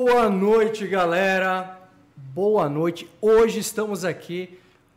Boa 0.00 0.30
noite, 0.30 0.86
galera. 0.86 1.76
Boa 2.14 2.68
noite. 2.68 3.10
Hoje 3.20 3.58
estamos 3.58 4.04
aqui 4.04 4.56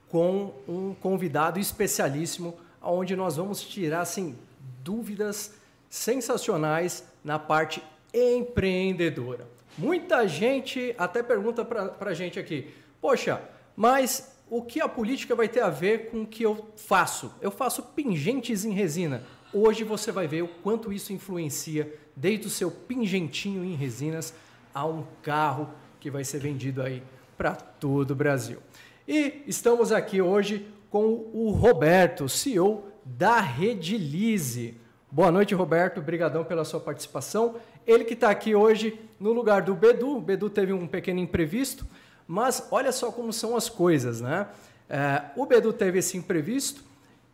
com 0.09 0.53
um 0.67 0.93
convidado 0.93 1.59
especialíssimo, 1.59 2.55
onde 2.79 3.15
nós 3.15 3.35
vamos 3.35 3.63
tirar 3.63 4.01
assim, 4.01 4.35
dúvidas 4.83 5.55
sensacionais 5.89 7.03
na 7.23 7.39
parte 7.39 7.81
empreendedora. 8.13 9.47
Muita 9.75 10.27
gente 10.27 10.93
até 10.99 11.23
pergunta 11.23 11.65
para 11.65 12.11
a 12.11 12.13
gente 12.13 12.39
aqui, 12.39 12.71
poxa, 13.01 13.41
mas 13.75 14.37
o 14.51 14.61
que 14.61 14.79
a 14.79 14.87
política 14.87 15.33
vai 15.33 15.49
ter 15.49 15.61
a 15.61 15.69
ver 15.71 16.11
com 16.11 16.21
o 16.21 16.27
que 16.27 16.43
eu 16.43 16.67
faço? 16.75 17.33
Eu 17.41 17.49
faço 17.49 17.81
pingentes 17.81 18.65
em 18.65 18.71
resina. 18.71 19.23
Hoje 19.51 19.83
você 19.83 20.11
vai 20.11 20.27
ver 20.27 20.43
o 20.43 20.47
quanto 20.47 20.93
isso 20.93 21.11
influencia 21.11 21.91
desde 22.15 22.45
o 22.45 22.51
seu 22.51 22.69
pingentinho 22.69 23.65
em 23.65 23.73
resinas 23.73 24.31
a 24.73 24.85
um 24.85 25.03
carro 25.21 25.69
que 25.99 26.09
vai 26.09 26.23
ser 26.23 26.39
vendido 26.39 26.81
aí 26.81 27.03
para 27.37 27.53
todo 27.53 28.11
o 28.11 28.15
Brasil. 28.15 28.59
E 29.07 29.43
estamos 29.47 29.91
aqui 29.91 30.21
hoje 30.21 30.67
com 30.89 31.29
o 31.33 31.51
Roberto, 31.51 32.27
CEO 32.27 32.85
da 33.03 33.39
Redilize. 33.39 34.77
Boa 35.11 35.31
noite, 35.31 35.53
Roberto. 35.53 35.99
Obrigadão 35.99 36.43
pela 36.43 36.63
sua 36.63 36.79
participação. 36.79 37.55
Ele 37.85 38.03
que 38.03 38.13
está 38.13 38.29
aqui 38.29 38.55
hoje 38.55 38.99
no 39.19 39.33
lugar 39.33 39.61
do 39.61 39.73
Bedu. 39.75 40.17
O 40.17 40.21
Bedu 40.21 40.49
teve 40.49 40.71
um 40.71 40.87
pequeno 40.87 41.19
imprevisto, 41.19 41.85
mas 42.27 42.67
olha 42.71 42.91
só 42.91 43.11
como 43.11 43.33
são 43.33 43.55
as 43.55 43.69
coisas, 43.69 44.21
né? 44.21 44.47
É, 44.89 45.23
o 45.35 45.45
Bedu 45.45 45.73
teve 45.73 45.99
esse 45.99 46.17
imprevisto 46.17 46.83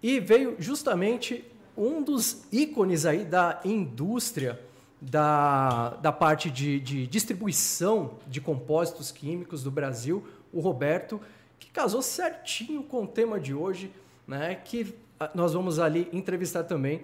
e 0.01 0.19
veio 0.19 0.55
justamente 0.59 1.43
um 1.75 2.01
dos 2.01 2.45
ícones 2.51 3.05
aí 3.05 3.23
da 3.23 3.59
indústria 3.65 4.59
da, 4.99 5.91
da 6.01 6.11
parte 6.11 6.49
de, 6.49 6.79
de 6.79 7.07
distribuição 7.07 8.15
de 8.27 8.41
compósitos 8.41 9.11
químicos 9.11 9.63
do 9.63 9.69
Brasil, 9.69 10.25
o 10.51 10.59
Roberto, 10.59 11.21
que 11.59 11.69
casou 11.69 12.01
certinho 12.01 12.83
com 12.83 13.03
o 13.03 13.07
tema 13.07 13.39
de 13.39 13.53
hoje, 13.53 13.91
né? 14.27 14.55
Que 14.55 14.95
nós 15.33 15.53
vamos 15.53 15.79
ali 15.79 16.07
entrevistar 16.11 16.63
também 16.63 17.03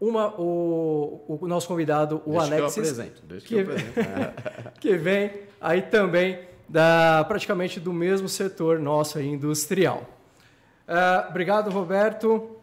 uma, 0.00 0.28
o, 0.40 1.38
o 1.40 1.46
nosso 1.46 1.68
convidado, 1.68 2.22
o 2.24 2.32
deixa 2.32 2.46
Alexis, 2.46 2.74
que, 2.74 2.80
eu 2.80 2.84
apresento, 2.84 3.22
deixa 3.26 3.46
que, 3.46 3.54
que, 3.54 3.60
eu 3.60 3.74
apresento. 3.74 4.72
que 4.80 4.96
vem 4.96 5.32
aí 5.60 5.82
também 5.82 6.40
da 6.68 7.24
praticamente 7.26 7.78
do 7.80 7.92
mesmo 7.92 8.28
setor 8.28 8.78
nosso 8.78 9.18
aí, 9.18 9.28
industrial. 9.28 10.04
Uh, 10.88 11.28
obrigado, 11.28 11.70
Roberto. 11.70 12.56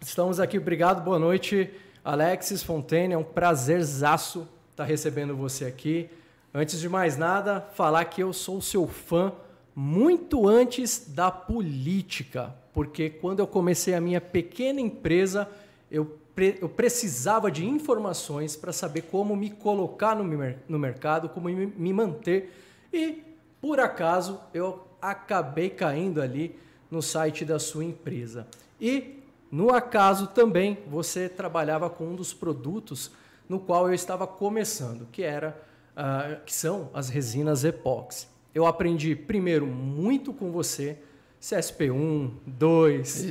Estamos 0.00 0.38
aqui. 0.38 0.58
Obrigado. 0.58 1.02
Boa 1.02 1.18
noite, 1.18 1.70
Alexis 2.04 2.62
Fontaine. 2.62 3.14
É 3.14 3.18
um 3.18 3.24
prazerzaço 3.24 4.46
estar 4.70 4.84
recebendo 4.84 5.34
você 5.34 5.64
aqui. 5.64 6.10
Antes 6.52 6.78
de 6.78 6.88
mais 6.88 7.16
nada, 7.16 7.60
falar 7.74 8.04
que 8.04 8.22
eu 8.22 8.32
sou 8.32 8.60
seu 8.60 8.86
fã 8.86 9.32
muito 9.74 10.46
antes 10.46 11.08
da 11.08 11.30
política, 11.30 12.54
porque 12.72 13.10
quando 13.10 13.40
eu 13.40 13.46
comecei 13.46 13.94
a 13.94 14.00
minha 14.00 14.20
pequena 14.20 14.80
empresa, 14.80 15.48
eu, 15.90 16.16
pre 16.34 16.58
eu 16.60 16.68
precisava 16.68 17.50
de 17.50 17.66
informações 17.66 18.54
para 18.54 18.72
saber 18.72 19.02
como 19.02 19.34
me 19.34 19.50
colocar 19.50 20.14
no, 20.14 20.22
mer 20.22 20.58
no 20.68 20.78
mercado, 20.78 21.28
como 21.28 21.48
me, 21.48 21.66
me 21.66 21.92
manter. 21.92 22.52
E, 22.92 23.22
por 23.60 23.80
acaso, 23.80 24.38
eu 24.52 24.86
acabei 25.02 25.70
caindo 25.70 26.22
ali 26.22 26.56
no 26.88 27.02
site 27.02 27.44
da 27.44 27.58
sua 27.58 27.84
empresa. 27.84 28.46
E, 28.80 29.23
no 29.54 29.72
acaso 29.72 30.26
também, 30.26 30.78
você 30.88 31.28
trabalhava 31.28 31.88
com 31.88 32.08
um 32.08 32.16
dos 32.16 32.34
produtos 32.34 33.12
no 33.48 33.60
qual 33.60 33.86
eu 33.86 33.94
estava 33.94 34.26
começando, 34.26 35.06
que, 35.12 35.22
era, 35.22 35.56
uh, 35.96 36.42
que 36.44 36.52
são 36.52 36.90
as 36.92 37.08
resinas 37.08 37.62
epóxi. 37.62 38.26
Eu 38.52 38.66
aprendi 38.66 39.14
primeiro 39.14 39.64
muito 39.64 40.32
com 40.32 40.50
você, 40.50 40.98
CSP1, 41.40 42.32
2, 42.44 43.26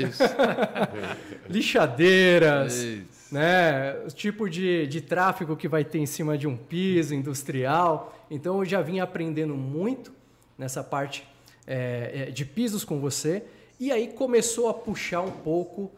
lixadeiras, 1.50 2.74
Isso. 2.74 3.34
né? 3.36 3.94
o 4.06 4.08
tipo 4.08 4.50
de, 4.50 4.88
de 4.88 5.02
tráfego 5.02 5.58
que 5.58 5.68
vai 5.68 5.84
ter 5.84 6.00
em 6.00 6.06
cima 6.06 6.38
de 6.38 6.48
um 6.48 6.56
piso 6.56 7.14
industrial. 7.14 8.18
Então 8.32 8.60
eu 8.60 8.66
já 8.66 8.82
vim 8.82 9.02
aprendendo 9.02 9.56
muito 9.56 10.14
nessa 10.58 10.82
parte 10.82 11.28
é, 11.68 12.32
de 12.32 12.46
pisos 12.46 12.86
com 12.86 13.02
você. 13.02 13.44
E 13.78 13.92
aí 13.92 14.08
começou 14.08 14.70
a 14.70 14.74
puxar 14.74 15.20
um 15.20 15.32
pouco 15.32 15.92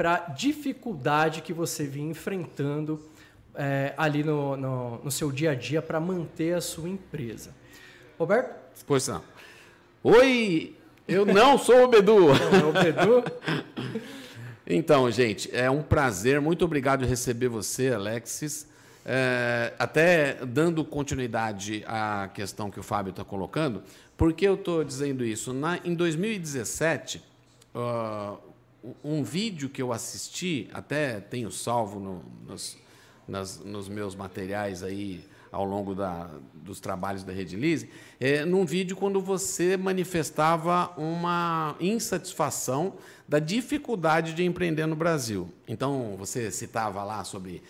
para 0.00 0.14
a 0.14 0.18
dificuldade 0.30 1.42
que 1.42 1.52
você 1.52 1.84
vinha 1.84 2.10
enfrentando 2.10 2.98
é, 3.54 3.92
ali 3.98 4.24
no, 4.24 4.56
no, 4.56 5.04
no 5.04 5.10
seu 5.10 5.30
dia 5.30 5.50
a 5.50 5.54
dia 5.54 5.82
para 5.82 6.00
manter 6.00 6.54
a 6.54 6.60
sua 6.62 6.88
empresa. 6.88 7.50
Roberto? 8.18 8.50
Pois 8.86 9.06
não. 9.08 9.22
Oi, 10.02 10.74
eu 11.06 11.26
não 11.26 11.58
sou 11.58 11.84
o 11.84 11.88
Bedu. 11.88 12.28
Não, 12.32 12.58
é 12.58 12.64
o 12.64 12.72
Bedu. 12.72 13.24
então, 14.66 15.10
gente, 15.10 15.54
é 15.54 15.70
um 15.70 15.82
prazer. 15.82 16.40
Muito 16.40 16.64
obrigado 16.64 17.04
receber 17.04 17.48
você, 17.48 17.92
Alexis. 17.92 18.66
É, 19.04 19.74
até 19.78 20.38
dando 20.46 20.82
continuidade 20.82 21.84
à 21.86 22.30
questão 22.32 22.70
que 22.70 22.80
o 22.80 22.82
Fábio 22.82 23.10
está 23.10 23.22
colocando, 23.22 23.82
por 24.16 24.32
que 24.32 24.48
eu 24.48 24.54
estou 24.54 24.82
dizendo 24.82 25.22
isso? 25.22 25.52
Na, 25.52 25.78
em 25.84 25.94
2017, 25.94 27.22
uh, 27.74 28.49
um 29.04 29.22
vídeo 29.22 29.68
que 29.68 29.82
eu 29.82 29.92
assisti, 29.92 30.68
até 30.72 31.20
tenho 31.20 31.50
salvo 31.50 32.00
no, 32.00 32.22
nos, 32.46 32.78
nas, 33.26 33.60
nos 33.60 33.88
meus 33.88 34.14
materiais 34.14 34.82
aí 34.82 35.24
ao 35.52 35.64
longo 35.64 35.94
da, 35.94 36.30
dos 36.54 36.78
trabalhos 36.80 37.24
da 37.24 37.32
Rede 37.32 37.56
Lise, 37.56 37.90
é, 38.20 38.44
num 38.44 38.64
vídeo 38.64 38.96
quando 38.96 39.20
você 39.20 39.76
manifestava 39.76 40.92
uma 40.96 41.74
insatisfação 41.80 42.94
da 43.28 43.38
dificuldade 43.38 44.32
de 44.32 44.44
empreender 44.44 44.86
no 44.86 44.94
Brasil. 44.94 45.52
Então, 45.66 46.14
você 46.16 46.50
citava 46.50 47.02
lá 47.02 47.24
sobre 47.24 47.62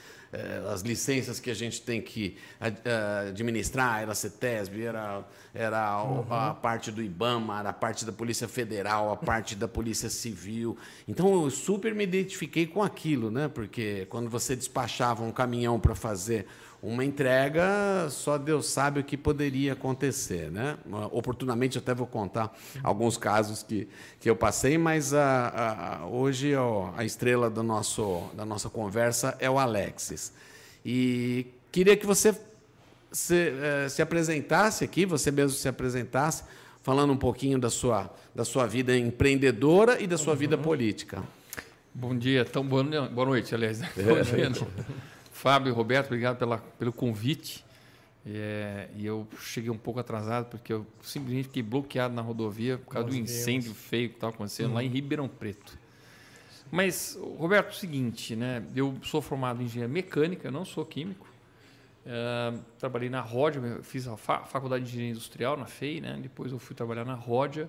as 0.73 0.83
licenças 0.83 1.41
que 1.41 1.51
a 1.51 1.55
gente 1.55 1.83
tem 1.83 2.01
que 2.01 2.37
administrar, 3.29 4.03
era 4.03 4.13
a 4.13 4.15
CETESB, 4.15 4.83
era, 4.83 5.25
era 5.53 6.03
uhum. 6.05 6.25
a 6.33 6.55
parte 6.55 6.93
do 6.93 7.03
IBAMA, 7.03 7.59
era 7.59 7.71
a 7.71 7.73
parte 7.73 8.05
da 8.05 8.13
Polícia 8.13 8.47
Federal, 8.47 9.11
a 9.11 9.17
parte 9.17 9.57
da 9.57 9.67
Polícia 9.67 10.09
Civil. 10.09 10.77
Então, 11.09 11.43
eu 11.43 11.51
super 11.51 11.95
me 11.95 12.05
identifiquei 12.05 12.67
com 12.67 12.83
aquilo, 12.83 13.31
né? 13.31 13.49
porque 13.49 14.07
quando 14.09 14.31
você 14.31 14.55
despachava 14.55 15.25
um 15.25 15.33
caminhão 15.33 15.81
para 15.81 15.95
fazer 15.95 16.47
uma 16.83 17.05
entrega, 17.05 18.09
só 18.11 18.39
Deus 18.39 18.67
sabe 18.67 19.01
o 19.01 19.05
que 19.05 19.17
poderia 19.17 19.75
acontecer. 19.75 20.51
Né? 20.51 20.79
Oportunamente, 21.13 21.77
até 21.77 21.95
vou 21.95 22.07
contar 22.07 22.57
alguns 22.83 23.17
casos 23.19 23.63
que, 23.63 23.87
que 24.19 24.31
eu 24.31 24.37
passei, 24.37 24.79
mas 24.79 25.13
a, 25.13 26.01
a, 26.01 26.07
hoje 26.07 26.55
ó, 26.55 26.91
a 26.97 27.05
estrela 27.05 27.51
do 27.51 27.63
nosso, 27.63 28.31
da 28.35 28.45
nossa 28.45 28.71
conversa 28.71 29.37
é 29.39 29.51
o 29.51 29.59
Alexis. 29.59 30.33
E 30.85 31.47
queria 31.71 31.97
que 31.97 32.07
você 32.07 32.35
se, 33.13 33.35
eh, 33.51 33.89
se 33.89 34.01
apresentasse 34.01 34.85
aqui, 34.85 35.05
você 35.05 35.31
mesmo 35.31 35.57
se 35.57 35.69
apresentasse, 35.69 36.45
falando 36.83 37.13
um 37.13 37.17
pouquinho 37.17 37.59
da 37.59 37.69
sua, 37.69 38.11
da 38.35 38.45
sua 38.45 38.67
vida 38.67 38.97
empreendedora 38.97 40.01
e 40.01 40.07
da 40.07 40.17
sua 40.17 40.33
uhum. 40.33 40.39
vida 40.39 40.57
política. 40.57 41.23
Bom 41.93 42.17
dia, 42.17 42.45
tão 42.45 42.65
boa, 42.65 42.85
boa 43.09 43.27
noite, 43.27 43.55
aliás. 43.55 43.83
É. 43.83 44.03
Bom 44.03 44.23
dia, 44.23 44.51
Fábio 45.41 45.71
e 45.71 45.75
Roberto, 45.75 46.09
obrigado 46.09 46.37
pela, 46.37 46.59
pelo 46.59 46.93
convite. 46.93 47.65
É, 48.27 48.89
e 48.95 49.07
eu 49.07 49.27
cheguei 49.41 49.71
um 49.71 49.79
pouco 49.79 49.99
atrasado 49.99 50.51
porque 50.51 50.71
eu 50.71 50.87
simplesmente 51.01 51.45
fiquei 51.45 51.63
bloqueado 51.63 52.13
na 52.15 52.21
rodovia 52.21 52.77
por 52.77 52.93
causa 52.93 53.09
do 53.09 53.17
incêndio 53.17 53.73
Deus. 53.73 53.87
feio 53.87 54.11
que 54.11 54.17
estava 54.17 54.35
acontecendo 54.35 54.69
uhum. 54.69 54.75
lá 54.75 54.83
em 54.85 54.89
uhum. 54.89 54.93
Ribeirão 54.93 55.27
Preto. 55.29 55.79
Mas, 56.71 57.19
Roberto, 57.39 57.69
é 57.69 57.71
o 57.71 57.75
seguinte, 57.75 58.37
né? 58.37 58.63
Eu 58.77 58.95
sou 59.03 59.23
formado 59.23 59.63
em 59.63 59.65
engenharia 59.65 59.93
mecânica, 59.93 60.51
não 60.51 60.67
sou 60.67 60.85
químico. 60.85 61.27
Uh, 62.05 62.61
trabalhei 62.79 63.09
na 63.09 63.23
Rodia, 63.23 63.81
fiz 63.83 64.07
a 64.07 64.19
fa 64.19 64.41
faculdade 64.41 64.85
de 64.85 64.91
engenharia 64.91 65.13
industrial 65.13 65.57
na 65.57 65.65
FEI, 65.65 66.03
né? 66.03 66.19
Depois 66.21 66.53
eu 66.53 66.59
fui 66.59 66.77
trabalhar 66.77 67.07
na 67.07 67.15
Rodia 67.15 67.67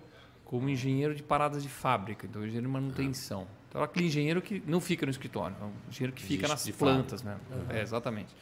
como 0.52 0.68
engenheiro 0.68 1.16
de 1.16 1.24
paradas 1.24 1.64
de 1.64 1.70
fábrica, 1.70 2.28
então 2.28 2.42
engenheiro 2.42 2.68
de 2.68 2.74
manutenção. 2.74 3.48
Então, 3.70 3.82
aquele 3.82 4.08
engenheiro 4.08 4.42
que 4.42 4.62
não 4.68 4.82
fica 4.82 5.06
no 5.06 5.10
escritório, 5.10 5.56
é 5.62 5.64
um 5.64 5.72
engenheiro 5.90 6.12
que 6.12 6.22
fica 6.22 6.46
nas 6.46 6.70
plantas, 6.72 7.24
né? 7.24 7.38
Uhum. 7.50 7.66
É, 7.70 7.82
exatamente. 7.82 8.36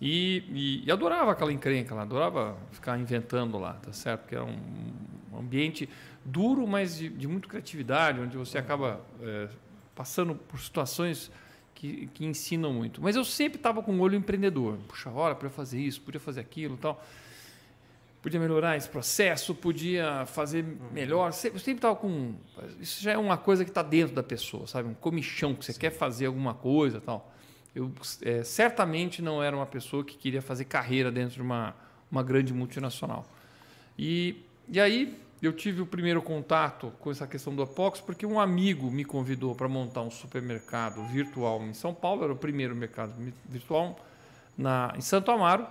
E, 0.00 0.42
e, 0.48 0.86
e, 0.86 0.90
adorava 0.90 1.32
aquela 1.32 1.52
encrenca 1.52 1.94
lá, 1.94 2.00
adorava 2.00 2.56
ficar 2.72 2.98
inventando 2.98 3.58
lá, 3.58 3.74
tá 3.74 3.92
certo? 3.92 4.22
Porque 4.22 4.36
era 4.36 4.44
um, 4.44 4.58
um 5.30 5.38
ambiente 5.38 5.86
duro, 6.24 6.66
mas 6.66 6.96
de, 6.96 7.10
de 7.10 7.28
muita 7.28 7.46
criatividade, 7.46 8.20
onde 8.20 8.34
você 8.34 8.56
acaba 8.56 8.98
é, 9.20 9.50
passando 9.94 10.34
por 10.34 10.58
situações 10.58 11.30
que, 11.74 12.06
que 12.14 12.24
ensinam 12.24 12.72
muito. 12.72 13.02
Mas 13.02 13.16
eu 13.16 13.24
sempre 13.24 13.58
estava 13.58 13.82
com 13.82 13.92
o 13.92 14.00
olho 14.00 14.16
empreendedor. 14.16 14.78
Puxa, 14.88 15.10
olha, 15.10 15.34
podia 15.34 15.50
fazer 15.50 15.78
isso, 15.78 16.00
podia 16.00 16.20
fazer 16.20 16.40
aquilo 16.40 16.78
tal 16.78 17.04
podia 18.22 18.40
melhorar 18.40 18.76
esse 18.76 18.88
processo, 18.88 19.54
podia 19.54 20.26
fazer 20.26 20.64
melhor. 20.92 21.32
Sempre 21.32 21.58
estava 21.72 21.96
com. 21.96 22.34
Isso 22.80 23.02
já 23.02 23.12
é 23.12 23.18
uma 23.18 23.36
coisa 23.36 23.64
que 23.64 23.70
está 23.70 23.82
dentro 23.82 24.14
da 24.14 24.22
pessoa, 24.22 24.66
sabe? 24.66 24.88
Um 24.88 24.94
comichão 24.94 25.54
que 25.54 25.64
você 25.64 25.72
Sim. 25.72 25.80
quer 25.80 25.90
fazer 25.90 26.26
alguma 26.26 26.54
coisa 26.54 27.00
tal. 27.00 27.32
Eu 27.74 27.92
é, 28.22 28.42
certamente 28.42 29.22
não 29.22 29.42
era 29.42 29.54
uma 29.54 29.66
pessoa 29.66 30.04
que 30.04 30.16
queria 30.16 30.42
fazer 30.42 30.64
carreira 30.64 31.12
dentro 31.12 31.36
de 31.36 31.42
uma, 31.42 31.74
uma 32.10 32.22
grande 32.22 32.52
multinacional. 32.52 33.26
E, 33.96 34.42
e 34.68 34.80
aí 34.80 35.16
eu 35.40 35.52
tive 35.52 35.80
o 35.80 35.86
primeiro 35.86 36.20
contato 36.20 36.92
com 36.98 37.10
essa 37.10 37.26
questão 37.26 37.54
do 37.54 37.62
epox 37.62 38.00
porque 38.00 38.26
um 38.26 38.40
amigo 38.40 38.90
me 38.90 39.04
convidou 39.04 39.54
para 39.54 39.68
montar 39.68 40.02
um 40.02 40.10
supermercado 40.10 41.04
virtual 41.04 41.62
em 41.62 41.72
São 41.72 41.94
Paulo, 41.94 42.24
era 42.24 42.32
o 42.32 42.36
primeiro 42.36 42.74
mercado 42.74 43.12
virtual 43.48 43.98
na, 44.56 44.92
em 44.96 45.00
Santo 45.00 45.30
Amaro. 45.30 45.66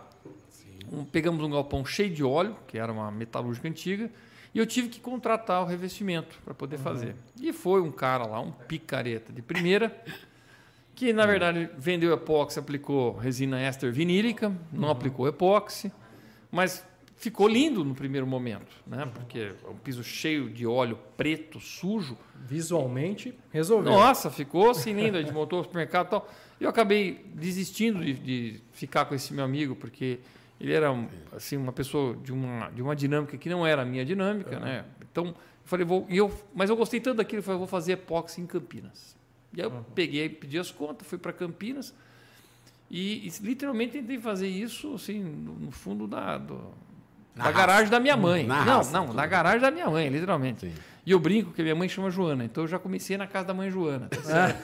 Um, 0.92 1.04
pegamos 1.04 1.44
um 1.44 1.50
galpão 1.50 1.86
cheio 1.86 2.13
de 2.13 2.24
óleo, 2.24 2.56
que 2.68 2.78
era 2.78 2.92
uma 2.92 3.12
metalúrgica 3.12 3.68
antiga, 3.68 4.10
e 4.54 4.60
eu 4.60 4.66
tive 4.66 4.89
que 4.89 5.00
contratar 5.00 5.62
o 5.62 5.66
revestimento 5.66 6.39
para 6.44 6.54
poder 6.54 6.78
uhum. 6.78 6.84
fazer. 6.84 7.16
E 7.39 7.51
foi 7.54 7.81
um 7.81 7.92
cara 7.92 8.25
lá, 8.25 8.39
um 8.39 8.51
picareta 8.51 9.31
de 9.31 9.42
primeira, 9.42 9.95
que 10.95 11.13
na 11.13 11.25
verdade 11.25 11.69
vendeu 11.78 12.13
epóxi, 12.13 12.57
aplicou 12.57 13.16
resina 13.16 13.60
éster 13.60 13.92
vinílica, 13.92 14.51
não 14.72 14.86
uhum. 14.86 14.92
aplicou 14.92 15.28
epóxi, 15.28 15.92
mas 16.51 16.84
ficou 17.18 17.48
lindo 17.48 17.83
no 17.83 17.94
primeiro 17.94 18.25
momento, 18.25 18.74
né? 18.86 19.04
Uhum. 19.04 19.10
Porque 19.12 19.51
é 19.63 19.69
um 19.69 19.75
piso 19.75 20.04
cheio 20.04 20.50
de 20.50 20.66
óleo 20.66 20.98
preto, 21.18 21.60
sujo. 21.60 22.18
Visualmente 22.45 23.38
resolveu. 23.51 23.92
Nossa, 23.92 24.31
ficou 24.31 24.69
assim 24.69 24.94
lindo. 24.94 25.18
A 25.18 25.22
gente 25.22 25.33
montou 25.33 25.60
o 25.60 25.63
supermercado 25.63 26.07
e 26.07 26.10
tal. 26.12 26.30
Eu 26.62 26.69
acabei 26.69 27.25
desistindo 27.33 28.04
de, 28.04 28.13
de, 28.13 28.62
ficar 28.72 29.06
com 29.06 29.13
esse 29.13 29.33
meu 29.33 29.44
amigo, 29.44 29.75
porque 29.75 30.19
ele 30.59 30.74
era 30.74 30.94
assim 31.36 31.56
uma 31.57 31.71
pessoa 31.71 32.15
de 32.15 32.31
uma, 32.31 32.69
de 32.69 32.81
uma 32.81 32.95
dinâmica 32.95 33.38
que 33.38 33.50
não 33.50 33.65
era 33.65 33.83
a 33.83 33.86
minha 33.86 34.04
dinâmica, 34.04 34.57
uhum. 34.57 34.63
né? 34.63 34.86
Então, 35.12 35.27
eu 35.27 35.36
falei, 35.65 35.86
vou, 35.86 36.06
e 36.09 36.18
eu, 36.18 36.31
mas 36.56 36.69
eu 36.69 36.75
gostei 36.75 37.00
tanto 37.00 37.18
daquilo, 37.18 37.39
eu 37.39 37.44
falei, 37.44 37.59
vou 37.59 37.68
fazer 37.68 37.94
epóxi 37.94 38.42
em 38.42 38.45
Campinas. 38.45 39.15
E 39.54 39.62
aí 39.62 39.68
eu 39.68 39.71
uhum. 39.71 39.83
peguei, 39.95 40.27
pedi 40.30 40.57
as 40.57 40.71
contas, 40.71 41.07
fui 41.07 41.18
para 41.18 41.31
Campinas 41.31 41.94
e, 42.89 43.27
e, 43.27 43.33
literalmente 43.42 43.94
tentei 43.94 44.18
fazer 44.18 44.48
isso 44.48 44.95
assim, 44.95 45.21
no, 45.21 45.54
no 45.54 45.71
fundo 45.71 46.07
da, 46.07 46.38
do, 46.38 46.74
da 47.36 47.51
garagem 47.51 47.89
da 47.89 48.00
minha 48.00 48.15
mãe. 48.15 48.45
Na 48.45 48.63
não, 48.63 48.77
raça, 48.77 48.92
não, 48.92 49.13
na 49.13 49.25
garagem 49.25 49.59
da 49.59 49.69
minha 49.69 49.89
mãe, 49.89 50.09
literalmente. 50.09 50.62
Sim. 50.62 50.74
E 51.06 51.12
eu 51.12 51.19
brinco 51.19 51.51
que 51.54 51.62
minha 51.62 51.75
mãe 51.75 51.88
chama 51.88 52.09
Joana, 52.09 52.44
então 52.44 52.63
eu 52.63 52.68
já 52.68 52.80
comecei 52.80 53.15
na 53.15 53.27
casa 53.27 53.48
da 53.48 53.54
mãe 53.54 53.69
Joana. 53.69 54.09
Tá 54.09 54.56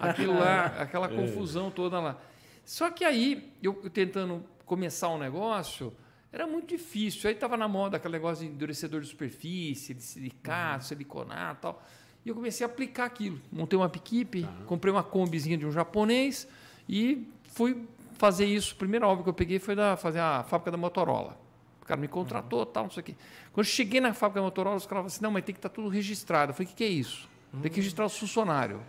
Aquilo 0.08 0.34
lá, 0.34 0.66
aquela 0.80 1.06
é. 1.06 1.08
confusão 1.08 1.70
toda 1.70 2.00
lá. 2.00 2.18
Só 2.64 2.90
que 2.90 3.04
aí, 3.04 3.52
eu 3.62 3.74
tentando 3.92 4.44
começar 4.70 5.08
um 5.08 5.18
negócio, 5.18 5.92
era 6.32 6.46
muito 6.46 6.68
difícil. 6.68 7.28
Aí 7.28 7.34
estava 7.34 7.56
na 7.56 7.68
moda 7.68 7.96
aquele 7.96 8.12
negócio 8.12 8.46
de 8.46 8.52
endurecedor 8.52 9.00
de 9.00 9.08
superfície, 9.08 9.92
de 9.92 10.02
silicato, 10.02 10.84
uhum. 10.84 10.88
siliconato 10.88 11.58
e 11.58 11.62
tal. 11.62 11.82
E 12.24 12.28
eu 12.28 12.34
comecei 12.34 12.66
a 12.66 12.68
aplicar 12.68 13.04
aquilo. 13.04 13.40
Montei 13.50 13.76
uma 13.78 13.86
equipe, 13.86 14.42
uhum. 14.42 14.64
comprei 14.66 14.92
uma 14.92 15.02
combizinha 15.02 15.58
de 15.58 15.66
um 15.66 15.72
japonês 15.72 16.46
e 16.88 17.28
fui 17.52 17.86
fazer 18.14 18.46
isso. 18.46 18.74
A 18.74 18.78
primeira 18.78 19.06
obra 19.06 19.24
que 19.24 19.28
eu 19.28 19.34
peguei 19.34 19.58
foi 19.58 19.74
da, 19.74 19.96
fazer 19.96 20.20
a 20.20 20.42
fábrica 20.44 20.70
da 20.70 20.76
Motorola 20.76 21.40
cara 21.90 22.00
me 22.00 22.08
contratou, 22.08 22.64
tal, 22.64 22.84
não 22.84 22.90
sei 22.90 23.00
o 23.00 23.04
quê. 23.04 23.16
Quando 23.52 23.66
eu 23.66 23.70
cheguei 23.70 24.00
na 24.00 24.14
fábrica 24.14 24.40
da 24.40 24.44
Motorola, 24.44 24.76
os 24.76 24.84
caras 24.84 24.90
falaram 24.90 25.06
assim, 25.06 25.22
não, 25.22 25.30
mas 25.32 25.44
tem 25.44 25.52
que 25.52 25.58
estar 25.58 25.68
tá 25.68 25.74
tudo 25.74 25.88
registrado. 25.88 26.50
Eu 26.50 26.54
falei, 26.54 26.66
o 26.66 26.68
que, 26.70 26.76
que 26.76 26.84
é 26.84 26.88
isso? 26.88 27.28
Tem 27.60 27.70
que 27.70 27.78
registrar 27.78 28.04
o 28.04 28.08
funcionário. 28.08 28.76
Eu 28.76 28.82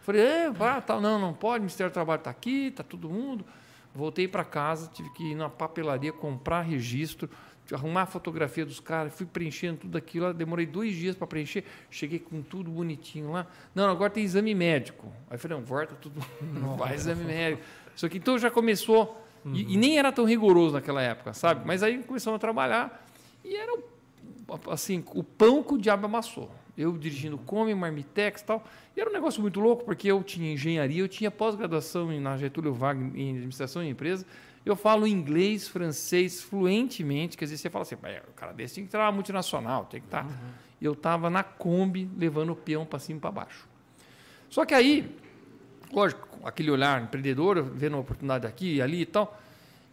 falei, 0.00 0.22
é, 0.22 0.50
pá, 0.50 0.80
tal, 0.80 1.00
não, 1.00 1.20
não 1.20 1.32
pode, 1.32 1.58
o 1.58 1.62
Ministério 1.62 1.90
do 1.90 1.94
Trabalho 1.94 2.18
está 2.18 2.30
aqui, 2.30 2.66
está 2.66 2.82
todo 2.82 3.08
mundo. 3.08 3.44
Voltei 3.94 4.26
para 4.26 4.44
casa, 4.44 4.90
tive 4.92 5.10
que 5.10 5.32
ir 5.32 5.34
na 5.34 5.48
papelaria, 5.48 6.12
comprar 6.12 6.62
registro, 6.62 7.28
arrumar 7.72 8.02
a 8.02 8.06
fotografia 8.06 8.64
dos 8.64 8.80
caras, 8.80 9.14
fui 9.14 9.26
preenchendo 9.26 9.78
tudo 9.78 9.98
aquilo, 9.98 10.32
demorei 10.32 10.66
dois 10.66 10.94
dias 10.94 11.14
para 11.14 11.26
preencher, 11.26 11.64
cheguei 11.90 12.18
com 12.18 12.42
tudo 12.42 12.70
bonitinho 12.70 13.32
lá. 13.32 13.46
Não, 13.74 13.88
agora 13.90 14.10
tem 14.10 14.24
exame 14.24 14.54
médico. 14.54 15.12
Aí 15.30 15.38
falei, 15.38 15.58
não, 15.58 15.64
volta 15.64 15.94
tudo, 15.94 16.20
não 16.40 16.76
faz 16.78 17.02
exame 17.02 17.24
médico. 17.24 17.62
Isso 17.94 18.06
aqui, 18.06 18.18
então 18.18 18.38
já 18.38 18.50
começou 18.50 19.22
Uhum. 19.44 19.54
E, 19.54 19.74
e, 19.74 19.76
nem 19.76 19.98
era 19.98 20.12
tão 20.12 20.24
rigoroso 20.24 20.74
naquela 20.74 21.02
época, 21.02 21.34
sabe? 21.34 21.66
Mas 21.66 21.82
aí 21.82 22.02
começamos 22.02 22.36
a 22.36 22.38
trabalhar 22.38 23.06
e 23.44 23.56
era 23.56 23.76
assim, 24.70 25.04
o 25.14 25.24
pão 25.24 25.62
que 25.62 25.74
o 25.74 25.78
diabo 25.78 26.06
amassou. 26.06 26.50
Eu 26.76 26.96
dirigindo 26.96 27.36
Come, 27.38 27.74
Marmitex 27.74 28.40
e 28.40 28.44
tal. 28.44 28.64
E 28.96 29.00
era 29.00 29.10
um 29.10 29.12
negócio 29.12 29.40
muito 29.42 29.60
louco, 29.60 29.84
porque 29.84 30.10
eu 30.10 30.22
tinha 30.22 30.52
engenharia, 30.52 31.00
eu 31.00 31.08
tinha 31.08 31.30
pós-graduação 31.30 32.08
na 32.20 32.36
Getúlio 32.36 32.72
Vargas 32.72 33.14
em 33.14 33.30
administração 33.30 33.82
de 33.82 33.88
empresa. 33.88 34.24
Eu 34.64 34.76
falo 34.76 35.06
inglês, 35.06 35.68
francês 35.68 36.40
fluentemente. 36.40 37.36
Quer 37.36 37.46
dizer, 37.46 37.58
você 37.58 37.70
fala 37.70 37.82
assim, 37.82 37.94
o 37.94 38.32
cara 38.34 38.52
desse 38.52 38.76
tem 38.76 38.84
que 38.84 38.88
estar 38.88 39.12
multinacional, 39.12 39.84
tem 39.86 40.00
que 40.00 40.06
estar. 40.06 40.24
Uhum. 40.24 40.30
Eu 40.80 40.92
estava 40.92 41.28
na 41.28 41.42
Kombi 41.42 42.08
levando 42.16 42.50
o 42.50 42.56
peão 42.56 42.86
para 42.86 42.98
cima 42.98 43.18
e 43.18 43.20
para 43.20 43.30
baixo. 43.30 43.68
Só 44.48 44.64
que 44.64 44.74
aí 44.74 45.16
lógico, 45.92 46.26
aquele 46.42 46.70
olhar 46.70 47.02
empreendedor, 47.02 47.62
vendo 47.62 47.94
uma 47.94 48.00
oportunidade 48.00 48.46
aqui 48.46 48.76
e 48.76 48.82
ali 48.82 49.02
e 49.02 49.06
tal. 49.06 49.38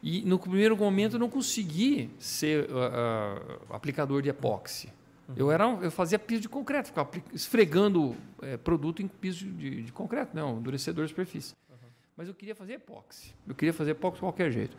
E 0.02 0.22
no 0.22 0.40
primeiro 0.40 0.78
momento 0.78 1.18
eu 1.18 1.20
não 1.20 1.30
consegui 1.30 2.10
ser 2.18 2.70
uh, 2.70 3.70
uh, 3.70 3.76
aplicador 3.76 4.22
de 4.22 4.30
epóxi. 4.30 4.90
Uhum. 5.30 5.36
Eu, 5.38 5.52
era, 5.52 5.66
eu 5.66 5.92
fazia 5.92 6.18
piso 6.18 6.42
de 6.42 6.50
concreto, 6.50 6.88
ficava 6.88 7.10
esfregando 7.32 8.16
é, 8.42 8.58
produto 8.58 9.02
em 9.02 9.08
piso 9.08 9.46
de, 9.46 9.84
de 9.84 9.92
concreto, 9.92 10.36
né, 10.36 10.42
endurecedor 10.42 11.06
de 11.06 11.10
superfície. 11.10 11.54
Uhum. 11.70 11.78
Mas 12.18 12.28
eu 12.28 12.34
queria 12.34 12.56
fazer 12.56 12.74
epóxi. 12.74 13.36
Eu 13.48 13.54
queria 13.54 13.74
fazer 13.74 13.92
epóxi 13.92 14.16
de 14.16 14.22
qualquer 14.22 14.52
jeito. 14.52 14.76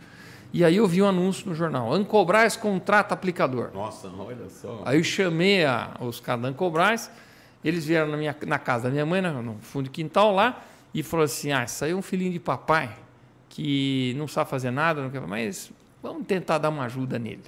E 0.52 0.64
aí 0.64 0.76
eu 0.76 0.86
vi 0.88 1.00
um 1.00 1.06
anúncio 1.06 1.48
no 1.48 1.54
jornal: 1.54 1.92
Ancobras 1.92 2.56
contrata 2.56 3.14
aplicador. 3.14 3.70
Nossa, 3.72 4.08
olha 4.08 4.48
só. 4.48 4.82
Aí 4.84 4.98
eu 4.98 5.04
chamei 5.04 5.64
a, 5.64 5.96
os 6.00 6.18
caras 6.18 6.42
da 6.42 6.48
Ancobras, 6.48 7.10
eles 7.62 7.84
vieram 7.84 8.10
na, 8.10 8.16
minha, 8.16 8.36
na 8.46 8.58
casa 8.58 8.84
da 8.84 8.90
minha 8.90 9.06
mãe, 9.06 9.22
no 9.22 9.56
fundo 9.60 9.84
de 9.84 9.90
quintal 9.90 10.34
lá, 10.34 10.64
e 10.92 11.02
falou 11.04 11.24
assim: 11.24 11.52
ah, 11.52 11.64
saiu 11.68 11.96
um 11.96 12.02
filhinho 12.02 12.32
de 12.32 12.40
papai 12.40 12.96
que 13.48 14.14
não 14.16 14.26
sabe 14.26 14.50
fazer 14.50 14.72
nada, 14.72 15.00
não 15.00 15.10
quer, 15.10 15.20
mas 15.20 15.70
vamos 16.02 16.26
tentar 16.26 16.58
dar 16.58 16.70
uma 16.70 16.84
ajuda 16.84 17.18
nele. 17.18 17.44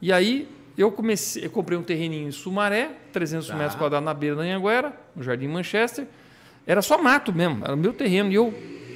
E 0.00 0.12
aí 0.12 0.48
eu 0.76 0.90
comecei, 0.90 1.44
eu 1.44 1.50
comprei 1.50 1.76
um 1.76 1.82
terreninho 1.82 2.28
em 2.28 2.32
Sumaré, 2.32 2.90
300 3.12 3.48
tá. 3.48 3.54
metros 3.54 3.74
quadrados 3.76 4.04
na 4.04 4.14
beira 4.14 4.36
da 4.36 4.42
Anhanguera, 4.42 4.98
no 5.14 5.22
Jardim 5.22 5.48
Manchester. 5.48 6.06
Era 6.66 6.80
só 6.80 6.96
mato 7.02 7.32
mesmo, 7.32 7.64
era 7.64 7.76
meu 7.76 7.92
terreno. 7.92 8.30
E 8.30 8.34
eu, 8.34 8.54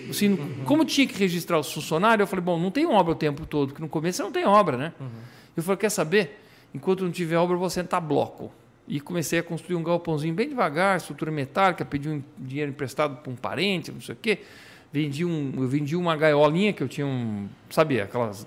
assim, 0.09 0.31
uhum. 0.31 0.65
como 0.65 0.85
tinha 0.85 1.07
que 1.07 1.19
registrar 1.19 1.59
os 1.59 1.73
funcionários, 1.73 2.21
eu 2.21 2.27
falei, 2.27 2.45
bom, 2.45 2.59
não 2.59 2.71
tem 2.71 2.87
obra 2.87 3.13
o 3.13 3.15
tempo 3.17 3.45
todo, 3.45 3.69
porque 3.69 3.83
no 3.83 3.89
começo 3.89 4.23
não 4.23 4.33
tem 4.33 4.47
obra, 4.47 4.77
né? 4.77 4.93
Uhum. 4.99 5.09
Eu 5.57 5.63
falei, 5.63 5.77
quer 5.79 5.91
saber? 5.91 6.41
Enquanto 6.75 7.05
não 7.05 7.11
tiver 7.11 7.37
obra, 7.37 7.55
eu 7.55 7.61
vou 7.61 7.71
sentar 7.71 8.01
bloco. 8.01 8.53
E 8.89 9.01
comecei 9.01 9.39
a 9.41 9.43
construir 9.43 9.77
um 9.77 9.83
galpãozinho 9.83 10.33
bem 10.33 10.49
devagar, 10.49 10.97
estrutura 10.97 11.31
metálica, 11.31 11.85
pedi 11.85 12.09
um 12.09 12.23
dinheiro 12.39 12.71
emprestado 12.71 13.17
para 13.17 13.33
um 13.33 13.37
parente, 13.37 13.91
não 13.91 14.01
sei 14.01 14.15
o 14.15 14.19
quê. 14.21 14.39
Vendi 14.93 15.25
um, 15.25 15.53
eu 15.57 15.67
vendi 15.67 15.97
uma 15.97 16.17
gaiolinha 16.17 16.73
que 16.73 16.83
eu 16.83 16.89
tinha 16.89 17.07
um, 17.07 17.49
sabe, 17.69 18.01
aquelas 18.01 18.47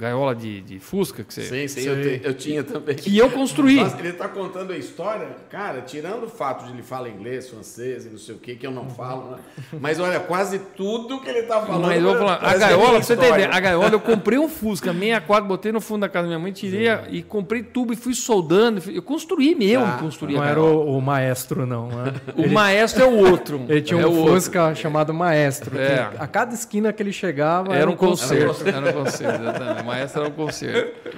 gaiola 0.00 0.34
de, 0.34 0.60
de 0.62 0.78
Fusca 0.78 1.22
que 1.22 1.32
você. 1.32 1.42
Sim, 1.42 1.68
sim, 1.68 1.86
eu, 1.86 2.02
te, 2.02 2.20
eu, 2.24 2.34
tinha 2.34 2.64
também. 2.64 2.96
Que 2.96 3.16
eu 3.16 3.30
construí. 3.30 3.76
Nossa, 3.76 3.98
ele 3.98 4.08
está 4.08 4.28
contando 4.28 4.72
a 4.72 4.76
história, 4.76 5.28
cara, 5.50 5.82
tirando 5.82 6.24
o 6.24 6.28
fato 6.28 6.64
de 6.64 6.72
ele 6.72 6.82
falar 6.82 7.08
inglês, 7.08 7.48
francês 7.48 8.06
e 8.06 8.08
não 8.08 8.18
sei 8.18 8.34
o 8.34 8.38
que, 8.38 8.56
que 8.56 8.66
eu 8.66 8.70
não 8.70 8.88
falo, 8.88 9.32
né? 9.32 9.38
Mas 9.78 10.00
olha, 10.00 10.18
quase 10.18 10.58
tudo 10.76 11.20
que 11.20 11.28
ele 11.28 11.40
está 11.40 11.60
falando. 11.60 11.86
Mas 11.86 12.02
eu 12.02 12.08
vou 12.08 12.18
falar, 12.18 12.36
a 12.42 12.56
gaiola, 12.56 12.90
pra 12.90 13.02
você 13.02 13.12
entender, 13.12 13.52
a 13.52 13.60
gaiola, 13.60 13.90
eu 13.90 14.00
comprei 14.00 14.38
um 14.38 14.48
Fusca 14.48 14.92
64, 14.92 15.46
botei 15.46 15.70
no 15.70 15.80
fundo 15.80 16.00
da 16.00 16.08
casa 16.08 16.22
da 16.22 16.28
minha 16.28 16.38
mãe, 16.38 16.52
tirei 16.52 16.88
a, 16.88 17.04
e 17.08 17.22
comprei 17.22 17.62
tubo 17.62 17.92
e 17.92 17.96
fui 17.96 18.14
soldando. 18.14 18.82
Eu 18.90 19.02
construí 19.02 19.54
mesmo, 19.54 19.84
tá. 19.84 19.98
construí 19.98 20.34
Não 20.34 20.44
era 20.44 20.60
o, 20.60 20.96
o, 20.96 21.00
maestro, 21.02 21.66
não. 21.66 21.88
Né? 21.88 22.14
O 22.34 22.42
ele, 22.42 22.54
maestro 22.54 23.02
é 23.02 23.06
o 23.06 23.16
outro. 23.30 23.60
Ele 23.68 23.82
tinha 23.82 24.00
é 24.00 24.06
um 24.06 24.26
Fusca 24.26 24.68
outro. 24.68 24.80
chamado 24.80 25.12
maestro. 25.12 25.78
É. 25.78 26.10
A 26.18 26.26
cada 26.26 26.54
esquina 26.54 26.92
que 26.92 27.02
ele 27.02 27.12
chegava. 27.12 27.72
Era, 27.72 27.82
era 27.82 27.90
um 27.90 27.96
concerto. 27.96 28.66
Era 28.66 28.90
um 28.90 29.04
concerto, 29.04 29.42
exatamente. 29.42 29.84
Maestro 29.90 30.22
era 30.22 30.30
um 30.30 30.32
concerto. 30.32 31.10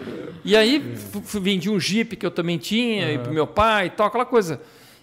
E 0.45 0.57
aí 0.57 0.79
vendi 1.41 1.71
um 1.71 1.79
Jeep 1.79 2.17
que 2.17 2.27
eu 2.27 2.31
também 2.31 2.59
tinha, 2.59 3.07
uhum. 3.07 3.13
e 3.15 3.19
pro 3.19 3.33
meu 3.33 3.47
pai 3.47 3.87
e 3.87 3.91
tal, 3.91 4.07
aquela 4.07 4.27
coisa. 4.27 4.61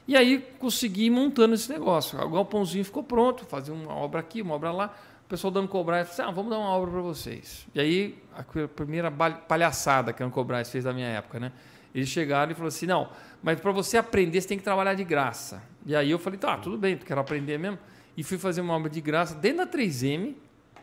E 0.08 0.18
aí 0.18 0.44
consegui 0.58 1.06
ir 1.06 1.10
montando 1.10 1.54
esse 1.54 1.72
negócio. 1.72 2.20
O 2.20 2.30
galpãozinho 2.30 2.84
ficou 2.84 3.04
pronto, 3.04 3.46
fazia 3.46 3.74
uma 3.74 3.94
obra 3.94 4.20
aqui, 4.20 4.42
uma 4.42 4.56
obra 4.56 4.72
lá. 4.72 4.96
O 5.26 5.30
pessoal 5.30 5.52
dando 5.52 5.68
cobrar, 5.68 6.02
disse, 6.02 6.20
ah, 6.22 6.32
vamos 6.32 6.50
dar 6.50 6.58
uma 6.58 6.70
obra 6.70 6.90
para 6.90 7.02
vocês. 7.02 7.68
E 7.76 7.80
aí, 7.80 8.18
a 8.36 8.44
primeira 8.68 9.12
palhaçada 9.12 10.12
que 10.12 10.24
a 10.24 10.26
Ancobras 10.26 10.72
fez 10.72 10.84
da 10.84 10.92
minha 10.92 11.08
época, 11.08 11.40
né? 11.40 11.52
Eles 11.94 12.10
chegaram 12.10 12.52
e 12.52 12.56
falaram 12.56 12.70
assim, 12.70 12.88
não, 12.88 13.10
mas 13.42 13.60
para 13.60 13.72
você 13.72 13.98
aprender, 13.98 14.42
você 14.42 14.48
tem 14.48 14.58
que 14.58 14.64
trabalhar 14.64 14.96
de 14.96 15.04
graça. 15.04 15.62
E 15.86 15.96
aí 15.96 16.10
eu 16.10 16.18
falei, 16.18 16.40
tá, 16.40 16.58
tudo 16.58 16.78
bem, 16.78 16.98
quero 16.98 17.22
aprender 17.22 17.60
mesmo. 17.60 17.78
E 18.18 18.24
fui 18.24 18.40
fazer 18.40 18.62
uma 18.62 18.76
obra 18.76 18.90
de 18.90 19.02
graça 19.02 19.36
dentro 19.36 19.66
da 19.66 19.68
3M. 19.68 20.34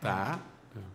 Tá. 0.00 0.38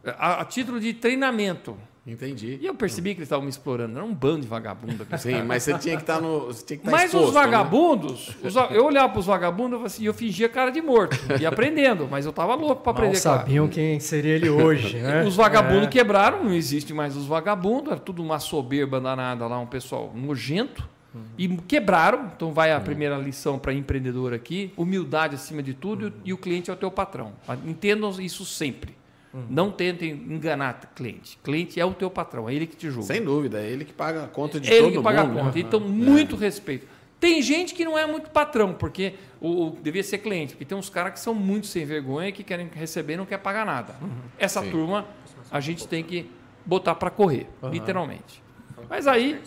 A, 0.05 0.41
a 0.41 0.45
título 0.45 0.79
de 0.79 0.93
treinamento. 0.93 1.77
Entendi. 2.05 2.57
E 2.59 2.65
eu 2.65 2.73
percebi 2.73 3.13
que 3.13 3.19
eles 3.19 3.27
estavam 3.27 3.43
me 3.43 3.51
explorando. 3.51 3.95
Era 3.95 4.03
um 4.03 4.13
bando 4.13 4.41
de 4.41 4.47
vagabundo. 4.47 5.05
Sim, 5.19 5.43
mas 5.43 5.61
você 5.61 5.77
tinha 5.77 5.95
que 5.95 6.01
estar 6.01 6.15
tá 6.15 6.21
no. 6.21 6.47
Você 6.47 6.65
tinha 6.65 6.79
que 6.79 6.87
estar 6.87 6.91
tá 6.91 6.97
mas 6.97 7.05
exposto, 7.05 7.27
os 7.27 7.33
né? 7.35 7.41
vagabundos, 7.41 8.27
né? 8.41 8.49
os, 8.49 8.55
eu 8.71 8.85
olhava 8.85 9.09
para 9.09 9.19
os 9.19 9.25
vagabundos 9.27 9.99
e 9.99 10.05
eu 10.05 10.13
fingia 10.13 10.49
cara 10.49 10.71
de 10.71 10.81
morto. 10.81 11.15
E 11.39 11.45
aprendendo, 11.45 12.07
mas 12.09 12.25
eu 12.25 12.31
estava 12.31 12.55
louco 12.55 12.81
para 12.81 12.91
aprender. 12.91 13.13
Mal 13.13 13.21
sabiam 13.21 13.67
cara. 13.67 13.75
quem 13.75 13.99
seria 13.99 14.33
ele 14.33 14.49
hoje, 14.49 14.97
né? 14.97 15.23
Os 15.23 15.35
vagabundos 15.35 15.87
é. 15.87 15.89
quebraram, 15.89 16.43
não 16.43 16.53
existe 16.53 16.91
mais 16.91 17.15
os 17.15 17.27
vagabundos, 17.27 17.91
era 17.91 18.01
tudo 18.01 18.23
uma 18.23 18.39
soberba 18.39 18.99
danada 18.99 19.45
lá, 19.45 19.59
um 19.59 19.67
pessoal 19.67 20.11
nojento. 20.15 20.89
Uhum. 21.13 21.21
E 21.37 21.47
quebraram, 21.67 22.31
então 22.35 22.53
vai 22.53 22.71
a 22.71 22.77
uhum. 22.77 22.83
primeira 22.83 23.17
lição 23.17 23.59
para 23.59 23.73
empreendedor 23.73 24.33
aqui: 24.33 24.73
humildade 24.75 25.35
acima 25.35 25.61
de 25.61 25.75
tudo 25.75 26.05
uhum. 26.05 26.13
e 26.25 26.33
o 26.33 26.37
cliente 26.37 26.71
é 26.71 26.73
o 26.73 26.77
teu 26.77 26.89
patrão. 26.89 27.33
Entendam 27.63 28.09
isso 28.19 28.43
sempre. 28.43 29.00
Uhum. 29.33 29.45
Não 29.49 29.71
tentem 29.71 30.11
enganar 30.11 30.91
cliente. 30.93 31.37
Cliente 31.43 31.79
é 31.79 31.85
o 31.85 31.93
teu 31.93 32.09
patrão, 32.09 32.49
é 32.49 32.53
ele 32.53 32.67
que 32.67 32.75
te 32.75 32.89
julga. 32.89 33.07
Sem 33.07 33.23
dúvida, 33.23 33.61
é 33.61 33.69
ele 33.69 33.85
que 33.85 33.93
paga 33.93 34.25
a 34.25 34.27
conta 34.27 34.59
de 34.59 34.67
é 34.67 34.77
todo 34.77 34.87
ele 34.87 34.97
que 34.97 35.03
paga 35.03 35.23
mundo. 35.23 35.39
a 35.39 35.43
conta. 35.43 35.59
Então, 35.59 35.79
muito 35.79 36.35
é. 36.35 36.39
respeito. 36.39 36.85
Tem 37.19 37.41
gente 37.41 37.75
que 37.75 37.85
não 37.85 37.97
é 37.97 38.05
muito 38.05 38.31
patrão, 38.31 38.73
porque 38.73 39.13
o, 39.39 39.67
o 39.67 39.77
devia 39.81 40.03
ser 40.03 40.17
cliente, 40.17 40.53
porque 40.53 40.65
tem 40.65 40.77
uns 40.77 40.89
caras 40.89 41.13
que 41.13 41.19
são 41.19 41.33
muito 41.35 41.67
sem 41.67 41.85
vergonha 41.85 42.29
e 42.29 42.31
que 42.31 42.43
querem 42.43 42.67
receber 42.73 43.13
e 43.13 43.17
não 43.17 43.25
quer 43.25 43.37
pagar 43.37 43.65
nada. 43.65 43.95
Uhum. 44.01 44.09
Essa 44.39 44.61
Sim. 44.61 44.71
turma 44.71 45.05
a 45.51 45.59
gente 45.59 45.87
tem 45.87 46.03
que 46.03 46.29
botar 46.65 46.95
para 46.95 47.09
correr, 47.09 47.47
uhum. 47.61 47.69
literalmente. 47.69 48.41
Mas 48.89 49.07
aí 49.07 49.39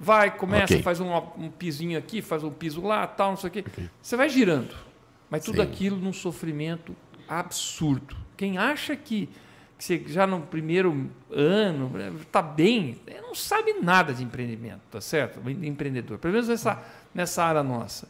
vai, 0.00 0.34
começa, 0.36 0.72
okay. 0.72 0.82
faz 0.82 1.00
um, 1.00 1.14
um, 1.36 1.50
pisinho 1.50 1.98
aqui, 1.98 2.22
faz 2.22 2.42
um 2.42 2.50
piso 2.50 2.82
lá, 2.82 3.06
tal, 3.06 3.30
não 3.30 3.36
sei 3.36 3.48
o 3.48 3.52
quê. 3.52 3.64
Okay. 3.66 3.90
Você 4.00 4.16
vai 4.16 4.28
girando. 4.28 4.74
Mas 5.28 5.44
tudo 5.44 5.56
Sim. 5.56 5.62
aquilo 5.62 5.96
num 5.96 6.12
sofrimento 6.12 6.96
absurdo. 7.28 8.16
Quem 8.38 8.56
acha 8.56 8.94
que, 8.94 9.28
que 9.76 9.84
você 9.84 10.02
já 10.06 10.26
no 10.26 10.40
primeiro 10.40 11.10
ano 11.30 11.92
está 12.22 12.40
bem, 12.40 12.96
não 13.20 13.34
sabe 13.34 13.74
nada 13.82 14.14
de 14.14 14.22
empreendimento, 14.22 14.80
tá 14.90 15.00
certo? 15.00 15.40
Empreendedor. 15.50 16.18
Pelo 16.18 16.32
menos 16.32 16.48
nessa, 16.48 16.82
nessa 17.12 17.44
área 17.44 17.64
nossa. 17.64 18.08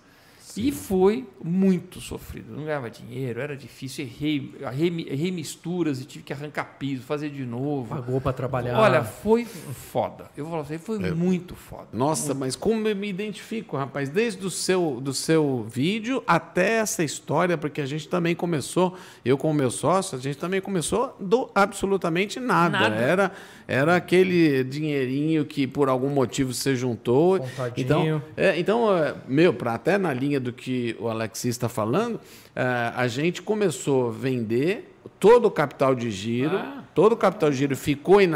E 0.56 0.72
foi 0.72 1.26
muito 1.42 2.00
sofrido. 2.00 2.54
Não 2.54 2.64
ganhava 2.64 2.90
dinheiro, 2.90 3.40
era 3.40 3.56
difícil. 3.56 4.04
Errei, 4.04 4.54
errei, 4.60 5.06
errei 5.10 5.30
misturas 5.30 6.00
e 6.00 6.04
tive 6.04 6.24
que 6.24 6.32
arrancar 6.32 6.76
piso, 6.78 7.02
fazer 7.02 7.30
de 7.30 7.44
novo. 7.44 7.94
Pagou 7.94 8.20
para 8.20 8.32
trabalhar. 8.32 8.78
Olha, 8.78 9.04
foi 9.04 9.44
foda. 9.44 10.30
Eu 10.36 10.44
vou 10.44 10.52
falar 10.52 10.62
assim, 10.64 10.78
foi 10.78 10.96
é. 11.04 11.10
muito 11.10 11.54
foda. 11.54 11.88
Nossa, 11.92 12.28
muito. 12.28 12.40
mas 12.40 12.56
como 12.56 12.88
eu 12.88 12.96
me 12.96 13.08
identifico, 13.08 13.76
rapaz, 13.76 14.08
desde 14.08 14.44
o 14.46 14.50
seu, 14.50 15.00
do 15.00 15.12
seu 15.12 15.66
vídeo 15.68 16.22
até 16.26 16.78
essa 16.78 17.04
história, 17.04 17.58
porque 17.58 17.80
a 17.80 17.86
gente 17.86 18.08
também 18.08 18.34
começou, 18.34 18.96
eu 19.24 19.36
com 19.36 19.50
o 19.50 19.54
meu 19.54 19.70
sócio, 19.70 20.16
a 20.16 20.20
gente 20.20 20.38
também 20.38 20.60
começou 20.60 21.16
do 21.20 21.50
absolutamente 21.54 22.40
nada. 22.40 22.78
nada. 22.78 22.96
Era, 22.96 23.32
era 23.66 23.96
aquele 23.96 24.64
dinheirinho 24.64 25.44
que 25.44 25.66
por 25.66 25.88
algum 25.88 26.08
motivo 26.08 26.52
você 26.54 26.74
juntou. 26.74 27.38
Contadinho. 27.38 27.74
Então, 27.76 28.22
é, 28.36 28.58
então 28.58 28.96
é, 28.96 29.14
meu, 29.26 29.52
para 29.52 29.74
até 29.74 29.98
na 29.98 30.12
linha 30.12 30.37
do 30.38 30.52
que 30.52 30.96
o 30.98 31.08
Alexis 31.08 31.50
está 31.50 31.68
falando, 31.68 32.20
é, 32.54 32.92
a 32.94 33.06
gente 33.08 33.42
começou 33.42 34.08
a 34.08 34.12
vender 34.12 34.94
todo 35.18 35.46
o 35.46 35.50
capital 35.50 35.94
de 35.94 36.10
giro, 36.10 36.56
ah. 36.56 36.84
todo 36.94 37.12
o 37.12 37.16
capital 37.16 37.50
de 37.50 37.56
giro 37.56 37.76
ficou 37.76 38.20
eh, 38.20 38.26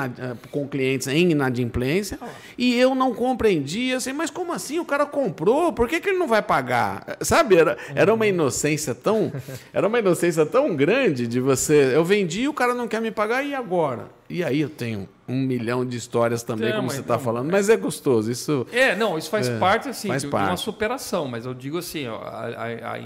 com 0.51 0.67
clientes 0.67 1.07
em 1.07 1.31
inadimplência 1.31 2.19
oh. 2.21 2.27
e 2.59 2.79
eu 2.79 2.95
não 2.95 3.15
compreendia 3.15 3.97
assim, 3.97 4.13
mas 4.13 4.31
como 4.31 4.53
assim? 4.53 4.79
O 4.79 4.85
cara 4.85 5.07
comprou, 5.07 5.73
por 5.73 5.89
que, 5.89 6.01
que 6.01 6.09
ele 6.09 6.19
não 6.19 6.27
vai 6.27 6.43
pagar? 6.43 7.19
Sabe, 7.21 7.57
era, 7.57 7.77
era 7.95 8.13
uma 8.13 8.27
inocência 8.27 8.95
tão 8.95 9.33
era 9.73 9.87
uma 9.87 9.99
inocência 9.99 10.45
tão 10.45 10.75
grande 10.75 11.27
de 11.27 11.41
você, 11.41 11.95
eu 11.95 12.05
vendi 12.05 12.43
e 12.43 12.49
o 12.49 12.55
cara 12.55 12.75
não 12.75 12.89
quer 12.89 13.01
me 13.01 13.11
pagar 13.11 13.45
e 13.45 13.55
agora? 13.55 14.09
E 14.29 14.43
aí 14.43 14.61
eu 14.61 14.71
tenho 14.71 15.09
um 15.33 15.41
milhão 15.41 15.85
de 15.85 15.97
histórias 15.97 16.43
também, 16.43 16.71
não, 16.71 16.77
como 16.77 16.91
você 16.91 17.01
está 17.01 17.19
falando, 17.19 17.51
mas 17.51 17.69
é 17.69 17.77
gostoso. 17.77 18.31
Isso 18.31 18.67
é, 18.71 18.95
não, 18.95 19.17
isso 19.17 19.31
faz 19.31 19.49
é, 19.49 19.59
parte 19.59 19.89
assim 19.89 20.09
faz 20.09 20.23
de, 20.23 20.29
parte. 20.29 20.51
uma 20.51 20.57
superação, 20.57 21.27
mas 21.27 21.47
eu 21.47 21.55
digo 21.55 21.79
assim, 21.79 22.07
ó, 22.07 22.19
a, 22.19 22.47
a, 22.47 22.95
a 22.95 22.99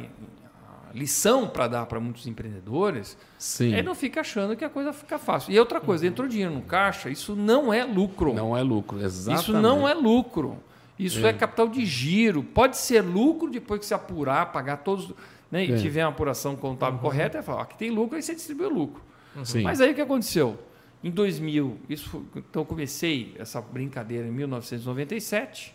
lição 0.96 1.46
para 1.46 1.68
dar 1.68 1.86
para 1.86 2.00
muitos 2.00 2.26
empreendedores 2.26 3.18
Sim. 3.38 3.74
é 3.74 3.82
não 3.82 3.94
ficar 3.94 4.22
achando 4.22 4.56
que 4.56 4.64
a 4.64 4.70
coisa 4.70 4.92
fica 4.92 5.18
fácil. 5.18 5.52
E 5.52 5.58
outra 5.58 5.80
coisa, 5.80 6.06
entrou 6.06 6.26
dinheiro 6.26 6.52
no 6.52 6.62
caixa, 6.62 7.10
isso 7.10 7.36
não 7.36 7.72
é 7.72 7.84
lucro. 7.84 8.32
Não 8.32 8.56
é 8.56 8.62
lucro, 8.62 9.02
exatamente. 9.02 9.42
Isso 9.42 9.52
não 9.52 9.86
é 9.86 9.94
lucro. 9.94 10.58
Isso 10.98 11.24
é, 11.26 11.28
é 11.28 11.32
capital 11.34 11.68
de 11.68 11.84
giro. 11.84 12.42
Pode 12.42 12.78
ser 12.78 13.02
lucro 13.02 13.50
depois 13.50 13.80
que 13.80 13.86
se 13.86 13.92
apurar, 13.92 14.50
pagar 14.52 14.78
todos. 14.78 15.12
Né, 15.50 15.66
e 15.66 15.72
é. 15.72 15.76
tiver 15.76 16.02
uma 16.02 16.10
apuração 16.10 16.56
contábil 16.56 16.96
uhum. 16.96 17.02
correta, 17.02 17.38
é 17.38 17.42
falar, 17.42 17.62
aqui 17.62 17.78
tem 17.78 17.88
lucro, 17.88 18.16
aí 18.16 18.22
você 18.22 18.34
distribui 18.34 18.66
o 18.66 18.74
lucro. 18.74 19.00
Uhum. 19.36 19.62
Mas 19.62 19.80
aí 19.80 19.92
o 19.92 19.94
que 19.94 20.00
aconteceu? 20.00 20.58
Em 21.06 21.10
2000, 21.12 21.78
isso 21.88 22.08
foi, 22.08 22.22
então 22.34 22.62
eu 22.62 22.66
comecei 22.66 23.32
essa 23.38 23.60
brincadeira 23.60 24.26
em 24.26 24.30
1997. 24.32 25.72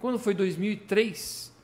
Quando 0.00 0.18
foi 0.18 0.32
2003, 0.32 1.54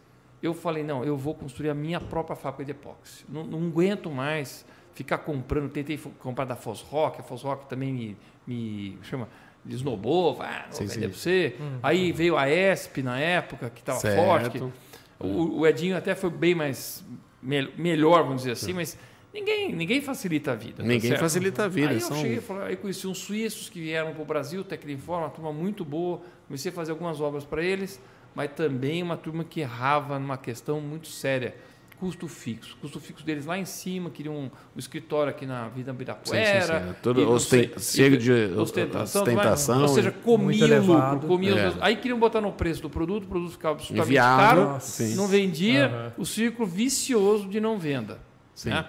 eu 0.43 0.53
falei, 0.53 0.85
não, 0.85 1.03
eu 1.03 1.17
vou 1.17 1.35
construir 1.35 1.71
a 1.71 1.75
minha 1.75 2.03
própria 2.03 2.37
fábrica 2.37 2.67
de 2.67 2.73
epóxi. 2.73 3.25
Não, 3.27 3.45
não 3.45 3.67
aguento 3.67 4.11
mais 4.11 4.67
ficar 4.93 5.17
comprando, 5.17 5.71
tentei 5.71 5.97
comprar 6.19 6.45
da 6.45 6.55
Fosrock, 6.55 7.19
a 7.19 7.23
Fosrock 7.23 7.67
também 7.67 7.95
me, 7.95 8.17
me 8.47 8.99
chama, 9.03 9.27
desnobou, 9.65 10.43
ah, 10.43 10.67
não 10.67 10.73
sim, 10.73 10.85
vou 10.85 10.95
vender 10.95 11.09
para 11.09 11.17
você. 11.17 11.57
Hum, 11.59 11.79
Aí 11.83 12.13
hum. 12.13 12.15
veio 12.15 12.37
a 12.37 12.51
ESP 12.51 13.03
na 13.03 13.19
época, 13.19 13.71
que 13.71 13.81
estava 13.81 14.01
forte. 14.01 14.51
Que, 14.51 14.73
o, 15.19 15.61
o, 15.61 15.67
Edinho 15.67 15.97
até 15.97 16.15
foi 16.15 16.29
bem 16.29 16.55
mais 16.55 17.03
me, 17.41 17.73
melhor, 17.79 18.23
vamos 18.23 18.43
dizer 18.43 18.53
assim, 18.53 18.75
mas 18.75 18.99
ninguém, 19.39 19.73
ninguém 19.75 20.01
facilita 20.01 20.53
a 20.53 20.55
vida. 20.55 20.83
Tá 20.83 20.89
ninguém 20.89 21.13
tá 21.13 21.19
facilita 21.19 21.65
a 21.65 21.69
vida. 21.69 21.91
Aí 21.91 22.01
eu 22.01 22.15
cheguei, 22.15 22.41
falei, 22.41 22.69
aí 22.69 22.77
conheci 22.77 23.07
uns 23.07 23.19
suíços 23.19 23.69
que 23.69 23.81
vieram 23.81 24.13
para 24.13 24.23
o 24.23 24.25
Brasil, 24.25 24.65
Tecninform, 24.65 25.23
uma 25.23 25.31
turma 25.31 25.53
muito 25.53 25.85
boa, 25.85 26.21
comecei 26.47 26.71
a 26.71 26.75
fazer 26.75 26.93
algumas 26.93 27.21
obras 27.21 27.45
para 27.45 27.63
eles 27.63 28.01
mas 28.39 28.53
também 28.53 29.03
uma 29.03 29.17
turma 29.17 29.43
que 29.43 29.59
errava 29.59 30.17
numa 30.17 30.39
questão 30.39 30.81
muito 30.81 31.09
séria. 31.09 31.57
Custo 31.99 32.29
fixo. 32.29 32.77
Custo 32.81 33.01
fixo 33.01 33.27
deles 33.27 33.45
lá 33.45 33.59
em 33.59 33.65
cima, 33.65 34.09
queriam 34.09 34.33
um, 34.33 34.45
um 34.45 34.79
escritório 34.79 35.31
aqui 35.31 35.45
na 35.45 35.67
Vida 35.69 35.91
Ibirapuera. 35.91 36.63
Sim, 36.63 36.73
sim, 36.73 36.89
sim. 36.89 36.95
Todo 37.03 37.29
osten 37.29 37.73
chega 37.81 38.17
de 38.17 38.31
ostentação. 38.57 39.23
ostentação 39.23 39.83
ou 39.83 39.89
seja, 39.89 40.13
comia 40.13 40.81
lucro. 40.81 41.27
Comia 41.27 41.59
é. 41.59 41.75
Aí 41.81 41.97
queriam 41.97 42.17
botar 42.17 42.41
no 42.41 42.53
preço 42.53 42.81
do 42.81 42.89
produto, 42.89 43.25
o 43.25 43.27
produto 43.27 43.51
ficava 43.51 43.75
absolutamente 43.75 44.15
caro, 44.15 44.79
não 45.17 45.27
vendia, 45.27 46.13
uhum. 46.17 46.23
o 46.23 46.25
círculo 46.25 46.69
vicioso 46.69 47.49
de 47.49 47.59
não 47.59 47.77
venda. 47.77 48.21
Sim. 48.55 48.71
Né? 48.71 48.87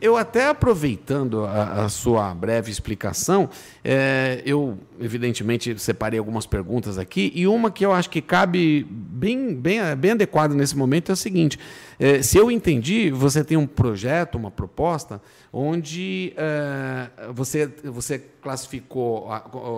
Eu 0.00 0.16
até 0.16 0.48
aproveitando 0.48 1.44
a, 1.44 1.84
a 1.84 1.88
sua 1.88 2.34
breve 2.34 2.70
explicação, 2.70 3.50
é, 3.84 4.42
eu 4.46 4.78
evidentemente 4.98 5.78
separei 5.78 6.18
algumas 6.18 6.46
perguntas 6.46 6.96
aqui 6.96 7.30
e 7.34 7.46
uma 7.46 7.70
que 7.70 7.84
eu 7.84 7.92
acho 7.92 8.08
que 8.08 8.22
cabe 8.22 8.86
bem, 8.88 9.54
bem, 9.54 9.80
bem 9.96 10.12
adequada 10.12 10.54
nesse 10.54 10.76
momento 10.76 11.10
é 11.10 11.12
o 11.12 11.16
seguinte: 11.16 11.58
é, 11.98 12.22
se 12.22 12.36
eu 12.36 12.50
entendi, 12.50 13.10
você 13.10 13.44
tem 13.44 13.56
um 13.56 13.66
projeto, 13.66 14.36
uma 14.36 14.50
proposta 14.50 15.20
onde 15.52 16.32
é, 16.36 17.08
você, 17.32 17.66
você 17.84 18.18
classificou 18.42 19.28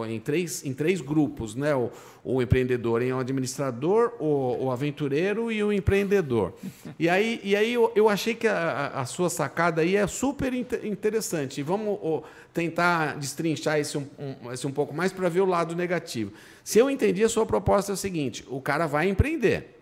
em 0.08 0.18
três, 0.18 0.64
em 0.64 0.72
três 0.72 1.00
grupos, 1.00 1.54
né? 1.54 1.74
O, 1.74 1.90
o 2.28 2.42
empreendedor 2.42 3.02
em 3.02 3.12
administrador, 3.12 4.14
o, 4.18 4.64
o, 4.64 4.70
aventureiro 4.72 5.52
e 5.52 5.62
o 5.62 5.72
empreendedor. 5.72 6.54
E 6.98 7.08
aí, 7.08 7.40
e 7.44 7.54
aí 7.54 7.72
eu, 7.72 7.92
eu 7.94 8.08
achei 8.08 8.34
que 8.34 8.48
a, 8.48 8.88
a, 8.88 9.06
sua 9.06 9.30
sacada 9.30 9.82
aí 9.82 9.94
é 9.94 10.04
super 10.08 10.52
interessante. 10.52 11.62
Vamos 11.62 12.24
tentar 12.52 13.16
destrinchar 13.16 13.78
esse 13.78 13.96
um, 13.96 14.06
um, 14.18 14.52
esse 14.52 14.66
um 14.66 14.72
pouco 14.72 14.92
mais 14.92 15.12
para 15.12 15.28
ver 15.28 15.40
o 15.40 15.46
lado 15.46 15.76
negativo. 15.76 16.32
Se 16.64 16.80
eu 16.80 16.90
entendi, 16.90 17.22
a 17.22 17.28
sua 17.28 17.46
proposta 17.46 17.92
é 17.92 17.94
o 17.94 17.96
seguinte: 17.96 18.44
o 18.48 18.60
cara 18.60 18.88
vai 18.88 19.08
empreender. 19.08 19.75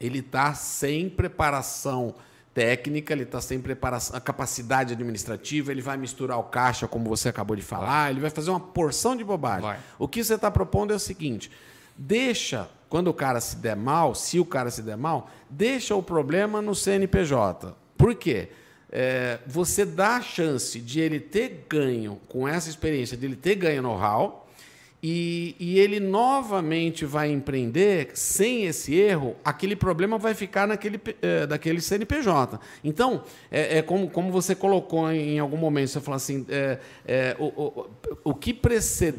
Ele 0.00 0.20
está 0.20 0.54
sem 0.54 1.08
preparação 1.08 2.14
técnica, 2.54 3.12
ele 3.12 3.22
está 3.22 3.40
sem 3.40 3.60
preparação, 3.60 4.16
a 4.16 4.20
capacidade 4.20 4.92
administrativa, 4.94 5.70
ele 5.70 5.80
vai 5.80 5.96
misturar 5.96 6.38
o 6.38 6.44
caixa, 6.44 6.88
como 6.88 7.08
você 7.08 7.28
acabou 7.28 7.54
de 7.54 7.62
falar, 7.62 8.10
ele 8.10 8.20
vai 8.20 8.30
fazer 8.30 8.50
uma 8.50 8.60
porção 8.60 9.14
de 9.14 9.22
bobagem. 9.22 9.62
Vai. 9.62 9.78
O 9.98 10.08
que 10.08 10.22
você 10.22 10.34
está 10.34 10.50
propondo 10.50 10.92
é 10.92 10.96
o 10.96 10.98
seguinte: 10.98 11.50
deixa, 11.96 12.68
quando 12.88 13.08
o 13.08 13.14
cara 13.14 13.40
se 13.40 13.56
der 13.56 13.76
mal, 13.76 14.14
se 14.14 14.40
o 14.40 14.44
cara 14.44 14.70
se 14.70 14.82
der 14.82 14.96
mal, 14.96 15.30
deixa 15.48 15.94
o 15.94 16.02
problema 16.02 16.60
no 16.60 16.74
CNPJ. 16.74 17.74
Por 17.96 18.14
quê? 18.14 18.48
É, 18.92 19.38
você 19.46 19.84
dá 19.84 20.16
a 20.16 20.20
chance 20.20 20.80
de 20.80 21.00
ele 21.00 21.20
ter 21.20 21.66
ganho 21.68 22.20
com 22.28 22.48
essa 22.48 22.68
experiência, 22.68 23.16
de 23.16 23.24
ele 23.24 23.36
ter 23.36 23.54
ganho 23.54 23.82
know-how, 23.82 24.39
e, 25.02 25.56
e, 25.58 25.78
ele 25.78 25.98
novamente 25.98 27.04
vai 27.04 27.30
empreender 27.30 28.10
sem 28.14 28.64
esse 28.64 28.94
erro, 28.94 29.34
aquele 29.44 29.74
problema 29.74 30.18
vai 30.18 30.34
ficar 30.34 30.68
naquele 30.68 31.00
é, 31.22 31.46
daquele 31.46 31.80
CNPJ. 31.80 32.60
Então, 32.84 33.22
é, 33.50 33.78
é, 33.78 33.82
como, 33.82 34.10
como 34.10 34.30
você 34.30 34.54
colocou 34.54 35.10
em, 35.10 35.38
algum 35.38 35.56
momento, 35.56 35.88
você 35.88 36.00
falou 36.00 36.16
assim, 36.16 36.44
é, 36.48 36.78
é 37.06 37.36
o, 37.38 37.46
o, 37.46 37.90
o 38.24 38.34
que 38.34 38.52
precede, 38.52 39.18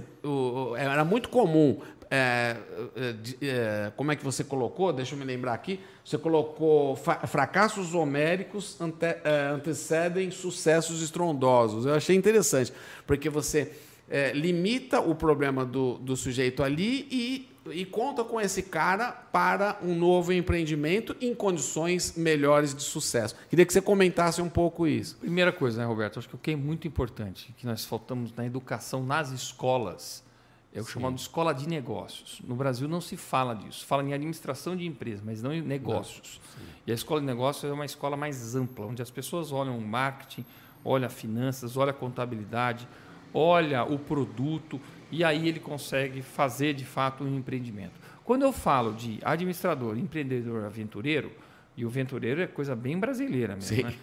era 0.78 1.04
muito 1.04 1.30
comum 1.30 1.80
é, 2.14 2.58
é, 3.42 3.92
como 3.96 4.12
é 4.12 4.18
que 4.18 4.24
você 4.24 4.44
colocou? 4.44 4.92
Deixa 4.92 5.16
eu 5.16 5.18
me 5.20 5.24
lembrar 5.24 5.54
aqui. 5.54 5.80
Você 6.04 6.18
colocou 6.18 6.98
fracassos 6.98 7.96
homéricos 7.96 8.80
ante, 8.82 9.16
antecedem 9.54 10.30
sucessos 10.30 11.02
estrondosos. 11.02 11.86
Eu 11.86 11.94
achei 11.94 12.14
interessante, 12.14 12.74
porque 13.08 13.30
você 13.30 13.72
é, 14.12 14.34
limita 14.34 15.00
o 15.00 15.16
problema 15.16 15.66
do, 15.66 15.98
do 15.98 16.18
sujeito 16.18 16.62
ali 16.62 17.08
e, 17.10 17.50
e 17.72 17.86
conta 17.86 18.26
com 18.26 18.42
esse 18.42 18.62
cara 18.62 19.10
para 19.10 19.80
um 19.82 19.96
novo 19.96 20.34
empreendimento 20.34 21.16
em 21.22 21.34
condições 21.34 22.18
melhores 22.18 22.76
de 22.76 22.84
sucesso. 22.84 23.34
Queria 23.50 23.66
que 23.66 23.72
você 23.72 23.82
comentasse 23.82 24.42
um 24.42 24.50
pouco 24.50 24.86
isso. 24.86 25.16
Primeira 25.16 25.54
coisa, 25.54 25.80
né, 25.80 25.88
Roberto? 25.88 26.20
Acho 26.20 26.28
que 26.28 26.36
o 26.36 26.38
que 26.38 26.52
é 26.52 26.56
muito 26.58 26.86
importante, 26.86 27.56
que 27.58 27.66
nós 27.66 27.86
faltamos 27.86 28.34
na 28.36 28.46
educação 28.46 29.02
nas 29.06 29.32
escolas, 29.32 30.22
é 30.74 30.82
o 30.82 30.84
Sim. 30.84 30.92
chamado 30.92 31.18
escola 31.18 31.54
de 31.54 31.68
negócios. 31.68 32.42
No 32.46 32.56
Brasil 32.56 32.90
não 32.90 33.00
se 33.00 33.16
fala 33.16 33.54
disso. 33.54 33.86
Fala 33.86 34.04
em 34.04 34.14
administração 34.14 34.76
de 34.76 34.86
empresas, 34.86 35.22
mas 35.24 35.42
não 35.42 35.54
em 35.54 35.62
negócios. 35.62 36.42
Não. 36.58 36.66
E 36.88 36.92
a 36.92 36.96
escola 36.96 37.22
de 37.22 37.28
negócios 37.28 37.70
é 37.70 37.74
uma 37.74 37.86
escola 37.86 38.18
mais 38.18 38.56
ampla, 38.56 38.86
onde 38.86 39.02
as 39.02 39.12
pessoas 39.12 39.54
olham 39.54 39.78
o 39.78 39.82
marketing, 39.82 40.46
olha 40.84 41.08
finanças, 41.10 41.78
olha 41.78 41.94
contabilidade, 41.94 42.88
olha 43.34 43.84
o 43.84 43.98
produto 43.98 44.80
e 45.12 45.24
aí 45.24 45.48
ele 45.48 45.60
consegue 45.60 46.22
fazer 46.22 46.74
de 46.74 46.86
fato 46.86 47.24
um 47.24 47.38
empreendimento. 47.38 47.94
Quando 48.24 48.44
eu 48.44 48.54
falo 48.54 48.94
de 48.94 49.20
administrador, 49.24 49.98
empreendedor, 49.98 50.64
aventureiro, 50.66 51.32
e 51.76 51.86
o 51.86 51.88
aventureiro 51.88 52.42
é 52.42 52.48
coisa 52.48 52.76
bem 52.76 52.98
brasileira 52.98 53.56
mesmo. 53.56 53.84
Né? 53.84 53.94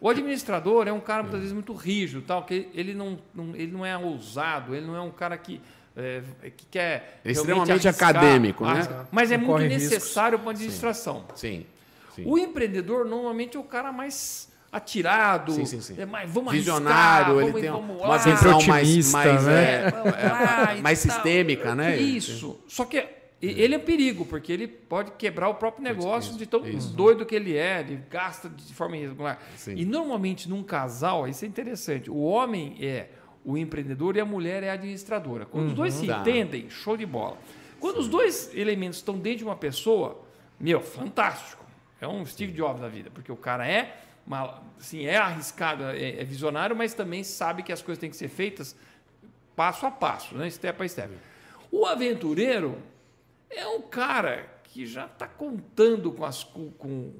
O 0.00 0.08
administrador 0.08 0.86
é 0.86 0.92
um 0.92 1.00
cara 1.00 1.22
muitas 1.24 1.40
vezes 1.40 1.54
muito 1.54 1.72
rígido, 1.74 2.22
tal, 2.22 2.44
que 2.44 2.68
ele 2.74 2.94
não, 2.94 3.18
não, 3.34 3.56
ele 3.56 3.72
não 3.72 3.84
é 3.84 3.96
ousado, 3.96 4.74
ele 4.74 4.86
não 4.86 4.94
é 4.94 5.00
um 5.00 5.10
cara 5.10 5.36
que, 5.36 5.60
é, 5.96 6.22
que 6.56 6.66
quer. 6.66 7.20
É 7.24 7.30
extremamente 7.30 7.88
arriscar, 7.88 8.10
acadêmico, 8.10 8.64
né? 8.64 9.06
Mas 9.10 9.32
é 9.32 9.38
muito 9.38 9.64
necessário 9.64 10.38
para 10.38 10.48
a 10.48 10.52
administração. 10.52 11.24
Sim. 11.34 11.66
Sim. 12.14 12.22
O 12.26 12.38
empreendedor 12.38 13.04
normalmente 13.04 13.56
é 13.56 13.60
o 13.60 13.64
cara 13.64 13.90
mais 13.90 14.48
atirado, 14.74 15.52
sim, 15.52 15.64
sim, 15.64 15.80
sim. 15.80 15.94
É 16.00 16.04
mais, 16.04 16.28
vamos 16.28 16.52
visionário, 16.52 17.38
arriscar, 17.38 17.56
ele 17.56 17.62
tem 17.62 17.70
vamos 17.70 18.02
uma 18.02 18.18
visão 18.18 18.62
mais, 18.66 19.12
mais, 19.12 19.44
né? 19.44 19.84
é, 19.84 20.78
é, 20.78 20.80
mais 20.80 20.98
sistêmica, 20.98 21.74
né? 21.76 21.96
Isso. 21.96 22.60
Só 22.66 22.84
que 22.84 23.06
ele 23.40 23.74
é 23.74 23.78
perigo, 23.78 24.24
porque 24.24 24.52
ele 24.52 24.66
pode 24.66 25.12
quebrar 25.12 25.48
o 25.48 25.54
próprio 25.54 25.84
negócio 25.84 26.30
isso, 26.30 26.38
de 26.38 26.46
tão 26.46 26.66
isso. 26.66 26.92
doido 26.92 27.24
que 27.24 27.34
ele 27.36 27.56
é, 27.56 27.80
ele 27.80 28.02
gasta 28.10 28.48
de 28.48 28.74
forma 28.74 28.96
irregular. 28.96 29.38
Sim. 29.56 29.74
E 29.76 29.84
normalmente 29.84 30.48
num 30.48 30.62
casal, 30.62 31.28
isso 31.28 31.44
é 31.44 31.48
interessante, 31.48 32.10
o 32.10 32.18
homem 32.20 32.76
é 32.80 33.08
o 33.44 33.56
empreendedor 33.56 34.16
e 34.16 34.20
a 34.20 34.24
mulher 34.24 34.62
é 34.62 34.70
a 34.70 34.72
administradora. 34.72 35.44
Quando 35.46 35.68
os 35.68 35.74
dois 35.74 35.94
se 35.94 36.06
Tá. 36.06 36.20
entendem, 36.20 36.68
show 36.68 36.96
de 36.96 37.06
bola. 37.06 37.36
Quando 37.78 37.98
os 37.98 38.08
dois 38.08 38.50
elementos 38.54 38.98
estão 38.98 39.18
dentro 39.18 39.38
de 39.38 39.44
uma 39.44 39.56
pessoa, 39.56 40.22
meu, 40.58 40.80
fantástico. 40.80 41.62
É 42.00 42.08
um 42.08 42.24
Steve 42.26 42.52
Jobs 42.52 42.80
da 42.80 42.88
vida, 42.88 43.10
porque 43.12 43.30
o 43.30 43.36
cara 43.36 43.68
é, 43.68 44.03
uma, 44.26 44.62
assim, 44.78 45.04
é 45.06 45.16
arriscado, 45.16 45.84
é, 45.84 46.20
é 46.20 46.24
visionário, 46.24 46.74
mas 46.74 46.94
também 46.94 47.22
sabe 47.22 47.62
que 47.62 47.72
as 47.72 47.82
coisas 47.82 48.00
têm 48.00 48.10
que 48.10 48.16
ser 48.16 48.28
feitas 48.28 48.74
passo 49.54 49.86
a 49.86 49.90
passo, 49.90 50.34
né? 50.34 50.48
step 50.50 50.80
by 50.80 50.88
step. 50.88 51.12
O 51.70 51.86
aventureiro 51.86 52.78
é 53.50 53.66
um 53.66 53.82
cara 53.82 54.48
que 54.64 54.86
já 54.86 55.06
está 55.06 55.26
contando 55.28 56.10
com, 56.10 56.24
as, 56.24 56.42
com, 56.42 56.70
com- 56.72 57.12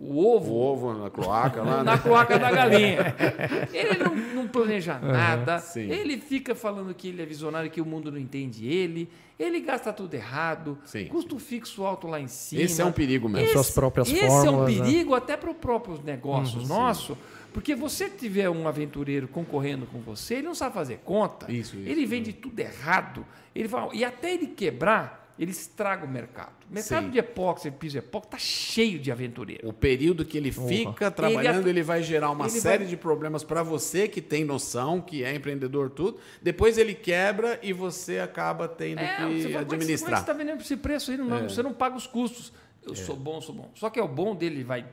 o 0.00 0.14
O 0.14 0.36
ovo 0.36 0.54
ovo 0.54 0.94
na 0.94 1.10
cloaca 1.10 1.62
lá, 1.62 1.84
na 1.84 1.92
né? 1.96 1.98
cloaca 2.02 2.38
da 2.38 2.50
galinha. 2.50 3.14
Ele 3.72 3.98
não, 4.02 4.14
não 4.16 4.48
planeja 4.48 4.98
nada. 4.98 5.58
sim. 5.58 5.90
Ele 5.90 6.18
fica 6.18 6.54
falando 6.54 6.94
que 6.94 7.08
ele 7.08 7.22
é 7.22 7.26
visionário, 7.26 7.70
que 7.70 7.80
o 7.80 7.84
mundo 7.84 8.10
não 8.10 8.18
entende 8.18 8.66
ele. 8.66 9.08
Ele 9.38 9.60
gasta 9.60 9.92
tudo 9.92 10.14
errado. 10.14 10.78
Sim, 10.84 11.06
custo 11.06 11.38
fixo 11.38 11.84
alto 11.84 12.06
lá 12.06 12.20
em 12.20 12.26
cima. 12.28 12.62
Esse 12.62 12.80
é 12.82 12.84
um 12.84 12.92
perigo 12.92 13.28
mesmo. 13.28 13.48
Suas 13.52 13.70
próprias 13.70 14.08
esse 14.08 14.20
fórmulas, 14.26 14.46
é 14.46 14.50
um 14.50 14.60
né? 14.60 14.66
perigo 14.66 15.14
até 15.14 15.36
para 15.36 15.50
os 15.50 15.56
próprios 15.56 16.02
negócios 16.02 16.62
Uhum, 16.62 16.68
nosso. 16.76 17.16
Porque 17.52 17.74
você 17.74 18.08
tiver 18.08 18.48
um 18.48 18.68
aventureiro 18.68 19.26
concorrendo 19.26 19.84
com 19.86 19.98
você, 20.00 20.34
ele 20.36 20.46
não 20.46 20.54
sabe 20.54 20.74
fazer 20.74 21.00
conta. 21.04 21.50
Isso, 21.50 21.76
isso. 21.76 21.88
Ele 21.88 22.06
vende 22.06 22.32
tudo 22.32 22.58
errado. 22.60 23.26
Ele 23.54 23.68
fala, 23.68 23.90
e 23.94 24.04
até 24.04 24.32
ele 24.34 24.46
quebrar, 24.46 25.19
ele 25.42 25.50
estraga 25.52 26.04
o 26.04 26.08
mercado. 26.08 26.52
O 26.70 26.74
mercado 26.74 27.04
Sim. 27.06 27.10
de 27.10 27.18
epóxi, 27.18 27.70
piso 27.70 27.96
epóxi, 27.96 28.26
está 28.26 28.38
cheio 28.38 28.98
de 28.98 29.10
aventureiro. 29.10 29.66
O 29.66 29.72
período 29.72 30.24
que 30.24 30.36
ele 30.36 30.52
fica 30.52 31.10
trabalhando, 31.10 31.66
ele, 31.66 31.82
vai 31.82 32.02
gerar 32.02 32.30
uma 32.30 32.44
ele 32.46 32.60
série 32.60 32.78
vai- 32.84 32.86
de 32.88 32.96
problemas 32.96 33.42
para 33.42 33.62
você 33.62 34.06
que 34.06 34.20
tem 34.20 34.44
noção, 34.44 35.00
que 35.00 35.24
é 35.24 35.34
empreendedor 35.34 35.88
tudo. 35.90 36.18
Depois 36.42 36.76
ele 36.76 36.94
quebra 36.94 37.58
e 37.62 37.72
você 37.72 38.18
acaba 38.18 38.68
tendo 38.68 38.98
É, 39.00 39.16
que 39.16 39.22
você 39.22 39.22
fala, 39.22 39.32
é 39.32 39.34
que- 39.34 39.42
Como 39.42 39.56
é 39.56 39.64
que 39.64 39.74
administrar. 39.74 40.10
você 40.16 40.20
está 40.20 40.32
vendendo 40.34 40.60
esse 40.60 40.76
preço 40.76 41.10
aí? 41.10 41.16
Não, 41.16 41.48
Você 41.48 41.62
não 41.62 41.72
paga 41.72 41.96
os 41.96 42.06
custos. 42.06 42.52
Eu 42.86 42.94
sou 42.94 43.16
bom, 43.16 43.40
sou 43.40 43.54
bom. 43.54 43.70
Só 43.74 43.88
que 43.90 43.98
é 43.98 44.02
o 44.02 44.08
bom 44.08 44.34
dele, 44.34 44.62
vai. 44.62 44.84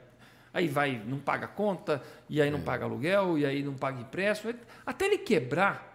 Aí 0.53 0.67
vai, 0.67 1.01
não 1.05 1.19
paga 1.19 1.45
conta, 1.45 2.01
e 2.29 2.41
aí 2.41 2.49
não 2.49 2.61
paga 2.61 2.85
aluguel, 2.85 3.37
e 3.37 3.45
aí 3.45 3.61
não 3.61 3.75
paga 3.75 3.99
empréstimo. 4.01 4.53
Até 4.85 5.05
ele 5.05 5.17
quebrar, 5.19 5.86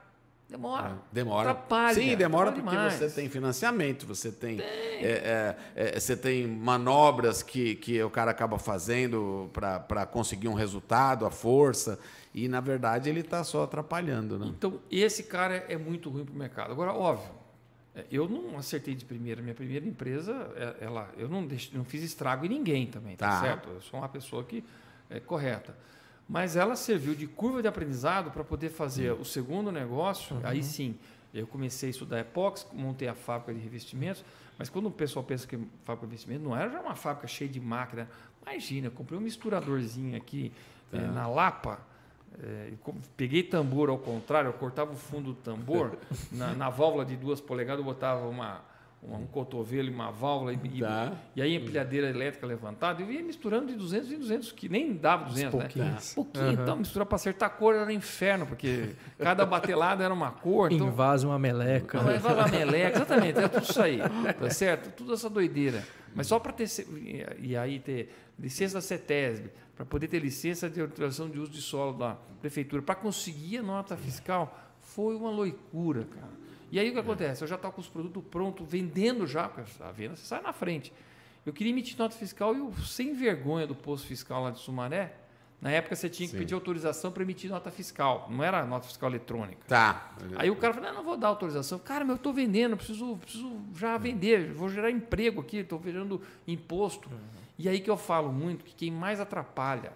demora. 0.52 0.98
Demora. 1.10 1.50
Atrapalha. 1.50 1.94
Sim, 1.94 2.16
demora 2.16 2.50
Atrapalha 2.50 2.76
porque 2.80 2.94
demais. 2.94 3.12
você 3.12 3.20
tem 3.20 3.28
financiamento, 3.28 4.06
você 4.06 4.30
tem, 4.30 4.60
é, 4.60 5.56
é, 5.74 5.86
é, 5.96 5.98
você 6.00 6.16
tem 6.16 6.46
manobras 6.46 7.42
que, 7.42 7.74
que 7.76 8.02
o 8.02 8.10
cara 8.10 8.30
acaba 8.30 8.58
fazendo 8.58 9.50
para 9.52 10.06
conseguir 10.06 10.48
um 10.48 10.54
resultado, 10.54 11.24
a 11.26 11.30
força, 11.30 11.98
e 12.34 12.46
na 12.48 12.60
verdade 12.60 13.08
ele 13.10 13.20
está 13.20 13.42
só 13.42 13.64
atrapalhando. 13.64 14.38
Né? 14.38 14.46
Então, 14.48 14.80
esse 14.90 15.24
cara 15.24 15.56
é 15.68 15.76
muito 15.76 16.08
ruim 16.10 16.24
para 16.24 16.34
o 16.34 16.38
mercado. 16.38 16.70
Agora, 16.72 16.92
óbvio, 16.92 17.30
é, 17.94 18.04
eu 18.10 18.28
não 18.28 18.56
acertei 18.58 18.94
de 18.94 19.04
primeira. 19.04 19.42
Minha 19.42 19.54
primeira 19.54 19.86
empresa, 19.86 20.32
é- 20.56 20.84
ela, 20.84 21.10
eu 21.16 21.28
não, 21.28 21.46
deixei, 21.46 21.76
não 21.76 21.84
fiz 21.84 22.02
estrago 22.02 22.46
em 22.46 22.48
ninguém 22.48 22.86
também, 22.86 23.16
tá, 23.16 23.28
Tá. 23.28 23.40
certo? 23.40 23.68
Eu 23.70 23.80
sou 23.80 23.98
uma 24.00 24.08
pessoa 24.08 24.44
que 24.44 24.62
é 25.10 25.18
correta. 25.20 25.76
Mas 26.28 26.56
ela 26.56 26.76
serviu 26.76 27.14
de 27.14 27.26
curva 27.26 27.60
de 27.62 27.68
aprendizado 27.68 28.30
para 28.30 28.42
poder 28.44 28.70
fazer 28.70 29.12
o 29.12 29.24
segundo 29.24 29.70
negócio. 29.70 30.36
Aí 30.44 30.62
sim, 30.62 30.94
eu 31.34 31.46
comecei 31.46 31.88
a 31.88 31.90
estudar 31.90 32.20
epóxi, 32.20 32.66
montei 32.72 33.08
a 33.08 33.14
fábrica 33.14 33.52
de 33.54 33.60
revestimentos. 33.60 34.24
Mas 34.58 34.68
quando 34.68 34.86
o 34.86 34.90
pessoal 34.90 35.24
pensa 35.24 35.46
que 35.46 35.56
fábrica 35.84 36.06
de 36.06 36.12
revestimento 36.12 36.44
não 36.44 36.56
era 36.56 36.70
já 36.70 36.80
uma 36.80 36.94
fábrica 36.94 37.26
cheia 37.26 37.50
de 37.50 37.60
máquina. 37.60 38.08
Imagina, 38.42 38.86
eu 38.86 38.90
comprei 38.92 39.18
um 39.18 39.22
misturadorzinho 39.22 40.16
aqui 40.16 40.52
eh, 40.92 40.98
na 40.98 41.26
Lapa. 41.28 41.80
com- 42.82 42.94
peguei 43.16 43.42
tambor 43.42 43.88
ao 43.90 43.98
contrário, 43.98 44.48
eu 44.48 44.52
cortava 44.54 44.92
o 44.92 44.96
fundo 44.96 45.32
do 45.32 45.34
tambor, 45.34 45.98
na, 46.32 46.54
na 46.54 46.70
válvula 46.70 47.04
de 47.04 47.16
duas 47.16 47.40
polegadas 47.40 47.78
eu 47.80 47.84
botava 47.84 48.26
uma, 48.26 48.60
uma- 49.02 49.18
um 49.18 49.26
cotovelo 49.26 49.88
e 49.88 49.90
uma 49.92 50.10
válvula, 50.12 50.52
e, 50.52 50.58
e- 50.62 50.80
Tá. 50.80 51.12
e 51.34 51.42
aí 51.42 51.56
a 51.56 51.60
empilhadeira 51.60 52.08
elétrica 52.08 52.46
levantada, 52.46 53.02
eu 53.02 53.10
ia 53.10 53.22
misturando 53.22 53.66
de 53.66 53.74
200 53.74 54.12
em 54.12 54.18
200, 54.18 54.52
que 54.52 54.68
nem 54.68 54.94
dava 54.94 55.24
200, 55.24 55.54
né? 55.54 55.60
pouquinhos. 55.64 56.14
Pouquinho, 56.14 56.52
então, 56.52 56.76
misturar 56.76 57.04
para 57.06 57.16
acertar 57.16 57.48
a 57.48 57.50
cor 57.52 57.74
era 57.74 57.84
um 57.86 57.90
inferno, 57.90 58.46
porque 58.46 58.90
cada 59.18 59.44
batelada 59.44 60.04
era 60.04 60.14
uma 60.14 60.30
cor. 60.30 60.70
Então, 60.72 60.86
Invase 60.86 61.26
uma 61.26 61.38
meleca. 61.38 61.98
não, 62.00 62.18
vai 62.20 62.34
lá, 62.34 62.46
meleca, 62.48 62.96
exatamente, 62.98 63.38
é 63.40 63.48
tudo 63.48 63.62
isso 63.64 63.82
aí, 63.82 63.98
tá 64.38 64.50
certo? 64.50 64.90
Tudo 64.94 65.14
essa 65.14 65.28
doideira. 65.28 65.84
Mas 66.14 66.26
só 66.26 66.38
para 66.38 66.52
ter, 66.52 66.66
e 66.96 67.48
e 67.52 67.56
aí 67.56 67.80
ter 67.80 68.14
licença 68.38 68.74
da 68.74 68.80
CETESB, 68.80 69.50
para 69.74 69.84
poder 69.86 70.06
ter 70.06 70.18
licença 70.20 70.68
de 70.70 70.80
autorização 70.80 71.28
de 71.28 71.38
uso 71.40 71.50
de 71.50 71.60
solo 71.62 71.94
da 71.94 72.16
prefeitura, 72.40 72.82
para 72.82 72.94
conseguir 72.94 73.58
a 73.58 73.62
nota 73.62 73.96
fiscal, 73.96 74.58
foi 74.80 75.14
uma 75.16 75.30
loucura, 75.30 76.04
cara. 76.14 76.41
E 76.72 76.80
aí 76.80 76.88
o 76.88 76.92
que 76.94 76.98
acontece? 76.98 77.44
Eu 77.44 77.48
já 77.48 77.56
estava 77.56 77.74
com 77.74 77.82
os 77.82 77.86
produtos 77.86 78.24
prontos, 78.30 78.66
vendendo 78.66 79.26
já, 79.26 79.46
porque 79.46 79.70
a 79.82 79.92
venda 79.92 80.16
você 80.16 80.24
sai 80.24 80.40
na 80.40 80.54
frente. 80.54 80.90
Eu 81.44 81.52
queria 81.52 81.70
emitir 81.70 81.98
nota 81.98 82.16
fiscal 82.16 82.54
e 82.56 82.60
eu, 82.60 82.72
sem 82.82 83.12
vergonha 83.12 83.66
do 83.66 83.74
posto 83.74 84.06
fiscal 84.06 84.42
lá 84.42 84.50
de 84.50 84.58
Sumaré, 84.58 85.14
na 85.60 85.70
época 85.70 85.94
você 85.94 86.08
tinha 86.08 86.26
que 86.26 86.32
Sim. 86.32 86.38
pedir 86.38 86.54
autorização 86.54 87.12
para 87.12 87.22
emitir 87.22 87.50
nota 87.50 87.70
fiscal, 87.70 88.26
não 88.30 88.42
era 88.42 88.64
nota 88.64 88.86
fiscal 88.86 89.10
eletrônica. 89.10 89.60
Tá. 89.68 90.16
Aí 90.36 90.50
o 90.50 90.56
cara 90.56 90.72
falou, 90.72 90.88
não, 90.88 90.96
não 90.96 91.04
vou 91.04 91.16
dar 91.16 91.28
autorização. 91.28 91.78
Cara, 91.78 92.04
mas 92.04 92.12
eu 92.12 92.16
estou 92.16 92.32
vendendo, 92.32 92.74
preciso, 92.74 93.18
preciso 93.18 93.54
já 93.76 93.98
vender, 93.98 94.54
vou 94.54 94.70
gerar 94.70 94.90
emprego 94.90 95.42
aqui, 95.42 95.58
estou 95.58 95.80
gerando 95.84 96.22
imposto. 96.48 97.10
E 97.58 97.68
aí 97.68 97.80
que 97.80 97.90
eu 97.90 97.98
falo 97.98 98.32
muito 98.32 98.64
que 98.64 98.74
quem 98.74 98.90
mais 98.90 99.20
atrapalha 99.20 99.92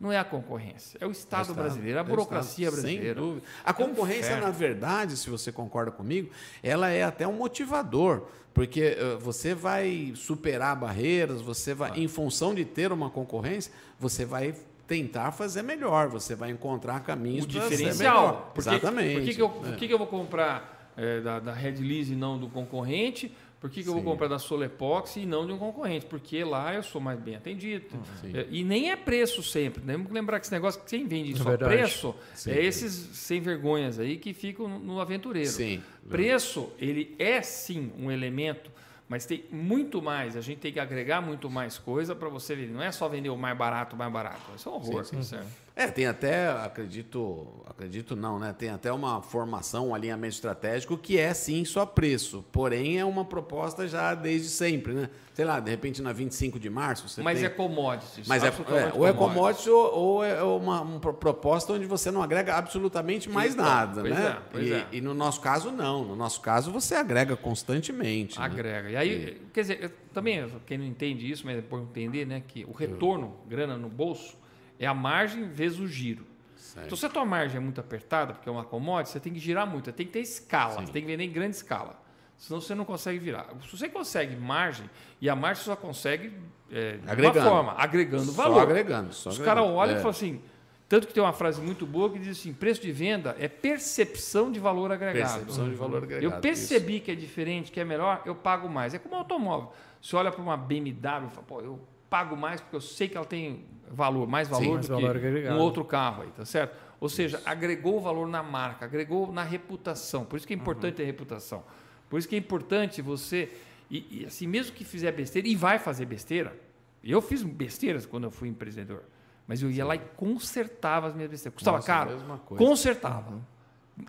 não 0.00 0.10
é 0.10 0.18
a 0.18 0.24
concorrência, 0.24 0.96
é 1.00 1.06
o 1.06 1.10
Estado, 1.10 1.42
Estado, 1.42 1.54
brasileiro, 1.56 1.98
a 1.98 2.00
é 2.00 2.04
burocracia 2.04 2.68
Estado, 2.68 2.80
sem 2.82 2.92
brasileira. 2.94 3.20
dúvida. 3.20 3.46
A 3.64 3.72
concorrência, 3.74 4.40
na 4.40 4.50
verdade, 4.50 5.16
se 5.16 5.28
você 5.28 5.52
concorda 5.52 5.90
comigo, 5.90 6.30
ela 6.62 6.88
é 6.88 7.02
até 7.02 7.28
um 7.28 7.34
motivador, 7.34 8.22
porque 8.54 8.96
eh, 8.98 9.16
você 9.20 9.54
vai 9.54 10.12
superar 10.16 10.74
barreiras, 10.74 11.42
você 11.42 11.74
vai, 11.74 11.92
em 11.98 12.08
função 12.08 12.54
de 12.54 12.64
ter 12.64 12.90
uma 12.92 13.10
concorrência, 13.10 13.70
você 13.98 14.24
vai 14.24 14.54
tentar 14.86 15.30
fazer 15.32 15.62
melhor, 15.62 16.08
você 16.08 16.34
vai 16.34 16.50
encontrar 16.50 17.00
caminhos 17.00 17.44
o 17.44 17.48
para 17.48 17.60
ser 17.62 17.68
diferencial. 17.76 18.16
melhor. 18.26 18.50
Por 18.54 18.64
que- 18.64 18.70
Exatamente. 18.70 19.14
Por 19.14 19.24
que, 19.24 19.34
que, 19.34 19.42
eu, 19.42 19.62
É. 19.66 19.76
que 19.76 19.86
que 19.86 19.94
eu 19.94 19.98
vou 19.98 20.06
comprar 20.06 20.90
é, 20.96 21.20
da, 21.20 21.38
da 21.38 21.52
Red 21.52 21.76
Lease 21.76 22.14
e 22.14 22.16
não 22.16 22.36
do 22.38 22.48
concorrente? 22.48 23.32
Por 23.60 23.68
que, 23.68 23.82
que 23.82 23.88
eu 23.90 23.92
vou 23.92 24.02
comprar 24.02 24.26
da 24.26 24.38
Solepox 24.38 25.16
e 25.16 25.26
não 25.26 25.46
de 25.46 25.52
um 25.52 25.58
concorrente? 25.58 26.06
Porque 26.06 26.42
lá 26.42 26.72
eu 26.74 26.82
sou 26.82 26.98
mais 27.00 27.20
bem 27.20 27.36
atendido. 27.36 27.84
Sim. 28.20 28.32
É, 28.34 28.46
e 28.50 28.64
nem 28.64 28.90
é 28.90 28.96
preço 28.96 29.42
sempre. 29.42 29.82
né? 29.84 29.92
Temos 29.92 30.08
que 30.08 30.14
lembrar 30.14 30.40
que 30.40 30.46
esse 30.46 30.52
negócio 30.54 30.80
que 30.80 30.86
quem 30.88 31.06
vende 31.06 31.34
É 31.34 31.36
só 31.36 31.44
verdade. 31.44 31.74
preço 31.76 32.14
Sim. 32.34 32.52
é 32.52 32.64
esses 32.64 32.92
sem 33.18 33.38
vergonhas 33.40 33.98
aí 33.98 34.16
que 34.16 34.32
ficam 34.32 34.66
no- 34.78 34.98
aventureiro. 34.98 35.50
Sim. 35.50 35.82
Preço, 36.08 36.72
ele 36.78 37.14
é 37.18 37.42
sim 37.42 37.92
um 37.98 38.10
elemento, 38.10 38.70
mas 39.06 39.26
tem 39.26 39.44
muito 39.50 40.00
mais. 40.00 40.36
A 40.36 40.40
gente 40.40 40.58
tem 40.58 40.72
que 40.72 40.80
agregar 40.80 41.20
muito 41.20 41.50
mais 41.50 41.76
coisa 41.76 42.14
para 42.14 42.28
você 42.30 42.56
ver. 42.56 42.70
Não 42.70 42.82
é 42.82 42.90
só 42.90 43.08
vender 43.10 43.28
o 43.28 43.36
mais 43.36 43.56
barato, 43.58 43.94
o 43.94 43.98
mais 43.98 44.10
barato. 44.10 44.40
Isso 44.56 44.68
é 44.68 44.72
um 44.72 44.76
horror. 44.76 45.04
Sim, 45.04 45.22
sim. 45.22 45.36
É, 45.76 45.86
tem 45.86 46.04
até, 46.06 46.48
acredito, 46.48 47.46
acredito 47.66 48.16
não, 48.16 48.38
né? 48.38 48.52
Tem 48.52 48.68
até 48.70 48.92
uma 48.92 49.22
formação, 49.22 49.88
um 49.88 49.94
alinhamento 49.94 50.34
estratégico 50.34 50.98
que 50.98 51.18
é 51.18 51.32
sim 51.32 51.64
só 51.64 51.86
preço, 51.86 52.44
porém 52.52 52.98
é 52.98 53.04
uma 53.04 53.24
proposta 53.24 53.86
já 53.88 54.14
desde 54.14 54.48
sempre, 54.48 54.92
né? 54.92 55.08
Sei 55.32 55.44
lá, 55.44 55.58
de 55.60 55.70
repente 55.70 56.02
na 56.02 56.12
25 56.12 56.58
de 56.58 56.68
março 56.68 57.08
você 57.08 57.22
Mas 57.22 57.38
tem... 57.38 57.46
é 57.46 57.48
commodity. 57.48 58.22
Mas 58.26 58.42
é, 58.44 58.48
é, 58.48 58.92
ou 58.94 59.06
é 59.06 59.12
commodity 59.12 59.70
ou, 59.70 59.94
ou 59.94 60.24
é 60.24 60.42
uma, 60.42 60.80
uma 60.82 61.00
pro- 61.00 61.14
proposta 61.14 61.72
onde 61.72 61.86
você 61.86 62.10
não 62.10 62.22
agrega 62.22 62.56
absolutamente 62.56 63.30
mais 63.30 63.54
Então, 63.54 63.64
nada, 63.64 64.00
pois 64.02 64.14
né? 64.14 64.26
é, 64.26 64.42
pois 64.52 64.66
e, 64.68 64.72
é. 64.74 64.86
e 64.92 65.00
no 65.00 65.14
nosso 65.14 65.40
caso, 65.40 65.70
não. 65.70 66.04
No 66.04 66.16
nosso 66.16 66.40
caso, 66.42 66.70
você 66.70 66.94
agrega 66.94 67.36
constantemente. 67.36 68.38
né? 68.38 68.44
Agrega. 68.44 68.90
E 68.90 68.96
aí, 68.96 69.40
quer 69.52 69.60
dizer, 69.62 69.82
eu- 69.82 69.90
também, 70.12 70.44
quem 70.66 70.76
não 70.76 70.84
entende 70.84 71.30
isso, 71.30 71.46
mas 71.46 71.56
é 71.56 71.60
bom 71.62 71.78
entender, 71.78 72.26
né, 72.26 72.42
que 72.46 72.64
o 72.64 72.72
retorno, 72.72 73.36
grana 73.48 73.76
no 73.78 73.88
bolso, 73.88 74.36
é 74.80 74.86
a 74.86 74.94
margem 74.94 75.46
vezes 75.46 75.78
o 75.78 75.86
giro. 75.86 76.26
Certo. 76.56 76.86
Então, 76.86 76.96
se 76.96 77.04
a 77.04 77.08
tua 77.10 77.24
margem 77.24 77.58
é 77.58 77.60
muito 77.60 77.80
apertada, 77.80 78.32
porque 78.32 78.48
é 78.48 78.52
uma 78.52 78.64
commodity, 78.64 79.10
você 79.10 79.20
tem 79.20 79.32
que 79.32 79.38
girar 79.38 79.66
muito, 79.66 79.92
tem 79.92 80.06
que 80.06 80.12
ter 80.12 80.20
escala, 80.20 80.78
Sim. 80.78 80.86
você 80.86 80.92
tem 80.92 81.02
que 81.02 81.08
vender 81.08 81.24
em 81.24 81.30
grande 81.30 81.56
escala. 81.56 82.00
Senão 82.38 82.58
você 82.58 82.74
não 82.74 82.86
consegue 82.86 83.18
virar. 83.18 83.48
Se 83.62 83.76
você 83.76 83.88
consegue 83.88 84.34
margem, 84.34 84.88
e 85.20 85.28
a 85.28 85.36
margem 85.36 85.62
só 85.62 85.76
consegue 85.76 86.32
é, 86.72 86.98
agregando. 87.06 87.32
de 87.32 87.38
uma 87.38 87.50
forma, 87.50 87.72
agregando 87.76 88.32
valor. 88.32 88.54
Só 88.54 88.60
agregando. 88.62 89.12
Só 89.12 89.30
Os 89.30 89.38
caras 89.38 89.64
olham 89.64 89.94
é. 89.94 89.98
e 89.98 89.98
falam 89.98 90.10
assim. 90.10 90.40
Tanto 90.88 91.06
que 91.06 91.14
tem 91.14 91.22
uma 91.22 91.32
frase 91.32 91.60
muito 91.60 91.86
boa 91.86 92.10
que 92.10 92.18
diz 92.18 92.38
assim: 92.38 92.52
preço 92.52 92.80
de 92.80 92.90
venda 92.90 93.36
é 93.38 93.46
percepção 93.46 94.50
de 94.50 94.58
valor 94.58 94.90
agregado. 94.90 95.34
Percepção 95.34 95.68
de 95.68 95.76
valor 95.76 96.02
agregado. 96.02 96.34
Eu 96.34 96.40
percebi 96.40 96.96
isso. 96.96 97.04
que 97.04 97.10
é 97.12 97.14
diferente, 97.14 97.70
que 97.70 97.78
é 97.78 97.84
melhor, 97.84 98.22
eu 98.24 98.34
pago 98.34 98.68
mais. 98.68 98.94
É 98.94 98.98
como 98.98 99.14
um 99.14 99.18
automóvel. 99.18 99.72
Você 100.00 100.16
olha 100.16 100.32
para 100.32 100.42
uma 100.42 100.56
BMW 100.56 101.26
e 101.26 101.30
fala, 101.30 101.46
pô, 101.46 101.60
eu 101.60 101.78
pago 102.08 102.36
mais 102.36 102.60
porque 102.60 102.74
eu 102.74 102.80
sei 102.80 103.08
que 103.08 103.16
ela 103.16 103.26
tem 103.26 103.64
valor, 103.90 104.26
mais 104.26 104.48
valor 104.48 104.82
Sim, 104.82 104.88
do 104.88 104.96
que 104.98 105.48
um 105.48 105.58
outro 105.58 105.84
carro 105.84 106.22
aí, 106.22 106.30
tá 106.30 106.44
certo? 106.44 106.76
Ou 107.00 107.08
seja, 107.08 107.38
isso. 107.38 107.48
agregou 107.48 108.00
valor 108.00 108.26
na 108.28 108.42
marca, 108.42 108.84
agregou 108.84 109.32
na 109.32 109.42
reputação. 109.42 110.24
Por 110.24 110.36
isso 110.36 110.46
que 110.46 110.54
é 110.54 110.56
importante 110.56 110.98
uhum. 110.98 111.02
a 111.02 111.06
reputação. 111.06 111.64
Por 112.08 112.18
isso 112.18 112.28
que 112.28 112.34
é 112.34 112.38
importante 112.38 113.02
você, 113.02 113.50
e, 113.90 114.22
e, 114.22 114.26
assim, 114.26 114.46
mesmo 114.46 114.74
que 114.74 114.84
fizer 114.84 115.12
besteira, 115.12 115.48
e 115.48 115.56
vai 115.56 115.78
fazer 115.78 116.06
besteira, 116.06 116.56
eu 117.02 117.20
fiz 117.20 117.42
besteiras 117.42 118.06
quando 118.06 118.24
eu 118.24 118.30
fui 118.30 118.48
empreendedor, 118.48 119.02
mas 119.46 119.62
eu 119.62 119.70
ia 119.70 119.82
Sim. 119.82 119.88
lá 119.88 119.94
e 119.96 120.00
consertava 120.16 121.08
as 121.08 121.14
minhas 121.14 121.30
besteiras. 121.30 121.54
Custava 121.54 121.78
Nossa, 121.78 121.86
caro? 121.86 122.40
Consertava. 122.56 123.30
Uhum. 123.32 123.40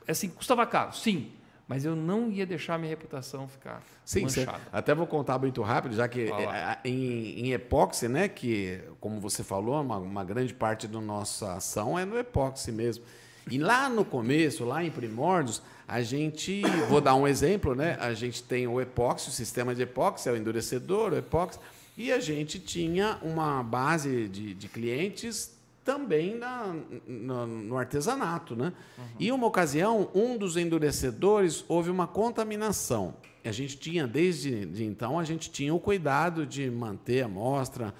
Assim, 0.08 0.30
custava 0.30 0.66
caro, 0.66 0.94
sim 0.94 1.32
mas 1.72 1.86
eu 1.86 1.96
não 1.96 2.30
ia 2.30 2.46
deixar 2.46 2.78
minha 2.78 2.90
reputação 2.90 3.48
ficar 3.48 3.82
Sim, 4.04 4.24
manchada. 4.24 4.58
Cê, 4.58 4.64
até 4.74 4.94
vou 4.94 5.08
contar 5.08 5.40
muito 5.40 5.62
rápido, 5.62 5.96
já 5.96 6.06
que 6.06 6.30
é, 6.30 6.78
em, 6.84 7.48
em, 7.48 7.54
epóxi, 7.54 8.10
né, 8.10 8.28
que 8.28 8.82
como 9.00 9.22
você 9.22 9.42
falou, 9.42 9.80
uma, 9.80 9.96
uma 9.98 10.24
grande 10.26 10.54
parte 10.54 10.86
da 10.86 11.00
nossa 11.00 11.54
ação 11.54 11.98
é 11.98 12.04
no 12.04 12.20
epóxi 12.20 12.74
mesmo. 12.74 13.06
E 13.50 13.58
lá 13.58 13.88
no 13.88 14.04
começo, 14.04 14.66
lá 14.66 14.84
em 14.84 14.92
primórdios, 14.92 15.62
a 15.88 16.02
gente, 16.02 16.62
vou 16.90 17.00
dar 17.00 17.16
um 17.16 17.26
exemplo, 17.26 17.74
né? 17.74 17.98
A 18.02 18.14
gente 18.14 18.44
tem 18.44 18.68
o 18.68 18.82
epóxi, 18.82 19.30
o 19.30 19.32
sistema 19.32 19.74
de 19.74 19.84
epóxi, 19.84 20.28
é 20.28 20.34
o 20.34 20.36
endurecedor, 20.36 21.14
o 21.14 21.18
epóxi, 21.18 21.58
e 21.96 22.12
a 22.12 22.20
gente 22.20 22.60
tinha 22.60 23.18
uma 23.22 23.64
base 23.64 24.28
de, 24.28 24.54
de 24.54 24.68
clientes 24.68 25.58
também 25.84 26.36
na, 26.38 26.76
no, 27.08 27.48
no, 27.48 27.78
artesanato. 27.78 28.56
Né? 28.56 28.74
Uhum. 28.98 29.04
E 29.20 29.32
uma 29.32 29.48
ocasião, 29.48 30.10
um 30.14 30.38
dos 30.38 30.58
endurecedores 30.58 31.66
houve 31.68 31.90
uma 31.90 32.08
contaminação. 32.08 33.16
A 33.44 33.52
gente 33.52 33.78
tinha, 33.78 34.06
desde 34.06 34.66
de 34.66 34.84
então, 34.84 35.18
a 35.18 35.24
gente 35.24 35.50
tinha 35.50 35.74
o 35.74 35.80
cuidado 35.80 36.46
de 36.46 36.70
manter 36.70 37.24
a 37.24 37.26
amostra 37.26 37.94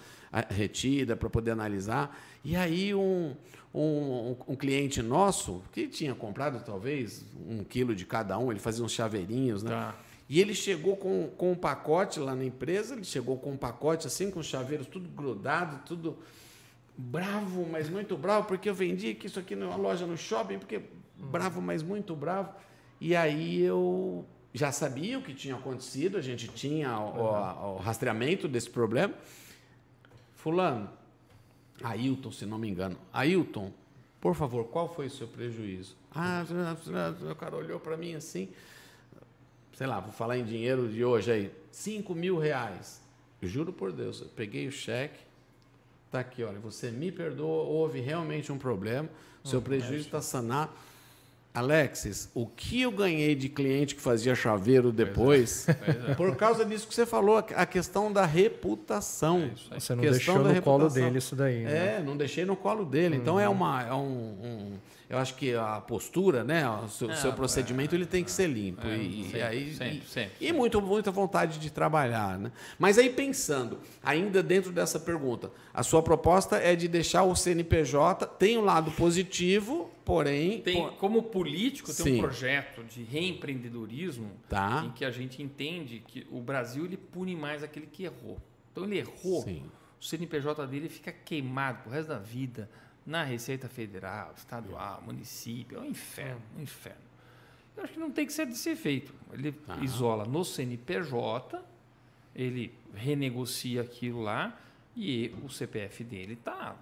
retida 0.50 1.16
para 1.16 1.30
poder 1.30 1.52
analisar. 1.52 2.18
E 2.44 2.56
aí 2.56 2.94
um, 2.94 3.36
um, 3.74 4.36
um, 4.48 4.56
cliente 4.56 5.02
nosso, 5.02 5.62
que 5.72 5.88
tinha 5.88 6.14
comprado 6.14 6.64
talvez 6.64 7.26
um 7.48 7.64
quilo 7.64 7.96
de 7.96 8.06
cada 8.06 8.38
um, 8.38 8.52
ele 8.52 8.60
fazia 8.60 8.84
uns 8.86 8.92
chaveirinhos, 8.92 9.64
né? 9.64 9.72
Tá. 9.72 9.96
E 10.30 10.40
ele 10.40 10.56
chegou 10.56 10.96
com, 10.96 11.28
com 11.36 11.52
um 11.52 11.56
pacote 11.56 12.20
lá 12.20 12.34
na 12.34 12.46
empresa, 12.46 12.96
ele 12.96 13.04
chegou 13.04 13.38
com 13.38 13.52
um 13.52 13.58
pacote 13.58 14.08
assim, 14.08 14.32
com 14.32 14.42
chaveiros 14.42 14.88
tudo 14.88 15.10
grudado, 15.10 15.82
tudo 15.86 16.20
bravo, 17.02 17.68
mas 17.70 17.90
muito 17.90 18.16
bravo, 18.16 18.48
porque 18.48 18.70
eu 18.70 18.76
vendi 18.76 19.14
que 19.14 19.28
isso 19.28 19.40
aqui 19.40 19.56
numa 19.56 19.76
loja 19.76 20.06
no 20.06 20.18
shopping, 20.18 20.60
porque 20.60 20.82
bravo, 21.18 21.62
mas 21.62 21.82
muito 21.82 22.16
bravo. 22.16 22.54
E 23.00 23.16
aí 23.16 23.62
eu 23.62 24.26
já 24.54 24.72
sabia 24.72 25.18
o 25.18 25.22
que 25.22 25.34
tinha 25.34 25.56
acontecido, 25.56 26.18
a 26.18 26.22
gente 26.22 26.48
tinha 26.50 26.98
o, 27.00 27.20
o, 27.20 27.76
o 27.76 27.78
rastreamento 27.78 28.48
desse 28.48 28.70
problema. 28.70 29.14
Fulano, 30.36 30.90
Ailton, 31.84 32.32
se 32.32 32.46
não 32.46 32.58
me 32.58 32.70
engano, 32.70 32.98
Ailton, 33.12 33.72
por 34.20 34.36
favor, 34.36 34.66
qual 34.66 34.94
foi 34.94 35.08
o 35.08 35.10
seu 35.10 35.28
prejuízo? 35.28 35.96
Ah, 36.14 36.44
o 37.32 37.36
cara 37.36 37.56
olhou 37.56 37.80
para 37.80 37.98
mim 37.98 38.14
assim, 38.14 38.50
sei 39.74 39.88
lá, 39.88 40.00
vou 40.00 40.12
falar 40.12 40.38
em 40.38 40.44
dinheiro 40.44 40.88
de 40.88 41.04
hoje 41.04 41.32
aí, 41.32 41.52
5 41.72 42.14
mil 42.14 42.38
reais. 42.38 43.02
Juro 43.42 43.74
por 43.74 43.92
Deus, 43.92 44.22
eu 44.22 44.28
peguei 44.28 44.68
o 44.68 44.72
cheque, 44.72 45.20
Está 46.12 46.20
aqui, 46.20 46.44
olha, 46.44 46.60
você 46.60 46.92
me 46.92 47.10
perdoa, 47.10 47.64
houve 47.64 48.02
realmente 48.02 48.52
um 48.52 48.58
problema, 48.58 49.08
seu 49.46 49.60
hum, 49.60 49.62
prejuízo 49.62 50.08
está 50.08 50.22
sanado. 50.22 50.70
Alexis, 51.54 52.30
o 52.34 52.46
que 52.48 52.82
eu 52.82 52.92
ganhei 52.92 53.34
de 53.34 53.48
cliente 53.48 53.96
que 53.96 54.02
fazia 54.02 54.36
chaveiro 54.36 54.92
depois, 54.92 55.70
é. 55.72 56.12
É. 56.12 56.16
por 56.16 56.36
causa 56.36 56.66
disso 56.66 56.86
que 56.86 56.94
você 56.94 57.06
falou, 57.06 57.38
a 57.38 57.66
questão 57.66 58.12
da 58.12 58.26
reputação. 58.26 59.52
É 59.72 59.80
você 59.80 59.96
não 59.96 60.02
deixou 60.02 60.40
no 60.40 60.50
reputação. 60.50 60.62
colo 60.64 60.90
dele 60.90 61.18
isso 61.18 61.34
daí. 61.34 61.64
Né? 61.64 62.00
É, 62.00 62.04
não 62.04 62.18
deixei 62.18 62.44
no 62.44 62.58
colo 62.58 62.84
dele. 62.84 63.16
Então 63.16 63.40
é, 63.40 63.48
uhum. 63.48 63.56
uma, 63.56 63.82
é 63.82 63.94
um, 63.94 63.98
um 63.98 64.78
eu 65.12 65.18
acho 65.18 65.36
que 65.36 65.54
a 65.54 65.82
postura, 65.82 66.42
né, 66.42 66.68
o 66.70 66.88
seu, 66.88 67.12
é, 67.12 67.16
seu 67.16 67.34
procedimento, 67.34 67.94
é, 67.94 67.98
ele 67.98 68.06
tem 68.06 68.24
que 68.24 68.32
ser 68.32 68.48
limpo. 68.48 68.88
É, 68.88 68.96
e, 68.96 69.24
sempre, 69.26 69.42
aí, 69.42 69.74
sempre, 69.74 69.98
e, 69.98 70.10
sempre, 70.10 70.32
e 70.40 70.54
muito, 70.54 70.82
muita 70.82 71.12
vontade 71.12 71.60
de 71.60 71.70
trabalhar. 71.70 72.40
Né? 72.40 72.50
Mas 72.80 72.98
aí 72.98 73.10
pensando, 73.10 73.78
ainda 74.02 74.42
dentro 74.42 74.72
dessa 74.72 74.98
pergunta, 74.98 75.52
a 75.74 75.84
sua 75.84 76.02
proposta 76.02 76.56
é 76.56 76.78
de 76.78 76.88
deixar 76.88 77.24
o 77.24 77.36
CNPJ, 77.36 78.26
tem 78.26 78.58
um 78.58 78.64
lado 78.64 78.90
positivo, 78.92 79.92
porém... 80.06 80.62
Tem, 80.62 80.90
como 80.98 81.24
político, 81.24 81.94
tem 81.94 82.06
Sim. 82.06 82.16
um 82.16 82.22
projeto 82.22 82.82
de 82.86 83.04
reempreendedorismo 83.04 84.32
tá. 84.48 84.84
em 84.86 84.92
que 84.92 85.04
a 85.04 85.12
gente 85.12 85.44
entende 85.44 86.02
que 86.08 86.26
o 86.32 86.40
Brasil 86.40 86.86
ele 86.86 86.96
pune 86.96 87.36
mais 87.36 87.64
aquele 87.64 87.86
que 87.86 88.06
errou. 88.06 88.40
Então 88.72 88.86
ele 88.86 89.00
errou, 89.00 89.42
Sim. 89.42 89.64
o 90.00 90.06
CNPJ 90.06 90.66
dele 90.68 90.88
fica 90.88 91.12
queimado 91.12 91.80
pro 91.80 91.92
resto 91.92 92.08
da 92.08 92.18
vida 92.18 92.70
na 93.12 93.24
Receita 93.24 93.68
Federal, 93.68 94.34
estadual, 94.36 95.04
município, 95.06 95.78
é 95.78 95.82
um 95.82 95.86
inferno, 95.86 96.42
um 96.58 96.62
inferno. 96.62 97.12
Eu 97.76 97.84
acho 97.84 97.94
que 97.94 98.00
não 98.00 98.10
tem 98.10 98.26
que 98.26 98.34
ser 98.34 98.46
desse 98.46 98.76
feito. 98.76 99.14
Ele 99.34 99.54
ah. 99.68 99.78
isola 99.82 100.26
no 100.26 100.44
CNPJ, 100.46 101.62
ele 102.34 102.74
renegocia 102.96 103.82
aquilo 103.82 104.22
lá 104.22 104.58
e 104.96 105.36
o 105.44 105.50
CPF 105.50 106.04
dele 106.04 106.34
está 106.34 106.76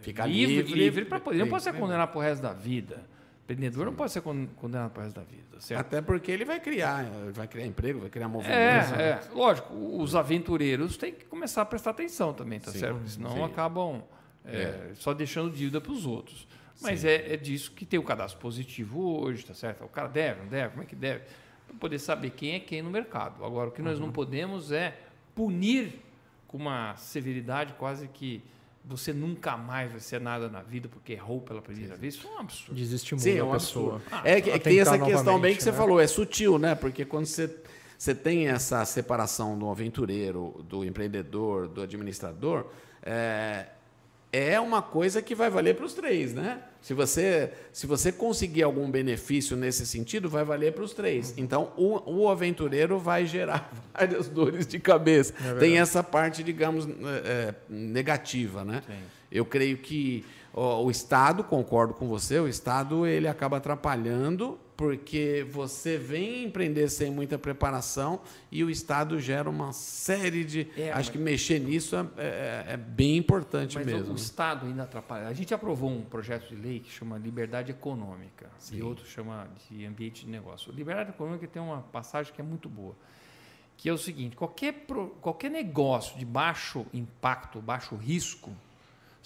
Fica 0.00 0.24
livre, 0.24 0.56
livre, 0.56 0.74
livre 0.74 1.04
para 1.04 1.20
poder. 1.20 1.36
Ele 1.36 1.44
não 1.44 1.50
pode 1.50 1.64
ser 1.64 1.74
condenado 1.74 2.08
para 2.08 2.18
o 2.18 2.22
resto 2.22 2.42
da 2.42 2.52
vida. 2.52 3.04
O 3.48 3.52
empreendedor 3.52 3.84
Sim. 3.84 3.90
não 3.90 3.94
pode 3.94 4.12
ser 4.12 4.22
condenado 4.22 4.90
para 4.90 5.00
o 5.00 5.04
resto 5.04 5.16
da 5.16 5.22
vida. 5.22 5.60
Certo? 5.60 5.80
Até 5.80 6.00
porque 6.00 6.30
ele 6.30 6.44
vai 6.44 6.60
criar, 6.60 7.04
vai 7.32 7.46
criar 7.46 7.66
emprego, 7.66 8.00
vai 8.00 8.10
criar 8.10 8.28
movimento. 8.28 8.94
É, 8.94 9.10
é, 9.10 9.20
lógico, 9.32 9.74
os 9.74 10.14
aventureiros 10.14 10.96
têm 10.96 11.12
que 11.12 11.24
começar 11.26 11.62
a 11.62 11.64
prestar 11.66 11.90
atenção 11.90 12.32
também, 12.32 12.58
tá 12.58 12.70
Sim. 12.70 12.78
certo? 12.78 12.94
Porque 12.96 13.10
senão 13.10 13.32
Sim. 13.32 13.44
acabam 13.44 13.96
é, 13.96 14.15
é. 14.46 14.92
só 14.94 15.12
deixando 15.12 15.50
dívida 15.50 15.80
para 15.80 15.92
os 15.92 16.06
outros. 16.06 16.46
Mas 16.80 17.04
é, 17.04 17.32
é, 17.32 17.36
disso 17.36 17.70
que 17.72 17.84
tem 17.86 17.98
o 17.98 18.02
cadastro 18.02 18.38
positivo 18.40 19.20
hoje, 19.20 19.44
tá 19.44 19.54
certo? 19.54 19.84
O 19.84 19.88
cara 19.88 20.08
deve, 20.08 20.42
não 20.42 20.48
deve, 20.48 20.70
como 20.70 20.82
é 20.82 20.86
que 20.86 20.94
deve? 20.94 21.24
Para 21.66 21.76
poder 21.76 21.98
saber 21.98 22.30
quem 22.30 22.54
é 22.54 22.60
quem 22.60 22.82
no 22.82 22.90
mercado. 22.90 23.44
Agora, 23.44 23.70
o 23.70 23.72
que 23.72 23.80
nós 23.82 23.98
uhum. 23.98 24.06
não 24.06 24.12
podemos 24.12 24.70
é 24.72 24.96
punir 25.34 26.00
com 26.46 26.58
uma 26.58 26.94
severidade 26.96 27.74
quase 27.74 28.08
que 28.08 28.42
você 28.84 29.12
nunca 29.12 29.56
mais 29.56 29.90
vai 29.90 30.00
ser 30.00 30.20
nada 30.20 30.48
na 30.48 30.62
vida 30.62 30.88
porque 30.88 31.14
errou 31.14 31.40
pela 31.40 31.60
primeira 31.60 31.94
Sim. 31.94 32.00
vez. 32.00 32.14
Isso 32.14 32.28
é 32.28 32.30
um 32.30 32.38
absurdo. 32.38 32.74
Desestimula 32.74 33.24
Sim, 33.24 33.38
é 33.38 33.42
um 33.42 33.50
a 33.50 33.54
pessoa. 33.54 34.02
Ah, 34.12 34.22
é, 34.24 34.40
que, 34.40 34.50
é 34.50 34.52
que 34.52 34.60
tem 34.60 34.78
essa 34.78 34.98
questão 34.98 35.40
bem 35.40 35.56
que 35.56 35.62
você 35.62 35.72
né? 35.72 35.76
falou, 35.76 36.00
é 36.00 36.06
sutil, 36.06 36.58
né? 36.58 36.74
Porque 36.74 37.04
quando 37.04 37.26
você, 37.26 37.52
você 37.98 38.14
tem 38.14 38.48
essa 38.48 38.84
separação 38.84 39.58
do 39.58 39.68
aventureiro, 39.68 40.64
do 40.68 40.84
empreendedor, 40.84 41.66
do 41.66 41.82
administrador, 41.82 42.66
é, 43.02 43.66
é 44.36 44.60
uma 44.60 44.82
coisa 44.82 45.22
que 45.22 45.34
vai 45.34 45.48
valer 45.48 45.74
para 45.74 45.86
os 45.86 45.94
três, 45.94 46.34
né? 46.34 46.60
Se 46.82 46.92
você, 46.92 47.52
se 47.72 47.86
você 47.86 48.12
conseguir 48.12 48.62
algum 48.62 48.90
benefício 48.90 49.56
nesse 49.56 49.86
sentido, 49.86 50.28
vai 50.28 50.44
valer 50.44 50.72
para 50.72 50.84
os 50.84 50.92
três. 50.92 51.30
Uhum. 51.30 51.34
Então, 51.38 51.72
o, 51.76 52.24
o, 52.24 52.28
aventureiro 52.28 52.98
vai 52.98 53.24
gerar 53.24 53.72
várias 53.94 54.28
dores 54.28 54.66
de 54.66 54.78
cabeça. 54.78 55.32
É 55.42 55.54
Tem 55.54 55.78
essa 55.78 56.02
parte, 56.02 56.42
digamos, 56.42 56.86
é, 57.24 57.54
negativa, 57.68 58.62
né? 58.62 58.82
Sim. 58.86 58.98
Eu 59.32 59.44
creio 59.44 59.78
que 59.78 60.24
o 60.56 60.90
Estado, 60.90 61.44
concordo 61.44 61.92
com 61.92 62.08
você, 62.08 62.38
o 62.38 62.48
Estado 62.48 63.06
ele 63.06 63.28
acaba 63.28 63.58
atrapalhando 63.58 64.58
porque 64.76 65.46
você 65.50 65.96
vem 65.96 66.44
empreender 66.44 66.88
sem 66.88 67.10
muita 67.10 67.38
preparação 67.38 68.20
e 68.52 68.62
o 68.62 68.68
Estado 68.68 69.18
gera 69.18 69.48
uma 69.48 69.72
série 69.72 70.44
de. 70.44 70.68
É, 70.76 70.92
acho 70.92 71.10
que 71.10 71.18
mexer 71.18 71.58
nisso 71.58 71.96
é, 71.96 72.00
é, 72.18 72.64
é 72.74 72.76
bem 72.76 73.16
importante 73.16 73.76
mas 73.76 73.86
mesmo. 73.86 74.08
O, 74.08 74.12
o 74.12 74.16
Estado 74.16 74.66
ainda 74.66 74.82
atrapalha. 74.82 75.28
A 75.28 75.32
gente 75.32 75.54
aprovou 75.54 75.90
um 75.90 76.02
projeto 76.02 76.48
de 76.48 76.56
lei 76.56 76.80
que 76.80 76.90
chama 76.90 77.16
Liberdade 77.16 77.70
Econômica 77.70 78.50
Sim. 78.58 78.78
e 78.78 78.82
outro 78.82 79.06
chama 79.06 79.48
de 79.68 79.84
Ambiente 79.86 80.26
de 80.26 80.30
Negócio. 80.30 80.72
Liberdade 80.72 81.10
Econômica 81.10 81.46
tem 81.46 81.62
uma 81.62 81.80
passagem 81.80 82.32
que 82.32 82.40
é 82.40 82.44
muito 82.44 82.68
boa, 82.68 82.94
que 83.78 83.88
é 83.88 83.92
o 83.92 83.98
seguinte: 83.98 84.36
qualquer, 84.36 84.86
qualquer 85.22 85.50
negócio 85.50 86.18
de 86.18 86.24
baixo 86.26 86.84
impacto, 86.92 87.62
baixo 87.62 87.96
risco, 87.96 88.52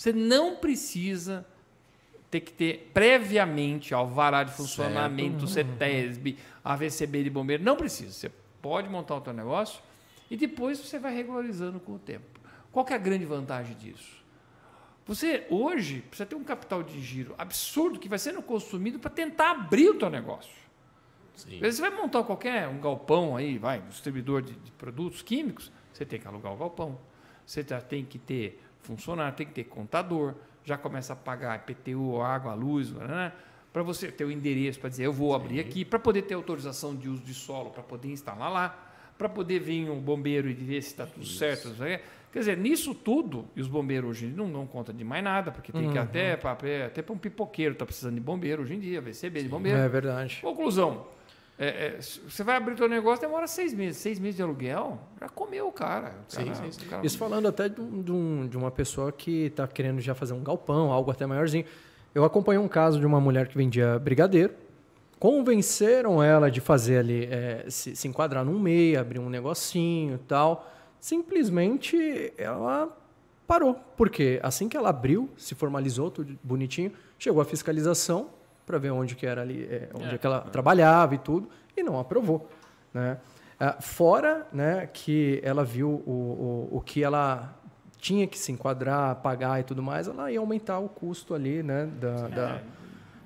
você 0.00 0.14
não 0.14 0.56
precisa 0.56 1.46
ter 2.30 2.40
que 2.40 2.54
ter 2.54 2.90
previamente 2.94 3.92
alvará 3.92 4.42
de 4.42 4.50
funcionamento, 4.50 5.46
certo. 5.46 5.72
CETESB, 5.72 6.38
AVCB 6.64 7.24
de 7.24 7.28
bombeiro. 7.28 7.62
Não 7.62 7.76
precisa. 7.76 8.10
Você 8.10 8.32
pode 8.62 8.88
montar 8.88 9.16
o 9.16 9.22
seu 9.22 9.34
negócio 9.34 9.82
e 10.30 10.38
depois 10.38 10.78
você 10.78 10.98
vai 10.98 11.14
regularizando 11.14 11.78
com 11.78 11.96
o 11.96 11.98
tempo. 11.98 12.40
Qual 12.72 12.86
é 12.88 12.94
a 12.94 12.96
grande 12.96 13.26
vantagem 13.26 13.76
disso? 13.76 14.24
Você, 15.06 15.46
hoje, 15.50 16.00
precisa 16.00 16.24
ter 16.24 16.34
um 16.34 16.44
capital 16.44 16.82
de 16.82 16.98
giro 17.02 17.34
absurdo 17.36 17.98
que 17.98 18.08
vai 18.08 18.18
sendo 18.18 18.40
consumido 18.40 18.98
para 18.98 19.10
tentar 19.10 19.50
abrir 19.50 19.90
o 19.90 19.98
teu 19.98 20.08
negócio. 20.08 20.56
Sim. 21.36 21.60
Você 21.60 21.78
vai 21.78 21.90
montar 21.90 22.22
qualquer 22.22 22.66
um 22.68 22.80
galpão 22.80 23.36
aí, 23.36 23.58
vai, 23.58 23.80
um 23.80 23.88
distribuidor 23.88 24.40
de, 24.40 24.54
de 24.54 24.72
produtos 24.72 25.20
químicos, 25.20 25.70
você 25.92 26.06
tem 26.06 26.18
que 26.18 26.26
alugar 26.26 26.54
o 26.54 26.56
galpão. 26.56 26.98
Você 27.44 27.62
tem 27.64 28.04
que 28.04 28.18
ter 28.18 28.60
funcionário, 28.82 29.36
tem 29.36 29.46
que 29.46 29.52
ter 29.52 29.64
contador, 29.64 30.34
já 30.64 30.76
começa 30.76 31.12
a 31.12 31.16
pagar 31.16 31.56
IPTU, 31.56 32.20
água, 32.20 32.54
luz, 32.54 32.90
né? 32.92 33.32
para 33.72 33.82
você 33.82 34.10
ter 34.10 34.24
o 34.24 34.30
endereço 34.30 34.80
para 34.80 34.90
dizer 34.90 35.04
eu 35.04 35.12
vou 35.12 35.34
abrir 35.34 35.56
Sim. 35.56 35.60
aqui, 35.60 35.84
para 35.84 35.98
poder 35.98 36.22
ter 36.22 36.34
autorização 36.34 36.94
de 36.94 37.08
uso 37.08 37.22
de 37.22 37.34
solo, 37.34 37.70
para 37.70 37.82
poder 37.82 38.08
instalar 38.08 38.52
lá, 38.52 38.90
para 39.16 39.28
poder 39.28 39.60
vir 39.60 39.88
um 39.90 40.00
bombeiro 40.00 40.48
e 40.48 40.54
ver 40.54 40.82
se 40.82 40.90
está 40.90 41.06
tudo 41.06 41.22
Isso. 41.22 41.38
certo. 41.38 41.74
Quer 42.32 42.38
dizer, 42.38 42.56
nisso 42.56 42.94
tudo, 42.94 43.44
e 43.56 43.60
os 43.60 43.66
bombeiros 43.66 44.10
hoje 44.10 44.26
não 44.28 44.50
dão 44.50 44.66
conta 44.66 44.92
de 44.92 45.02
mais 45.02 45.22
nada, 45.22 45.50
porque 45.50 45.72
tem 45.72 45.86
uhum. 45.86 45.92
que 45.92 45.98
até 45.98 46.36
para 46.36 46.52
até 46.86 47.02
para 47.02 47.12
um 47.12 47.18
pipoqueiro 47.18 47.72
está 47.72 47.84
precisando 47.84 48.14
de 48.14 48.20
bombeiro 48.20 48.62
hoje 48.62 48.74
em 48.74 48.80
dia, 48.80 49.00
VCB 49.00 49.42
de 49.42 49.48
bombeiro. 49.48 49.78
É 49.78 49.88
verdade. 49.88 50.38
Conclusão. 50.40 51.06
É, 51.62 51.66
é, 51.66 51.98
você 52.00 52.42
vai 52.42 52.56
abrir 52.56 52.72
o 52.72 52.76
teu 52.76 52.88
negócio, 52.88 53.20
demora 53.20 53.46
seis 53.46 53.74
meses. 53.74 53.98
Seis 54.00 54.18
meses 54.18 54.36
de 54.36 54.42
aluguel, 54.42 54.98
já 55.20 55.28
comeu 55.28 55.68
o 55.68 55.72
cara. 55.72 56.14
O 56.28 56.34
cara, 56.34 56.54
sim, 56.54 56.72
sim, 56.72 56.86
Cara... 56.86 57.04
Isso 57.04 57.18
falando 57.18 57.46
até 57.46 57.68
de, 57.68 57.80
um, 57.80 58.48
de 58.48 58.56
uma 58.56 58.70
pessoa 58.70 59.12
que 59.12 59.46
está 59.46 59.68
querendo 59.68 60.00
já 60.00 60.14
fazer 60.14 60.32
um 60.32 60.42
galpão, 60.42 60.90
algo 60.90 61.10
até 61.10 61.26
maiorzinho. 61.26 61.66
Eu 62.14 62.24
acompanhei 62.24 62.58
um 62.58 62.68
caso 62.68 62.98
de 62.98 63.04
uma 63.04 63.20
mulher 63.20 63.46
que 63.46 63.56
vendia 63.56 63.98
brigadeiro. 63.98 64.54
Convenceram 65.18 66.22
ela 66.22 66.50
de 66.50 66.62
fazer 66.62 66.96
ali, 66.96 67.26
é, 67.26 67.66
se, 67.68 67.94
se 67.94 68.08
enquadrar 68.08 68.42
num 68.42 68.58
MEI, 68.58 68.96
abrir 68.96 69.18
um 69.18 69.28
negocinho 69.28 70.14
e 70.14 70.18
tal 70.18 70.66
simplesmente 71.00 72.32
ela 72.36 72.94
parou. 73.46 73.74
Porque 73.96 74.38
assim 74.42 74.68
que 74.68 74.76
ela 74.76 74.90
abriu, 74.90 75.30
se 75.36 75.54
formalizou 75.54 76.10
tudo 76.10 76.38
bonitinho, 76.42 76.92
chegou 77.18 77.40
a 77.40 77.44
fiscalização 77.44 78.30
para 78.70 78.78
ver 78.78 78.90
onde 78.90 79.16
que 79.16 79.26
era 79.26 79.42
ali, 79.42 79.64
é, 79.64 79.88
onde 79.92 80.14
é, 80.14 80.18
que 80.18 80.24
ela 80.24 80.44
é. 80.46 80.50
trabalhava 80.50 81.16
e 81.16 81.18
tudo, 81.18 81.48
e 81.76 81.82
não 81.82 81.98
aprovou. 81.98 82.48
Né? 82.94 83.18
Ah, 83.58 83.76
fora 83.80 84.46
né, 84.52 84.88
que 84.92 85.40
ela 85.42 85.64
viu 85.64 85.88
o, 85.88 86.68
o, 86.70 86.76
o 86.76 86.80
que 86.80 87.02
ela 87.02 87.52
tinha 87.98 88.26
que 88.28 88.38
se 88.38 88.52
enquadrar, 88.52 89.16
pagar 89.16 89.60
e 89.60 89.64
tudo 89.64 89.82
mais, 89.82 90.06
ela 90.06 90.30
ia 90.30 90.38
aumentar 90.38 90.78
o 90.78 90.88
custo 90.88 91.34
ali 91.34 91.62
né, 91.62 91.88
da, 92.00 92.28
da 92.28 92.50
é. 92.50 92.62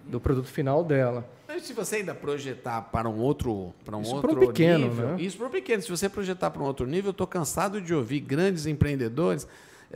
do 0.07 0.19
produto 0.19 0.49
final 0.49 0.83
dela. 0.83 1.29
Mas 1.47 1.65
se 1.65 1.75
você 1.75 1.97
ainda 1.97 2.15
projetar 2.15 2.81
para 2.83 3.09
um 3.09 3.21
outro, 3.21 3.75
para 3.85 3.97
um 3.97 4.01
isso 4.01 4.15
outro 4.15 4.31
para 4.31 4.45
um 4.45 4.47
pequeno, 4.47 4.89
nível, 4.89 5.09
né? 5.09 5.17
isso 5.21 5.37
para 5.37 5.47
um 5.47 5.51
pequeno. 5.51 5.83
Se 5.83 5.91
você 5.91 6.09
projetar 6.09 6.51
para 6.51 6.63
um 6.63 6.67
outro 6.67 6.87
nível, 6.87 7.09
eu 7.09 7.13
estou 7.13 7.27
cansado 7.27 7.83
de 7.83 7.95
ouvir 7.95 8.21
grandes 8.21 8.65
empreendedores 8.67 9.47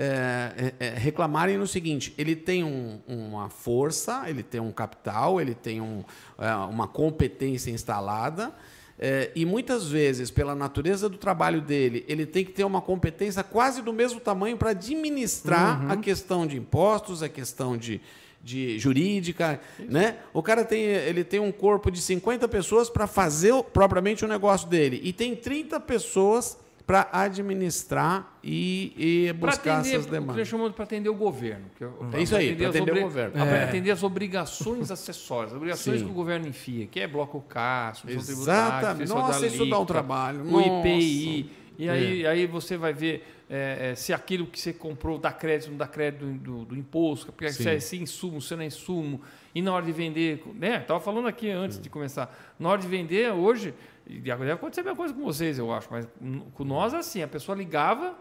é, 0.01 0.73
é, 0.79 0.87
é, 0.87 0.91
reclamarem 0.91 1.59
no 1.59 1.67
seguinte: 1.67 2.15
ele 2.17 2.37
tem 2.37 2.63
um, 2.63 3.01
uma 3.09 3.51
força, 3.51 4.31
ele 4.31 4.45
tem 4.45 4.61
um 4.61 4.71
capital, 4.71 5.41
ele 5.41 5.57
tem 5.57 5.81
um, 5.81 6.05
é, 6.39 6.55
uma 6.55 6.87
competência 6.87 7.73
instalada. 7.73 8.55
É, 8.97 9.33
e 9.35 9.45
muitas 9.45 9.89
vezes, 9.89 10.31
pela 10.31 10.55
natureza 10.55 11.09
do 11.09 11.19
trabalho 11.19 11.61
dele, 11.61 12.05
ele 12.07 12.27
tem 12.27 12.45
que 12.45 12.53
ter 12.53 12.63
uma 12.63 12.81
competência 12.81 13.43
quase 13.43 13.83
do 13.83 13.93
mesmo 13.93 14.21
tamanho 14.21 14.57
para 14.57 14.71
administrar 14.71 15.85
uhum. 15.85 15.91
a 15.91 15.97
questão 15.97 16.47
de 16.47 16.57
impostos, 16.57 17.21
a 17.21 17.29
questão 17.29 17.77
de, 17.77 18.01
de 18.43 18.79
jurídica, 18.79 19.61
Isso. 19.81 19.91
né? 19.91 20.19
O 20.33 20.45
cara 20.45 20.65
tem, 20.65 20.83
ele 20.83 21.25
tem 21.25 21.41
um 21.41 21.51
corpo 21.51 21.91
de 21.91 22.01
50 22.01 22.47
pessoas 22.47 22.89
para 22.89 23.09
fazer 23.09 23.53
propriamente 23.73 24.25
o 24.25 24.29
negócio 24.29 24.69
dele 24.69 25.01
e 25.03 25.13
tem 25.13 25.35
30 25.35 25.81
pessoas 25.81 26.57
para 26.89 27.07
administrar 27.13 28.39
e, 28.43 28.95
e 28.97 29.33
buscar 29.35 29.81
atender, 29.81 29.97
essas 29.97 30.07
demandas. 30.07 30.49
chamando 30.49 30.73
para 30.73 30.85
atender 30.85 31.11
o 31.11 31.15
governo. 31.15 31.67
Que 31.77 31.85
é 32.17 32.23
isso 32.23 32.35
aí, 32.35 32.57
para 32.57 32.71
atender, 32.71 32.97
o 32.97 33.01
governo. 33.03 33.45
É. 33.45 33.65
Atender 33.65 33.91
as 33.91 34.03
obrigações 34.03 34.91
acessórias, 34.91 35.53
as 35.53 35.57
obrigações 35.59 35.99
Sim. 35.99 36.07
que 36.07 36.11
o 36.11 36.15
governo 36.15 36.49
enfia, 36.49 36.87
que 36.87 36.99
é 36.99 37.07
bloco 37.07 37.43
CAS, 37.43 38.03
Exatamente. 38.09 39.07
Nossa, 39.07 39.47
isso 39.47 39.67
dá 39.67 39.79
um 39.79 39.85
trabalho. 39.85 40.43
O 40.51 40.59
IPI. 40.63 41.51
E 41.79 41.89
aí, 41.91 42.25
é. 42.25 42.29
aí 42.29 42.47
você 42.47 42.79
vai 42.79 42.95
ver 42.95 43.23
é, 43.51 43.91
é, 43.91 43.95
se 43.95 44.15
aquilo 44.15 44.47
que 44.47 44.59
você 44.59 44.73
comprou 44.73 45.19
dá 45.19 45.31
crédito, 45.31 45.71
não 45.71 45.77
dá 45.77 45.87
crédito 45.87 46.25
do, 46.25 46.65
do, 46.65 46.77
imposto, 46.77 47.33
porque 47.33 47.53
se 47.53 47.69
é 47.69 47.75
esse 47.77 47.97
insumo, 47.97 48.41
se 48.41 48.57
não 48.57 48.63
é 48.63 48.67
insumo, 48.67 49.21
e 49.55 49.61
na 49.61 49.73
hora 49.73 49.85
de 49.85 49.93
vender, 49.93 50.43
né? 50.55 50.79
Estava 50.79 51.01
falando 51.01 51.29
aqui 51.29 51.51
antes 51.51 51.79
de 51.79 51.89
começar, 51.89 52.35
na 52.59 52.71
hora 52.71 52.81
de 52.81 52.89
vender 52.89 53.31
hoje, 53.31 53.75
deve 54.09 54.51
acontecer 54.51 54.81
a 54.81 54.85
mesma 54.85 54.97
coisa 54.97 55.15
com 55.15 55.23
vocês, 55.23 55.59
eu 55.59 55.73
acho, 55.73 55.89
mas 55.91 56.09
com 56.55 56.65
nós 56.65 56.95
assim, 56.95 57.23
a 57.23 57.29
pessoa 57.29 57.57
ligava, 57.57 58.15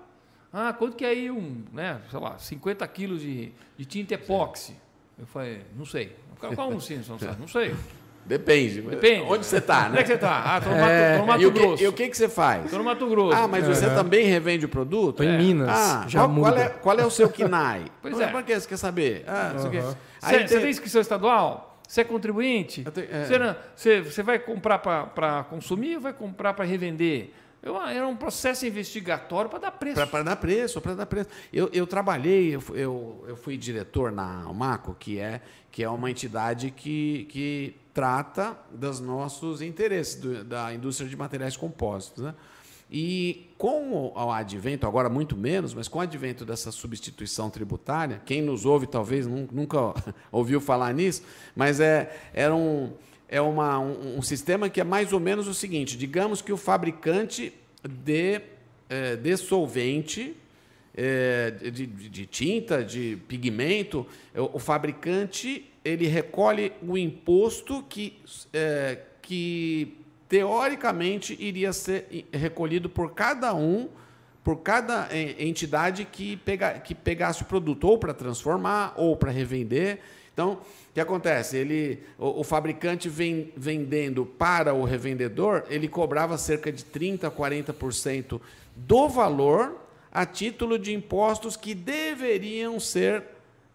ah, 0.51 0.73
quanto 0.73 0.97
que 0.97 1.05
é 1.05 1.09
aí 1.09 1.31
um, 1.31 1.63
né, 1.71 2.01
sei 2.09 2.19
lá, 2.19 2.37
50 2.37 2.87
quilos 2.87 3.21
de, 3.21 3.51
de 3.77 3.85
tinta 3.85 4.13
epóxi? 4.13 4.75
Eu 5.17 5.25
falei, 5.25 5.61
não 5.75 5.85
sei. 5.85 6.15
Qual 6.39 6.69
um 6.69 6.79
sim, 6.79 7.01
não 7.39 7.47
sei. 7.47 7.73
Depende. 8.27 8.81
Depende. 8.81 9.21
Onde 9.21 9.45
você 9.45 9.57
está, 9.57 9.83
né? 9.83 9.89
Onde 9.89 9.99
é 9.99 10.01
que 10.01 10.07
você 10.07 10.13
está? 10.15 10.55
Ah, 10.55 10.57
estou 10.57 10.73
no, 10.73 10.79
é. 10.79 11.17
no, 11.17 11.25
Mato 11.25 11.41
e 11.41 11.45
o 11.45 11.51
que, 11.51 11.59
Grosso. 11.59 11.83
E 11.83 11.87
o 11.87 11.93
que, 11.93 12.09
que 12.09 12.17
você 12.17 12.27
faz? 12.27 12.65
Estou 12.65 12.79
no 12.79 12.85
Mato 12.85 13.07
Grosso. 13.07 13.37
Ah, 13.37 13.47
mas 13.47 13.65
você 13.65 13.89
também 13.89 14.27
revende 14.27 14.65
o 14.65 14.69
produto? 14.69 15.23
Estou 15.23 15.25
em 15.25 15.37
Minas. 15.37 15.69
Ah, 15.69 16.05
já 16.07 16.19
qual, 16.19 16.29
muda. 16.29 16.51
Qual 16.51 16.59
é, 16.59 16.69
qual 16.69 16.99
é 16.99 17.05
o 17.05 17.09
seu 17.09 17.29
KINAI? 17.29 17.85
pois 18.01 18.19
é. 18.19 18.27
Para 18.27 18.43
que 18.43 18.59
você 18.59 18.67
quer 18.67 18.77
saber? 18.77 19.23
Ah, 19.25 19.53
uhum. 19.53 19.61
você, 19.61 19.97
Aí 20.21 20.39
você 20.39 20.47
tem... 20.47 20.61
tem 20.61 20.69
inscrição 20.69 20.99
estadual? 20.99 21.76
Você 21.87 22.01
é 22.01 22.03
contribuinte? 22.03 22.83
Tenho, 22.83 23.07
é. 23.09 23.25
você, 23.25 23.39
não, 23.39 23.55
você, 23.75 24.01
você 24.01 24.21
vai 24.21 24.37
comprar 24.37 24.79
para 24.79 25.45
consumir 25.49 25.95
ou 25.95 26.01
vai 26.01 26.13
comprar 26.13 26.53
para 26.53 26.65
revender? 26.65 27.31
Eu, 27.63 27.81
era 27.81 28.07
um 28.07 28.15
processo 28.15 28.65
investigatório 28.65 29.49
para 29.49 29.59
dar 29.59 29.71
preço. 29.71 30.07
Para 30.07 30.23
dar 30.23 30.35
preço, 30.35 30.81
para 30.81 30.93
dar 30.93 31.05
preço. 31.05 31.29
Eu, 31.51 31.69
eu 31.73 31.87
trabalhei, 31.87 32.55
eu, 32.55 32.63
eu, 32.73 33.25
eu 33.27 33.35
fui 33.35 33.57
diretor 33.57 34.11
na 34.11 34.43
Almaco, 34.43 34.95
que 34.99 35.17
é, 35.17 35.41
que 35.71 35.83
é 35.83 35.89
uma 35.89 36.11
entidade 36.11 36.71
que, 36.71 37.25
que 37.29 37.75
trata 37.93 38.57
dos 38.71 38.99
nossos 38.99 39.61
interesses, 39.61 40.15
do, 40.15 40.43
da 40.43 40.73
indústria 40.73 41.09
de 41.09 41.15
materiais 41.15 41.57
compostos. 41.57 42.23
Né? 42.23 42.33
E 42.89 43.49
com 43.57 44.13
o 44.15 44.31
advento, 44.31 44.87
agora 44.87 45.09
muito 45.09 45.35
menos, 45.35 45.73
mas 45.73 45.87
com 45.87 45.99
o 45.99 46.01
advento 46.01 46.45
dessa 46.45 46.71
substituição 46.71 47.49
tributária, 47.49 48.21
quem 48.25 48.41
nos 48.41 48.65
ouve 48.65 48.87
talvez 48.87 49.27
nunca 49.27 49.93
ouviu 50.31 50.61
falar 50.61 50.93
nisso, 50.93 51.21
mas 51.53 51.81
é, 51.81 52.15
era 52.33 52.55
um, 52.55 52.93
é 53.27 53.41
uma, 53.41 53.77
um, 53.79 54.17
um, 54.17 54.21
sistema 54.21 54.69
que 54.69 54.79
é 54.79 54.85
mais 54.85 55.11
ou 55.11 55.19
menos 55.19 55.47
o 55.47 55.53
seguinte: 55.53 55.97
digamos 55.97 56.41
que 56.41 56.53
o 56.53 56.57
fabricante 56.57 57.53
de, 57.83 58.41
é, 58.89 59.17
de 59.17 59.35
solvente, 59.35 60.33
é, 60.95 61.51
de, 61.51 61.85
de, 61.85 62.25
tinta, 62.25 62.85
de 62.85 63.17
pigmento, 63.27 64.07
o, 64.33 64.57
o 64.57 64.59
fabricante 64.59 65.69
ele 65.83 66.07
recolhe 66.07 66.71
o 66.81 66.97
imposto 66.97 67.83
que, 67.89 68.19
é, 68.53 68.99
que 69.21 69.97
teoricamente 70.27 71.35
iria 71.39 71.71
ser 71.73 72.27
recolhido 72.31 72.89
por 72.89 73.13
cada 73.13 73.53
um, 73.53 73.89
por 74.43 74.57
cada 74.57 75.07
é, 75.11 75.43
entidade 75.43 76.05
que, 76.05 76.37
pega, 76.37 76.73
que 76.79 76.95
pegasse 76.95 77.41
o 77.41 77.45
produto, 77.45 77.85
ou 77.85 77.97
para 77.97 78.13
transformar, 78.13 78.93
ou 78.95 79.15
para 79.15 79.31
revender. 79.31 79.99
Então, 80.33 80.53
o 80.53 80.93
que 80.93 80.99
acontece? 80.99 81.57
Ele, 81.57 81.99
o, 82.17 82.41
o, 82.41 82.43
fabricante 82.43 83.09
vem 83.09 83.51
vendendo 83.57 84.25
para 84.25 84.73
o 84.73 84.83
revendedor, 84.83 85.65
ele 85.69 85.87
cobrava 85.87 86.37
cerca 86.37 86.71
de 86.71 86.83
30% 86.83 87.23
a 87.23 87.31
40% 87.31 88.39
do 88.75 89.09
valor 89.09 89.81
a 90.11 90.25
título 90.25 90.79
de 90.79 90.93
impostos 90.93 91.55
que 91.57 91.75
deveriam 91.75 92.79
ser 92.79 93.23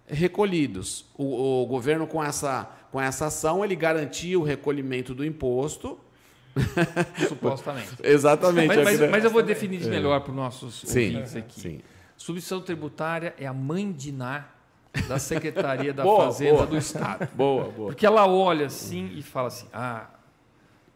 recolhidos. 0.06 1.04
O, 1.16 1.62
o, 1.62 1.66
governo, 1.66 2.06
com 2.06 2.22
essa, 2.22 2.70
com 2.90 3.00
essa 3.00 3.26
ação, 3.26 3.64
ele 3.64 3.76
garantia 3.76 4.38
o 4.38 4.42
recolhimento 4.42 5.14
do 5.14 5.24
imposto. 5.24 5.98
Supostamente. 7.28 7.96
Exatamente. 8.02 8.68
Mas, 8.68 9.00
mas, 9.00 9.10
mas, 9.10 9.24
eu 9.24 9.30
vou 9.30 9.42
definir 9.42 9.80
isso 9.80 9.88
melhor 9.88 10.20
para 10.20 10.30
os 10.30 10.36
nossos 10.36 10.82
sim, 10.86 11.08
ouvintes 11.08 11.36
aqui. 11.36 11.60
Sim. 11.60 11.80
Substituição 12.16 12.60
tributária 12.60 13.34
é 13.38 13.46
a 13.46 13.52
mãe 13.52 13.90
de 13.90 14.12
Ná 14.12 14.46
da 15.08 15.18
Secretaria 15.18 15.92
da 15.92 16.02
boa, 16.04 16.26
Fazenda 16.26 16.52
boa. 16.54 16.66
do 16.66 16.76
Estado. 16.76 17.28
Boa, 17.34 17.70
boa. 17.70 17.88
Porque 17.88 18.04
ela 18.04 18.26
olha 18.26 18.66
assim 18.66 19.10
e 19.14 19.22
fala 19.22 19.48
assim: 19.48 19.66
ah, 19.72 20.06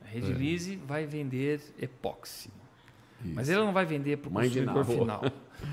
a 0.04 0.08
Redilize 0.08 0.74
é. 0.74 0.86
vai 0.86 1.06
vender 1.06 1.60
epóxi. 1.80 2.50
Isso. 3.24 3.34
Mas 3.34 3.48
ela 3.48 3.64
não 3.64 3.72
vai 3.72 3.86
vender 3.86 4.18
para 4.18 4.28
o 4.28 4.32
consumidor 4.32 4.84
final. 4.84 5.24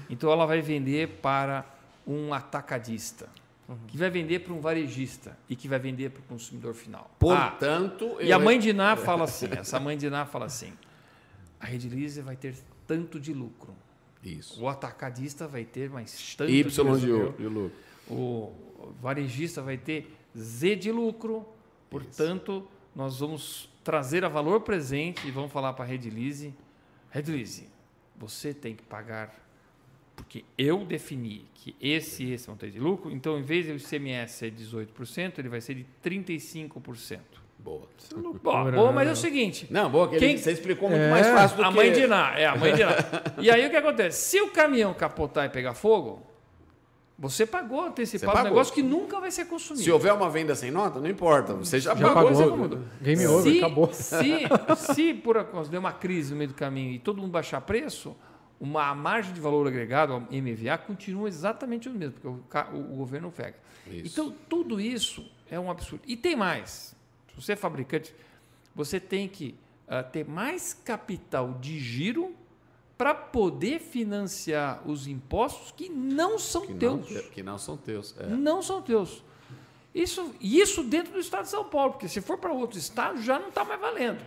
Então 0.09 0.31
ela 0.31 0.45
vai 0.45 0.61
vender 0.61 1.19
para 1.21 1.65
um 2.07 2.33
atacadista, 2.33 3.27
uhum. 3.73 3.87
que 3.87 3.97
vai 3.97 4.09
vender 4.09 4.39
para 4.39 4.53
um 4.53 4.59
varejista 4.59 5.37
e 5.49 5.55
que 5.55 5.67
vai 5.67 5.79
vender 5.79 6.09
para 6.09 6.21
o 6.21 6.23
consumidor 6.23 6.73
final. 6.73 7.09
Portanto, 7.19 8.17
ah, 8.19 8.23
e 8.23 8.31
a 8.31 8.39
mãe 8.39 8.59
de 8.59 8.73
Ná 8.73 8.95
fala 8.95 9.25
assim, 9.25 9.47
essa 9.51 9.79
mãe 9.79 9.97
de 9.97 10.09
Ná 10.09 10.25
fala 10.25 10.45
assim, 10.45 10.73
a 11.59 11.65
Redilize 11.65 12.21
vai 12.21 12.35
ter 12.35 12.55
tanto 12.87 13.19
de 13.19 13.33
lucro. 13.33 13.75
Isso. 14.23 14.61
O 14.61 14.69
atacadista 14.69 15.47
vai 15.47 15.65
ter 15.65 15.89
mais 15.89 16.35
tanto 16.35 16.51
y 16.51 16.63
de 16.63 16.81
lucro. 16.81 17.35
De 17.37 17.47
lucro. 17.47 17.71
O 18.09 18.53
varejista 19.01 19.61
vai 19.61 19.77
ter 19.77 20.15
Z 20.37 20.75
de 20.77 20.91
lucro. 20.91 21.45
Portanto, 21.89 22.59
Isso. 22.59 22.89
nós 22.95 23.19
vamos 23.19 23.69
trazer 23.83 24.23
a 24.23 24.29
valor 24.29 24.61
presente 24.61 25.27
e 25.27 25.31
vamos 25.31 25.51
falar 25.51 25.73
para 25.73 25.83
a 25.83 25.87
Redilize, 25.87 26.53
Redilize, 27.11 27.67
você 28.15 28.53
tem 28.53 28.75
que 28.75 28.83
pagar 28.83 29.42
Porque 30.15 30.43
eu 30.57 30.85
defini 30.85 31.45
que 31.55 31.75
esse 31.81 32.23
e 32.23 32.33
esse 32.33 32.45
vão 32.47 32.55
ter 32.55 32.69
de 32.69 32.79
lucro, 32.79 33.11
então 33.11 33.37
em 33.37 33.41
vez 33.41 33.65
de 33.65 33.71
o 33.71 33.75
ICMS 33.75 34.33
ser 34.33 34.51
18%, 34.51 35.39
ele 35.39 35.49
vai 35.49 35.59
ser 35.61 35.73
de 35.75 35.85
35%. 36.03 37.19
Boa. 37.59 37.87
Bom, 38.43 38.71
bom, 38.71 38.91
mas 38.91 39.07
é 39.07 39.11
o 39.11 39.15
seguinte. 39.15 39.67
Não, 39.71 39.89
boa, 39.89 40.09
que 40.09 40.17
Quem- 40.17 40.37
você 40.37 40.51
explicou 40.51 40.89
muito 40.89 41.01
É. 41.01 41.09
mais 41.09 41.25
fácil 41.27 41.57
do 41.57 41.63
a 41.63 41.69
que... 41.69 41.75
mãe 41.75 41.93
de 41.93 42.05
Ná, 42.05 42.33
é 42.37 42.45
a 42.45 42.55
mãe 42.57 42.75
de 42.75 42.83
Ná. 42.83 42.91
e 43.41 43.49
aí 43.49 43.65
o 43.65 43.69
que 43.69 43.75
acontece? 43.77 44.21
Se 44.29 44.41
o 44.41 44.49
caminhão 44.51 44.93
capotar 44.93 45.45
e 45.45 45.49
pegar 45.49 45.73
fogo, 45.73 46.21
você 47.17 47.45
pagou 47.45 47.79
antecipado 47.85 48.39
um 48.39 48.43
negócio 48.43 48.73
que 48.73 48.83
nunca 48.83 49.17
vai 49.21 49.31
ser 49.31 49.45
consumido. 49.45 49.81
Se 49.83 49.89
houver 49.91 50.11
uma 50.13 50.29
venda 50.29 50.53
sem 50.55 50.71
nota, 50.71 50.99
não 50.99 51.09
importa. 51.09 51.53
Você 51.53 51.79
já, 51.79 51.95
Já 51.95 52.07
pagou. 52.09 52.13
pagou. 52.31 52.33
você 52.33 52.45
mudou. 52.47 52.79
Game 53.01 53.25
over, 53.27 53.51
se, 53.53 53.57
acabou. 53.59 53.93
Se, 53.93 54.93
se 54.93 55.13
por 55.13 55.37
acaso 55.37 55.71
der 55.71 55.77
uma 55.77 55.93
crise 55.93 56.31
no 56.31 56.37
meio 56.37 56.49
do 56.49 56.55
caminho 56.55 56.91
e 56.91 56.99
todo 56.99 57.21
mundo 57.21 57.31
baixar 57.31 57.61
preço, 57.61 58.13
uma 58.63 58.87
a 58.89 58.95
margem 58.95 59.33
de 59.33 59.41
valor 59.41 59.67
agregado, 59.67 60.13
a 60.13 60.19
MVA, 60.19 60.77
continua 60.77 61.27
exatamente 61.27 61.89
o 61.89 61.91
mesmo, 61.91 62.13
porque 62.19 62.27
o, 62.75 62.77
o- 62.79 62.95
governo 62.97 63.29
pega. 63.31 63.57
Isso. 63.87 64.07
Então, 64.07 64.33
tudo 64.47 64.79
isso 64.79 65.29
é 65.51 65.59
um 65.59 65.69
absurdo. 65.69 66.01
E 66.07 66.15
tem 66.15 66.35
mais. 66.35 66.95
Se 67.35 67.41
você 67.41 67.53
é 67.53 67.55
fabricante, 67.57 68.15
você 68.73 68.99
tem 68.99 69.27
que 69.27 69.55
ah, 69.87 70.01
ter 70.01 70.25
mais 70.25 70.73
capital 70.73 71.53
de 71.59 71.77
giro 71.79 72.33
para 72.97 73.13
poder 73.13 73.79
financiar 73.79 74.81
os 74.87 75.07
impostos 75.07 75.71
que 75.71 75.89
não 75.89 76.39
são 76.39 76.61
Que 76.65 76.73
não, 76.73 76.99
teus 76.99 77.25
que 77.27 77.43
não 77.43 77.57
são 77.57 77.75
teus. 77.75 78.15
é. 78.17 78.27
não 78.27 78.61
são 78.61 78.81
teus. 78.81 79.23
Isso, 79.93 80.33
isso 80.39 80.83
dentro 80.83 81.11
do 81.13 81.19
estado 81.19 81.43
de 81.43 81.49
São 81.49 81.65
Paulo, 81.65 81.91
porque 81.93 82.07
se 82.07 82.21
for 82.21 82.37
para 82.37 82.51
outro 82.53 82.79
estado 82.79 83.21
já 83.21 83.37
não 83.37 83.49
está 83.49 83.63
mais 83.65 83.79
valendo. 83.79 84.23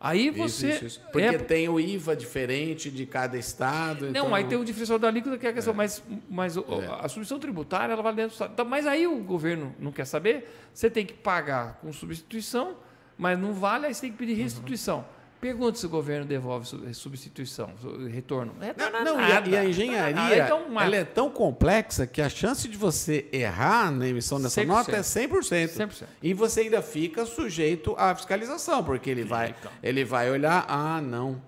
Aí 0.00 0.28
Isso, 0.28 0.38
você. 0.38 0.70
isso, 0.70 0.84
isso. 0.86 1.00
Porque 1.10 1.26
é- 1.26 1.38
tem 1.38 1.68
o 1.68 1.80
IVA 1.80 2.14
diferente 2.14 2.88
de 2.88 3.04
cada 3.04 3.36
estado. 3.36 4.02
não, 4.04 4.10
então- 4.10 4.34
aí 4.34 4.44
tem 4.44 4.56
o 4.56 4.64
diferencial 4.64 4.96
da 4.98 5.08
alíquota 5.08 5.36
que 5.36 5.44
é 5.46 5.50
a 5.50 5.52
questão, 5.52 5.74
mas, 5.74 6.00
mas 6.30 6.56
o- 6.56 6.60
É. 6.68 6.86
a 6.86 7.08
substituição 7.08 7.38
tributária 7.40 7.92
ela 7.92 8.02
vai 8.02 8.14
dentro 8.14 8.30
do 8.30 8.32
estado. 8.34 8.52
Então, 8.52 8.64
mas 8.64 8.86
aí 8.86 9.08
o 9.08 9.16
governo 9.16 9.74
não 9.78 9.90
quer 9.90 10.04
saber, 10.04 10.48
você 10.72 10.88
tem 10.88 11.04
que 11.04 11.14
pagar 11.14 11.78
com 11.82 11.92
substituição, 11.92 12.76
mas 13.16 13.36
não 13.36 13.52
vale, 13.52 13.86
aí 13.86 13.94
você 13.94 14.02
tem 14.02 14.12
que 14.12 14.18
pedir 14.18 14.34
restituição. 14.34 15.04
Pergunta 15.40 15.78
se 15.78 15.86
o 15.86 15.88
governo 15.88 16.26
devolve 16.26 16.66
su- 16.66 16.94
substituição, 16.94 17.70
su- 17.80 18.06
retorno. 18.08 18.52
É 18.60 18.74
Não, 18.76 19.04
não, 19.04 19.20
e, 19.20 19.32
a, 19.32 19.40
e 19.46 19.56
a 19.56 19.64
engenharia 19.64 20.20
Ah, 20.42 20.46
então, 20.46 20.62
uma- 20.66 20.84
ela 20.84 20.96
é 20.96 21.04
tão 21.04 21.30
complexa 21.30 22.06
que 22.08 22.20
a 22.20 22.28
chance 22.28 22.66
de 22.68 22.76
você 22.76 23.28
errar 23.32 23.90
na 23.92 24.08
emissão 24.08 24.40
dessa 24.40 24.60
100%. 24.60 24.66
nota 24.66 24.96
é 24.96 25.02
100%. 25.02 25.76
100%. 25.76 26.04
E 26.22 26.34
você 26.34 26.62
ainda 26.62 26.82
fica 26.82 27.24
sujeito 27.24 27.94
à 27.96 28.14
fiscalização, 28.16 28.82
porque 28.82 29.08
ele 29.08 29.22
vai, 29.22 29.54
então. 29.58 29.70
ele 29.80 30.04
vai 30.04 30.28
olhar, 30.28 30.64
ah, 30.68 31.00
não, 31.00 31.40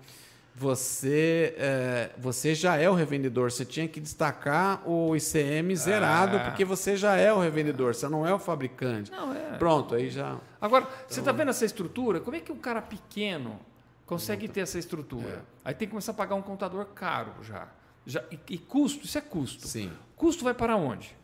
você, 0.55 1.53
é, 1.57 2.11
você 2.17 2.53
já 2.55 2.77
é 2.77 2.89
o 2.89 2.93
revendedor, 2.93 3.51
você 3.51 3.65
tinha 3.65 3.87
que 3.87 3.99
destacar 3.99 4.87
o 4.87 5.15
ICM 5.15 5.75
zerado, 5.75 6.37
Ah. 6.37 6.39
porque 6.45 6.63
você 6.63 6.95
já 6.95 7.15
é 7.17 7.33
o 7.33 7.39
revendedor, 7.39 7.93
você 7.95 8.07
não 8.07 8.25
é 8.25 8.33
o 8.33 8.39
fabricante. 8.39 9.11
Não, 9.11 9.33
é. 9.33 9.57
Pronto, 9.57 9.95
aí 9.95 10.09
já... 10.09 10.37
Agora, 10.61 10.87
você 11.07 11.19
está 11.19 11.31
vendo 11.31 11.49
essa 11.49 11.65
estrutura? 11.65 12.19
Como 12.19 12.37
é 12.37 12.39
que 12.39 12.51
um 12.51 12.57
cara 12.57 12.81
pequeno 12.81 13.59
consegue 14.11 14.47
ter 14.47 14.61
essa 14.61 14.77
estrutura? 14.77 15.29
É. 15.29 15.69
Aí 15.69 15.73
tem 15.73 15.87
que 15.87 15.91
começar 15.91 16.11
a 16.11 16.15
pagar 16.15 16.35
um 16.35 16.41
contador 16.41 16.85
caro 16.87 17.33
já. 17.41 17.69
já 18.05 18.23
e, 18.29 18.39
e 18.49 18.57
custo, 18.57 19.05
isso 19.05 19.17
é 19.17 19.21
custo. 19.21 19.67
Sim, 19.67 19.91
Custo 20.17 20.43
vai 20.43 20.53
para 20.53 20.75
onde? 20.75 21.15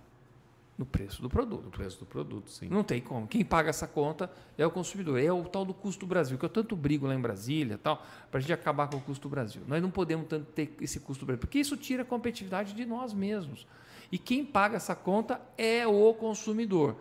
No 0.77 0.85
preço 0.85 1.21
do 1.21 1.29
produto. 1.29 1.69
preço 1.71 1.99
do 1.99 2.05
produto, 2.05 2.49
sim. 2.51 2.67
Não 2.69 2.83
tem 2.83 3.01
como. 3.01 3.27
Quem 3.27 3.43
paga 3.43 3.69
essa 3.69 3.87
conta 3.87 4.31
é 4.57 4.65
o 4.65 4.69
consumidor. 4.71 5.19
É 5.19 5.31
o 5.31 5.43
tal 5.43 5.65
do 5.65 5.73
custo 5.73 6.05
Brasil, 6.05 6.37
que 6.37 6.45
eu 6.45 6.49
tanto 6.49 6.75
brigo 6.75 7.07
lá 7.07 7.15
em 7.15 7.19
Brasília 7.19 7.79
tal, 7.79 8.05
para 8.29 8.37
a 8.37 8.41
gente 8.41 8.53
acabar 8.53 8.87
com 8.87 8.97
o 8.97 9.01
custo 9.01 9.27
Brasil. 9.27 9.63
Nós 9.67 9.81
não 9.81 9.89
podemos 9.89 10.27
tanto 10.27 10.45
ter 10.51 10.75
esse 10.79 10.99
custo 10.99 11.25
Brasil, 11.25 11.39
porque 11.39 11.59
isso 11.59 11.75
tira 11.75 12.03
a 12.03 12.05
competitividade 12.05 12.73
de 12.73 12.85
nós 12.85 13.11
mesmos. 13.11 13.67
E 14.11 14.17
quem 14.17 14.45
paga 14.45 14.77
essa 14.77 14.95
conta 14.95 15.41
é 15.57 15.85
o 15.87 16.13
consumidor. 16.13 16.95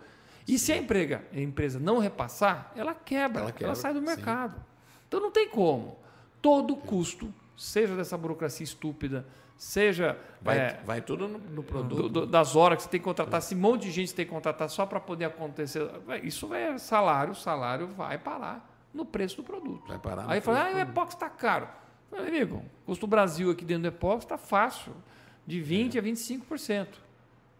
E 0.49 0.59
se 0.59 0.73
a, 0.73 0.77
emprega, 0.77 1.25
a 1.33 1.41
empresa 1.41 1.79
não 1.79 1.99
repassar, 1.99 2.73
ela 2.75 2.95
quebra, 2.95 3.41
Ela 3.41 3.51
ela, 3.51 3.53
quebra, 3.53 3.75
sai 3.75 3.93
do 3.93 4.01
sim. 4.01 4.07
Então 5.09 5.21
não 5.21 5.31
tem 5.31 5.49
como. 5.49 5.97
Todo 6.43 6.77
custo, 6.77 7.33
seja 7.57 7.95
dessa 7.97 8.17
burocracia 8.17 8.65
estúpida, 8.65 9.27
seja 9.57 10.19
Vai, 10.43 10.59
é, 10.59 10.81
vai 10.85 11.01
tudo 11.01 11.27
no, 11.27 11.39
no 11.39 11.63
produto. 11.63 12.03
do- 12.03 12.09
do- 12.09 12.27
das 12.27 12.55
horas 12.55 12.77
que 12.77 12.83
você 12.85 12.89
tem 12.91 13.01
que 13.01 13.05
contratar, 13.05 13.39
esse 13.41 13.55
monte 13.55 13.83
de 13.83 13.91
gente 13.91 14.11
você 14.11 14.17
tem 14.17 14.27
que 14.27 14.31
contratar 14.31 14.69
só 14.69 14.85
para 14.87 15.01
poder 15.01 15.25
acontecer. 15.25 15.85
vai, 16.07 16.21
Isso 16.21 16.53
é 16.55 16.77
salário, 16.79 17.33
o 17.33 17.37
salário 17.37 17.89
vai 17.89 18.19
parar 18.19 18.71
no 18.93 19.05
preço 19.05 19.37
do 19.39 19.43
produto. 19.43 19.87
Vai 19.89 19.99
parar 19.99 20.27
Aí 20.31 20.41
fala, 20.41 20.67
ah, 20.69 20.71
o 20.71 20.75
do 20.75 20.81
epóxi 20.81 21.17
está 21.17 21.29
caro. 21.31 21.69
Meu 22.13 22.21
amigo, 22.27 22.63
custo 22.85 23.07
Brasil 23.07 23.51
aqui 23.51 23.65
dentro 23.65 23.83
do 23.83 23.89
epóxi 23.89 24.27
está 24.27 24.39
fácil, 24.39 24.93
de 25.47 25.61
20% 25.61 25.99
a 25.99 26.03
25%. 26.03 26.89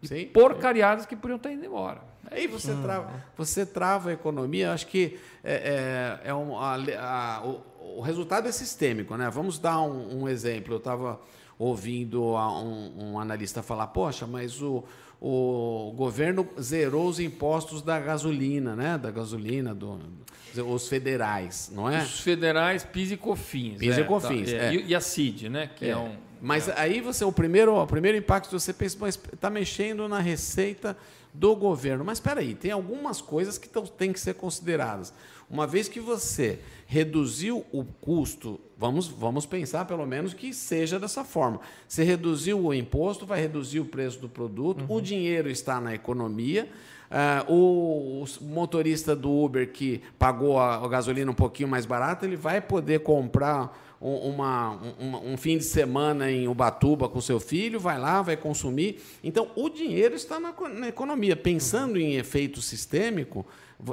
De 0.01 0.07
Sim. 0.09 0.25
porcariadas 0.27 1.05
que 1.05 1.15
podiam 1.15 1.37
estar 1.37 1.51
indo 1.51 1.65
embora. 1.65 2.01
Aí 2.29 2.45
você 2.45 2.75
trava, 2.75 3.23
você 3.37 3.65
trava 3.65 4.09
a 4.09 4.13
economia. 4.13 4.71
Acho 4.73 4.85
que 4.87 5.17
é, 5.43 6.19
é, 6.23 6.29
é 6.29 6.33
um, 6.35 6.57
a, 6.59 6.75
a- 6.99 7.43
o, 7.45 7.97
o 7.97 8.01
resultado 8.01 8.47
é 8.47 8.51
sistêmico, 8.51 9.15
né? 9.15 9.29
Vamos 9.29 9.57
dar 9.57 9.81
um, 9.81 10.23
um 10.23 10.27
exemplo. 10.29 10.73
Eu 10.73 10.77
estava 10.77 11.19
ouvindo 11.57 12.35
a- 12.35 12.61
um, 12.61 13.13
um 13.13 13.19
analista 13.19 13.63
falar: 13.63 13.87
poxa, 13.87 14.27
mas 14.27 14.61
o, 14.61 14.83
o 15.21 15.93
governo 15.95 16.47
zerou 16.61 17.07
os 17.07 17.19
impostos 17.19 17.81
da 17.81 17.99
gasolina, 17.99 18.75
né? 18.75 18.97
Da 18.97 19.09
gasolina, 19.09 19.73
do, 19.73 19.99
os 20.67 20.87
federais, 20.89 21.71
não 21.73 21.89
é? 21.89 22.01
Os 22.03 22.19
federais, 22.19 22.83
PIS 22.83 23.11
e 23.11 23.17
COFINS. 23.17 23.77
PIS 23.79 23.97
é, 23.97 24.01
e 24.01 24.03
COFINS, 24.03 24.51
tá, 24.51 24.57
é. 24.57 24.65
é. 24.67 24.73
E, 24.75 24.87
e 24.87 24.95
a 24.95 24.99
CID, 25.01 25.49
né? 25.49 25.69
Que 25.75 25.85
é, 25.85 25.89
É. 25.89 25.97
um. 25.97 26.26
Mas 26.41 26.69
aí 26.69 27.01
você, 27.01 27.25
o 27.25 27.31
primeiro, 27.31 27.75
o 27.75 27.87
primeiro 27.87 28.17
impacto 28.17 28.57
você 28.57 28.73
pensa, 28.73 28.97
mas 28.99 29.19
está 29.33 29.49
mexendo 29.49 30.07
na 30.07 30.19
receita 30.19 30.97
do 31.33 31.55
governo. 31.55 32.03
Mas 32.03 32.17
espera 32.17 32.41
aí, 32.41 32.55
tem 32.55 32.71
algumas 32.71 33.21
coisas 33.21 33.57
que 33.57 33.69
têm 33.97 34.11
que 34.11 34.19
ser 34.19 34.33
consideradas. 34.33 35.13
Uma 35.49 35.65
vez 35.65 35.87
que 35.87 35.99
você 35.99 36.59
reduziu 36.85 37.65
o 37.71 37.83
custo, 37.85 38.59
vamos, 38.77 39.07
vamos 39.07 39.45
pensar 39.45 39.85
pelo 39.85 40.05
menos 40.05 40.33
que 40.33 40.53
seja 40.53 40.99
dessa 40.99 41.23
forma. 41.23 41.61
Você 41.87 42.03
reduziu 42.03 42.59
o 42.65 42.73
imposto, 42.73 43.25
vai 43.25 43.39
reduzir 43.39 43.79
o 43.79 43.85
preço 43.85 44.19
do 44.19 44.27
produto, 44.27 44.83
o 44.89 44.99
dinheiro 44.99 45.49
está 45.49 45.79
na 45.79 45.93
economia. 45.93 46.67
ah, 47.09 47.45
o, 47.47 48.23
o 48.23 48.43
motorista 48.43 49.15
do 49.15 49.31
Uber 49.31 49.71
que 49.71 50.01
pagou 50.19 50.59
a, 50.59 50.75
a 50.83 50.87
gasolina 50.89 51.31
um 51.31 51.35
pouquinho 51.35 51.69
mais 51.69 51.85
barata, 51.85 52.25
ele 52.25 52.35
vai 52.35 52.59
poder 52.59 52.99
comprar 52.99 53.86
um, 54.01 54.15
uma, 54.29 54.79
um, 54.99 55.37
fim 55.37 55.57
de 55.57 55.63
semana 55.63 56.31
em 56.31 56.47
Ubatuba 56.47 57.09
com 57.09 57.19
seu 57.19 57.39
filho, 57.39 57.79
vai 57.79 57.99
lá, 57.99 58.21
vai 58.21 58.37
consumir. 58.37 59.01
Então, 59.23 59.49
o 59.55 59.69
dinheiro 59.69 60.15
está 60.15 60.39
na, 60.39 60.53
na 60.69 60.87
economia. 60.87 61.35
Pensando 61.35 61.97
em 61.99 62.15
efeito 62.15 62.61
sistêmico, 62.61 63.45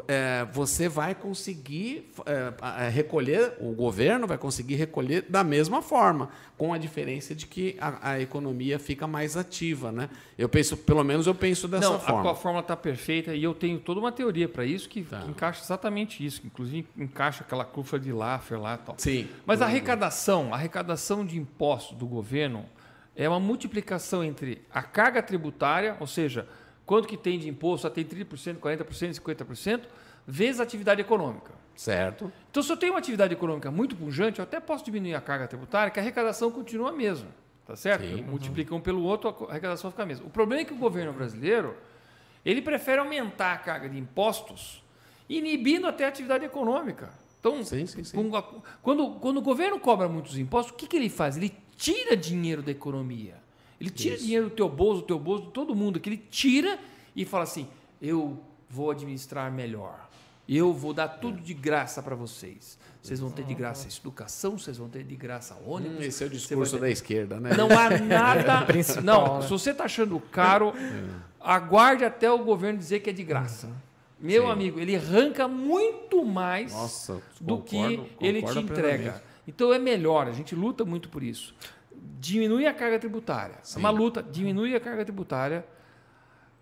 é, 0.09 0.47
você 0.53 0.89
vai 0.89 1.15
conseguir 1.15 2.11
é, 2.25 2.89
recolher, 2.89 3.55
o 3.61 3.73
governo 3.73 4.27
vai 4.27 4.39
conseguir 4.39 4.77
recolher 4.77 5.27
da 5.29 5.45
mesma 5.45 5.83
forma, 5.83 6.31
com 6.57 6.73
a 6.73 6.79
diferença 6.79 7.35
de 7.35 7.47
que 7.47 7.77
a, 7.79 8.13
a 8.13 8.21
economia 8.21 8.79
fica 8.79 9.07
mais 9.07 9.37
ativa. 9.37 9.93
Né? 9.93 10.09
Eu 10.39 10.49
penso, 10.49 10.77
pelo 10.77 11.05
menos 11.05 11.27
eu 11.27 11.35
penso 11.35 11.69
dessa 11.69 11.91
Não, 11.91 12.01
forma. 12.01 12.31
a 12.31 12.35
fórmula 12.35 12.63
está 12.63 12.77
perfeita 12.77 13.35
e 13.35 13.45
eu 13.45 13.53
tenho 13.53 13.79
toda 13.79 14.01
uma 14.01 14.11
teoria 14.11 14.49
para 14.49 14.65
isso 14.65 14.89
que, 14.89 15.03
Tá. 15.03 15.21
que 15.21 15.31
encaixa 15.31 15.63
exatamente 15.63 16.25
isso. 16.25 16.41
Inclusive 16.45 16.87
encaixa 16.97 17.45
aquela 17.45 17.65
curva 17.65 17.99
de 17.99 18.11
Laffer 18.11 18.59
lá 18.59 18.75
e 18.75 18.79
tal. 18.87 18.95
Sim. 18.99 19.29
Mas 19.45 19.61
a 19.61 19.67
arrecadação, 19.67 20.53
a 20.55 20.57
arrecadação 20.57 21.27
de 21.27 21.37
impostos 21.39 21.99
do 21.99 22.07
governo 22.07 22.65
é 23.15 23.29
uma 23.29 23.39
multiplicação 23.39 24.25
entre 24.25 24.63
a 24.73 24.83
carga 24.83 25.23
tributária, 25.23 25.97
ou 26.01 26.07
seja, 26.07 26.49
quanto 26.87 27.09
que 27.09 27.17
tem 27.17 27.39
de 27.39 27.49
imposto, 27.49 27.89
tem 27.91 28.05
30%, 28.05 28.59
40%, 28.59 29.21
50%, 29.21 29.83
vezes 30.27 30.61
a 30.61 30.63
atividade 30.63 31.01
econômica. 31.01 31.53
Certo. 31.77 32.33
Então, 32.51 32.63
se 32.63 32.71
eu 32.71 32.77
tenho 32.77 32.93
uma 32.93 32.99
atividade 32.99 33.33
econômica 33.33 33.71
muito 33.71 33.97
pujante, 33.97 34.39
eu 34.39 34.45
até 34.45 34.61
posso 34.61 34.85
diminuir 34.85 35.15
a 35.15 35.21
carga 35.21 35.49
tributária, 35.49 35.91
que 35.91 35.99
a 35.99 36.03
arrecadação 36.03 36.51
continua 36.51 36.91
a 36.91 36.93
mesma. 36.93 37.29
Tá 37.67 37.75
certo? 37.75 38.05
Sim. 38.05 38.25
Um 38.71 38.81
pelo 38.81 39.03
outro, 39.03 39.47
a 39.49 39.51
arrecadação 39.51 39.91
fica 39.91 40.03
a 40.03 40.07
mesma. 40.07 40.27
O 40.27 40.31
problema 40.31 40.63
é 40.63 40.65
que 40.65 40.75
o 40.75 40.77
governo 40.77 41.13
brasileiro 41.13 41.75
ele 42.45 42.61
prefere 42.61 43.01
aumentar 43.01 43.55
a 43.55 43.57
carga 43.57 43.89
de 43.89 43.99
impostos, 43.99 44.85
inibindo 45.29 45.87
até 45.87 46.05
a 46.05 46.09
atividade 46.09 46.45
econômica. 46.45 47.11
Então, 47.41 47.65
Sim, 47.65 47.87
sim, 47.87 48.05
sim. 48.05 48.31
quando, 48.83 49.11
quando 49.13 49.39
o 49.39 49.43
governo 49.43 49.79
cobra 49.81 50.09
muitos 50.09 50.39
impostos, 50.39 50.73
o 50.75 50.77
que, 50.77 50.87
que 50.87 50.97
ele 50.97 51.09
faz? 51.09 51.37
Ele 51.37 51.55
tira 51.77 52.17
dinheiro 52.17 52.63
da 52.63 52.71
economia. 52.71 53.44
Ele 53.81 53.91
tira 53.91 54.15
Isso. 54.15 54.25
dinheiro 54.25 54.49
do 54.49 54.55
teu 54.55 54.69
bolso, 54.69 55.01
do 55.03 55.07
teu 55.07 55.19
bolso, 55.19 55.47
de 55.47 55.51
todo 55.53 55.75
mundo, 55.75 55.99
que 56.01 56.09
ele 56.09 56.17
tira 56.31 56.79
e 57.15 57.25
fala 57.25 57.45
assim: 57.45 57.67
eu 58.01 58.39
vou 58.71 58.91
administrar 58.91 59.51
melhor. 59.53 60.09
Eu 60.47 60.75
vou 60.75 60.93
dar 60.93 61.09
tudo 61.09 61.41
de 61.41 61.55
graça 61.55 62.03
para 62.03 62.15
vocês. 62.15 62.79
Vocês 63.03 63.19
vão 63.21 63.31
ter 63.31 63.45
de 63.45 63.55
graça 63.55 63.87
educação, 63.99 64.59
vocês 64.59 64.77
vão 64.77 64.89
ter 64.89 65.03
de 65.03 65.17
graça 65.17 65.57
ônibus. 65.67 65.99
Hum, 65.99 66.03
esse 66.03 66.23
é 66.23 66.27
o 66.27 66.31
discurso 66.31 66.75
ter- 66.77 66.81
da 66.83 66.91
esquerda, 66.91 67.41
né? 67.41 67.55
Não 67.57 67.69
há 67.71 67.91
nada. 67.99 68.63
Principal, 68.67 69.03
não, 69.05 69.37
né? 69.39 69.43
se 69.43 69.49
você 69.51 69.71
está 69.71 69.85
achando 69.85 70.19
caro, 70.21 70.73
aguarde 71.41 72.05
até 72.05 72.31
o 72.31 72.39
governo 72.39 72.79
dizer 72.79 73.01
que 73.01 73.11
é 73.11 73.13
de 73.13 73.23
graça. 73.25 73.69
Meu 74.21 74.45
Sim. 74.45 74.51
amigo, 74.51 74.81
ele 74.81 74.97
arranca 74.97 75.47
muito 75.49 76.25
mais 76.25 76.73
Nossa, 76.73 77.21
do 77.41 77.59
concordo- 77.59 78.05
que 78.19 78.27
ele 78.27 78.43
te 78.43 78.59
entrega. 78.59 78.97
plenamente. 78.97 79.25
Então 79.47 79.73
é 79.75 79.79
melhor, 79.79 80.27
a 80.27 80.33
gente 80.33 80.55
luta 80.55 80.85
muito 80.85 81.09
por 81.11 81.23
isso. 81.23 81.55
Diminui 82.25 82.67
a 82.67 82.73
carga 82.73 82.99
tributária. 82.99 83.57
Sim. 83.63 83.77
É 83.77 83.79
uma 83.81 83.91
luta, 83.91 84.23
diminui 84.23 84.75
a 84.75 84.81
carga 84.81 85.05
tributária. 85.05 85.65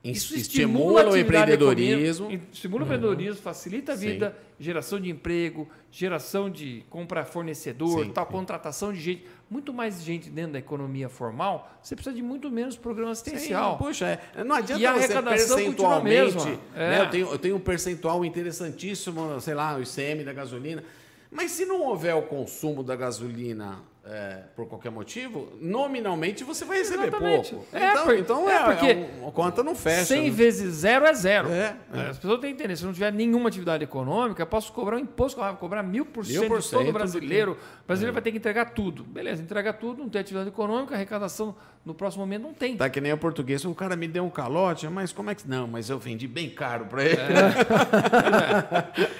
Isso 0.04 0.34
estimula, 0.34 1.02
a 1.02 1.10
o 1.10 1.16
empreendedorismo. 1.16 2.28
Estimula 2.52 2.82
o 2.82 2.84
empreendedorismo, 2.86 3.40
facilita 3.40 3.92
a 3.92 3.96
Sim. 3.96 4.08
vida, 4.08 4.36
geração 4.58 4.98
de 4.98 5.08
emprego, 5.08 5.68
geração 5.92 6.50
de 6.50 6.84
compra 6.90 7.24
fornecedor, 7.24 8.04
Sim, 8.04 8.10
tal, 8.10 8.26
sim. 8.26 8.32
contratação 8.32 8.92
de 8.92 9.00
gente. 9.00 9.26
Muito 9.48 9.72
mais 9.72 10.02
gente 10.02 10.28
dentro 10.28 10.54
da 10.54 10.58
economia 10.58 11.08
formal, 11.08 11.70
você 11.80 11.94
precisa 11.94 12.16
de 12.16 12.22
muito 12.22 12.50
menos 12.50 12.76
programa 12.76 13.14
Sim, 13.14 13.30
assistencial. 13.30 13.78
Puxa, 13.78 14.20
é. 14.34 14.42
não 14.42 14.56
adianta 14.56 14.82
E 14.82 14.86
a 14.86 14.92
você 14.94 15.06
continua 15.08 15.20
a 15.20 15.22
percentualmente. 15.22 16.34
mesma. 16.34 16.60
É. 16.74 16.88
Né, 16.90 17.00
eu, 17.02 17.10
tenho, 17.10 17.26
eu 17.28 17.38
tenho 17.38 17.56
um 17.56 17.60
percentual 17.60 18.24
interessantíssimo, 18.24 19.40
sei 19.40 19.54
lá, 19.54 19.76
o 19.76 19.82
ICM 19.82 20.24
da 20.24 20.32
gasolina. 20.32 20.82
Mas 21.30 21.52
se 21.52 21.64
não 21.64 21.80
houver 21.82 22.14
o 22.16 22.22
consumo 22.22 22.82
da 22.82 22.96
gasolina 22.96 23.78
é, 24.04 24.42
por 24.56 24.66
qualquer 24.66 24.90
motivo, 24.90 25.52
nominalmente 25.60 26.42
você 26.44 26.64
vai 26.64 26.78
receber 26.78 27.04
Exatamente. 27.08 27.50
pouco. 27.54 27.66
É, 27.72 27.90
então, 27.90 28.04
por- 28.04 28.16
então 28.16 28.50
é 28.50 28.54
é, 28.56 28.64
porque 28.64 28.86
é 28.86 29.10
um- 29.22 29.28
a 29.28 29.32
conta 29.32 29.62
não 29.62 29.74
fecha. 29.74 30.06
100 30.06 30.24
né? 30.24 30.30
vezes 30.30 30.74
zero 30.74 31.04
é 31.06 31.14
zero. 31.14 31.48
É, 31.50 31.76
É, 31.92 32.00
As 32.10 32.18
pessoas 32.18 32.40
têm 32.40 32.50
que 32.54 32.62
entender. 32.62 32.76
Se 32.76 32.82
eu 32.82 32.86
não 32.86 32.94
tiver 32.94 33.12
nenhuma 33.12 33.48
atividade 33.48 33.84
econômica, 33.84 34.42
eu 34.42 34.46
posso 34.46 34.72
cobrar 34.72 34.96
um 34.96 35.00
imposto 35.00 35.36
que 35.38 35.44
eu 35.44 35.48
vou 35.48 35.56
cobrar 35.56 35.82
mil 35.82 36.04
por 36.04 36.24
cento 36.26 36.58
de 36.60 36.70
todo 36.70 36.92
brasileiro. 36.92 37.52
O 37.84 37.86
brasileiro 37.86 38.12
vai 38.12 38.22
ter 38.22 38.32
que 38.32 38.38
entregar 38.38 38.66
tudo. 38.74 39.04
Beleza, 39.04 39.42
entrega 39.42 39.72
tudo, 39.72 40.02
não 40.02 40.08
tem 40.08 40.20
atividade 40.20 40.48
econômica, 40.48 40.94
arrecadação 40.94 41.54
no 41.84 41.94
próximo 41.94 42.22
momento 42.24 42.42
não 42.42 42.54
tem. 42.54 42.76
Tá 42.76 42.88
que 42.88 43.00
nem 43.00 43.12
o 43.12 43.18
português, 43.18 43.64
o 43.64 43.74
cara 43.74 43.96
me 43.96 44.06
deu 44.06 44.24
um 44.24 44.30
calote, 44.30 44.86
mas 44.88 45.12
como 45.12 45.30
é 45.30 45.34
que. 45.34 45.48
Não, 45.48 45.66
mas 45.66 45.90
eu 45.90 45.98
vendi 45.98 46.28
bem 46.28 46.48
caro 46.50 46.86
para 46.86 47.04
ele. 47.04 47.16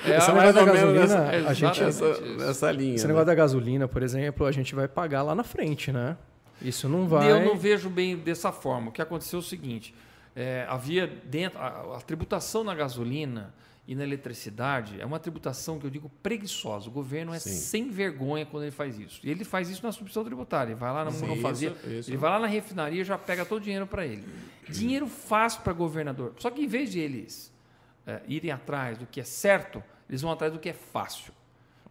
É, 0.06 0.16
Esse 0.18 0.32
mais 0.32 0.54
negócio 0.54 0.54
da 0.54 0.60
ou 0.60 0.66
menos 0.66 0.94
gasolina, 1.10 1.32
essa- 1.34 1.48
a 1.48 1.54
gente, 1.54 1.82
Exatamente. 1.82 2.20
nessa, 2.30 2.46
nessa 2.46 2.72
linha. 2.72 2.94
esse 2.94 3.04
né? 3.04 3.08
negócio 3.08 3.26
da 3.26 3.34
gasolina, 3.34 3.88
por 3.88 4.02
exemplo, 4.02 4.46
a 4.46 4.52
gente 4.52 4.74
vai 4.74 4.88
pagar 4.88 5.22
lá 5.22 5.34
na 5.34 5.44
frente, 5.44 5.90
né? 5.92 6.16
Isso 6.60 6.88
não 6.88 7.06
vai. 7.08 7.30
Eu 7.30 7.44
não 7.44 7.56
vejo 7.56 7.90
bem 7.90 8.16
dessa 8.16 8.52
forma. 8.52 8.88
O 8.90 8.92
que 8.92 9.02
aconteceu 9.02 9.38
é 9.38 9.42
o 9.42 9.44
seguinte: 9.44 9.94
é, 10.36 10.64
havia 10.68 11.06
dentro. 11.24 11.58
A, 11.58 11.96
a 11.96 12.00
tributação 12.00 12.62
na 12.62 12.74
gasolina 12.74 13.52
e 13.86 13.94
na 13.96 14.04
eletricidade 14.04 15.00
é 15.00 15.04
uma 15.04 15.18
tributação 15.18 15.78
que 15.78 15.84
eu 15.86 15.90
digo 15.90 16.08
preguiçosa. 16.22 16.88
O 16.88 16.92
governo 16.92 17.34
é 17.34 17.38
Sim. 17.38 17.50
sem 17.50 17.90
vergonha 17.90 18.46
quando 18.46 18.62
ele 18.62 18.70
faz 18.70 18.98
isso. 18.98 19.20
E 19.24 19.30
ele 19.30 19.44
faz 19.44 19.68
isso 19.68 19.82
na 19.82 19.90
substituição 19.90 20.24
tributária. 20.24 20.70
Ele 20.70 20.78
vai 20.78 20.92
lá 20.92 21.04
na 21.04 21.10
Sim, 21.10 21.26
não 21.26 21.36
fazia, 21.36 21.70
isso, 21.70 21.90
isso. 21.90 22.10
ele 22.10 22.16
vai 22.16 22.30
lá 22.30 22.38
na 22.38 22.46
refinaria 22.46 23.00
e 23.00 23.04
já 23.04 23.18
pega 23.18 23.44
todo 23.44 23.58
o 23.58 23.64
dinheiro 23.64 23.86
para 23.86 24.06
ele. 24.06 24.24
Dinheiro 24.68 25.08
fácil 25.08 25.62
para 25.62 25.72
governador. 25.72 26.34
Só 26.38 26.50
que 26.50 26.62
em 26.62 26.66
vez 26.68 26.92
de 26.92 27.00
eles 27.00 27.52
é, 28.06 28.22
irem 28.28 28.52
atrás 28.52 28.98
do 28.98 29.06
que 29.06 29.20
é 29.20 29.24
certo, 29.24 29.82
eles 30.08 30.22
vão 30.22 30.30
atrás 30.30 30.52
do 30.52 30.60
que 30.60 30.68
é 30.68 30.72
fácil. 30.72 31.32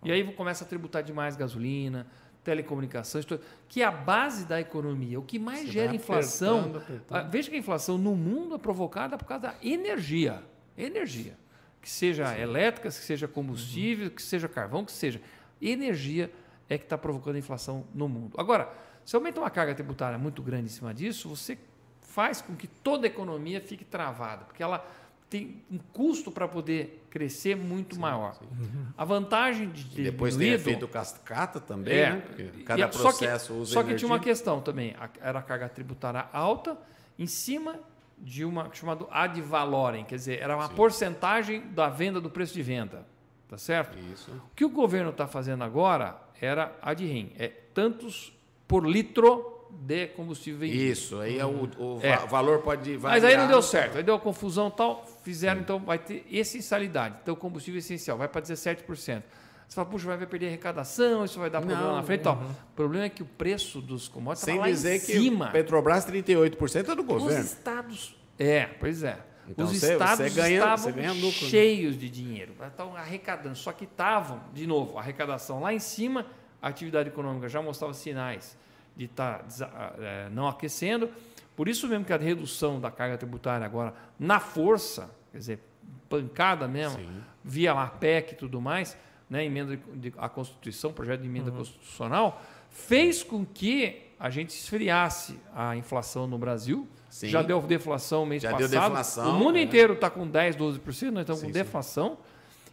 E 0.04 0.12
aí 0.12 0.24
começa 0.34 0.64
a 0.64 0.68
tributar 0.68 1.04
demais 1.04 1.36
gasolina, 1.36 2.08
telecomunicações, 2.44 3.26
que 3.68 3.82
é 3.82 3.86
a 3.86 3.92
base 3.92 4.46
da 4.46 4.60
economia. 4.60 5.20
O 5.20 5.24
que 5.24 5.38
mais 5.38 5.66
Você 5.66 5.72
gera 5.74 5.94
inflação. 5.96 6.60
apertando, 6.62 6.78
apertando. 6.78 7.18
Ah, 7.18 7.24
Veja 7.24 7.50
que 7.50 7.56
a 7.56 7.60
inflação 7.60 7.98
no 7.98 8.16
mundo 8.16 8.56
é 8.56 8.58
provocada 8.58 9.18
por 9.18 9.26
causa 9.26 9.48
da 9.48 9.56
energia. 9.62 10.42
Energia. 10.78 11.38
Que 11.82 11.90
seja 11.90 12.38
elétrica, 12.38 12.90
que 12.90 12.96
seja 12.96 13.28
combustível, 13.28 14.12
que 14.12 14.22
seja 14.22 14.48
carvão, 14.48 14.86
que 14.86 14.92
seja. 14.92 15.20
Energia 15.62 16.32
é 16.70 16.78
que 16.78 16.84
está 16.86 16.98
provocando 16.98 17.36
a 17.36 17.40
inflação 17.40 17.86
no 17.94 18.08
mundo. 18.08 18.36
Agora, 18.38 18.72
se 19.04 19.16
aumenta 19.16 19.40
uma 19.40 19.50
carga 19.50 19.74
tributária 19.74 20.18
muito 20.18 20.42
grande 20.44 20.66
em 20.66 20.70
cima 20.70 20.94
disso, 20.94 21.28
você 21.28 21.58
faz 22.02 22.42
com 22.42 22.56
que 22.56 22.68
toda 22.68 23.06
a 23.06 23.10
economia 23.10 23.60
fique 23.62 23.84
travada, 23.84 24.46
porque 24.46 24.62
ela 24.62 24.86
tem 25.30 25.64
um 25.72 25.78
custo 25.94 26.30
para 26.30 26.46
poder 26.48 27.06
crescer 27.10 27.56
muito 27.56 27.98
maior. 28.00 28.38
A 28.98 29.06
vantagem 29.06 29.70
de 29.70 29.86
ter 29.86 30.04
Depois 30.04 30.36
tem 30.36 30.50
efeito 30.52 30.88
cascata 30.90 31.60
também, 31.60 31.98
é. 31.98 32.10
né? 32.12 32.18
Porque 32.28 32.44
E 32.60 32.64
cada 32.64 32.86
a- 32.86 32.92
só 32.92 33.12
que- 33.12 33.18
processo 33.20 33.54
usa 33.54 33.74
Só 33.74 33.82
que 33.82 33.96
tinha 33.96 34.08
uma 34.10 34.18
energia. 34.18 34.34
questão 34.34 34.62
também. 34.62 34.94
a- 35.00 35.10
Era 35.22 35.40
a 35.40 35.42
carga 35.42 35.70
tributária 35.70 36.28
alta 36.34 36.78
em 37.18 37.28
cima 37.28 37.80
de 38.22 38.46
uma 38.46 38.70
chamado 38.74 39.08
ad 39.12 39.42
valorem, 39.42 40.06
quer 40.06 40.16
dizer, 40.16 40.40
era 40.40 40.56
uma 40.56 40.70
porcentagem 40.70 41.62
da 41.72 41.90
venda 41.90 42.22
do 42.22 42.30
preço 42.30 42.54
de 42.54 42.62
venda, 42.62 43.06
tá 43.50 43.58
certo? 43.58 43.98
Isso. 44.14 44.32
O 44.32 44.56
que 44.56 44.64
o 44.64 44.70
governo 44.70 45.10
está 45.10 45.28
fazendo 45.28 45.64
agora 45.64 46.16
era 46.40 46.72
ad 46.82 47.04
rem, 47.06 47.34
é 47.38 47.48
tantos 47.48 48.32
por 48.68 48.86
litro 48.88 49.58
de 49.72 50.08
combustível 50.08 50.60
vendido. 50.60 50.84
Isso, 50.84 51.20
aí 51.20 51.40
é 51.40 51.46
o, 51.46 51.64
o 51.80 52.00
É. 52.04 52.16
valor 52.28 52.60
pode 52.60 52.96
variar. 52.98 53.22
Mas 53.22 53.24
aí 53.24 53.38
não 53.38 53.48
deu 53.48 53.62
certo, 53.62 53.98
aí 53.98 54.04
deu 54.04 54.20
confusão 54.20 54.68
e 54.68 54.72
tal, 54.72 55.06
fizeram, 55.24 55.62
então 55.62 55.80
vai 55.80 55.98
ter 55.98 56.26
essencialidade. 56.30 57.16
Então, 57.24 57.36
combustível 57.36 57.80
essencial 57.80 58.18
vai 58.18 58.28
para 58.28 58.42
17%. 58.42 59.24
Você 59.72 59.76
fala, 59.76 59.88
puxa, 59.88 60.06
vai 60.18 60.28
perder 60.28 60.48
arrecadação, 60.48 61.24
isso 61.24 61.40
vai 61.40 61.50
dar 61.50 61.62
problema 61.62 61.82
Não, 61.82 61.96
na 61.96 62.04
frente 62.04 62.20
e 62.20 62.24
tal. 62.24 62.36
O 62.36 62.76
problema 62.76 63.06
é 63.06 63.10
que 63.10 63.24
o 63.24 63.26
preço 63.26 63.80
dos 63.80 64.10
commodities 64.10 64.46
estava 64.46 64.60
lá 64.66 64.70
dizer 64.70 64.96
em 64.98 65.00
que 65.00 65.06
cima. 65.06 65.48
Petrobras 65.50 66.06
38% 66.06 66.90
é 66.90 66.94
do 66.94 67.02
Os 67.04 67.08
governo. 67.08 67.46
estados... 67.46 68.18
É, 68.38 68.66
pois 68.66 69.02
é. 69.02 69.18
Então, 69.48 69.64
Os 69.66 69.80
você- 69.80 69.94
estados 69.94 70.18
você 70.18 70.30
ganha- 70.42 70.58
estavam 70.58 70.78
você 70.78 70.92
ganha 70.92 71.14
lucro, 71.14 71.44
né? 71.44 71.50
cheios 71.50 71.98
de 71.98 72.10
dinheiro, 72.10 72.54
estavam 72.62 72.98
arrecadando, 72.98 73.56
só 73.56 73.72
que 73.72 73.86
estavam, 73.86 74.42
de 74.54 74.68
novo, 74.68 74.98
a 74.98 75.02
arrecadação 75.02 75.62
lá 75.62 75.74
em 75.74 75.80
cima, 75.80 76.26
a 76.62 76.68
atividade 76.68 77.08
econômica 77.08 77.48
já 77.48 77.62
mostrava 77.62 77.94
sinais 77.94 78.58
de 78.98 79.06
estar 79.06 79.46
não 80.34 80.50
aquecendo. 80.50 81.10
Por 81.56 81.70
isso 81.70 81.88
mesmo 81.88 82.04
que 82.04 82.12
a 82.12 82.18
redução 82.18 82.78
da 82.78 82.92
carga 82.92 83.18
tributária 83.18 83.66
agora, 83.66 83.94
na 84.20 84.42
força, 84.42 85.10
quer 85.32 85.38
dizer, 85.38 85.60
pancada 86.10 86.68
mesmo, 86.68 87.00
Sim. 87.00 87.22
via 87.42 87.72
a 87.72 87.88
PEC 87.88 88.34
e 88.34 88.36
tudo 88.36 88.60
mais, 88.60 88.98
né, 89.32 89.46
emenda 89.46 89.80
de, 89.96 90.14
a 90.18 90.28
Constituição, 90.28 90.92
projeto 90.92 91.22
de 91.22 91.28
emenda 91.28 91.50
constitucional, 91.50 92.42
fez 92.70 93.24
com 93.24 93.46
que 93.46 94.02
a 94.20 94.30
gente 94.30 94.50
esfriasse 94.50 95.40
a 95.56 95.74
inflação 95.78 96.28
no 96.28 96.38
Brasil. 96.38 96.86
Sim. 97.10 97.30
Já 97.30 97.42
deu 97.42 97.62
deflação 97.62 98.26
mês 98.26 98.44
Já 98.44 98.50
deu 98.52 98.68
passado. 98.68 98.90
deflação, 98.90 99.36
o 99.36 99.40
mundo 99.40 99.58
é. 99.58 99.62
inteiro 99.62 99.94
está 99.94 100.10
com 100.10 100.28
10, 100.28 100.58
12%, 100.58 100.60
nós 101.12 101.22
estamos 101.22 101.22
Sim, 101.22 101.24
com 101.24 101.36
sim. 101.36 101.52
deflação. 101.52 102.18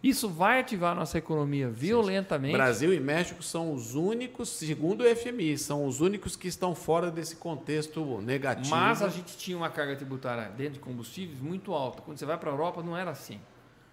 Isso 0.02 0.28
vai 0.28 0.60
ativar 0.60 0.92
a 0.92 0.94
nossa 0.96 1.18
economia 1.18 1.68
violentamente. 1.68 2.52
Brasil 2.52 2.92
e 2.92 3.00
México 3.00 3.42
são 3.42 3.72
os 3.72 3.94
únicos, 3.94 4.48
segundo 4.48 5.02
o 5.02 5.16
FMI, 5.16 5.58
são 5.58 5.86
os 5.86 6.00
únicos 6.00 6.34
que 6.34 6.48
estão 6.48 6.74
fora 6.74 7.10
desse 7.10 7.36
contexto 7.36 8.20
negativo. 8.20 8.74
Mas 8.74 9.02
a 9.02 9.08
gente 9.08 9.36
tinha 9.36 9.56
uma 9.56 9.70
carga 9.70 9.96
tributária 9.96 10.50
dentro 10.56 10.74
de 10.74 10.80
combustíveis 10.80 11.40
muito 11.40 11.72
alta. 11.72 12.02
Quando 12.02 12.18
você 12.18 12.26
vai 12.26 12.38
para 12.38 12.50
a 12.50 12.52
Europa, 12.52 12.82
não 12.82 12.96
era 12.96 13.10
assim. 13.10 13.40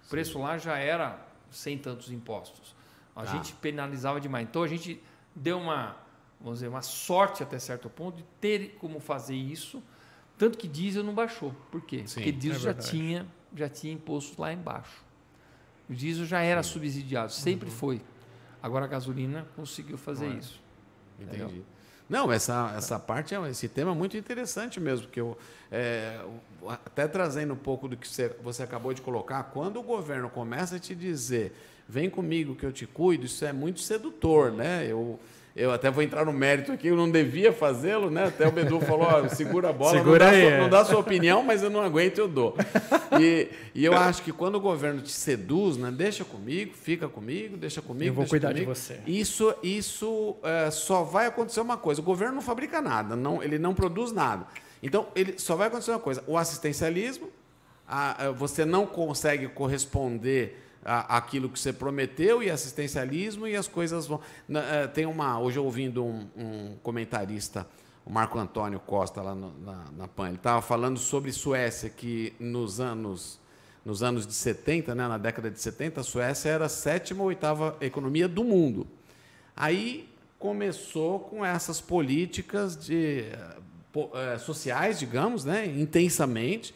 O 0.05 0.09
preço 0.09 0.39
lá 0.39 0.57
já 0.59 0.77
era 0.77 1.19
sem 1.55 1.77
tantos 1.77 2.11
impostos. 2.11 2.75
A 3.15 3.23
Tá. 3.23 3.31
gente 3.31 3.53
penalizava 3.53 4.19
demais. 4.19 4.47
Então 4.47 4.61
a 4.63 4.67
gente 4.67 5.01
deu 5.35 5.57
uma, 5.57 5.95
vamos 6.39 6.59
dizer, 6.59 6.67
uma 6.67 6.81
sorte 6.81 7.41
até 7.43 7.57
certo 7.59 7.89
ponto 7.89 8.17
de 8.17 8.23
ter 8.41 8.75
como 8.79 8.99
fazer 8.99 9.35
isso. 9.35 9.81
Tanto 10.37 10.57
que 10.57 10.67
diesel 10.67 11.03
não 11.03 11.13
baixou. 11.13 11.55
Por 11.71 11.81
quê? 11.81 12.03
Sim, 12.05 12.15
Porque 12.15 12.31
diesel 12.33 12.59
é 12.71 12.73
já, 12.73 12.73
tinha, 12.73 13.25
já 13.55 13.69
tinha 13.69 13.93
imposto 13.93 14.41
lá 14.41 14.51
embaixo. 14.51 15.01
O 15.89 15.93
diesel 15.93 16.25
já 16.25 16.41
era 16.41 16.61
subsidiado, 16.61 17.31
sempre 17.31 17.69
foi. 17.69 18.01
Agora 18.61 18.85
a 18.85 18.87
gasolina 18.87 19.47
conseguiu 19.55 19.97
fazer 19.97 20.25
Uhum. 20.27 20.33
É. 20.35 20.39
isso. 20.39 20.61
Entendi. 21.19 21.43
Entendeu? 21.43 21.65
Não, 22.07 22.31
essa, 22.31 22.73
essa 22.77 22.99
parte, 22.99 23.33
é, 23.33 23.49
esse 23.49 23.67
tema 23.67 23.91
é 23.91 23.95
muito 23.95 24.15
interessante 24.15 24.79
mesmo, 24.79 25.07
porque 25.07 25.19
eu, 25.19 25.35
é, 25.71 26.19
até 26.85 27.07
trazendo 27.07 27.53
um 27.53 27.57
pouco 27.57 27.87
do 27.87 27.97
que 27.97 28.07
você, 28.07 28.29
você 28.43 28.61
acabou 28.61 28.93
de 28.93 29.01
colocar, 29.01 29.43
quando 29.45 29.79
o 29.79 29.83
governo 29.83 30.29
começa 30.29 30.75
a 30.75 30.79
te 30.79 30.93
dizer, 30.93 31.53
vem 31.89 32.09
comigo 32.09 32.55
que 32.55 32.65
eu 32.65 32.71
te 32.71 32.85
cuido, 32.85 33.25
isso 33.25 33.43
é 33.43 33.51
muito 33.51 33.79
sedutor, 33.79 34.51
né? 34.51 34.85
Eu, 34.87 35.19
eu 35.55 35.71
até 35.71 35.89
vou 35.89 36.03
entrar 36.03 36.25
no 36.25 36.33
mérito 36.33 36.71
aqui, 36.73 36.87
eu 36.87 36.97
não 36.97 37.09
devia 37.09 37.53
fazê-lo, 37.53 38.09
né? 38.09 38.25
Até 38.25 38.45
o 38.47 38.51
Bedu 38.51 38.79
falou, 38.81 39.07
ó, 39.09 39.27
segura 39.29 39.69
a 39.69 39.73
bola, 39.73 39.97
Segura 39.97 40.25
não, 40.25 40.31
dá 40.31 40.37
sua, 40.41 40.49
é. 40.51 40.59
não 40.61 40.69
dá 40.69 40.85
sua 40.85 40.99
opinião, 40.99 41.43
mas 41.43 41.63
eu 41.63 41.69
não 41.69 41.81
aguento, 41.81 42.17
eu 42.17 42.27
dou. 42.27 42.55
E, 43.19 43.47
e 43.73 43.85
eu 43.85 43.93
acho 43.93 44.21
que 44.21 44.33
quando 44.33 44.55
o 44.55 44.59
governo 44.59 45.01
te 45.01 45.11
seduz, 45.13 45.77
né? 45.77 45.91
Deixa 45.95 46.25
comigo, 46.25 46.73
fica 46.75 47.07
comigo, 47.07 47.55
deixa 47.55 47.81
comigo. 47.81 48.09
Eu 48.09 48.13
vou 48.13 48.25
cuidar 48.27 48.49
de 48.49 48.61
comigo. 48.61 48.75
você. 48.75 48.99
Isso, 49.07 49.55
isso 49.63 50.35
é, 50.43 50.69
só 50.71 51.03
vai 51.03 51.27
acontecer 51.27 51.61
uma 51.61 51.77
coisa: 51.77 52.01
o 52.01 52.03
governo 52.03 52.35
não 52.35 52.41
fabrica 52.41 52.81
nada, 52.81 53.15
não, 53.15 53.41
ele 53.41 53.57
não 53.57 53.73
produz 53.73 54.11
nada. 54.11 54.45
Então, 54.83 55.07
ele 55.15 55.35
só 55.37 55.55
vai 55.55 55.67
acontecer 55.67 55.91
uma 55.91 55.99
coisa: 55.99 56.21
o 56.27 56.37
assistencialismo, 56.37 57.29
a- 57.87 58.25
a- 58.25 58.31
você 58.31 58.65
não 58.65 58.85
consegue 58.85 59.47
corresponder 59.47 60.61
a- 60.85 61.17
àquilo 61.17 61.49
que 61.49 61.59
você 61.59 61.73
prometeu 61.73 62.41
e 62.43 62.49
assistencialismo 62.49 63.47
e 63.47 63.55
as 63.55 63.67
coisas 63.67 64.05
vão. 64.07 64.21
é, 64.71 64.87
tem 64.87 65.05
uma. 65.05 65.39
Hoje 65.39 65.57
ouvindo 65.59 66.05
um, 66.05 66.27
um 66.37 66.75
comentarista, 66.83 67.67
o 68.05 68.11
Marco 68.11 68.37
Antônio 68.37 68.79
Costa, 68.79 69.21
lá 69.21 69.33
no- 69.35 69.53
na, 69.59 69.85
na 69.97 70.07
PAN, 70.07 70.27
ele 70.27 70.35
estava 70.37 70.61
falando 70.61 70.99
sobre 70.99 71.31
Suécia, 71.33 71.89
que 71.89 72.33
nos 72.39 72.79
anos. 72.79 73.43
Nos 73.83 74.01
anos 74.01 74.25
de 74.25 74.33
70, 74.33 74.95
né, 74.95 75.07
na 75.07 75.19
década 75.19 75.51
de 75.51 75.59
70, 75.61 76.01
a 76.01 76.03
Suécia 76.03 76.49
era 76.49 76.65
a 76.65 76.69
sétima 76.69 77.21
ou 77.21 77.27
oitava 77.27 77.77
economia 77.79 78.27
do 78.27 78.43
mundo. 78.43 78.87
Aí 79.55 80.09
começou 80.39 81.19
com 81.19 81.45
essas 81.45 81.79
políticas 81.81 82.75
de, 82.75 83.25
eh, 83.31 83.57
eh, 84.33 84.37
sociais, 84.39 84.97
digamos, 84.97 85.45
né, 85.45 85.67
intensamente, 85.67 86.73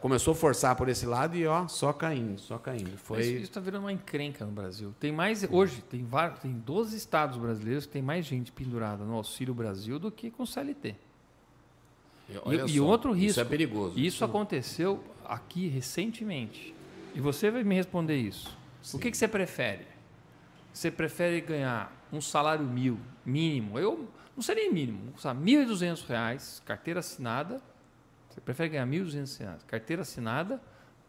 começou 0.00 0.32
a 0.32 0.34
forçar 0.34 0.74
por 0.76 0.88
esse 0.88 1.06
lado 1.06 1.36
e 1.36 1.46
ó, 1.46 1.66
só 1.68 1.92
caindo, 1.92 2.40
só 2.40 2.58
caindo. 2.58 2.96
Foi... 2.96 3.20
Isso 3.20 3.42
está 3.44 3.60
virando 3.60 3.84
uma 3.84 3.92
encrenca 3.92 4.44
no 4.44 4.52
Brasil. 4.52 4.94
Tem 4.98 5.12
mais 5.12 5.46
hoje, 5.50 5.82
tem 5.82 6.04
vários, 6.04 6.40
tem 6.40 6.52
12 6.52 6.96
estados 6.96 7.38
brasileiros 7.38 7.86
que 7.86 7.92
tem 7.92 8.02
mais 8.02 8.26
gente 8.26 8.52
pendurada 8.52 9.04
no 9.04 9.14
Auxílio 9.14 9.54
Brasil 9.54 9.98
do 9.98 10.10
que 10.10 10.30
com 10.30 10.44
CLT. 10.44 10.94
E, 12.28 12.74
e, 12.74 12.80
outro 12.80 13.12
risco. 13.12 13.30
Isso 13.30 13.40
é 13.40 13.44
perigoso. 13.44 13.98
Isso 13.98 14.24
aconteceu 14.24 15.02
aqui 15.24 15.66
recentemente. 15.68 16.74
E 17.14 17.20
você 17.20 17.50
vai 17.50 17.64
me 17.64 17.74
responder 17.74 18.16
isso. 18.16 18.56
Sim. 18.82 18.96
O 18.96 19.00
que, 19.00 19.10
que 19.10 19.16
você 19.16 19.26
prefere? 19.26 19.86
Você 20.72 20.90
prefere 20.90 21.40
ganhar 21.40 21.90
um 22.12 22.20
salário 22.20 22.64
mil 22.64 22.98
mínimo? 23.24 23.78
Eu 23.78 24.08
não 24.36 24.42
seria 24.42 24.70
mínimo, 24.70 25.12
R$ 25.16 25.30
1.200, 25.30 26.62
carteira 26.64 27.00
assinada, 27.00 27.60
você 28.38 28.40
prefere 28.40 28.68
ganhar 28.68 28.86
1.200 28.86 29.64
carteira 29.66 30.02
assinada, 30.02 30.60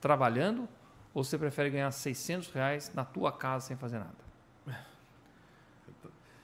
trabalhando, 0.01 0.67
ou 1.13 1.23
você 1.23 1.37
prefere 1.37 1.69
ganhar 1.69 1.91
600 1.91 2.49
reais 2.51 2.91
na 2.95 3.05
tua 3.05 3.31
casa 3.31 3.67
sem 3.67 3.77
fazer 3.77 3.99
nada? 3.99 4.29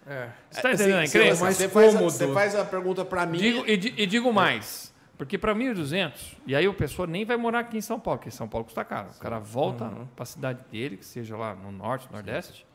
É. 0.08 0.30
Você 0.52 0.60
está 0.60 0.72
entendendo 0.72 1.00
assim, 1.00 1.18
a 1.18 1.34
Você, 1.34 1.68
faz, 1.68 1.94
você 1.96 2.32
faz 2.32 2.56
a 2.56 2.64
pergunta 2.64 3.04
para 3.04 3.26
mim. 3.26 3.40
Digo, 3.40 3.66
e, 3.66 4.04
e, 4.04 4.06
digo 4.06 4.32
mais, 4.32 4.94
porque 5.18 5.36
para 5.36 5.56
1.200, 5.56 6.38
e 6.46 6.56
aí 6.56 6.68
o 6.68 6.76
pessoa 6.76 7.08
nem 7.08 7.26
vai 7.26 7.36
morar 7.36 7.62
aqui 7.62 7.78
em 7.78 7.82
São 7.82 8.00
Paulo, 8.00 8.20
porque 8.20 8.30
São 8.30 8.48
Paulo 8.48 8.66
custa 8.66 8.86
caro. 8.86 9.10
O 9.10 9.20
cara 9.20 9.40
volta 9.40 9.86
uhum. 9.86 10.06
para 10.16 10.22
a 10.22 10.28
cidade 10.28 10.64
dele, 10.70 10.98
que 10.98 11.06
seja 11.06 11.36
lá 11.36 11.56
no 11.56 11.72
norte, 11.72 12.08
nordeste, 12.12 12.68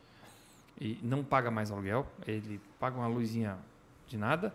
e 0.81 0.99
não 1.03 1.23
paga 1.23 1.53
mais 1.53 1.71
aluguel, 1.71 2.05
ele 2.27 2.61
paga 2.81 2.97
uma 2.99 3.07
luzinha 3.07 3.57
de 4.09 4.19
nada, 4.19 4.53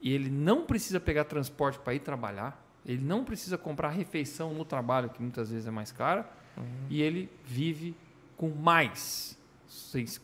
e 0.00 0.12
ele 0.12 0.28
não 0.28 0.64
precisa 0.64 0.98
pegar 0.98 1.22
transporte 1.22 1.78
para 1.78 1.94
ir 1.94 2.00
trabalhar. 2.00 2.60
Ele 2.88 3.04
não 3.04 3.22
precisa 3.22 3.58
comprar 3.58 3.90
refeição 3.90 4.54
no 4.54 4.64
trabalho, 4.64 5.10
que 5.10 5.20
muitas 5.20 5.50
vezes 5.50 5.66
é 5.66 5.70
mais 5.70 5.92
cara, 5.92 6.28
uhum. 6.56 6.64
e 6.88 7.02
ele 7.02 7.30
vive 7.44 7.94
com 8.34 8.48
mais, 8.48 9.38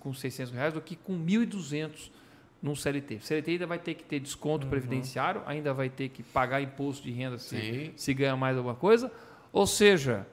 com 0.00 0.14
600 0.14 0.52
reais, 0.52 0.72
do 0.72 0.80
que 0.80 0.96
com 0.96 1.12
1.200 1.12 2.10
num 2.62 2.74
CLT. 2.74 3.16
O 3.16 3.20
CLT 3.20 3.50
ainda 3.50 3.66
vai 3.66 3.78
ter 3.78 3.92
que 3.92 4.02
ter 4.02 4.18
desconto 4.18 4.64
uhum. 4.64 4.70
previdenciário, 4.70 5.42
ainda 5.44 5.74
vai 5.74 5.90
ter 5.90 6.08
que 6.08 6.22
pagar 6.22 6.62
imposto 6.62 7.04
de 7.04 7.12
renda 7.12 7.36
se, 7.36 7.92
se 7.94 8.14
ganhar 8.14 8.36
mais 8.36 8.56
alguma 8.56 8.74
coisa. 8.74 9.12
Ou 9.52 9.66
seja, 9.66 10.26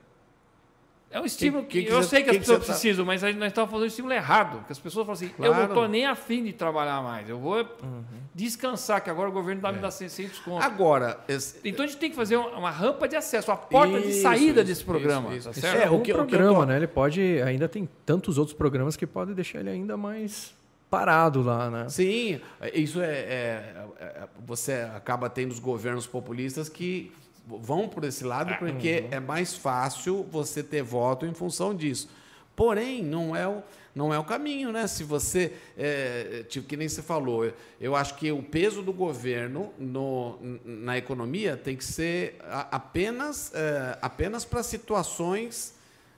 é 1.11 1.19
um 1.19 1.25
estímulo 1.25 1.65
que, 1.65 1.81
que, 1.81 1.87
que 1.87 1.93
eu 1.93 2.01
sei 2.03 2.23
que, 2.23 2.29
as 2.29 2.37
pessoas 2.37 2.59
tá- 2.59 2.65
precisam, 2.65 3.05
mas 3.05 3.21
nós 3.21 3.33
estamos 3.33 3.69
fazendo 3.69 3.83
um 3.83 3.87
estímulo 3.87 4.13
errado. 4.13 4.65
Que 4.65 4.71
as 4.71 4.79
pessoas 4.79 5.05
falam 5.05 5.13
assim: 5.13 5.27
claro. 5.27 5.51
eu 5.51 5.57
não 5.57 5.65
estou 5.65 5.87
nem 5.87 6.05
afim 6.05 6.43
de 6.43 6.53
trabalhar 6.53 7.03
mais, 7.03 7.29
eu 7.29 7.37
vou 7.37 7.57
uhum. 7.57 8.03
descansar, 8.33 9.03
que 9.03 9.09
agora 9.09 9.29
o 9.29 9.31
governo 9.31 9.59
está 9.59 9.69
é. 9.69 9.71
me 9.73 9.79
dando 9.79 9.91
100 9.91 10.27
desconto. 10.27 10.65
Agora. 10.65 11.19
Esse... 11.27 11.59
Então 11.65 11.83
a 11.83 11.87
gente 11.87 11.99
tem 11.99 12.09
que 12.09 12.15
fazer 12.15 12.37
uma 12.37 12.71
rampa 12.71 13.07
de 13.09 13.17
acesso, 13.17 13.51
a 13.51 13.57
porta 13.57 13.99
isso, 13.99 14.07
de 14.07 14.13
saída 14.15 14.61
isso, 14.61 14.69
desse 14.69 14.83
programa. 14.85 15.35
Isso, 15.35 15.49
tá 15.59 15.67
é, 15.67 15.89
o 15.89 15.99
que, 15.99 16.13
programa, 16.13 16.51
o 16.51 16.61
tô... 16.61 16.65
né? 16.65 16.77
Ele 16.77 16.87
pode. 16.87 17.21
Ainda 17.41 17.67
tem 17.67 17.87
tantos 18.05 18.37
outros 18.37 18.55
programas 18.55 18.95
que 18.95 19.05
podem 19.05 19.35
deixar 19.35 19.59
ele 19.59 19.69
ainda 19.69 19.97
mais 19.97 20.53
parado 20.89 21.41
lá, 21.41 21.69
né? 21.69 21.89
Sim, 21.89 22.39
isso 22.73 23.01
é, 23.01 23.05
é, 23.07 23.85
é, 23.99 24.27
Você 24.45 24.73
acaba 24.93 25.29
tendo 25.29 25.51
os 25.51 25.59
governos 25.59 26.05
populistas 26.05 26.67
que 26.67 27.11
vão 27.47 27.87
por 27.87 28.03
esse 28.03 28.23
lado 28.23 28.55
porque 28.57 29.01
uhum. 29.01 29.07
é 29.11 29.19
mais 29.19 29.55
fácil 29.55 30.23
você 30.31 30.63
ter 30.63 30.83
voto 30.83 31.25
em 31.25 31.33
função 31.33 31.75
disso. 31.75 32.09
Porém, 32.55 33.03
não 33.03 33.35
é 33.35 33.47
o, 33.47 33.63
não 33.95 34.13
é 34.13 34.19
o 34.19 34.23
caminho, 34.23 34.71
né? 34.71 34.85
Se 34.87 35.03
você, 35.03 35.53
é, 35.77 36.45
tipo, 36.47 36.67
que 36.67 36.77
nem 36.77 36.87
você 36.87 37.01
falou, 37.01 37.51
eu 37.79 37.95
acho 37.95 38.15
que 38.15 38.31
o 38.31 38.43
peso 38.43 38.81
do 38.81 38.93
governo 38.93 39.73
no, 39.79 40.37
na 40.63 40.97
economia 40.97 41.57
tem 41.57 41.75
que 41.75 41.83
ser 41.83 42.37
apenas, 42.69 43.51
é, 43.53 43.97
apenas 44.01 44.45
para 44.45 44.61
situações 44.63 45.73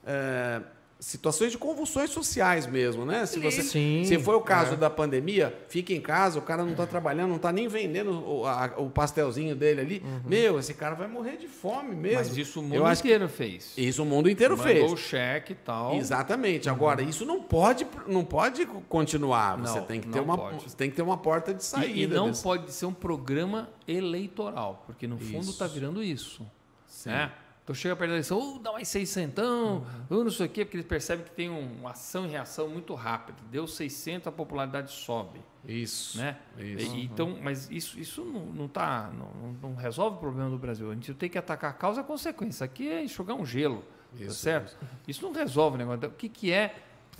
é, 0.05 0.61
situações 1.04 1.51
de 1.51 1.58
convulsões 1.58 2.10
sociais 2.10 2.66
mesmo, 2.66 3.06
né? 3.06 3.26
Se 3.26 3.38
você 3.38 3.62
Sim, 3.62 4.04
se 4.06 4.18
foi 4.20 4.36
o 4.36 4.41
caso 4.41 4.74
é. 4.74 4.78
da 4.78 4.89
pandemia, 4.89 5.54
fica 5.68 5.93
em 5.93 5.99
casa, 5.99 6.39
o 6.39 6.41
cara 6.41 6.64
não 6.64 6.72
está 6.72 6.88
trabalhando, 6.88 7.30
não 7.30 7.36
está 7.36 7.51
nem 7.51 7.68
vendendo 7.68 8.12
o, 8.26 8.47
a, 8.47 8.74
o, 8.78 8.89
pastelzinho 8.89 9.54
dele 9.54 9.82
ali. 9.82 10.04
Uhum. 10.04 10.22
Meu, 10.26 10.60
esse 10.60 10.74
cara 10.74 10.95
vai 10.95 11.08
morrer 11.08 11.36
de 11.36 11.47
fome 11.47 11.93
mesmo. 11.93 12.20
Mas 12.20 12.38
isso 12.38 12.62
o 12.62 12.64
mundo 12.64 12.76
Eu 12.76 12.91
inteiro 12.91 13.28
que... 13.28 13.34
fez. 13.34 13.74
Isso 13.78 14.01
o 14.01 14.06
mundo 14.06 14.30
inteiro 14.30 14.58
Mandou 14.58 14.74
fez. 14.74 14.91
o 14.91 14.97
cheque 14.97 15.51
e 15.51 15.56
tal. 15.56 15.95
Exatamente. 15.95 16.70
Uhum. 16.70 16.76
Agora, 16.76 17.01
isso 17.01 17.26
não 17.26 17.43
pode 17.43 17.86
não 18.08 18.24
pode 18.24 18.66
continuar. 18.88 19.58
Você 19.58 19.82
tem 19.82 19.99
que 19.99 20.08
ter 20.08 20.22
uma 20.22 20.38
pode. 20.38 20.76
tem 20.76 20.89
que 20.89 20.95
ter 20.95 21.01
uma 21.01 21.18
porta 21.18 21.54
de 21.54 21.64
saída. 21.66 21.99
E, 21.99 22.04
e 22.04 22.08
não 22.08 22.30
desse... 22.30 22.41
pode 22.41 22.72
ser 22.72 22.86
um 22.86 22.93
programa 22.93 23.70
eleitoral, 23.86 24.84
porque 24.86 25.06
no 25.06 25.18
fundo 25.18 25.49
está 25.49 25.68
virando 25.68 26.01
isso. 26.01 26.49
Sim. 26.88 27.10
Né? 27.10 27.32
Então 27.64 27.74
chega 27.74 27.95
perto 27.95 28.09
da 28.09 28.16
eleição, 28.16 28.55
uh, 28.55 28.59
dá 28.59 28.74
mais 28.74 28.89
600, 28.89 29.43
uhum. 29.43 29.84
uh, 30.09 30.24
não 30.24 30.30
sei 30.30 30.47
o 30.47 30.49
quê, 30.49 30.66
porque 30.66 30.76
eles 30.76 30.86
percebem 30.86 31.24
que 31.24 31.32
tem 31.32 31.49
uma 31.49 31.91
ação 31.91 32.26
e 32.26 32.30
reação 32.30 32.68
muito 32.68 32.93
rápida. 32.93 33.38
Deu 33.49 33.66
600, 33.66 34.28
a 34.28 34.32
popularidade 34.32 34.91
sobe. 34.91 35.39
Isso. 35.66 36.18
Né? 36.18 36.38
Isso. 36.57 36.93
E, 36.93 37.05
então, 37.05 37.38
mas 37.41 37.72
isso, 37.72 37.97
isso 37.97 38.26
não, 38.26 38.45
não, 38.47 38.68
tá, 38.68 39.09
não, 39.14 39.53
não, 39.61 39.76
resolve 39.76 40.18
o 40.18 40.20
problema 40.20 40.49
do 40.49 40.57
Brasil. 40.57 40.91
A 40.91 40.93
gente 40.93 41.14
tem 41.14 41.30
que 41.30 41.38
atacar 41.38 41.72
a 41.72 41.74
causa 41.74 42.01
e 42.01 42.01
a 42.01 42.03
consequência. 42.03 42.66
Aqui 42.66 42.89
é 42.89 43.01
enxugar 43.01 43.38
um 43.38 43.45
gelo. 43.45 43.82
Tá 44.18 44.26
isso, 44.26 44.36
certo? 44.36 44.68
Isso. 44.68 44.78
isso 45.07 45.22
não 45.26 45.32
resolve 45.32 45.76
o 45.76 45.78
negócio. 45.78 46.09
O 46.09 46.11
que, 46.11 46.28
que 46.28 46.51
é. 46.51 46.76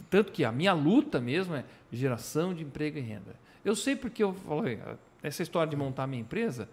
Tanto 0.09 0.31
que 0.33 0.43
a 0.43 0.51
minha 0.51 0.73
luta 0.73 1.21
mesmo 1.21 1.55
é 1.55 1.63
geração 1.89 2.53
de 2.53 2.63
emprego 2.63 2.97
e 2.97 3.01
renda. 3.01 3.35
Eu 3.63 3.77
sei 3.77 3.95
porque 3.95 4.21
eu 4.21 4.33
falei, 4.33 4.81
essa 5.21 5.41
história 5.41 5.69
de 5.69 5.75
montar 5.77 6.05
minha 6.05 6.21
empresa, 6.21 6.67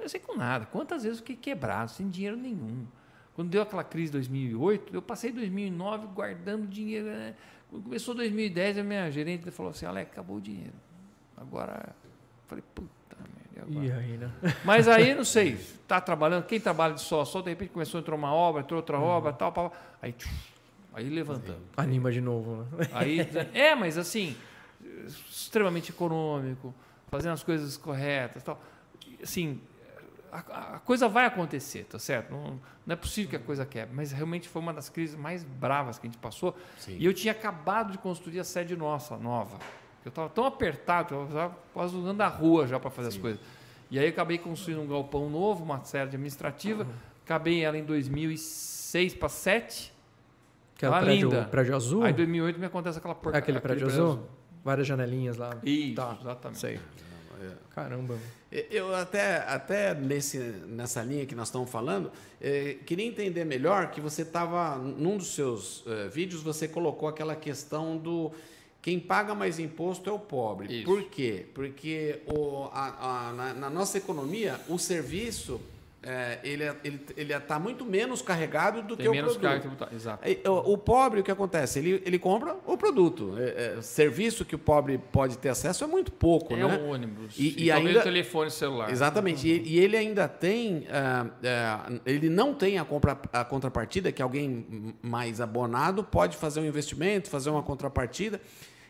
eu 0.00 0.08
sei 0.08 0.20
com 0.20 0.36
nada. 0.36 0.64
Quantas 0.64 1.02
vezes 1.02 1.18
eu 1.18 1.26
fiquei 1.26 1.36
quebrado, 1.36 1.90
sem 1.90 2.08
dinheiro 2.08 2.36
nenhum. 2.36 2.86
Quando 3.34 3.50
deu 3.50 3.62
aquela 3.62 3.84
crise 3.84 4.06
de 4.06 4.18
2008, 4.18 4.94
eu 4.94 5.02
passei 5.02 5.32
2009 5.32 6.08
guardando 6.08 6.66
dinheiro. 6.66 7.06
Né? 7.06 7.34
Quando 7.68 7.84
começou 7.84 8.14
2010, 8.14 8.78
a 8.78 8.82
minha 8.82 9.10
gerente 9.10 9.50
falou 9.50 9.70
assim: 9.70 9.86
Alex, 9.86 10.10
acabou 10.10 10.36
o 10.36 10.40
dinheiro. 10.40 10.74
Agora. 11.36 11.94
Falei, 12.46 12.64
puta 12.74 13.16
merda. 13.64 13.70
E 13.70 13.92
aí, 13.92 14.16
né? 14.16 14.30
Mas 14.64 14.88
aí, 14.88 15.14
não 15.14 15.24
sei, 15.24 15.52
está 15.52 16.00
trabalhando, 16.02 16.44
quem 16.44 16.60
trabalha 16.60 16.94
de 16.94 17.00
só, 17.00 17.24
só 17.24 17.40
de 17.40 17.50
repente 17.50 17.70
começou 17.70 17.98
a 17.98 18.00
entrar 18.00 18.14
uma 18.14 18.32
obra, 18.32 18.62
entrou 18.62 18.78
outra 18.78 18.98
uhum. 18.98 19.04
obra, 19.04 19.32
tal, 19.32 19.52
tal. 19.52 19.72
Aí, 20.02 20.14
aí 20.92 21.08
levantando. 21.08 21.62
Anima 21.76 22.10
de 22.10 22.20
novo, 22.20 22.66
né? 22.76 22.88
Aí, 22.92 23.20
é, 23.54 23.74
mas 23.74 23.96
assim, 23.96 24.36
extremamente 25.06 25.90
econômico, 25.90 26.74
fazendo 27.08 27.34
as 27.34 27.42
coisas 27.42 27.76
corretas, 27.76 28.42
tal. 28.42 28.60
Assim, 29.22 29.60
a, 30.32 30.76
a, 30.76 30.78
coisa 30.80 31.08
vai 31.08 31.26
acontecer, 31.26 31.84
tá 31.84 31.98
certo? 31.98 32.30
Não, 32.32 32.60
não, 32.86 32.92
é 32.92 32.96
possível 32.96 33.30
que 33.30 33.36
a 33.36 33.40
coisa 33.40 33.64
quebre, 33.66 33.94
mas 33.94 34.12
realmente 34.12 34.48
foi 34.48 34.62
uma 34.62 34.72
das 34.72 34.88
crises 34.88 35.16
mais 35.16 35.42
bravas 35.42 35.98
que 35.98 36.06
a 36.06 36.10
gente 36.10 36.18
passou. 36.18 36.56
Sim. 36.78 36.96
E 36.98 37.04
eu 37.04 37.12
tinha 37.12 37.32
acabado 37.32 37.92
de 37.92 37.98
construir 37.98 38.40
a 38.40 38.44
sede 38.44 38.76
nossa, 38.76 39.16
nova. 39.16 39.58
Eu 40.04 40.08
estava 40.08 40.28
tão 40.28 40.44
apertado, 40.44 41.14
eu 41.14 41.24
estava 41.24 41.56
quase 41.74 41.96
andando 41.96 42.20
a 42.20 42.28
rua 42.28 42.66
já 42.66 42.78
para 42.80 42.90
fazer 42.90 43.10
Sim. 43.10 43.16
as 43.16 43.22
coisas. 43.22 43.40
E 43.90 43.98
aí 43.98 44.08
acabei 44.08 44.38
construindo 44.38 44.80
um 44.80 44.86
galpão 44.86 45.28
novo, 45.28 45.64
uma 45.64 45.82
sede 45.84 46.04
administrativa. 46.04 46.84
Uhum. 46.84 46.90
Acabei 47.24 47.62
ela 47.62 47.76
em 47.76 47.84
2006 47.84 49.14
para 49.14 49.28
2007. 49.28 49.92
Aquela 50.76 50.98
é 50.98 51.00
prédio, 51.02 51.28
linda. 51.28 51.44
prédio 51.44 51.76
azul? 51.76 52.02
Aí 52.04 52.12
em 52.12 52.16
2008 52.16 52.58
me 52.58 52.66
acontece 52.66 52.98
aquela 52.98 53.14
porta. 53.14 53.38
Aquele, 53.38 53.58
aquele 53.58 53.74
prédio, 53.74 53.86
prédio 53.88 54.04
azul? 54.04 54.22
azul? 54.22 54.30
Várias 54.64 54.86
janelinhas 54.86 55.36
lá. 55.36 55.56
Isso, 55.62 55.94
tá. 55.94 56.16
exatamente. 56.20 56.58
Sei. 56.58 56.80
Caramba. 57.70 58.18
Eu 58.70 58.94
até, 58.94 59.38
até 59.46 59.94
nesse, 59.94 60.38
nessa 60.38 61.02
linha 61.02 61.24
que 61.24 61.34
nós 61.34 61.48
estamos 61.48 61.70
falando, 61.70 62.10
eh, 62.40 62.78
queria 62.84 63.06
entender 63.06 63.44
melhor 63.44 63.90
que 63.90 64.00
você 64.00 64.22
estava, 64.22 64.76
num 64.76 65.16
dos 65.16 65.34
seus 65.34 65.84
eh, 65.86 66.08
vídeos, 66.08 66.42
você 66.42 66.66
colocou 66.66 67.08
aquela 67.08 67.36
questão 67.36 67.96
do 67.96 68.32
quem 68.82 68.98
paga 68.98 69.34
mais 69.34 69.58
imposto 69.58 70.08
é 70.08 70.12
o 70.12 70.18
pobre. 70.18 70.78
Isso. 70.78 70.84
Por 70.84 71.04
quê? 71.04 71.46
Porque 71.54 72.20
o, 72.26 72.64
a, 72.72 73.28
a, 73.28 73.32
na, 73.32 73.54
na 73.54 73.70
nossa 73.70 73.98
economia, 73.98 74.58
o 74.68 74.78
serviço 74.78 75.60
é, 76.02 76.38
ele 76.42 76.64
é, 76.64 76.74
ele 76.82 77.00
ele 77.14 77.34
está 77.34 77.58
muito 77.58 77.84
menos 77.84 78.22
carregado 78.22 78.80
do 78.82 78.96
Tem 78.96 79.06
que 79.06 79.12
menos 79.12 79.36
o 79.36 79.38
produto. 79.38 79.76
Carga, 79.76 79.94
exato. 79.94 80.24
O, 80.48 80.72
o, 80.72 80.78
pobre, 80.78 81.20
o 81.20 81.22
que 81.22 81.30
acontece? 81.30 81.78
Ele, 81.78 82.02
ele 82.06 82.18
compra 82.18 82.56
o 82.66 82.76
produto. 82.76 83.34
É, 83.38 83.76
é, 83.78 83.82
serviço 83.82 84.44
que 84.44 84.54
o 84.54 84.58
pobre 84.58 84.98
pode 85.12 85.36
ter 85.36 85.50
acesso 85.50 85.84
é 85.84 85.86
muito 85.86 86.10
pouco, 86.10 86.54
é 86.54 86.56
né? 86.56 86.64
o 86.64 86.88
ônibus. 86.88 87.38
E, 87.38 87.54
e, 87.58 87.64
e 87.64 87.70
ainda 87.70 88.00
o 88.00 88.02
telefone 88.02 88.50
celular. 88.50 88.90
Exatamente. 88.90 89.46
Uhum. 89.46 89.54
E, 89.54 89.74
e, 89.74 89.78
ele 89.78 89.96
ainda 89.96 90.26
tem, 90.26 90.86
uh, 90.88 92.00
ele 92.06 92.30
não 92.30 92.54
tem 92.54 92.78
a, 92.78 92.84
compra, 92.84 93.18
a 93.30 93.44
contrapartida 93.44 94.10
que 94.10 94.22
alguém 94.22 94.94
mais 95.02 95.38
abonado 95.38 96.02
pode 96.02 96.36
fazer 96.36 96.60
um 96.60 96.64
investimento, 96.64 97.28
fazer 97.28 97.50
uma 97.50 97.62
contrapartida. 97.62 98.40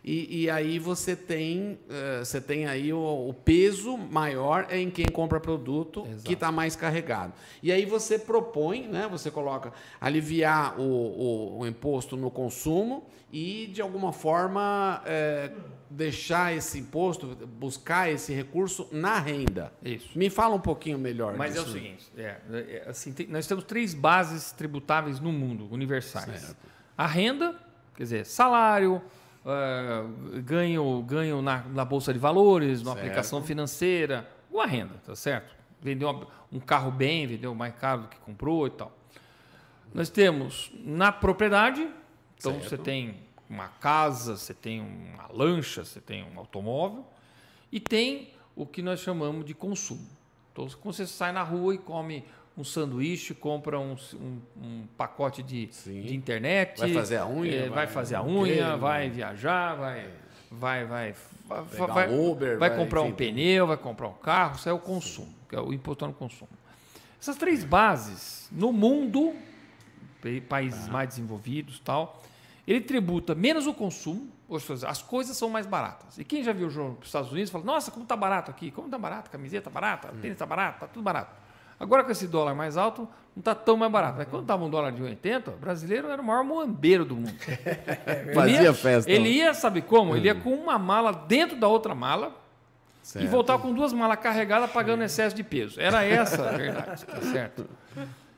E, 0.03 0.45
e 0.45 0.51
aí 0.51 0.79
você 0.79 1.15
tem, 1.15 1.79
uh, 1.89 2.25
você 2.25 2.41
tem 2.41 2.67
aí 2.67 2.93
o, 2.93 3.29
o, 3.29 3.35
peso 3.35 3.99
maior 3.99 4.67
em 4.71 4.91
quem 4.91 5.07
compra 5.07 5.39
produto 5.39 6.07
Exato. 6.07 6.23
que 6.25 6.33
está 6.33 6.51
mais 6.51 6.75
carregado. 6.75 7.35
E 7.63 7.71
aí 7.71 7.85
você 7.85 8.19
propõe, 8.19 8.89
né, 8.89 9.07
você 9.11 9.31
coloca 9.31 9.73
aliviar 10.01 10.81
o, 10.81 10.83
o, 10.83 11.59
o 11.59 11.67
imposto 11.67 12.17
no 12.17 12.31
consumo 12.31 13.05
e, 13.31 13.67
de 13.67 13.83
alguma 13.83 14.11
forma, 14.11 15.03
é, 15.05 15.53
deixar 15.91 16.55
esse 16.57 16.79
imposto, 16.79 17.27
buscar 17.47 18.11
esse 18.11 18.33
recurso 18.33 18.89
na 18.91 19.19
renda. 19.19 19.71
Isso. 19.83 20.19
Me 20.19 20.31
fala 20.31 20.55
um 20.55 20.61
pouquinho 20.61 20.99
melhor 20.99 21.37
Mas 21.37 21.53
disso. 21.53 21.67
é 21.67 21.69
o 21.69 21.73
seguinte, 21.73 22.13
é, 22.17 22.37
é, 22.51 22.85
assim, 22.89 23.13
tem, 23.13 23.27
nós 23.27 23.47
temos 23.47 23.65
três 23.65 23.93
bases 23.93 24.51
tributáveis 24.53 25.21
no 25.21 25.31
mundo, 25.31 25.69
universais. 25.71 26.41
Certo. 26.41 26.57
A 26.97 27.07
renda, 27.07 27.55
quer 27.95 28.03
dizer, 28.03 28.25
salário, 28.25 29.03
uh, 29.45 30.43
ganho, 30.43 31.03
ganho 31.03 31.43
na, 31.43 31.63
na, 31.65 31.85
Bolsa 31.85 32.13
de 32.13 32.19
Valores, 32.19 32.83
na 32.83 32.93
certo. 32.93 32.99
aplicação 32.99 33.43
financeira, 33.43 34.29
ou 34.51 34.61
a 34.61 34.67
renda, 34.67 34.95
tá 35.05 35.15
certo? 35.15 35.55
Vendeu 35.81 36.27
um 36.53 36.61
carro 36.61 36.91
bem, 36.91 37.27
vendeu 37.27 37.55
mais 37.55 37.75
caro 37.75 38.03
do 38.03 38.09
que 38.09 38.19
comprou 38.19 38.67
e 38.67 38.71
tal. 38.71 38.93
Nós 39.93 40.09
temos 40.09 40.71
na 40.85 41.11
propriedade, 41.11 41.89
então 42.37 42.53
certo. 42.55 42.69
você 42.69 42.79
tem 42.79 43.17
uma 43.49 43.69
casa, 43.69 44.37
você 44.37 44.55
tem 44.55 44.81
uma 44.81 45.27
lancha, 45.33 45.85
você 45.85 46.01
tem 46.01 46.25
um 46.25 46.39
automóvel, 46.39 47.05
e 47.73 47.81
tem 47.81 48.33
o 48.55 48.67
que 48.67 48.83
nós 48.83 49.01
chamamos 49.01 49.45
de 49.45 49.55
consumo. 49.55 50.07
Então, 50.53 50.69
quando 50.81 50.95
você 50.95 51.07
sai 51.07 51.33
na 51.33 51.43
rua 51.43 51.75
e 51.75 51.79
come 51.79 52.25
um 52.57 52.65
sanduíche, 52.65 53.35
compra 53.35 53.79
um, 53.79 53.97
um, 54.15 54.41
um 54.57 54.87
pacote 54.97 55.43
de, 55.43 55.67
de, 55.67 56.15
internet. 56.15 56.79
Vai 56.79 56.93
fazer 56.93 57.17
a 57.17 57.27
unha. 57.27 57.55
É, 57.55 57.61
vai, 57.61 57.71
vai, 57.71 57.87
fazer 57.87 58.15
a 58.17 58.23
unha, 58.23 58.77
vai 58.77 59.09
viajar, 59.09 59.75
vai. 59.75 60.09
Vai, 60.53 60.85
vai, 60.85 61.15
vai, 61.47 62.13
Uber, 62.13 62.59
vai, 62.59 62.77
comprar 62.77 63.03
enfim, 63.03 63.13
um 63.13 63.15
pneu, 63.15 63.67
vai 63.69 63.77
comprar 63.77 64.09
um 64.09 64.15
carro, 64.15 64.57
isso 64.57 64.69
é 64.69 64.73
o 64.73 64.81
consumo, 64.81 65.33
que 65.49 65.55
é 65.55 65.61
o 65.61 65.73
imposto 65.73 66.05
no 66.09 66.13
consumo. 66.13 66.51
Essas 67.21 67.37
três 67.37 67.63
bases, 67.63 68.49
no 68.51 68.73
mundo, 68.73 69.33
países 70.49 70.89
ah. 70.89 70.91
mais 70.91 71.09
desenvolvidos 71.11 71.79
tal, 71.79 72.21
ele 72.67 72.81
tributa 72.81 73.35
menos 73.35 73.67
o 73.67 73.75
consumo, 73.75 74.29
ou 74.49 74.59
seja, 74.59 74.89
as 74.89 75.01
coisas 75.01 75.37
são 75.37 75.49
mais 75.49 75.67
baratas. 75.67 76.19
E 76.19 76.25
quem 76.25 76.43
já 76.43 76.53
viu 76.53 76.67
o 76.67 76.71
jogo 76.71 76.97
nos 76.99 77.07
Estados 77.07 77.31
Unidos 77.31 77.51
fala, 77.51 77.65
nossa, 77.65 77.91
como 77.91 78.03
está 78.03 78.17
barato 78.17 78.51
aqui, 78.51 78.71
como 78.71 78.89
está 78.89 78.99
barato, 78.99 79.31
camiseta 79.31 79.71
barata, 79.71 80.09
hum. 80.09 80.21
tênis 80.21 80.33
está 80.33 80.47
barato, 80.47 80.77
está 80.77 80.87
tudo 80.89 81.03
barato. 81.03 81.50
Agora 81.81 82.05
com 82.05 82.13
esse 82.13 82.27
dólar 82.27 82.55
mais 82.55 82.77
alto, 82.77 83.09
não 83.35 83.41
está 83.41 83.55
tão 83.55 83.75
mais 83.75 83.91
barato. 83.91 84.19
Mas 84.19 84.29
quando 84.29 84.43
estava 84.43 84.63
um 84.63 84.69
dólar 84.69 84.93
de 84.93 85.03
80, 85.03 85.53
o 85.53 85.57
brasileiro 85.57 86.11
era 86.11 86.21
o 86.21 86.25
maior 86.25 86.45
moambeiro 86.45 87.07
do 87.07 87.17
mundo. 87.17 87.35
Fazia 88.35 88.63
ia, 88.63 88.75
festa. 88.75 89.11
Ele 89.11 89.31
ia, 89.31 89.55
sabe 89.55 89.81
como? 89.81 90.15
Ele 90.15 90.27
ia 90.27 90.35
com 90.35 90.53
uma 90.53 90.79
mala 90.79 91.11
dentro 91.11 91.57
da 91.57 91.67
outra 91.67 91.95
mala 91.95 92.37
certo. 93.03 93.25
e 93.25 93.29
voltava 93.29 93.63
com 93.63 93.73
duas 93.73 93.95
malas 93.95 94.21
carregadas 94.21 94.71
pagando 94.71 95.03
excesso 95.03 95.35
de 95.35 95.43
peso. 95.43 95.81
Era 95.81 96.05
essa 96.05 96.51
a 96.51 96.53
verdade, 96.53 97.07
tá 97.07 97.23
certo? 97.23 97.67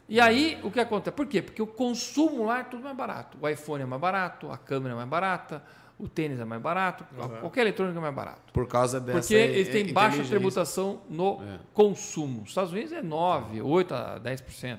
E 0.09 0.21
aí, 0.21 0.61
o 0.63 0.71
que 0.71 0.79
acontece? 0.79 1.17
Por 1.17 1.27
quê? 1.27 1.43
Porque 1.43 1.61
o 1.61 1.67
consumo 1.67 2.45
lá 2.45 2.61
é 2.61 2.65
tudo 2.65 2.85
mais 2.85 2.97
barato. 2.97 3.39
O 3.41 3.49
iPhone 3.49 3.83
é 3.83 3.87
mais 3.87 4.01
barato, 4.01 4.53
a 4.53 4.57
câmera 4.57 4.95
é 4.95 4.97
mais 4.97 5.09
barata, 5.09 5.63
o 5.99 6.09
tênis 6.09 6.41
é 6.41 6.45
mais 6.45 6.61
barato, 6.61 7.07
uhum. 7.17 7.41
qualquer 7.41 7.61
eletrônico 7.63 7.99
é 7.99 8.01
mais 8.01 8.15
barato. 8.15 8.53
Por 8.53 8.67
causa 8.67 9.01
dessa 9.01 9.21
Porque 9.21 9.35
eles 9.35 9.69
têm 9.69 9.93
baixa 9.93 10.25
tributação 10.25 11.01
no 11.09 11.41
é. 11.43 11.61
consumo. 11.73 12.43
Os 12.43 12.49
Estados 12.49 12.73
Unidos 12.73 12.93
é 12.93 13.03
9, 13.03 13.63
8 13.63 13.95
a 13.95 14.21
10%. 14.21 14.79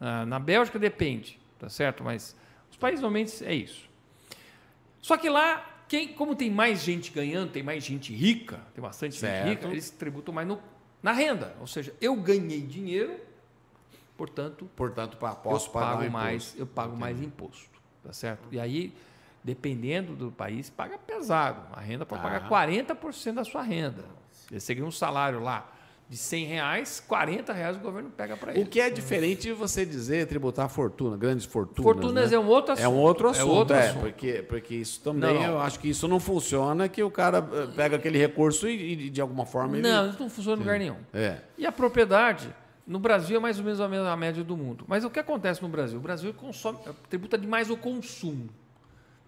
Ah, 0.00 0.26
na 0.26 0.38
Bélgica 0.38 0.78
depende, 0.78 1.38
tá 1.58 1.68
certo? 1.68 2.02
Mas 2.02 2.34
os 2.70 2.76
países 2.76 3.00
normalmente 3.00 3.44
é 3.44 3.54
isso. 3.54 3.88
Só 5.00 5.16
que 5.16 5.28
lá, 5.28 5.84
quem, 5.88 6.08
como 6.08 6.34
tem 6.34 6.50
mais 6.50 6.82
gente 6.82 7.12
ganhando, 7.12 7.52
tem 7.52 7.62
mais 7.62 7.84
gente 7.84 8.12
rica, 8.12 8.60
tem 8.74 8.82
bastante 8.82 9.14
certo. 9.14 9.46
gente 9.46 9.58
rica, 9.58 9.68
eles 9.68 9.90
tributam 9.90 10.34
mais 10.34 10.48
no, 10.48 10.60
na 11.02 11.12
renda. 11.12 11.54
Ou 11.60 11.66
seja, 11.66 11.94
eu 12.00 12.16
ganhei 12.16 12.62
dinheiro, 12.62 13.16
portanto, 14.16 14.68
portanto 14.74 15.16
posso 15.16 15.68
eu 15.68 15.72
pagar 15.72 15.98
pago 15.98 16.10
mais, 16.10 16.54
eu 16.56 16.66
pago 16.66 16.88
Entendi. 16.90 17.00
mais 17.00 17.20
imposto, 17.20 17.80
tá 18.02 18.12
certo? 18.12 18.48
E 18.50 18.58
aí 18.58 18.94
dependendo 19.44 20.14
do 20.14 20.30
país, 20.30 20.70
paga 20.70 20.98
pesado. 20.98 21.62
A 21.72 21.80
renda 21.80 22.06
pode 22.06 22.20
ah. 22.20 22.24
pagar 22.24 22.48
40% 22.48 23.34
da 23.34 23.44
sua 23.44 23.62
renda. 23.62 24.04
Você 24.50 24.74
ganha 24.74 24.86
um 24.86 24.92
salário 24.92 25.40
lá 25.40 25.72
de 26.12 26.18
100 26.18 26.44
reais, 26.44 27.02
40 27.08 27.54
reais 27.54 27.76
o 27.78 27.80
governo 27.80 28.10
pega 28.10 28.36
para 28.36 28.52
ele. 28.52 28.62
O 28.62 28.66
que 28.66 28.78
é 28.78 28.90
diferente 28.90 29.42
de 29.44 29.52
você 29.54 29.86
dizer 29.86 30.26
tributar 30.26 30.68
fortuna, 30.68 31.16
grandes 31.16 31.46
fortunas. 31.46 31.82
Fortunas 31.82 32.30
né? 32.30 32.36
é 32.36 32.38
um 32.38 32.48
outro 32.48 32.74
assunto. 32.74 32.84
É 32.84 32.88
um 32.88 32.98
outro 32.98 33.28
assunto, 33.30 33.48
é, 33.48 33.50
outro 33.50 33.76
é 33.76 33.88
assunto. 33.88 34.02
Porque, 34.02 34.32
porque 34.42 34.74
isso 34.74 35.00
também, 35.00 35.32
não, 35.32 35.42
eu 35.42 35.60
acho 35.60 35.80
que 35.80 35.88
isso 35.88 36.06
não 36.06 36.20
funciona, 36.20 36.86
que 36.86 37.02
o 37.02 37.10
cara 37.10 37.38
eh, 37.38 37.66
pega 37.74 37.96
aquele 37.96 38.18
recurso 38.18 38.68
e, 38.68 39.06
e 39.06 39.10
de 39.10 39.22
alguma 39.22 39.46
forma... 39.46 39.78
Ele... 39.78 39.88
Não, 39.88 40.10
isso 40.10 40.20
não 40.20 40.28
funciona 40.28 40.56
em 40.56 40.60
lugar 40.60 40.78
nenhum. 40.78 40.98
É. 41.14 41.38
E 41.56 41.64
a 41.64 41.72
propriedade, 41.72 42.54
no 42.86 42.98
Brasil 42.98 43.38
é 43.38 43.40
mais 43.40 43.58
ou 43.58 43.64
menos 43.64 44.06
a 44.06 44.14
média 44.14 44.44
do 44.44 44.54
mundo. 44.54 44.84
Mas 44.86 45.04
o 45.04 45.08
que 45.08 45.18
acontece 45.18 45.62
no 45.62 45.68
Brasil? 45.70 45.98
O 45.98 46.02
Brasil 46.02 46.34
consome, 46.34 46.78
tributa 47.08 47.38
demais 47.38 47.70
o 47.70 47.76
consumo. 47.76 48.50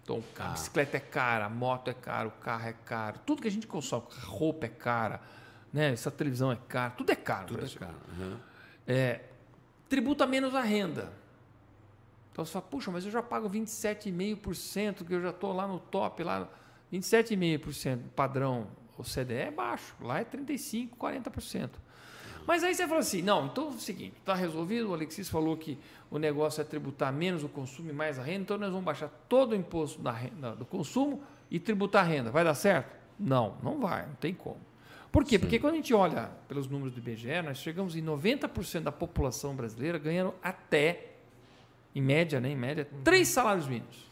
Então, 0.05 0.23
a 0.37 0.49
bicicleta 0.49 0.97
é 0.97 0.99
cara, 0.99 1.45
a 1.47 1.49
moto 1.49 1.89
é 1.89 1.93
cara, 1.93 2.27
o 2.27 2.31
carro 2.31 2.67
é 2.69 2.73
caro, 2.73 3.19
tudo 3.25 3.41
que 3.41 3.47
a 3.47 3.51
gente 3.51 3.65
consome, 3.65 4.05
roupa 4.21 4.67
é 4.67 4.69
cara, 4.69 5.19
né? 5.73 5.91
essa 5.91 6.11
televisão 6.11 6.51
é 6.51 6.57
cara, 6.67 6.91
tudo 6.91 7.11
é 7.11 7.15
caro. 7.15 7.47
Tudo 7.47 7.65
é 7.65 7.69
caro. 7.69 7.95
Uhum. 8.15 8.37
É, 8.85 9.21
tributa 9.89 10.27
menos 10.27 10.53
a 10.53 10.61
renda. 10.61 11.11
Então 12.31 12.45
você 12.45 12.51
fala, 12.51 12.65
puxa, 12.69 12.91
mas 12.91 13.03
eu 13.03 13.09
já 13.09 13.23
pago 13.23 13.49
27,5%, 13.49 15.03
que 15.03 15.13
eu 15.15 15.21
já 15.23 15.31
estou 15.31 15.51
lá 15.51 15.67
no 15.67 15.79
top, 15.79 16.21
lá 16.21 16.47
27,5% 16.93 17.99
padrão 18.15 18.67
OCDE 18.99 19.33
é 19.33 19.51
baixo, 19.51 19.95
lá 20.01 20.19
é 20.19 20.23
35%, 20.23 20.89
40%. 20.99 21.69
Mas 22.47 22.63
aí 22.63 22.75
você 22.75 22.87
fala 22.87 22.99
assim, 22.99 23.21
não, 23.21 23.47
então 23.47 23.65
é 23.65 23.69
o 23.69 23.73
seguinte, 23.73 24.13
está 24.19 24.35
resolvido, 24.35 24.91
o 24.91 24.93
Alexis 24.93 25.27
falou 25.27 25.57
que 25.57 25.77
o 26.11 26.19
negócio 26.19 26.61
é 26.61 26.63
tributar 26.63 27.11
menos 27.11 27.43
o 27.43 27.49
consumo 27.49 27.89
e 27.89 27.93
mais 27.93 28.19
a 28.19 28.23
renda, 28.23 28.41
então 28.41 28.57
nós 28.57 28.69
vamos 28.69 28.85
baixar 28.85 29.09
todo 29.27 29.53
o 29.53 29.55
imposto 29.55 30.01
da 30.01 30.11
renda, 30.11 30.55
do 30.55 30.65
consumo 30.65 31.23
e 31.49 31.59
tributar 31.59 32.05
a 32.05 32.07
renda. 32.07 32.29
Vai 32.29 32.43
dar 32.43 32.53
certo? 32.53 32.95
Não, 33.19 33.57
não 33.63 33.79
vai, 33.79 34.05
não 34.05 34.15
tem 34.15 34.33
como. 34.33 34.59
Por 35.11 35.23
quê? 35.23 35.35
Sim. 35.35 35.39
Porque 35.39 35.59
quando 35.59 35.73
a 35.73 35.77
gente 35.77 35.93
olha 35.93 36.29
pelos 36.47 36.67
números 36.67 36.93
do 36.93 36.99
IBGE, 36.99 37.41
nós 37.41 37.57
chegamos 37.57 37.95
em 37.95 38.03
90% 38.03 38.81
da 38.81 38.91
população 38.91 39.55
brasileira 39.55 39.97
ganhando 39.97 40.33
até, 40.43 41.13
em 41.95 42.01
média, 42.01 42.39
né, 42.39 42.49
em 42.49 42.55
média, 42.55 42.87
três 43.03 43.29
salários 43.29 43.67
mínimos. 43.67 44.05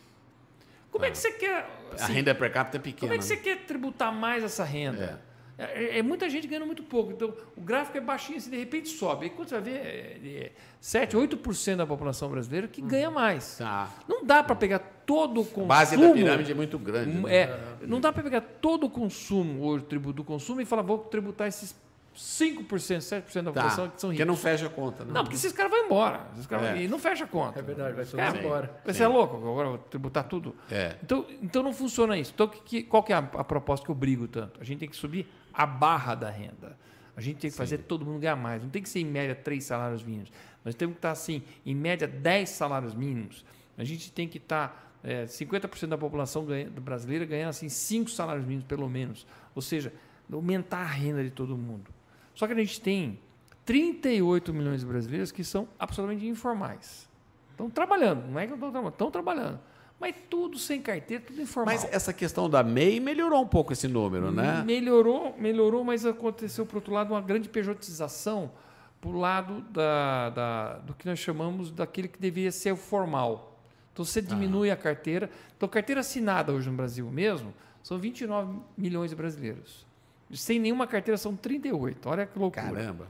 Como 0.90 1.06
é 1.06 1.12
que 1.12 1.18
ah. 1.18 1.22
você 1.22 1.32
quer... 1.34 1.70
Assim, 1.94 2.04
a 2.04 2.08
renda 2.08 2.34
per 2.34 2.52
capita 2.52 2.78
é 2.78 2.80
pequena. 2.80 3.00
Como 3.02 3.14
é 3.14 3.18
que 3.18 3.26
você 3.26 3.38
quer 3.38 3.66
tributar 3.66 4.12
mais 4.14 4.44
essa 4.44 4.64
renda? 4.64 5.22
É. 5.30 5.33
É, 5.58 5.64
é, 5.64 5.98
é, 6.00 6.02
muita 6.02 6.30
gente 6.30 6.48
ganhando 6.48 6.66
muito 6.66 6.84
pouco. 6.84 7.12
Então, 7.12 7.34
o 7.56 7.62
gráfico 7.62 7.98
é 7.98 8.02
baixinho, 8.02 8.38
assim, 8.38 8.50
de 8.50 8.58
repente 8.58 8.90
sobe. 8.90 9.26
Aí 9.26 9.30
quando 9.30 9.50
você 9.50 9.56
vai 9.56 9.64
ver, 9.64 9.78
é, 9.78 10.46
é 10.46 10.52
7, 10.80 11.16
8% 11.16 11.76
da 11.76 11.86
população 11.86 12.30
brasileira 12.30 12.68
que 12.68 12.82
ganha 12.82 13.10
uhum. 13.10 13.16
mais. 13.16 13.58
Tá. 13.58 13.90
Não 14.08 14.26
dá 14.26 14.44
para 14.44 14.56
pegar 14.56 14.80
todo 15.06 15.42
o 15.42 15.46
consumo. 15.46 15.66
A 15.66 15.68
base 15.68 15.98
da 15.98 16.12
pirâmide 16.12 16.52
é 16.52 16.56
muito 16.56 16.80
grande. 16.80 17.18
Né? 17.18 17.36
É, 17.36 17.60
não 17.82 18.02
dá 18.02 18.12
para 18.12 18.24
pegar 18.24 18.42
todo 18.42 18.86
o 18.88 18.90
consumo, 18.90 19.66
o 19.66 19.82
tributo 19.82 20.18
do 20.18 20.24
consumo, 20.24 20.62
e 20.62 20.66
falar, 20.66 20.82
vou 20.82 20.98
tributar 20.98 21.48
esses 21.48 21.76
5%, 22.16 22.68
7% 22.68 23.42
da 23.42 23.52
tá. 23.52 23.62
população 23.62 23.90
que 23.90 24.02
são 24.02 24.10
ricos. 24.12 24.18
Porque 24.18 24.26
não 24.26 24.36
fecha 24.36 24.68
a 24.68 24.70
conta. 24.70 25.04
Né? 25.04 25.12
Não, 25.14 25.24
porque 25.24 25.36
esses 25.36 25.52
caras 25.52 25.72
vão 25.72 25.86
embora. 25.86 26.28
Esses 26.34 26.46
caras 26.46 26.68
é. 26.68 26.84
E 26.84 26.88
não 26.88 27.00
fecha 27.00 27.24
a 27.24 27.28
conta. 27.28 27.60
É 27.60 27.62
verdade, 27.62 27.96
vai 27.96 28.06
todo 28.06 28.20
é, 28.20 28.40
embora. 28.40 28.82
Vai 28.86 28.94
ser 28.94 29.08
louco, 29.08 29.38
agora 29.38 29.70
vou 29.70 29.78
tributar 29.78 30.24
tudo. 30.26 30.56
É. 30.70 30.96
Então, 31.02 31.26
então 31.42 31.64
não 31.64 31.74
funciona 31.74 32.18
isso. 32.18 32.32
Então, 32.34 32.48
que, 32.48 32.84
qual 32.84 33.04
que 33.04 33.12
é 33.12 33.16
a, 33.16 33.20
a 33.20 33.44
proposta 33.44 33.86
que 33.86 33.92
eu 33.92 33.96
brigo 33.96 34.28
tanto? 34.28 34.60
A 34.62 34.64
gente 34.64 34.80
tem 34.80 34.90
que 34.90 34.96
subir 34.96 35.28
a 35.54 35.66
barra 35.66 36.16
da 36.16 36.30
renda. 36.30 36.78
A 37.16 37.22
gente 37.22 37.38
tem 37.38 37.50
que 37.50 37.52
Sim. 37.52 37.58
fazer 37.58 37.78
todo 37.80 38.06
mundo 38.06 38.20
ganhar 38.20 38.36
mais. 38.36 38.62
Não 38.64 38.70
tem 38.70 38.82
que 38.82 38.90
ser 38.90 39.00
em 39.00 39.06
média 39.06 39.36
três 39.36 39.64
salários 39.64 40.04
mínimos. 40.04 40.32
Nós 40.66 40.74
temos 40.76 40.94
que 40.94 41.00
estar 41.00 41.12
assim, 41.12 41.44
em 41.66 41.76
média 41.76 42.08
10 42.08 42.50
salários 42.50 42.96
mínimos. 42.96 43.46
A 43.78 43.84
gente 43.84 44.12
tem 44.12 44.28
que 44.28 44.38
estar 44.38 44.98
é, 45.04 45.26
50% 45.26 45.88
da 45.88 45.98
população 45.98 46.46
ganha, 46.46 46.70
brasileira 46.70 47.26
ganhando 47.26 47.50
assim 47.50 47.70
5 47.70 48.10
salários 48.10 48.46
mínimos 48.46 48.66
pelo 48.66 48.90
menos. 48.90 49.28
Ou 49.54 49.62
seja, 49.62 49.94
aumentar 50.32 50.80
a 50.80 50.88
renda 50.88 51.24
de 51.24 51.30
todo 51.30 51.58
mundo. 51.58 51.92
Só 52.34 52.48
que 52.48 52.54
a 52.54 52.56
gente 52.56 52.82
tem 52.82 53.20
38 53.66 54.54
milhões 54.54 54.82
de 54.82 54.88
brasileiros 54.88 55.32
que 55.32 55.44
são 55.44 55.68
absolutamente 55.78 56.26
informais. 56.26 57.10
Estão 57.52 57.70
trabalhando, 57.70 58.28
não 58.28 58.40
é 58.40 58.48
que 58.48 58.56
não 58.56 58.58
estão 58.58 58.72
trabalhando, 58.72 58.94
estão 58.94 59.12
trabalhando. 59.12 59.60
Mas 60.04 60.16
tudo 60.30 60.60
sem 60.60 60.82
carteira, 60.82 61.24
tudo 61.26 61.42
informal. 61.42 61.74
Mas 61.74 61.86
essa 61.90 62.12
questão 62.12 62.50
da 62.50 62.62
MEI 62.62 63.00
melhorou 63.00 63.42
um 63.42 63.48
pouco 63.48 63.72
esse 63.72 63.88
número, 63.88 64.34
né? 64.34 64.62
Melhorou, 64.62 65.34
melhorou, 65.40 65.82
mas 65.82 66.06
aconteceu, 66.06 66.66
por 66.66 66.76
outro 66.76 66.94
lado, 66.94 67.14
uma 67.14 67.22
grande 67.22 67.48
pejotização 67.48 68.52
para 69.00 69.10
o 69.10 69.18
lado 69.18 69.62
da, 69.72 70.30
da, 70.32 70.74
do 70.80 70.94
que 70.94 71.06
nós 71.06 71.20
chamamos 71.20 71.72
daquele 71.72 72.10
que 72.10 72.20
deveria 72.20 72.52
ser 72.52 72.76
formal. 72.76 73.58
Então 73.94 74.04
você 74.04 74.22
diminui 74.22 74.70
ah. 74.70 74.74
a 74.74 74.76
carteira. 74.76 75.30
Então, 75.56 75.70
carteira 75.70 76.02
assinada 76.02 76.52
hoje 76.52 76.70
no 76.70 76.76
Brasil 76.76 77.10
mesmo 77.10 77.54
são 77.82 77.98
29 77.98 78.60
milhões 78.78 79.12
de 79.12 79.16
brasileiros. 79.16 79.86
Sem 80.34 80.60
nenhuma 80.60 80.86
carteira 80.86 81.18
são 81.18 81.34
38. 81.34 82.10
Olha 82.10 82.26
que 82.26 82.38
loucura. 82.38 82.74
Caramba. 82.74 83.08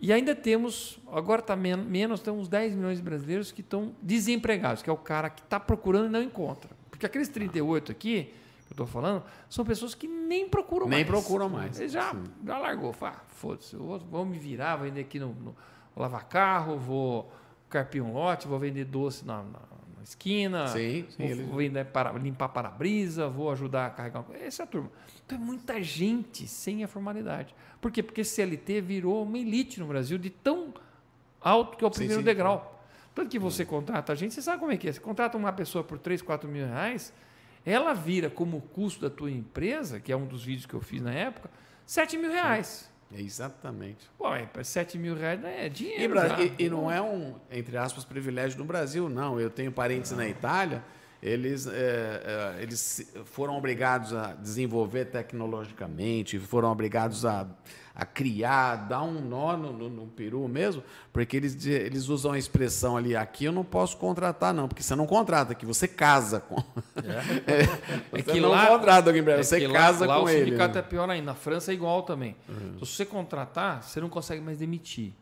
E 0.00 0.12
ainda 0.12 0.34
temos, 0.34 1.00
agora 1.12 1.40
está 1.40 1.56
men 1.56 1.76
menos, 1.76 2.20
temos 2.20 2.48
10 2.48 2.74
milhões 2.74 2.98
de 2.98 3.04
brasileiros 3.04 3.50
que 3.50 3.60
estão 3.60 3.94
desempregados, 4.00 4.82
que 4.82 4.88
é 4.88 4.92
o 4.92 4.96
cara 4.96 5.28
que 5.28 5.42
está 5.42 5.58
procurando 5.58 6.06
e 6.06 6.08
não 6.08 6.22
encontra. 6.22 6.70
Porque 6.88 7.04
aqueles 7.04 7.28
38 7.28 7.90
aqui, 7.90 8.32
estou 8.70 8.86
falando, 8.86 9.24
são 9.48 9.64
pessoas 9.64 9.94
que 9.94 10.06
nem 10.06 10.48
procuram 10.48 10.86
nem 10.86 10.98
mais. 10.98 11.10
Nem 11.10 11.22
procuram 11.22 11.48
mais. 11.48 11.80
Ele 11.80 11.88
já, 11.88 12.14
já 12.44 12.58
largou. 12.58 12.92
Fala, 12.92 13.16
ah, 13.16 13.24
foda-se, 13.28 13.74
vou, 13.74 13.98
vou, 13.98 14.24
me 14.24 14.38
virar, 14.38 14.76
vou 14.76 14.86
vender 14.86 15.00
aqui 15.00 15.18
no, 15.18 15.34
no 15.34 15.56
lavar 15.96 16.28
carro, 16.28 16.78
vou 16.78 17.32
carpir 17.68 18.02
um 18.02 18.12
lote, 18.12 18.46
vou 18.46 18.58
vender 18.58 18.84
doce 18.84 19.26
na, 19.26 19.42
na 19.42 19.58
esquina, 20.08 20.68
sim, 20.68 21.06
sim, 21.10 21.16
vou, 21.18 21.26
ele... 21.26 21.42
vou 21.42 21.56
vender 21.58 21.84
para, 21.86 22.12
limpar 22.12 22.48
para-brisa, 22.48 23.28
vou 23.28 23.50
ajudar 23.50 23.86
a 23.86 23.90
carregar. 23.90 24.24
Essa 24.40 24.62
é 24.62 24.64
a 24.64 24.66
turma. 24.66 24.90
Então 25.24 25.36
é 25.36 25.40
muita 25.40 25.82
gente 25.82 26.48
sem 26.48 26.82
a 26.82 26.88
formalidade. 26.88 27.54
Por 27.80 27.90
quê? 27.90 28.02
Porque 28.02 28.24
CLT 28.24 28.80
virou 28.80 29.22
uma 29.22 29.38
elite 29.38 29.78
no 29.78 29.86
Brasil 29.86 30.16
de 30.16 30.30
tão 30.30 30.72
alto 31.40 31.76
que 31.76 31.84
é 31.84 31.86
o 31.86 31.90
primeiro 31.90 32.20
sim, 32.20 32.24
degrau. 32.24 32.82
Tanto 33.14 33.28
que 33.28 33.38
você 33.38 33.64
contrata 33.64 34.12
a 34.12 34.16
gente, 34.16 34.32
você 34.32 34.40
sabe 34.40 34.60
como 34.60 34.72
é 34.72 34.76
que 34.76 34.88
é. 34.88 34.92
Você 34.92 35.00
contrata 35.00 35.36
uma 35.36 35.52
pessoa 35.52 35.84
por 35.84 35.98
3, 35.98 36.22
4 36.22 36.48
mil 36.48 36.66
reais, 36.66 37.12
ela 37.64 37.92
vira 37.92 38.30
como 38.30 38.62
custo 38.62 39.02
da 39.02 39.10
tua 39.10 39.30
empresa, 39.30 40.00
que 40.00 40.10
é 40.10 40.16
um 40.16 40.26
dos 40.26 40.42
vídeos 40.44 40.64
que 40.64 40.74
eu 40.74 40.80
fiz 40.80 41.02
na 41.02 41.12
época, 41.12 41.50
7 41.84 42.16
mil 42.16 42.30
reais. 42.30 42.90
Exatamente. 43.16 44.08
Pô, 44.18 44.34
é, 44.34 44.46
7 44.62 44.98
mil 44.98 45.14
reais 45.14 45.42
é 45.44 45.68
dinheiro. 45.68 46.14
E, 46.38 46.62
e, 46.62 46.66
e, 46.66 46.70
não 46.70 46.90
é 46.90 47.00
um, 47.00 47.34
entre 47.50 47.76
aspas, 47.76 48.04
privilégio 48.04 48.58
no 48.58 48.64
Brasil, 48.64 49.08
não. 49.08 49.40
Eu 49.40 49.50
tenho 49.50 49.72
parentes 49.72 50.10
não. 50.10 50.18
na 50.18 50.28
Itália 50.28 50.82
eles, 51.22 51.66
é, 51.66 52.56
é, 52.58 52.62
eles 52.62 53.12
foram 53.24 53.56
obrigados 53.56 54.14
a 54.14 54.34
desenvolver 54.34 55.06
tecnologicamente, 55.06 56.38
foram 56.38 56.70
obrigados 56.70 57.24
a, 57.24 57.46
a 57.98 58.06
criar, 58.06 58.76
dar 58.86 59.02
um 59.02 59.20
nó 59.20 59.56
no, 59.56 59.72
no, 59.72 59.90
no, 59.90 60.06
peru 60.06 60.46
mesmo, 60.46 60.84
porque 61.12 61.36
eles, 61.36 61.66
eles 61.66 62.08
usam 62.08 62.30
a 62.30 62.38
expressão 62.38 62.96
ali, 62.96 63.16
aqui 63.16 63.44
eu 63.44 63.50
não 63.50 63.64
posso 63.64 63.96
contratar 63.96 64.54
não, 64.54 64.68
porque 64.68 64.84
você 64.84 64.94
não 64.94 65.04
contrata, 65.04 65.50
aqui 65.50 65.66
você 65.66 65.88
casa 65.88 66.38
com... 66.38 66.62
É. 67.02 67.66
é, 68.16 68.22
você 68.22 68.40
não 68.40 68.50
lá, 68.50 68.68
contrata 68.68 69.10
alguém, 69.10 69.28
é 69.28 69.42
você 69.42 69.68
casa 69.68 70.06
lá, 70.06 70.18
com 70.18 70.24
lá 70.26 70.32
ele. 70.32 70.42
o 70.42 70.44
sindicato 70.44 70.74
né? 70.74 70.80
é 70.80 70.82
pior 70.82 71.10
ainda, 71.10 71.26
na 71.26 71.34
França 71.34 71.72
é 71.72 71.74
igual 71.74 72.04
também. 72.04 72.36
Uhum. 72.48 72.74
Então, 72.76 72.86
se 72.86 72.94
você 72.94 73.04
contratar, 73.04 73.82
você 73.82 74.00
não 74.00 74.08
consegue 74.08 74.40
mais 74.40 74.58
demitir. 74.58 75.12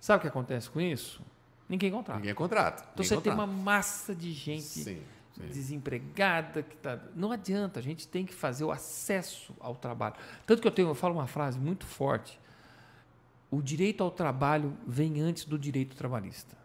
Sabe 0.00 0.18
o 0.18 0.20
que 0.22 0.28
acontece 0.28 0.68
com 0.68 0.80
isso? 0.80 1.22
Ninguém 1.68 1.92
contrata. 1.92 2.18
Ninguém 2.18 2.34
contrata. 2.34 2.82
Então 2.92 3.04
Ninguém 3.04 3.08
você 3.08 3.14
contrata. 3.14 3.36
tem 3.36 3.46
uma 3.46 3.62
massa 3.62 4.12
de 4.16 4.32
gente... 4.32 4.62
Sim 4.62 5.00
Sim. 5.36 5.48
desempregada, 5.48 6.62
que 6.62 6.76
tá... 6.76 6.98
não 7.14 7.30
adianta, 7.30 7.78
a 7.78 7.82
gente 7.82 8.08
tem 8.08 8.24
que 8.24 8.32
fazer 8.32 8.64
o 8.64 8.70
acesso 8.70 9.54
ao 9.60 9.74
trabalho. 9.76 10.14
Tanto 10.46 10.62
que 10.62 10.68
eu 10.68 10.72
tenho, 10.72 10.88
eu 10.88 10.94
falo 10.94 11.14
uma 11.14 11.26
frase 11.26 11.58
muito 11.58 11.84
forte: 11.84 12.38
o 13.50 13.60
direito 13.60 14.02
ao 14.02 14.10
trabalho 14.10 14.76
vem 14.86 15.20
antes 15.20 15.44
do 15.44 15.58
direito 15.58 15.94
trabalhista. 15.94 16.56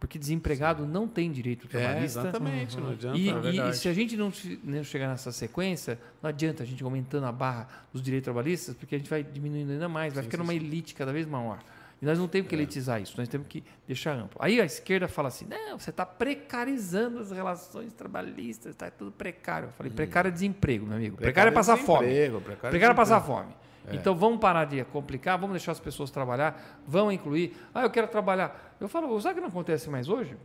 Porque 0.00 0.18
desempregado 0.18 0.84
Sim. 0.84 0.90
não 0.90 1.08
tem 1.08 1.30
direito 1.30 1.66
é, 1.66 1.70
trabalhista. 1.70 2.20
É, 2.20 2.22
exatamente, 2.22 2.76
uhum. 2.76 2.84
não 2.84 2.90
adianta. 2.90 3.18
E, 3.18 3.58
é 3.58 3.68
e, 3.70 3.74
se 3.74 3.88
a 3.88 3.92
gente 3.94 4.16
não, 4.16 4.32
não 4.62 4.84
chegar 4.84 5.08
nessa 5.08 5.32
sequência, 5.32 5.98
não 6.22 6.28
adianta 6.28 6.62
a 6.62 6.66
gente 6.66 6.82
aumentando 6.82 7.24
a 7.26 7.32
barra 7.32 7.68
dos 7.92 8.02
direitos 8.02 8.24
trabalhistas, 8.24 8.74
porque 8.74 8.94
a 8.94 8.98
gente 8.98 9.08
vai 9.08 9.22
diminuindo 9.22 9.72
ainda 9.72 9.88
mais, 9.88 10.12
vai 10.12 10.22
sim, 10.22 10.30
ficando 10.30 10.46
sim, 10.46 10.50
uma 10.50 10.54
elite 10.54 10.94
cada 10.94 11.12
vez 11.12 11.26
maior. 11.26 11.58
E 12.04 12.06
nós 12.06 12.18
não 12.18 12.28
temos 12.28 12.50
que 12.50 12.54
é. 12.54 12.58
elitizar 12.58 13.00
isso, 13.00 13.14
nós 13.16 13.26
temos 13.28 13.46
que 13.46 13.64
deixar 13.86 14.12
amplo. 14.12 14.36
Aí 14.38 14.60
a 14.60 14.64
esquerda 14.66 15.08
fala 15.08 15.28
assim: 15.28 15.46
não, 15.46 15.78
você 15.78 15.88
está 15.88 16.04
precarizando 16.04 17.18
as 17.18 17.30
relações 17.30 17.94
trabalhistas, 17.94 18.72
está 18.72 18.90
tudo 18.90 19.10
precário. 19.10 19.68
Eu 19.68 19.72
falei: 19.72 19.90
hum. 19.90 19.94
precário 19.94 20.28
é 20.28 20.30
desemprego, 20.30 20.84
meu 20.84 20.98
amigo. 20.98 21.16
Precário, 21.16 21.50
precário 21.50 21.50
é 21.50 21.54
passar 21.54 21.76
fome. 21.78 22.08
Precário, 22.08 22.70
precário 22.70 22.92
é 22.92 22.94
passar 22.94 23.20
fome. 23.22 23.54
É. 23.88 23.96
Então 23.96 24.14
vamos 24.14 24.38
parar 24.38 24.66
de 24.66 24.84
complicar, 24.84 25.38
vamos 25.38 25.54
deixar 25.54 25.72
as 25.72 25.80
pessoas 25.80 26.10
trabalhar, 26.10 26.82
vamos 26.86 27.14
incluir. 27.14 27.56
Ah, 27.74 27.84
eu 27.84 27.90
quero 27.90 28.06
trabalhar. 28.06 28.76
Eu 28.78 28.86
falo, 28.86 29.18
sabe 29.22 29.32
o 29.32 29.34
que 29.36 29.40
não 29.40 29.48
acontece 29.48 29.88
mais 29.88 30.06
hoje, 30.06 30.36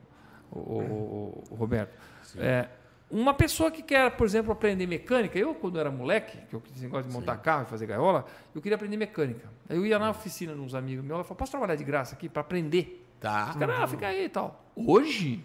o, 0.50 0.60
o, 0.60 1.44
o 1.52 1.56
Roberto? 1.56 1.94
É, 2.38 2.70
uma 3.12 3.34
pessoa 3.34 3.72
que 3.72 3.82
quer, 3.82 4.12
por 4.12 4.26
exemplo, 4.26 4.52
aprender 4.52 4.86
mecânica, 4.86 5.38
eu, 5.38 5.56
quando 5.56 5.80
era 5.80 5.90
moleque, 5.90 6.38
que 6.48 6.56
eu 6.56 6.62
gosto 6.90 7.08
de 7.08 7.14
montar 7.14 7.36
Sim. 7.36 7.42
carro 7.42 7.64
e 7.64 7.66
fazer 7.66 7.88
gaiola, 7.88 8.26
eu 8.54 8.62
queria 8.62 8.76
aprender 8.76 8.98
mecânica. 8.98 9.50
Aí 9.68 9.78
eu 9.78 9.86
ia 9.86 9.98
na 9.98 10.12
oficina 10.12 10.54
de 10.54 10.60
uns 10.60 10.76
amigos 10.76 11.04
meus, 11.04 11.16
ela 11.16 11.24
falou: 11.24 11.38
posso 11.38 11.52
trabalhar 11.52 11.76
de 11.76 11.84
graça 11.84 12.16
aqui 12.16 12.30
para 12.30 12.42
aprender? 12.42 13.06
Tá. 13.20 13.50
Os 13.50 13.56
caras, 13.56 13.76
ah, 13.80 13.88
fica 13.88 14.08
aí 14.08 14.26
e 14.26 14.30
tal. 14.30 14.64
Hoje, 14.76 15.44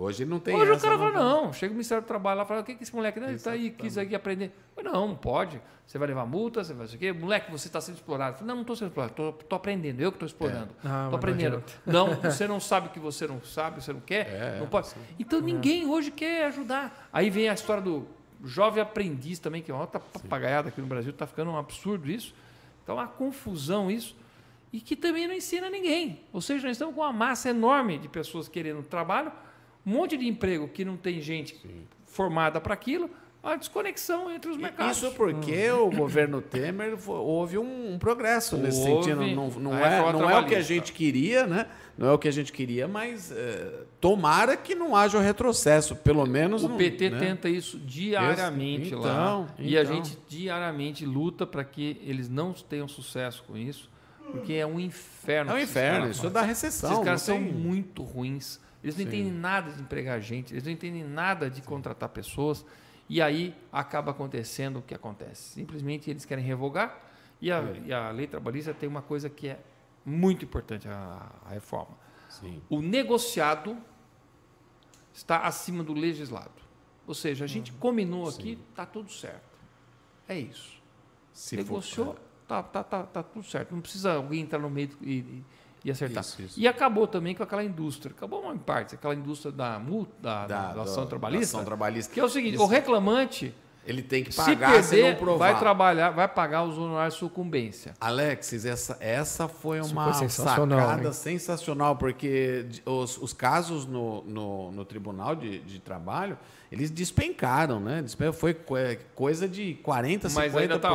Hoje 0.00 0.24
não 0.24 0.38
tem 0.38 0.54
Hoje 0.54 0.70
o 0.70 0.78
cara 0.78 0.96
fala, 0.96 1.10
não. 1.10 1.52
Chega 1.52 1.72
o 1.72 1.74
Ministério 1.74 2.02
do 2.02 2.06
Trabalho 2.06 2.38
lá 2.38 2.44
e 2.44 2.46
fala, 2.46 2.60
o 2.60 2.64
que, 2.64 2.74
que 2.74 2.82
esse 2.84 2.94
moleque 2.94 3.18
né, 3.18 3.32
está 3.32 3.50
aí, 3.50 3.70
quis 3.70 3.98
aqui 3.98 4.14
aprender? 4.14 4.52
Falei, 4.74 4.92
não, 4.92 5.08
não 5.08 5.16
pode. 5.16 5.60
Você 5.84 5.98
vai 5.98 6.06
levar 6.06 6.24
multa, 6.24 6.62
você 6.62 6.72
vai 6.72 6.86
fazer 6.86 6.96
o 6.96 7.00
quê? 7.00 7.12
Moleque, 7.12 7.50
você 7.50 7.66
está 7.66 7.80
sendo 7.80 7.96
explorado. 7.96 8.36
Falei, 8.36 8.48
não, 8.48 8.54
não 8.56 8.62
estou 8.62 8.76
sendo 8.76 8.88
explorado, 8.88 9.12
estou 9.40 9.56
aprendendo, 9.56 10.00
eu 10.00 10.12
que 10.12 10.16
estou 10.16 10.26
explorando. 10.26 10.70
Estou 10.76 10.90
é. 10.90 10.94
ah, 10.94 11.10
aprendendo. 11.12 11.64
Não, 11.84 12.14
você 12.14 12.46
não 12.46 12.60
sabe 12.60 12.88
o 12.88 12.90
que 12.90 13.00
você 13.00 13.26
não 13.26 13.42
sabe, 13.42 13.82
você 13.82 13.92
não 13.92 14.00
quer, 14.00 14.28
é, 14.28 14.60
não 14.60 14.66
pode. 14.66 14.88
Então 15.18 15.40
ninguém 15.40 15.86
hoje 15.86 16.10
quer 16.10 16.46
ajudar. 16.46 17.08
Aí 17.12 17.30
vem 17.30 17.48
a 17.48 17.54
história 17.54 17.82
do 17.82 18.06
jovem 18.44 18.82
aprendiz 18.82 19.38
também, 19.38 19.62
que 19.62 19.70
é 19.70 19.74
uma 19.74 19.80
outra 19.80 19.98
papagaiada 19.98 20.68
aqui 20.68 20.80
no 20.80 20.86
Brasil, 20.86 21.10
está 21.10 21.26
ficando 21.26 21.50
um 21.50 21.56
absurdo 21.56 22.10
isso. 22.10 22.34
Então, 22.82 22.96
uma 22.96 23.06
confusão 23.06 23.90
isso 23.90 24.16
e 24.72 24.80
que 24.80 24.94
também 24.96 25.26
não 25.26 25.34
ensina 25.34 25.68
ninguém. 25.70 26.20
Ou 26.32 26.40
seja, 26.40 26.66
nós 26.66 26.76
estamos 26.76 26.94
com 26.94 27.00
uma 27.00 27.12
massa 27.12 27.50
enorme 27.50 27.98
de 27.98 28.08
pessoas 28.08 28.48
querendo 28.48 28.82
trabalho, 28.82 29.32
um 29.88 29.90
monte 29.90 30.18
de 30.18 30.28
emprego 30.28 30.68
que 30.68 30.84
não 30.84 30.98
tem 30.98 31.18
gente 31.18 31.56
Sim. 31.62 31.86
formada 32.04 32.60
para 32.60 32.74
aquilo, 32.74 33.08
a 33.42 33.56
desconexão 33.56 34.30
entre 34.30 34.50
os 34.50 34.58
mercados. 34.58 34.98
Isso 34.98 35.12
porque 35.12 35.70
uhum. 35.70 35.88
o 35.88 35.90
governo 35.90 36.42
Temer 36.42 36.98
houve 37.08 37.56
um, 37.56 37.94
um 37.94 37.98
progresso 37.98 38.56
houve, 38.56 38.66
nesse 38.66 38.82
sentido. 38.82 39.22
Não, 39.22 39.48
não 39.48 39.78
é, 39.78 40.12
não 40.12 40.28
é 40.28 40.38
o 40.38 40.44
que 40.44 40.54
a 40.54 40.60
gente 40.60 40.92
queria, 40.92 41.46
né? 41.46 41.66
Não 41.96 42.08
é 42.08 42.12
o 42.12 42.18
que 42.18 42.28
a 42.28 42.30
gente 42.30 42.52
queria, 42.52 42.86
mas 42.86 43.32
é, 43.32 43.84
tomara 43.98 44.56
que 44.58 44.74
não 44.74 44.94
haja 44.94 45.16
um 45.16 45.22
retrocesso, 45.22 45.96
pelo 45.96 46.26
menos. 46.26 46.64
O 46.64 46.70
PT 46.70 47.10
né? 47.10 47.18
tenta 47.18 47.48
isso 47.48 47.78
diariamente 47.78 48.88
então, 48.88 49.00
lá. 49.00 49.10
Então. 49.10 49.48
E 49.58 49.78
a 49.78 49.82
então. 49.82 49.94
gente 49.94 50.18
diariamente 50.28 51.06
luta 51.06 51.46
para 51.46 51.64
que 51.64 51.98
eles 52.04 52.28
não 52.28 52.52
tenham 52.52 52.86
sucesso 52.86 53.42
com 53.46 53.56
isso, 53.56 53.90
porque 54.30 54.52
é 54.52 54.66
um 54.66 54.78
inferno. 54.78 55.52
É 55.52 55.54
um 55.54 55.58
inferno, 55.58 56.10
isso 56.10 56.28
dá 56.28 56.42
recessão. 56.42 56.92
Esses 56.92 57.04
caras 57.04 57.22
são 57.22 57.40
muito 57.40 58.02
ruins 58.02 58.60
eles 58.82 58.96
não 58.96 59.02
Sim. 59.04 59.08
entendem 59.08 59.32
nada 59.32 59.72
de 59.72 59.82
empregar 59.82 60.20
gente, 60.20 60.52
eles 60.52 60.64
não 60.64 60.72
entendem 60.72 61.04
nada 61.04 61.50
de 61.50 61.56
Sim. 61.56 61.62
contratar 61.62 62.08
pessoas. 62.08 62.64
E 63.08 63.22
aí 63.22 63.54
acaba 63.72 64.10
acontecendo 64.10 64.80
o 64.80 64.82
que 64.82 64.94
acontece. 64.94 65.54
Simplesmente 65.54 66.10
eles 66.10 66.24
querem 66.24 66.44
revogar 66.44 67.08
e 67.40 67.50
a, 67.50 67.58
é. 67.58 67.82
e 67.86 67.92
a 67.92 68.10
lei 68.10 68.26
trabalhista 68.26 68.74
tem 68.74 68.88
uma 68.88 69.02
coisa 69.02 69.30
que 69.30 69.48
é 69.48 69.60
muito 70.04 70.44
importante, 70.44 70.88
a, 70.88 71.30
a 71.46 71.50
reforma. 71.50 71.96
Sim. 72.28 72.60
O 72.68 72.80
negociado 72.80 73.76
está 75.12 75.40
acima 75.40 75.82
do 75.82 75.92
legislado. 75.92 76.50
Ou 77.06 77.14
seja, 77.14 77.44
a 77.44 77.48
gente 77.48 77.72
uhum. 77.72 77.78
combinou 77.78 78.28
aqui, 78.28 78.58
está 78.70 78.84
tudo 78.84 79.10
certo. 79.10 79.58
É 80.28 80.38
isso. 80.38 80.78
Se 81.32 81.56
Negociou, 81.56 82.16
está 82.42 82.62
tá, 82.62 82.84
tá, 82.84 83.02
tá 83.04 83.22
tudo 83.22 83.44
certo. 83.44 83.74
Não 83.74 83.80
precisa 83.80 84.14
alguém 84.14 84.42
entrar 84.42 84.58
no 84.58 84.68
meio 84.68 84.90
e, 85.00 85.18
e 85.18 85.44
acertar. 85.90 86.22
Isso, 86.22 86.42
isso. 86.42 86.60
E 86.60 86.66
acabou 86.66 87.06
também 87.06 87.34
com 87.34 87.42
aquela 87.42 87.64
indústria. 87.64 88.14
Acabou 88.16 88.52
em 88.52 88.58
parte, 88.58 88.94
aquela 88.94 89.14
indústria 89.14 89.52
da 89.52 89.78
multa, 89.78 90.12
da, 90.20 90.46
da, 90.46 90.72
da 90.74 90.82
ação, 90.82 91.06
trabalhista, 91.06 91.56
ação 91.56 91.64
trabalhista. 91.64 92.12
Que 92.12 92.20
é 92.20 92.24
o 92.24 92.28
seguinte, 92.28 92.54
isso. 92.54 92.62
o 92.62 92.66
reclamante 92.66 93.54
ele 93.88 94.02
tem 94.02 94.22
que 94.22 94.34
pagar 94.34 94.82
se, 94.82 94.90
perder, 94.90 95.06
se 95.06 95.10
não 95.10 95.18
provar. 95.18 95.52
Vai 95.52 95.58
trabalhar, 95.58 96.10
vai 96.10 96.28
pagar 96.28 96.62
os 96.64 96.76
honorários 96.76 97.14
de 97.14 97.20
sucumbência. 97.20 97.94
Alexis, 97.98 98.66
essa, 98.66 98.98
essa 99.00 99.48
foi 99.48 99.80
uma 99.80 100.12
foi 100.12 100.28
sensacional, 100.28 100.80
sacada 100.80 101.08
hein? 101.08 101.12
sensacional, 101.14 101.96
porque 101.96 102.66
os, 102.84 103.16
os 103.16 103.32
casos 103.32 103.86
no, 103.86 104.22
no, 104.24 104.72
no 104.72 104.84
Tribunal 104.84 105.34
de, 105.34 105.60
de 105.60 105.78
Trabalho 105.78 106.36
eles 106.70 106.90
despencaram, 106.90 107.80
né? 107.80 108.04
Foi 108.32 108.54
coisa 109.14 109.48
de 109.48 109.74
40, 109.82 110.28
mas 110.30 110.52
50%. 110.52 110.58
Ainda 110.58 110.78
tá 110.78 110.90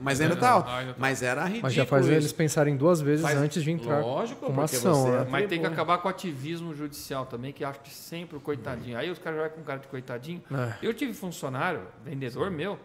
mas 0.00 0.20
ainda 0.20 0.34
está 0.34 0.50
alto. 0.50 0.68
Ah, 0.68 0.84
tá. 0.84 0.94
Mas 0.98 1.22
era 1.22 1.42
ridículo. 1.42 1.62
Mas 1.62 1.74
já 1.74 1.86
faz 1.86 2.06
isso. 2.06 2.14
eles 2.14 2.32
pensarem 2.32 2.76
duas 2.76 3.00
vezes 3.00 3.24
faz, 3.24 3.38
antes 3.38 3.62
de 3.62 3.70
entrar 3.70 4.00
lógico, 4.00 4.46
com 4.46 4.52
uma 4.52 4.64
ação. 4.64 5.10
Né? 5.10 5.26
Mas 5.30 5.48
tem 5.48 5.60
que 5.60 5.66
acabar 5.66 5.98
com 5.98 6.08
o 6.08 6.10
ativismo 6.10 6.74
judicial 6.74 7.24
também, 7.26 7.52
que 7.52 7.64
acho 7.64 7.80
que 7.80 7.90
sempre 7.90 8.36
o 8.36 8.40
coitadinho. 8.40 8.98
Aí 8.98 9.10
os 9.10 9.18
caras 9.18 9.38
já 9.38 9.46
vai 9.46 9.56
com 9.56 9.62
cara 9.62 9.78
de 9.78 9.86
coitadinho. 9.86 10.42
É. 10.50 10.74
Eu 10.82 10.92
tive 10.92 11.12
funcionário, 11.12 11.82
vendedor 12.04 12.50
Sim. 12.50 12.56
meu, 12.56 12.78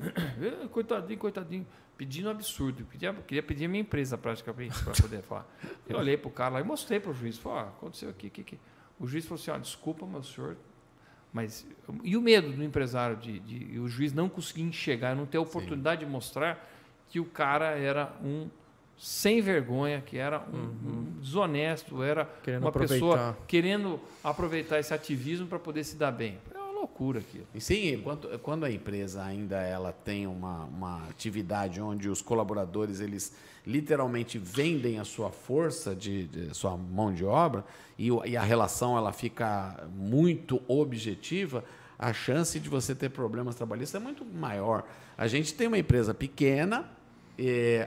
coitadinho, 0.72 1.18
coitadinho 1.18 1.66
pedindo 1.96 2.26
um 2.26 2.30
absurdo. 2.32 2.84
Pedia, 2.84 3.12
queria 3.12 3.42
pedir 3.42 3.66
a 3.66 3.68
minha 3.68 3.82
empresa 3.82 4.18
praticamente 4.18 4.82
para 4.82 4.94
poder 4.94 5.22
falar. 5.24 5.46
Eu 5.88 5.98
olhei 5.98 6.16
para 6.16 6.28
o 6.28 6.32
cara 6.32 6.54
lá 6.54 6.60
e 6.60 6.64
mostrei 6.64 6.98
para 6.98 7.12
o 7.12 7.14
juiz. 7.14 7.38
Falei, 7.38 7.60
ah, 7.60 7.68
aconteceu 7.68 8.10
aqui, 8.10 8.26
aqui, 8.26 8.40
aqui. 8.40 8.60
O 8.98 9.06
juiz 9.06 9.24
falou 9.24 9.40
assim, 9.40 9.50
ah, 9.50 9.58
desculpa, 9.58 10.06
meu 10.06 10.22
senhor, 10.22 10.56
mas, 11.34 11.66
e 12.04 12.16
o 12.16 12.22
medo 12.22 12.52
do 12.52 12.62
empresário 12.62 13.16
de, 13.16 13.40
de 13.40 13.78
o 13.80 13.88
juiz 13.88 14.12
não 14.12 14.28
conseguir 14.28 14.62
enxergar, 14.62 15.16
não 15.16 15.26
ter 15.26 15.36
a 15.36 15.40
oportunidade 15.40 16.02
Sim. 16.02 16.06
de 16.06 16.12
mostrar 16.12 16.70
que 17.10 17.18
o 17.18 17.24
cara 17.24 17.76
era 17.76 18.12
um 18.22 18.48
sem 18.96 19.40
vergonha, 19.40 20.00
que 20.00 20.16
era 20.16 20.40
um, 20.40 20.56
uhum. 20.56 20.76
um 20.86 21.20
desonesto, 21.20 22.04
era 22.04 22.24
querendo 22.40 22.62
uma 22.62 22.68
aproveitar. 22.68 22.94
pessoa 22.94 23.38
querendo 23.48 24.00
aproveitar 24.22 24.78
esse 24.78 24.94
ativismo 24.94 25.48
para 25.48 25.58
poder 25.58 25.82
se 25.82 25.96
dar 25.96 26.12
bem. 26.12 26.38
Loucura 26.84 27.20
aquilo. 27.20 27.46
E 27.54 27.62
sim, 27.62 27.98
quando, 28.04 28.38
quando 28.40 28.64
a 28.64 28.70
empresa 28.70 29.24
ainda 29.24 29.56
ela 29.56 29.90
tem 29.90 30.26
uma, 30.26 30.64
uma 30.64 31.08
atividade 31.08 31.80
onde 31.80 32.10
os 32.10 32.20
colaboradores 32.20 33.00
eles 33.00 33.34
literalmente 33.66 34.36
vendem 34.36 34.98
a 34.98 35.04
sua 35.04 35.30
força 35.30 35.96
de, 35.96 36.26
de 36.26 36.54
sua 36.54 36.76
mão 36.76 37.10
de 37.10 37.24
obra 37.24 37.64
e, 37.98 38.10
e, 38.26 38.36
a 38.36 38.42
relação 38.42 38.98
ela 38.98 39.12
fica 39.12 39.88
muito 39.96 40.60
objetiva, 40.68 41.64
a 41.98 42.12
chance 42.12 42.60
de 42.60 42.68
você 42.68 42.94
ter 42.94 43.08
problemas 43.08 43.54
trabalhistas 43.54 43.98
é 43.98 44.04
muito 44.04 44.22
maior. 44.22 44.86
A 45.16 45.26
gente 45.26 45.54
tem 45.54 45.66
uma 45.66 45.78
empresa 45.78 46.12
pequena, 46.12 46.86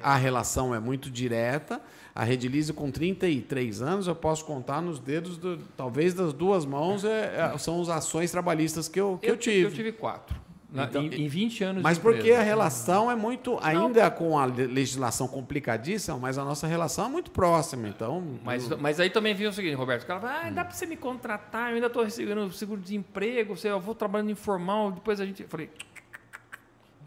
a 0.01 0.15
relação 0.15 0.73
é 0.73 0.79
muito 0.79 1.09
direta. 1.09 1.81
A 2.13 2.23
Redilize, 2.23 2.73
com 2.73 2.89
33 2.89 3.81
anos, 3.81 4.07
eu 4.07 4.15
posso 4.15 4.43
contar 4.43 4.81
nos 4.81 4.99
dedos, 4.99 5.37
do, 5.37 5.57
talvez 5.77 6.15
das 6.15 6.33
duas 6.33 6.65
mãos, 6.65 7.05
é, 7.05 7.51
é, 7.53 7.57
são 7.59 7.79
as 7.79 7.89
ações 7.89 8.31
trabalhistas 8.31 8.87
que 8.87 8.99
eu, 8.99 9.19
que 9.21 9.27
eu, 9.27 9.33
eu 9.33 9.37
tive. 9.37 9.61
Eu 9.61 9.71
tive 9.71 9.91
quatro. 9.91 10.35
Então, 10.73 11.03
em, 11.03 11.25
em 11.25 11.27
20 11.27 11.63
anos 11.63 11.83
Mas 11.83 11.97
porque 11.97 12.31
a 12.31 12.41
relação 12.41 13.09
é 13.09 13.15
muito, 13.15 13.57
ainda 13.61 14.03
Não. 14.03 14.11
com 14.11 14.37
a 14.37 14.45
legislação 14.45 15.27
complicadíssima, 15.27 16.17
mas 16.17 16.37
a 16.37 16.43
nossa 16.43 16.67
relação 16.67 17.05
é 17.05 17.09
muito 17.09 17.31
próxima. 17.31 17.87
Então, 17.87 18.39
mas, 18.43 18.69
eu... 18.69 18.77
mas 18.77 18.99
aí 18.99 19.09
também 19.09 19.33
viu 19.33 19.49
o 19.49 19.53
seguinte, 19.53 19.75
Roberto, 19.75 20.03
o 20.03 20.05
cara 20.07 20.19
fala, 20.19 20.41
ah, 20.43 20.49
dá 20.49 20.65
para 20.65 20.73
você 20.73 20.85
me 20.85 20.97
contratar, 20.97 21.69
eu 21.69 21.75
ainda 21.75 21.87
estou 21.87 22.03
recebendo 22.03 22.51
seguro-desemprego, 22.51 23.55
eu 23.63 23.79
vou 23.79 23.95
trabalhando 23.95 24.31
informal, 24.31 24.91
depois 24.91 25.21
a 25.21 25.25
gente. 25.25 25.43
Eu 25.43 25.49
falei, 25.49 25.69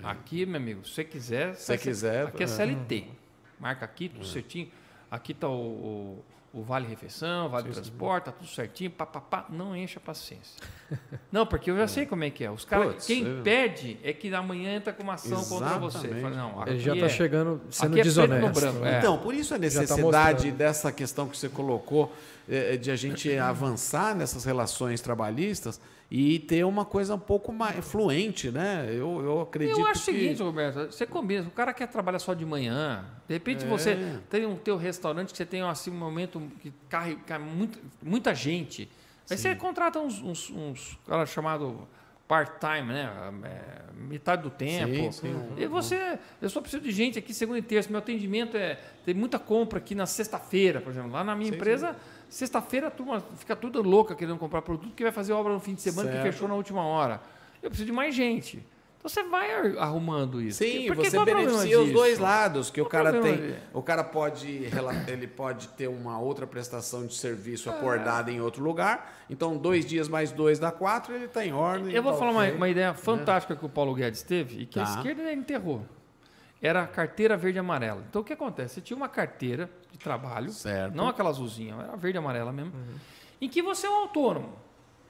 aqui, 0.03 0.47
meu 0.47 0.57
amigo, 0.57 0.85
se 0.85 0.95
você 0.95 1.05
quiser. 1.05 1.55
Se 1.55 1.67
você 1.67 1.79
quiser. 1.79 2.27
Aqui 2.27 2.43
é 2.43 2.47
CLT. 2.47 3.07
Marca 3.59 3.85
aqui, 3.85 4.09
tudo 4.09 4.25
certinho. 4.25 4.69
Aqui 5.11 5.33
está 5.33 5.49
o, 5.49 5.53
o 5.53 6.25
o 6.53 6.63
vale 6.63 6.87
refeição, 6.87 7.49
vale 7.49 7.69
sim, 7.69 7.75
transporte, 7.75 8.25
sim. 8.25 8.31
tá 8.31 8.37
tudo 8.37 8.51
certinho, 8.51 8.91
papapá, 8.91 9.47
não 9.51 9.77
enche 9.77 9.99
a 9.99 10.01
paciência. 10.01 10.61
não, 11.31 11.47
porque 11.47 11.71
eu 11.71 11.77
já 11.77 11.85
é. 11.85 11.87
sei 11.87 12.07
como 12.07 12.25
é 12.25 12.31
que 12.31 12.43
é. 12.43 12.51
Os 12.51 12.65
caras, 12.65 13.07
quem 13.07 13.25
eu... 13.25 13.43
pede 13.43 13.99
é 14.03 14.13
que 14.13 14.35
amanhã 14.35 14.75
entra 14.75 14.93
com 14.93 15.03
uma 15.03 15.15
ação 15.15 15.39
Exatamente. 15.39 15.65
contra 15.65 15.79
você. 15.79 16.09
Fala, 16.21 16.37
não, 16.37 16.67
Ele 16.67 16.81
já 16.81 16.95
está 16.95 17.07
é, 17.07 17.09
chegando 17.09 17.61
sendo 17.71 17.99
é 17.99 18.03
desonesto. 18.03 18.61
Branco, 18.61 18.85
é. 18.85 18.99
Então, 18.99 19.19
por 19.19 19.33
isso 19.33 19.55
a 19.55 19.57
tá 19.57 19.61
necessidade 19.61 20.51
tá 20.51 20.57
dessa 20.57 20.91
questão 20.91 21.29
que 21.29 21.37
você 21.37 21.49
colocou 21.49 22.13
é, 22.49 22.77
de 22.77 22.91
a 22.91 22.97
gente 22.97 23.33
avançar 23.39 24.15
nessas 24.17 24.45
relações 24.45 25.01
trabalhistas 25.01 25.81
e 26.11 26.41
ter 26.41 26.65
uma 26.65 26.85
coisa 26.85 27.15
um 27.15 27.19
pouco 27.21 27.53
mais 27.53 27.85
fluente, 27.85 28.51
né? 28.51 28.87
Eu, 28.89 29.23
eu 29.23 29.41
acredito 29.43 29.79
Eu 29.79 29.87
acho 29.87 30.05
que... 30.05 30.11
o 30.11 30.15
seguinte, 30.15 30.43
Roberto, 30.43 30.87
você 30.91 31.07
combina, 31.07 31.47
o 31.47 31.53
cara 31.53 31.73
quer 31.73 31.87
trabalhar 31.87 32.19
só 32.19 32.35
de 32.35 32.45
manhã, 32.45 33.05
de 33.29 33.35
repente 33.35 33.65
é. 33.65 33.69
você 33.69 34.19
tem 34.29 34.45
um 34.45 34.57
teu 34.57 34.77
restaurante 34.77 35.31
que 35.31 35.37
você 35.37 35.47
tem 35.47 35.63
assim, 35.63 35.91
um 35.91 35.95
momento 35.95 36.43
que 36.61 36.73
carrega 36.89 37.39
muito, 37.39 37.79
muita 38.03 38.35
gente, 38.35 38.91
aí 39.31 39.37
Sim. 39.37 39.43
você 39.43 39.55
contrata 39.55 40.01
uns, 40.01 40.21
uns, 40.21 40.51
uns 40.51 40.99
cara 41.07 41.25
chamado 41.27 41.87
part-time, 42.31 42.93
né? 42.93 43.11
É, 43.45 43.93
metade 43.93 44.43
do 44.43 44.51
tempo. 44.51 44.95
Sim, 44.95 45.11
sim. 45.11 45.53
E 45.57 45.67
você, 45.67 46.17
eu 46.41 46.49
só 46.49 46.61
preciso 46.61 46.81
de 46.81 46.93
gente 46.93 47.19
aqui 47.19 47.35
segunda 47.35 47.59
e 47.59 47.63
terça. 47.63 47.91
Meu 47.91 47.99
atendimento 47.99 48.57
é 48.57 48.79
tem 49.05 49.13
muita 49.13 49.37
compra 49.37 49.81
aqui 49.81 49.97
na 49.97 50.07
sexta-feira, 50.07 50.81
por 50.81 50.91
exemplo. 50.91 51.11
Lá 51.11 51.25
na 51.25 51.35
minha 51.35 51.51
sim, 51.51 51.57
empresa, 51.57 51.97
sexta-feira 52.31 52.87
a 52.87 52.91
turma 52.91 53.20
fica 53.37 53.55
tudo 53.55 53.83
louca 53.83 54.14
querendo 54.14 54.39
comprar 54.39 54.62
produto 54.62 54.95
que 54.95 55.03
vai 55.03 55.12
fazer 55.12 55.33
obra 55.33 55.53
no 55.53 55.61
fim 55.61 55.74
de 55.74 55.83
semana 55.83 56.11
certo. 56.11 56.24
que 56.24 56.33
fechou 56.33 56.49
na 56.49 56.55
última 56.55 56.83
hora. 56.83 57.20
Eu 57.62 57.68
preciso 57.68 57.87
de 57.87 57.93
mais 57.93 58.14
gente. 58.14 58.64
Então 59.01 59.09
você 59.09 59.22
vai 59.22 59.51
arrumando 59.78 60.43
isso. 60.43 60.59
Sim, 60.59 60.87
porque, 60.87 61.09
você 61.09 61.24
beneficia 61.24 61.81
os 61.81 61.91
dois 61.91 62.18
lados, 62.18 62.70
que 62.70 62.83
o 62.83 62.85
cara 62.85 63.18
tem, 63.20 63.57
o 63.72 63.83
cara 63.83 64.05
pode 64.05 64.68
ele 65.09 65.26
pode 65.26 65.68
ter 65.68 65.89
uma 65.89 66.20
outra 66.20 66.47
prestação 66.47 67.07
de 67.07 67.14
serviço 67.14 67.70
é. 67.70 67.72
acordada 67.72 68.31
em 68.31 68.43
outro 68.43 68.62
lugar. 68.62 69.24
Então 69.28 69.57
dois 69.57 69.87
dias 69.87 70.07
mais 70.07 70.31
dois 70.33 70.59
dá 70.59 70.70
quatro, 70.70 71.14
ele 71.14 71.24
está 71.24 71.45
em 71.45 71.53
ordem. 71.53 71.95
Eu 71.95 72.03
vou 72.03 72.12
tá 72.12 72.18
falar 72.18 72.31
uma, 72.31 72.47
uma, 72.53 72.68
ideia 72.68 72.93
fantástica 72.93 73.57
que 73.57 73.64
o 73.64 73.70
Paulo 73.70 73.95
Guedes 73.95 74.22
teve 74.22 74.62
e 74.62 74.66
que 74.66 74.78
tá. 74.78 74.87
a 74.87 74.97
esquerda 74.97 75.33
enterrou. 75.33 75.83
Era 76.61 76.83
a 76.83 76.87
carteira 76.87 77.39
verde 77.39 77.57
e 77.57 77.61
amarela. 77.61 78.05
Então 78.09 78.20
o 78.20 78.24
que 78.24 78.35
acontece? 78.35 78.74
Você 78.74 78.81
tinha 78.83 78.97
uma 78.97 79.09
carteira 79.09 79.70
de 79.93 79.99
trabalho, 79.99 80.51
certo. 80.51 80.95
não 80.95 81.09
aquela 81.09 81.30
azulzinha, 81.30 81.74
era 81.74 81.97
verde 81.97 82.16
e 82.16 82.20
amarela 82.20 82.53
mesmo, 82.53 82.72
uhum. 82.74 82.95
em 83.41 83.49
que 83.49 83.62
você 83.62 83.86
é 83.86 83.91
um 83.91 84.03
autônomo. 84.03 84.53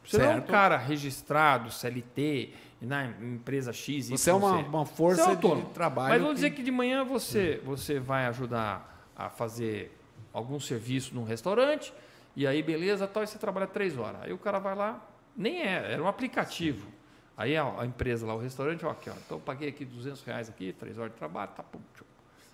Você 0.04 0.16
certo. 0.16 0.30
não 0.30 0.38
é 0.38 0.40
um 0.40 0.46
cara 0.46 0.76
registrado, 0.76 1.70
CLT 1.70 2.54
na 2.80 3.06
empresa 3.06 3.72
X. 3.72 4.08
Você 4.08 4.30
é 4.30 4.34
uma, 4.34 4.56
uma 4.56 4.86
força 4.86 5.32
é 5.32 5.36
de 5.36 5.62
trabalho. 5.74 6.10
Mas 6.10 6.20
vamos 6.20 6.34
que... 6.34 6.34
dizer 6.36 6.50
que 6.52 6.62
de 6.62 6.70
manhã 6.70 7.04
você, 7.04 7.60
você 7.64 8.00
vai 8.00 8.26
ajudar 8.26 9.10
a 9.14 9.28
fazer 9.28 9.96
algum 10.32 10.58
serviço 10.58 11.14
num 11.14 11.24
restaurante, 11.24 11.92
e 12.34 12.46
aí 12.46 12.62
beleza, 12.62 13.06
tal, 13.06 13.22
e 13.22 13.26
você 13.26 13.38
trabalha 13.38 13.66
três 13.66 13.98
horas. 13.98 14.22
Aí 14.22 14.32
o 14.32 14.38
cara 14.38 14.58
vai 14.58 14.74
lá, 14.74 15.04
nem 15.36 15.60
é, 15.62 15.92
era 15.92 16.02
um 16.02 16.08
aplicativo. 16.08 16.88
Aí 17.36 17.56
a, 17.56 17.80
a 17.80 17.86
empresa 17.86 18.26
lá, 18.26 18.34
o 18.34 18.38
restaurante, 18.38 18.84
ó, 18.84 18.90
aqui, 18.90 19.10
ó, 19.10 19.14
então 19.14 19.38
eu 19.38 19.40
paguei 19.40 19.68
aqui 19.68 19.84
200 19.84 20.22
reais 20.22 20.48
aqui, 20.48 20.72
três 20.72 20.98
horas 20.98 21.12
de 21.12 21.18
trabalho, 21.18 21.50
tá, 21.54 21.62
pum, 21.62 21.80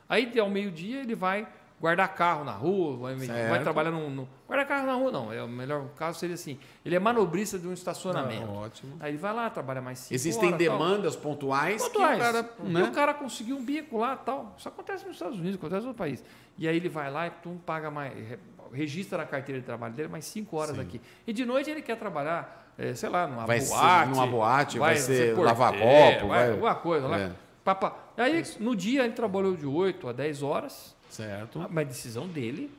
Aí 0.09 0.39
ao 0.39 0.49
meio-dia 0.49 1.01
ele 1.01 1.15
vai 1.15 1.47
guardar 1.81 2.15
carro 2.15 2.45
na 2.45 2.53
rua, 2.53 2.97
vai, 2.97 3.15
vai 3.15 3.63
trabalhar 3.63 3.91
no, 3.91 4.09
no, 4.09 4.29
Guardar 4.47 4.67
carro 4.67 4.87
na 4.87 4.95
rua 4.95 5.11
não, 5.11 5.33
é 5.33 5.43
o 5.43 5.49
melhor 5.49 5.89
caso 5.97 6.19
seria 6.19 6.35
assim. 6.35 6.59
Ele 6.85 6.95
é 6.95 6.99
manobrista 6.99 7.59
de 7.59 7.67
um 7.67 7.73
estacionamento. 7.73 8.47
Não, 8.47 8.57
ótimo. 8.57 8.97
Aí 9.01 9.11
ele 9.11 9.19
vai 9.19 9.35
lá, 9.35 9.51
trabalha 9.51 9.81
mais 9.81 9.99
cinco 9.99 10.15
Existem 10.15 10.49
horas, 10.49 10.59
demandas 10.59 11.15
tal. 11.15 11.23
pontuais, 11.23 11.83
pontuais. 11.83 12.17
Que 12.17 12.23
o 12.23 12.33
cara, 12.33 12.43
né? 12.61 12.81
E 12.81 12.83
o 12.85 12.93
cara 12.93 13.13
conseguiu 13.13 13.57
um 13.57 13.65
bico 13.65 13.99
lá 13.99 14.17
tal. 14.17 14.55
Isso 14.57 14.69
acontece 14.69 15.05
nos 15.05 15.15
Estados 15.15 15.39
Unidos, 15.39 15.57
acontece 15.57 15.83
no 15.83 15.89
outro 15.89 15.99
país. 15.99 16.25
E 16.57 16.67
aí 16.67 16.77
ele 16.77 16.89
vai 16.89 17.11
lá 17.11 17.27
e 17.27 17.31
tu 17.31 17.61
paga 17.67 17.91
mais, 17.91 18.13
registra 18.73 19.19
na 19.19 19.27
carteira 19.27 19.61
de 19.61 19.67
trabalho 19.67 19.95
dele 19.95 20.09
mais 20.09 20.25
cinco 20.25 20.57
horas 20.57 20.77
Sim. 20.77 20.83
aqui. 20.83 21.01
E 21.27 21.33
de 21.33 21.45
noite 21.45 21.71
ele 21.71 21.83
quer 21.83 21.97
trabalhar, 21.97 22.73
é, 22.79 22.95
sei 22.95 23.09
lá, 23.09 23.27
numa 23.27 23.47
vai 23.47 23.61
boate. 23.61 24.05
Ser 24.05 24.11
numa 24.11 24.27
boate, 24.27 24.79
vai, 24.79 24.95
vai 24.95 25.03
ser, 25.03 25.35
ser 25.35 25.39
lavar 25.39 25.73
copo. 25.73 26.29
Vai, 26.29 26.39
vai, 26.39 26.51
alguma 26.53 26.75
coisa 26.77 27.07
lá. 27.07 27.19
É. 27.19 27.33
Papa. 27.65 27.97
Aí 28.17 28.45
no 28.61 28.75
dia 28.77 29.05
ele 29.05 29.13
trabalhou 29.13 29.55
de 29.57 29.67
8 29.67 30.09
a 30.09 30.13
10 30.13 30.43
horas 30.43 30.96
Certo. 31.09 31.59
Uma 31.59 31.85
decisão 31.85 32.27
dele. 32.29 32.71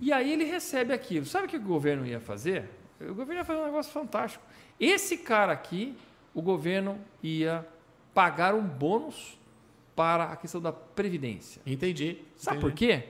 E 0.00 0.12
aí 0.12 0.32
ele 0.32 0.44
recebe 0.44 0.92
aquilo. 0.92 1.24
Sabe 1.26 1.46
o 1.46 1.48
que 1.48 1.56
o 1.56 1.60
governo 1.60 2.06
ia 2.06 2.20
fazer? 2.20 2.68
O 3.00 3.14
governo 3.14 3.40
ia 3.40 3.44
fazer 3.44 3.60
um 3.60 3.64
negócio 3.64 3.92
fantástico. 3.92 4.44
Esse 4.78 5.18
cara 5.18 5.52
aqui, 5.52 5.96
o 6.34 6.42
governo 6.42 6.98
ia 7.22 7.66
pagar 8.14 8.54
um 8.54 8.62
bônus 8.62 9.38
para 9.94 10.24
a 10.24 10.36
questão 10.36 10.60
da 10.60 10.72
previdência. 10.72 11.62
Entendi. 11.66 12.18
Sabe 12.36 12.58
entendi. 12.58 12.72
por 12.72 12.76
quê? 12.76 13.04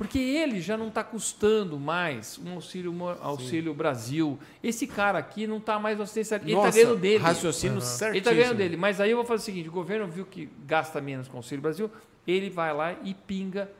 Porque 0.00 0.18
ele 0.18 0.62
já 0.62 0.78
não 0.78 0.88
está 0.88 1.04
custando 1.04 1.78
mais 1.78 2.38
um 2.38 2.54
auxílio, 2.54 2.90
um 2.90 3.06
auxílio 3.06 3.74
Brasil. 3.74 4.38
Esse 4.62 4.86
cara 4.86 5.18
aqui 5.18 5.46
não 5.46 5.58
está 5.58 5.78
mais 5.78 5.98
no 5.98 6.04
assistência. 6.04 6.36
Ele 6.36 6.54
está 6.54 6.70
ganhando 6.70 6.96
dele. 6.96 7.22
Raciocínio 7.22 7.74
uhum. 7.74 7.80
certíssimo. 7.82 8.12
Ele 8.12 8.18
está 8.18 8.32
ganhando 8.32 8.56
dele. 8.56 8.76
Mas 8.78 8.98
aí 8.98 9.10
eu 9.10 9.18
vou 9.18 9.26
fazer 9.26 9.42
o 9.42 9.44
seguinte: 9.44 9.68
o 9.68 9.72
governo 9.72 10.08
viu 10.08 10.24
que 10.24 10.48
gasta 10.66 11.02
menos 11.02 11.28
com 11.28 11.34
o 11.34 11.36
auxílio 11.36 11.60
Brasil, 11.60 11.90
ele 12.26 12.48
vai 12.48 12.72
lá 12.72 12.96
e 13.04 13.12
pinga 13.12 13.70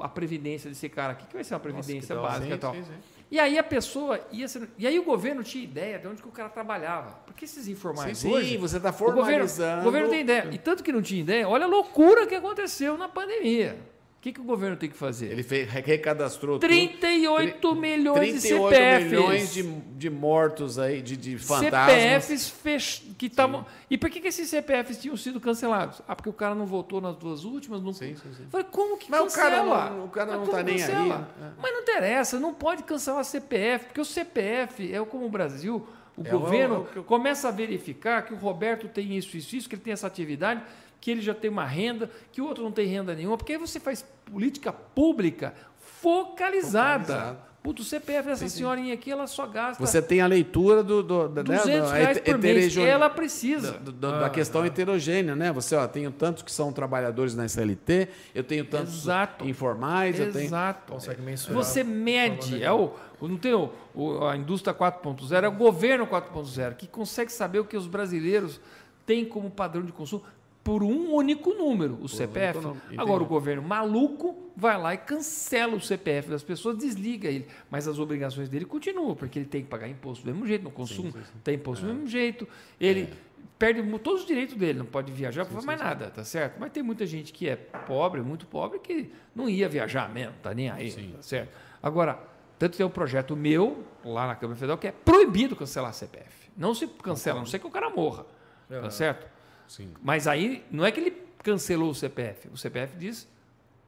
a 0.00 0.08
previdência 0.08 0.70
desse 0.70 0.88
cara 0.88 1.12
aqui, 1.12 1.26
que 1.26 1.34
vai 1.34 1.44
ser 1.44 1.54
uma 1.54 1.60
previdência 1.60 2.14
Nossa, 2.14 2.28
básica 2.28 2.48
sim, 2.48 2.54
e 2.54 2.58
tal. 2.58 2.74
Sim, 2.74 2.84
sim. 2.84 2.92
E 3.30 3.40
aí 3.40 3.58
a 3.58 3.64
pessoa 3.64 4.20
ia 4.30 4.46
ser, 4.46 4.68
E 4.76 4.86
aí 4.86 4.98
o 4.98 5.04
governo 5.04 5.42
tinha 5.42 5.64
ideia 5.64 5.98
de 5.98 6.06
onde 6.06 6.20
que 6.20 6.28
o 6.28 6.32
cara 6.32 6.50
trabalhava. 6.50 7.12
Porque 7.24 7.46
esses 7.46 7.66
informais 7.66 8.18
sim, 8.18 8.30
hoje. 8.30 8.50
Sim, 8.50 8.58
você 8.58 8.76
está 8.76 8.92
formalizando. 8.92 9.80
O 9.80 9.84
governo, 9.84 10.08
o 10.08 10.08
governo 10.08 10.08
tem 10.10 10.20
ideia. 10.20 10.48
E 10.52 10.58
tanto 10.58 10.84
que 10.84 10.92
não 10.92 11.00
tinha 11.00 11.22
ideia, 11.22 11.48
olha 11.48 11.64
a 11.64 11.68
loucura 11.68 12.26
que 12.26 12.34
aconteceu 12.34 12.98
na 12.98 13.08
pandemia. 13.08 13.78
O 14.22 14.24
que, 14.24 14.32
que 14.34 14.40
o 14.40 14.44
governo 14.44 14.76
tem 14.76 14.88
que 14.88 14.96
fazer? 14.96 15.32
Ele 15.32 15.42
fez, 15.42 15.68
recadastrou 15.68 16.56
38 16.60 17.58
tudo, 17.58 17.80
milhões 17.80 18.40
38 18.40 18.40
de 18.40 18.40
CPFs. 18.40 19.10
milhões 19.10 19.52
de, 19.52 19.62
de 19.64 20.10
mortos 20.10 20.78
aí, 20.78 21.02
de, 21.02 21.16
de 21.16 21.36
fantasmas. 21.38 22.22
CPFs 22.22 22.48
fech... 22.48 23.14
que 23.18 23.26
estavam. 23.26 23.66
E 23.90 23.98
por 23.98 24.08
que, 24.08 24.20
que 24.20 24.28
esses 24.28 24.48
CPFs 24.48 25.00
tinham 25.00 25.16
sido 25.16 25.40
cancelados? 25.40 26.00
Ah, 26.06 26.14
porque 26.14 26.28
o 26.28 26.32
cara 26.32 26.54
não 26.54 26.66
votou 26.66 27.00
nas 27.00 27.16
duas 27.16 27.42
últimas. 27.42 27.82
Não... 27.82 27.92
Sim, 27.92 28.14
sim, 28.14 28.32
sim. 28.32 28.46
Falei, 28.48 28.64
como 28.70 28.96
que 28.96 29.10
Mas 29.10 29.22
cancela? 29.22 29.60
O 29.60 29.68
cara 29.72 29.90
não, 29.90 30.04
o 30.04 30.08
cara 30.08 30.36
não 30.36 30.44
está 30.44 30.62
nem 30.62 30.78
cancela? 30.78 31.16
aí. 31.40 31.44
É. 31.44 31.50
Mas 31.60 31.72
não 31.72 31.80
interessa, 31.80 32.38
não 32.38 32.54
pode 32.54 32.84
cancelar 32.84 33.24
CPF, 33.24 33.86
porque 33.86 34.00
o 34.00 34.04
CPF 34.04 34.94
é 34.94 35.04
como 35.04 35.26
o 35.26 35.30
Brasil. 35.30 35.84
O 36.16 36.24
é 36.24 36.30
governo 36.30 36.86
o, 36.94 37.00
o, 37.00 37.02
começa 37.02 37.48
a 37.48 37.50
verificar 37.50 38.22
que 38.22 38.32
o 38.32 38.36
Roberto 38.36 38.86
tem 38.86 39.16
isso, 39.16 39.36
isso, 39.36 39.56
isso, 39.56 39.68
que 39.68 39.74
ele 39.74 39.82
tem 39.82 39.92
essa 39.92 40.06
atividade 40.06 40.62
que 41.02 41.10
ele 41.10 41.20
já 41.20 41.34
tem 41.34 41.50
uma 41.50 41.66
renda, 41.66 42.08
que 42.30 42.40
o 42.40 42.46
outro 42.46 42.62
não 42.62 42.70
tem 42.70 42.86
renda 42.86 43.12
nenhuma, 43.12 43.36
porque 43.36 43.52
aí 43.52 43.58
você 43.58 43.80
faz 43.80 44.06
política 44.24 44.72
pública 44.72 45.52
focalizada. 46.00 47.04
Focalizado. 47.04 47.52
Puto, 47.62 47.82
o 47.82 47.84
CPF 47.84 48.28
dessa 48.28 48.48
sim, 48.48 48.56
senhorinha 48.56 48.94
aqui, 48.94 49.10
ela 49.10 49.26
só 49.28 49.46
gasta. 49.46 49.84
Você 49.84 50.02
tem 50.02 50.20
a 50.20 50.26
leitura 50.26 50.82
do. 50.82 51.00
do, 51.00 51.28
do 51.28 51.44
200 51.44 51.90
né, 51.92 51.98
reais 51.98 52.20
por 52.20 52.38
mês. 52.38 52.76
Ela 52.76 53.08
precisa. 53.08 53.72
Do, 53.72 53.92
do, 53.92 54.06
ah, 54.08 54.20
da 54.20 54.30
questão 54.30 54.62
ah. 54.62 54.66
heterogênea, 54.66 55.36
né? 55.36 55.52
Você, 55.52 55.76
ó, 55.76 55.86
tenho 55.86 56.10
tantos 56.10 56.42
que 56.42 56.50
são 56.50 56.72
trabalhadores 56.72 57.36
na 57.36 57.44
SLT, 57.44 58.08
eu 58.34 58.42
tenho 58.42 58.64
tantos 58.64 59.02
Exato. 59.02 59.48
informais, 59.48 60.18
Exato. 60.18 60.38
eu 60.38 60.48
tenho. 60.48 60.74
Consegue 60.88 61.22
mensurar. 61.22 61.56
Você 61.56 61.84
mede. 61.84 62.62
É 62.62 62.72
o, 62.72 62.94
não 63.20 63.36
tem 63.36 63.54
o, 63.54 63.70
o 63.94 64.24
a 64.24 64.36
indústria 64.36 64.74
4.0, 64.74 65.44
é 65.44 65.48
o 65.48 65.52
governo 65.52 66.04
4.0, 66.04 66.74
que 66.74 66.88
consegue 66.88 67.32
saber 67.32 67.60
o 67.60 67.64
que 67.64 67.76
os 67.76 67.86
brasileiros 67.86 68.60
têm 69.06 69.24
como 69.24 69.48
padrão 69.48 69.84
de 69.84 69.92
consumo 69.92 70.24
por 70.64 70.82
um 70.82 71.12
único 71.12 71.52
número, 71.54 71.94
o 71.94 71.98
por 71.98 72.08
CPF. 72.08 72.60
Agora, 72.96 73.22
o 73.22 73.26
governo 73.26 73.62
maluco 73.62 74.36
vai 74.56 74.78
lá 74.78 74.94
e 74.94 74.98
cancela 74.98 75.74
o 75.74 75.80
CPF 75.80 76.30
das 76.30 76.42
pessoas, 76.42 76.76
desliga 76.76 77.28
ele. 77.28 77.46
Mas 77.70 77.88
as 77.88 77.98
obrigações 77.98 78.48
dele 78.48 78.64
continuam, 78.64 79.14
porque 79.14 79.38
ele 79.38 79.46
tem 79.46 79.62
que 79.62 79.68
pagar 79.68 79.88
imposto 79.88 80.24
do 80.24 80.30
mesmo 80.30 80.46
jeito, 80.46 80.62
no 80.62 80.70
consumo 80.70 81.10
sim, 81.10 81.18
sim, 81.18 81.24
sim. 81.24 81.38
tem 81.42 81.54
imposto 81.56 81.84
é. 81.84 81.88
do 81.88 81.94
mesmo 81.94 82.08
jeito. 82.08 82.46
Ele 82.80 83.02
é. 83.02 83.10
perde 83.58 83.82
todos 83.98 84.20
os 84.20 84.26
direitos 84.26 84.54
dele, 84.54 84.78
não 84.78 84.86
pode 84.86 85.10
viajar, 85.10 85.44
não 85.44 85.50
faz 85.50 85.64
mais 85.64 85.80
nada, 85.80 86.10
tá 86.10 86.22
certo? 86.22 86.58
Mas 86.60 86.70
tem 86.70 86.82
muita 86.82 87.06
gente 87.06 87.32
que 87.32 87.48
é 87.48 87.56
pobre, 87.56 88.20
muito 88.20 88.46
pobre, 88.46 88.78
que 88.78 89.10
não 89.34 89.48
ia 89.48 89.68
viajar 89.68 90.12
mesmo, 90.12 90.34
tá 90.42 90.54
nem 90.54 90.70
aí, 90.70 90.92
tá 90.92 91.22
certo? 91.22 91.50
Agora, 91.82 92.20
tanto 92.56 92.76
tem 92.76 92.86
um 92.86 92.90
projeto 92.90 93.34
meu, 93.34 93.84
lá 94.04 94.28
na 94.28 94.36
Câmara 94.36 94.56
Federal, 94.56 94.78
que 94.78 94.86
é 94.86 94.92
proibido 94.92 95.56
cancelar 95.56 95.92
CPF. 95.92 96.50
Não 96.56 96.74
se 96.74 96.86
cancela, 96.86 97.38
a 97.38 97.40
não 97.40 97.46
sei 97.46 97.58
que 97.58 97.66
o 97.66 97.70
cara 97.70 97.90
morra. 97.90 98.24
Tá 98.68 98.90
certo? 98.90 99.26
Sim. 99.72 99.88
Mas 100.02 100.26
aí 100.26 100.62
não 100.70 100.84
é 100.84 100.92
que 100.92 101.00
ele 101.00 101.12
cancelou 101.42 101.90
o 101.90 101.94
CPF. 101.94 102.48
O 102.52 102.58
CPF 102.58 102.94
diz 102.98 103.26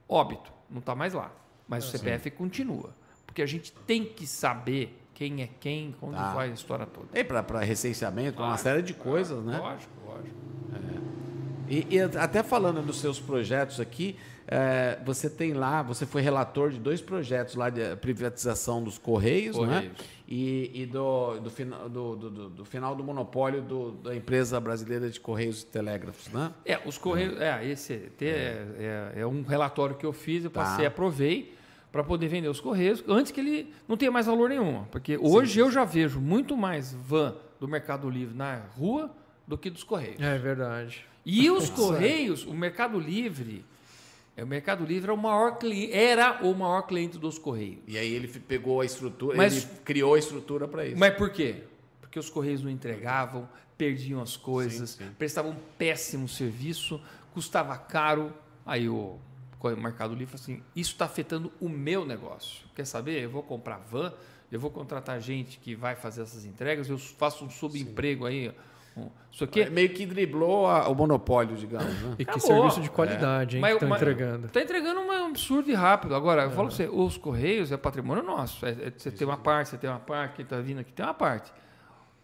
óbito, 0.08 0.50
não 0.70 0.78
está 0.78 0.94
mais 0.94 1.12
lá. 1.12 1.30
Mas 1.68 1.86
o 1.86 1.90
CPF 1.90 2.30
continua. 2.30 2.94
Porque 3.26 3.42
a 3.42 3.46
gente 3.46 3.70
tem 3.86 4.02
que 4.02 4.26
saber 4.26 4.98
quem 5.12 5.42
é 5.42 5.48
quem, 5.60 5.94
quando 6.00 6.14
Tá. 6.14 6.32
vai 6.32 6.50
a 6.50 6.54
história 6.54 6.86
toda. 6.86 7.08
E 7.18 7.22
para 7.22 7.60
recenseamento, 7.60 8.38
uma 8.40 8.48
Claro, 8.48 8.62
série 8.62 8.82
de 8.82 8.94
coisas, 8.94 9.44
né? 9.44 9.58
Lógico, 9.58 9.92
lógico. 10.06 10.34
E, 11.68 11.86
e 11.96 12.00
até 12.00 12.42
falando 12.42 12.82
dos 12.82 12.98
seus 13.00 13.20
projetos 13.20 13.78
aqui, 13.78 14.16
é, 14.46 14.98
você 15.04 15.28
tem 15.28 15.52
lá, 15.52 15.82
você 15.82 16.06
foi 16.06 16.22
relator 16.22 16.70
de 16.70 16.78
dois 16.78 17.00
projetos 17.00 17.54
lá 17.54 17.70
de 17.70 17.80
eh, 17.80 17.96
privatização 17.96 18.82
dos 18.82 18.98
Correios, 18.98 19.56
né? 19.66 19.90
E, 20.26 20.70
e 20.82 20.86
do, 20.86 21.38
do, 21.38 21.50
fina- 21.50 21.86
do, 21.88 22.16
do, 22.16 22.30
do- 22.30 22.48
do 22.48 22.64
final 22.64 22.94
do 22.96 23.04
monopólio 23.04 23.60
do- 23.60 23.90
da 23.92 24.16
empresa 24.16 24.58
brasileira 24.58 25.10
de 25.10 25.20
Correios 25.20 25.60
e 25.62 25.66
Telégrafos, 25.66 26.28
né? 26.32 26.50
É, 26.64 26.80
os 26.86 26.96
Correios. 26.96 27.38
É, 27.38 27.62
esse 27.68 27.98
te- 28.16 28.24
é, 28.26 28.66
é- 29.16 29.20
é 29.20 29.26
um 29.26 29.42
relatório 29.42 29.94
que 29.96 30.06
eu 30.06 30.14
fiz, 30.14 30.42
eu 30.44 30.50
Tá. 30.50 30.62
passei, 30.62 30.86
aprovei 30.86 31.54
para 31.92 32.02
poder 32.02 32.28
vender 32.28 32.48
os 32.48 32.58
Correios 32.58 33.04
antes 33.06 33.30
que 33.32 33.38
ele 33.40 33.74
não 33.86 33.98
tenha 33.98 34.10
mais 34.10 34.24
valor 34.24 34.48
nenhum. 34.48 34.84
Porque 34.84 35.18
hoje 35.20 35.60
eu 35.60 35.70
já 35.70 35.84
vejo 35.84 36.18
muito 36.20 36.56
mais 36.56 36.94
van 36.94 37.36
do 37.60 37.68
Mercado 37.68 38.08
Livre 38.08 38.34
na 38.34 38.56
rua 38.78 39.14
do 39.46 39.58
que 39.58 39.68
dos 39.68 39.84
Correios. 39.84 40.20
É 40.22 40.38
verdade. 40.38 41.04
E 41.26 41.50
os 41.50 41.68
Correios, 41.70 42.46
o 42.46 42.54
Mercado 42.54 42.98
Livre, 42.98 43.62
é, 44.36 44.42
o 44.42 44.46
Mercado 44.46 44.84
Livre 44.84 45.10
é 45.10 45.12
o 45.12 45.16
maior 45.16 45.58
cliente, 45.58 45.92
era 45.92 46.40
o 46.44 46.54
maior 46.54 46.82
cliente 46.82 47.18
dos 47.18 47.38
Correios. 47.38 47.78
E 47.86 47.96
aí 47.98 48.12
ele 48.12 48.28
pegou 48.28 48.80
a 48.80 48.84
estrutura, 48.84 49.36
Mas- 49.36 49.56
ele 49.64 49.66
criou 49.84 50.14
a 50.14 50.18
estrutura 50.18 50.66
para 50.66 50.86
isso. 50.86 50.98
Mas 50.98 51.14
por 51.14 51.30
quê? 51.30 51.64
Porque 52.00 52.18
os 52.18 52.28
Correios 52.30 52.62
não 52.62 52.70
entregavam, 52.70 53.48
perdiam 53.78 54.20
as 54.20 54.36
coisas, 54.36 54.90
Sim, 54.90 55.04
sim. 55.04 55.10
prestavam 55.18 55.52
um 55.52 55.56
péssimo 55.78 56.28
serviço, 56.28 57.00
custava 57.32 57.76
caro. 57.76 58.32
Aí 58.66 58.88
o 58.88 59.18
Mercado 59.76 60.14
Livre 60.14 60.36
falou 60.38 60.42
assim: 60.42 60.62
isso 60.76 60.92
está 60.92 61.04
afetando 61.06 61.52
o 61.60 61.68
meu 61.68 62.04
negócio. 62.04 62.64
Quer 62.74 62.84
saber? 62.86 63.22
Eu 63.22 63.30
vou 63.30 63.42
comprar 63.42 63.78
van, 63.78 64.12
eu 64.52 64.60
vou 64.60 64.70
contratar 64.70 65.20
gente 65.20 65.58
que 65.58 65.74
vai 65.74 65.96
fazer 65.96 66.22
essas 66.22 66.44
entregas, 66.44 66.88
eu 66.88 66.98
faço 66.98 67.44
um 67.44 67.50
subemprego 67.50 68.26
aí. 68.26 68.52
Isso 69.30 69.42
aqui 69.42 69.62
É, 69.62 69.68
meio 69.70 69.88
que 69.90 70.06
driblou 70.06 70.66
a- 70.68 70.88
o 70.88 70.94
monopólio, 70.94 71.56
digamos, 71.56 71.92
né? 72.02 72.14
E 72.18 72.24
que 72.24 72.30
Acabou. 72.30 72.46
serviço 72.46 72.80
de 72.80 72.88
qualidade, 72.88 73.56
hein, 73.56 73.60
Mas- 73.60 73.76
que 73.76 73.84
estão 73.84 73.96
entregando. 73.96 74.48
Tá 74.48 74.60
entregando 74.62 75.00
um 75.00 75.10
absurdo 75.26 75.68
e 75.70 75.74
rápido. 75.74 76.14
Agora, 76.14 76.44
eu 76.44 76.50
falo 76.52 76.68
pra 76.68 76.76
você, 76.76 76.86
os 76.88 77.16
Correios 77.16 77.72
é 77.72 77.76
patrimônio 77.76 78.22
nosso. 78.22 78.64
É- 78.64 78.70
é- 78.70 78.92
você 78.96 79.10
tem 79.10 79.26
uma 79.26 79.36
parte, 79.36 79.70
você 79.70 79.76
tem 79.78 79.90
uma 79.90 79.98
parte, 79.98 80.36
quem 80.36 80.44
está 80.44 80.60
vindo 80.60 80.78
aqui 80.78 80.92
tem 80.92 81.04
uma 81.04 81.12
parte. 81.14 81.52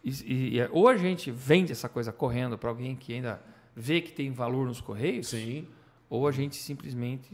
E, 0.03 0.09
e- 0.09 0.55
e 0.55 0.59
é- 0.61 0.69
ou 0.71 0.87
a 0.87 0.95
gente 0.95 1.29
vende 1.29 1.73
essa 1.73 1.89
coisa 1.89 2.13
correndo 2.13 2.57
para 2.57 2.69
alguém 2.69 2.95
que 2.95 3.13
ainda 3.13 3.41
vê 3.75 3.99
que 3.99 4.13
tem 4.13 4.31
valor 4.31 4.65
nos 4.65 4.79
Correios, 4.79 5.27
Sim. 5.27 5.67
ou 6.09 6.25
a 6.27 6.31
gente 6.31 6.55
simplesmente 6.55 7.29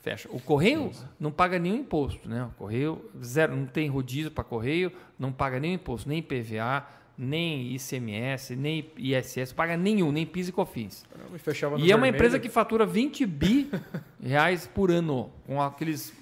fecha. 0.00 0.28
O 0.30 0.38
Correio 0.40 0.90
não 1.18 1.32
paga 1.32 1.58
nenhum 1.58 1.76
imposto, 1.76 2.28
né? 2.28 2.44
O 2.44 2.50
Correio 2.58 3.10
zero, 3.22 3.56
não 3.56 3.66
tem 3.66 3.88
rodízio 3.88 4.30
para 4.30 4.44
Correio, 4.44 4.92
não 5.18 5.32
paga 5.32 5.58
nenhum 5.58 5.74
imposto, 5.74 6.08
nem 6.08 6.22
PVA, 6.22 6.86
nem 7.16 7.74
ICMS, 7.74 8.56
nem 8.56 8.90
ISS, 8.96 9.52
paga 9.52 9.76
nenhum, 9.76 10.10
nem 10.10 10.26
PIS 10.26 10.48
e 10.48 10.52
COFINS. 10.52 11.04
E 11.86 11.92
é 11.92 11.96
uma 11.96 12.08
empresa 12.08 12.38
que 12.40 12.48
fatura 12.48 12.84
20 12.84 13.24
bi 13.26 13.70
reais 14.22 14.66
por 14.66 14.90
ano, 14.90 15.30
com 15.46 15.60
aqueles, 15.62 16.12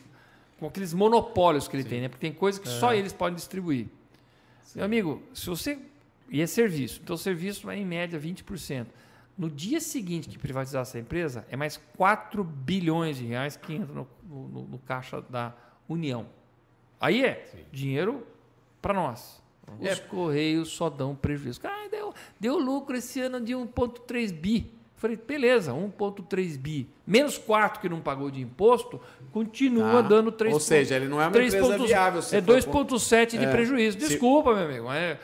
com 0.59 0.66
aqueles 0.66 0.93
monopólios 0.93 1.66
que 1.66 1.76
ele 1.76 1.84
tem, 1.84 2.01
né? 2.03 2.09
Porque 2.09 2.20
tem 2.26 2.32
coisas 2.32 2.61
que 2.61 2.68
só 2.68 2.93
eles 2.95 3.12
podem 3.12 3.34
distribuir. 3.36 3.86
Meu 4.76 4.84
amigo, 4.84 5.22
se 5.34 5.47
você. 5.49 5.78
E 6.30 6.40
é 6.40 6.47
serviço. 6.47 7.01
Então, 7.03 7.14
o 7.14 7.18
serviço 7.18 7.68
é 7.70 7.76
em 7.76 7.84
média 7.84 8.18
20%. 8.18 8.86
No 9.36 9.51
dia 9.51 9.80
seguinte 9.80 10.28
que 10.28 10.38
privatizar 10.38 10.82
essa 10.82 10.99
empresa, 10.99 11.45
é 11.51 11.57
mais 11.57 11.78
4 11.97 12.43
bilhões 12.45 13.16
de 13.18 13.24
reais 13.26 13.57
que 13.57 13.74
entram 13.74 14.07
no, 14.28 14.49
no- 14.49 14.62
no 14.66 14.78
caixa 14.78 15.20
da 15.22 15.53
União. 15.88 16.26
Aí 17.01 17.24
é 17.24 17.51
dinheiro 17.72 18.26
para 18.80 18.95
nós. 18.95 19.41
Os 19.81 20.01
Correios 20.01 20.69
só 20.71 20.91
dão 20.91 21.15
prejuízo. 21.15 21.61
Ah, 21.65 21.89
deu, 21.91 22.15
deu 22.39 22.59
lucro 22.59 22.97
esse 22.97 23.21
ano 23.21 23.41
de 23.41 23.53
1,3 23.53 24.33
bi. 24.33 24.73
Falei, 24.97 25.17
beleza, 25.17 25.73
1,3 25.73 26.57
bi. 26.57 26.89
Menos 27.07 27.37
4 27.37 27.81
que 27.81 27.89
não 27.89 28.01
pagou 28.01 28.31
de 28.31 28.41
imposto, 28.41 29.01
continua 29.33 30.03
Tá. 30.03 30.09
dando 30.09 30.31
3 30.31 30.55
Ou 30.55 30.61
seja, 30.61 30.95
ele 30.95 31.09
não 31.09 31.21
é 31.21 31.25
uma 31.25 31.33
3 31.33 31.53
empresa 31.53 31.73
pontos- 31.73 31.89
viável, 31.89 32.23
se 32.23 32.37
É 32.37 32.41
for 32.41 32.47
2,7 32.47 33.37
de 33.39 33.45
É. 33.45 33.51
prejuízo. 33.51 33.99
Se- 34.01 34.09
Desculpa, 34.09 34.55
meu 34.55 34.65
amigo. 34.65 34.93
É, 34.93 35.19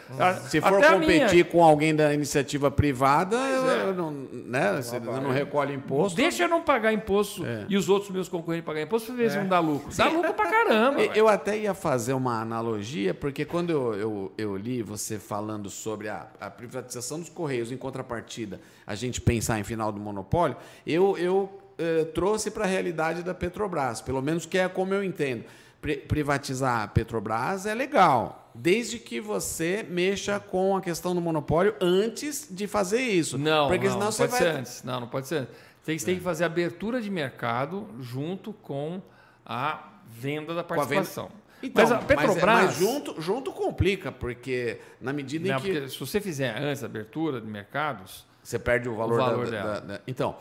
Se 0.48 0.60
for 0.60 0.72
minha- 0.78 0.92
competir 0.92 1.44
com 1.44 1.62
alguém 1.62 1.94
da 1.94 2.12
iniciativa 2.12 2.70
privada, 2.70 3.36
é. 3.36 3.88
eu 3.90 3.94
não, 3.94 4.10
né? 4.10 4.80
Você 4.82 4.98
não 4.98 5.30
recolhe 5.30 5.72
imposto. 5.74 6.16
Deixa 6.16 6.44
eu 6.44 6.48
não 6.48 6.62
pagar 6.62 6.92
imposto 6.92 7.44
É. 7.46 7.64
e 7.68 7.76
os 7.76 7.88
outros 7.88 8.10
meus 8.10 8.28
concorrentes 8.28 8.66
pagar 8.66 8.82
imposto 8.82 9.06
para 9.12 9.16
ver 9.22 9.30
se 9.30 9.36
não 9.38 9.46
dá 9.46 9.60
lucro. 9.60 9.94
Dá 9.96 10.08
lucro 10.08 10.34
pra 10.34 10.50
caramba. 10.50 11.00
Eu- 11.00 11.18
Eu 11.18 11.28
até 11.28 11.58
ia 11.58 11.74
fazer 11.74 12.12
uma 12.12 12.40
analogia, 12.40 13.12
porque 13.14 13.44
quando 13.44 13.70
eu, 13.70 13.94
eu, 13.94 14.32
eu 14.38 14.56
li 14.56 14.82
você 14.82 15.18
falando 15.18 15.68
sobre 15.70 16.08
a, 16.08 16.26
a 16.40 16.48
privatização 16.50 17.18
dos 17.20 17.28
Correios, 17.28 17.70
em 17.70 17.76
contrapartida, 17.76 18.60
a 18.86 18.94
gente 18.94 19.20
pensar 19.20 19.58
em 19.60 19.64
final 19.64 19.92
do 19.92 20.00
monopólio, 20.00 20.56
eu, 20.86 21.16
eu 21.18 21.50
eh, 21.78 22.04
trouxe 22.14 22.50
para 22.50 22.64
a 22.64 22.66
realidade 22.66 23.22
da 23.22 23.32
Petrobras, 23.34 24.00
pelo 24.00 24.20
menos 24.20 24.44
que 24.46 24.58
é 24.58 24.68
como 24.68 24.92
eu 24.94 25.02
entendo. 25.04 25.44
Pri- 25.80 25.98
privatizar 25.98 26.82
a 26.82 26.88
Petrobras 26.88 27.64
é 27.64 27.72
legal, 27.74 28.50
desde 28.54 28.98
que 28.98 29.20
você 29.20 29.86
mexa 29.88 30.40
com 30.40 30.76
a 30.76 30.80
questão 30.80 31.14
do 31.14 31.20
monopólio 31.20 31.74
antes 31.80 32.48
de 32.50 32.66
fazer 32.66 33.00
isso. 33.00 33.38
Não, 33.38 33.68
porque 33.68 33.84
não, 33.86 33.92
senão 33.92 34.04
não 34.06 34.12
você 34.12 34.26
pode 34.26 34.32
vai. 34.32 34.40
ser 34.52 34.58
antes. 34.58 34.82
Não, 34.82 35.00
não 35.00 35.06
pode 35.08 35.28
ser 35.28 35.36
antes. 35.36 35.54
Tem, 35.84 35.96
você 35.98 36.04
tem 36.06 36.16
que 36.16 36.20
fazer 36.22 36.44
abertura 36.44 37.00
de 37.00 37.08
mercado 37.10 37.88
junto 38.00 38.52
com 38.52 39.00
a 39.46 39.84
venda 40.06 40.52
da 40.54 40.64
participação. 40.64 41.30
Então, 41.62 41.82
mas 41.82 41.92
a 41.92 41.98
Petrobras... 41.98 42.44
mas, 42.44 42.64
mas 42.66 42.76
junto, 42.76 43.20
junto 43.20 43.52
complica, 43.52 44.10
porque 44.12 44.80
na 45.00 45.12
medida 45.12 45.48
Não, 45.48 45.58
em 45.58 45.60
que. 45.62 45.88
se 45.88 45.98
você 45.98 46.20
fizer 46.20 46.56
antes 46.56 46.82
a 46.82 46.86
abertura 46.86 47.40
de 47.40 47.46
mercados, 47.46 48.26
Você 48.42 48.58
perde 48.58 48.88
o 48.88 48.96
valor, 48.96 49.14
O 49.14 49.16
valor 49.24 49.44
da, 49.46 49.50
dela. 49.50 49.74
da- 49.74 49.80
da- 49.96 50.00
Então, 50.06 50.36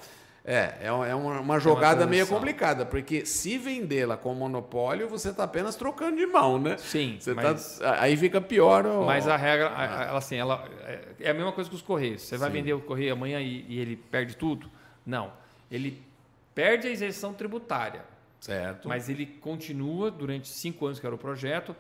é, 0.48 0.78
é 0.82 0.92
uma- 0.92 1.08
é 1.08 1.14
uma, 1.14 1.40
uma 1.42 1.60
jogada 1.60 2.08
meio 2.08 2.26
complicada, 2.26 2.86
porque 2.86 3.26
se 3.26 3.58
vendê-la 3.58 4.16
com 4.16 4.34
monopólio, 4.34 5.10
você 5.10 5.30
está 5.30 5.44
apenas 5.44 5.76
trocando 5.76 6.16
de 6.16 6.26
mão, 6.26 6.58
né? 6.58 6.78
Sim, 6.78 7.18
Você 7.20 7.34
mas- 7.34 7.80
tá, 7.80 8.02
aí 8.02 8.16
fica 8.16 8.40
pior. 8.40 8.86
o- 8.86 9.06
Mas 9.06 9.28
a 9.28 9.36
regra, 9.36 9.68
a- 9.68 9.82
a- 9.82 10.04
ela, 10.06 10.18
assim, 10.18 10.38
ela 10.38 10.66
é- 10.86 11.02
é 11.20 11.30
a 11.30 11.34
mesma 11.34 11.52
coisa 11.52 11.70
que 11.70 11.76
os 11.76 11.82
Correios. 11.82 12.22
Você 12.22 12.38
vai 12.38 12.50
Sim. 12.50 12.54
vender 12.56 12.74
o 12.74 12.80
Correio 12.80 13.12
amanhã 13.12 13.42
e, 13.42 13.66
e 13.68 13.78
ele 13.80 13.98
perde 13.98 14.38
tudo? 14.38 14.72
Não. 15.06 15.34
Ele 15.70 16.02
perde 16.56 16.88
a 16.88 16.92
isenção 16.92 17.34
tributária, 17.34 18.06
Certo. 18.40 18.88
mas 18.88 19.10
ele 19.10 19.26
continua, 19.26 20.10
durante 20.10 20.48
cinco 20.48 20.86
anos 20.86 20.98
que 21.00 21.06
era 21.06 21.14
o 21.14 21.18
projeto, 21.18 21.76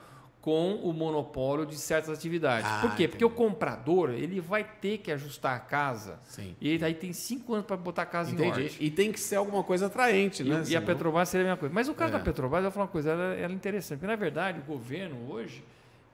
com 0.47 0.75
o 0.75 0.93
monopólio 0.93 1.65
de 1.65 1.75
certas 1.75 2.09
atividades. 2.17 2.65
Ah, 2.71 2.79
Por 2.79 2.95
quê? 2.95 3.05
Porque 3.05 3.25
o 3.25 3.27
entendi. 3.27 3.43
comprador 3.49 4.11
ele 4.11 4.39
vai 4.39 4.63
ter 4.63 4.99
que 4.99 5.11
ajustar 5.11 5.53
a 5.57 5.59
casa. 5.59 6.21
Sim. 6.23 6.55
E 6.61 6.81
aí 6.81 6.93
tem 6.93 7.11
cinco 7.11 7.53
anos 7.53 7.65
para 7.65 7.75
botar 7.75 8.03
a 8.03 8.05
casa 8.05 8.31
em 8.31 8.33
Entendi. 8.35 8.49
ordem. 8.51 8.71
E 8.79 8.89
tem 8.89 9.11
que 9.11 9.19
ser 9.19 9.35
alguma 9.35 9.61
coisa 9.61 9.87
atraente, 9.87 10.43
E, 10.43 10.45
né? 10.49 10.63
e 10.65 10.73
a 10.73 10.81
Petrobras 10.81 11.27
seria 11.27 11.43
a 11.43 11.47
mesma 11.47 11.57
coisa. 11.57 11.75
Mas 11.75 11.89
o 11.89 11.93
caso 11.93 12.15
É. 12.15 12.17
da 12.17 12.23
Petrobras, 12.23 12.59
eu 12.63 12.69
vou 12.69 12.71
falar 12.71 12.85
uma 12.85 12.91
coisa, 12.93 13.11
ela, 13.11 13.33
ela 13.33 13.51
é 13.51 13.55
interessante. 13.55 13.99
Porque, 13.99 14.07
na 14.07 14.15
verdade, 14.15 14.59
o 14.61 14.63
governo 14.63 15.29
hoje, 15.29 15.61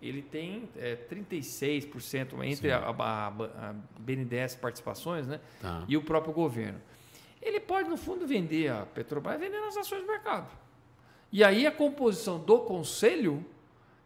ele 0.02 0.24
tem 0.24 0.68
é, 0.80 0.96
36% 0.96 2.44
entre 2.44 2.72
a, 2.72 2.80
a, 2.80 3.28
a 3.28 3.74
BNDES 4.00 4.56
participações 4.56 5.28
né, 5.28 5.40
Tá. 5.62 5.84
e 5.88 5.96
o 5.96 6.02
próprio 6.02 6.34
governo. 6.34 6.82
Ele 7.40 7.60
pode, 7.60 7.88
no 7.88 7.98
fundo, 7.98 8.26
vender 8.26 8.70
a 8.72 8.84
Petrobras 8.88 9.40
vendendo 9.40 9.66
as 9.66 9.78
ações 9.78 10.02
do 10.02 10.08
mercado. 10.08 10.48
E 11.32 11.44
aí 11.44 11.68
a 11.68 11.72
composição 11.72 12.40
do 12.40 12.58
conselho 12.62 13.46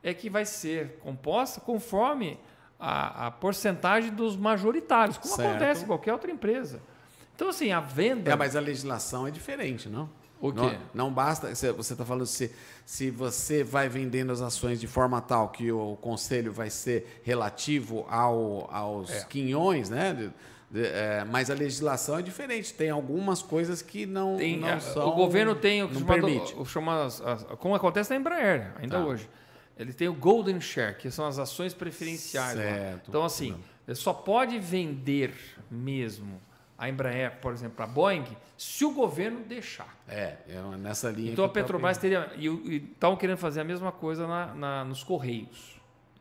é 0.03 0.13
que 0.13 0.29
vai 0.29 0.45
ser 0.45 0.99
composta 1.01 1.59
conforme 1.61 2.39
a, 2.79 3.27
a 3.27 3.31
porcentagem 3.31 4.11
dos 4.11 4.35
majoritários, 4.37 5.17
como 5.17 5.35
Certo. 5.35 5.49
acontece 5.49 5.83
em 5.83 5.87
qualquer 5.87 6.13
outra 6.13 6.31
empresa. 6.31 6.79
Então, 7.35 7.49
assim, 7.49 7.71
a 7.71 7.79
venda... 7.79 8.31
É, 8.31 8.35
mas 8.35 8.55
a 8.55 8.59
legislação 8.59 9.27
é 9.27 9.31
diferente, 9.31 9.89
não? 9.89 10.09
O 10.39 10.51
quê? 10.51 10.59
Não, 10.93 11.05
não 11.07 11.11
basta. 11.11 11.53
Você 11.55 11.69
está 11.93 12.05
falando 12.05 12.25
se, 12.27 12.51
se 12.85 13.09
você 13.09 13.63
vai 13.63 13.89
vendendo 13.89 14.31
as 14.31 14.39
ações 14.41 14.79
de 14.79 14.85
forma 14.87 15.19
tal 15.19 15.49
que 15.49 15.71
o 15.71 15.95
conselho 15.99 16.51
vai 16.51 16.69
ser 16.69 17.21
relativo 17.23 18.05
ao, 18.09 18.69
aos 18.71 19.09
É. 19.11 19.25
quinhões, 19.25 19.89
né? 19.89 20.13
De- 20.13 20.31
de- 20.69 20.85
é, 20.87 21.25
mas 21.27 21.49
a 21.49 21.55
legislação 21.55 22.19
é 22.19 22.21
diferente. 22.21 22.71
Tem 22.73 22.91
algumas 22.91 23.41
coisas 23.41 23.81
que 23.81 24.05
não, 24.05 24.37
Tem, 24.37 24.57
não 24.59 24.67
é, 24.67 24.79
são. 24.79 25.07
o 25.07 25.13
governo 25.15 25.55
tem 25.55 25.81
o 25.83 25.87
que 25.87 25.93
não 25.95 26.01
chamado, 26.01 26.21
permite. 26.21 26.55
o 26.55 26.65
chama 26.65 27.05
as- 27.05 27.19
as- 27.21 27.43
como 27.57 27.73
acontece 27.73 28.11
na 28.11 28.17
Embraer 28.17 28.73
ainda 28.79 28.99
Tá. 28.99 29.05
hoje. 29.05 29.27
Ele 29.77 29.93
tem 29.93 30.07
o 30.07 30.13
Golden 30.13 30.59
Share, 30.59 30.95
que 30.95 31.09
são 31.11 31.25
as 31.25 31.37
ações 31.39 31.73
preferenciais. 31.73 32.55
lá. 32.57 32.63
Certo. 32.63 33.09
Então, 33.09 33.23
assim, 33.23 33.55
ele 33.87 33.95
só 33.95 34.13
pode 34.13 34.57
vender 34.59 35.33
mesmo 35.69 36.41
a 36.77 36.87
Embraer, 36.89 37.37
por 37.41 37.53
exemplo, 37.53 37.83
a 37.83 37.87
Boeing, 37.87 38.25
se 38.57 38.85
o 38.85 38.91
governo 38.91 39.39
deixar. 39.41 39.97
É, 40.07 40.37
é 40.47 40.61
nessa 40.77 41.09
linha. 41.09 41.31
Então 41.31 41.45
a 41.45 41.47
tá 41.47 41.53
Petrobras 41.55 41.97
teria. 41.97 42.31
E 42.37 42.47
estavam 42.93 43.17
querendo 43.17 43.37
fazer 43.37 43.61
a 43.61 43.63
mesma 43.63 43.91
coisa 43.91 44.27
na, 44.27 44.53
na- 44.53 44.85
nos 44.85 45.03
Correios. 45.03 45.75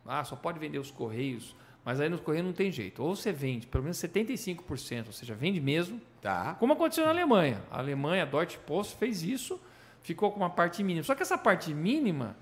Ah, 0.06 0.24
só 0.24 0.36
pode 0.36 0.58
vender 0.60 0.78
os 0.78 0.90
Correios 0.90 1.52
Mas 1.84 2.00
aí 2.00 2.08
nos 2.08 2.20
Correios 2.20 2.46
não 2.46 2.52
tem 2.52 2.70
jeito. 2.70 3.02
Ou 3.02 3.14
você 3.16 3.32
vende 3.32 3.66
pelo 3.66 3.82
menos 3.84 3.96
75%, 3.98 5.06
ou 5.08 5.12
seja, 5.12 5.34
vende 5.34 5.60
mesmo. 5.60 6.00
Tá. 6.22 6.54
Como 6.54 6.72
aconteceu 6.72 7.04
na 7.04 7.10
Alemanha. 7.10 7.62
A 7.70 7.78
Alemanha, 7.78 8.22
a 8.22 8.26
Deutsche 8.26 8.58
Post, 8.58 8.96
fez 8.96 9.22
isso, 9.22 9.60
ficou 10.02 10.30
com 10.32 10.38
uma 10.38 10.50
parte 10.50 10.82
mínima. 10.82 11.04
Só 11.04 11.14
que 11.14 11.22
essa 11.22 11.36
parte 11.36 11.72
mínima 11.74 12.36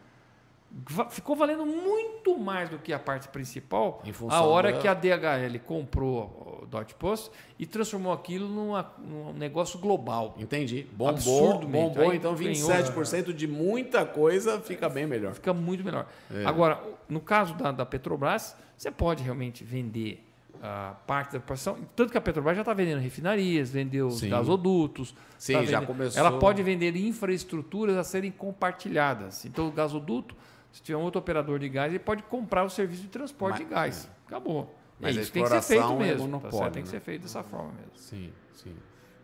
ficou 1.11 1.37
valendo 1.37 1.64
muito 1.64 2.37
mais 2.37 2.68
do 2.68 2.79
que 2.79 2.93
a 2.93 2.99
parte 2.99 3.29
principal 3.29 4.03
a 4.29 4.43
hora 4.43 4.72
da- 4.72 4.79
que 4.79 4.89
a 4.89 4.95
DHL 4.95 5.59
comprou 5.61 6.61
o 6.62 6.66
Deutsche 6.66 6.95
Post 6.95 7.31
e 7.59 7.64
transformou 7.66 8.12
aquilo 8.12 8.49
numa- 8.49 8.93
num 8.99 9.33
negócio 9.33 9.79
global. 9.79 10.35
Entendi. 10.39 10.87
Bombou, 10.93 11.61
bombou, 11.61 12.11
Aí 12.11 12.16
então 12.16 12.35
ganhou. 12.35 12.55
27% 12.55 13.33
de 13.33 13.47
muita 13.47 14.05
coisa 14.05 14.61
fica 14.61 14.89
bem 14.89 15.07
melhor. 15.07 15.35
Fica 15.35 15.55
muito 15.55 15.85
melhor. 15.85 16.07
É. 16.33 16.45
Agora, 16.45 16.83
no 17.09 17.20
caso 17.20 17.55
da, 17.55 17.70
da 17.70 17.87
Petrobras, 17.87 18.57
você 18.77 18.91
pode 18.91 19.22
realmente 19.22 19.62
vender 19.62 20.25
a 20.62 20.95
parte 21.07 21.35
da 21.35 21.41
produção. 21.41 21.77
Tanto 21.95 22.11
que 22.11 22.16
a 22.18 22.20
Petrobras 22.20 22.57
já 22.57 22.62
está 22.62 22.72
vendendo 22.72 22.99
refinarias, 23.01 23.70
vendeu 23.70 24.07
os 24.09 24.18
Sim. 24.20 24.31
gasodutos. 24.31 25.14
Sim, 25.39 25.53
tá 25.55 25.64
já 25.64 25.83
começou. 25.83 26.18
Ela 26.18 26.39
pode 26.39 26.62
vender 26.62 26.97
infraestruturas 26.97 27.97
a 27.97 28.03
serem 28.05 28.31
compartilhadas. 28.31 29.45
Então, 29.45 29.68
o 29.68 29.70
gasoduto, 29.70 30.35
se 30.75 30.83
tiver 30.83 30.99
um 30.99 31.03
outro 31.03 31.20
operador 31.20 31.61
de 31.61 31.68
gás, 31.68 31.93
ele 31.93 32.01
pode 32.01 32.25
comprar 32.25 32.64
o 32.64 32.68
serviço 32.68 33.03
de 33.03 33.09
transporte 33.09 33.59
Mas- 33.61 33.68
de 33.68 33.75
gás. 33.75 34.11
Acabou. 34.27 34.75
Mas 34.99 35.16
é 35.16 35.20
isso, 35.20 35.33
tem 35.33 35.43
que 35.45 35.49
ser 35.49 35.62
feito 35.62 35.85
é 35.93 35.97
mesmo. 35.97 36.18
tá 36.18 36.25
monopólio, 36.25 36.59
certo? 36.59 36.72
Tem 36.75 36.83
que 36.83 36.89
né? 36.89 36.91
ser 36.93 37.01
feito 37.01 37.22
dessa 37.22 37.43
forma 37.45 37.72
mesmo. 37.72 37.93
Sim, 37.95 38.33
sim. 38.53 38.75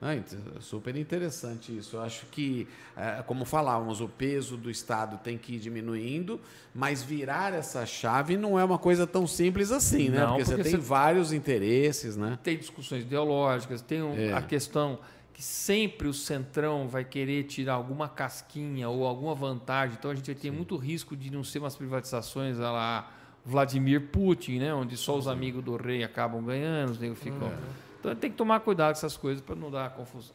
Ah, 0.03 0.15
super 0.61 0.97
interessante 0.97 1.77
isso. 1.77 1.97
Eu 1.97 2.03
acho 2.03 2.25
que, 2.27 2.67
eh, 2.97 3.23
como 3.27 3.45
falávamos, 3.45 4.01
o 4.01 4.09
peso 4.09 4.57
do 4.57 4.71
Estado 4.71 5.19
tem 5.19 5.37
que 5.37 5.57
ir 5.57 5.59
diminuindo, 5.59 6.41
mas 6.75 7.03
virar 7.03 7.53
essa 7.53 7.85
chave 7.85 8.37
não 8.37 8.59
é 8.59 8.65
uma 8.65 8.79
coisa 8.79 9.07
tão 9.07 9.27
simples 9.27 9.71
assim, 9.71 10.09
né? 10.09 10.21
Não, 10.21 10.29
porque, 10.29 10.45
você 10.45 10.51
porque 10.57 10.71
tem 10.71 10.81
você- 10.81 10.87
vários 10.89 11.33
interesses, 11.33 12.17
né? 12.17 12.39
tem 12.43 12.57
discussões 12.57 13.03
ideológicas, 13.03 13.83
tem 13.83 14.03
um- 14.03 14.17
É. 14.17 14.33
a 14.33 14.41
questão 14.41 14.99
que 15.41 15.45
sempre 15.45 16.07
o 16.07 16.13
centrão 16.13 16.87
vai 16.87 17.03
querer 17.03 17.45
tirar 17.45 17.73
alguma 17.73 18.07
casquinha 18.11 18.91
ou 18.91 19.07
alguma 19.07 19.35
vantagem. 19.35 19.97
Então 19.99 20.11
a 20.11 20.15
gente 20.15 20.27
vai 20.27 20.35
ter 20.35 20.51
muito 20.51 20.77
risco 20.77 21.17
de 21.17 21.33
não 21.33 21.43
ser 21.43 21.61
umas 21.61 21.75
privatizações 21.75 22.61
a 22.61 22.71
lá 22.71 23.11
Vladimir 23.43 24.09
Putin, 24.09 24.59
né? 24.59 24.75
onde 24.75 24.99
só 24.99 25.17
os 25.17 25.27
amigos 25.27 25.65
do 25.65 25.77
rei 25.77 26.05
acabam 26.05 26.45
ganhando, 26.45 26.91
os 26.91 26.99
negros 26.99 27.19
ficam. 27.21 27.49
É. 27.49 27.53
Então 27.99 28.15
tem 28.15 28.31
que 28.31 28.37
tomar 28.37 28.61
cuidado 28.61 28.89
com 28.93 28.99
essas 28.99 29.17
coisas 29.17 29.43
para 29.43 29.57
não 29.57 29.71
dar 29.71 29.89
confusão. 29.95 30.35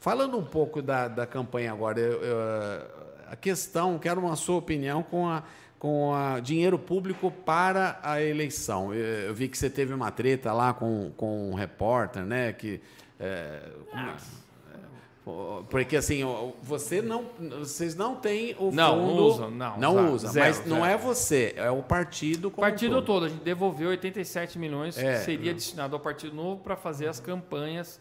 Falando 0.00 0.36
um 0.36 0.44
pouco 0.44 0.82
da, 0.82 1.06
da 1.06 1.24
campanha 1.24 1.70
agora, 1.70 2.00
eu- 2.00 2.20
eu- 2.20 2.86
a 3.30 3.36
questão, 3.36 3.96
quero 3.96 4.20
uma 4.20 4.34
sua 4.34 4.56
opinião 4.56 5.04
com 5.04 5.28
a 5.28 5.44
com 5.78 6.14
a 6.14 6.38
dinheiro 6.38 6.78
público 6.78 7.28
para 7.28 7.98
a 8.04 8.22
eleição. 8.22 8.94
Eu, 8.94 9.04
eu 9.26 9.34
vi 9.34 9.48
que 9.48 9.58
você 9.58 9.68
teve 9.68 9.92
uma 9.92 10.12
treta 10.12 10.52
lá 10.52 10.72
com, 10.72 11.10
com 11.16 11.50
um 11.50 11.54
repórter, 11.54 12.24
né? 12.24 12.52
Que, 12.52 12.80
é, 13.22 13.72
é? 13.94 13.98
É, 14.74 15.62
porque 15.70 15.96
assim, 15.96 16.22
você 16.62 17.00
não, 17.00 17.26
vocês 17.60 17.94
não 17.94 18.16
têm 18.16 18.56
o 18.58 18.72
Não, 18.72 18.96
não 18.96 19.08
fundo, 19.08 19.22
usam, 19.24 19.50
não, 19.50 19.78
não 19.78 19.94
zero, 19.94 20.12
usa, 20.12 20.28
zero, 20.28 20.46
mas 20.46 20.66
não 20.66 20.80
zero. 20.80 20.88
é 20.92 20.96
você, 20.96 21.54
é 21.56 21.70
o 21.70 21.82
partido 21.82 22.48
O 22.48 22.50
como 22.50 22.66
partido 22.66 22.94
todo. 22.96 23.04
todo, 23.06 23.26
a 23.26 23.28
gente 23.28 23.42
devolveu 23.44 23.90
87 23.90 24.58
milhões 24.58 24.98
É, 24.98 25.18
que 25.18 25.24
seria 25.24 25.54
destinado 25.54 25.94
ao 25.94 26.00
Partido 26.00 26.34
Novo 26.34 26.60
para 26.62 26.74
fazer 26.76 27.06
as 27.08 27.20
campanhas 27.20 28.00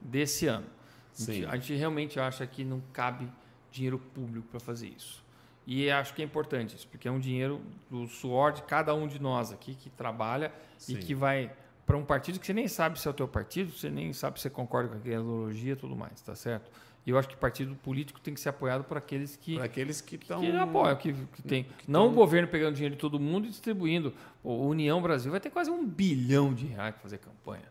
desse 0.00 0.46
ano. 0.46 0.66
A 0.66 1.18
gente, 1.20 1.40
Sim. 1.40 1.44
a 1.46 1.56
gente 1.56 1.74
realmente 1.74 2.18
acha 2.18 2.46
que 2.46 2.64
não 2.64 2.82
cabe 2.92 3.30
dinheiro 3.70 3.98
público 3.98 4.48
para 4.48 4.58
fazer 4.60 4.88
isso. 4.88 5.22
E 5.66 5.90
acho 5.90 6.12
que 6.14 6.22
é 6.22 6.24
importante 6.24 6.74
isso, 6.76 6.86
porque 6.88 7.06
é 7.08 7.10
um 7.10 7.20
dinheiro 7.20 7.60
do 7.90 8.06
suor 8.06 8.52
de 8.52 8.62
cada 8.62 8.94
um 8.94 9.06
de 9.06 9.18
nós 9.20 9.52
aqui 9.52 9.74
que 9.74 9.88
trabalha 9.90 10.52
Sim. 10.78 10.94
e 10.94 10.96
que 10.98 11.14
vai 11.14 11.50
para 11.86 11.96
um 11.96 12.04
partido 12.04 12.38
que 12.40 12.46
você 12.46 12.52
nem 12.54 12.66
sabe 12.68 12.98
se 13.00 13.06
é 13.06 13.10
o 13.10 13.14
teu 13.14 13.28
partido, 13.28 13.70
você 13.72 13.90
nem 13.90 14.12
sabe 14.12 14.38
se 14.38 14.42
você 14.44 14.50
concorda 14.50 14.88
com 14.90 14.96
aquela 14.96 15.14
ideologia 15.20 15.72
e 15.72 15.76
tudo 15.76 15.94
mais, 15.94 16.20
tá 16.22 16.34
certo? 16.34 16.70
E 17.06 17.10
eu 17.10 17.18
acho 17.18 17.28
que 17.28 17.36
partido 17.36 17.74
político 17.74 18.18
tem 18.18 18.32
que 18.32 18.40
ser 18.40 18.48
apoiado 18.48 18.82
por 18.84 18.96
aqueles 18.96 19.36
que 19.36 19.56
Para 19.56 19.64
aqueles 19.66 20.00
que 20.00 20.16
estão. 20.16 20.40
que 20.40 20.50
apoia, 20.56 20.96
que, 20.96 21.12
que 21.12 21.42
tem. 21.42 21.66
não 21.86 22.08
o 22.08 22.12
governo 22.12 22.48
pegando 22.48 22.74
dinheiro 22.74 22.94
de 22.94 23.00
todo 23.00 23.20
mundo 23.20 23.46
e 23.46 23.50
distribuindo. 23.50 24.14
O 24.42 24.66
União 24.68 25.02
Brasil 25.02 25.30
vai 25.30 25.38
ter 25.38 25.50
quase 25.50 25.70
um 25.70 25.86
bilhão 25.86 26.54
de 26.54 26.64
reais 26.66 26.94
para 26.94 27.02
fazer 27.02 27.18
campanha. 27.18 27.64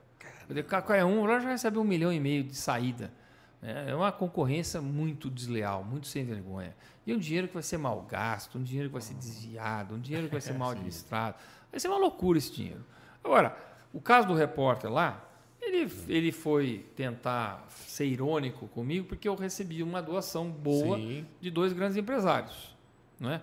Qualquer 0.69 1.03
um 1.05 1.25
lá 1.25 1.39
já 1.39 1.49
recebe 1.49 1.79
um 1.79 1.83
milhão 1.83 2.13
e 2.13 2.19
meio 2.19 2.43
de 2.43 2.53
saída. 2.55 3.11
né? 3.59 3.85
É 3.89 3.95
uma 3.95 4.11
concorrência 4.11 4.79
muito 4.81 5.31
desleal, 5.31 5.83
muito 5.83 6.05
sem 6.05 6.23
vergonha. 6.23 6.75
E 7.07 7.11
um 7.13 7.17
dinheiro 7.17 7.47
que 7.47 7.55
vai 7.55 7.63
ser 7.63 7.77
mal 7.79 8.01
gasto, 8.03 8.59
um 8.59 8.63
dinheiro 8.63 8.89
que 8.89 8.93
vai 8.93 9.01
ser 9.01 9.15
desviado, 9.15 9.95
um 9.95 9.99
dinheiro 9.99 10.27
que 10.27 10.33
vai 10.33 10.41
ser 10.41 10.53
mal 10.59 10.69
administrado. 10.71 11.37
Vai 11.71 11.79
ser 11.79 11.87
uma 11.87 11.97
loucura 11.97 12.37
esse 12.37 12.51
dinheiro. 12.53 12.85
Agora, 13.23 13.57
o 13.93 14.01
caso 14.01 14.27
do 14.27 14.33
repórter 14.33 14.91
lá, 14.91 15.23
ele, 15.61 15.89
ele 16.09 16.31
foi 16.31 16.85
tentar 16.95 17.65
ser 17.69 18.05
irônico 18.05 18.67
comigo 18.67 19.07
porque 19.07 19.27
eu 19.27 19.35
recebi 19.35 19.81
uma 19.81 20.01
doação 20.01 20.49
boa 20.49 20.97
Sim. 20.97 21.25
de 21.39 21.49
dois 21.49 21.71
grandes 21.71 21.95
empresários. 21.95 22.75
Não 23.19 23.31
é? 23.31 23.41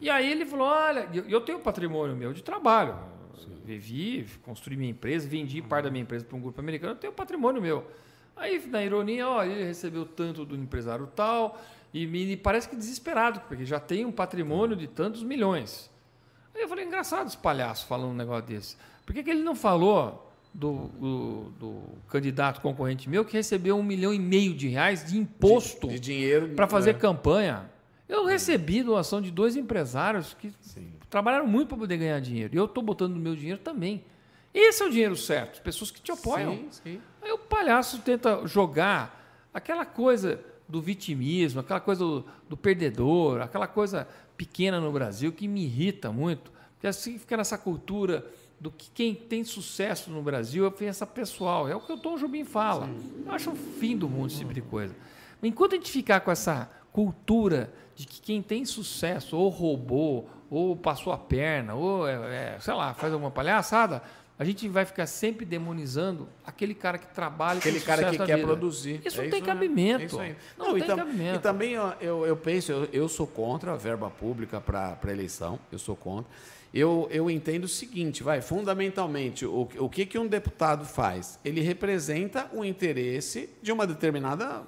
E 0.00 0.10
aí 0.10 0.30
ele 0.30 0.44
falou: 0.44 0.66
olha, 0.66 1.08
eu 1.28 1.40
tenho 1.40 1.60
patrimônio 1.60 2.16
meu 2.16 2.32
de 2.32 2.42
trabalho. 2.42 2.96
Vivi, 3.64 4.26
construí 4.42 4.76
minha 4.76 4.90
empresa, 4.90 5.28
vendi 5.28 5.60
parte 5.62 5.84
da 5.84 5.90
minha 5.90 6.02
empresa 6.02 6.24
para 6.24 6.36
um 6.36 6.40
grupo 6.40 6.60
americano, 6.60 6.92
eu 6.92 6.96
tenho 6.96 7.12
patrimônio 7.12 7.60
meu. 7.60 7.86
Aí, 8.36 8.64
na 8.66 8.82
ironia, 8.82 9.28
ó, 9.28 9.42
ele 9.42 9.64
recebeu 9.64 10.04
tanto 10.04 10.44
do 10.44 10.54
empresário 10.54 11.06
tal, 11.06 11.60
e 11.92 12.06
me 12.06 12.36
parece 12.36 12.68
que 12.68 12.76
desesperado, 12.76 13.40
porque 13.40 13.64
já 13.64 13.80
tem 13.80 14.04
um 14.04 14.12
patrimônio 14.12 14.76
de 14.76 14.86
tantos 14.86 15.22
milhões. 15.22 15.90
Aí 16.54 16.62
eu 16.62 16.68
falei, 16.68 16.84
engraçado 16.84 17.26
esse 17.26 17.36
palhaço 17.36 17.86
falando 17.86 18.10
um 18.10 18.14
negócio 18.14 18.46
desse. 18.46 18.76
Por 19.06 19.14
que, 19.14 19.22
que 19.22 19.30
ele 19.30 19.42
não 19.42 19.54
falou 19.54 20.32
do, 20.52 20.88
do, 20.88 21.52
do 21.58 21.82
candidato 22.08 22.60
concorrente 22.60 23.08
meu 23.08 23.24
que 23.24 23.32
recebeu 23.34 23.76
um 23.76 23.82
milhão 23.82 24.12
e 24.12 24.18
meio 24.18 24.52
de 24.52 24.68
reais 24.68 25.04
de 25.04 25.16
imposto 25.16 25.86
de 25.86 26.00
dinheiro 26.00 26.48
para 26.48 26.66
fazer 26.66 26.90
é. 26.90 26.94
campanha? 26.94 27.70
Eu 28.08 28.24
recebi 28.26 28.82
doação 28.82 29.20
de 29.22 29.30
dois 29.30 29.56
empresários 29.56 30.34
que 30.34 30.52
Sim. 30.60 30.92
trabalharam 31.08 31.46
muito 31.46 31.68
para 31.68 31.78
poder 31.78 31.96
ganhar 31.96 32.20
dinheiro. 32.20 32.54
E 32.54 32.58
eu 32.58 32.66
estou 32.66 32.82
botando 32.82 33.14
o 33.14 33.18
meu 33.18 33.34
dinheiro 33.34 33.60
também. 33.60 34.04
Esse 34.54 34.82
é 34.82 34.86
o 34.86 34.90
dinheiro 34.90 35.16
certo, 35.16 35.60
pessoas 35.62 35.90
que 35.90 36.00
te 36.00 36.10
apoiam. 36.10 36.54
Sim, 36.54 36.68
sim. 36.70 37.00
Aí 37.20 37.30
o 37.30 37.38
palhaço 37.38 38.00
tenta 38.00 38.46
jogar 38.46 39.48
aquela 39.52 39.84
coisa 39.84 40.40
do 40.68 40.80
vitimismo, 40.80 41.60
aquela 41.60 41.80
coisa 41.80 42.04
do, 42.04 42.24
do 42.48 42.56
perdedor, 42.56 43.40
aquela 43.40 43.66
coisa 43.66 44.08
pequena 44.36 44.80
no 44.80 44.90
Brasil 44.92 45.32
que 45.32 45.46
me 45.46 45.64
irrita 45.64 46.10
muito. 46.10 46.50
Porque 46.74 46.86
assim 46.86 47.18
fica 47.18 47.36
nessa 47.36 47.58
cultura 47.58 48.24
do 48.58 48.70
que 48.70 48.90
quem 48.90 49.14
tem 49.14 49.44
sucesso 49.44 50.10
no 50.10 50.22
Brasil 50.22 50.64
é 50.64 50.68
ofensa 50.68 51.06
pessoal. 51.06 51.68
É 51.68 51.74
o 51.76 51.80
que 51.80 51.92
o 51.92 51.98
Tom 51.98 52.16
Jobim 52.16 52.44
fala. 52.44 52.88
Eu 53.24 53.32
acho 53.32 53.50
o 53.50 53.56
fim 53.56 53.96
do 53.96 54.08
mundo 54.08 54.28
esse 54.30 54.38
tipo 54.38 54.54
de 54.54 54.62
coisa. 54.62 54.94
Enquanto 55.42 55.74
a 55.74 55.76
gente 55.76 55.90
ficar 55.90 56.20
com 56.20 56.30
essa 56.30 56.70
cultura 56.92 57.70
de 57.94 58.06
que 58.06 58.20
quem 58.20 58.42
tem 58.42 58.64
sucesso 58.64 59.36
ou 59.36 59.48
roubou, 59.50 60.28
ou 60.50 60.74
passou 60.76 61.12
a 61.12 61.18
perna, 61.18 61.74
ou, 61.74 62.08
é, 62.08 62.54
é, 62.54 62.60
sei 62.60 62.72
lá, 62.74 62.94
faz 62.94 63.12
alguma 63.12 63.30
palhaçada, 63.30 64.02
a 64.38 64.44
gente 64.44 64.68
vai 64.68 64.84
ficar 64.84 65.06
sempre 65.06 65.44
demonizando 65.46 66.28
aquele 66.44 66.74
cara 66.74 66.98
que 66.98 67.06
trabalha 67.08 67.58
Aquele 67.58 67.78
tem 67.78 67.86
cara 67.86 68.10
que 68.10 68.18
quer 68.18 68.36
vida. 68.36 68.46
produzir. 68.46 69.00
Isso 69.04 69.20
É 69.20 69.24
não 69.24 69.30
tem 69.30 69.40
mesmo, 69.40 69.46
cabimento. 69.46 70.02
é 70.02 70.06
isso 70.06 70.20
aí. 70.20 70.36
Não, 70.58 70.76
e 70.76 70.80
tem 70.80 70.88
tam- 70.88 70.96
cabimento. 70.98 71.36
E 71.36 71.38
também 71.38 71.78
ó, 71.78 71.92
eu, 72.00 72.26
eu 72.26 72.36
penso, 72.36 72.70
eu, 72.72 72.84
eu 72.92 73.08
sou 73.08 73.26
contra 73.26 73.72
a 73.72 73.76
verba 73.76 74.10
pública 74.10 74.60
para 74.60 74.98
eleição, 75.10 75.58
eu 75.72 75.78
sou 75.78 75.96
contra. 75.96 76.30
Eu, 76.76 77.08
eu 77.10 77.30
entendo 77.30 77.64
o 77.64 77.68
seguinte, 77.68 78.22
vai, 78.22 78.40
fundamentalmente, 78.42 79.46
o, 79.46 79.68
o 79.78 79.88
que, 79.88 80.04
que 80.04 80.18
um 80.18 80.26
deputado 80.26 80.84
faz? 80.84 81.38
Ele 81.44 81.60
representa 81.60 82.50
o 82.52 82.64
interesse 82.64 83.48
de 83.62 83.72
uma 83.72 83.86
determinada 83.86 84.62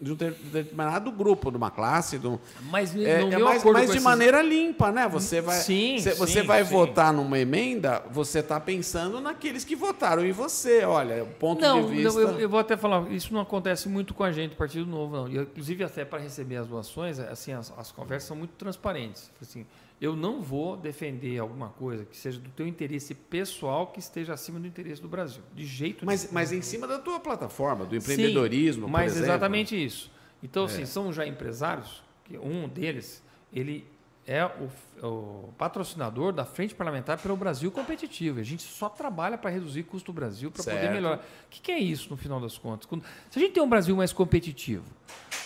de 0.00 0.10
um 0.10 0.16
ter- 0.16 0.32
determinado 0.32 1.12
grupo, 1.12 1.48
de 1.48 1.56
uma 1.56 1.70
classe, 1.70 2.18
de 2.18 2.26
um, 2.26 2.36
Mas 2.68 2.92
é, 2.96 3.20
é 3.22 3.38
mais, 3.38 3.62
com 3.62 3.72
de 3.72 3.82
esses- 3.82 4.02
maneira 4.02 4.42
limpa, 4.42 4.90
né? 4.90 5.06
Você 5.06 5.40
vai, 5.40 5.60
Sim, 5.60 5.96
cê- 6.00 6.14
você 6.14 6.40
sim, 6.40 6.46
vai 6.46 6.64
sim. 6.64 6.72
votar 6.72 7.12
numa 7.12 7.38
emenda, 7.38 8.02
você 8.10 8.40
está 8.40 8.58
pensando 8.58 9.20
naqueles 9.20 9.64
que 9.64 9.76
votaram 9.76 10.26
em 10.26 10.32
você. 10.32 10.82
Olha, 10.84 11.24
ponto 11.38 11.60
Não, 11.60 11.86
de 11.86 11.94
vista. 11.94 12.20
não, 12.20 12.30
eu, 12.32 12.40
eu 12.40 12.48
vou 12.48 12.58
até 12.58 12.76
falar, 12.76 13.08
isso 13.12 13.32
não 13.32 13.40
acontece 13.40 13.88
muito 13.88 14.12
com 14.12 14.24
a 14.24 14.32
gente, 14.32 14.56
Partido 14.56 14.86
Novo, 14.86 15.14
não. 15.18 15.28
Eu, 15.28 15.42
inclusive, 15.44 15.84
até 15.84 16.04
para 16.04 16.18
receber 16.18 16.56
as 16.56 16.66
doações, 16.66 17.20
assim, 17.20 17.52
as, 17.52 17.72
as 17.78 17.92
conversas 17.92 18.26
são 18.26 18.36
muito 18.36 18.54
transparentes. 18.58 19.30
Assim, 19.40 19.64
eu 20.02 20.16
não 20.16 20.42
vou 20.42 20.76
defender 20.76 21.38
alguma 21.38 21.68
coisa 21.68 22.04
que 22.04 22.16
seja 22.16 22.38
do 22.40 22.50
teu 22.50 22.66
interesse 22.66 23.14
pessoal 23.14 23.86
que 23.86 24.00
esteja 24.00 24.34
acima 24.34 24.58
do 24.58 24.66
interesse 24.66 25.00
do 25.00 25.08
Brasil. 25.08 25.42
De 25.54 25.64
jeito 25.64 26.04
Mas, 26.04 26.22
nenhum. 26.24 26.34
mas 26.34 26.52
em 26.52 26.60
cima 26.60 26.88
da 26.88 26.98
tua 26.98 27.20
plataforma, 27.20 27.84
do 27.86 27.94
empreendedorismo, 27.94 28.86
Sim, 28.86 28.92
mas 28.92 29.16
exatamente 29.16 29.76
isso. 29.82 30.10
Então, 30.42 30.64
É. 30.64 30.66
assim, 30.66 30.84
são 30.86 31.12
já 31.12 31.24
empresários, 31.24 32.02
que 32.24 32.36
um 32.36 32.68
deles, 32.68 33.22
ele 33.52 33.86
é 34.26 34.44
o, 34.44 35.06
o 35.06 35.52
patrocinador 35.58 36.32
da 36.32 36.44
Frente 36.44 36.74
Parlamentar 36.74 37.18
pelo 37.18 37.36
Brasil 37.36 37.70
Competitivo. 37.70 38.40
A 38.40 38.42
gente 38.44 38.62
só 38.64 38.88
trabalha 38.88 39.38
para 39.38 39.50
reduzir 39.50 39.84
custo 39.84 40.12
do 40.12 40.14
Brasil, 40.16 40.50
para 40.50 40.62
poder 40.64 40.90
melhorar. 40.90 41.18
O 41.18 41.20
que, 41.50 41.60
que 41.60 41.70
é 41.72 41.78
isso, 41.78 42.08
no 42.10 42.16
final 42.16 42.40
das 42.40 42.58
contas? 42.58 42.86
Quando- 42.86 43.04
se 43.30 43.38
a 43.38 43.42
gente 43.42 43.52
tem 43.52 43.62
um 43.62 43.68
Brasil 43.68 43.94
mais 43.96 44.12
competitivo, 44.12 44.84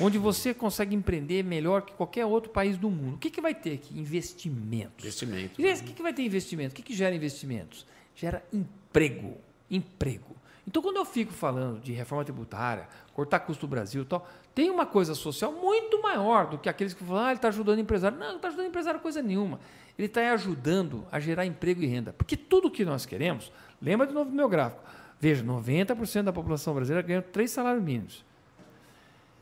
onde 0.01 0.19
você 0.19 0.53
consegue 0.55 0.95
empreender 0.95 1.43
melhor 1.43 1.83
que 1.83 1.93
qualquer 1.95 2.25
outro 2.27 2.51
país 2.51 2.77
do 2.77 2.91
mundo, 2.91 3.15
o 3.15 3.19
que, 3.19 3.31
que 3.31 3.41
vai 3.41 3.55
ter 3.55 3.75
aqui? 3.75 3.99
Investimentos. 3.99 5.05
Investimento. 5.05 5.61
Esse- 5.63 5.83
O 5.83 5.87
que, 5.87 5.93
que 5.93 6.03
vai 6.03 6.13
ter 6.13 6.23
investimento? 6.25 6.73
O 6.73 6.77
que, 6.77 6.83
que 6.83 6.95
gera 6.95 7.15
investimentos? 7.15 7.87
gera 8.15 8.43
emprego. 8.53 9.37
Emprego. 9.71 10.35
Então, 10.67 10.83
quando 10.83 10.97
eu 10.97 11.05
fico 11.05 11.33
falando 11.33 11.81
de 11.81 11.93
reforma 11.93 12.25
tributária, 12.25 12.89
cortar 13.13 13.41
custo 13.41 13.67
do 13.67 13.71
Brasil 13.71 14.03
e 14.03 14.05
tal, 14.07 14.27
tem 14.55 14.69
uma 14.71 14.85
coisa 14.87 15.15
social 15.15 15.53
muito 15.53 16.01
maior 16.03 16.47
do 16.49 16.59
que 16.59 16.69
aqueles 16.69 16.93
que 16.95 17.05
falam, 17.05 17.25
ah, 17.25 17.29
ele 17.29 17.37
está 17.37 17.49
ajudando 17.49 17.77
o 17.79 17.81
empresário. 17.81 18.19
Não, 18.19 18.27
não 18.29 18.37
está 18.37 18.49
ajudando 18.49 18.67
o 18.67 18.69
empresário 18.69 18.99
coisa 19.01 19.23
nenhuma. 19.23 19.61
Ele 19.99 20.07
está 20.09 20.33
ajudando 20.33 21.07
a 21.13 21.21
gerar 21.21 21.47
emprego 21.47 21.83
e 21.83 21.87
renda. 21.87 22.13
Porque 22.13 22.37
tudo 22.37 22.71
que 22.71 22.85
nós 22.85 23.07
queremos, 23.07 23.53
lembra 23.81 24.07
de 24.07 24.13
novo 24.15 24.31
do 24.31 24.37
meu 24.37 24.49
gráfico, 24.49 24.83
veja, 25.21 25.45
90% 25.45 26.23
da 26.25 26.33
população 26.33 26.75
brasileira 26.75 27.07
ganha 27.07 27.23
três 27.23 27.51
salários 27.51 27.83
mínimos. 27.85 28.25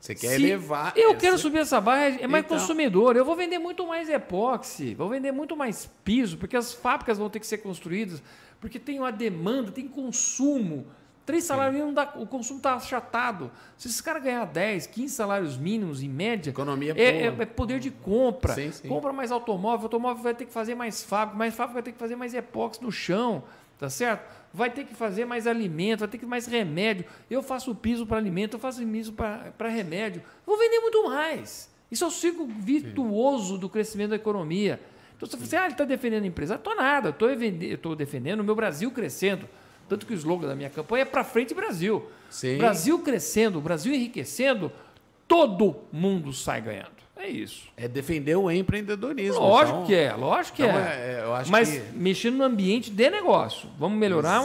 Você 0.05 0.13
quer 0.13 0.35
Se 0.35 0.35
elevar. 0.35 0.93
Eu 0.95 1.11
essa... 1.11 1.19
quero 1.19 1.37
subir 1.37 1.59
essa 1.59 1.81
barra, 1.81 2.03
é 2.21 2.27
mais 2.27 2.45
então... 2.45 2.57
consumidor. 2.57 3.15
Eu 3.15 3.25
vou 3.25 3.35
vender 3.35 3.57
muito 3.57 3.87
mais 3.87 4.07
epóxi, 4.07 4.93
vou 4.93 5.09
vender 5.09 5.31
muito 5.31 5.57
mais 5.57 5.89
piso, 6.03 6.37
porque 6.37 6.55
as 6.55 6.71
fábricas 6.73 7.17
vão 7.17 7.29
ter 7.29 7.39
que 7.39 7.47
ser 7.47 7.57
construídas, 7.57 8.21
porque 8.61 8.77
tem 8.77 8.99
uma 8.99 9.11
demanda, 9.11 9.71
tem 9.71 9.87
consumo. 9.87 10.85
Três 11.25 11.43
salários 11.43 11.73
mínimos, 11.73 11.95
o 12.17 12.27
consumo 12.27 12.59
está 12.59 12.75
achatado. 12.75 13.51
Se 13.75 13.87
esses 13.87 13.99
caras 13.99 14.21
ganhar 14.21 14.45
10, 14.45 14.85
15 14.85 15.11
salários 15.11 15.57
mínimos 15.57 16.03
em 16.03 16.09
média, 16.09 16.51
Economia 16.51 16.93
é, 16.95 17.23
é, 17.23 17.25
é, 17.25 17.45
poder 17.47 17.79
de 17.79 17.89
compra. 17.89 18.53
Sim, 18.53 18.71
sim. 18.71 18.87
Compra 18.87 19.11
mais 19.11 19.31
automóvel, 19.31 19.79
o 19.79 19.85
automóvel 19.85 20.21
vai 20.21 20.35
ter 20.35 20.45
que 20.45 20.53
fazer 20.53 20.75
mais 20.75 21.01
fábrica, 21.01 21.35
mais 21.35 21.55
fábrica 21.55 21.73
vai 21.73 21.83
ter 21.83 21.93
que 21.93 21.97
fazer 21.97 22.15
mais 22.15 22.35
epóxi 22.35 22.83
no 22.83 22.91
chão, 22.91 23.43
tá 23.79 23.89
certo? 23.89 24.23
Vai 24.55 24.69
ter 24.69 24.85
que 24.85 24.95
fazer 24.95 25.25
mais 25.25 25.45
alimento, 25.45 25.99
vai 25.99 26.07
ter 26.07 26.17
que 26.17 26.25
mais 26.25 26.47
remédio. 26.47 27.05
Eu 27.29 27.43
faço 27.43 27.75
piso 27.75 28.07
para 28.07 28.15
alimento, 28.15 28.53
eu 28.53 28.59
faço 28.59 28.85
piso 28.85 29.11
para 29.11 29.67
remédio. 29.67 30.23
Vou 30.45 30.57
vender 30.57 30.79
muito 30.79 31.09
mais. 31.09 31.69
Isso 31.91 32.05
é 32.05 32.07
o 32.07 32.11
ciclo 32.11 32.47
virtuoso 32.47 33.55
sim. 33.55 33.59
do 33.59 33.67
crescimento 33.67 34.11
da 34.11 34.15
economia. 34.15 34.79
Então 35.17 35.27
você 35.29 35.35
fala 35.35 35.45
assim, 35.45 35.55
ah, 35.57 35.63
ele 35.65 35.73
está 35.73 35.83
defendendo 35.83 36.23
a 36.23 36.27
empresa. 36.27 36.55
Estou 36.55 36.73
nada, 36.73 37.09
estou 37.09 37.95
defendendo 37.95 38.39
o 38.39 38.43
meu 38.45 38.55
Brasil 38.55 38.89
crescendo. 38.91 39.47
Tanto 39.89 40.05
que 40.05 40.13
o 40.13 40.15
slogan 40.15 40.47
da 40.47 40.55
minha 40.55 40.69
campanha 40.69 41.01
é 41.01 41.05
para 41.05 41.23
frente 41.23 41.53
Brasil. 41.53 42.09
Sim. 42.29 42.57
Brasil 42.57 42.97
crescendo, 42.99 43.59
Brasil 43.61 43.93
enriquecendo, 43.93 44.71
todo 45.27 45.81
mundo 45.91 46.31
sai 46.31 46.61
ganhando. 46.61 46.94
É 47.25 47.27
isso. 47.27 47.63
É 47.75 47.87
defender 47.87 48.35
o 48.35 48.51
empreendedorismo. 48.51 49.39
Lógico 49.39 49.77
então, 49.77 49.87
que 49.87 49.95
é, 49.95 50.13
lógico 50.13 50.57
que 50.57 50.63
então 50.63 50.77
é. 50.77 51.23
é 51.23 51.49
Mas 51.49 51.71
que... 51.71 51.81
mexendo 51.97 52.35
no 52.35 52.43
ambiente 52.43 52.91
de 52.91 53.09
negócio. 53.09 53.67
Vamos 53.79 53.97
melhorar 53.97 54.43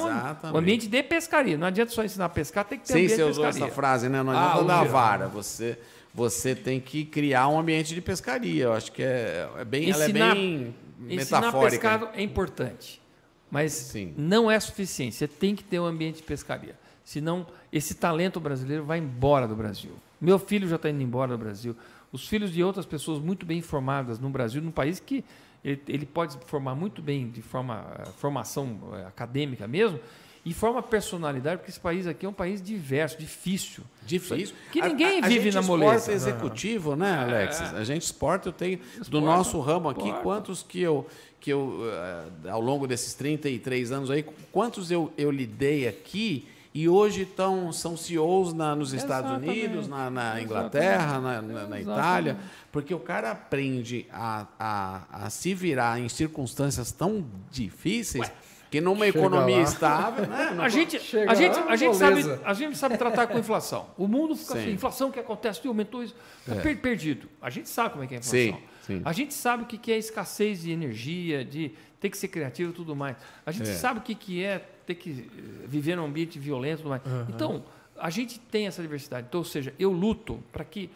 o 0.50 0.56
ambiente 0.56 0.88
de 0.88 1.02
pescaria. 1.02 1.58
Não 1.58 1.66
adianta 1.66 1.92
só 1.92 2.02
ensinar 2.02 2.24
a 2.24 2.28
pescar, 2.30 2.64
tem 2.64 2.78
que 2.78 2.86
ter 2.86 2.94
Sim, 2.94 2.98
ambiente 3.00 3.16
você 3.16 3.22
usou 3.22 3.44
essa 3.44 3.68
frase, 3.68 4.08
né? 4.08 4.22
Não 4.22 4.32
adianta 4.32 4.60
ah, 4.60 4.62
dar 4.62 4.84
vara. 4.84 5.28
Você, 5.28 5.78
você 6.14 6.54
tem 6.54 6.80
que 6.80 7.04
criar 7.04 7.48
um 7.48 7.58
ambiente 7.58 7.94
de 7.94 8.00
pescaria. 8.00 8.64
Eu 8.64 8.72
acho 8.72 8.90
que 8.92 9.02
é, 9.02 9.46
é 9.58 9.64
bem, 9.64 9.90
ensinar, 9.90 10.04
ela 10.04 10.32
é 10.32 10.34
bem 10.34 10.74
metafórica. 10.98 11.22
Ensinar 11.22 11.70
pescado 11.70 12.08
é 12.14 12.22
importante. 12.22 13.02
Mas 13.50 13.72
Sim. 13.72 14.14
não 14.16 14.50
é 14.50 14.58
suficiente. 14.58 15.16
Você 15.16 15.28
tem 15.28 15.54
que 15.54 15.62
ter 15.62 15.78
um 15.78 15.84
ambiente 15.84 16.16
de 16.16 16.22
pescaria. 16.22 16.78
Senão, 17.04 17.46
esse 17.70 17.94
talento 17.94 18.40
brasileiro 18.40 18.84
vai 18.84 18.98
embora 18.98 19.46
do 19.46 19.54
Brasil. 19.54 19.92
Meu 20.20 20.38
filho 20.38 20.68
já 20.68 20.76
está 20.76 20.88
indo 20.88 21.02
embora 21.02 21.32
do 21.32 21.38
Brasil. 21.38 21.76
Os 22.12 22.26
filhos 22.26 22.52
de 22.52 22.62
outras 22.62 22.86
pessoas 22.86 23.20
muito 23.20 23.46
bem 23.46 23.62
formadas 23.62 24.18
no 24.18 24.30
Brasil, 24.30 24.60
num 24.60 24.72
país 24.72 24.98
que 24.98 25.24
ele, 25.64 25.80
ele 25.86 26.06
pode 26.06 26.38
formar 26.46 26.74
muito 26.74 27.00
bem 27.02 27.30
de 27.30 27.42
forma 27.42 27.86
eh, 27.98 28.06
formação 28.16 28.78
eh, 28.94 29.06
acadêmica 29.06 29.68
mesmo, 29.68 30.00
e 30.44 30.54
forma 30.54 30.82
personalidade, 30.82 31.58
porque 31.58 31.70
esse 31.70 31.78
país 31.78 32.06
aqui 32.06 32.24
é 32.24 32.28
um 32.28 32.32
país 32.32 32.62
diverso, 32.62 33.18
difícil. 33.18 33.84
Difícil. 34.06 34.54
Que 34.72 34.80
ninguém 34.80 35.20
a, 35.20 35.26
a, 35.26 35.28
vive 35.28 35.50
na 35.50 35.60
moleza. 35.60 35.92
A 35.92 35.98
gente 35.98 36.10
executivo, 36.12 36.96
né, 36.96 37.12
Alex? 37.12 37.60
É. 37.60 37.64
A 37.76 37.84
gente 37.84 38.02
exporta, 38.02 38.48
eu 38.48 38.52
tenho, 38.52 38.78
exporta, 38.78 39.10
do 39.10 39.20
nosso 39.20 39.60
ramo 39.60 39.90
aqui, 39.90 40.00
exporta. 40.00 40.22
quantos 40.22 40.62
que 40.62 40.80
eu, 40.80 41.06
que 41.38 41.50
eu, 41.50 41.82
uh, 41.82 42.50
ao 42.50 42.60
longo 42.60 42.86
desses 42.86 43.12
33 43.12 43.92
anos 43.92 44.10
aí, 44.10 44.24
quantos 44.50 44.90
eu, 44.90 45.12
eu 45.18 45.30
lidei 45.30 45.86
aqui 45.86 46.48
e 46.72 46.88
hoje 46.88 47.24
tão, 47.24 47.72
são 47.72 47.96
CEOs 47.96 48.52
na, 48.52 48.76
nos 48.76 48.92
Estados 48.92 49.30
Exatamente. 49.30 49.66
Unidos, 49.66 49.88
na, 49.88 50.08
na 50.08 50.40
Inglaterra, 50.40 51.20
na, 51.20 51.42
na, 51.42 51.80
Itália, 51.80 52.36
porque 52.70 52.94
o 52.94 53.00
cara 53.00 53.32
aprende 53.32 54.06
a, 54.12 54.46
a, 54.58 55.24
a 55.24 55.30
se 55.30 55.52
virar 55.52 55.98
em 55.98 56.08
circunstâncias 56.08 56.92
tão 56.92 57.26
difíceis. 57.50 58.28
Ué 58.28 58.32
que 58.70 58.80
numa 58.80 59.04
Chega 59.04 59.18
economia 59.18 59.56
lá. 59.56 59.62
estável, 59.64 60.26
né? 60.28 60.54
A 60.62 60.68
gente, 60.68 60.96
a 60.96 61.34
gente, 61.34 61.58
a 61.58 61.74
gente 61.76 61.96
sabe, 61.96 62.22
a 62.44 62.54
gente 62.54 62.78
sabe 62.78 62.96
tratar 62.96 63.26
com 63.26 63.36
inflação. 63.36 63.88
O 63.98 64.06
mundo 64.06 64.36
fica 64.36 64.54
assim, 64.54 64.70
inflação 64.70 65.10
que 65.10 65.18
acontece, 65.18 65.66
aumentou 65.66 66.04
isso, 66.04 66.14
está 66.46 66.70
é. 66.70 66.74
perdido. 66.76 67.28
A 67.42 67.50
gente 67.50 67.68
sabe 67.68 67.90
como 67.90 68.04
é 68.04 68.06
que 68.06 68.14
é 68.14 68.18
a 68.18 68.20
inflação. 68.20 68.38
Sim. 68.40 68.56
Sim. 68.86 69.02
A 69.04 69.12
gente 69.12 69.34
sabe 69.34 69.64
o 69.64 69.66
que 69.66 69.90
é 69.90 69.98
escassez 69.98 70.62
de 70.62 70.70
energia, 70.70 71.44
de 71.44 71.72
ter 72.00 72.10
que 72.10 72.16
ser 72.16 72.28
criativo 72.28 72.70
e 72.70 72.74
tudo 72.74 72.94
mais. 72.94 73.16
A 73.44 73.50
gente 73.50 73.70
é. 73.70 73.74
sabe 73.74 73.98
o 73.98 74.02
que 74.02 74.44
é 74.44 74.64
ter 74.90 74.94
que 74.96 75.10
eh, 75.10 75.66
viver 75.66 75.96
num 75.96 76.04
ambiente 76.04 76.38
violento. 76.38 76.86
Uhum. 76.88 77.26
Então, 77.28 77.64
a 77.98 78.10
gente 78.10 78.38
tem 78.38 78.66
essa 78.66 78.82
diversidade. 78.82 79.26
Então, 79.28 79.40
ou 79.40 79.44
seja, 79.44 79.74
eu 79.78 79.92
luto 79.92 80.42
para 80.50 80.64
que 80.64 80.90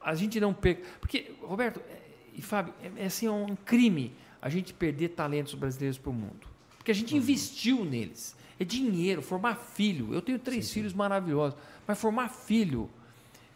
a 0.00 0.14
gente 0.14 0.40
não 0.40 0.52
perca. 0.52 0.82
Porque, 1.00 1.32
Roberto 1.42 1.80
é, 1.88 1.98
e 2.34 2.42
Fábio, 2.42 2.74
é, 2.82 3.02
é, 3.02 3.06
assim, 3.06 3.26
é 3.26 3.30
um 3.30 3.56
crime 3.56 4.12
a 4.40 4.48
gente 4.48 4.72
perder 4.72 5.10
talentos 5.10 5.54
brasileiros 5.54 5.98
para 5.98 6.10
o 6.10 6.12
mundo. 6.12 6.46
Porque 6.76 6.90
a 6.90 6.94
gente 6.94 7.12
uhum. 7.12 7.20
investiu 7.20 7.84
neles. 7.84 8.36
É 8.58 8.64
dinheiro, 8.64 9.20
formar 9.20 9.56
filho. 9.56 10.14
Eu 10.14 10.22
tenho 10.22 10.38
três 10.38 10.66
sim, 10.66 10.74
filhos 10.74 10.92
sim. 10.92 10.98
maravilhosos. 10.98 11.58
Mas 11.86 12.00
formar 12.00 12.28
filho 12.28 12.88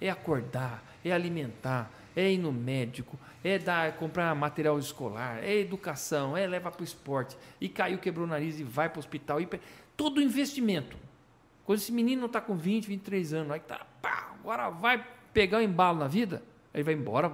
é 0.01 0.11
acordar, 0.11 0.83
é 1.05 1.13
alimentar, 1.13 1.91
é 2.15 2.33
ir 2.33 2.39
no 2.39 2.53
médico, 2.53 3.19
é 3.43 3.59
dar, 3.59 3.93
comprar 3.97 4.35
material 4.35 4.79
escolar, 4.79 5.43
é 5.43 5.57
educação, 5.59 6.37
é 6.37 6.47
levar 6.47 6.71
para 6.73 6.83
o 6.83 6.85
esporte. 6.85 7.37
E 7.61 7.69
caiu, 7.69 7.99
quebrou 7.99 8.27
o 8.27 8.29
nariz 8.29 8.61
e 8.61 8.65
vai 8.65 8.89
para 8.89 8.99
o 8.99 9.01
hospital. 9.01 9.41
E... 9.41 9.49
Todo 10.01 10.23
investimento. 10.23 10.97
Quando 11.63 11.79
esse 11.79 11.93
menino 11.93 12.21
não 12.21 12.27
está 12.27 12.41
com 12.41 12.57
20, 12.57 12.87
23 12.87 13.35
anos, 13.35 13.53
aí 13.53 13.61
tá, 13.61 13.87
pá, 14.01 14.33
agora 14.41 14.71
vai 14.71 15.07
pegar 15.31 15.59
o 15.59 15.61
um 15.61 15.65
embalo 15.65 15.99
na 15.99 16.09
vida, 16.09 16.43
aí 16.73 16.83
vai 16.83 16.95
embora, 16.95 17.31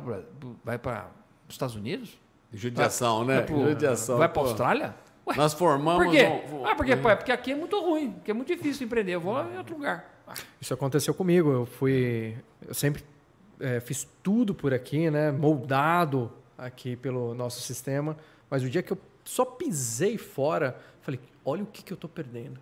vai 0.64 0.76
para 0.76 1.08
os 1.48 1.54
Estados 1.54 1.76
Unidos. 1.76 2.18
Judiação, 2.52 3.18
vai, 3.18 3.26
né? 3.26 3.34
Vai, 3.36 3.46
pro, 3.46 3.68
Judiação, 3.68 4.18
vai 4.18 4.28
para 4.28 4.42
a 4.42 4.44
Austrália? 4.44 4.94
Ué, 5.28 5.36
Nós 5.36 5.54
formamos. 5.54 6.06
Por 6.06 6.12
quê? 6.12 6.26
Um... 6.52 6.66
Ah, 6.66 6.74
porque, 6.74 6.92
é 6.92 6.96
porque 6.96 7.30
aqui 7.30 7.52
é 7.52 7.54
muito 7.54 7.80
ruim, 7.80 8.10
porque 8.10 8.32
é 8.32 8.34
muito 8.34 8.48
difícil 8.48 8.84
empreender. 8.84 9.12
Eu 9.12 9.20
vou 9.20 9.40
em 9.44 9.56
outro 9.56 9.76
lugar. 9.76 10.24
Isso 10.60 10.74
aconteceu 10.74 11.14
comigo. 11.14 11.52
Eu 11.52 11.66
fui. 11.66 12.36
Eu 12.66 12.74
sempre 12.74 13.04
é, 13.60 13.78
fiz 13.78 14.08
tudo 14.24 14.52
por 14.52 14.74
aqui, 14.74 15.08
né? 15.08 15.30
Moldado 15.30 16.32
aqui 16.58 16.96
pelo 16.96 17.32
nosso 17.32 17.60
sistema. 17.60 18.16
Mas 18.50 18.64
o 18.64 18.68
dia 18.68 18.82
que 18.82 18.92
eu 18.92 18.98
só 19.24 19.44
pisei 19.44 20.18
fora, 20.18 20.76
falei, 21.00 21.20
olha 21.46 21.62
o 21.62 21.66
que, 21.66 21.82
que 21.82 21.92
eu 21.92 21.94
estou 21.94 22.10
perdendo. 22.10 22.60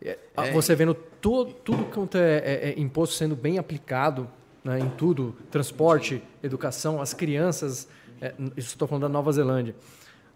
É, 0.00 0.18
é. 0.36 0.52
Você 0.52 0.74
vendo 0.74 0.94
todo, 0.94 1.54
tudo 1.54 1.84
quanto 1.86 2.18
é, 2.18 2.36
é, 2.38 2.68
é, 2.68 2.80
imposto 2.80 3.14
sendo 3.14 3.34
bem 3.34 3.58
aplicado 3.58 4.28
né, 4.62 4.78
em 4.78 4.90
tudo, 4.90 5.34
transporte, 5.50 6.22
educação, 6.42 7.00
as 7.00 7.14
crianças, 7.14 7.88
é, 8.20 8.34
isso 8.56 8.68
estou 8.68 8.86
falando 8.86 9.02
da 9.02 9.08
Nova 9.08 9.32
Zelândia, 9.32 9.74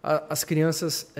as 0.02 0.44
crianças 0.44 1.12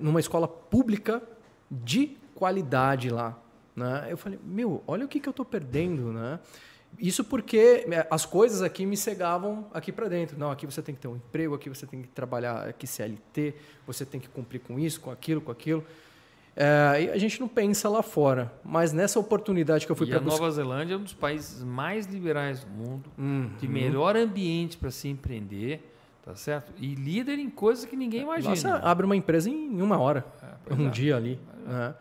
numa 0.00 0.20
escola 0.20 0.46
pública 0.48 1.22
de 1.70 2.16
qualidade 2.34 3.08
lá. 3.08 3.38
Né? 3.74 4.08
Eu 4.10 4.16
falei, 4.16 4.38
meu, 4.44 4.82
olha 4.86 5.04
o 5.04 5.08
que, 5.08 5.20
que 5.20 5.28
eu 5.28 5.30
estou 5.30 5.44
perdendo, 5.44 6.12
né? 6.12 6.38
Isso 6.98 7.24
porque 7.24 7.84
é, 7.90 8.06
as 8.10 8.24
coisas 8.24 8.62
aqui 8.62 8.86
me 8.86 8.96
cegavam 8.96 9.66
aqui 9.72 9.90
para 9.90 10.08
dentro. 10.08 10.38
Não, 10.38 10.50
aqui 10.50 10.66
você 10.66 10.82
tem 10.82 10.94
que 10.94 11.00
ter 11.00 11.08
um 11.08 11.16
emprego, 11.16 11.54
aqui 11.54 11.68
você 11.68 11.86
tem 11.86 12.02
que 12.02 12.08
trabalhar 12.08 12.68
aqui 12.68 12.86
CLT, 12.86 13.54
você 13.86 14.04
tem 14.04 14.20
que 14.20 14.28
cumprir 14.28 14.60
com 14.60 14.78
isso, 14.78 15.00
com 15.00 15.10
aquilo, 15.10 15.40
com 15.40 15.50
aquilo. 15.50 15.84
É, 16.54 17.04
e 17.04 17.10
a 17.10 17.18
gente 17.18 17.40
não 17.40 17.48
pensa 17.48 17.88
lá 17.88 18.02
fora. 18.02 18.52
Mas 18.64 18.92
nessa 18.92 19.18
oportunidade 19.18 19.86
que 19.86 19.92
eu 19.92 19.96
fui 19.96 20.06
para 20.06 20.18
a 20.18 20.20
Nova 20.20 20.50
Zelândia 20.50 20.94
é 20.94 20.96
um 20.96 21.02
dos 21.02 21.14
países 21.14 21.62
mais 21.62 22.06
liberais 22.06 22.62
do 22.62 22.70
mundo, 22.70 23.10
uhum. 23.18 23.50
de 23.58 23.66
melhor 23.66 24.16
ambiente 24.16 24.76
para 24.76 24.90
se 24.90 25.08
empreender, 25.08 25.82
tá 26.24 26.34
certo? 26.34 26.72
E 26.78 26.94
líder 26.94 27.38
em 27.38 27.48
coisas 27.48 27.84
que 27.84 27.96
ninguém 27.96 28.22
imagina. 28.22 28.54
Você 28.54 28.68
abre 28.68 29.06
uma 29.06 29.16
empresa 29.16 29.48
em 29.48 29.80
uma 29.80 29.98
hora, 29.98 30.24
é, 30.70 30.74
um 30.74 30.88
é. 30.88 30.90
dia 30.90 31.16
ali. 31.16 31.40
É. 31.68 31.94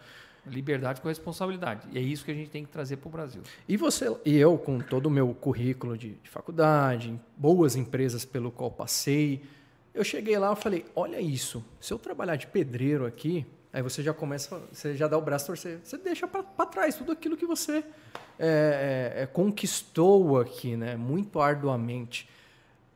Liberdade 0.45 1.01
com 1.01 1.07
responsabilidade. 1.07 1.87
E 1.91 1.99
é 1.99 2.01
isso 2.01 2.25
que 2.25 2.31
a 2.31 2.33
gente 2.33 2.49
tem 2.49 2.63
que 2.63 2.71
trazer 2.71 2.97
para 2.97 3.07
o 3.07 3.11
Brasil. 3.11 3.43
E 3.67 3.77
você 3.77 4.11
e 4.25 4.35
eu, 4.35 4.57
com 4.57 4.79
todo 4.79 5.05
o 5.05 5.09
meu 5.09 5.33
currículo 5.35 5.95
de, 5.95 6.15
de 6.15 6.29
faculdade, 6.29 7.19
boas 7.37 7.75
empresas 7.75 8.25
pelo 8.25 8.51
qual 8.51 8.71
passei, 8.71 9.43
eu 9.93 10.03
cheguei 10.03 10.37
lá 10.39 10.53
e 10.53 10.55
falei: 10.55 10.85
olha 10.95 11.19
isso, 11.21 11.63
se 11.79 11.93
eu 11.93 11.99
trabalhar 11.99 12.37
de 12.37 12.47
pedreiro 12.47 13.05
aqui, 13.05 13.45
aí 13.71 13.81
você 13.81 14.01
já 14.01 14.13
começa, 14.13 14.61
você 14.71 14.95
já 14.95 15.07
dá 15.07 15.17
o 15.17 15.21
braço 15.21 15.45
torcer, 15.45 15.79
você 15.83 15.97
deixa 15.97 16.27
para 16.27 16.65
trás 16.65 16.95
tudo 16.95 17.11
aquilo 17.11 17.37
que 17.37 17.45
você 17.45 17.83
é, 18.39 19.13
é, 19.17 19.23
é, 19.23 19.25
conquistou 19.27 20.39
aqui, 20.39 20.75
né? 20.75 20.95
Muito 20.95 21.39
arduamente. 21.39 22.27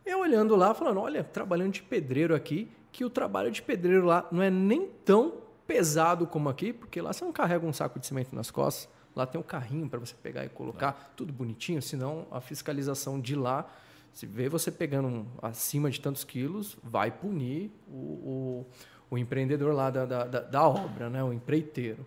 Eu 0.05 0.19
olhando 0.19 0.55
lá, 0.55 0.73
falando: 0.73 0.99
olha, 0.99 1.23
trabalhando 1.23 1.73
de 1.73 1.83
pedreiro 1.83 2.33
aqui, 2.33 2.71
que 2.91 3.03
o 3.03 3.09
trabalho 3.09 3.51
de 3.51 3.61
pedreiro 3.61 4.05
lá 4.05 4.27
não 4.31 4.41
é 4.41 4.49
nem 4.49 4.87
tão 5.03 5.44
pesado 5.67 6.27
como 6.27 6.49
aqui, 6.49 6.71
porque 6.71 7.01
lá 7.01 7.11
você 7.11 7.23
não 7.23 7.31
carrega 7.31 7.65
um 7.65 7.73
saco 7.73 7.99
de 7.99 8.05
cimento 8.05 8.35
nas 8.35 8.51
costas. 8.51 8.89
Lá 9.15 9.25
tem 9.25 9.39
um 9.39 9.43
carrinho 9.43 9.87
para 9.87 9.99
você 9.99 10.13
pegar 10.21 10.45
e 10.45 10.49
colocar, 10.49 11.13
tudo 11.15 11.31
bonitinho, 11.31 11.81
senão 11.81 12.27
a 12.29 12.41
fiscalização 12.41 13.19
de 13.19 13.35
lá, 13.35 13.65
se 14.11 14.25
vê 14.25 14.49
você 14.49 14.69
pegando 14.69 15.07
um, 15.07 15.25
acima 15.41 15.89
de 15.89 16.01
tantos 16.01 16.23
quilos, 16.23 16.77
vai 16.83 17.11
punir 17.11 17.71
o, 17.87 17.91
o, 17.91 18.65
o 19.11 19.17
empreendedor 19.17 19.73
lá 19.73 19.89
da, 19.89 20.05
da, 20.05 20.23
da 20.41 20.67
obra, 20.67 21.09
né? 21.09 21.23
o 21.23 21.31
empreiteiro. 21.31 22.05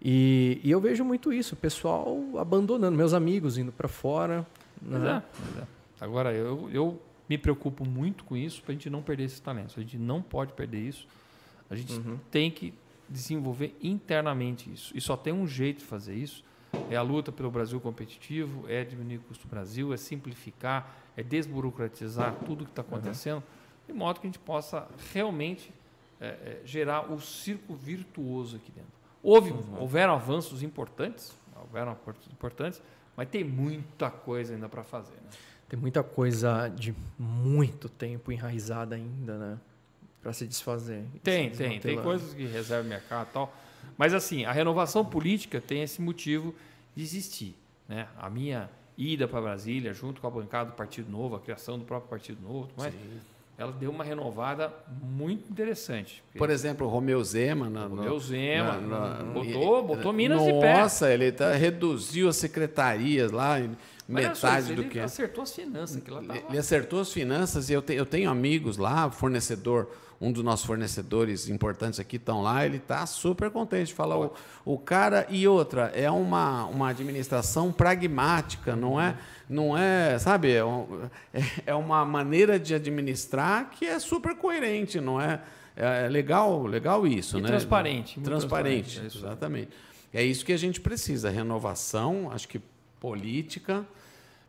E, 0.00 0.60
e, 0.64 0.70
eu 0.70 0.80
vejo 0.80 1.04
muito 1.04 1.32
isso, 1.32 1.54
o 1.54 1.56
pessoal 1.56 2.18
abandonando, 2.36 2.96
meus 2.96 3.12
amigos 3.12 3.56
indo 3.56 3.70
para 3.70 3.86
fora. 3.86 4.44
Né? 4.80 5.22
É, 5.56 5.60
é. 5.60 5.66
Agora, 6.00 6.32
eu, 6.32 6.68
eu 6.72 7.00
me 7.28 7.38
preocupo 7.38 7.84
muito 7.84 8.24
com 8.24 8.36
isso 8.36 8.60
para 8.62 8.72
a 8.72 8.74
gente 8.74 8.90
não 8.90 9.02
perder 9.02 9.24
esses 9.24 9.38
talentos. 9.38 9.76
A 9.78 9.80
gente 9.80 9.96
não 9.96 10.20
pode 10.20 10.54
perder 10.54 10.80
isso. 10.80 11.06
A 11.72 11.76
gente 11.76 11.94
uhum. 11.94 12.18
tem 12.30 12.50
que 12.50 12.74
desenvolver 13.08 13.76
internamente 13.82 14.70
isso. 14.70 14.92
E 14.96 15.00
só 15.00 15.16
tem 15.16 15.32
um 15.32 15.46
jeito 15.46 15.78
de 15.78 15.84
fazer 15.84 16.14
isso. 16.14 16.44
É 16.90 16.96
a 16.96 17.02
luta 17.02 17.30
pelo 17.30 17.50
Brasil 17.50 17.80
competitivo, 17.80 18.64
é 18.68 18.84
diminuir 18.84 19.16
o 19.16 19.20
custo 19.20 19.46
do 19.46 19.50
Brasil, 19.50 19.92
é 19.92 19.96
simplificar, 19.96 20.94
é 21.16 21.22
desburocratizar 21.22 22.34
tudo 22.46 22.64
que 22.64 22.70
está 22.70 22.82
acontecendo, 22.82 23.36
uhum. 23.36 23.86
de 23.86 23.92
modo 23.92 24.20
que 24.20 24.26
a 24.26 24.28
gente 24.28 24.38
possa 24.38 24.88
realmente 25.12 25.72
é, 26.20 26.26
é, 26.26 26.60
gerar 26.64 27.12
o 27.12 27.20
circo 27.20 27.74
virtuoso 27.74 28.56
aqui 28.56 28.70
dentro. 28.70 28.92
Houve, 29.22 29.50
uhum. 29.50 29.80
Houveram 29.80 30.14
avanços 30.14 30.62
importantes, 30.62 31.34
houveram 31.56 31.96
importantes, 32.32 32.82
mas 33.16 33.28
tem 33.28 33.44
muita 33.44 34.10
coisa 34.10 34.54
ainda 34.54 34.68
para 34.68 34.82
fazer. 34.82 35.14
Né? 35.14 35.30
Tem 35.68 35.78
muita 35.78 36.02
coisa 36.02 36.68
de 36.68 36.94
muito 37.18 37.88
tempo 37.88 38.32
enraizada 38.32 38.94
ainda, 38.94 39.38
né? 39.38 39.58
Para 40.22 40.32
se 40.32 40.46
desfazer. 40.46 41.04
Tem, 41.22 41.50
tem. 41.50 41.80
Tem 41.80 41.96
lá. 41.96 42.02
coisas 42.02 42.32
que 42.32 42.46
reserva 42.46 42.88
mercado 42.88 43.28
e 43.30 43.32
tal. 43.32 43.56
Mas 43.98 44.14
assim, 44.14 44.44
a 44.44 44.52
renovação 44.52 45.04
política 45.04 45.60
tem 45.60 45.82
esse 45.82 46.00
motivo 46.00 46.54
de 46.94 47.02
existir. 47.02 47.56
Né? 47.88 48.06
A 48.16 48.30
minha 48.30 48.70
ida 48.96 49.26
para 49.26 49.40
Brasília, 49.40 49.92
junto 49.92 50.20
com 50.20 50.26
a 50.26 50.30
bancada 50.30 50.70
do 50.70 50.76
Partido 50.76 51.10
Novo, 51.10 51.36
a 51.36 51.40
criação 51.40 51.78
do 51.78 51.84
próprio 51.84 52.08
Partido 52.08 52.40
Novo, 52.42 52.70
mas 52.76 52.94
ela 53.58 53.72
deu 53.72 53.90
uma 53.90 54.04
renovada 54.04 54.72
muito 55.02 55.50
interessante. 55.50 56.22
Por 56.36 56.50
exemplo, 56.50 56.86
o 56.86 56.90
Romeu 56.90 57.22
Zema. 57.22 57.68
Na, 57.68 57.86
Romeu 57.86 58.18
Zema. 58.18 58.80
Na, 58.80 59.18
na, 59.18 59.24
botou, 59.24 59.86
botou 59.86 60.12
Minas 60.12 60.38
nossa, 60.38 60.52
de 60.52 60.60
pé. 60.60 60.80
Nossa, 60.80 61.12
ele 61.12 61.32
tá, 61.32 61.52
reduziu 61.52 62.28
as 62.28 62.36
secretarias 62.36 63.30
lá, 63.30 63.56
metade 64.08 64.38
só, 64.38 64.74
do 64.74 64.84
que... 64.84 64.98
Ele 64.98 65.04
acertou 65.04 65.42
as 65.42 65.54
finanças. 65.54 66.02
Que 66.02 66.10
Ele 66.48 66.58
acertou 66.58 67.00
as 67.00 67.12
finanças 67.12 67.70
e 67.70 67.72
eu, 67.72 67.82
te, 67.82 67.94
eu 67.94 68.06
tenho 68.06 68.30
amigos 68.30 68.76
lá, 68.78 69.10
fornecedor 69.10 69.88
um 70.22 70.30
dos 70.30 70.44
nossos 70.44 70.64
fornecedores 70.64 71.48
importantes 71.48 71.98
aqui 71.98 72.14
estão 72.14 72.42
lá, 72.42 72.64
ele 72.64 72.76
está 72.76 73.04
super 73.06 73.50
contente. 73.50 73.92
Fala, 73.92 74.16
o, 74.16 74.32
o 74.64 74.78
cara 74.78 75.26
e 75.28 75.48
outra, 75.48 75.90
é 75.94 76.08
uma, 76.08 76.64
uma 76.66 76.90
administração 76.90 77.72
pragmática, 77.72 78.76
não 78.76 79.00
é, 79.00 79.16
não 79.48 79.76
é 79.76 80.16
sabe, 80.20 80.52
é, 80.52 80.60
é, 81.34 81.42
é 81.72 81.74
uma 81.74 82.04
maneira 82.04 82.58
de 82.58 82.72
administrar 82.72 83.70
que 83.70 83.84
é 83.84 83.98
super 83.98 84.36
coerente, 84.36 85.00
não 85.00 85.20
é? 85.20 85.40
É 85.74 86.08
legal, 86.08 86.66
legal 86.66 87.06
isso, 87.06 87.38
e 87.38 87.40
né? 87.40 87.48
Transparente. 87.48 88.20
Transparente, 88.20 88.94
transparente 88.94 89.00
é 89.00 89.26
exatamente. 89.26 89.70
É 90.14 90.22
isso 90.22 90.44
que 90.44 90.52
a 90.52 90.56
gente 90.56 90.80
precisa, 90.80 91.30
renovação, 91.30 92.30
acho 92.30 92.46
que 92.46 92.60
política. 93.00 93.84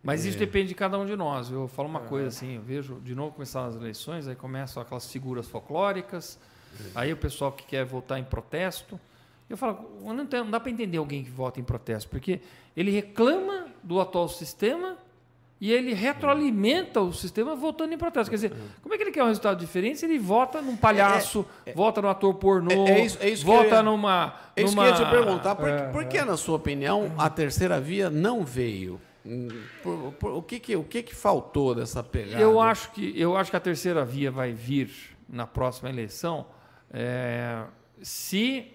Mas 0.03 0.25
isso 0.25 0.35
é. 0.35 0.39
depende 0.41 0.67
de 0.67 0.75
cada 0.75 0.99
um 0.99 1.05
de 1.05 1.15
nós. 1.15 1.49
Eu 1.49 1.67
falo 1.69 1.88
uma 1.88 2.01
coisa 2.01 2.27
assim, 2.27 2.55
eu 2.55 2.61
vejo 2.61 2.99
de 2.99 3.15
novo 3.15 3.31
começar 3.31 3.65
as 3.65 3.75
eleições, 3.75 4.27
aí 4.27 4.35
começam 4.35 4.84
aquelas 4.84 5.09
figuras 5.09 5.47
folclóricas, 5.47 6.38
aí 6.93 7.13
o 7.13 7.17
pessoal 7.17 7.53
que 7.53 7.63
quer 7.63 7.85
votar 7.85 8.19
em 8.19 8.23
protesto. 8.23 8.99
Eu 9.49 9.55
falo, 9.55 9.88
não, 10.01 10.25
tem, 10.25 10.41
não 10.41 10.51
dá 10.51 10.59
para 10.59 10.71
entender 10.71 10.97
alguém 10.97 11.23
que 11.23 11.30
vota 11.30 11.59
em 11.59 11.63
protesto, 11.63 12.09
porque 12.09 12.41
ele 12.75 12.91
reclama 12.91 13.67
do 13.81 14.01
atual 14.01 14.27
sistema 14.27 14.97
e 15.61 15.71
ele 15.71 15.93
retroalimenta 15.93 16.99
o 16.99 17.13
sistema 17.13 17.55
votando 17.55 17.93
em 17.93 17.97
protesto. 17.97 18.30
Quer 18.30 18.35
dizer, 18.35 18.53
como 18.81 18.93
é 18.93 18.97
que 18.97 19.03
ele 19.03 19.11
quer 19.11 19.23
um 19.23 19.27
resultado 19.27 19.57
diferente 19.57 19.99
se 19.99 20.05
ele 20.05 20.19
vota 20.19 20.61
num 20.61 20.75
palhaço, 20.75 21.45
é, 21.65 21.69
é, 21.69 21.73
vota 21.73 22.01
no 22.01 22.09
ator 22.09 22.34
pornô, 22.34 22.85
é, 22.85 22.99
é 22.99 23.05
isso, 23.05 23.17
é 23.21 23.30
isso 23.30 23.45
vota 23.45 23.75
ia, 23.75 23.84
numa, 23.84 24.35
É 24.57 24.63
isso 24.63 24.75
numa... 24.75 24.84
que 24.84 25.01
eu 25.01 25.05
ia 25.05 25.05
te 25.05 25.09
perguntar. 25.09 25.55
Por, 25.55 25.69
por 25.93 26.05
que, 26.05 26.21
na 26.25 26.35
sua 26.35 26.57
opinião, 26.57 27.13
a 27.17 27.30
terceira 27.30 27.80
via 27.80 28.09
não 28.09 28.43
veio? 28.43 28.99
Por, 29.82 30.14
por, 30.14 30.32
o 30.34 30.41
que, 30.41 30.60
que, 30.60 30.76
o 30.76 30.84
que, 30.84 31.02
que 31.02 31.16
faltou 31.16 31.74
dessa 31.74 32.04
pegada? 32.04 32.41
Eu 32.41 32.60
acho 32.60 32.91
que, 32.91 33.20
eu 33.20 33.38
acho 33.38 33.50
que 33.50 33.56
a 33.56 33.60
terceira 33.60 34.04
via 34.04 34.30
vai 34.30 34.52
vir 34.52 34.91
na 35.30 35.48
próxima 35.48 35.90
eleição 35.90 36.45
é, 36.91 37.64
se, 38.02 38.72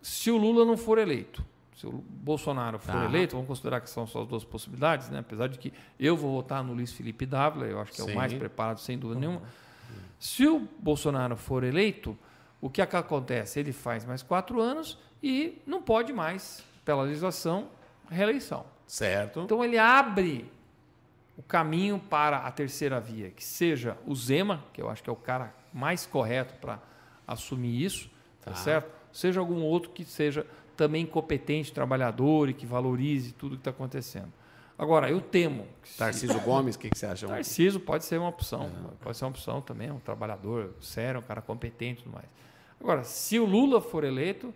se 0.00 0.30
o 0.30 0.36
Lula 0.36 0.64
não 0.64 0.76
for 0.76 0.98
eleito. 0.98 1.44
Se 1.74 1.86
o 1.86 1.92
Bolsonaro 1.92 2.78
for 2.78 2.92
tá. 2.92 3.04
eleito, 3.04 3.36
vamos 3.36 3.46
considerar 3.46 3.80
que 3.80 3.90
são 3.90 4.06
só 4.06 4.22
as 4.22 4.28
duas 4.28 4.44
possibilidades, 4.44 5.08
né? 5.10 5.20
apesar 5.20 5.48
de 5.48 5.58
que 5.58 5.72
eu 5.98 6.16
vou 6.16 6.32
votar 6.32 6.62
no 6.64 6.72
Luiz 6.72 6.92
Felipe 6.92 7.24
Dávila, 7.24 7.66
eu 7.66 7.80
acho 7.80 7.92
que 7.92 8.02
Sim. 8.02 8.10
é 8.10 8.12
o 8.12 8.16
mais 8.16 8.32
preparado, 8.34 8.78
sem 8.78 8.98
dúvida 8.98 9.20
nenhuma. 9.20 9.42
Se 10.18 10.46
o 10.46 10.66
Bolsonaro 10.80 11.36
for 11.36 11.62
eleito, 11.62 12.18
o 12.60 12.68
que 12.68 12.82
acontece? 12.82 13.60
Ele 13.60 13.72
faz 13.72 14.04
mais 14.04 14.22
quatro 14.22 14.60
anos 14.60 14.98
e 15.22 15.62
não 15.64 15.80
pode 15.80 16.12
mais, 16.12 16.64
pela 16.84 17.02
legislação, 17.02 17.68
reeleição. 18.10 18.66
Certo. 18.88 19.40
Então 19.40 19.62
ele 19.62 19.78
abre 19.78 20.50
o 21.36 21.42
caminho 21.42 22.00
para 22.00 22.38
a 22.38 22.50
terceira 22.50 22.98
via, 22.98 23.30
que 23.30 23.44
seja 23.44 23.96
o 24.06 24.14
Zema, 24.14 24.64
que 24.72 24.80
eu 24.82 24.88
acho 24.88 25.04
que 25.04 25.10
é 25.10 25.12
o 25.12 25.16
cara 25.16 25.54
mais 25.72 26.06
correto 26.06 26.54
para 26.54 26.80
assumir 27.26 27.84
isso, 27.84 28.10
tá. 28.40 28.50
tá 28.50 28.56
certo? 28.56 28.90
Seja 29.12 29.38
algum 29.38 29.60
outro 29.60 29.90
que 29.90 30.04
seja 30.04 30.44
também 30.76 31.04
competente, 31.04 31.72
trabalhador 31.72 32.48
e 32.48 32.54
que 32.54 32.64
valorize 32.64 33.32
tudo 33.32 33.56
que 33.56 33.60
está 33.60 33.70
acontecendo. 33.70 34.32
Agora, 34.78 35.10
eu 35.10 35.20
temo. 35.20 35.66
Tarcísio 35.98 36.40
Gomes, 36.40 36.76
o 36.76 36.78
que, 36.78 36.88
que, 36.88 36.96
você 36.96 37.06
acha? 37.06 37.26
Tarcísio 37.26 37.80
pode 37.80 38.04
ser 38.04 38.18
uma 38.18 38.28
opção. 38.28 38.70
É. 38.92 39.04
Pode 39.04 39.16
ser 39.16 39.24
uma 39.24 39.30
opção 39.30 39.60
também, 39.60 39.90
um 39.90 39.98
trabalhador 39.98 40.72
sério, 40.80 41.20
um 41.20 41.22
cara 41.22 41.42
competente 41.42 42.00
e 42.00 42.04
tudo 42.04 42.14
mais. 42.14 42.28
Agora, 42.80 43.02
se 43.02 43.38
o 43.38 43.44
Lula 43.44 43.80
for 43.80 44.04
eleito, 44.04 44.54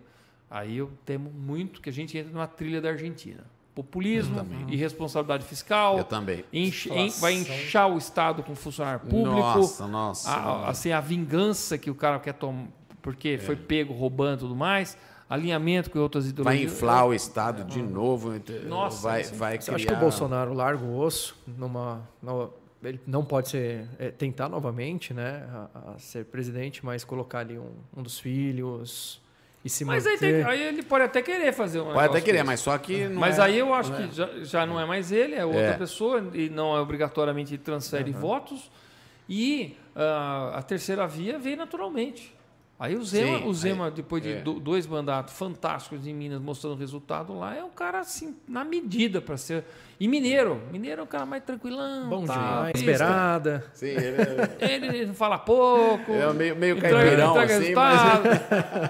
aí 0.49 0.77
eu 0.77 0.91
temo 1.05 1.29
muito 1.29 1.81
que 1.81 1.89
a 1.89 1.93
gente 1.93 2.17
entre 2.17 2.31
numa 2.31 2.47
trilha 2.47 2.81
da 2.81 2.89
Argentina 2.89 3.52
populismo 3.73 4.45
e 4.67 4.75
responsabilidade 4.75 5.45
fiscal. 5.45 5.97
Eu 5.97 6.03
também. 6.03 6.43
Enche, 6.53 6.89
vai 7.19 7.33
inchar 7.33 7.89
o 7.91 7.97
Estado 7.97 8.43
com 8.43 8.55
funcionário 8.55 9.01
público. 9.01 9.39
Nossa, 9.39 9.87
nossa. 9.87 10.29
A, 10.29 10.69
assim, 10.69 10.91
a 10.91 10.99
vingança 10.99 11.77
que 11.77 11.89
o 11.89 11.95
cara 11.95 12.19
quer 12.19 12.33
tomar, 12.33 12.67
porque 13.01 13.29
é. 13.29 13.37
foi 13.37 13.55
pego 13.55 13.93
roubando 13.93 14.37
e 14.37 14.39
tudo 14.41 14.55
mais. 14.55 14.97
Alinhamento 15.29 15.89
com 15.89 15.99
outras 15.99 16.27
ideologias. 16.27 16.71
Vai 16.71 16.75
inflar 16.75 17.07
o 17.07 17.13
Estado 17.13 17.63
é. 17.63 17.65
de 17.65 17.81
novo. 17.81 18.33
Nossa, 18.67 19.01
vai, 19.01 19.23
vai 19.23 19.57
criar... 19.57 19.75
acho 19.75 19.87
que 19.87 19.93
o 19.93 19.97
Bolsonaro 19.97 20.53
larga 20.53 20.83
o 20.83 20.99
osso 20.99 21.35
numa, 21.47 22.07
numa 22.21 22.51
ele 22.83 22.99
não 23.07 23.23
pode 23.23 23.49
ser 23.49 23.87
é, 23.97 24.11
tentar 24.11 24.49
novamente, 24.49 25.13
né, 25.13 25.47
a, 25.73 25.93
a, 25.93 25.97
ser 25.97 26.25
presidente, 26.25 26.85
mas 26.85 27.03
colocar 27.03 27.39
ali 27.39 27.57
um, 27.57 27.71
um 27.95 28.03
dos 28.03 28.19
filhos, 28.19 29.21
e 29.63 29.69
se 29.69 29.85
mas 29.85 30.03
manter... 30.03 30.25
aí, 30.25 30.33
tem, 30.33 30.43
aí, 30.43 30.61
ele 30.61 30.83
pode 30.83 31.05
até 31.05 31.21
querer 31.21 31.53
fazer 31.53 31.79
um 31.79 31.93
Pode 31.93 32.09
até 32.09 32.19
querer, 32.19 32.39
desse. 32.39 32.47
mas 32.47 32.59
só 32.59 32.77
que 32.77 33.07
não 33.07 33.21
Mas 33.21 33.39
é, 33.39 33.43
aí 33.43 33.59
eu 33.59 33.73
acho 33.73 33.93
que 33.95 34.03
é. 34.03 34.07
já, 34.11 34.29
já, 34.41 34.65
não 34.65 34.79
é 34.79 34.85
mais 34.85 35.11
ele, 35.11 35.35
é 35.35 35.45
outra 35.45 35.61
é. 35.61 35.77
pessoa 35.77 36.23
e 36.33 36.49
não 36.49 36.75
é 36.75 36.81
obrigatoriamente 36.81 37.57
transfere 37.57 38.11
uhum. 38.11 38.19
votos. 38.19 38.69
E 39.29 39.77
uh, 39.95 40.55
a 40.55 40.61
terceira 40.61 41.07
via 41.07 41.39
veio 41.39 41.55
naturalmente. 41.55 42.35
Aí 42.79 42.95
o 42.95 43.03
Zema, 43.03 43.37
Sim, 43.37 43.45
o 43.45 43.53
Zema 43.53 43.85
aí, 43.85 43.91
depois 43.91 44.21
de 44.21 44.31
é. 44.33 44.41
dois 44.41 44.85
mandatos 44.87 45.33
fantásticos 45.35 46.05
em 46.05 46.13
Minas, 46.13 46.41
mostrando 46.41 46.75
resultado 46.75 47.37
lá, 47.37 47.55
é 47.55 47.63
um 47.63 47.69
cara 47.69 47.99
assim, 47.99 48.35
na 48.47 48.63
medida 48.63 49.21
para 49.21 49.37
ser. 49.37 49.63
E 49.99 50.07
mineiro. 50.07 50.61
Mineiro 50.71 51.01
é 51.01 51.03
um 51.03 51.07
cara 51.07 51.25
mais 51.25 51.43
tranquilão. 51.43 52.09
Bom 52.09 52.25
tá, 52.25 52.33
demais. 52.33 52.75
Esperada. 52.75 53.63
Sim, 53.73 53.87
ele, 53.87 54.17
é... 54.59 54.73
ele 54.73 55.05
não 55.05 55.13
fala 55.13 55.37
pouco. 55.37 56.11
É 56.11 56.33
meio, 56.33 56.55
meio 56.55 56.81
caipirão, 56.81 57.31
entrega 57.31 57.57
assim, 57.57 57.73
mas... 57.73 58.21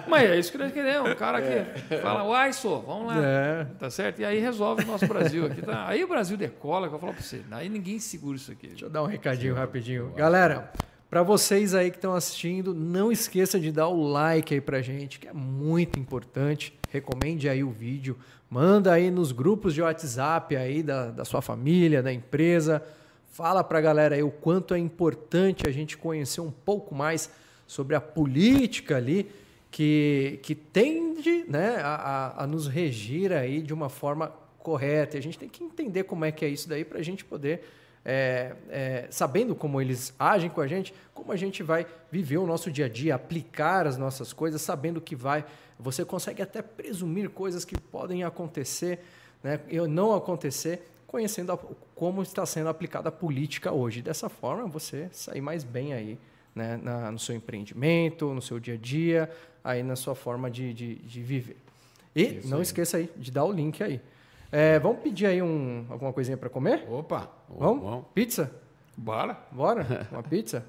mas... 0.07 0.30
é 0.30 0.39
isso 0.39 0.51
que 0.51 0.57
nós 0.57 0.72
queremos. 0.72 1.11
Um 1.11 1.15
cara 1.15 1.41
que 1.41 1.93
é. 1.93 1.99
fala, 2.01 2.23
uai, 2.23 2.53
só, 2.53 2.80
vamos 2.80 3.07
lá. 3.07 3.22
É. 3.22 3.68
Tá 3.77 3.91
certo? 3.91 4.22
E 4.22 4.26
aí 4.26 4.39
resolve 4.39 4.85
o 4.85 4.88
nosso 4.88 5.05
Brasil 5.05 5.45
aqui. 5.45 5.61
Tá? 5.61 5.88
Aí 5.88 6.03
o 6.03 6.07
Brasil 6.07 6.35
decola, 6.38 6.88
que 6.88 6.95
eu 6.95 6.99
falo 6.99 7.14
para 7.14 7.22
você. 7.22 7.41
Aí 7.51 7.69
ninguém 7.69 7.99
segura 7.99 8.38
isso 8.38 8.51
aqui. 8.51 8.69
Deixa 8.69 8.85
eu 8.85 8.89
dar 8.89 9.03
um 9.03 9.07
recadinho 9.07 9.53
rapidinho. 9.53 10.14
Galera, 10.15 10.72
para 11.14 11.22
vocês 11.22 11.76
aí 11.76 11.91
que 11.91 11.98
estão 11.98 12.15
assistindo, 12.15 12.73
não 12.73 13.11
esqueça 13.11 13.60
de 13.60 13.72
dar 13.72 13.88
o 13.88 14.02
like 14.02 14.52
aí 14.52 14.60
pra 14.60 14.81
gente, 14.81 15.19
que 15.19 15.27
é 15.27 15.31
muito 15.31 15.99
importante. 15.99 16.73
Recomende 16.90 17.48
aí 17.48 17.64
o 17.64 17.69
vídeo, 17.69 18.18
manda 18.49 18.91
aí 18.91 19.11
nos 19.11 19.31
grupos 19.31 19.76
de 19.76 19.81
WhatsApp 19.84 20.56
aí 20.56 20.81
da, 20.81 21.11
da 21.11 21.23
sua 21.23 21.40
família, 21.40 22.02
da 22.02 22.11
empresa. 22.11 22.81
Fala 23.31 23.64
pra 23.64 23.80
galera 23.80 24.15
aí 24.15 24.23
o 24.23 24.31
quanto 24.31 24.73
é 24.73 24.80
importante 24.80 25.69
a 25.69 25.72
gente 25.72 25.95
conhecer 25.99 26.41
um 26.41 26.49
pouco 26.49 26.95
mais 26.95 27.30
sobre 27.68 27.95
a 27.95 28.02
política 28.02 28.98
ali 28.98 29.30
que, 29.69 30.40
que 30.41 30.56
tende 30.56 31.45
né, 31.48 31.76
a, 31.84 32.44
a, 32.44 32.48
nos 32.48 32.65
regir 32.65 33.31
aí 33.31 33.61
de 33.61 33.72
uma 33.72 33.88
forma 33.88 34.34
correta. 34.57 35.15
E 35.15 35.19
a 35.19 35.22
gente 35.22 35.38
tem 35.38 35.48
que 35.48 35.64
entender 35.64 36.06
como 36.06 36.26
é 36.26 36.31
que 36.31 36.44
é 36.44 36.49
isso 36.49 36.68
daí 36.68 36.84
para 36.84 36.98
a 36.98 37.03
gente 37.03 37.23
poder 37.23 37.61
é, 38.06 38.54
é, 38.70 39.08
sabendo 39.10 39.56
como 39.56 39.80
eles 39.80 40.14
agem 40.20 40.50
com 40.50 40.62
a 40.62 40.68
gente, 40.68 40.94
como 41.14 41.32
a 41.32 41.36
gente 41.36 41.64
vai 41.64 41.86
viver 42.12 42.38
o 42.38 42.46
nosso 42.46 42.72
dia 42.72 42.86
a 42.86 42.90
dia, 42.90 43.16
aplicar 43.16 43.88
as 43.88 43.98
nossas 43.98 44.34
coisas, 44.34 44.62
sabendo 44.62 45.00
que 45.00 45.16
vai. 45.16 45.46
Você 45.80 46.04
consegue 46.04 46.42
até 46.42 46.62
presumir 46.62 47.30
coisas 47.30 47.64
que 47.64 47.80
podem 47.80 48.24
acontecer, 48.24 49.00
né, 49.42 49.60
não 49.90 50.14
acontecer, 50.14 50.88
conhecendo 51.08 51.52
a, 51.54 51.58
como 51.96 52.22
está 52.22 52.46
sendo 52.46 52.70
aplicada 52.70 53.10
a 53.10 53.12
política 53.12 53.72
hoje. 53.72 54.02
Dessa 54.02 54.28
forma, 54.30 54.66
você 54.68 55.10
sair 55.12 55.42
mais 55.42 55.64
bem 55.64 55.94
aí 55.94 56.20
né, 56.54 56.78
na, 56.82 57.12
no 57.12 57.20
seu 57.20 57.36
empreendimento, 57.36 58.34
no 58.34 58.42
seu 58.42 58.60
dia 58.60 58.74
a 58.74 58.78
dia, 58.78 59.30
aí 59.64 59.82
na 59.82 59.96
sua 59.96 60.16
forma 60.16 60.52
de, 60.52 60.74
de, 60.74 60.96
de 60.96 61.22
viver. 61.22 61.58
E 62.16 62.40
Isso 62.40 62.50
não 62.50 62.58
aí. 62.58 62.64
esqueça 62.64 62.98
aí 62.98 63.10
de 63.16 63.32
dar 63.32 63.46
o 63.46 63.52
link 63.52 63.82
aí. 63.82 64.02
É, 64.56 64.78
vamos 64.78 65.02
pedir 65.02 65.26
aí 65.26 65.42
um, 65.42 65.84
alguma 65.90 66.14
coisinha 66.14 66.38
para 66.38 66.48
comer? 66.48 66.86
Opa! 66.88 67.28
Vamos? 67.50 67.84
vamos? 67.84 68.06
Pizza? 68.14 68.52
Bora. 68.96 69.36
Bora? 69.52 70.08
Uma 70.14 70.22
pizza? 70.22 70.64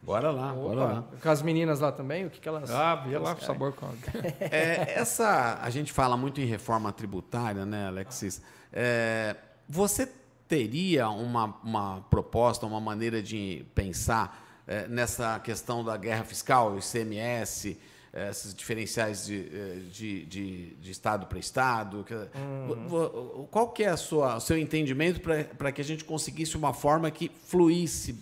Bora 0.00 0.30
lá, 0.30 0.52
Opa. 0.52 0.62
bora 0.62 0.84
lá. 0.84 1.04
Com 1.20 1.28
as 1.28 1.42
meninas 1.42 1.80
lá 1.80 1.90
também, 1.90 2.26
o 2.26 2.30
que, 2.30 2.38
que 2.38 2.48
elas. 2.48 2.70
Ah, 2.70 2.94
via 2.94 3.18
lá 3.18 3.34
o 3.34 3.40
sabor 3.40 3.72
com. 3.72 3.88
é, 4.38 4.94
essa. 4.96 5.58
A 5.60 5.68
gente 5.68 5.92
fala 5.92 6.16
muito 6.16 6.40
em 6.40 6.44
reforma 6.44 6.92
tributária, 6.92 7.66
né, 7.66 7.88
Alexis? 7.88 8.40
É, 8.72 9.34
você 9.68 10.08
teria 10.46 11.08
uma, 11.08 11.56
uma 11.64 12.02
proposta, 12.08 12.64
uma 12.66 12.80
maneira 12.80 13.20
de 13.20 13.66
pensar 13.74 14.62
é, 14.64 14.86
nessa 14.86 15.40
questão 15.40 15.82
da 15.82 15.96
guerra 15.96 16.22
fiscal, 16.22 16.74
o 16.74 16.78
ICMS, 16.78 17.70
é, 17.70 17.76
esses 18.14 18.54
diferenciais 18.54 19.26
de, 19.26 19.48
é, 19.52 19.74
de, 19.90 20.24
de, 20.26 20.74
de 20.76 20.90
estado 20.90 21.26
para 21.26 21.38
estado? 21.38 22.04
Uhum. 22.34 23.46
Qual 23.50 23.70
que 23.70 23.82
é 23.82 23.88
a 23.88 23.96
sua, 23.96 24.36
o 24.36 24.40
seu 24.40 24.56
entendimento 24.56 25.20
para 25.20 25.72
que 25.72 25.80
a 25.80 25.84
gente 25.84 26.04
conseguisse 26.04 26.56
uma 26.56 26.72
forma 26.72 27.10
que 27.10 27.30
fluísse, 27.46 28.18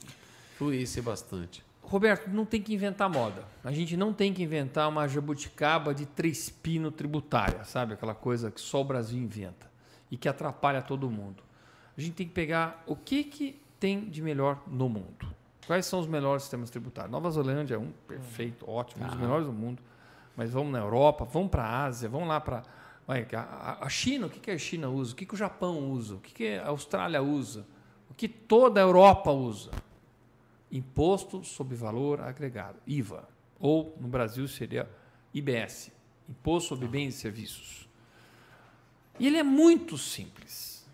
fluísse 0.56 1.00
bastante? 1.00 1.62
Roberto, 1.82 2.30
não 2.30 2.46
tem 2.46 2.62
que 2.62 2.72
inventar 2.72 3.10
moda. 3.10 3.44
A 3.62 3.70
gente 3.70 3.96
não 3.98 4.14
tem 4.14 4.32
que 4.32 4.42
inventar 4.42 4.88
uma 4.88 5.06
jabuticaba 5.06 5.94
de 5.94 6.06
três 6.06 6.48
pino 6.48 6.90
tributária, 6.90 7.64
sabe? 7.64 7.92
Aquela 7.92 8.14
coisa 8.14 8.50
que 8.50 8.60
só 8.60 8.80
o 8.80 8.84
Brasil 8.84 9.18
inventa 9.18 9.70
e 10.10 10.16
que 10.16 10.26
atrapalha 10.26 10.80
todo 10.80 11.10
mundo. 11.10 11.42
A 11.96 12.00
gente 12.00 12.14
tem 12.14 12.26
que 12.26 12.32
pegar 12.32 12.82
o 12.86 12.96
que, 12.96 13.24
que 13.24 13.60
tem 13.78 14.08
de 14.08 14.22
melhor 14.22 14.62
no 14.66 14.88
mundo. 14.88 15.41
Quais 15.66 15.86
são 15.86 16.00
os 16.00 16.06
melhores 16.06 16.42
sistemas 16.42 16.70
tributários? 16.70 17.10
Nova 17.12 17.30
Zelândia 17.30 17.76
é 17.76 17.78
um 17.78 17.92
perfeito, 18.06 18.68
ótimo, 18.68 19.04
um 19.04 19.08
dos 19.08 19.16
melhores 19.16 19.46
do 19.46 19.52
mundo. 19.52 19.82
Mas 20.36 20.50
vamos 20.50 20.72
na 20.72 20.78
Europa, 20.78 21.24
vamos 21.24 21.50
para 21.50 21.64
a 21.64 21.84
Ásia, 21.84 22.08
vamos 22.08 22.28
lá 22.28 22.40
para. 22.40 22.62
A 23.06 23.88
China, 23.88 24.26
o 24.26 24.30
que, 24.30 24.40
que 24.40 24.50
a 24.50 24.58
China 24.58 24.88
usa? 24.88 25.12
O 25.12 25.16
que, 25.16 25.26
que 25.26 25.34
o 25.34 25.36
Japão 25.36 25.90
usa? 25.90 26.14
O 26.14 26.18
que, 26.18 26.32
que 26.32 26.54
a 26.56 26.68
Austrália 26.68 27.22
usa? 27.22 27.66
O 28.08 28.14
que 28.14 28.28
toda 28.28 28.80
a 28.80 28.82
Europa 28.82 29.30
usa? 29.30 29.70
Imposto 30.70 31.44
sobre 31.44 31.76
Valor 31.76 32.20
Agregado, 32.20 32.78
IVA. 32.86 33.28
Ou, 33.58 33.96
no 34.00 34.08
Brasil, 34.08 34.48
seria 34.48 34.88
IBS 35.34 35.92
Imposto 36.28 36.70
sobre 36.70 36.88
Bens 36.88 37.14
e 37.14 37.18
Serviços. 37.18 37.88
E 39.18 39.26
ele 39.26 39.36
é 39.36 39.42
muito 39.42 39.98
simples. 39.98 40.88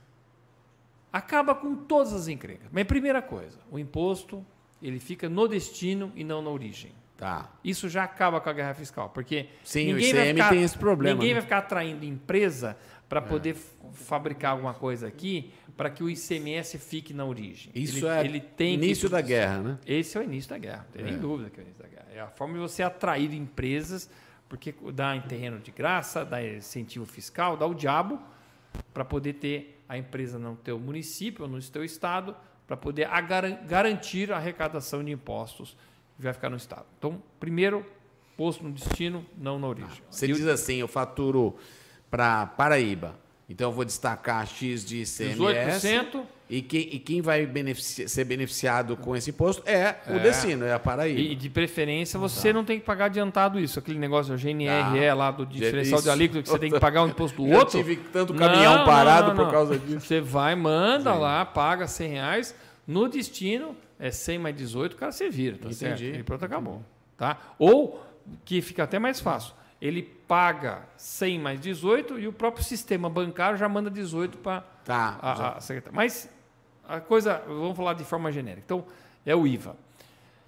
Acaba 1.12 1.54
com 1.54 1.76
todas 1.76 2.12
as 2.12 2.28
encrencas. 2.28 2.68
Mas 2.72 2.84
primeira 2.84 3.22
coisa, 3.22 3.58
o 3.70 3.78
imposto 3.78 4.44
ele 4.82 4.98
fica 4.98 5.28
no 5.28 5.48
destino 5.48 6.12
e 6.14 6.24
não 6.24 6.42
na 6.42 6.50
origem. 6.50 6.92
Tá. 7.16 7.50
Isso 7.64 7.88
já 7.88 8.04
acaba 8.04 8.40
com 8.40 8.48
a 8.48 8.52
guerra 8.52 8.74
fiscal, 8.74 9.10
porque 9.10 9.48
Sim, 9.64 9.92
ninguém 9.92 10.12
o 10.12 10.16
ICM 10.16 10.34
ficar, 10.34 10.48
tem 10.50 10.62
esse 10.62 10.78
problema. 10.78 11.14
Ninguém 11.14 11.30
né? 11.30 11.34
vai 11.34 11.42
ficar 11.42 11.58
atraindo 11.58 12.04
empresa 12.04 12.76
para 13.08 13.18
é. 13.18 13.22
poder 13.22 13.56
fabricar 13.92 14.52
alguma 14.52 14.72
coisa 14.72 15.08
aqui 15.08 15.52
para 15.76 15.90
que 15.90 16.02
o 16.02 16.08
ICMS 16.08 16.78
fique 16.78 17.12
na 17.12 17.24
origem. 17.24 17.72
Isso 17.74 18.06
ele, 18.06 18.06
é 18.06 18.24
ele 18.24 18.40
tem 18.40 18.74
início 18.74 19.08
que... 19.08 19.12
da 19.12 19.20
guerra, 19.20 19.58
né? 19.58 19.78
Esse 19.84 20.16
é 20.16 20.20
o 20.20 20.24
início 20.24 20.50
da 20.50 20.58
guerra, 20.58 20.84
não 20.84 20.92
tem 20.92 21.02
é. 21.02 21.04
nem 21.10 21.18
dúvida 21.18 21.50
que 21.50 21.58
é 21.58 21.62
o 21.62 21.64
início 21.64 21.82
da 21.82 21.88
guerra. 21.88 22.06
É 22.14 22.20
a 22.20 22.28
forma 22.28 22.54
de 22.54 22.60
você 22.60 22.84
atrair 22.84 23.34
empresas, 23.34 24.08
porque 24.48 24.72
dá 24.94 25.16
em 25.16 25.22
terreno 25.22 25.58
de 25.58 25.72
graça, 25.72 26.24
dá 26.24 26.44
incentivo 26.44 27.04
fiscal, 27.04 27.56
dá 27.56 27.66
o 27.66 27.74
diabo 27.74 28.20
para 28.94 29.04
poder 29.04 29.34
ter 29.34 29.82
a 29.88 29.98
empresa 29.98 30.38
no 30.38 30.54
teu 30.54 30.78
município 30.78 31.44
ou 31.44 31.50
no 31.50 31.60
teu 31.60 31.84
estado, 31.84 32.36
para 32.68 32.76
poder 32.76 33.08
a 33.10 33.20
garantir 33.20 34.30
a 34.30 34.36
arrecadação 34.36 35.02
de 35.02 35.10
impostos 35.10 35.76
que 36.16 36.22
vai 36.22 36.32
ficar 36.32 36.50
no 36.50 36.56
estado. 36.56 36.86
Então, 36.98 37.20
primeiro, 37.40 37.84
posto 38.36 38.62
no 38.62 38.70
destino, 38.70 39.26
não 39.36 39.58
na 39.58 39.66
origem. 39.66 40.02
Você 40.08 40.28
diz 40.28 40.46
assim, 40.46 40.76
eu 40.76 40.86
faturo 40.86 41.56
para 42.08 42.46
Paraíba 42.46 43.18
então 43.48 43.70
eu 43.70 43.72
vou 43.72 43.84
destacar 43.84 44.46
X 44.46 44.84
de 44.84 44.96
ICMS. 45.02 45.38
18%. 45.38 46.22
E 46.50 46.62
quem, 46.62 46.80
e 46.80 46.98
quem 46.98 47.20
vai 47.20 47.44
benefici 47.44 48.08
ser 48.08 48.24
beneficiado 48.24 48.96
com 48.96 49.14
esse 49.14 49.30
imposto 49.30 49.62
é, 49.66 49.96
é, 50.06 50.16
o 50.16 50.18
destino, 50.18 50.64
é 50.64 50.72
a 50.72 50.78
Paraíba. 50.78 51.20
E 51.20 51.34
de 51.34 51.50
preferência 51.50 52.18
você 52.18 52.48
tá. 52.48 52.54
não 52.54 52.64
tem 52.64 52.80
que 52.80 52.86
pagar 52.86 53.06
adiantado 53.06 53.60
isso. 53.60 53.78
Aquele 53.78 53.98
negócio, 53.98 54.34
o 54.34 54.38
GNRE 54.38 54.68
ah, 54.68 55.14
lá 55.14 55.30
do 55.30 55.44
diferencial 55.44 55.98
isso. 55.98 56.04
de 56.04 56.10
alíquota, 56.10 56.42
que 56.42 56.48
você 56.48 56.58
tem 56.58 56.70
que 56.70 56.80
pagar 56.80 57.04
o 57.04 57.08
imposto 57.08 57.36
do 57.36 57.50
outro. 57.52 57.78
Eu 57.78 57.84
tive 57.84 57.96
tanto 57.96 58.32
caminhão 58.32 58.78
não, 58.78 58.84
parado 58.86 59.28
não, 59.28 59.34
não, 59.34 59.44
por 59.44 59.52
causa 59.52 59.78
disso. 59.78 60.06
Você 60.06 60.22
vai, 60.22 60.54
manda 60.54 61.12
Sim. 61.12 61.20
lá, 61.20 61.44
paga 61.44 61.86
100 61.86 62.08
reais. 62.08 62.54
No 62.86 63.08
destino, 63.08 63.76
é 63.98 64.10
100 64.10 64.38
mais 64.38 64.56
18, 64.56 64.94
o 64.94 64.96
cara 64.96 65.12
você 65.12 65.28
vira, 65.28 65.58
tá 65.58 65.68
Entendi. 65.68 65.76
certo? 65.76 66.02
E 66.02 66.22
pronto, 66.22 66.44
acabou. 66.46 66.82
Tá? 67.14 67.36
Ou, 67.58 68.02
que 68.46 68.62
fica 68.62 68.84
até 68.84 68.98
mais 68.98 69.20
fácil, 69.20 69.52
ele 69.82 70.02
paga 70.02 70.82
100 70.96 71.38
mais 71.38 71.60
18 71.60 72.18
e 72.18 72.26
o 72.26 72.32
próprio 72.32 72.64
sistema 72.64 73.10
bancário 73.10 73.58
já 73.58 73.68
manda 73.68 73.90
18 73.90 74.38
para 74.38 74.62
tá, 74.82 75.18
a, 75.20 75.56
a 75.58 75.60
secretária. 75.60 75.94
Mas 75.94 76.30
a 76.88 77.00
coisa, 77.00 77.42
vamos 77.46 77.76
falar 77.76 77.92
de 77.92 78.02
forma 78.02 78.32
genérica. 78.32 78.62
Então, 78.64 78.86
é 79.26 79.36
o 79.36 79.46
IVA. 79.46 79.76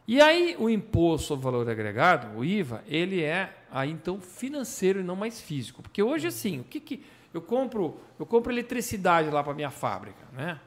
E 0.09 0.21
aí, 0.21 0.57
o 0.59 0.71
imposto 0.71 1.29
sobre 1.29 1.45
valor 1.45 1.69
agregado, 1.69 2.37
o 2.37 2.45
IVA, 2.45 2.83
ele 2.89 3.23
é 3.23 3.55
aí 3.71 3.91
então 3.91 4.21
financeiro 4.21 5.01
e 5.01 5.03
não 5.05 5.15
mais 5.15 5.41
físico. 5.41 5.83
Porque 5.83 6.03
hoje, 6.03 6.27
assim, 6.27 6.61
o 6.61 6.65
que, 6.65 6.81
que 6.81 7.05
eu 7.33 7.43
compro? 7.43 7.99
Eu 8.19 8.25
compro 8.25 8.51
eletricidade 8.51 9.29
lá 9.29 9.45
para 9.45 9.53
minha 9.53 9.71
fábrica, 9.71 10.25
né? 10.33 10.59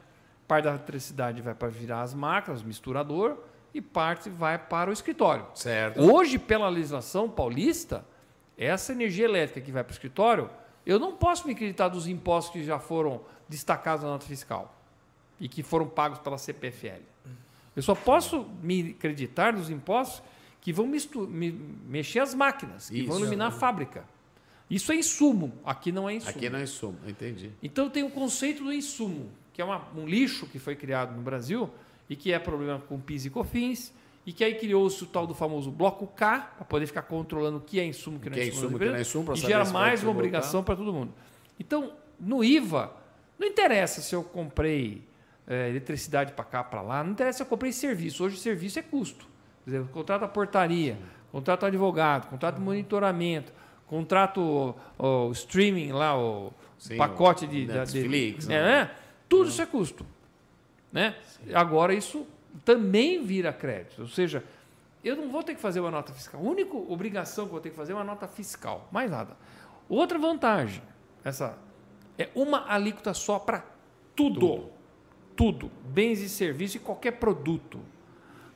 Parte 0.46 0.64
da 0.64 0.70
eletricidade 0.70 1.42
vai 1.42 1.54
para 1.54 1.68
virar 1.68 2.02
as 2.02 2.14
máquinas, 2.14 2.62
misturador, 2.62 3.36
e 3.74 3.80
parte 3.80 4.30
vai 4.30 4.56
para 4.56 4.88
o 4.88 4.92
escritório. 4.92 5.46
Certo. 5.54 6.00
Hoje, 6.00 6.38
pela 6.38 6.68
legislação 6.68 7.28
paulista, 7.28 8.04
essa 8.56 8.92
energia 8.92 9.24
elétrica 9.24 9.60
que 9.60 9.72
vai 9.72 9.82
para 9.82 9.90
o 9.90 9.94
escritório, 9.94 10.48
eu 10.86 10.98
não 10.98 11.16
posso 11.16 11.46
me 11.46 11.52
acreditar 11.52 11.88
dos 11.88 12.06
impostos 12.06 12.52
que 12.52 12.62
já 12.62 12.78
foram 12.78 13.22
destacados 13.48 14.04
na 14.04 14.10
nota 14.10 14.24
fiscal 14.24 14.73
e 15.44 15.48
que 15.48 15.62
foram 15.62 15.86
pagos 15.86 16.20
pela 16.20 16.38
CPFL. 16.38 17.02
Eu 17.76 17.82
só 17.82 17.94
posso 17.94 18.46
me 18.62 18.96
acreditar 18.98 19.52
dos 19.52 19.68
impostos 19.68 20.22
que 20.62 20.72
vão 20.72 20.86
me, 20.86 21.52
mexer 21.86 22.20
as 22.20 22.34
máquinas, 22.34 22.88
que 22.88 23.00
Isso. 23.00 23.08
vão 23.08 23.18
iluminar 23.18 23.48
a 23.48 23.50
fábrica. 23.50 24.04
Isso 24.70 24.90
é 24.90 24.94
insumo, 24.94 25.52
aqui 25.62 25.92
não 25.92 26.08
é 26.08 26.14
insumo. 26.14 26.30
Aqui 26.30 26.48
não 26.48 26.58
é 26.58 26.62
insumo, 26.62 26.98
entendi. 27.06 27.50
Então 27.62 27.90
tem 27.90 28.02
o 28.02 28.08
conceito 28.08 28.64
do 28.64 28.72
insumo, 28.72 29.30
que 29.52 29.60
é 29.60 29.64
uma, 29.64 29.86
um 29.94 30.06
lixo 30.06 30.46
que 30.46 30.58
foi 30.58 30.74
criado 30.74 31.14
no 31.14 31.20
Brasil 31.20 31.68
e 32.08 32.16
que 32.16 32.32
é 32.32 32.38
problema 32.38 32.78
com 32.88 32.98
PIS 32.98 33.26
e 33.26 33.30
COFINS, 33.30 33.92
e 34.24 34.32
que 34.32 34.42
aí 34.42 34.54
criou-se 34.54 35.04
o 35.04 35.06
tal 35.06 35.26
do 35.26 35.34
famoso 35.34 35.70
bloco 35.70 36.06
K, 36.06 36.54
para 36.56 36.64
poder 36.64 36.86
ficar 36.86 37.02
controlando 37.02 37.58
o 37.58 37.60
que 37.60 37.78
é 37.78 37.84
insumo, 37.84 38.18
que 38.18 38.30
não 38.30 38.38
é 38.38 38.46
insumo, 38.46 38.78
que 38.78 38.84
não 38.86 38.94
é 38.94 39.00
insumo, 39.02 39.34
e 39.34 39.36
gera 39.36 39.66
mais 39.66 40.02
uma 40.02 40.12
obrigação 40.12 40.64
para 40.64 40.74
todo 40.74 40.90
mundo. 40.90 41.12
Então, 41.60 41.92
no 42.18 42.42
IVA, 42.42 42.90
não 43.38 43.46
interessa 43.46 44.00
se 44.00 44.14
eu 44.14 44.24
comprei 44.24 45.02
é, 45.46 45.68
eletricidade 45.68 46.32
para 46.32 46.44
cá, 46.44 46.64
para 46.64 46.82
lá, 46.82 47.04
não 47.04 47.12
interessa 47.12 47.38
se 47.38 47.42
eu 47.42 47.46
comprei 47.46 47.72
serviço. 47.72 48.24
Hoje, 48.24 48.38
serviço 48.38 48.78
é 48.78 48.82
custo. 48.82 49.26
Quer 49.64 49.70
dizer, 49.70 49.88
contrato 49.88 50.24
a 50.24 50.28
portaria, 50.28 50.98
contrato 51.30 51.66
advogado, 51.66 52.28
contrato 52.28 52.56
de 52.56 52.60
monitoramento, 52.60 53.52
contrato 53.86 54.76
o, 54.98 55.28
o 55.28 55.32
streaming 55.32 55.92
lá, 55.92 56.18
o 56.18 56.52
Sim, 56.78 56.96
pacote 56.96 57.46
de 57.46 57.66
Netflix, 57.66 58.44
de, 58.44 58.50
né? 58.50 58.62
né? 58.62 58.90
Tudo 59.28 59.48
isso 59.48 59.62
é 59.62 59.66
custo. 59.66 60.06
Né? 60.92 61.14
Agora, 61.52 61.94
isso 61.94 62.26
também 62.64 63.24
vira 63.24 63.52
crédito. 63.52 64.02
Ou 64.02 64.08
seja, 64.08 64.44
eu 65.02 65.16
não 65.16 65.28
vou 65.28 65.42
ter 65.42 65.54
que 65.54 65.60
fazer 65.60 65.80
uma 65.80 65.90
nota 65.90 66.12
fiscal. 66.12 66.40
A 66.40 66.44
única 66.44 66.76
obrigação 66.76 67.44
que 67.44 67.48
eu 67.48 67.52
vou 67.52 67.60
ter 67.60 67.70
que 67.70 67.76
fazer 67.76 67.92
é 67.92 67.94
uma 67.94 68.04
nota 68.04 68.28
fiscal, 68.28 68.88
mais 68.92 69.10
nada. 69.10 69.36
Outra 69.88 70.18
vantagem, 70.18 70.82
essa 71.22 71.58
é 72.18 72.28
uma 72.34 72.70
alíquota 72.72 73.12
só 73.12 73.38
para 73.38 73.64
tudo. 74.14 74.40
tudo. 74.40 74.73
Tudo. 75.36 75.70
Bens 75.86 76.20
e 76.20 76.28
serviços 76.28 76.76
e 76.76 76.78
qualquer 76.78 77.12
produto. 77.12 77.80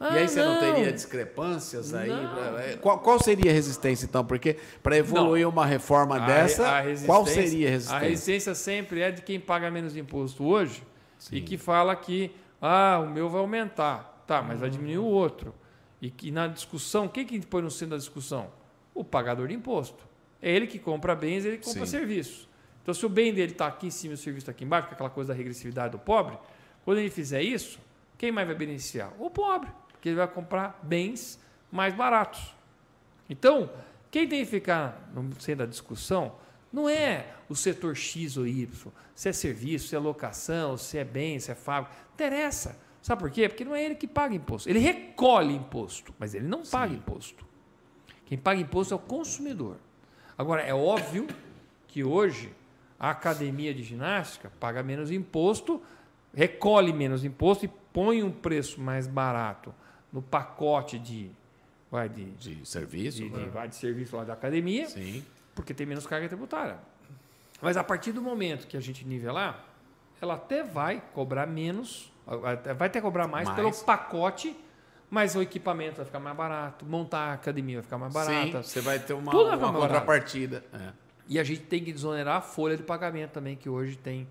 Ah, 0.00 0.14
e 0.14 0.18
aí 0.18 0.28
você 0.28 0.40
não. 0.40 0.54
não, 0.54 0.60
teria 0.60 0.92
discrepâncias 0.92 1.92
aí? 1.92 2.10
É, 2.10 2.76
qual, 2.76 3.00
qual, 3.00 3.18
seria 3.18 3.50
a 3.50 3.54
resistência, 3.54 4.06
então? 4.06 4.24
Porque 4.24 4.56
para 4.80 4.96
evoluir 4.96 5.42
não. 5.42 5.50
uma 5.50 5.66
reforma 5.66 6.16
a, 6.16 6.26
dessa, 6.26 6.78
a 6.78 6.82
qual 7.04 7.26
seria 7.26 7.66
a 7.66 7.70
resistência? 7.70 7.96
A 7.96 8.08
resistência 8.08 8.54
sempre 8.54 9.00
é 9.00 9.10
de 9.10 9.22
quem 9.22 9.40
paga 9.40 9.70
menos 9.70 9.96
imposto 9.96 10.44
hoje 10.44 10.84
Sim. 11.18 11.36
e 11.36 11.40
que 11.40 11.58
fala 11.58 11.96
que 11.96 12.30
ah, 12.62 13.00
o 13.04 13.10
meu 13.10 13.28
vai 13.28 13.40
aumentar. 13.40 14.24
Tá, 14.26 14.42
mas 14.42 14.60
vai 14.60 14.68
diminuir 14.68 14.98
o 14.98 15.06
outro. 15.06 15.54
E 16.00 16.10
que 16.10 16.30
na 16.30 16.46
discussão, 16.46 17.08
quem 17.08 17.24
que 17.24 17.44
põe 17.46 17.62
no 17.62 17.70
centro 17.70 17.90
da 17.90 17.96
discussão? 17.96 18.50
O 18.94 19.02
pagador 19.02 19.48
de 19.48 19.54
imposto. 19.54 20.06
É 20.40 20.52
ele 20.52 20.66
que 20.66 20.78
compra 20.78 21.16
bens, 21.16 21.44
ele 21.44 21.56
que 21.56 21.64
compra 21.64 21.86
Sim. 21.86 21.90
serviços. 21.98 22.48
Então, 22.82 22.94
se 22.94 23.04
o 23.04 23.08
bem 23.08 23.34
dele 23.34 23.52
está 23.52 23.66
aqui 23.66 23.88
em 23.88 23.90
cima 23.90 24.12
e 24.12 24.14
o 24.14 24.18
serviço 24.18 24.44
está 24.44 24.52
aqui 24.52 24.64
embaixo, 24.64 24.88
que 24.88 24.94
é 24.94 24.96
aquela 24.96 25.10
coisa 25.10 25.32
da 25.32 25.36
regressividade 25.36 25.92
do 25.92 25.98
pobre, 25.98 26.38
quando 26.88 27.00
ele 27.00 27.10
fizer 27.10 27.42
isso, 27.42 27.78
quem 28.16 28.32
mais 28.32 28.46
vai 28.46 28.56
beneficiar? 28.56 29.12
O 29.18 29.28
pobre, 29.28 29.70
porque 29.92 30.08
ele 30.08 30.16
vai 30.16 30.26
comprar 30.26 30.80
bens 30.82 31.38
mais 31.70 31.92
baratos. 31.92 32.56
Então, 33.28 33.70
quem 34.10 34.26
tem 34.26 34.42
que 34.42 34.50
ficar 34.50 35.10
no 35.14 35.38
centro 35.38 35.66
da 35.66 35.70
discussão 35.70 36.32
não 36.72 36.88
é 36.88 37.26
o 37.46 37.54
setor 37.54 37.94
X 37.94 38.38
ou 38.38 38.46
Y, 38.46 38.90
se 39.14 39.28
é 39.28 39.32
serviço, 39.34 39.88
se 39.88 39.96
é 39.96 39.98
locação, 39.98 40.78
se 40.78 40.96
é 40.96 41.04
bem, 41.04 41.38
se 41.38 41.50
é 41.50 41.54
fábrica. 41.54 41.94
Interessa. 42.14 42.74
Sabe 43.02 43.20
por 43.20 43.30
quê? 43.30 43.50
Porque 43.50 43.66
não 43.66 43.76
é 43.76 43.84
ele 43.84 43.94
que 43.94 44.06
paga 44.06 44.34
imposto. 44.34 44.66
Ele 44.66 44.78
recolhe 44.78 45.54
imposto, 45.54 46.14
mas 46.18 46.32
ele 46.32 46.48
não 46.48 46.62
paga 46.62 46.94
imposto. 46.94 47.44
Quem 48.24 48.38
paga 48.38 48.62
imposto 48.62 48.94
é 48.94 48.96
o 48.96 49.00
consumidor. 49.00 49.76
Agora, 50.38 50.62
é 50.62 50.72
óbvio 50.72 51.26
que 51.86 52.02
hoje 52.02 52.50
a 52.98 53.10
academia 53.10 53.74
de 53.74 53.82
ginástica 53.82 54.50
paga 54.58 54.82
menos 54.82 55.10
imposto, 55.10 55.82
recolhe 56.34 56.92
menos 56.92 57.24
imposto 57.24 57.64
e 57.64 57.68
põe 57.92 58.22
um 58.22 58.30
preço 58.30 58.80
mais 58.80 59.06
barato 59.06 59.74
no 60.12 60.22
pacote 60.22 60.98
de 60.98 61.30
vai 61.90 62.08
de, 62.08 62.24
De 62.32 62.66
serviço. 62.68 63.18
de, 63.22 63.28
de- 63.30 63.36
né? 63.36 63.48
vai 63.52 63.68
de 63.68 63.74
serviço 63.74 64.16
lá 64.16 64.24
da 64.24 64.34
academia, 64.34 64.86
Sim. 64.86 65.24
porque 65.54 65.72
tem 65.72 65.86
menos 65.86 66.06
carga 66.06 66.28
tributária. 66.28 66.78
Mas 67.62 67.76
a 67.76 67.82
partir 67.84 68.12
do 68.12 68.20
momento 68.22 68.66
que 68.66 68.76
a 68.76 68.80
gente 68.80 69.04
nivelar, 69.06 69.64
ela 70.20 70.34
até 70.34 70.62
vai 70.62 71.02
cobrar 71.14 71.46
menos, 71.46 72.12
vai 72.76 72.88
até 72.88 73.00
cobrar 73.00 73.26
mais, 73.26 73.48
Mais. 73.48 73.56
pelo 73.56 73.72
pacote, 73.84 74.54
mas 75.10 75.34
o 75.34 75.40
equipamento 75.40 75.96
vai 75.96 76.04
ficar 76.04 76.20
mais 76.20 76.36
barato, 76.36 76.84
montar 76.84 77.30
a 77.30 77.32
academia 77.32 77.76
vai 77.76 77.82
ficar 77.82 77.98
mais 77.98 78.12
barata. 78.12 78.62
Sim, 78.62 78.68
você 78.68 78.80
vai 78.82 78.98
ter 78.98 79.14
uma, 79.14 79.32
uma 79.32 79.72
contrapartida. 79.72 80.62
É. 80.72 80.92
E 81.26 81.38
a 81.38 81.44
gente 81.44 81.62
tem 81.62 81.82
que 81.82 81.92
desonerar 81.92 82.36
a 82.36 82.40
folha 82.42 82.76
de 82.76 82.82
pagamento 82.82 83.32
também, 83.32 83.56
que 83.56 83.68
hoje 83.68 83.96
tem 83.96 84.28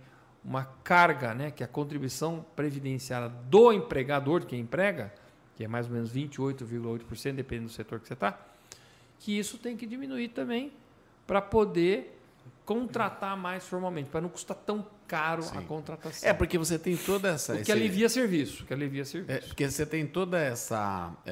uma 0.48 0.64
carga, 0.82 1.34
né, 1.34 1.52
que 1.52 1.62
é 1.62 1.66
a 1.66 1.68
contribuição 1.68 2.46
previdenciária 2.56 3.28
do 3.28 3.74
empregador, 3.74 4.40
de 4.40 4.46
quem 4.46 4.62
emprega, 4.62 5.14
que 5.58 5.64
é 5.66 5.68
mais 5.68 5.88
ou 5.88 5.92
menos 5.94 6.10
28,8%, 6.10 7.34
dependendo 7.36 7.68
do 7.68 7.74
setor 7.74 8.00
que 8.00 8.08
você 8.08 8.14
está, 8.14 8.40
que 9.20 9.38
isso 9.38 9.58
tem 9.58 9.76
que 9.76 9.86
diminuir 9.86 10.30
também 10.30 10.72
para 11.26 11.42
poder 11.42 12.18
contratar 12.64 13.36
mais 13.36 13.68
formalmente, 13.68 14.10
para 14.10 14.22
não 14.22 14.30
custar 14.30 14.56
tão 14.56 14.86
caro 15.08 15.44
a 15.54 15.62
contratação. 15.62 16.30
É, 16.30 16.34
porque 16.34 16.58
você 16.58 16.78
tem 16.80 16.96
toda 16.96 17.30
essa. 17.30 17.54
o 17.54 17.56
que 17.58 17.62
esse- 17.64 17.72
alivia 17.72 18.08
serviço, 18.10 18.66
que 18.66 18.74
alivia 18.74 19.02
É, 19.02 19.06
serviço. 19.06 19.48
porque 19.48 19.70
você 19.70 19.86
tem 19.86 20.06
toda 20.08 20.38
essa, 20.40 21.12
é, 21.26 21.32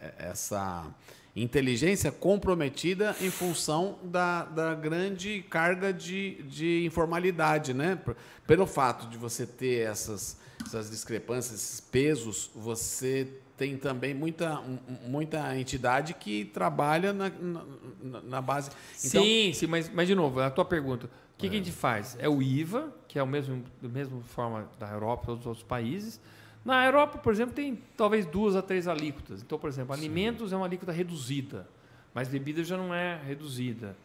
é, 0.00 0.14
essa 0.18 0.86
inteligência 1.34 2.10
comprometida 2.10 3.14
em 3.20 3.30
função 3.30 3.98
da, 4.02 4.44
da 4.44 4.74
grande 4.74 5.44
carga 5.48 5.92
de, 5.92 6.42
de 6.42 6.84
informalidade, 6.84 7.72
né? 7.72 7.98
Pelo 8.46 8.66
fato 8.66 9.06
de 9.08 9.16
você 9.16 9.46
ter 9.46 9.86
essas, 9.88 10.38
essas 10.66 10.90
discrepâncias, 10.90 11.54
esses 11.54 11.80
pesos, 11.80 12.50
você 12.54 13.28
tem 13.56 13.76
também 13.76 14.14
muita, 14.14 14.60
muita 15.06 15.56
entidade 15.56 16.14
que 16.14 16.46
trabalha 16.46 17.12
na, 17.12 17.28
na, 17.28 18.20
na- 18.22 18.40
base. 18.42 18.70
Então, 19.04 19.22
sim, 19.22 19.52
sim, 19.54 19.66
mas, 19.66 19.88
mas 19.92 20.08
de 20.08 20.14
novo, 20.14 20.40
a 20.40 20.50
tua 20.50 20.64
pergunta. 20.64 21.06
O 21.06 21.38
que, 21.40 21.48
que 21.48 21.54
a 21.56 21.58
gente 21.58 21.72
faz? 21.72 22.16
É 22.18 22.28
o 22.28 22.42
IVA, 22.42 22.92
que 23.06 23.18
é 23.18 23.22
o 23.22 23.26
mesmo, 23.26 23.62
da 23.80 23.88
mesma 23.88 24.20
forma 24.22 24.68
da 24.78 24.88
Europa 24.90 25.32
e 25.32 25.36
dos 25.36 25.46
outros 25.46 25.62
países. 25.64 26.20
Na 26.64 26.84
Europa, 26.84 27.18
por 27.18 27.32
exemplo, 27.32 27.54
tem 27.54 27.78
talvez 27.96 28.26
duas 28.26 28.54
a 28.54 28.62
três 28.62 28.86
alíquotas. 28.86 29.42
Então, 29.42 29.58
por 29.58 29.68
exemplo, 29.68 29.92
alimentos 29.94 30.52
é 30.52 30.56
uma 30.56 30.66
alíquota 30.66 30.92
reduzida, 30.92 31.66
mas 32.14 32.28
bebida 32.28 32.62
já 32.62 32.76
não 32.76 32.94
é 32.94 33.18
reduzida. 33.26 33.96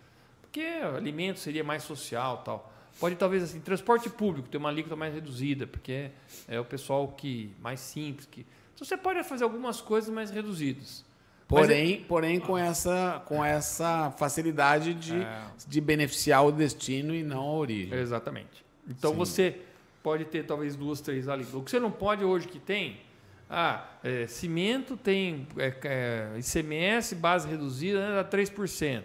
Porque 0.42 0.62
alimento 0.62 1.40
seria 1.40 1.64
mais 1.64 1.84
social 1.84 2.38
tal. 2.46 2.72
Pode 3.00 3.16
talvez 3.18 3.44
assim, 3.44 3.60
transporte 3.60 4.10
público 4.10 4.48
ter 4.48 4.58
uma 4.58 4.70
alíquota 4.70 4.96
mais 4.96 5.14
reduzida, 5.14 5.68
porque 5.68 6.12
é 6.48 6.58
o 6.60 6.64
pessoal 6.64 7.10
que 7.10 7.52
mais 7.62 7.82
simples. 7.82 8.26
Que... 8.26 8.46
Então, 8.74 8.88
você 8.88 8.96
pode 8.96 9.22
fazer 9.24 9.44
algumas 9.44 9.82
coisas 9.82 10.10
mais 10.10 10.32
reduzidas. 10.32 11.04
Porém, 11.48 12.02
porém 12.08 12.40
com, 12.40 12.58
essa, 12.58 13.22
com 13.26 13.44
essa 13.44 14.12
facilidade 14.18 14.94
de, 14.96 15.16
É. 15.16 15.44
de 15.68 15.80
beneficiar 15.80 16.44
o 16.46 16.52
destino 16.52 17.14
e 17.14 17.22
não 17.22 17.42
a 17.42 17.54
origem. 17.54 17.94
Exatamente. 18.00 18.66
Então 18.88 19.12
Sim. 19.12 19.18
você 19.18 19.60
pode 20.06 20.26
ter 20.26 20.46
talvez 20.46 20.76
duas, 20.76 21.02
três 21.02 21.28
ali. 21.28 21.48
O 21.52 21.64
que 21.64 21.72
você 21.72 21.80
não 21.80 21.90
pode 21.90 22.24
hoje 22.24 22.48
que 22.48 22.60
tem, 22.60 23.02
ah, 23.50 23.84
é, 24.04 24.28
cimento 24.28 24.96
tem 24.96 25.48
é, 25.58 25.74
é, 25.84 26.38
ICMS, 26.38 27.16
base 27.16 27.48
reduzida, 27.48 28.08
né, 28.08 28.16
dá 28.16 28.24
3%. 28.24 29.02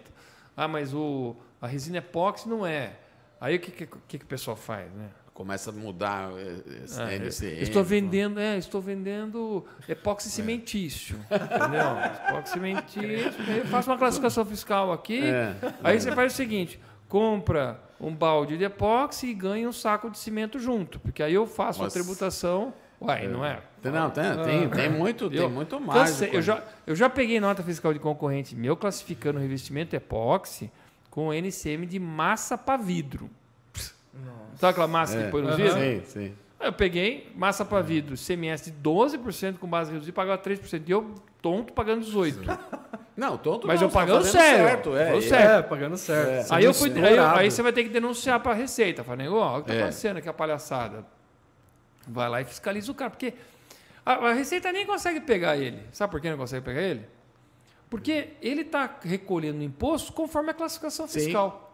Ah, 0.55 0.67
mas 0.67 0.93
o, 0.93 1.35
a 1.59 1.65
resina 1.65 1.97
epóxi 1.97 2.47
não 2.47 2.67
é. 2.67 2.99
Aí 3.39 3.55
o 3.55 3.59
que, 3.59 3.71
que, 3.71 3.87
que, 4.07 4.17
que 4.19 4.23
o 4.23 4.27
pessoal 4.27 4.55
faz, 4.55 4.93
né? 4.93 5.09
Começa 5.33 5.71
a 5.71 5.73
mudar 5.73 6.29
esse 6.83 7.01
Ah, 7.01 7.11
NCM. 7.11 7.63
estou 7.63 7.83
vendendo, 7.83 8.39
é, 8.39 8.59
estou 8.59 8.79
vendendo 8.79 9.65
epóxi 9.89 10.29
cimentício, 10.29 11.17
entendeu? 11.31 12.29
Epóxi 12.29 12.53
cimentício. 12.53 13.41
Eu 13.57 13.65
faço 13.65 13.89
uma 13.89 13.97
classificação 13.97 14.45
fiscal 14.45 14.91
aqui. 14.91 15.23
É. 15.23 15.55
Aí 15.81 15.99
você 15.99 16.11
faz 16.11 16.33
o 16.33 16.35
seguinte: 16.35 16.79
compra 17.07 17.81
um 18.01 18.13
balde 18.15 18.57
de 18.57 18.63
epóxi 18.63 19.27
e 19.27 19.33
ganha 19.33 19.69
um 19.69 19.71
saco 19.71 20.09
de 20.09 20.17
cimento 20.17 20.57
junto, 20.57 20.99
porque 20.99 21.21
aí 21.21 21.33
eu 21.35 21.45
faço 21.45 21.83
Nossa. 21.83 21.97
a 21.99 22.01
tributação. 22.01 22.73
Uai, 22.99 23.27
não 23.27 23.43
é? 23.45 23.59
Não, 23.83 24.09
tem, 24.11 24.23
tem, 24.43 24.69
tem 24.69 24.89
muito, 24.89 25.29
tem 25.29 25.39
Eu 25.39 25.49
muito 25.49 25.79
cansei- 25.79 26.27
mais. 26.27 26.33
eu, 26.35 26.41
já, 26.41 26.63
eu 26.85 26.95
já 26.95 27.09
peguei 27.09 27.39
nota 27.39 27.63
fiscal 27.63 27.93
de 27.93 27.99
concorrente 27.99 28.55
meu 28.55 28.75
classificando 28.75 29.39
o 29.39 29.41
revestimento 29.41 29.95
epóxi 29.95 30.71
com 31.09 31.33
NCM 31.33 31.85
de 31.87 31.99
massa 31.99 32.57
para 32.57 32.77
vidro. 32.81 33.29
Sabe 34.57 34.71
aquela 34.71 34.87
massa 34.87 35.17
que 35.23 35.31
põe 35.31 35.41
no 35.41 35.55
vidro? 35.55 35.73
Sim, 35.73 36.01
sim. 36.05 36.33
Eu 36.61 36.73
peguei 36.73 37.31
massa 37.35 37.65
para 37.65 37.81
vidro, 37.81 38.15
CMS 38.15 38.65
de 38.65 38.71
12% 38.71 39.57
com 39.57 39.67
base 39.67 39.91
reduzida 39.91 40.11
e 40.11 40.13
pagava 40.13 40.41
3%. 40.41 40.83
E 40.87 40.91
eu, 40.91 41.15
tonto, 41.41 41.73
pagando 41.73 42.05
18%. 42.05 42.57
Não, 43.15 43.37
tonto 43.37 43.67
Mas 43.67 43.79
não, 43.79 43.87
eu 43.87 43.91
tá 43.91 43.99
pagando 43.99 44.23
fazendo 44.23 44.31
sério. 44.31 44.67
Certo, 44.67 44.95
é, 44.95 45.05
Falou 45.05 45.21
é. 45.21 45.57
É, 45.57 45.61
pagando 45.61 45.97
certo. 45.97 46.47
Você 46.47 46.53
Aí, 46.53 46.63
eu 46.63 46.73
fui, 46.73 46.91
aí, 46.91 47.19
aí 47.19 47.51
você 47.51 47.61
vai 47.61 47.73
ter 47.73 47.83
que 47.83 47.89
denunciar 47.89 48.39
para 48.39 48.51
a 48.53 48.55
Receita. 48.55 49.03
Falei, 49.03 49.27
ó, 49.27 49.59
o 49.59 49.63
que 49.63 49.69
está 49.69 49.73
É. 49.73 49.77
acontecendo 49.79 50.17
aqui, 50.17 50.29
a 50.29 50.33
palhaçada? 50.33 51.05
Vai 52.07 52.29
lá 52.29 52.41
e 52.41 52.45
fiscaliza 52.45 52.91
o 52.91 52.95
cara. 52.95 53.11
Porque 53.11 53.33
a, 54.05 54.13
a 54.13 54.33
Receita 54.33 54.71
nem 54.71 54.85
consegue 54.85 55.19
pegar 55.19 55.57
ele. 55.57 55.79
Sabe 55.91 56.09
por 56.09 56.21
que 56.21 56.29
não 56.29 56.37
consegue 56.37 56.63
pegar 56.65 56.81
ele? 56.81 57.05
Porque 57.89 58.29
ele 58.41 58.61
está 58.61 58.97
recolhendo 59.03 59.61
imposto 59.61 60.13
conforme 60.13 60.51
a 60.51 60.53
classificação 60.53 61.07
Sim. 61.07 61.19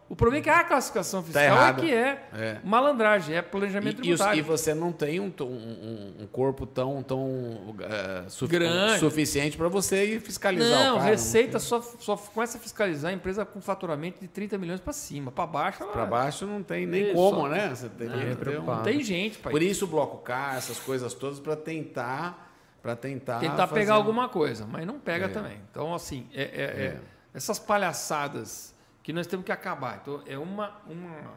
O 0.10 0.16
problema 0.16 0.40
é 0.40 0.44
que 0.44 0.50
a 0.50 0.64
classificação 0.64 1.22
fiscal 1.22 1.44
é 1.44 1.46
errado. 1.48 1.82
que 1.82 1.94
é, 1.94 2.30
É. 2.34 2.58
malandragem, 2.64 3.36
é 3.36 3.42
planejamento 3.42 4.02
E, 4.02 4.10
e, 4.10 4.14
os- 4.14 4.20
tributário. 4.20 4.40
e 4.40 4.42
você 4.42 4.74
não 4.74 4.92
tem 4.94 5.20
um, 5.20 5.34
um- 5.42 6.14
um- 6.24 6.28
corpo 6.32 6.66
tão, 6.66 7.04
tão 7.04 7.76
eh, 7.82 8.24
sufi- 8.30 8.54
Grande. 8.54 9.00
suficiente 9.00 9.58
para 9.58 9.68
você 9.68 10.06
ir 10.16 10.22
fiscalizar 10.22 10.86
Não, 10.86 10.96
o 10.96 10.98
cara. 11.00 11.10
Receita 11.12 11.60
só, 11.60 11.82
só 11.82 12.16
começa 12.16 12.58
a 12.58 12.62
fiscalizar 12.62 13.12
a 13.12 13.14
empresa 13.14 13.44
com 13.44 13.60
faturamento 13.60 14.22
de 14.22 14.30
30 14.30 14.58
milhões 14.58 14.80
para 14.80 14.94
cima. 14.94 15.30
Para 15.30 15.46
baixo, 15.46 15.86
Para 15.88 16.06
baixo 16.06 16.46
não 16.46 16.64
tem 16.64 16.86
nem 16.86 17.14
como, 17.14 17.48
né? 17.50 17.70
Você 17.76 17.90
tem 17.90 18.08
Não, 18.08 18.18
que 18.18 18.50
é 18.50 18.60
não 18.60 18.84
tem 18.84 19.04
gente 19.04 19.38
para 19.40 19.52
Por 19.52 19.62
isso 19.62 19.84
o 19.84 19.88
bloco 19.90 20.20
K, 20.24 20.56
essas 20.56 20.80
coisas 20.80 21.14
todas, 21.14 21.38
para 21.40 21.58
tentar, 21.58 22.50
para 22.82 22.96
tentar, 22.96 23.40
tentar 23.40 23.68
fazer- 23.68 23.82
pegar 23.82 23.96
alguma 23.96 24.30
coisa, 24.30 24.66
mas 24.66 24.86
não 24.88 25.00
pega 25.00 25.26
É. 25.26 25.28
também. 25.28 25.58
Então, 25.70 25.94
assim, 25.94 26.28
é, 26.34 26.42
é- 26.44 26.46
é- 26.46 26.86
É. 26.86 26.98
essas 27.34 27.60
palhaçadas 27.60 28.74
que 29.08 29.14
nós 29.14 29.26
temos 29.26 29.46
que 29.46 29.54
acabar. 29.54 30.00
Então, 30.02 30.22
é 30.26 30.38
uma, 30.38 30.82
uma, 30.86 31.34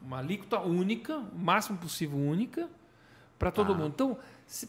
uma 0.00 0.18
alíquota 0.18 0.60
única, 0.60 1.16
o 1.16 1.36
máximo 1.36 1.76
possível 1.76 2.16
única, 2.16 2.68
para 3.36 3.50
todo 3.50 3.72
Tá. 3.72 3.78
mundo. 3.80 3.88
Então, 3.92 4.16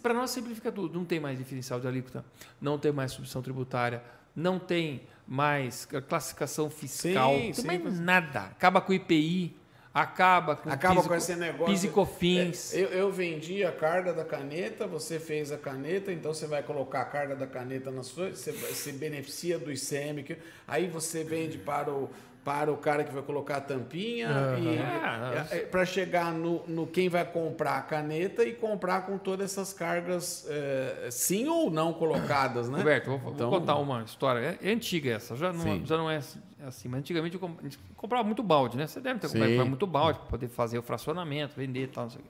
para 0.01 0.11
nós 0.11 0.31
simplifica 0.31 0.71
tudo. 0.71 0.97
Não 0.97 1.05
tem 1.05 1.19
mais 1.19 1.37
diferencial 1.37 1.79
de 1.79 1.87
alíquota, 1.87 2.25
não 2.59 2.79
tem 2.79 2.91
mais 2.91 3.11
substituição 3.11 3.43
tributária, 3.43 4.01
não 4.35 4.57
tem 4.57 5.03
mais 5.27 5.85
classificação 6.09 6.67
fiscal, 6.71 7.29
Sim, 7.29 7.35
não 7.35 7.41
tem 7.43 7.53
sim, 7.53 7.67
mais 7.67 7.83
mas- 7.83 7.99
nada. 7.99 8.39
Acaba 8.45 8.81
com 8.81 8.91
o 8.91 8.95
IPI, 8.95 9.55
acaba 9.93 10.55
com 10.55 10.67
Acaba 10.67 11.03
com 11.03 11.09
co- 11.09 11.13
esse 11.15 11.35
negócio. 11.35 11.65
PIS 11.65 11.83
e 11.83 11.89
COFINS. 11.89 12.73
É, 12.73 12.79
eu, 12.81 12.87
eu 12.89 13.11
vendi 13.11 13.63
a 13.63 13.71
carga 13.71 14.13
da 14.13 14.25
caneta, 14.25 14.87
você 14.87 15.19
fez 15.19 15.51
a 15.51 15.59
caneta, 15.59 16.11
então 16.11 16.33
você 16.33 16.47
vai 16.47 16.63
colocar 16.63 17.01
a 17.01 17.05
carga 17.05 17.35
da 17.35 17.45
caneta 17.45 17.91
na 17.91 18.01
sua, 18.01 18.31
você 18.31 18.51
se 18.51 18.91
beneficia 18.93 19.59
do 19.59 19.71
ICM, 19.71 20.23
que, 20.23 20.37
aí 20.67 20.87
você 20.87 21.23
vende 21.23 21.59
para 21.59 21.91
o, 21.93 22.09
para 22.43 22.71
o 22.71 22.77
cara 22.77 23.03
que 23.03 23.13
vai 23.13 23.21
colocar 23.21 23.57
a 23.57 23.61
tampinha 23.61 24.27
Ah, 24.29 25.55
e 25.55 25.59
para 25.67 25.85
chegar 25.85 26.33
no, 26.33 26.63
no 26.67 26.87
quem 26.87 27.07
vai 27.07 27.23
comprar 27.23 27.77
a 27.77 27.81
caneta 27.81 28.43
e 28.43 28.53
comprar 28.53 29.05
com 29.05 29.17
todas 29.17 29.51
essas 29.51 29.71
cargas 29.73 30.47
é, 30.49 31.09
sim 31.11 31.47
ou 31.47 31.69
não 31.69 31.93
colocadas, 31.93 32.67
né? 32.67 32.79
Roberto, 32.79 33.05
vou, 33.11 33.19
vou 33.19 33.33
Então- 33.33 33.49
contar 33.49 33.75
uma 33.75 34.01
história. 34.03 34.57
É, 34.61 34.69
é 34.69 34.73
antiga 34.73 35.11
essa, 35.11 35.35
já 35.35 35.53
não, 35.53 35.61
Sim. 35.61 35.83
já 35.85 35.97
não 35.97 36.09
é 36.09 36.17
assim. 36.17 36.87
Mas 36.89 36.99
antigamente 36.99 37.35
eu 37.35 37.39
comp- 37.39 37.59
a 37.59 37.63
gente 37.63 37.77
comprava 37.95 38.23
muito 38.23 38.41
balde, 38.41 38.75
né? 38.75 38.87
Você 38.87 38.99
deve 38.99 39.19
ter 39.19 39.27
Sim. 39.29 39.39
comprado 39.39 39.67
muito 39.69 39.85
balde 39.87 40.19
para 40.19 40.27
poder 40.29 40.47
fazer 40.47 40.79
o 40.79 40.81
fracionamento, 40.81 41.53
vender 41.55 41.83
e 41.83 41.87
tal, 41.87 42.05
não 42.05 42.11
sei 42.11 42.21
o 42.21 42.23
quê. 42.23 42.29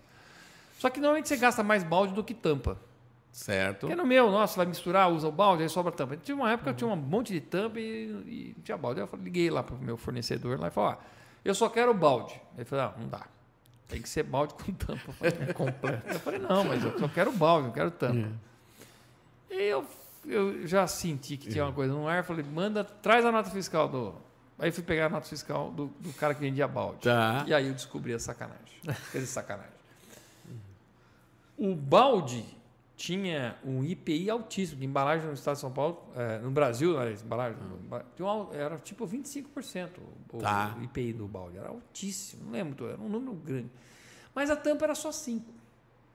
Só 0.77 0.89
que 0.89 0.99
normalmente 0.99 1.29
você 1.29 1.37
gasta 1.37 1.63
mais 1.63 1.83
balde 1.83 2.13
do 2.13 2.23
que 2.23 2.33
tampa. 2.33 2.77
Certo. 3.31 3.81
Porque 3.81 3.95
no 3.95 4.05
meu, 4.05 4.29
nossa, 4.29 4.57
vai 4.57 4.65
misturar, 4.65 5.09
usa 5.09 5.27
o 5.27 5.31
balde, 5.31 5.63
aí 5.63 5.69
sobra 5.69 5.91
tampa. 5.91 6.17
Tinha 6.17 6.35
uma 6.35 6.51
época 6.51 6.65
que 6.65 6.69
eu 6.69 6.87
tinha 6.87 6.89
um 6.89 6.95
monte 6.95 7.31
de 7.31 7.39
tampa 7.39 7.79
e, 7.79 8.07
e 8.27 8.53
não 8.55 8.63
tinha 8.63 8.77
balde. 8.77 8.99
Eu 8.99 9.09
liguei 9.21 9.49
lá 9.49 9.63
para 9.63 9.75
o 9.75 9.79
meu 9.79 9.95
fornecedor 9.95 10.59
lá 10.59 10.67
e 10.67 10.71
falei, 10.71 10.95
ó, 10.95 11.03
eu 11.43 11.55
só 11.55 11.69
quero 11.69 11.93
balde. 11.93 12.39
Ele 12.55 12.65
falou, 12.65 12.85
ah, 12.85 12.93
não 12.99 13.07
dá. 13.07 13.25
Tem 13.87 14.01
que 14.01 14.09
ser 14.09 14.23
balde 14.23 14.53
com 14.53 14.71
tampa. 14.73 15.01
Eu 15.07 15.13
falei, 15.13 15.37
é 15.49 15.53
completo. 15.53 16.07
Eu 16.07 16.19
falei, 16.19 16.39
não, 16.39 16.63
mas 16.65 16.83
eu 16.83 16.99
só 16.99 17.07
quero 17.07 17.31
balde, 17.31 17.67
não 17.67 17.73
quero 17.73 17.91
tampa. 17.91 18.29
E 19.49 19.63
eu, 19.63 19.85
eu 20.25 20.67
já 20.67 20.85
senti 20.87 21.37
que 21.37 21.49
tinha 21.49 21.63
uma 21.65 21.73
coisa 21.73 21.93
no 21.93 22.07
ar, 22.07 22.23
falei, 22.23 22.43
manda, 22.43 22.83
traz 22.83 23.25
a 23.25 23.31
nota 23.31 23.49
fiscal 23.49 23.87
do. 23.87 24.15
Aí 24.59 24.71
fui 24.71 24.83
pegar 24.83 25.07
a 25.07 25.09
nota 25.09 25.27
fiscal 25.27 25.71
do, 25.71 25.87
do 25.99 26.13
cara 26.13 26.35
que 26.35 26.41
vendia 26.41 26.67
balde. 26.67 26.99
Tá. 27.01 27.43
E 27.47 27.53
aí 27.53 27.67
eu 27.67 27.73
descobri 27.73 28.13
a 28.13 28.19
sacanagem. 28.19 28.79
Quer 28.83 29.19
dizer, 29.19 29.27
sacanagem. 29.27 29.71
O 31.57 31.75
balde 31.75 32.45
tinha 33.01 33.55
um 33.65 33.83
IPI 33.83 34.29
altíssimo 34.29 34.79
de 34.79 34.85
embalagem 34.85 35.25
no 35.25 35.33
estado 35.33 35.55
de 35.55 35.61
São 35.61 35.71
Paulo, 35.71 36.03
é, 36.15 36.37
no 36.37 36.51
Brasil, 36.51 36.99
aliás, 36.99 37.23
embalagem, 37.23 37.57
tinha 38.15 38.27
um- 38.31 38.53
era 38.53 38.77
tipo 38.77 39.07
25% 39.07 39.99
o, 40.31 40.37
Tá. 40.37 40.75
o 40.79 40.83
IPI 40.83 41.13
do 41.13 41.27
balde. 41.27 41.57
Era 41.57 41.69
altíssimo, 41.69 42.43
não 42.45 42.51
lembro, 42.51 42.87
era 42.87 43.01
um 43.01 43.09
número 43.09 43.33
grande. 43.33 43.71
Mas 44.35 44.51
a 44.51 44.55
tampa 44.55 44.85
era 44.85 44.93
só 44.93 45.11
5. 45.11 45.51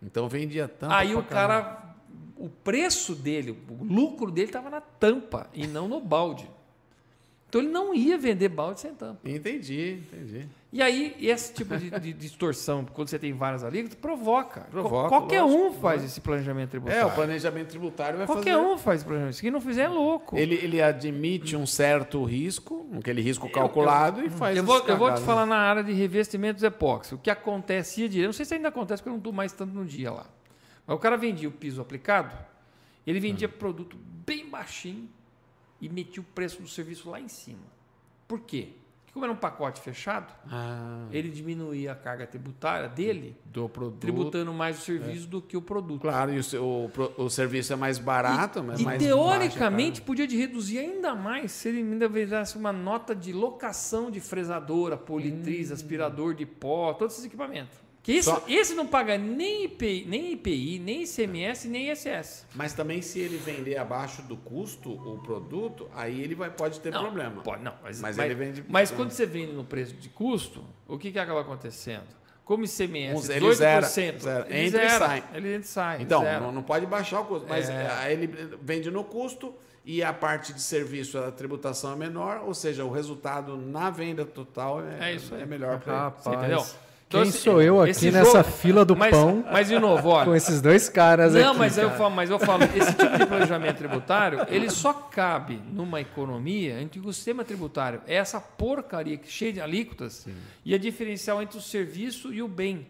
Então 0.00 0.28
vendia 0.28 0.68
tampa. 0.68 0.94
Aí 0.96 1.12
o 1.16 1.24
cara, 1.24 1.96
o 2.36 2.48
preço 2.48 3.16
dele, 3.16 3.50
o 3.68 3.82
lucro 3.82 4.30
dele 4.30 4.46
estava 4.46 4.70
na 4.70 4.80
tampa 4.80 5.50
e 5.52 5.66
não 5.66 5.88
no 5.88 6.00
balde. 6.00 6.48
Então 7.48 7.60
ele 7.60 7.70
não 7.70 7.92
ia 7.94 8.16
vender 8.16 8.48
balde 8.48 8.80
sem 8.80 8.94
tampa. 8.94 9.28
Entendi, 9.28 10.02
entendi. 10.06 10.46
E 10.76 10.82
aí, 10.82 11.16
esse 11.20 11.54
tipo 11.54 11.74
de, 11.74 11.88
de 11.88 12.12
distorção, 12.12 12.84
quando 12.84 13.08
você 13.08 13.18
tem 13.18 13.32
várias 13.32 13.64
alíquotas, 13.64 13.96
provoca. 13.98 14.60
Provoca, 14.70 15.08
Qual- 15.08 15.22
Qualquer 15.22 15.40
lógico, 15.40 15.62
um 15.62 15.72
faz 15.72 16.04
esse 16.04 16.20
planejamento 16.20 16.68
tributário. 16.68 17.00
É, 17.00 17.06
o 17.06 17.10
planejamento 17.14 17.68
tributário 17.70 18.18
vai 18.18 18.26
Qualquer 18.26 18.56
fazer. 18.56 18.66
um 18.66 18.76
faz 18.76 18.96
esse 19.00 19.06
planejamento. 19.06 19.36
Se 19.36 19.50
não 19.50 19.60
fizer 19.62 19.84
é 19.84 19.88
louco. 19.88 20.36
Ele, 20.36 20.54
ele 20.56 20.82
admite 20.82 21.56
um 21.56 21.64
certo 21.64 22.22
risco, 22.24 22.86
aquele 22.98 23.22
risco 23.22 23.48
calculado, 23.48 24.22
e 24.22 24.28
faz 24.28 24.54
Eu 24.54 24.64
vou, 24.64 24.86
eu 24.86 24.98
vou 24.98 25.14
te 25.14 25.22
falar 25.22 25.46
na 25.46 25.56
área 25.56 25.82
de 25.82 25.94
revestimentos 25.94 26.62
epóxi. 26.62 27.14
O 27.14 27.18
que 27.18 27.30
acontecia 27.30 28.06
direto, 28.06 28.26
não 28.26 28.32
sei 28.34 28.44
se 28.44 28.52
ainda 28.54 28.68
acontece 28.68 29.00
porque 29.00 29.08
eu 29.08 29.12
não 29.14 29.18
estou 29.18 29.32
mais 29.32 29.52
tanto 29.52 29.72
no 29.72 29.86
dia 29.86 30.12
lá. 30.12 30.26
Mas 30.86 30.94
o 30.94 31.00
cara 31.00 31.16
vendia 31.16 31.48
o 31.48 31.52
piso 31.52 31.80
aplicado, 31.80 32.36
ele 33.06 33.18
vendia 33.18 33.48
produto 33.48 33.96
bem 34.26 34.46
baixinho 34.50 35.08
e 35.80 35.88
metia 35.88 36.20
o 36.22 36.26
preço 36.34 36.60
do 36.60 36.68
serviço 36.68 37.08
lá 37.08 37.18
em 37.18 37.28
cima. 37.28 37.64
Por 38.28 38.40
quê? 38.40 38.68
Como 39.16 39.24
era 39.24 39.32
um 39.32 39.36
pacote 39.36 39.80
fechado, 39.80 40.30
Ah, 40.46 41.06
ele 41.10 41.30
diminuía 41.30 41.92
a 41.92 41.94
carga 41.94 42.26
tributária 42.26 42.86
dele, 42.86 43.34
do 43.46 43.66
produto. 43.66 43.98
tributando 43.98 44.52
mais 44.52 44.78
o 44.78 44.82
serviço 44.82 45.26
do 45.26 45.40
que 45.40 45.56
o 45.56 45.62
produto. 45.62 46.02
Claro, 46.02 46.34
e 46.34 46.38
o, 46.38 46.90
o, 47.16 47.24
o 47.24 47.30
serviço 47.30 47.72
é 47.72 47.76
mais 47.76 47.98
barato, 47.98 48.62
mas 48.62 48.78
E 48.78 48.84
mais 48.84 49.02
teoricamente 49.02 50.02
podia 50.02 50.26
de 50.26 50.36
reduzir 50.36 50.80
ainda 50.80 51.14
mais 51.14 51.50
se 51.52 51.66
ele 51.70 51.78
ainda 51.78 52.06
vendesse 52.10 52.58
uma 52.58 52.74
nota 52.74 53.14
de 53.14 53.32
locação 53.32 54.10
de 54.10 54.20
fresadora, 54.20 54.98
politriz, 54.98 55.72
aspirador 55.72 56.34
de 56.34 56.44
pó, 56.44 56.92
todos 56.92 57.14
esses 57.14 57.24
equipamentos. 57.24 57.85
Que 58.06 58.12
esse, 58.18 58.30
Só- 58.30 58.44
esse 58.46 58.72
não 58.74 58.86
paga 58.86 59.18
nem 59.18 59.64
IPI, 59.64 60.04
nem 60.08 60.32
IPI, 60.34 60.78
nem 60.78 61.02
ICMS, 61.02 61.66
nem 61.68 61.90
ISS. 61.90 62.46
Mas 62.54 62.72
também 62.72 63.02
se 63.02 63.18
ele 63.18 63.36
vender 63.36 63.76
abaixo 63.78 64.22
do 64.22 64.36
custo 64.36 64.92
o 64.92 65.18
produto, 65.18 65.88
aí 65.92 66.22
ele 66.22 66.36
vai, 66.36 66.48
pode 66.48 66.78
ter 66.78 66.92
Não, 66.92 67.02
problema. 67.02 67.42
Pode, 67.42 67.64
não, 67.64 67.74
mas, 67.82 68.00
Mas 68.00 68.16
mas, 68.16 68.24
ele 68.26 68.34
vende- 68.36 68.64
mas 68.68 68.92
quando 68.92 69.10
você 69.10 69.26
vende 69.26 69.52
no 69.52 69.64
preço 69.64 69.92
de 69.94 70.08
custo, 70.08 70.62
o 70.86 70.96
que, 70.96 71.10
que 71.10 71.18
acaba 71.18 71.40
acontecendo? 71.40 72.04
Como 72.44 72.64
ICMS, 72.64 73.16
Uns- 73.18 73.28
18%, 73.28 73.34
ele 73.42 73.54
zera, 73.56 73.86
zera. 73.88 74.46
ele 74.48 74.66
Entra 74.68 74.84
e 74.84 74.88
zera, 74.88 74.98
sai. 75.04 75.24
Ele 75.34 75.48
entra 75.48 75.60
e 75.66 75.68
sai. 75.68 76.02
Então, 76.02 76.22
não, 76.40 76.52
não 76.52 76.62
pode 76.62 76.86
baixar 76.86 77.22
o 77.22 77.24
custo, 77.24 77.46
mas 77.48 77.68
É. 77.68 77.88
aí 77.90 78.12
ele 78.12 78.28
vende 78.62 78.88
no 78.88 79.02
custo 79.02 79.52
e 79.84 80.00
a 80.00 80.12
parte 80.12 80.52
de 80.52 80.62
serviço, 80.62 81.18
a 81.18 81.32
tributação 81.32 81.92
é 81.94 81.96
menor, 81.96 82.42
ou 82.46 82.54
seja, 82.54 82.84
o 82.84 82.90
resultado 82.92 83.56
na 83.56 83.90
venda 83.90 84.24
total 84.24 84.80
é, 84.80 85.12
É 85.12 85.42
é 85.42 85.44
melhor 85.44 85.80
para 85.80 86.06
ele. 86.06 86.22
Você 86.22 86.30
entendeu? 86.30 86.66
Então, 87.08 87.20
quem 87.22 87.28
esse- 87.30 87.38
sou 87.38 87.62
eu 87.62 87.80
aqui 87.80 88.10
nessa 88.10 88.42
jogo- 88.42 88.50
fila 88.56 88.84
do 88.84 88.96
mas, 88.96 89.12
pão 89.12 89.44
Mas, 89.52 89.68
de 89.68 89.78
novo, 89.78 90.08
olha, 90.08 90.24
com 90.24 90.34
esses 90.34 90.60
dois 90.60 90.88
caras 90.88 91.34
Não, 91.34 91.50
aqui? 91.50 91.58
mas 91.60 91.78
eu, 91.78 91.86
cara? 91.86 91.98
falo, 91.98 92.14
mas 92.16 92.30
eu 92.30 92.38
falo, 92.40 92.64
esse 92.64 92.92
tipo 92.94 93.16
de 93.16 93.26
planejamento 93.26 93.76
tributário, 93.76 94.40
ele 94.48 94.68
só 94.68 94.92
cabe 94.92 95.62
numa 95.72 96.00
economia 96.00 96.80
em 96.82 96.88
que 96.88 96.98
o 96.98 97.12
sistema 97.12 97.44
tributário 97.44 98.00
é 98.08 98.16
essa 98.16 98.40
porcaria 98.40 99.16
que 99.16 99.30
cheia 99.30 99.52
de 99.52 99.60
alíquotas 99.60 100.26
e 100.64 100.74
a 100.74 100.78
diferencial 100.78 101.40
entre 101.40 101.56
o 101.56 101.60
serviço 101.62 102.32
e 102.34 102.42
o 102.42 102.48
bem. 102.48 102.88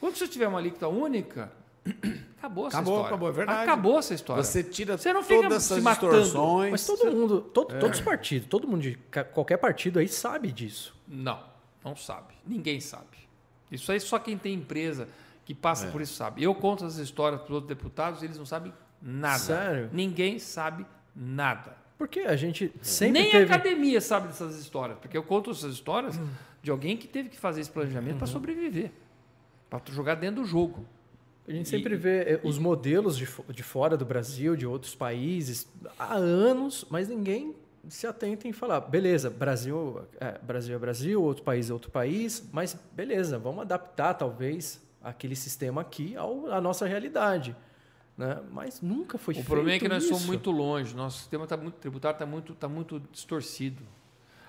Quando 0.00 0.16
você 0.16 0.26
tiver 0.26 0.48
uma 0.48 0.58
alíquota 0.60 0.88
única, 0.88 1.52
acabou 2.38 2.68
essa 2.68 2.76
Acabou, 2.78 2.94
história. 2.94 3.06
acabou, 3.06 3.28
é 3.28 3.32
verdade. 3.32 3.62
Acabou 3.64 3.98
essa 3.98 4.14
história. 4.14 4.42
Você 4.42 4.62
tira 4.62 4.96
Você 4.96 5.12
não 5.12 5.22
fica 5.22 5.42
todas 5.42 5.62
se 5.62 5.72
essas 5.74 5.84
matando. 5.84 6.12
distorções. 6.22 6.70
Mas 6.70 6.86
todo 6.86 7.10
mundo, 7.12 7.40
todo- 7.42 7.74
É. 7.74 7.78
todos 7.78 7.98
os 7.98 8.04
partidos, 8.04 8.48
todo 8.48 8.66
mundo 8.66 8.80
de 8.80 8.98
qualquer 9.34 9.58
partido 9.58 9.98
aí 9.98 10.08
sabe 10.08 10.50
disso. 10.52 10.94
Não, 11.06 11.38
não 11.84 11.94
sabe. 11.94 12.32
Ninguém 12.46 12.80
sabe. 12.80 13.04
Isso 13.70 13.90
aí 13.92 14.00
só 14.00 14.18
quem 14.18 14.36
tem 14.38 14.54
empresa 14.54 15.08
que 15.44 15.54
passa 15.54 15.86
É. 15.86 15.90
por 15.90 16.00
isso 16.00 16.14
sabe. 16.14 16.42
Eu 16.42 16.54
conto 16.54 16.84
essas 16.84 16.98
histórias 16.98 17.40
para 17.40 17.48
os 17.50 17.54
outros 17.54 17.68
deputados, 17.68 18.22
eles 18.22 18.36
não 18.38 18.46
sabem 18.46 18.72
nada. 19.00 19.38
Sério? 19.38 19.90
Ninguém 19.92 20.38
sabe 20.38 20.84
nada. 21.14 21.76
Porque 21.96 22.20
a 22.20 22.36
gente 22.36 22.72
sempre 22.80 23.20
Nem 23.22 23.30
teve... 23.30 23.52
a 23.52 23.56
academia 23.56 24.00
sabe 24.00 24.28
dessas 24.28 24.56
histórias, 24.58 24.98
porque 24.98 25.16
eu 25.16 25.22
conto 25.22 25.50
essas 25.50 25.72
histórias 25.74 26.18
de 26.62 26.70
alguém 26.70 26.96
que 26.96 27.08
teve 27.08 27.28
que 27.28 27.38
fazer 27.38 27.60
esse 27.60 27.70
planejamento 27.70 28.12
Uhum. 28.12 28.18
para 28.18 28.26
sobreviver, 28.26 28.90
para 29.68 29.80
jogar 29.90 30.14
dentro 30.14 30.42
do 30.42 30.46
jogo. 30.46 30.84
A 31.46 31.50
gente 31.52 31.68
sempre 31.68 31.94
E- 31.94 31.96
vê 31.96 32.18
eh, 32.34 32.40
os 32.44 32.58
modelos 32.58 33.16
de, 33.16 33.26
de 33.48 33.62
fora 33.62 33.96
do 33.96 34.04
Brasil, 34.04 34.54
de 34.54 34.66
outros 34.66 34.94
países, 34.94 35.66
há 35.98 36.14
anos, 36.14 36.84
mas 36.90 37.08
ninguém 37.08 37.54
se 37.88 38.06
atenta 38.06 38.46
em 38.46 38.52
falar, 38.52 38.80
beleza, 38.80 39.30
Brasil 39.30 40.06
é 40.20 40.38
Brasil, 40.42 40.76
é 40.76 40.78
Brasil 40.78 41.22
outro 41.22 41.42
país 41.42 41.70
é 41.70 41.72
outro 41.72 41.90
país, 41.90 42.48
mas 42.52 42.76
beleza, 42.92 43.38
vamos 43.38 43.62
adaptar 43.62 44.14
talvez 44.14 44.80
aquele 45.02 45.34
sistema 45.34 45.80
aqui 45.80 46.16
ao, 46.16 46.52
à 46.52 46.60
nossa 46.60 46.86
realidade. 46.86 47.56
Né? 48.16 48.38
Mas 48.50 48.80
nunca 48.80 49.16
foi 49.16 49.32
O 49.32 49.36
feito 49.36 49.46
problema 49.46 49.76
é 49.76 49.78
que 49.78 49.88
nós 49.88 50.02
isso. 50.02 50.12
somos 50.12 50.26
muito 50.26 50.50
longe, 50.50 50.94
nosso 50.94 51.18
sistema 51.18 51.46
tá 51.46 51.56
muito, 51.56 51.76
tributário 51.76 52.16
está 52.16 52.26
muito, 52.26 52.54
tá 52.54 52.68
muito 52.68 53.00
distorcido. 53.12 53.82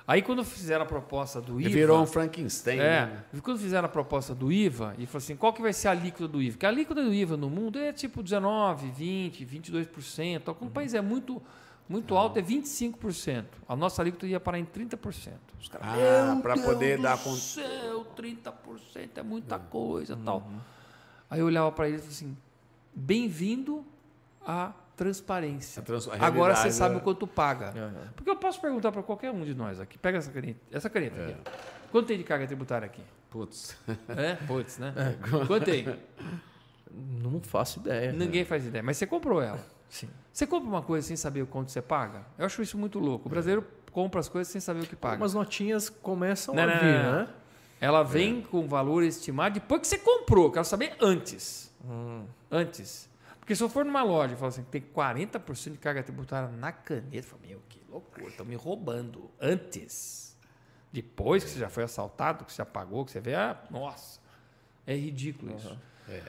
Aí 0.07 0.23
quando 0.23 0.43
fizeram 0.43 0.81
a 0.83 0.87
proposta 0.87 1.39
do 1.39 1.61
IVA... 1.61 1.69
virou 1.69 2.01
um 2.01 2.07
Frankenstein. 2.07 2.79
É, 2.79 3.05
né? 3.05 3.23
quando 3.43 3.59
fizeram 3.59 3.85
a 3.85 3.89
proposta 3.89 4.33
do 4.33 4.51
IVA 4.51 4.95
e 4.97 5.05
falou 5.05 5.19
assim, 5.19 5.35
qual 5.35 5.53
que 5.53 5.61
vai 5.61 5.71
ser 5.71 5.87
a 5.87 5.91
alíquota 5.91 6.27
do 6.27 6.41
IVA? 6.41 6.53
Porque 6.53 6.65
a 6.65 6.69
alíquota 6.69 7.03
do 7.03 7.13
IVA 7.13 7.37
no 7.37 7.47
mundo 7.47 7.77
é 7.77 7.93
tipo 7.93 8.23
19, 8.23 8.89
20, 8.89 9.45
22%. 9.45 10.41
Quando 10.45 10.65
o 10.67 10.71
país 10.71 10.95
é 10.95 11.01
muito 11.01 11.39
muito 11.89 12.15
alto 12.15 12.37
é 12.39 12.41
25%. 12.41 13.45
A 13.67 13.75
nossa 13.75 14.01
alíquota 14.01 14.25
ia 14.27 14.39
parar 14.39 14.59
em 14.59 14.65
30%. 14.65 15.33
Os 15.59 15.67
caras, 15.67 15.87
Ah, 15.87 16.33
"Meu 16.35 16.41
pra 16.43 16.53
Deus 16.53 16.65
poder 16.65 16.97
do 16.97 17.03
dar 17.03 17.17
con- 17.21 17.33
céu, 17.35 18.05
30% 18.15 19.17
é 19.17 19.23
muita 19.23 19.57
coisa, 19.59 20.15
tal. 20.23 20.47
Aí 21.29 21.39
eu 21.39 21.47
olhava 21.47 21.71
para 21.71 21.87
ele 21.89 21.97
e 21.97 22.07
assim: 22.07 22.37
"Bem-vindo 22.93 23.83
à 24.45 24.71
transparência. 24.95 25.81
A 25.81 25.83
trans- 25.83 26.07
a 26.07 26.25
Agora 26.25 26.55
você 26.55 26.71
sabe 26.71 26.95
é. 26.95 26.97
o 26.97 27.01
quanto 27.01 27.25
paga. 27.25 27.69
Aham. 27.69 28.09
Porque 28.15 28.29
eu 28.29 28.35
posso 28.35 28.59
perguntar 28.61 28.91
para 28.91 29.01
qualquer 29.01 29.31
um 29.31 29.43
de 29.43 29.53
nós 29.55 29.79
aqui. 29.79 29.97
Pega 29.97 30.17
essa 30.17 30.31
caneta, 30.31 30.59
essa 30.71 30.89
caneta 30.89 31.23
aqui. 31.23 31.35
Quanto 31.91 32.07
tem 32.07 32.17
de 32.17 32.23
carga 32.23 32.45
tributária 32.45 32.85
aqui? 32.85 33.01
Putz. 33.29 33.75
É? 34.09 34.35
Putz, 34.45 34.77
né? 34.77 34.93
Quanto 35.47 35.65
tem? 35.65 35.85
Não 36.91 37.39
faço 37.41 37.79
ideia. 37.79 38.11
Ninguém 38.11 38.43
faz 38.43 38.65
ideia. 38.65 38.83
Mas 38.83 38.97
você 38.97 39.05
comprou 39.07 39.41
ela. 39.41 39.59
Sim. 39.89 40.09
Você 40.31 40.45
compra 40.47 40.69
uma 40.69 40.81
coisa 40.81 41.05
sem 41.07 41.17
saber 41.17 41.41
o 41.41 41.47
quanto 41.47 41.71
você 41.71 41.81
paga? 41.81 42.25
Eu 42.37 42.45
acho 42.45 42.61
isso 42.61 42.77
muito 42.77 42.99
louco. 42.99 43.27
O 43.27 43.29
brasileiro 43.29 43.65
compra 43.91 44.19
as 44.19 44.29
coisas 44.29 44.51
sem 44.51 44.61
saber 44.61 44.83
o 44.83 44.87
que 44.87 44.95
paga. 44.95 45.17
Umas 45.17 45.33
notinhas 45.33 45.89
começam 45.89 46.53
Não, 46.55 46.63
a 46.63 46.67
não, 46.67 46.73
vir, 46.79 46.93
não, 46.93 47.03
não. 47.03 47.19
né? 47.23 47.29
Ela 47.81 48.03
vem 48.03 48.41
com 48.41 48.67
valor 48.67 49.03
estimado 49.03 49.55
depois 49.55 49.81
que 49.81 49.87
você 49.87 49.97
comprou. 49.97 50.51
Quero 50.51 50.65
saber 50.65 50.95
antes. 51.01 51.73
Antes. 52.51 53.09
Porque 53.39 53.55
se 53.55 53.63
eu 53.63 53.69
for 53.69 53.83
numa 53.83 54.03
loja 54.03 54.33
e 54.33 54.37
falar 54.37 54.49
assim, 54.49 54.63
tem 54.63 54.81
40% 54.81 55.71
de 55.71 55.77
carga 55.79 56.03
tributária 56.03 56.49
na 56.49 56.71
caneta, 56.71 57.15
eu 57.15 57.23
falo, 57.23 57.41
meu, 57.47 57.61
que 57.67 57.81
loucura, 57.89 58.27
estão 58.27 58.45
me 58.45 58.55
roubando. 58.55 59.31
Antes. 59.41 60.37
Depois 60.91 61.43
que 61.43 61.49
você 61.49 61.59
já 61.59 61.69
foi 61.69 61.83
assaltado, 61.83 62.45
que 62.45 62.51
você 62.51 62.57
já 62.57 62.65
pagou, 62.65 63.05
que 63.05 63.11
você 63.11 63.19
vê, 63.19 63.33
ah, 63.35 63.57
nossa, 63.69 64.19
é 64.85 64.95
ridículo 64.95 65.55
isso. 65.55 65.79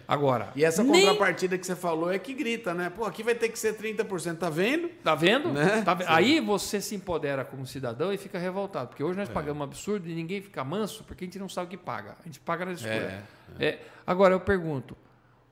Agora, 0.06 0.52
E 0.54 0.64
essa 0.64 0.82
nem- 0.82 1.06
contrapartida 1.06 1.56
que 1.58 1.66
você 1.66 1.74
falou 1.76 2.12
é 2.12 2.18
que 2.18 2.34
grita, 2.34 2.74
né? 2.74 2.90
Pô, 2.90 3.04
aqui 3.04 3.22
vai 3.22 3.34
ter 3.34 3.48
que 3.48 3.58
ser 3.58 3.74
30%, 3.76 4.38
tá 4.38 4.50
vendo? 4.50 4.88
Tá 5.02 5.14
vendo? 5.14 5.52
Né? 5.52 5.82
Tá 5.82 5.96
Aí 6.06 6.40
você 6.40 6.80
se 6.80 6.94
empodera 6.94 7.44
como 7.44 7.66
cidadão 7.66 8.12
e 8.12 8.18
fica 8.18 8.38
revoltado. 8.38 8.88
Porque 8.88 9.02
hoje 9.02 9.18
nós 9.18 9.28
É. 9.28 9.32
pagamos 9.32 9.60
um 9.60 9.64
absurdo 9.64 10.08
e 10.08 10.14
ninguém 10.14 10.40
fica 10.42 10.62
manso 10.64 11.04
porque 11.04 11.24
a 11.24 11.26
gente 11.26 11.38
não 11.38 11.48
sabe 11.48 11.66
o 11.66 11.70
que 11.70 11.76
paga. 11.76 12.16
A 12.20 12.24
gente 12.24 12.40
paga 12.40 12.64
na 12.64 12.72
escolha. 12.72 13.24
É, 13.58 13.64
É, 13.64 13.78
Agora, 14.06 14.34
eu 14.34 14.40
pergunto: 14.40 14.96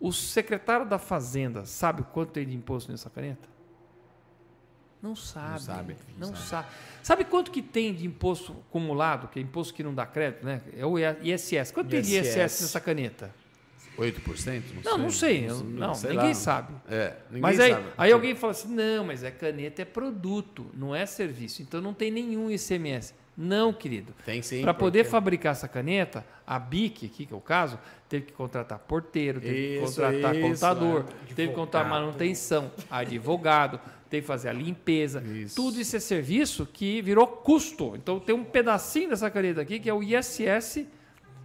o 0.00 0.12
secretário 0.12 0.86
da 0.86 0.98
Fazenda 0.98 1.64
sabe 1.64 2.02
quanto 2.12 2.30
tem 2.32 2.46
de 2.46 2.54
imposto 2.56 2.90
nessa 2.92 3.08
caneta? 3.10 3.48
Não 5.00 5.14
sabe. 5.14 5.62
sabe, 5.62 5.96
Não 6.18 6.28
não 6.30 6.36
sabe. 6.36 6.66
Sabe 7.04 7.24
quanto 7.24 7.52
que 7.52 7.62
tem 7.62 7.94
de 7.94 8.04
imposto 8.04 8.56
acumulado, 8.68 9.28
que 9.28 9.38
é 9.38 9.42
imposto 9.42 9.72
que 9.72 9.82
não 9.84 9.94
dá 9.94 10.04
crédito, 10.04 10.44
né? 10.44 10.60
É 10.76 10.84
o 10.84 10.98
ISS. 10.98 11.70
Quanto 11.72 11.88
tem 11.88 12.02
de 12.02 12.16
ISS? 12.16 12.36
ISS 12.36 12.62
nessa 12.62 12.80
caneta? 12.80 13.30
8%? 13.98 14.62
Não, 14.84 14.96
não 14.98 15.10
sei. 15.10 15.48
eu- 15.48 15.64
Não, 15.64 15.94
sei 15.94 16.10
ninguém 16.10 16.28
lá. 16.28 16.34
sabe. 16.34 16.74
É, 16.88 17.14
ninguém 17.28 17.42
Mas 17.42 17.58
aí, 17.60 17.72
sabe. 17.72 17.84
aí 17.98 18.12
alguém 18.12 18.34
fala 18.34 18.52
assim: 18.52 18.68
não, 18.74 19.04
mas 19.04 19.22
é 19.24 19.30
caneta 19.30 19.82
é 19.82 19.84
produto, 19.84 20.66
não 20.74 20.94
é 20.94 21.04
serviço. 21.04 21.62
Então 21.62 21.80
não 21.80 21.92
tem 21.92 22.10
nenhum 22.10 22.50
ICMS. 22.50 23.12
Não, 23.36 23.72
querido. 23.72 24.12
Tem 24.24 24.42
sim. 24.42 24.62
Para 24.62 24.74
poder 24.74 25.00
porque- 25.04 25.10
fabricar 25.10 25.52
essa 25.52 25.68
caneta, 25.68 26.24
a 26.46 26.58
BIC, 26.58 27.06
aqui 27.06 27.24
que 27.26 27.32
é 27.32 27.36
o 27.36 27.40
caso, 27.40 27.78
teve 28.08 28.26
que 28.26 28.32
contratar 28.32 28.80
porteiro, 28.80 29.40
teve 29.40 29.54
que 29.54 29.84
Isso, 29.84 29.94
contratar 29.94 30.34
isso, 30.34 30.48
contador, 30.48 31.04
é. 31.30 31.34
teve 31.34 31.48
que 31.50 31.54
contratar 31.54 31.88
manutenção, 31.88 32.70
advogado, 32.90 33.78
teve 34.10 34.22
que 34.22 34.26
fazer 34.26 34.48
a 34.48 34.52
limpeza. 34.52 35.22
Isso. 35.22 35.54
Tudo 35.54 35.80
isso 35.80 35.94
é 35.96 36.00
serviço 36.00 36.66
que 36.72 37.00
virou 37.00 37.26
custo. 37.28 37.94
Então 37.94 38.18
tem 38.18 38.34
um 38.34 38.42
pedacinho 38.42 39.10
dessa 39.10 39.30
caneta 39.30 39.60
aqui 39.60 39.78
que 39.78 39.88
é 39.88 39.94
o 39.94 40.02
ISS, 40.02 40.84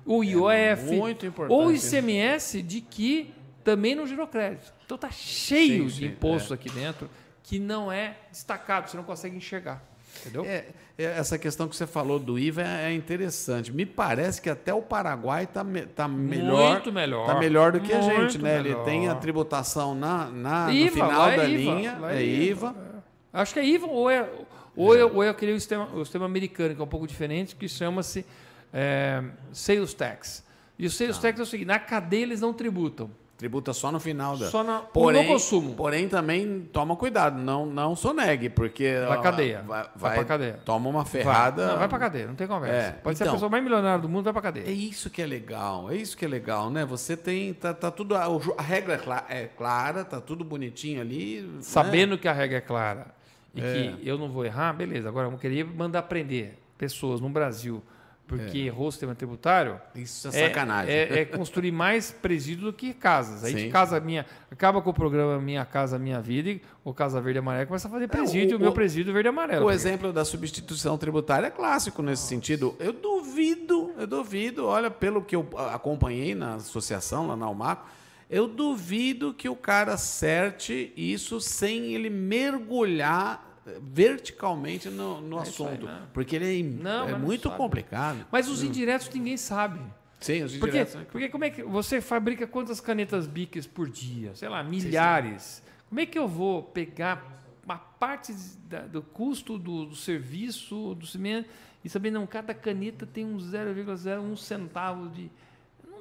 o 0.06 0.24
IOF, 0.24 0.94
importante 1.26 1.52
ou 1.52 1.72
isso. 1.72 1.96
ICMS 1.96 2.62
de 2.62 2.82
que 2.82 3.34
também 3.64 3.96
não 3.96 4.06
gerou 4.06 4.28
crédito. 4.28 4.74
Então 4.86 4.98
tá 4.98 5.10
cheio 5.12 5.84
Sim, 5.84 5.88
de 5.88 5.94
sim, 5.94 6.06
impostos 6.06 6.52
é. 6.52 6.54
aqui 6.56 6.70
dentro 6.70 7.10
que 7.44 7.60
não 7.60 7.92
é 7.92 8.18
destacado, 8.32 8.90
você 8.90 8.98
não 8.98 9.04
consegue 9.04 9.36
enxergar. 9.36 9.84
Entendeu? 10.22 10.46
É, 10.46 10.66
é, 10.98 11.04
essa 11.04 11.38
questão 11.38 11.68
que 11.68 11.76
você 11.76 11.88
falou 11.88 12.20
do 12.20 12.38
IVA 12.38 12.62
é, 12.62 12.92
é 12.92 12.94
interessante. 12.94 13.72
Me 13.72 13.86
parece 13.86 14.42
que 14.42 14.50
até 14.50 14.74
o 14.74 14.82
Paraguai 14.82 15.44
está 15.44 15.66
tá 15.96 16.08
melhor. 16.08 16.74
Muito 16.74 16.92
melhor. 16.92 17.26
Tá 17.26 17.40
melhor 17.40 17.72
do 17.72 17.80
que 17.82 17.92
a 17.92 18.02
gente, 18.02 18.38
né? 18.38 18.60
Ele 18.60 18.70
melhor. 18.70 18.86
tem 18.86 19.10
a 19.10 19.16
tributação 19.16 19.96
na, 19.96 20.30
na, 20.30 20.68
no 20.68 20.72
IVA, 20.72 20.92
final 20.92 21.12
lá 21.12 21.32
é 21.32 21.38
da 21.38 21.46
IVA, 21.46 21.74
linha, 21.74 21.98
lá 22.00 22.14
é 22.14 22.24
IVA. 22.24 22.76
É. 22.78 23.42
Acho 23.42 23.54
que 23.54 23.60
é 23.60 23.66
IVA 23.66 23.88
ou 23.88 24.10
é, 24.10 24.30
ou 24.76 24.96
é, 24.96 25.04
ou 25.04 25.24
é 25.24 25.30
aquele 25.30 25.60
sistema, 25.60 25.86
o 25.94 26.06
sistema 26.06 26.26
americano, 26.26 26.76
que 26.76 26.82
é 26.82 26.84
um 26.84 26.88
pouco 26.88 27.08
diferente, 27.08 27.56
que 27.56 27.68
chama-se 27.68 28.26
é, 28.74 29.24
Sales 29.52 29.94
Tax. 29.94 30.44
E 30.80 30.88
o 30.88 30.90
Tá. 30.90 30.96
Sales 30.96 31.18
Tax 31.20 31.40
é 31.40 31.44
o 31.44 31.46
seguinte: 31.46 31.68
na 31.68 31.80
cadeia 31.80 32.24
eles 32.24 32.42
não 32.42 32.52
tributam. 32.54 33.10
Tributa 33.38 33.74
só 33.74 33.92
no 33.92 34.00
final 34.00 34.38
da. 34.38 34.48
Só 34.50 34.64
na, 34.64 34.80
porém, 34.80 35.24
no 35.24 35.28
consumo. 35.34 35.74
Porém, 35.76 36.08
também 36.08 36.62
toma 36.72 36.96
cuidado, 36.96 37.38
não, 37.42 37.66
não 37.66 37.94
sonegue, 37.96 38.48
porque. 38.48 38.94
Vai 39.08 39.22
cadeia. 39.22 39.58
Vai, 39.68 39.82
Vai 39.84 39.90
vai- 39.96 40.16
pra 40.16 40.26
cadeia. 40.26 40.60
Toma 40.64 40.90
uma 40.90 41.04
Vai, 41.04 41.12
ferrada. 41.12 41.68
não, 41.68 41.78
vai 41.80 41.88
pra 41.90 42.00
cadeia, 42.00 42.28
não 42.28 42.36
tem 42.36 42.48
conversa. 42.48 42.76
É, 42.76 42.92
Pode 42.92 43.18
ser 43.18 43.24
a 43.24 43.26
então. 43.26 43.36
pessoa 43.36 43.50
mais 43.50 43.62
milionária 43.64 44.00
do 44.02 44.08
mundo, 44.08 44.24
vai 44.24 44.34
pra 44.34 44.42
cadeia. 44.42 44.66
É 44.66 44.72
isso 44.72 45.10
que 45.10 45.22
é 45.22 45.26
legal, 45.26 45.92
é 45.92 45.96
isso 45.98 46.16
que 46.16 46.24
é 46.24 46.28
legal, 46.28 46.70
né? 46.70 46.86
Você 46.86 47.18
tem. 47.18 47.54
Tá, 47.54 47.74
tá 47.74 47.92
tudo. 47.92 48.16
A, 48.16 48.28
a 48.58 48.62
regra 48.62 48.94
é 48.94 48.98
cla- 48.98 49.26
é 49.28 49.46
clara, 49.48 50.06
tá 50.06 50.22
tudo 50.22 50.46
bonitinho 50.46 51.02
ali. 51.02 51.42
né? 51.42 51.58
Sabendo 51.62 52.18
que 52.18 52.28
a 52.30 52.34
regra 52.34 52.60
é 52.60 52.62
clara 52.62 53.08
e 53.54 53.60
É. 53.62 53.74
que 54.00 54.08
eu 54.08 54.18
não 54.18 54.30
vou 54.30 54.46
errar, 54.46 54.72
beleza. 54.74 55.10
Agora, 55.10 55.28
eu 55.28 55.38
queria 55.38 55.66
mandar 55.66 56.04
prender 56.04 56.54
pessoas 56.78 57.20
no 57.20 57.28
Brasil 57.30 57.84
porque 58.28 58.58
errou 58.60 58.88
o 58.88 58.92
sistema 58.92 59.14
tributário. 59.14 59.80
Isso 59.94 60.28
é 60.30 60.32
sacanagem. 60.32 60.94
É, 60.94 61.20
é 61.20 61.26
construir 61.26 61.72
mais 61.72 62.10
presídio 62.12 62.66
do 62.66 62.74
que 62.74 62.94
casas. 62.94 63.44
Aí 63.44 63.52
Sim. 63.52 63.66
de 63.66 63.70
casa 63.70 64.00
minha, 64.00 64.26
acaba 64.50 64.82
com 64.82 64.90
o 64.90 64.94
programa 64.94 65.40
Minha 65.40 65.66
Casa 65.66 66.00
Minha 66.00 66.20
Vida 66.22 66.50
e 66.50 66.62
o 66.84 66.94
Casa 66.94 67.20
Verde 67.22 67.40
Amarelo 67.40 67.68
começa 67.68 67.88
a 67.88 67.92
fazer 67.92 68.08
presídio, 68.08 68.56
o- 68.56 68.60
o, 68.60 68.62
meu 68.62 68.72
presídio 68.72 69.14
verde 69.14 69.30
amarelo. 69.30 69.66
O 69.66 69.72
exemplo 69.72 70.12
da 70.14 70.24
substituição 70.26 70.98
tributária 70.98 71.48
é 71.48 71.52
clássico 71.52 72.02
nesse 72.02 72.24
sentido. 72.24 72.76
Eu 72.80 72.94
duvido, 72.94 73.92
eu 73.98 74.08
duvido, 74.08 74.66
olha, 74.66 74.90
pelo 74.90 75.22
que 75.22 75.36
eu 75.36 75.48
acompanhei 75.74 76.34
na 76.34 76.56
associação, 76.56 77.28
lá 77.28 77.36
na 77.36 77.46
Almaco, 77.46 77.86
eu 78.30 78.48
duvido 78.48 79.34
que 79.34 79.48
o 79.48 79.56
cara 79.56 79.94
acerte 79.94 80.92
isso 80.98 81.40
sem 81.40 81.94
ele 81.94 82.10
mergulhar 82.10 83.53
verticalmente 83.82 84.90
no, 84.90 85.22
no 85.22 85.40
É 85.40 85.44
isso 85.44 85.64
aí, 85.64 85.70
assunto. 85.70 85.86
né? 85.86 86.02
porque 86.14 86.36
ele 86.36 86.60
é, 86.60 86.64
Não, 86.64 87.10
é 87.10 87.16
muito 87.18 87.50
complicado. 87.52 88.26
Mas 88.32 88.48
os 88.50 88.62
indiretos 88.64 89.10
ninguém 89.14 89.38
sabe. 89.38 89.80
Sim, 90.20 90.44
os 90.44 90.54
Porque, 90.54 90.68
indiretos, 90.78 90.96
né? 90.96 91.06
porque 91.12 91.30
como 91.30 91.44
é 91.44 91.50
que 91.50 91.64
você 91.64 92.00
fabrica 92.00 92.48
quantas 92.48 92.80
canetas 92.80 93.28
Bics 93.28 93.68
por 93.68 93.90
dia? 93.90 94.34
Sei 94.36 94.48
lá, 94.48 94.64
milhares. 94.64 95.62
Como 95.90 96.00
é 96.00 96.06
que 96.06 96.18
eu 96.18 96.28
vou 96.28 96.64
pegar 96.64 97.44
uma 97.64 97.78
parte 97.78 98.34
da- 98.70 98.82
do 98.88 99.02
custo 99.02 99.58
do, 99.58 99.86
do 99.86 99.96
serviço, 99.96 100.96
do 100.96 101.06
cimento, 101.06 101.50
e 101.84 101.90
saber, 101.90 102.12
não, 102.12 102.26
cada 102.26 102.54
caneta 102.54 103.06
tem 103.06 103.26
um 103.26 103.38
0,01 103.38 104.36
centavo 104.38 105.10
de. 105.10 105.30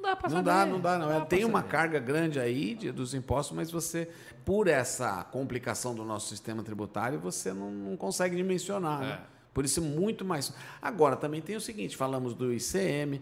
Não 0.02 0.10
dá 0.10 0.16
para 0.16 0.28
Não 0.28 0.36
saber. 0.38 0.50
dá, 0.50 0.66
não 0.66 0.80
dá, 0.80 0.98
não. 0.98 1.10
É, 1.12 1.16
pra 1.16 1.26
tem 1.26 1.44
uma 1.44 1.60
saber. 1.60 1.70
carga 1.70 1.98
grande 2.00 2.40
aí 2.40 2.74
de- 2.74 2.90
dos 2.90 3.14
impostos, 3.14 3.54
mas 3.56 3.70
você, 3.70 4.08
por 4.44 4.66
essa 4.66 5.22
complicação 5.24 5.94
do 5.94 6.04
nosso 6.04 6.28
sistema 6.28 6.62
tributário, 6.62 7.20
você 7.20 7.52
não, 7.52 7.70
não 7.70 7.96
consegue 7.96 8.34
dimensionar. 8.34 9.00
né? 9.00 9.20
É. 9.22 9.32
Por 9.54 9.64
isso, 9.64 9.80
muito 9.80 10.24
mais. 10.24 10.52
Agora, 10.80 11.14
também 11.14 11.40
tem 11.40 11.54
o 11.56 11.60
seguinte: 11.60 11.96
falamos 11.96 12.34
do 12.34 12.52
ICM, 12.52 13.20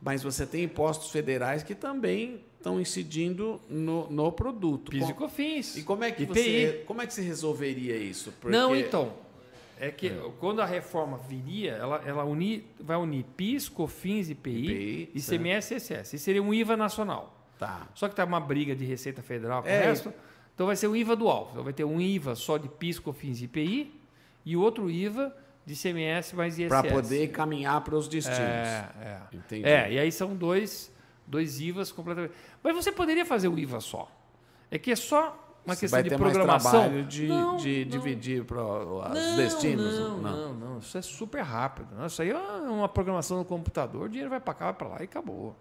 mas 0.00 0.22
você 0.22 0.46
tem 0.46 0.62
impostos 0.64 1.10
federais 1.10 1.62
que 1.62 1.74
também 1.74 2.40
estão 2.58 2.80
incidindo 2.80 3.60
no, 3.68 4.08
no 4.10 4.30
produto. 4.30 4.90
PIS 4.92 5.08
e 5.08 5.14
COFINS. 5.14 5.76
E 5.78 5.82
como 5.82 6.04
é 6.04 6.12
que 6.12 6.22
IPI. 6.22 6.32
você, 6.34 6.84
como 6.86 7.02
é 7.02 7.06
que 7.06 7.14
se 7.14 7.22
resolveria 7.22 7.96
isso? 7.96 8.32
Porque- 8.40 8.56
Não, 8.56 8.76
então. 8.76 9.12
É 9.82 9.90
que 9.90 10.10
quando 10.38 10.62
a 10.62 10.64
reforma 10.64 11.18
viria, 11.18 11.72
ela, 11.72 12.00
ela 12.06 12.22
unir, 12.22 12.64
vai 12.78 12.96
unir 12.96 13.24
PIS, 13.36 13.68
COFINS, 13.68 14.30
IPI, 14.30 14.50
IPI, 14.50 15.10
ICMS 15.16 15.74
e 15.74 15.76
ISS. 15.76 16.12
Isso 16.12 16.24
seria 16.24 16.40
um 16.40 16.54
IVA 16.54 16.76
nacional. 16.76 17.36
Tá. 17.58 17.88
Só 17.92 18.08
que 18.08 18.14
tá 18.14 18.24
uma 18.24 18.38
briga 18.38 18.76
de 18.76 18.84
Receita 18.84 19.22
Federal 19.22 19.60
com 19.60 19.68
É. 19.68 19.80
o 19.80 19.82
resto. 19.82 20.14
Então 20.54 20.68
vai 20.68 20.76
ser 20.76 20.86
o 20.86 20.94
IVA 20.94 21.16
dual. 21.16 21.48
Então 21.50 21.64
vai 21.64 21.72
ter 21.72 21.82
um 21.82 22.00
IVA 22.00 22.36
só 22.36 22.58
de 22.58 22.68
PIS, 22.68 23.00
COFINS 23.00 23.40
e 23.40 23.44
IPI 23.46 24.00
e 24.44 24.56
outro 24.56 24.88
IVA 24.88 25.36
de 25.66 25.72
ICMS 25.74 26.36
mais 26.36 26.60
ISS. 26.60 26.68
Para 26.68 26.88
poder 26.88 27.32
caminhar 27.32 27.80
para 27.80 27.96
os 27.96 28.06
destinos. 28.06 28.38
É, 28.38 28.88
é. 29.00 29.36
Entendi. 29.36 29.66
É, 29.68 29.92
e 29.94 29.98
aí 29.98 30.12
são 30.12 30.36
dois, 30.36 30.92
dois 31.26 31.60
IVAs 31.60 31.90
completamente. 31.90 32.34
Mas 32.62 32.72
você 32.76 32.92
poderia 32.92 33.26
fazer 33.26 33.48
o 33.48 33.58
IVA 33.58 33.80
só. 33.80 34.08
É 34.70 34.78
que 34.78 34.92
é 34.92 34.96
só 34.96 35.51
uma 35.64 35.76
questão 35.76 36.00
vai 36.00 36.02
de 36.08 36.16
programação. 36.16 37.04
de, 37.06 37.26
Não, 37.28 37.56
de 37.56 37.84
não. 37.84 37.90
dividir 37.90 38.44
para 38.44 38.62
os 38.62 39.08
Não, 39.14 39.36
destinos? 39.36 39.98
Não, 39.98 40.18
não, 40.18 40.54
não, 40.54 40.78
Isso 40.78 40.96
é 40.98 41.02
super 41.02 41.42
rápido. 41.42 41.88
Isso 42.06 42.20
aí 42.22 42.30
é 42.30 42.36
uma 42.36 42.88
programação 42.88 43.38
no 43.38 43.44
computador, 43.44 44.06
o 44.06 44.08
dinheiro 44.08 44.30
vai 44.30 44.40
para 44.40 44.54
cá, 44.54 44.64
vai 44.66 44.74
para 44.74 44.88
lá 44.88 44.96
e 45.00 45.04
acabou. 45.04 45.54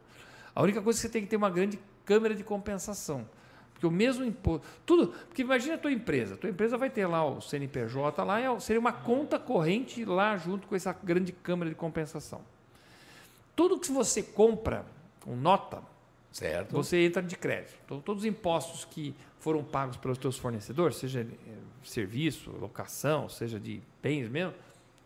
A 0.55 0.61
única 0.63 0.81
coisa 0.81 0.97
é 0.97 1.01
que 1.01 1.07
você 1.07 1.09
tem 1.11 1.21
que 1.21 1.27
ter 1.29 1.35
uma 1.37 1.49
grande 1.49 1.79
câmera 2.05 2.33
de 2.35 2.43
compensação. 2.43 3.25
Porque 3.73 3.87
o 3.87 3.91
mesmo 3.91 4.23
imposto. 4.23 4.65
Tudo. 4.85 5.07
Porque 5.27 5.41
imagina 5.41 5.73
a 5.73 5.77
tua 5.77 5.91
empresa. 5.91 6.35
A 6.35 6.37
tua 6.37 6.49
empresa 6.51 6.77
vai 6.77 6.89
ter 6.89 7.07
lá 7.07 7.25
o 7.25 7.41
CNPJ 7.41 8.23
lá, 8.23 8.39
é- 8.39 8.59
seria 8.59 8.79
uma 8.79 8.91
conta 8.93 9.39
corrente 9.39 10.05
lá 10.05 10.37
junto 10.37 10.67
com 10.67 10.75
essa 10.75 10.93
grande 11.03 11.31
câmera 11.31 11.69
de 11.69 11.75
compensação. 11.75 12.41
Tudo 13.55 13.79
que 13.79 13.91
você 13.91 14.21
compra 14.21 14.85
com 15.21 15.35
nota, 15.35 15.81
Certo. 16.31 16.71
você 16.73 17.05
entra 17.05 17.21
de 17.23 17.35
crédito. 17.35 17.75
Então, 17.85 17.99
todos 17.99 18.23
os 18.23 18.29
impostos 18.29 18.85
que 18.85 19.15
foram 19.41 19.63
pagos 19.63 19.97
pelos 19.97 20.17
teus 20.17 20.37
fornecedores, 20.37 20.97
seja 20.97 21.23
de, 21.23 21.33
eh, 21.33 21.57
serviço, 21.83 22.51
locação, 22.51 23.27
seja 23.27 23.59
de 23.59 23.81
bens 24.01 24.29
mesmo, 24.29 24.53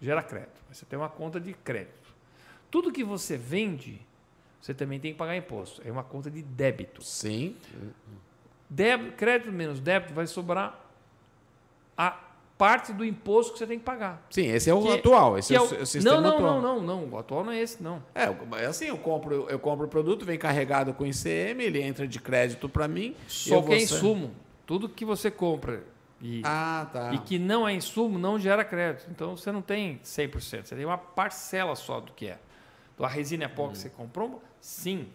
gera 0.01 0.21
crédito. 0.21 0.61
Você 0.71 0.85
tem 0.85 0.99
uma 0.99 1.09
conta 1.09 1.39
de 1.39 1.53
crédito. 1.53 2.13
Tudo 2.69 2.91
que 2.91 3.03
você 3.03 3.37
vende, 3.37 3.99
você 4.61 4.73
também 4.73 4.99
tem 4.99 5.13
que 5.13 5.17
pagar 5.17 5.37
imposto. 5.37 5.81
É 5.85 5.91
uma 5.91 6.03
conta 6.03 6.29
de 6.29 6.41
débito. 6.41 7.01
Sim. 7.01 7.55
Débito, 8.69 9.13
crédito 9.13 9.51
menos 9.53 9.79
débito 9.79 10.13
vai 10.13 10.27
sobrar 10.27 10.85
a 11.97 12.19
parte 12.57 12.93
do 12.93 13.03
imposto 13.03 13.53
que 13.53 13.59
você 13.59 13.67
tem 13.67 13.77
que 13.79 13.83
pagar. 13.85 14.25
Sim, 14.29 14.47
esse 14.47 14.69
é 14.69 14.73
o 14.73 14.81
Que- 14.81 14.93
atual. 14.93 15.37
Esse 15.37 15.53
é, 15.55 15.59
o, 15.59 15.63
o- 15.63 15.81
o 15.81 15.85
sistema 15.85 16.21
não, 16.21 16.21
não, 16.21 16.35
atual. 16.37 16.61
não, 16.61 16.81
não, 16.81 17.01
não. 17.01 17.09
O 17.13 17.17
atual 17.17 17.43
não 17.43 17.51
é 17.51 17.59
esse, 17.59 17.81
não. 17.83 18.01
É, 18.13 18.23
é 18.61 18.65
assim, 18.65 18.85
eu 18.85 18.97
compro, 18.97 19.45
eu 19.49 19.59
compro 19.59 19.85
o 19.85 19.89
produto, 19.89 20.25
vem 20.25 20.37
carregado 20.37 20.93
com 20.93 21.05
ICM, 21.05 21.61
ele 21.63 21.81
entra 21.81 22.07
de 22.07 22.19
crédito 22.19 22.69
para 22.69 22.87
mim. 22.87 23.15
Só 23.27 23.61
que 23.61 23.73
é 23.73 23.77
insumo. 23.81 24.31
Tudo 24.65 24.87
que 24.89 25.03
você 25.05 25.29
compra 25.29 25.83
e 26.21 26.41
Ah, 26.45 26.87
tá. 26.91 27.13
e 27.13 27.19
que 27.19 27.37
não 27.37 27.67
é 27.67 27.73
insumo 27.73 28.17
não 28.17 28.39
gera 28.39 28.63
crédito. 28.63 29.07
Então 29.11 29.35
você 29.37 29.51
não 29.51 29.61
tem 29.61 29.99
100%, 30.03 30.65
você 30.65 30.75
tem 30.75 30.85
uma 30.85 30.97
parcela 30.97 31.75
só 31.75 31.99
do 31.99 32.13
que 32.13 32.27
é. 32.27 32.39
Então, 32.93 33.05
a 33.05 33.09
resina 33.09 33.43
epó 33.45 33.67
que 33.67 33.77
você 33.77 33.89
comprou, 33.89 34.41
sim, 34.61 35.07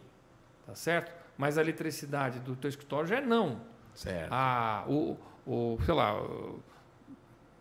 tá 0.66 0.74
certo? 0.74 1.10
Mas 1.38 1.56
a 1.56 1.62
eletricidade 1.62 2.38
do 2.40 2.54
teu 2.54 2.68
escritório 2.68 3.08
já 3.08 3.16
é 3.16 3.20
não. 3.22 3.62
Certo. 3.94 4.28
Ah, 4.30 4.84
o, 4.86 5.16
o 5.46 5.78
sei 5.86 5.94
lá, 5.94 6.14
o- 6.20 6.62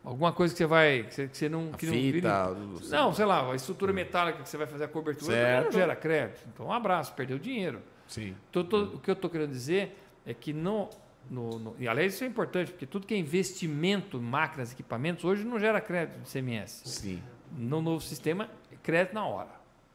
alguma 0.04 0.32
coisa 0.32 0.54
que 0.54 0.58
você 0.58 0.66
vai, 0.66 1.04
que 1.04 1.14
você, 1.14 1.28
que 1.28 1.38
você 1.38 1.50
não... 1.50 1.70
A 1.74 1.78
que 1.78 1.86
não- 1.86 1.94
fita. 1.94 2.56
que 2.82 2.88
não, 2.90 3.14
sei 3.14 3.26
lá, 3.26 3.52
a 3.52 3.56
estrutura 3.56 3.92
metálica 3.94 4.42
que 4.42 4.50
você 4.50 4.58
vai 4.58 4.68
fazer 4.68 4.86
a 4.86 4.88
cobertura 4.88 5.32
Certo. 5.34 5.66
não 5.66 5.72
gera 5.72 5.96
crédito. 5.96 6.42
Então, 6.54 6.68
um 6.68 6.72
abraço, 6.74 7.14
perdeu 7.14 7.38
dinheiro. 7.38 7.82
Sim. 8.08 8.36
Então, 8.50 8.64
tô- 8.64 8.84
o 8.84 9.00
que 9.00 9.10
eu 9.10 9.14
estou 9.14 9.30
querendo 9.30 9.52
dizer 9.52 9.96
é 10.26 10.34
que 10.34 10.52
no, 10.54 10.90
no, 11.30 11.60
no- 11.60 11.76
E 11.80 11.88
aliás, 11.88 12.14
isso 12.16 12.24
é 12.24 12.28
importante, 12.28 12.72
porque 12.72 12.86
tudo 12.86 13.06
que 13.06 13.14
é 13.14 13.18
investimento 13.18 14.18
em 14.18 14.22
máquinas, 14.22 14.72
equipamentos, 14.72 15.24
hoje 15.26 15.44
não 15.44 15.60
gera 15.60 15.80
crédito 15.80 16.20
de 16.22 16.30
CMS. 16.30 16.82
Sim. 16.86 17.22
No 17.52 17.82
novo 17.82 18.02
sistema, 18.04 18.50
é 18.72 18.76
crédito 18.82 19.14
na 19.14 19.26
hora. 19.26 19.50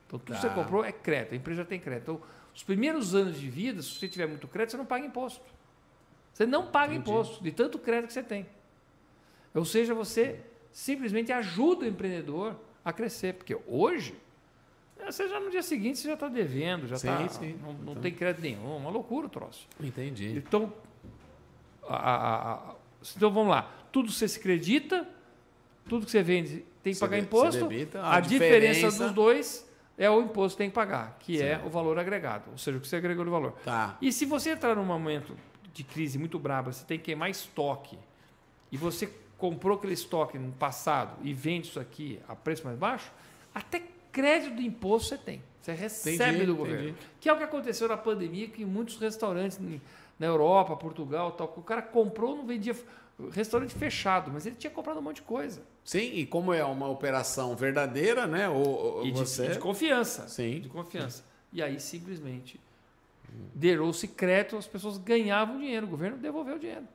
Então, 0.07 0.19
tudo 0.19 0.25
que 0.27 0.33
Tá. 0.33 0.49
você 0.49 0.55
comprou 0.55 0.85
é 0.85 0.93
crédito, 0.93 1.33
a 1.33 1.37
empresa 1.37 1.63
já 1.63 1.69
tem 1.69 1.81
crédito. 1.81 2.03
Então, 2.13 2.21
os 2.55 2.63
primeiros 2.63 3.15
anos 3.15 3.41
de 3.41 3.49
vida, 3.51 3.83
se 3.83 3.91
você 3.91 4.07
tiver 4.07 4.27
muito 4.29 4.47
crédito, 4.47 4.73
você 4.73 4.77
não 4.77 4.87
paga 4.87 5.05
imposto. 5.05 5.43
Você 6.33 6.47
não 6.47 6.67
paga 6.67 6.95
Entendi. 6.95 7.11
imposto 7.11 7.43
de 7.43 7.51
tanto 7.53 7.79
crédito 7.79 8.09
que 8.09 8.13
você 8.13 8.23
tem. 8.23 8.47
Ou 9.55 9.65
seja, 9.65 9.95
você 9.95 10.41
simplesmente 10.73 11.31
ajuda 11.33 11.85
o 11.85 11.89
empreendedor 11.89 12.57
a 12.85 12.93
crescer. 12.93 13.35
Porque 13.35 13.57
hoje, 13.67 14.15
eh, 14.99 15.11
você 15.11 15.29
já 15.29 15.39
no 15.39 15.51
dia 15.51 15.63
seguinte 15.63 15.99
você 15.99 16.09
já 16.09 16.15
está 16.15 16.29
devendo, 16.29 16.87
já 16.89 16.97
Sim, 16.97 17.07
tá, 17.09 17.29
sim. 17.29 17.59
não, 17.63 17.73
não 17.73 17.93
Então- 17.93 18.03
tem 18.03 18.13
crédito 18.13 18.43
nenhum, 18.43 18.77
uma 18.77 18.91
loucura 18.91 19.27
o 19.27 19.31
troço. 19.31 19.69
Entendi. 19.81 20.37
Então, 20.37 20.73
a- 21.89 21.97
a- 21.97 22.53
a- 22.55 22.75
então 23.17 23.31
vamos 23.31 23.51
lá. 23.51 23.71
Tudo 23.93 24.09
que 24.09 24.15
você 24.15 24.27
se 24.27 24.39
acredita, 24.41 25.09
tudo 25.89 26.05
que 26.05 26.11
você 26.11 26.23
vende 26.23 26.65
tem 26.83 26.93
que 26.93 26.95
Você 26.95 27.01
pagar 27.01 27.17
de- 27.19 27.23
imposto. 27.25 27.69
debita, 27.69 28.01
a 28.05 28.21
diferença 28.21 28.75
diferença- 28.75 29.05
dos 29.05 29.13
dois 29.15 29.71
é 29.97 30.11
o 30.11 30.21
imposto 30.23 30.57
que 30.57 30.65
tem 30.65 30.69
que 30.71 30.75
pagar, 30.75 31.17
que 31.21 31.37
é 31.37 31.51
Certo. 31.51 31.67
o 31.67 31.71
valor 31.71 31.99
agregado, 31.99 32.51
ou 32.51 32.59
seja, 32.59 32.77
o 32.79 32.81
que 32.81 32.89
você 32.89 32.97
agregou 32.97 33.25
de 33.25 33.31
valor. 33.31 33.53
Tá. 33.65 33.97
E 34.03 34.11
se 34.13 34.25
você 34.27 34.51
entrar 34.51 34.75
num 34.75 34.85
momento 34.85 35.37
de 35.73 35.85
crise 35.85 36.19
muito 36.19 36.39
braba, 36.39 36.73
você 36.73 36.85
tem 36.85 36.99
que 36.99 37.05
queimar 37.05 37.31
estoque, 37.31 37.97
e 38.73 38.77
você 38.77 39.09
comprou 39.39 39.77
aquele 39.77 39.95
estoque 39.95 40.39
no 40.39 40.53
passado 40.53 41.17
e 41.23 41.33
vende 41.33 41.69
isso 41.69 41.81
aqui 41.81 42.21
a 42.29 42.35
preço 42.35 42.65
mais 42.65 42.79
baixo, 42.79 43.11
até 43.55 43.83
crédito 44.13 44.57
de 44.57 44.67
imposto 44.67 45.09
você 45.09 45.19
tem. 45.19 45.43
Você 45.61 45.73
recebe 45.73 46.17
Entendi, 46.17 46.47
do 46.47 46.57
governo. 46.57 46.89
entendi. 46.91 47.07
Que 47.21 47.29
é 47.29 47.33
o 47.33 47.39
que 47.39 47.43
aconteceu 47.43 47.89
na 47.89 47.97
pandemia, 47.97 48.49
que 48.49 48.65
muitos 48.65 48.99
restaurantes 48.99 49.59
na 50.19 50.27
Europa, 50.27 50.77
Portugal, 50.77 51.33
tal. 51.33 51.53
O 51.57 51.63
cara 51.63 51.83
comprou, 51.83 52.37
não 52.37 52.47
vendia 52.47 52.77
restaurante 53.31 53.75
fechado, 53.75 54.31
mas 54.33 54.45
ele 54.45 54.57
tinha 54.57 54.71
comprado 54.71 54.99
um 54.99 55.03
monte 55.03 55.17
de 55.17 55.23
coisa. 55.23 55.63
Sim, 55.85 56.13
e 56.15 56.27
como 56.27 56.53
é 56.53 56.65
uma 56.65 56.89
operação 56.89 57.55
verdadeira, 57.57 58.27
né? 58.27 58.49
Ou, 58.49 59.07
e 59.07 59.13
de, 59.13 59.19
você... 59.21 59.49
de 59.49 59.59
confiança. 59.59 60.29
Sim. 60.29 60.61
De 60.61 60.69
confiança. 60.69 61.25
E 61.53 61.63
aí 61.63 61.79
simplesmente 61.81 62.61
derou-se 63.55 64.07
crédito, 64.09 64.57
as 64.57 64.67
pessoas 64.67 64.99
ganhavam 64.99 65.59
dinheiro, 65.59 65.87
o 65.87 65.91
governo 65.91 66.17
devolveu 66.17 66.57
o 66.57 66.59
dinheiro. 66.59 66.87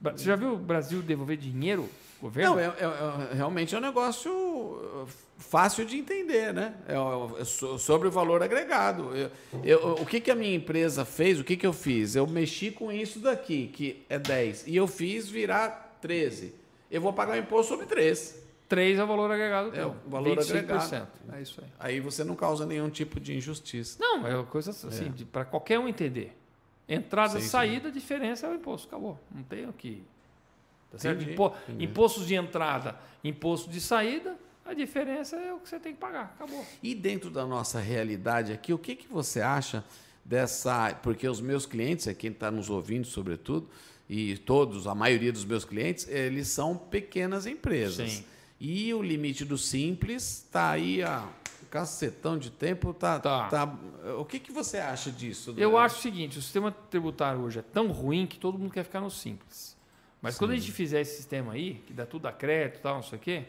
Você 0.00 0.24
já 0.24 0.36
viu 0.36 0.54
o 0.54 0.56
Brasil 0.56 1.02
devolver 1.02 1.36
dinheiro? 1.36 1.88
Governo? 2.20 2.50
Não, 2.50 2.60
é, 2.60 2.64
é, 2.66 3.32
é, 3.32 3.34
realmente 3.34 3.74
é 3.74 3.78
um 3.78 3.80
negócio 3.80 4.30
uh, 4.30 5.08
fácil 5.38 5.86
de 5.86 5.96
entender, 5.96 6.52
né? 6.52 6.74
É, 6.86 6.94
é 7.40 7.44
sobre 7.44 8.08
o 8.08 8.10
valor 8.10 8.42
agregado. 8.42 9.10
Eu, 9.16 9.30
eu, 9.64 9.92
o 9.94 10.04
que, 10.04 10.20
que 10.20 10.30
a 10.30 10.34
minha 10.34 10.54
empresa 10.54 11.04
fez? 11.04 11.40
O 11.40 11.44
que, 11.44 11.56
que 11.56 11.66
eu 11.66 11.72
fiz? 11.72 12.16
Eu 12.16 12.26
mexi 12.26 12.70
com 12.70 12.92
isso 12.92 13.20
daqui, 13.20 13.68
que 13.68 14.04
é 14.08 14.18
10, 14.18 14.66
e 14.66 14.76
eu 14.76 14.86
fiz 14.86 15.28
virar 15.28 15.98
13. 16.02 16.54
Eu 16.90 17.00
vou 17.00 17.12
pagar 17.12 17.36
o 17.36 17.38
imposto 17.38 17.68
sobre 17.68 17.86
3. 17.86 18.38
3 18.68 18.98
é 18.98 19.04
o 19.04 19.06
valor 19.06 19.30
agregado. 19.30 19.74
É 19.74 19.86
o 19.86 19.94
valor 20.06 20.36
25%. 20.36 20.50
agregado. 20.50 21.08
É 21.32 21.42
isso 21.42 21.60
aí. 21.60 21.68
Aí 21.78 22.00
você 22.00 22.22
não 22.22 22.36
causa 22.36 22.66
nenhum 22.66 22.90
tipo 22.90 23.18
de 23.18 23.34
injustiça. 23.34 23.96
Não, 23.98 24.26
é 24.26 24.34
uma 24.34 24.44
coisa 24.44 24.70
assim, 24.70 25.06
é. 25.06 25.24
para 25.32 25.44
qualquer 25.44 25.78
um 25.78 25.88
entender. 25.88 26.39
Entrada 26.90 27.38
e 27.38 27.42
saída, 27.42 27.88
a 27.88 27.90
diferença 27.90 28.46
é 28.46 28.50
o 28.50 28.54
imposto. 28.54 28.88
Acabou. 28.88 29.18
Não 29.30 29.42
tem 29.44 29.68
o 29.68 29.72
que. 29.72 30.02
Tá 30.90 30.98
certo? 30.98 31.22
Impo 31.22 31.54
Impostos 31.78 32.26
de 32.26 32.34
entrada, 32.34 32.98
imposto 33.22 33.70
de 33.70 33.80
saída, 33.80 34.36
a 34.64 34.74
diferença 34.74 35.36
é 35.36 35.52
o 35.52 35.58
que 35.58 35.68
você 35.68 35.78
tem 35.78 35.92
que 35.92 36.00
pagar. 36.00 36.34
Acabou. 36.36 36.66
E 36.82 36.94
dentro 36.94 37.30
da 37.30 37.46
nossa 37.46 37.78
realidade 37.78 38.52
aqui, 38.52 38.72
o 38.72 38.78
que, 38.78 38.96
que 38.96 39.06
você 39.06 39.40
acha 39.40 39.84
dessa. 40.24 40.94
Porque 41.02 41.28
os 41.28 41.40
meus 41.40 41.64
clientes, 41.64 42.06
é 42.06 42.14
quem 42.14 42.30
está 42.30 42.50
nos 42.50 42.68
ouvindo, 42.68 43.06
sobretudo, 43.06 43.68
e 44.08 44.36
todos, 44.38 44.86
a 44.86 44.94
maioria 44.94 45.32
dos 45.32 45.44
meus 45.44 45.64
clientes, 45.64 46.08
eles 46.08 46.48
são 46.48 46.76
pequenas 46.76 47.46
empresas. 47.46 48.10
Sim. 48.10 48.24
E 48.58 48.92
o 48.92 49.00
limite 49.00 49.44
do 49.44 49.56
simples 49.56 50.44
está 50.44 50.70
aí 50.70 51.02
há 51.02 51.26
cacetão 51.70 52.36
de 52.36 52.50
tempo. 52.50 52.92
Tá, 52.92 53.18
tá. 53.18 53.48
tá 53.48 53.78
o 54.18 54.24
que, 54.24 54.38
que 54.38 54.52
você 54.52 54.78
acha 54.78 55.10
disso? 55.10 55.54
Eu 55.56 55.78
acho 55.78 55.98
o 55.98 56.02
seguinte: 56.02 56.38
o 56.38 56.42
sistema 56.42 56.72
tributário 56.90 57.40
hoje 57.40 57.60
é 57.60 57.62
tão 57.62 57.88
ruim 57.88 58.26
que 58.26 58.38
todo 58.38 58.58
mundo 58.58 58.72
quer 58.72 58.84
ficar 58.84 59.00
no 59.00 59.10
simples. 59.10 59.78
Mas 60.20 60.34
Sim. 60.34 60.40
quando 60.40 60.50
a 60.50 60.56
gente 60.56 60.72
fizer 60.72 61.00
esse 61.00 61.16
sistema 61.16 61.52
aí, 61.52 61.82
que 61.86 61.92
dá 61.92 62.04
tudo 62.04 62.26
a 62.26 62.32
crédito 62.32 62.78
e 62.78 62.82
tal, 62.82 62.96
não 62.96 63.02
sei 63.02 63.18
o 63.18 63.20
quê, 63.20 63.44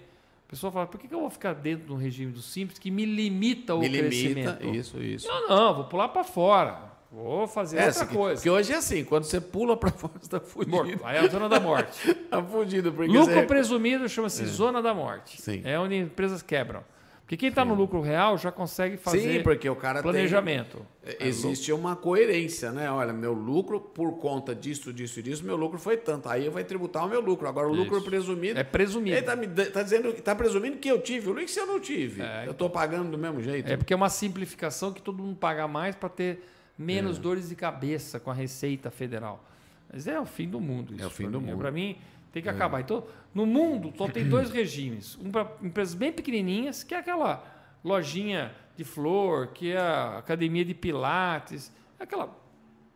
a 0.47 0.49
pessoa 0.49 0.71
fala, 0.71 0.87
por 0.87 0.99
que, 0.99 1.07
que 1.07 1.13
eu 1.13 1.19
vou 1.19 1.29
ficar 1.29 1.53
dentro 1.53 1.85
de 1.87 1.91
um 1.91 1.97
regime 1.97 2.31
do 2.31 2.41
simples 2.41 2.79
que 2.79 2.89
me 2.89 3.05
limita 3.05 3.75
o 3.75 3.79
me 3.79 3.89
crescimento? 3.89 4.61
Limita, 4.61 4.77
isso, 4.77 5.01
isso. 5.01 5.27
Não, 5.27 5.49
não, 5.49 5.75
vou 5.75 5.83
pular 5.85 6.09
para 6.09 6.23
fora. 6.23 6.91
Vou 7.11 7.45
fazer 7.45 7.77
é, 7.77 7.87
outra 7.87 8.05
coisa. 8.05 8.35
Porque 8.35 8.49
hoje 8.49 8.71
é 8.71 8.77
assim, 8.77 9.03
quando 9.03 9.25
você 9.25 9.41
pula 9.41 9.75
para 9.75 9.91
fora, 9.95 10.13
você 10.13 10.25
está 10.25 10.39
fudido. 10.39 10.77
Morto. 10.77 10.99
Aí 11.03 11.17
é 11.17 11.19
a 11.19 11.27
zona 11.27 11.49
da 11.49 11.59
morte. 11.59 12.09
Está 12.09 12.41
fudido. 12.43 12.89
Lucro 12.89 13.25
você... 13.25 13.45
presumido 13.45 14.07
chama-se 14.07 14.43
é. 14.43 14.45
zona 14.45 14.81
da 14.81 14.93
morte. 14.93 15.41
Sim. 15.41 15.61
É 15.65 15.77
onde 15.77 15.95
empresas 15.95 16.41
quebram. 16.41 16.85
Porque 17.31 17.37
quem 17.37 17.47
está 17.47 17.63
no 17.63 17.73
lucro 17.73 18.01
real 18.01 18.37
já 18.37 18.51
consegue 18.51 18.97
fazer 18.97 19.37
Sim, 19.37 19.41
porque 19.41 19.69
o 19.69 19.75
cara 19.77 20.03
planejamento. 20.03 20.85
Tem, 21.01 21.15
é, 21.17 21.27
existe 21.29 21.71
uma 21.71 21.95
coerência, 21.95 22.73
né? 22.73 22.91
Olha, 22.91 23.13
meu 23.13 23.31
lucro, 23.31 23.79
por 23.79 24.17
conta 24.17 24.53
disso, 24.53 24.91
disso 24.91 25.21
e 25.21 25.23
disso, 25.23 25.45
meu 25.45 25.55
lucro 25.55 25.79
foi 25.79 25.95
tanto. 25.95 26.27
Aí 26.27 26.45
eu 26.45 26.51
vou 26.51 26.61
tributar 26.61 27.05
o 27.05 27.09
meu 27.09 27.21
lucro. 27.21 27.47
Agora, 27.47 27.69
o 27.69 27.71
Isso. 27.71 27.83
lucro 27.83 28.01
presumido. 28.01 28.59
É 28.59 28.65
presumido. 28.65 29.15
Ele 29.15 29.25
está 29.25 29.71
tá 29.71 29.81
dizendo 29.81 30.09
está 30.09 30.35
presumindo 30.35 30.75
que 30.75 30.89
eu 30.89 30.99
tive. 30.99 31.29
O 31.29 31.31
lucro 31.31 31.47
se 31.47 31.57
eu 31.57 31.65
não 31.65 31.79
tive. 31.79 32.21
É, 32.21 32.47
eu 32.47 32.51
estou 32.51 32.69
pagando 32.69 33.11
do 33.11 33.17
mesmo 33.17 33.41
jeito. 33.41 33.71
É 33.71 33.77
porque 33.77 33.93
é 33.93 33.95
uma 33.95 34.09
simplificação 34.09 34.91
que 34.91 35.01
todo 35.01 35.23
mundo 35.23 35.37
paga 35.37 35.69
mais 35.69 35.95
para 35.95 36.09
ter 36.09 36.45
menos 36.77 37.17
é. 37.17 37.21
dores 37.21 37.47
de 37.47 37.55
cabeça 37.55 38.19
com 38.19 38.29
a 38.29 38.33
Receita 38.33 38.91
Federal. 38.91 39.41
Mas 39.89 40.05
é 40.05 40.19
o 40.19 40.25
fim 40.25 40.49
do 40.49 40.59
mundo. 40.59 40.93
Isso 40.93 41.03
é 41.03 41.07
o 41.07 41.09
fim 41.09 41.31
do 41.31 41.39
mim. 41.39 41.51
mundo. 41.51 41.59
Para 41.59 41.71
mim, 41.71 41.97
tem 42.31 42.41
que 42.41 42.49
é. 42.49 42.51
acabar. 42.51 42.79
Então, 42.79 43.05
no 43.33 43.45
mundo, 43.45 43.93
só 43.97 44.07
tem 44.07 44.27
dois 44.27 44.49
regimes. 44.51 45.17
Um 45.17 45.31
para 45.31 45.51
empresas 45.61 45.93
bem 45.93 46.11
pequenininhas, 46.11 46.83
que 46.83 46.93
é 46.93 46.97
aquela 46.97 47.43
lojinha 47.83 48.53
de 48.75 48.83
flor, 48.83 49.47
que 49.47 49.71
é 49.71 49.77
a 49.77 50.17
academia 50.19 50.63
de 50.63 50.73
pilates, 50.73 51.71
aquela 51.99 52.35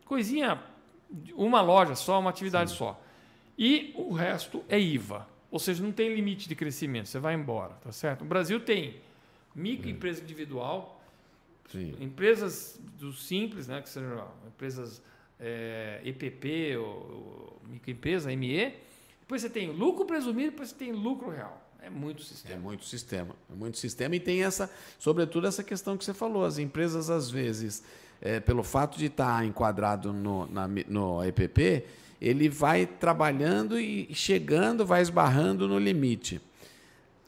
coisinha, 0.05 0.61
uma 1.33 1.61
loja 1.61 1.95
só, 1.95 2.19
uma 2.19 2.29
atividade 2.29 2.71
Sim. 2.71 2.77
só. 2.77 3.01
E 3.57 3.93
o 3.95 4.13
resto 4.13 4.63
é 4.67 4.79
IVA, 4.79 5.27
ou 5.49 5.59
seja, 5.59 5.81
não 5.81 5.91
tem 5.91 6.13
limite 6.13 6.47
de 6.49 6.55
crescimento, 6.55 7.07
você 7.07 7.19
vai 7.19 7.33
embora, 7.33 7.73
tá 7.75 7.91
certo? 7.91 8.23
O 8.23 8.25
Brasil 8.25 8.59
tem 8.59 8.95
microempresa 9.53 10.21
individual, 10.21 11.01
Sim. 11.69 11.95
empresas 11.99 12.79
do 12.99 13.13
simples, 13.13 13.67
né, 13.67 13.81
que 13.81 13.89
sejam 13.89 14.27
empresas 14.45 15.01
é, 15.39 16.01
EPP, 16.03 16.77
ou, 16.77 16.85
ou 16.85 17.61
microempresa, 17.67 18.35
ME, 18.35 18.73
depois 19.25 19.41
você 19.41 19.49
tem 19.49 19.71
lucro 19.71 20.05
presumido, 20.05 20.51
depois 20.51 20.69
você 20.69 20.75
tem 20.75 20.91
lucro 20.91 21.31
real. 21.31 21.59
É 21.81 21.89
muito 21.89 22.21
sistema. 22.21 22.55
É 22.55 22.59
muito 22.59 22.85
sistema. 22.85 23.35
É 23.51 23.55
muito 23.55 23.77
sistema 23.79 24.15
e 24.15 24.19
tem 24.19 24.43
essa, 24.43 24.69
sobretudo 24.99 25.47
essa 25.47 25.63
questão 25.63 25.97
que 25.97 26.05
você 26.05 26.13
falou. 26.13 26.45
As 26.45 26.59
empresas, 26.59 27.09
às 27.09 27.29
vezes, 27.29 27.83
é, 28.21 28.39
pelo 28.39 28.63
fato 28.63 28.99
de 28.99 29.07
estar 29.07 29.43
enquadrado 29.43 30.13
no, 30.13 30.45
na, 30.45 30.67
no 30.67 31.23
EPP, 31.23 31.85
ele 32.21 32.49
vai 32.49 32.85
trabalhando 32.85 33.79
e 33.79 34.13
chegando, 34.13 34.85
vai 34.85 35.01
esbarrando 35.01 35.67
no 35.67 35.79
limite. 35.79 36.39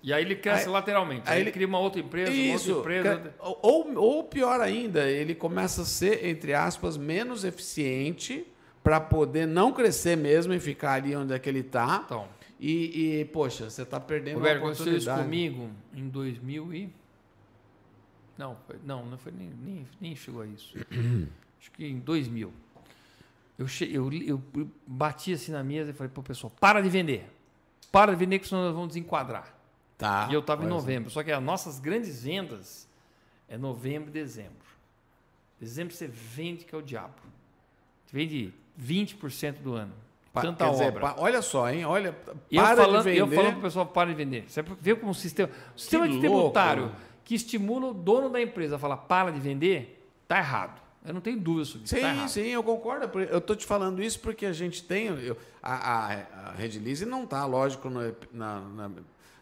E 0.04 0.14
aí 0.14 0.24
ele 0.24 0.36
cresce 0.36 0.68
aí, 0.68 0.72
lateralmente. 0.72 1.24
Aí, 1.26 1.38
aí 1.38 1.42
ele 1.42 1.52
cria 1.52 1.68
uma 1.68 1.80
outra 1.80 2.00
empresa, 2.00 2.32
isso, 2.32 2.70
uma 2.70 2.78
outra 2.78 2.98
empresa. 3.00 3.34
Ou, 3.40 3.96
ou 3.96 4.24
pior 4.24 4.62
ainda, 4.62 5.10
ele 5.10 5.34
começa 5.34 5.82
a 5.82 5.86
ser, 5.86 6.24
entre 6.26 6.54
aspas, 6.54 6.96
menos 6.96 7.44
eficiente 7.44 8.46
para 8.88 9.02
poder 9.02 9.46
não 9.46 9.74
crescer 9.74 10.16
mesmo 10.16 10.54
e 10.54 10.62
ficar 10.62 10.94
ali 10.94 11.14
onde 11.14 11.34
é 11.34 11.40
que 11.40 11.50
ele 11.50 11.60
está. 11.60 12.04
Então. 12.06 12.26
E, 12.58 13.20
e, 13.20 13.26
poxa, 13.26 13.70
você 13.70 13.82
está 13.82 14.00
perdendo 14.00 14.38
Roberto, 14.38 14.62
uma 14.62 14.72
oportunidade. 14.72 15.04
Você 15.04 15.24
comigo 15.26 15.70
em 15.94 16.08
2000 16.08 16.74
e... 16.74 16.90
Não, 18.38 18.56
foi, 18.66 18.78
não, 18.86 19.06
não 19.06 19.18
foi 19.18 19.34
nem, 19.34 19.50
nem, 19.50 19.88
nem 20.00 20.16
chegou 20.16 20.42
a 20.42 20.48
isso. 20.48 20.74
Acho 21.60 21.70
que 21.72 21.86
em 21.86 22.00
2000. 22.00 22.54
Eu, 23.60 23.68
che, 23.68 23.94
eu, 23.94 24.10
eu, 24.14 24.42
eu 24.56 24.72
bati 24.88 25.34
assim 25.34 25.52
na 25.52 25.66
mesa 25.66 25.92
e 25.92 25.94
falei 25.94 26.10
para 26.10 26.22
o 26.22 26.24
pessoal, 26.24 26.50
para 26.58 26.80
de 26.80 26.88
vender. 26.88 27.30
Para 27.92 28.14
de 28.14 28.18
vender 28.18 28.40
que 28.40 28.48
senão 28.48 28.64
nós 28.64 28.74
vamos 28.74 28.88
desenquadrar. 28.88 29.54
Tá, 29.98 30.30
e 30.32 30.34
eu 30.34 30.40
estava 30.40 30.64
em 30.64 30.68
novembro. 30.68 31.10
É. 31.10 31.12
Só 31.12 31.24
que 31.24 31.32
as 31.34 31.44
nossas 31.44 31.78
grandes 31.78 32.24
vendas 32.24 32.88
é 33.50 33.58
novembro 33.58 34.10
e 34.12 34.14
dezembro. 34.14 34.66
Dezembro 35.60 35.94
você 35.94 36.08
vende 36.08 36.64
que 36.64 36.74
é 36.74 36.78
o 36.78 36.82
diabo. 36.82 37.16
Você 38.06 38.16
vende 38.16 38.54
20% 38.80 39.62
do 39.62 39.74
ano. 39.74 39.94
Tanta 40.34 40.66
Quer 40.66 40.72
dizer, 40.72 40.88
obra. 40.90 41.16
olha 41.18 41.42
só, 41.42 41.70
hein? 41.70 41.84
Olha, 41.86 42.16
eu 42.52 42.62
para 42.62 42.76
falando, 42.76 43.04
de 43.04 43.10
vender. 43.10 43.22
Eu 43.22 43.28
falando 43.28 43.52
para 43.52 43.60
o 43.60 43.62
pessoal, 43.62 43.86
para 43.88 44.10
de 44.10 44.16
vender. 44.16 44.46
Você 44.48 44.62
vê 44.62 44.96
como 44.96 45.12
o 45.12 45.16
sistema... 45.16 45.50
O 45.76 45.80
sistema 45.80 46.08
de 46.08 46.20
tributário 46.20 46.92
que 47.24 47.36
estimula 47.36 47.88
o 47.88 47.94
dono 47.94 48.30
da 48.30 48.42
empresa 48.42 48.76
a 48.76 48.80
falar, 48.80 48.98
para 48.98 49.32
de 49.32 49.40
vender, 49.40 50.08
está 50.24 50.38
errado. 50.38 50.80
Eu 51.04 51.14
não 51.14 51.22
tenho 51.22 51.40
dúvida 51.40 51.66
sobre 51.66 51.86
isso. 51.86 51.96
Sim, 51.96 52.02
tá 52.02 52.28
sim, 52.28 52.48
eu 52.50 52.64
concordo. 52.64 53.20
Eu 53.20 53.40
estou 53.40 53.56
te 53.56 53.66
falando 53.66 54.02
isso 54.02 54.20
porque 54.20 54.46
a 54.46 54.54
gente 54.54 54.84
tem... 54.84 55.08
Eu, 55.08 55.38
a, 55.62 55.74
a, 55.74 56.50
a 56.50 56.52
Redilize 56.52 57.06
não 57.06 57.24
está, 57.24 57.46
lógico, 57.46 57.90
no, 57.90 58.02
na, 58.32 58.60
na 58.60 58.92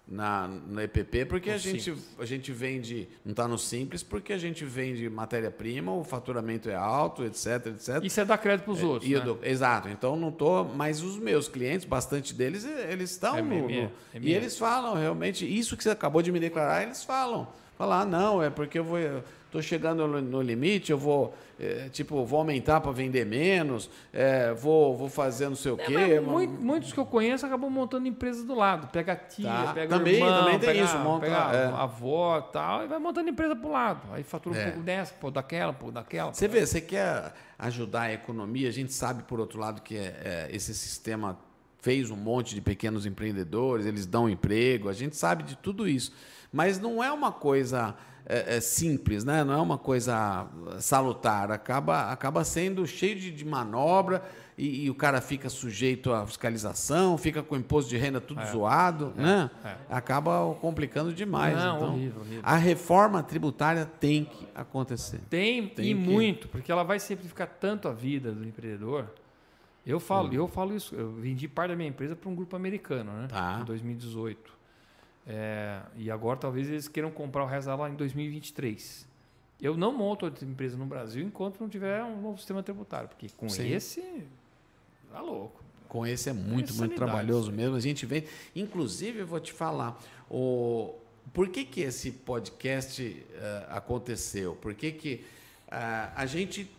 na, 0.07 0.47
na 0.67 0.83
EPP, 0.83 1.25
porque 1.25 1.49
a 1.49 1.57
gente, 1.57 1.93
a 2.19 2.25
gente 2.25 2.51
vende, 2.51 3.07
não 3.23 3.31
está 3.31 3.47
no 3.47 3.57
simples, 3.57 4.03
porque 4.03 4.33
a 4.33 4.37
gente 4.37 4.63
vende 4.63 5.09
matéria-prima, 5.09 5.91
o 5.91 6.03
faturamento 6.03 6.69
é 6.69 6.75
alto, 6.75 7.23
etc, 7.23 7.67
etc. 7.67 8.03
E 8.03 8.09
você 8.09 8.23
dá 8.23 8.37
crédito 8.37 8.65
para 8.65 8.73
os 8.73 8.81
é, 8.81 8.85
outros. 8.85 9.09
Né? 9.09 9.19
Dou, 9.19 9.39
exato. 9.41 9.89
Então 9.89 10.15
não 10.15 10.29
estou. 10.29 10.63
Mas 10.63 11.01
os 11.01 11.17
meus 11.17 11.47
clientes, 11.47 11.85
bastante 11.85 12.33
deles, 12.33 12.65
eles 12.65 13.11
estão 13.11 13.37
é 13.37 13.41
no, 13.41 13.61
no, 13.67 13.71
é 13.71 13.89
E 14.21 14.33
eles 14.33 14.57
falam 14.57 14.95
realmente, 14.95 15.45
isso 15.45 15.75
que 15.75 15.83
você 15.83 15.89
acabou 15.89 16.21
de 16.21 16.31
me 16.31 16.39
declarar, 16.39 16.83
eles 16.83 17.03
falam. 17.03 17.47
Falar, 17.77 18.01
ah, 18.01 18.05
não, 18.05 18.41
é 18.41 18.49
porque 18.49 18.79
eu 18.79 18.83
vou 18.85 18.97
estou 19.55 19.61
chegando 19.61 20.07
no, 20.07 20.21
no, 20.21 20.41
limite, 20.41 20.91
eu 20.91 20.97
vou, 20.97 21.33
é, 21.59 21.87
tipo, 21.89 22.25
vou 22.25 22.39
aumentar 22.39 22.81
para 22.81 22.91
vender 22.91 23.25
menos, 23.25 23.89
é, 24.11 24.53
vou, 24.53 24.95
vou 24.95 25.09
fazer 25.09 25.47
não 25.47 25.55
sei 25.55 25.71
o 25.71 25.79
é, 25.79 25.85
quê. 25.85 26.19
Muito, 26.19 26.61
muitos 26.61 26.91
que 26.91 26.99
eu 26.99 27.05
conheço 27.05 27.45
acabam 27.45 27.69
montando 27.69 28.07
empresas 28.07 28.43
do 28.43 28.53
lado. 28.53 28.87
Pega 28.87 29.13
a 29.13 29.15
tia, 29.15 29.47
tá. 29.47 29.73
pega 29.73 29.97
também, 29.97 30.15
o 30.15 30.17
irmão, 30.17 30.43
também 30.43 30.59
tem 30.59 30.69
pega, 30.69 30.83
isso, 30.83 30.97
monta, 30.99 31.25
pega 31.25 31.37
é. 31.37 31.65
a 31.67 31.83
avó 31.83 32.37
e 32.37 32.53
tal, 32.53 32.83
e 32.83 32.87
vai 32.87 32.99
montando 32.99 33.29
empresa 33.29 33.55
para 33.55 33.67
o 33.67 33.71
lado. 33.71 34.13
Aí 34.13 34.23
fatura 34.23 34.55
um 34.55 34.59
é. 34.59 34.65
pouco 34.65 34.79
dessa, 34.81 35.13
pouco 35.13 35.33
daquela, 35.33 35.73
pouco 35.73 35.93
daquela. 35.93 36.33
Você 36.33 36.47
vê, 36.47 36.65
você 36.65 36.81
quer 36.81 37.33
ajudar 37.57 38.01
a 38.01 38.13
economia, 38.13 38.67
a 38.67 38.73
gente 38.73 38.93
sabe, 38.93 39.23
por 39.23 39.39
outro 39.39 39.59
lado, 39.59 39.81
que 39.81 39.95
é, 39.95 40.49
esse 40.51 40.73
sistema 40.73 41.37
fez 41.79 42.09
um 42.09 42.15
monte 42.15 42.55
de 42.55 42.61
pequenos 42.61 43.05
empreendedores, 43.05 43.85
eles 43.85 44.07
dão 44.07 44.27
emprego, 44.27 44.89
a 44.89 44.93
gente 44.93 45.15
sabe 45.15 45.43
de 45.43 45.55
tudo 45.55 45.87
isso. 45.87 46.11
Mas 46.51 46.79
não 46.79 47.03
é 47.03 47.11
uma 47.11 47.31
coisa 47.31 47.95
é, 48.25 48.57
é 48.57 48.61
simples, 48.61 49.23
né? 49.23 49.43
não 49.43 49.53
é 49.53 49.61
uma 49.61 49.77
coisa 49.77 50.47
salutar, 50.79 51.51
acaba, 51.51 52.11
acaba 52.11 52.43
sendo 52.43 52.85
cheio 52.87 53.15
de, 53.19 53.31
de 53.31 53.45
manobra 53.45 54.23
e, 54.57 54.85
e, 54.85 54.89
o 54.89 54.95
cara 54.95 55.19
fica 55.19 55.49
sujeito 55.49 56.13
à 56.13 56.25
fiscalização, 56.25 57.17
fica 57.17 57.43
com 57.43 57.55
o 57.55 57.57
imposto 57.57 57.89
de 57.89 57.97
renda 57.97 58.21
tudo 58.21 58.39
é, 58.39 58.45
zoado, 58.45 59.13
é, 59.17 59.21
né? 59.21 59.51
É. 59.65 59.75
acaba 59.89 60.55
complicando 60.61 61.13
demais. 61.13 61.57
Não, 61.57 61.75
então, 61.75 61.93
horrível, 61.93 62.21
horrível. 62.21 62.41
A 62.41 62.55
reforma 62.55 63.21
tributária 63.21 63.85
tem 63.99 64.23
que 64.23 64.47
acontecer. 64.55 65.19
Tem, 65.29 65.67
tem 65.67 65.91
e 65.91 65.93
que... 65.93 65.93
muito, 65.93 66.47
porque 66.47 66.71
ela 66.71 66.83
vai 66.83 66.99
simplificar 66.99 67.49
tanto 67.59 67.89
a 67.89 67.93
vida 67.93 68.31
do 68.31 68.47
empreendedor 68.47 69.07
Eu 69.85 69.99
falo, 69.99 70.33
eu 70.33 70.47
falo 70.47 70.73
isso. 70.73 70.95
Eu 70.95 71.11
vendi 71.11 71.49
parte 71.49 71.71
da 71.71 71.75
minha 71.75 71.89
empresa 71.89 72.15
para 72.15 72.29
um 72.29 72.35
grupo 72.35 72.55
americano, 72.55 73.11
né? 73.11 73.27
Tá. 73.27 73.59
Em 73.61 73.65
2018. 73.65 74.54
É, 75.27 75.81
e 75.95 76.11
agora 76.11 76.37
talvez 76.37 76.69
eles 76.69 76.87
queiram 76.87 77.09
comprar 77.09 77.43
o 77.43 77.47
resto 77.47 77.67
lá 77.75 77.89
em 77.89 77.95
2023. 77.95 79.07
Eu 79.61 79.75
não 79.75 79.91
monto 79.91 80.25
outra 80.25 80.45
empresa 80.45 80.77
no 80.77 80.85
Brasil 80.85 81.25
enquanto 81.25 81.59
não 81.59 81.69
tiver 81.69 82.03
um 82.03 82.21
novo 82.21 82.37
sistema 82.37 82.61
tributário, 82.61 83.07
porque 83.07 83.27
com 83.35 83.49
Sim. 83.49 83.71
esse 83.71 84.03
tá 85.11 85.21
louco. 85.21 85.63
Com 85.87 86.05
esse 86.05 86.29
é 86.29 86.33
muito, 86.33 86.73
É 86.73 86.75
muito 86.75 86.95
trabalhoso 86.95 87.51
mesmo. 87.51 87.75
A 87.75 87.79
gente 87.79 88.05
vem. 88.05 88.25
Inclusive, 88.55 89.19
eu 89.19 89.27
vou 89.27 89.39
te 89.39 89.53
falar. 89.53 89.99
O... 90.29 90.93
Por 91.33 91.47
que, 91.49 91.63
que 91.63 91.81
esse 91.81 92.11
podcast 92.11 93.25
eh, 93.33 93.65
aconteceu? 93.69 94.55
Por 94.55 94.73
que, 94.73 94.91
que 94.91 95.25
ah, 95.69 96.11
a 96.15 96.25
gente 96.25 96.69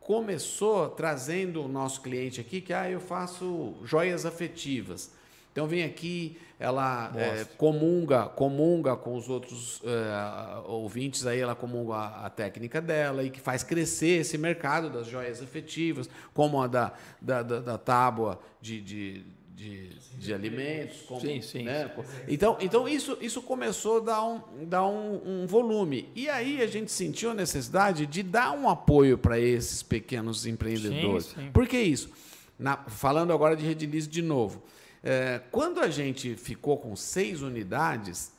começou 0.00 0.88
trazendo 0.88 1.62
o 1.62 1.68
nosso 1.68 2.00
cliente 2.00 2.40
aqui, 2.40 2.60
que 2.60 2.72
ah, 2.72 2.90
eu 2.90 3.00
faço 3.00 3.74
joias 3.84 4.24
afetivas. 4.24 5.12
Então 5.58 5.66
vem 5.66 5.82
aqui, 5.82 6.38
ela 6.56 7.12
eh, 7.16 7.44
comunga, 7.56 8.26
comunga 8.26 8.94
com 8.94 9.16
os 9.16 9.28
outros 9.28 9.82
eh, 9.84 10.62
ouvintes 10.68 11.26
aí, 11.26 11.40
ela 11.40 11.56
comunga 11.56 11.94
a, 11.94 12.26
a 12.26 12.30
técnica 12.30 12.80
dela 12.80 13.24
e 13.24 13.30
que 13.30 13.40
faz 13.40 13.64
crescer 13.64 14.20
esse 14.20 14.38
mercado 14.38 14.88
das 14.88 15.08
joias 15.08 15.42
afetivas, 15.42 16.08
como 16.32 16.62
a 16.62 16.68
da, 16.68 16.92
da, 17.20 17.42
da, 17.42 17.58
da 17.58 17.76
tábua 17.76 18.38
de, 18.60 18.80
de, 18.80 19.24
de, 19.52 19.88
de 20.16 20.32
alimentos. 20.32 21.00
Como, 21.08 21.20
Sim, 21.20 21.42
sim, 21.42 21.64
né? 21.64 21.90
Então, 22.28 22.56
então 22.60 22.88
isso, 22.88 23.18
isso 23.20 23.42
começou 23.42 23.96
a 23.96 24.00
dar, 24.00 24.24
um, 24.24 24.40
dar 24.64 24.86
um, 24.86 25.42
um 25.42 25.44
volume. 25.44 26.08
E 26.14 26.28
aí 26.28 26.62
a 26.62 26.68
gente 26.68 26.92
sentiu 26.92 27.32
a 27.32 27.34
necessidade 27.34 28.06
de 28.06 28.22
dar 28.22 28.52
um 28.52 28.68
apoio 28.68 29.18
para 29.18 29.40
esses 29.40 29.82
pequenos 29.82 30.46
empreendedores. 30.46 31.24
Sim, 31.24 31.46
sim. 31.46 31.50
Por 31.50 31.66
que 31.66 31.80
isso? 31.80 32.12
Na- 32.56 32.76
falando 32.86 33.32
agora 33.32 33.56
de 33.56 33.66
Redilize 33.66 34.08
de 34.08 34.22
novo. 34.22 34.62
É, 35.02 35.40
quando 35.50 35.80
a 35.80 35.88
gente 35.88 36.34
ficou 36.36 36.76
com 36.78 36.94
seis 36.96 37.40
unidades, 37.42 38.32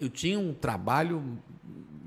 eu 0.00 0.08
tinha 0.08 0.38
um 0.38 0.52
trabalho, 0.54 1.38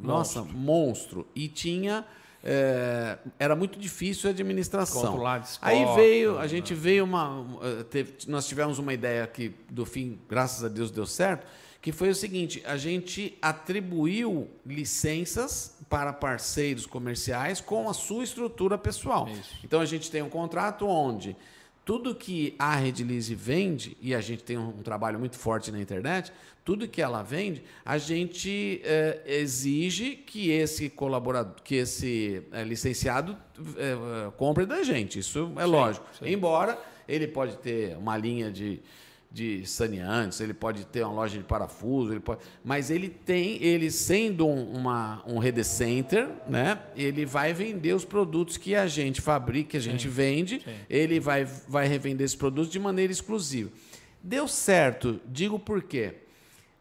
nossa, 0.01 0.43
monstro. 0.43 1.25
E 1.35 1.47
tinha. 1.47 2.05
é, 2.43 3.17
era 3.37 3.55
muito 3.55 3.77
difícil 3.77 4.29
a 4.29 4.31
administração. 4.31 5.01
Controlar 5.01 5.43
Aí 5.61 5.83
veio, 5.95 6.39
a 6.39 6.47
gente 6.47 6.73
veio 6.73 7.03
uma. 7.03 7.45
eh, 7.61 7.83
teve- 7.83 8.13
nós 8.27 8.47
tivemos 8.47 8.79
uma 8.79 8.93
ideia 8.93 9.27
que, 9.27 9.53
do 9.69 9.85
fim, 9.85 10.17
graças 10.29 10.63
a 10.63 10.67
Deus, 10.69 10.89
deu 10.89 11.05
certo, 11.05 11.45
que 11.81 11.91
foi 11.91 12.09
o 12.09 12.15
seguinte: 12.15 12.63
a 12.65 12.77
gente 12.77 13.37
atribuiu 13.41 14.49
licenças 14.65 15.75
para 15.89 16.13
parceiros 16.13 16.85
comerciais 16.85 17.59
com 17.61 17.89
a 17.89 17.93
sua 17.93 18.23
estrutura 18.23 18.77
pessoal. 18.77 19.27
Isso. 19.27 19.55
Então 19.63 19.81
a 19.81 19.85
gente 19.85 20.09
tem 20.09 20.21
um 20.21 20.29
contrato 20.29 20.87
onde 20.87 21.35
tudo 21.89 22.13
que 22.13 22.53
a 22.59 22.75
Redilize 22.75 23.33
vende, 23.33 23.97
e 23.99 24.13
a 24.13 24.21
gente 24.21 24.43
tem 24.43 24.59
um, 24.59 24.67
um 24.67 24.83
trabalho 24.83 25.17
muito 25.17 25.39
forte 25.39 25.71
na 25.71 25.79
internet, 25.79 26.31
tudo 26.63 26.87
que 26.87 27.01
ela 27.01 27.23
vende, 27.23 27.63
a 27.83 27.97
gente 27.97 28.79
eh, 28.83 29.19
exige 29.25 30.11
que 30.15 30.51
esse 30.51 30.87
colaborador, 30.87 31.55
que 31.63 31.77
esse 31.77 32.43
eh, 32.51 32.63
licenciado 32.63 33.35
eh, 33.75 33.97
eh, 33.97 34.31
compre 34.37 34.67
da 34.67 34.83
gente. 34.83 35.17
Isso 35.17 35.51
é 35.57 35.65
lógico. 35.65 36.05
sim. 36.13 36.29
Embora 36.29 36.79
ele 37.07 37.27
pode 37.27 37.57
ter 37.57 37.97
uma 37.97 38.15
linha 38.15 38.51
de, 38.51 38.79
de 39.31 39.63
saneantes, 39.65 40.39
ele 40.41 40.55
pode 40.55 40.85
ter 40.85 41.03
uma 41.03 41.13
loja 41.13 41.37
de 41.37 41.43
parafuso, 41.43 42.11
ele 42.11 42.19
pode, 42.19 42.41
mas 42.63 42.89
ele 42.89 43.07
tem, 43.07 43.61
ele 43.63 43.91
sendo 43.91 44.47
um, 44.47 44.71
uma, 44.71 45.23
um 45.27 45.37
rede 45.37 45.63
center, 45.63 46.29
né, 46.47 46.79
ele 46.95 47.27
vai 47.27 47.53
vender 47.53 47.93
os 47.93 48.03
produtos 48.03 48.57
que 48.57 48.75
a 48.75 48.87
gente 48.87 49.21
fabrica, 49.21 49.71
que 49.71 49.77
a 49.77 49.79
gente 49.79 50.07
vende, 50.07 50.61
sim. 50.61 50.71
ele 50.89 51.19
vai, 51.19 51.45
vai 51.45 51.87
revender 51.87 52.25
esses 52.25 52.35
produtos 52.35 52.71
de 52.71 52.79
maneira 52.79 53.13
exclusiva. 53.13 53.69
Deu 54.21 54.47
certo, 54.47 55.21
digo 55.27 55.59
por 55.59 55.83
quê. 55.83 56.15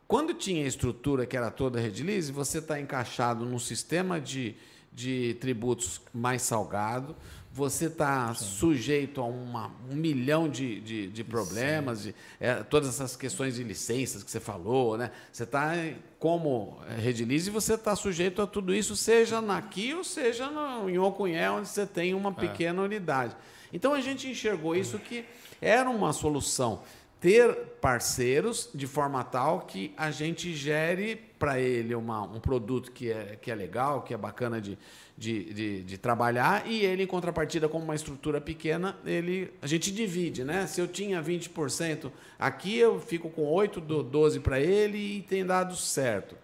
Quando 0.07 0.33
tinha 0.33 0.65
a 0.65 0.67
estrutura 0.67 1.27
que 1.27 1.37
era 1.37 1.51
toda 1.51 1.79
Redilize, 1.79 2.33
você 2.33 2.59
está 2.59 2.81
encaixado 2.81 3.45
num 3.45 3.59
sistema 3.59 4.19
de, 4.19 4.57
de 4.91 5.37
tributos 5.39 6.01
mais 6.15 6.41
salgado, 6.41 7.15
você 7.59 7.87
está 7.87 8.33
sujeito 8.35 9.21
a 9.21 9.25
uma, 9.25 9.73
um 9.91 9.97
milhão 9.97 10.49
de, 10.49 10.81
de, 10.81 11.09
de 11.09 11.25
problemas, 11.25 12.05
de, 12.05 12.15
é, 12.39 12.55
todas 12.63 12.89
essas 12.89 13.17
questões 13.17 13.57
de 13.57 13.65
licenças 13.65 14.23
que 14.23 14.31
você 14.31 14.39
falou, 14.39 14.97
né? 14.97 15.11
Você 15.33 15.43
está 15.43 15.73
como 16.21 16.79
é, 16.89 17.01
Redilize, 17.01 17.51
você 17.51 17.75
está 17.75 17.97
sujeito 17.97 18.41
a 18.41 18.47
tudo 18.47 18.73
isso, 18.73 18.95
seja 18.95 19.41
naqui 19.41 19.93
ou 19.93 20.05
seja 20.05 20.49
no, 20.49 20.89
em 20.89 20.99
Ocunhé, 20.99 21.51
onde 21.51 21.69
você 21.69 21.85
tem 21.85 22.15
uma 22.15 22.33
pequena 22.33 22.81
unidade. 22.81 23.35
Então 23.73 23.93
a 23.93 24.01
gente 24.01 24.29
enxergou 24.29 24.77
isso 24.77 24.97
que 24.97 25.25
era 25.61 25.91
uma 25.91 26.13
solução 26.13 26.83
ter 27.21 27.55
parceiros 27.81 28.69
de 28.75 28.87
forma 28.87 29.23
tal 29.25 29.61
que 29.61 29.93
a 29.97 30.11
gente 30.11 30.55
gere 30.55 31.17
para 31.39 31.61
ele 31.61 31.95
uma, 31.95 32.23
um 32.23 32.41
produto 32.41 32.91
que 32.93 33.11
é, 33.11 33.37
que 33.41 33.51
é 33.51 33.55
legal, 33.55 34.03
que 34.03 34.13
é 34.13 34.17
bacana 34.17 34.61
de, 34.61 34.77
de, 35.17 35.53
de, 35.53 35.83
de 35.85 35.99
trabalhar, 35.99 36.67
e 36.67 36.85
ele, 36.85 37.05
em 37.05 37.07
contrapartida, 37.07 37.69
como 37.69 37.85
uma 37.85 37.95
estrutura 37.95 38.41
pequena, 38.41 38.97
ele, 39.05 39.53
a 39.63 39.67
gente 39.67 39.93
divide, 39.93 40.45
né? 40.45 40.67
Se 40.67 40.81
eu 40.81 40.89
tinha 40.89 41.23
20% 41.23 42.11
aqui, 42.39 42.77
eu 42.77 43.01
fico 43.01 43.31
com 43.31 43.45
8, 43.47 43.81
dou 43.81 44.03
12 44.03 44.41
para 44.41 44.61
ele 44.61 45.19
e 45.19 45.23
tem 45.23 45.45
dado 45.45 45.77
certo. 45.77 46.37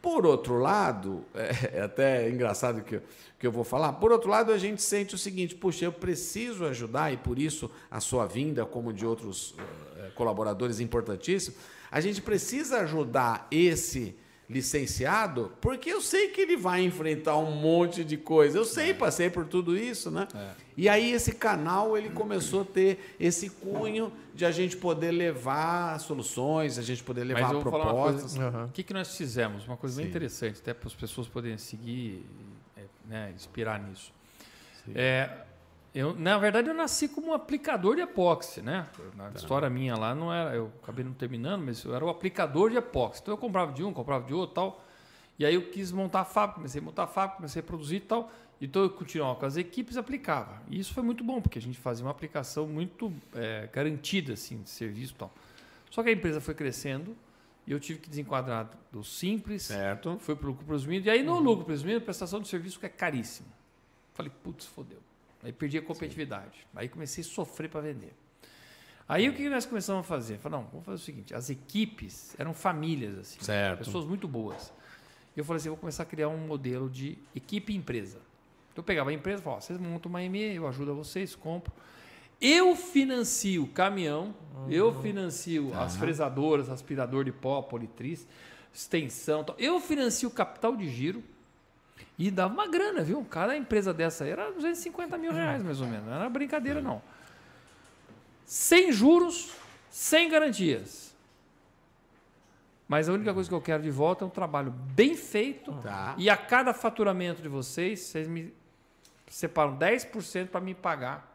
Por 0.00 0.24
outro 0.24 0.58
lado, 0.58 1.24
é, 1.34 1.78
é 1.78 1.82
até 1.82 2.28
engraçado 2.30 2.82
que 2.82 2.96
eu, 2.96 3.02
que 3.40 3.46
eu 3.46 3.50
vou 3.50 3.64
falar, 3.64 3.94
por 3.94 4.12
outro 4.12 4.28
lado, 4.28 4.52
a 4.52 4.58
gente 4.58 4.82
sente 4.82 5.14
o 5.14 5.18
seguinte: 5.18 5.54
puxa, 5.54 5.86
eu 5.86 5.92
preciso 5.92 6.66
ajudar, 6.66 7.10
e 7.10 7.16
por 7.16 7.38
isso 7.38 7.70
a 7.90 7.98
sua 7.98 8.26
vinda, 8.26 8.66
como 8.66 8.92
de 8.92 9.06
outros 9.06 9.54
eh, 9.96 10.10
colaboradores 10.14 10.78
importantíssimos, 10.78 11.58
a 11.90 12.00
gente 12.02 12.20
precisa 12.20 12.80
ajudar 12.80 13.48
esse 13.50 14.14
licenciado, 14.50 15.52
porque 15.60 15.90
eu 15.90 16.02
sei 16.02 16.28
que 16.28 16.40
ele 16.40 16.56
vai 16.56 16.82
enfrentar 16.82 17.36
um 17.36 17.52
monte 17.52 18.02
de 18.02 18.16
coisa. 18.16 18.58
Eu 18.58 18.64
sei, 18.64 18.92
passei 18.92 19.30
por 19.30 19.46
tudo 19.46 19.76
isso, 19.76 20.10
né? 20.10 20.26
E 20.76 20.88
aí 20.88 21.12
esse 21.12 21.32
canal 21.32 21.96
ele 21.96 22.10
começou 22.10 22.62
a 22.62 22.64
ter 22.64 23.14
esse 23.18 23.48
cunho 23.48 24.12
de 24.34 24.44
a 24.44 24.50
gente 24.50 24.76
poder 24.76 25.12
levar 25.12 26.00
soluções, 26.00 26.78
a 26.78 26.82
gente 26.82 27.02
poder 27.04 27.22
levar 27.22 27.42
Mas 27.42 27.52
eu 27.52 27.60
vou 27.60 27.70
falar 27.70 27.92
uma 27.92 28.10
propostas. 28.10 28.36
O 28.36 28.72
que, 28.72 28.82
que 28.82 28.92
nós 28.92 29.16
fizemos? 29.16 29.66
Uma 29.68 29.76
coisa 29.76 29.96
bem 29.96 30.06
interessante, 30.10 30.58
até 30.60 30.74
para 30.74 30.88
as 30.88 30.94
pessoas 30.94 31.28
poderem 31.28 31.56
seguir, 31.56 32.26
é, 32.26 32.49
né, 33.10 33.32
inspirar 33.34 33.78
nisso. 33.80 34.12
É, 34.94 35.28
eu, 35.94 36.14
na 36.14 36.38
verdade, 36.38 36.68
eu 36.68 36.74
nasci 36.74 37.08
como 37.08 37.28
um 37.28 37.34
aplicador 37.34 37.96
de 37.96 38.02
epóxi, 38.02 38.62
né? 38.62 38.86
Na 39.16 39.24
Tá. 39.30 39.38
história 39.38 39.68
minha 39.68 39.96
lá, 39.96 40.14
não 40.14 40.32
era, 40.32 40.54
eu 40.54 40.70
acabei 40.82 41.04
não 41.04 41.12
terminando, 41.12 41.62
mas 41.64 41.84
eu 41.84 41.94
era 41.94 42.04
o 42.04 42.08
aplicador 42.08 42.70
de 42.70 42.76
epóxi. 42.76 43.20
Então 43.20 43.34
eu 43.34 43.38
comprava 43.38 43.72
de 43.72 43.82
um, 43.82 43.92
comprava 43.92 44.24
de 44.24 44.32
outro 44.32 44.54
tal. 44.54 44.84
E 45.38 45.44
aí 45.44 45.54
eu 45.54 45.70
quis 45.70 45.90
montar 45.90 46.20
a 46.20 46.24
fábrica, 46.24 46.56
comecei 46.56 46.80
a 46.80 46.84
montar 46.84 47.02
a 47.04 47.06
fábrica, 47.06 47.36
comecei 47.38 47.60
a 47.60 47.62
produzir 47.62 47.96
e 47.96 48.00
tal. 48.00 48.30
Então 48.60 48.82
eu 48.82 48.90
continuava 48.90 49.38
com 49.40 49.46
as 49.46 49.56
equipes 49.56 49.96
e 49.96 49.98
aplicava. 49.98 50.62
E 50.68 50.78
isso 50.78 50.92
foi 50.94 51.02
muito 51.02 51.24
bom, 51.24 51.40
porque 51.40 51.58
a 51.58 51.62
gente 51.62 51.78
fazia 51.78 52.04
uma 52.04 52.10
aplicação 52.10 52.66
muito 52.66 53.12
é, 53.34 53.68
garantida 53.72 54.34
assim, 54.34 54.62
de 54.62 54.70
serviço 54.70 55.14
e 55.14 55.16
tal. 55.16 55.32
Só 55.90 56.02
que 56.02 56.10
a 56.10 56.12
empresa 56.12 56.40
foi 56.40 56.54
crescendo 56.54 57.16
eu 57.72 57.80
tive 57.80 57.98
que 58.00 58.08
desenquadrar 58.10 58.70
do 58.90 59.02
simples, 59.04 59.64
Certo. 59.64 60.18
foi 60.20 60.34
para 60.36 60.46
o 60.46 60.50
lucro 60.50 60.64
presumido. 60.66 61.06
E 61.06 61.10
aí 61.10 61.22
no 61.22 61.38
lucro 61.38 61.64
presumido, 61.64 62.00
prestação 62.00 62.40
de 62.40 62.48
serviço 62.48 62.78
que 62.80 62.86
é 62.86 62.88
caríssimo. 62.88 63.48
Falei, 64.14 64.32
putz, 64.42 64.66
fodeu. 64.66 64.98
Aí 65.42 65.52
perdi 65.52 65.78
a 65.78 65.82
competitividade. 65.82 66.66
Aí 66.74 66.88
comecei 66.88 67.22
a 67.22 67.26
sofrer 67.26 67.68
para 67.70 67.80
vender. 67.80 68.12
Aí 69.08 69.28
o 69.28 69.34
que 69.34 69.48
nós 69.48 69.66
começamos 69.66 70.00
a 70.00 70.02
fazer? 70.04 70.38
Falei, 70.38 70.58
não, 70.60 70.66
vamos 70.68 70.84
fazer 70.84 70.96
o 70.96 71.04
seguinte: 71.04 71.34
as 71.34 71.50
equipes 71.50 72.34
eram 72.38 72.52
famílias, 72.54 73.18
assim, 73.18 73.40
Certo. 73.40 73.78
pessoas 73.78 74.04
muito 74.04 74.28
boas. 74.28 74.72
E 75.34 75.40
eu 75.40 75.44
falei 75.44 75.58
assim: 75.58 75.68
vou 75.68 75.78
começar 75.78 76.02
a 76.02 76.06
criar 76.06 76.28
um 76.28 76.38
modelo 76.46 76.88
de 76.88 77.18
equipe 77.34 77.72
e 77.72 77.76
empresa. 77.76 78.18
Então 78.72 78.82
eu 78.82 78.84
pegava 78.84 79.10
a 79.10 79.12
empresa 79.12 79.40
e 79.40 79.44
falava: 79.44 79.62
vocês 79.62 79.80
montam 79.80 80.10
uma 80.10 80.20
ME, 80.20 80.54
eu 80.54 80.66
ajudo 80.68 80.92
a 80.92 80.94
vocês, 80.94 81.34
compro. 81.34 81.72
Eu 82.40 82.74
financio 82.74 83.64
o 83.64 83.68
caminhão, 83.68 84.34
eu 84.68 84.94
financio 85.02 85.72
as 85.74 85.96
fresadoras, 85.96 86.68
aspirador 86.70 87.24
de 87.24 87.32
pó, 87.32 87.60
politriz, 87.62 88.26
extensão. 88.72 89.44
Tal. 89.44 89.54
Eu 89.58 89.80
financio 89.80 90.28
o 90.28 90.32
capital 90.32 90.74
de 90.76 90.88
giro 90.88 91.22
e 92.18 92.30
dava 92.30 92.52
uma 92.54 92.66
grana, 92.66 93.02
viu? 93.02 93.24
Cada 93.24 93.56
empresa 93.56 93.92
dessa 93.92 94.24
aí 94.24 94.30
era 94.30 94.50
250 94.52 95.18
mil 95.18 95.32
reais, 95.32 95.62
mais 95.62 95.80
ou 95.80 95.86
menos. 95.86 96.06
Não 96.06 96.14
era 96.14 96.28
brincadeira, 96.30 96.80
não. 96.80 97.02
Sem 98.46 98.90
juros, 98.92 99.52
sem 99.90 100.28
garantias. 100.28 101.14
Mas 102.88 103.08
a 103.08 103.12
única 103.12 103.32
coisa 103.32 103.48
que 103.48 103.54
eu 103.54 103.60
quero 103.60 103.82
de 103.82 103.90
volta 103.90 104.24
é 104.24 104.26
um 104.26 104.30
trabalho 104.30 104.70
bem 104.72 105.14
feito 105.16 105.72
Tá. 105.82 106.14
e 106.18 106.28
a 106.28 106.36
cada 106.36 106.74
faturamento 106.74 107.40
de 107.40 107.48
vocês, 107.48 108.00
vocês 108.00 108.26
me 108.26 108.52
separam 109.28 109.76
10% 109.76 110.48
para 110.48 110.60
me 110.60 110.74
pagar 110.74 111.29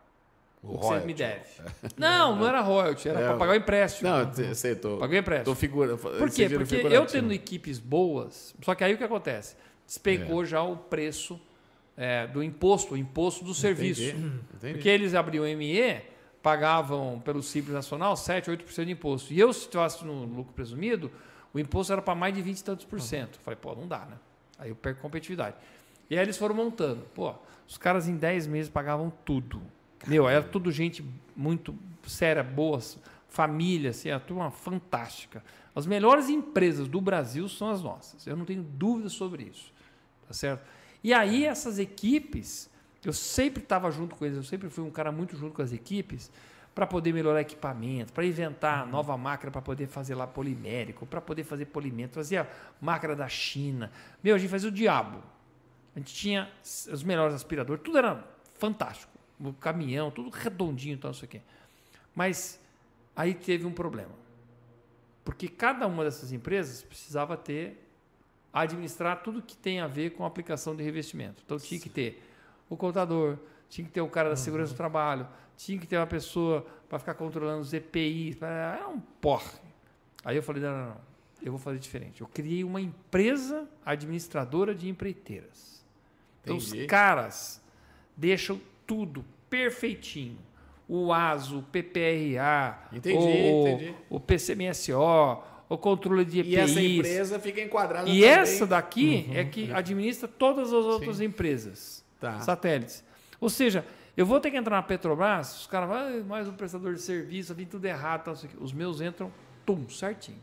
o, 0.73 0.77
que 0.77 0.85
vocês 0.85 1.05
me 1.05 1.13
royalty. 1.13 1.13
devem. 1.13 1.41
Não, 1.97 2.35
não 2.35 2.47
era 2.47 2.61
royalty, 2.61 3.09
era 3.09 3.19
É, 3.19 3.27
para 3.27 3.37
pagar 3.37 3.51
o 3.53 3.55
empréstimo. 3.55 4.09
Não, 4.09 4.31
eu 4.37 4.55
sei, 4.55 4.75
tô, 4.75 4.97
Paguei 4.97 5.19
empréstimo. 5.19 5.45
tô 5.45 5.55
figura. 5.55 5.95
Por 5.97 6.29
quê? 6.29 6.49
Porque 6.49 6.75
eu 6.75 7.05
tendo 7.05 7.31
equipes 7.33 7.79
boas, 7.79 8.53
só 8.61 8.73
que 8.75 8.83
aí 8.83 8.93
o 8.93 8.97
que 8.97 9.03
acontece? 9.03 9.55
Despencou 9.85 10.43
É. 10.43 10.45
já 10.45 10.61
o 10.63 10.75
preço 10.77 11.39
é, 11.97 12.27
do 12.27 12.41
imposto, 12.43 12.93
o 12.95 12.97
imposto 12.97 13.43
do 13.45 13.53
serviço. 13.53 14.01
Entendi. 14.01 14.73
Porque 14.73 14.89
eles 14.89 15.13
abriam 15.13 15.43
ME, 15.57 16.01
pagavam 16.41 17.21
pelo 17.23 17.41
Simples 17.41 17.73
Nacional 17.73 18.15
7, 18.15 18.51
8% 18.51 18.85
de 18.85 18.91
imposto. 18.91 19.33
E 19.33 19.39
eu, 19.39 19.51
se 19.53 19.61
estivesse 19.61 20.03
no 20.05 20.25
lucro 20.25 20.53
presumido, 20.53 21.11
o 21.53 21.59
imposto 21.59 21.93
era 21.93 22.01
para 22.01 22.13
mais 22.15 22.33
de 22.35 22.41
20 22.41 22.57
e 22.59 22.63
tantos 22.63 22.85
por 22.85 22.99
cento. 22.99 23.39
Falei, 23.43 23.57
pô, 23.59 23.73
não 23.75 23.87
dá, 23.87 23.99
né? 23.99 24.17
Aí 24.59 24.69
eu 24.69 24.75
perco 24.75 25.01
competitividade. 25.01 25.55
E 26.09 26.17
aí 26.17 26.23
eles 26.23 26.37
foram 26.37 26.53
montando. 26.53 27.01
Pô, 27.15 27.33
os 27.67 27.77
caras 27.77 28.07
em 28.07 28.15
10 28.15 28.45
meses 28.47 28.69
pagavam 28.69 29.11
tudo. 29.23 29.61
Meu, 30.07 30.29
era 30.29 30.43
tudo 30.43 30.71
gente 30.71 31.03
muito 31.35 31.75
séria, 32.05 32.43
boas, 32.43 32.97
família, 33.27 33.89
assim, 33.89 34.09
a 34.11 34.19
turma 34.19 34.51
fantástica. 34.51 35.43
As 35.73 35.85
melhores 35.85 36.29
empresas 36.29 36.87
do 36.87 37.01
Brasil 37.01 37.49
são 37.49 37.69
as 37.69 37.81
nossas. 37.81 38.25
Eu 38.25 38.35
não 38.35 38.45
tenho 38.45 38.63
dúvida 38.63 39.09
sobre 39.09 39.43
isso. 39.43 39.73
Tá 40.27 40.33
certo? 40.33 40.65
E 41.03 41.13
aí 41.13 41.45
essas 41.45 41.77
equipes, 41.77 42.69
eu 43.03 43.13
sempre 43.13 43.61
estava 43.61 43.91
junto 43.91 44.15
com 44.15 44.25
eles, 44.25 44.37
eu 44.37 44.43
sempre 44.43 44.69
fui 44.69 44.83
um 44.83 44.89
cara 44.89 45.11
muito 45.11 45.35
junto 45.35 45.53
com 45.53 45.61
as 45.61 45.71
equipes 45.71 46.31
para 46.73 46.85
poder 46.85 47.13
melhorar 47.13 47.41
equipamento, 47.41 48.11
para 48.11 48.25
inventar 48.25 48.85
nova 48.85 49.17
máquina 49.17 49.49
para 49.49 49.61
poder 49.61 49.87
fazer 49.87 50.15
lá 50.15 50.27
polimérico, 50.27 51.05
para 51.05 51.21
poder 51.21 51.43
fazer 51.43 51.65
polimento, 51.67 52.15
fazia 52.15 52.49
máquina 52.81 53.15
da 53.15 53.29
China. 53.29 53.91
Meu, 54.23 54.35
a 54.35 54.37
gente 54.37 54.49
fazia 54.49 54.67
o 54.67 54.71
diabo. 54.71 55.23
A 55.95 55.99
gente 55.99 56.13
tinha 56.13 56.49
os 56.61 57.01
melhores 57.03 57.33
aspiradores, 57.33 57.81
tudo 57.81 57.97
era 57.97 58.21
fantástico. 58.55 59.14
O 59.39 59.53
caminhão, 59.53 60.09
tudo 60.09 60.29
redondinho, 60.29 60.97
tal, 60.97 61.09
não 61.09 61.13
sei 61.13 61.27
o 61.27 61.29
quê. 61.29 61.41
Mas 62.13 62.59
aí 63.15 63.33
teve 63.33 63.65
um 63.65 63.71
problema. 63.71 64.13
Porque 65.23 65.47
cada 65.47 65.87
uma 65.87 66.03
dessas 66.03 66.31
empresas 66.31 66.83
precisava 66.83 67.35
ter 67.35 67.81
administrar 68.53 69.21
tudo 69.21 69.41
que 69.41 69.57
tem 69.57 69.81
a 69.81 69.87
ver 69.87 70.11
com 70.11 70.23
a 70.23 70.27
aplicação 70.27 70.75
de 70.75 70.81
revestimento. 70.81 71.43
Então 71.45 71.57
tinha 71.57 71.79
que 71.79 71.89
ter 71.89 72.23
o 72.69 72.77
contador, 72.77 73.37
tinha 73.69 73.85
que 73.85 73.91
ter 73.91 74.01
o 74.01 74.07
cara 74.07 74.29
da 74.29 74.35
segurança 74.37 74.71
do 74.71 74.77
trabalho, 74.77 75.27
tinha 75.57 75.77
que 75.77 75.85
ter 75.85 75.97
uma 75.97 76.07
pessoa 76.07 76.65
para 76.87 76.97
ficar 76.99 77.15
controlando 77.15 77.61
os 77.61 77.73
EPIs. 77.73 78.41
Era 78.41 78.87
um 78.87 78.99
porre. 78.99 79.59
Aí 80.23 80.37
eu 80.37 80.43
falei, 80.43 80.63
não, 80.63 80.71
não, 80.71 80.85
não, 80.87 81.01
eu 81.43 81.51
vou 81.51 81.59
fazer 81.59 81.79
diferente. 81.79 82.21
Eu 82.21 82.27
criei 82.27 82.63
uma 82.63 82.79
empresa 82.79 83.67
administradora 83.85 84.73
de 84.73 84.87
empreiteiras. 84.87 85.83
Então 86.41 86.55
os 86.55 86.71
caras 86.87 87.61
deixam 88.15 88.61
tudo 88.85 89.23
perfeitinho. 89.49 90.37
O 90.87 91.11
ASO, 91.11 91.59
o 91.59 91.63
PPRA, 91.63 92.79
Entendi, 92.93 93.17
o, 93.17 93.67
entendi. 93.67 93.95
o 94.09 94.19
PCMSO, 94.19 95.41
o 95.67 95.77
controle 95.77 96.23
de 96.23 96.39
EPIs. 96.41 96.53
E 96.53 96.57
essa 96.57 96.81
empresa 96.81 97.39
fica 97.39 97.61
enquadrada 97.61 98.07
E 98.07 98.13
também. 98.21 98.23
essa 98.29 98.67
daqui 98.67 99.27
é 99.33 99.43
que 99.45 99.71
administra 99.73 100.27
todas 100.27 100.67
as 100.67 100.85
outras 100.85 101.19
empresas 101.21 102.05
Tá. 102.19 102.39
satélites. 102.39 103.03
Ou 103.41 103.49
seja, 103.49 103.83
eu 104.15 104.25
vou 104.25 104.39
ter 104.39 104.51
que 104.51 104.57
entrar 104.57 104.75
na 104.77 104.83
Petrobras, 104.83 105.61
os 105.61 105.67
caras 105.67 105.89
vão, 105.89 105.97
"Ah, 105.97 106.23
mais 106.27 106.47
um 106.47 106.53
prestador 106.53 106.93
de 106.93 107.01
serviço, 107.01 107.53
vem 107.55 107.65
tudo 107.65 107.83
errado. 107.85 108.23
Tal, 108.25 108.35
quê." 108.35 108.47
Os 108.59 108.71
meus 108.71 109.01
entram, 109.01 109.31
tum, 109.65 109.89
certinho. 109.89 110.37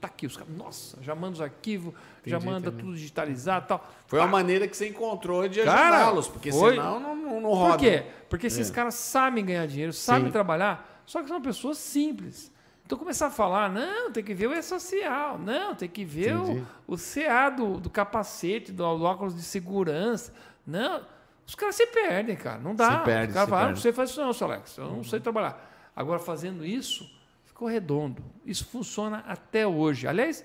Tá 0.00 0.06
aqui, 0.06 0.26
os 0.26 0.36
caras, 0.36 0.54
nossa, 0.54 0.96
já 1.02 1.12
manda 1.12 1.32
os 1.32 1.40
arquivos, 1.40 1.92
já 2.24 2.36
Entendi, 2.36 2.52
manda 2.52 2.68
entendi. 2.68 2.82
tudo 2.84 2.94
digitalizado 2.94 3.66
tal. 3.66 3.84
Foi 4.06 4.20
uma 4.20 4.26
Pá. 4.26 4.32
maneira 4.32 4.68
que 4.68 4.76
você 4.76 4.88
encontrou 4.88 5.48
de 5.48 5.60
ajudá-los, 5.60 6.28
porque 6.28 6.52
foi. 6.52 6.74
senão 6.74 7.00
não, 7.00 7.16
não, 7.16 7.40
não 7.40 7.50
roda. 7.50 7.72
Por 7.72 7.78
quê? 7.80 8.04
Porque 8.28 8.46
esses 8.46 8.70
caras 8.70 8.94
sabem 8.94 9.44
ganhar 9.44 9.66
dinheiro, 9.66 9.92
sabem 9.92 10.26
Sim. 10.26 10.32
trabalhar, 10.32 11.02
só 11.04 11.20
que 11.20 11.28
são 11.28 11.42
pessoas 11.42 11.78
simples. 11.78 12.52
Então 12.86 12.96
começar 12.96 13.26
a 13.26 13.30
falar, 13.30 13.70
não, 13.70 14.12
tem 14.12 14.22
que 14.22 14.32
ver 14.32 14.46
o 14.46 14.54
E-Social, 14.54 15.36
não, 15.38 15.74
tem 15.74 15.88
que 15.88 16.04
ver 16.04 16.34
Entendi. 16.34 16.64
o, 16.86 16.94
o 16.94 16.96
CA 16.96 17.50
do, 17.50 17.78
do 17.80 17.90
capacete, 17.90 18.70
do, 18.72 18.96
do 18.96 19.04
óculos 19.04 19.34
de 19.34 19.42
segurança. 19.42 20.32
Não, 20.64 21.02
os 21.46 21.54
caras 21.54 21.74
se 21.74 21.86
perdem, 21.88 22.36
cara. 22.36 22.58
Não 22.58 22.74
dá. 22.74 23.00
Se 23.00 23.04
perde, 23.04 23.32
o 23.32 23.34
cara 23.34 23.46
se 23.46 23.50
fala, 23.50 23.62
ah, 23.62 23.64
não 23.64 23.68
perde. 23.70 23.82
sei 23.82 23.92
fazer 23.92 24.12
isso 24.12 24.20
não, 24.22 24.32
seu 24.32 24.46
Alex. 24.46 24.78
Eu 24.78 24.86
não 24.90 25.02
sei 25.02 25.18
trabalhar. 25.18 25.90
Agora, 25.94 26.18
fazendo 26.20 26.64
isso, 26.64 27.10
ficou 27.58 27.66
redondo. 27.68 28.22
Isso 28.46 28.64
funciona 28.66 29.18
até 29.26 29.66
hoje. 29.66 30.06
Aliás, 30.06 30.44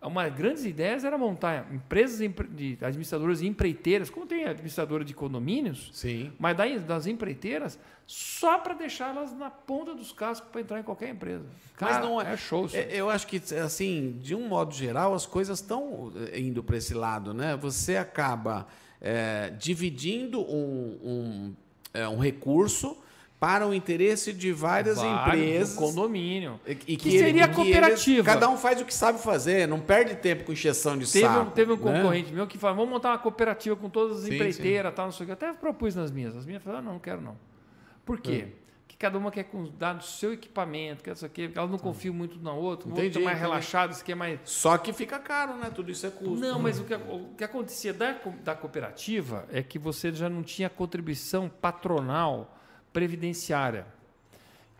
uma 0.00 0.24
das 0.24 0.34
grandes 0.34 0.64
ideias 0.64 1.04
era 1.04 1.18
montar 1.18 1.70
empresas 1.72 2.22
empre- 2.22 2.48
de 2.48 2.78
administradoras 2.80 3.42
e 3.42 3.46
empreiteiras, 3.46 4.08
como 4.08 4.24
tem 4.26 4.46
administradora 4.46 5.04
de 5.04 5.12
condomínios, 5.12 5.90
Sim. 5.92 6.32
mas 6.38 6.56
daí, 6.56 6.78
das 6.78 7.06
empreiteiras, 7.06 7.78
só 8.06 8.58
para 8.58 8.72
deixá-las 8.74 9.32
na 9.36 9.50
ponta 9.50 9.94
dos 9.94 10.10
cascos 10.10 10.48
para 10.50 10.60
entrar 10.62 10.80
em 10.80 10.82
qualquer 10.82 11.10
empresa. 11.10 11.44
Cara, 11.76 11.94
Mas 12.00 12.02
não 12.02 12.20
é, 12.20 12.32
é 12.32 12.36
show 12.36 12.64
isso. 12.64 12.76
é- 12.76 12.88
Eu 12.92 13.10
acho 13.10 13.26
que, 13.26 13.36
assim, 13.62 14.18
de 14.22 14.34
um 14.34 14.48
modo 14.48 14.74
geral, 14.74 15.12
as 15.14 15.26
coisas 15.26 15.60
estão 15.60 16.10
eh, 16.32 16.40
indo 16.40 16.62
para 16.64 16.78
esse 16.78 16.94
lado, 16.94 17.34
né? 17.34 17.56
Você 17.58 17.96
acaba 17.98 18.66
eh, 19.02 19.52
dividindo 19.58 20.40
um, 20.40 20.98
um, 21.02 21.54
eh, 21.92 22.08
um 22.08 22.18
recurso 22.18 22.96
para 23.44 23.66
o 23.66 23.74
interesse 23.74 24.32
de 24.32 24.52
várias 24.52 24.96
Vários, 24.96 25.22
empresas. 25.36 25.74
do 25.74 25.80
condomínio. 25.80 26.58
E, 26.66 26.70
e 26.72 26.96
Que 26.96 27.08
ele- 27.10 27.18
seria 27.18 27.44
e 27.44 27.48
que 27.48 27.54
cooperativa. 27.54 28.16
eles- 28.20 28.24
cada 28.26 28.48
um 28.48 28.56
faz 28.56 28.80
o 28.80 28.86
que 28.86 28.94
sabe 28.94 29.18
fazer, 29.18 29.68
não 29.68 29.80
perde 29.80 30.14
tempo 30.16 30.44
com 30.44 30.52
encheção 30.52 30.96
de 30.96 31.10
Teve, 31.12 31.26
um, 31.26 31.28
saco. 31.30 31.50
teve 31.50 31.72
um 31.72 31.76
né? 31.76 31.82
concorrente 31.82 32.32
meu 32.32 32.46
que 32.46 32.56
falou, 32.56 32.76
vamos 32.76 32.90
montar 32.92 33.10
uma 33.10 33.18
cooperativa 33.18 33.76
com 33.76 33.90
todas 33.90 34.18
as 34.20 34.24
Sim, 34.24 34.34
empreiteiras, 34.36 34.94
tal, 34.94 35.04
não 35.06 35.12
sei 35.12 35.24
o 35.24 35.26
que. 35.26 35.30
Eu 35.32 35.34
até 35.34 35.52
propus 35.52 35.94
nas 35.94 36.10
minhas. 36.10 36.34
As 36.34 36.46
minhas 36.46 36.62
falaram, 36.62 36.80
ah, 36.80 36.86
não, 36.86 36.92
não 36.94 36.98
quero 37.00 37.20
não. 37.20 37.36
Por 38.02 38.18
quê? 38.18 38.46
Hum. 38.48 38.52
Que 38.88 38.96
cada 38.96 39.18
uma 39.18 39.30
quer 39.30 39.42
cuidar 39.44 39.92
do 39.94 40.04
seu 40.04 40.32
equipamento, 40.32 41.02
quer 41.02 41.12
isso 41.12 41.26
aqui, 41.26 41.50
elas 41.54 41.70
não 41.70 41.78
confiam 41.78 42.14
muito 42.14 42.38
na 42.42 42.52
outra, 42.52 42.86
o 42.88 42.92
outro 42.92 43.04
Entendi, 43.04 43.18
é 43.20 43.24
mais 43.24 43.38
relaxado, 43.38 43.90
isso 43.92 44.00
aqui 44.02 44.12
é 44.12 44.14
mais... 44.14 44.38
Só 44.44 44.78
que 44.78 44.92
fica 44.92 45.18
caro, 45.18 45.54
né? 45.56 45.70
Tudo 45.74 45.90
isso 45.90 46.06
é 46.06 46.10
custo. 46.10 46.36
Não, 46.36 46.58
mas 46.60 46.78
o 46.80 46.84
que, 46.84 46.94
o 46.94 47.28
que 47.36 47.44
acontecia 47.44 47.92
da, 47.92 48.16
da 48.42 48.54
cooperativa 48.54 49.44
é 49.52 49.62
que 49.62 49.78
você 49.78 50.12
já 50.12 50.30
não 50.30 50.42
tinha 50.42 50.70
contribuição 50.70 51.48
patronal 51.48 52.53
previdenciária 52.94 53.86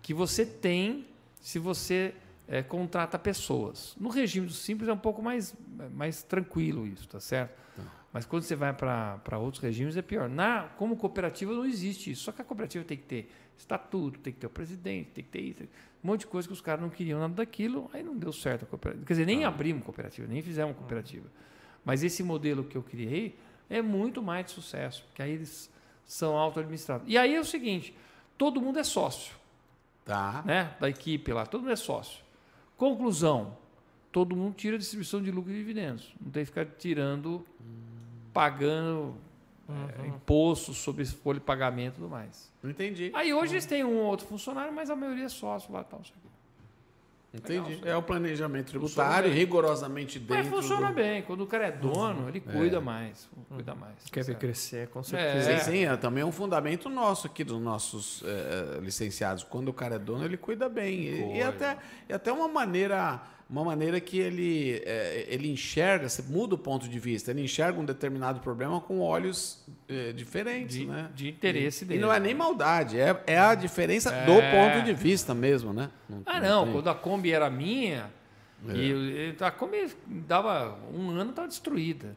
que 0.00 0.14
você 0.14 0.46
tem 0.46 1.06
se 1.40 1.58
você 1.58 2.14
eh, 2.48 2.62
contrata 2.62 3.18
pessoas. 3.18 3.94
No 4.00 4.08
regime 4.08 4.46
do 4.46 4.52
simples 4.54 4.88
é 4.88 4.92
um 4.92 4.98
pouco 4.98 5.20
mais, 5.20 5.54
mais 5.92 6.22
tranquilo 6.22 6.86
isso, 6.86 7.06
tá 7.06 7.20
certo? 7.20 7.64
Mas 8.14 8.24
quando 8.24 8.44
você 8.44 8.54
vai 8.54 8.72
para 8.72 9.38
outros 9.38 9.60
regimes 9.60 9.96
é 9.96 10.02
pior. 10.02 10.28
Na, 10.28 10.68
como 10.78 10.96
cooperativa 10.96 11.52
não 11.52 11.66
existe 11.66 12.12
isso. 12.12 12.22
Só 12.22 12.30
que 12.30 12.40
a 12.40 12.44
cooperativa 12.44 12.84
tem 12.84 12.96
que 12.96 13.02
ter 13.02 13.30
estatuto, 13.58 14.20
tem 14.20 14.32
que 14.32 14.38
ter 14.38 14.46
o 14.46 14.50
presidente, 14.50 15.10
tem 15.10 15.24
que 15.24 15.30
ter 15.30 15.40
isso. 15.40 15.64
Um 16.02 16.06
monte 16.06 16.20
de 16.20 16.28
coisa 16.28 16.46
que 16.46 16.54
os 16.54 16.60
caras 16.60 16.80
não 16.80 16.90
queriam 16.90 17.18
nada 17.18 17.34
daquilo, 17.34 17.90
aí 17.92 18.04
não 18.04 18.16
deu 18.16 18.32
certo 18.32 18.62
a 18.62 18.66
cooperativa. 18.66 19.04
Quer 19.04 19.14
dizer, 19.14 19.26
nem 19.26 19.44
abrimos 19.44 19.82
cooperativa, 19.82 20.28
nem 20.28 20.40
fizemos 20.40 20.76
cooperativa. 20.76 21.26
Mas 21.84 22.04
esse 22.04 22.22
modelo 22.22 22.62
que 22.62 22.76
eu 22.76 22.84
criei 22.84 23.36
é 23.68 23.82
muito 23.82 24.22
mais 24.22 24.46
de 24.46 24.52
sucesso, 24.52 25.04
porque 25.06 25.20
aí 25.20 25.32
eles 25.32 25.68
são 26.06 26.36
auto-administrados. 26.36 27.08
E 27.08 27.18
aí 27.18 27.34
é 27.34 27.40
o 27.40 27.44
seguinte, 27.44 27.92
todo 28.36 28.60
mundo 28.60 28.78
é 28.78 28.84
sócio 28.84 29.34
Tá. 30.04 30.42
né, 30.44 30.74
da 30.78 30.88
equipe 30.88 31.32
lá, 31.32 31.46
todo 31.46 31.62
mundo 31.62 31.72
é 31.72 31.76
sócio. 31.76 32.22
Conclusão, 32.76 33.56
todo 34.12 34.36
mundo 34.36 34.54
tira 34.54 34.76
a 34.76 34.78
distribuição 34.78 35.22
de 35.22 35.30
lucro 35.30 35.50
e 35.50 35.54
dividendos. 35.56 36.12
Não 36.20 36.30
tem 36.30 36.42
que 36.42 36.46
ficar 36.50 36.66
tirando, 36.66 37.44
pagando 38.32 39.14
é, 39.68 40.06
imposto 40.06 40.74
sobre 40.74 41.02
esse 41.02 41.14
folha 41.14 41.38
de 41.38 41.44
pagamento 41.46 41.94
e 41.94 41.96
tudo 41.96 42.08
mais. 42.08 42.52
Entendi. 42.62 43.10
Aí 43.14 43.32
hoje 43.32 43.54
eles 43.54 43.64
têm 43.66 43.82
um 43.84 43.96
ou 43.96 44.04
outro 44.06 44.26
funcionário, 44.26 44.72
mas 44.74 44.90
a 44.90 44.96
maioria 44.96 45.24
é 45.24 45.28
sócio 45.28 45.72
lá 45.72 45.80
e 45.80 45.84
tal. 45.84 46.00
aqui. 46.00 46.12
Entendi. 47.34 47.74
Legal. 47.74 47.92
É 47.92 47.96
o 47.96 48.02
planejamento 48.02 48.68
tributário, 48.68 49.28
bem. 49.28 49.38
rigorosamente 49.38 50.20
dentro. 50.20 50.36
Mas 50.36 50.46
funciona 50.46 50.88
do... 50.88 50.94
bem. 50.94 51.22
Quando 51.22 51.40
o 51.42 51.46
cara 51.46 51.66
é 51.66 51.72
dono, 51.72 52.28
ele 52.28 52.38
cuida 52.40 52.80
mais. 52.80 53.28
Cuida 53.48 53.74
mais. 53.74 53.94
Quer 54.10 54.22
ver 54.24 54.36
crescer, 54.36 54.88
com 54.88 55.00
É. 55.00 55.02
certeza. 55.02 55.58
Sim, 55.58 55.70
sim, 55.72 55.84
é 55.84 55.96
também 55.96 56.22
um 56.22 56.30
fundamento 56.30 56.88
nosso 56.88 57.26
aqui 57.26 57.42
dos 57.42 57.60
nossos 57.60 58.22
eh, 58.24 58.78
licenciados. 58.80 59.42
Quando 59.42 59.68
o 59.68 59.72
cara 59.72 59.96
é 59.96 59.98
dono, 59.98 60.24
ele 60.24 60.36
cuida 60.36 60.68
bem. 60.68 61.00
E, 61.00 61.38
e 61.38 61.42
até, 61.42 61.76
e 62.08 62.12
até 62.12 62.32
uma 62.32 62.46
maneira, 62.46 63.20
uma 63.48 63.62
maneira 63.64 64.00
que 64.00 64.18
ele, 64.18 64.82
eh, 64.84 65.26
ele 65.28 65.50
enxerga, 65.50 66.08
você 66.08 66.22
muda 66.22 66.54
o 66.54 66.58
ponto 66.58 66.88
de 66.88 66.98
vista, 66.98 67.30
ele 67.30 67.42
enxerga 67.42 67.78
um 67.78 67.84
determinado 67.84 68.40
problema 68.40 68.80
com 68.80 69.00
olhos 69.00 69.64
eh, 69.88 70.12
diferentes, 70.12 70.76
De, 70.76 70.86
né? 70.86 71.10
de 71.14 71.28
interesse 71.28 71.84
E 71.84 71.88
dele. 71.88 72.00
não 72.00 72.12
é 72.12 72.18
nem 72.18 72.34
maldade, 72.34 72.98
é, 72.98 73.22
é 73.26 73.38
a 73.38 73.54
diferença 73.54 74.10
do 74.10 74.32
É. 74.32 74.50
ponto 74.50 74.84
de 74.84 74.92
vista 74.94 75.34
mesmo, 75.34 75.72
né? 75.72 75.90
Ah, 76.26 76.40
não. 76.40 76.64
tem- 76.64 76.72
Quando 76.72 76.88
a 76.88 76.94
Kombi 76.94 77.32
era 77.32 77.50
minha, 77.50 78.10
É. 78.68 78.72
e, 78.74 79.36
a 79.38 79.50
Kombi 79.50 79.88
dava 80.06 80.78
um 80.92 81.10
ano 81.10 81.30
estava 81.30 81.46
destruída. 81.48 82.16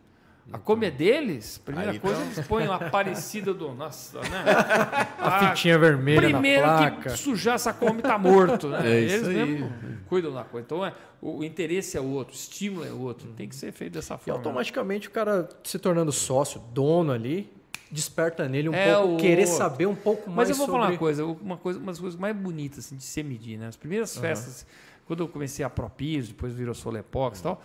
A 0.51 0.57
Kombi 0.57 0.85
é 0.85 0.91
deles, 0.91 1.57
primeira 1.57 1.91
Aí, 1.91 1.99
coisa, 1.99 2.21
então. 2.21 2.31
eles 2.33 2.47
põem 2.47 2.67
uma 2.67 2.79
parecida 2.89 3.53
do. 3.53 3.73
Nossa, 3.73 4.19
né? 4.21 4.45
A 5.19 5.49
fitinha 5.49 5.77
vermelha 5.77 6.21
Primeiro 6.21 6.65
na 6.65 6.77
placa. 6.77 7.09
que 7.11 7.17
sujar 7.17 7.55
essa 7.55 7.73
Kombi 7.73 8.01
tá 8.01 8.17
morto, 8.17 8.69
né? 8.69 8.79
É 8.89 8.99
Eles 9.01 9.27
mesmo 9.27 9.69
cuidam 10.07 10.33
da 10.33 10.45
coisa. 10.45 10.65
Então, 10.65 10.85
é, 10.85 10.93
o, 11.21 11.43
interesse 11.43 11.97
é 11.97 12.01
outro, 12.01 12.33
o 12.33 12.37
estímulo 12.37 12.85
é 12.85 12.91
outro. 12.91 13.27
Tem 13.33 13.49
que 13.49 13.55
ser 13.55 13.73
feito 13.73 13.93
dessa 13.93 14.15
E 14.15 14.17
forma. 14.19 14.39
automaticamente 14.39 15.09
o 15.09 15.11
cara 15.11 15.49
se 15.65 15.77
tornando 15.77 16.13
sócio, 16.13 16.61
dono 16.73 17.11
ali, 17.11 17.51
desperta 17.91 18.47
nele 18.47 18.69
um 18.69 18.73
É 18.73 18.93
pouco, 18.93 19.15
o 19.15 19.17
querer 19.17 19.47
saber 19.47 19.85
um 19.85 19.95
pouco 19.95 20.23
Mas 20.27 20.35
mais 20.35 20.49
eu 20.51 20.55
vou 20.55 20.65
sobre... 20.65 20.79
falar 20.79 20.91
uma 20.93 20.97
coisa, 20.97 21.25
uma 21.25 21.57
coisa, 21.57 21.79
uma 21.79 21.91
das 21.91 21.99
coisas 21.99 22.17
mais 22.17 22.33
bonitas 22.35 22.79
assim, 22.85 22.95
de 22.95 23.03
se 23.03 23.21
medir, 23.21 23.57
né? 23.57 23.67
As 23.67 23.75
primeiras 23.75 24.17
festas, 24.17 24.65
quando 25.05 25.23
eu 25.23 25.27
comecei 25.27 25.65
a 25.65 25.69
Propiso, 25.69 26.29
depois 26.29 26.53
virou 26.53 26.73
Solepox 26.73 27.39
e 27.39 27.43
tal, 27.43 27.61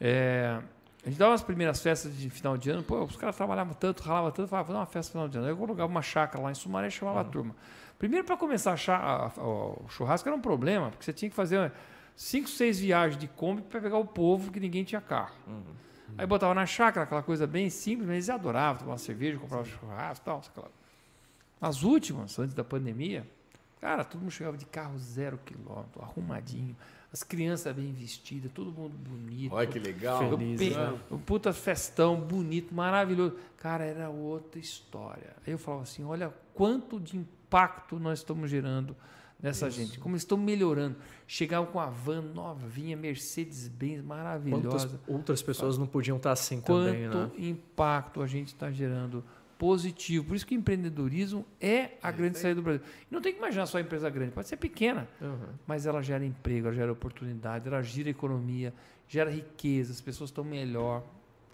é, 0.00 0.58
A 1.04 1.08
gente 1.08 1.18
dava 1.18 1.34
as 1.34 1.42
primeiras 1.42 1.82
festas 1.82 2.16
de 2.16 2.30
final 2.30 2.56
de 2.56 2.70
ano, 2.70 2.82
pô, 2.82 3.02
os 3.02 3.16
caras 3.16 3.34
trabalhavam 3.34 3.74
tanto, 3.74 4.02
ralavam 4.02 4.30
tanto, 4.30 4.48
falavam, 4.48 4.66
vou 4.68 4.74
dar 4.74 4.80
uma 4.80 4.86
festa 4.86 5.08
de 5.08 5.12
final 5.12 5.28
de 5.28 5.36
ano. 5.36 5.46
Aí 5.46 5.52
eu 5.52 5.56
colocava 5.56 5.90
uma 5.90 6.02
chácara 6.02 6.44
lá 6.44 6.50
em 6.52 6.54
Sumaré 6.54 6.86
e 6.86 6.90
chamava 6.90 7.20
a 7.20 7.24
turma. 7.24 7.56
Primeiro, 7.98 8.24
para 8.24 8.36
começar 8.36 8.72
a, 8.72 8.92
a, 8.92 9.26
a, 9.26 9.44
o 9.44 9.86
churrasco 9.88 10.28
era 10.28 10.36
um 10.36 10.40
problema, 10.40 10.90
porque 10.90 11.04
você 11.04 11.12
tinha 11.12 11.28
que 11.28 11.34
fazer 11.34 11.72
cinco, 12.14 12.48
seis 12.48 12.78
viagens 12.78 13.20
de 13.20 13.26
Kombi 13.26 13.62
para 13.62 13.80
pegar 13.80 13.98
o 13.98 14.04
povo 14.04 14.52
que 14.52 14.60
ninguém 14.60 14.84
tinha 14.84 15.00
carro. 15.00 15.34
Uhum. 15.46 15.62
Aí 16.18 16.26
botava 16.26 16.54
na 16.54 16.66
chácara, 16.66 17.04
aquela 17.04 17.22
coisa 17.22 17.46
bem 17.46 17.68
simples, 17.68 18.06
mas 18.06 18.14
eles 18.14 18.30
adoravam 18.30 18.84
tomar 18.84 18.98
cerveja, 18.98 19.38
comprar 19.38 19.64
churrasco 19.64 20.22
e 20.22 20.26
tal. 20.26 20.70
Nas 21.60 21.82
últimas, 21.82 22.38
antes 22.38 22.54
da 22.54 22.62
pandemia, 22.62 23.26
cara, 23.80 24.04
todo 24.04 24.20
mundo 24.20 24.30
chegava 24.30 24.56
de 24.56 24.66
carro 24.66 24.98
zero 24.98 25.38
quilômetro, 25.44 26.02
arrumadinho. 26.02 26.76
As 27.12 27.22
crianças 27.22 27.76
bem 27.76 27.92
vestidas, 27.92 28.50
todo 28.52 28.72
mundo 28.72 28.96
bonito. 28.96 29.52
Olha 29.54 29.66
que 29.66 29.78
legal. 29.78 30.30
Feliz, 30.30 30.58
pe... 30.58 30.70
né? 30.70 30.98
Um 31.10 31.18
puta 31.18 31.52
festão, 31.52 32.18
bonito, 32.18 32.74
maravilhoso. 32.74 33.36
Cara, 33.58 33.84
era 33.84 34.08
outra 34.08 34.58
história. 34.58 35.36
Aí 35.46 35.52
eu 35.52 35.58
falava 35.58 35.82
assim, 35.82 36.04
olha 36.04 36.32
quanto 36.54 36.98
de 36.98 37.18
impacto 37.18 37.98
nós 37.98 38.20
estamos 38.20 38.50
gerando 38.50 38.96
nessa 39.42 39.68
Isso. 39.68 39.76
gente. 39.76 39.98
Como 39.98 40.14
eles 40.14 40.22
estão 40.22 40.38
melhorando. 40.38 40.96
Chegavam 41.26 41.70
com 41.70 41.80
a 41.80 41.86
van 41.86 42.22
nova, 42.22 42.66
vinha 42.66 42.96
Mercedes-Benz 42.96 44.02
maravilhosa. 44.02 44.88
Quantas 44.88 45.00
outras 45.06 45.42
pessoas 45.42 45.76
não 45.76 45.86
podiam 45.86 46.16
estar 46.16 46.32
assim 46.32 46.60
Quanto 46.60 46.86
também, 46.86 47.08
né? 47.08 47.30
impacto 47.36 48.22
a 48.22 48.26
gente 48.26 48.48
está 48.48 48.70
gerando 48.70 49.22
positivo. 49.62 50.24
Por 50.24 50.34
isso 50.34 50.44
que 50.44 50.56
o 50.56 50.58
empreendedorismo 50.58 51.46
é 51.60 51.90
a 52.02 52.08
é, 52.08 52.12
grande 52.12 52.36
saída 52.36 52.56
do 52.56 52.62
Brasil. 52.62 52.82
E 53.08 53.14
não 53.14 53.22
tem 53.22 53.32
que 53.32 53.38
imaginar 53.38 53.64
só 53.66 53.78
a 53.78 53.80
empresa 53.80 54.10
grande, 54.10 54.32
pode 54.32 54.48
ser 54.48 54.56
pequena, 54.56 55.06
uhum. 55.20 55.38
mas 55.64 55.86
ela 55.86 56.02
gera 56.02 56.24
emprego, 56.24 56.66
ela 56.66 56.74
gera 56.74 56.90
oportunidade, 56.90 57.68
ela 57.68 57.80
gira 57.80 58.10
economia, 58.10 58.74
gera 59.06 59.30
riqueza, 59.30 59.92
as 59.92 60.00
pessoas 60.00 60.30
estão 60.30 60.42
melhor. 60.42 61.04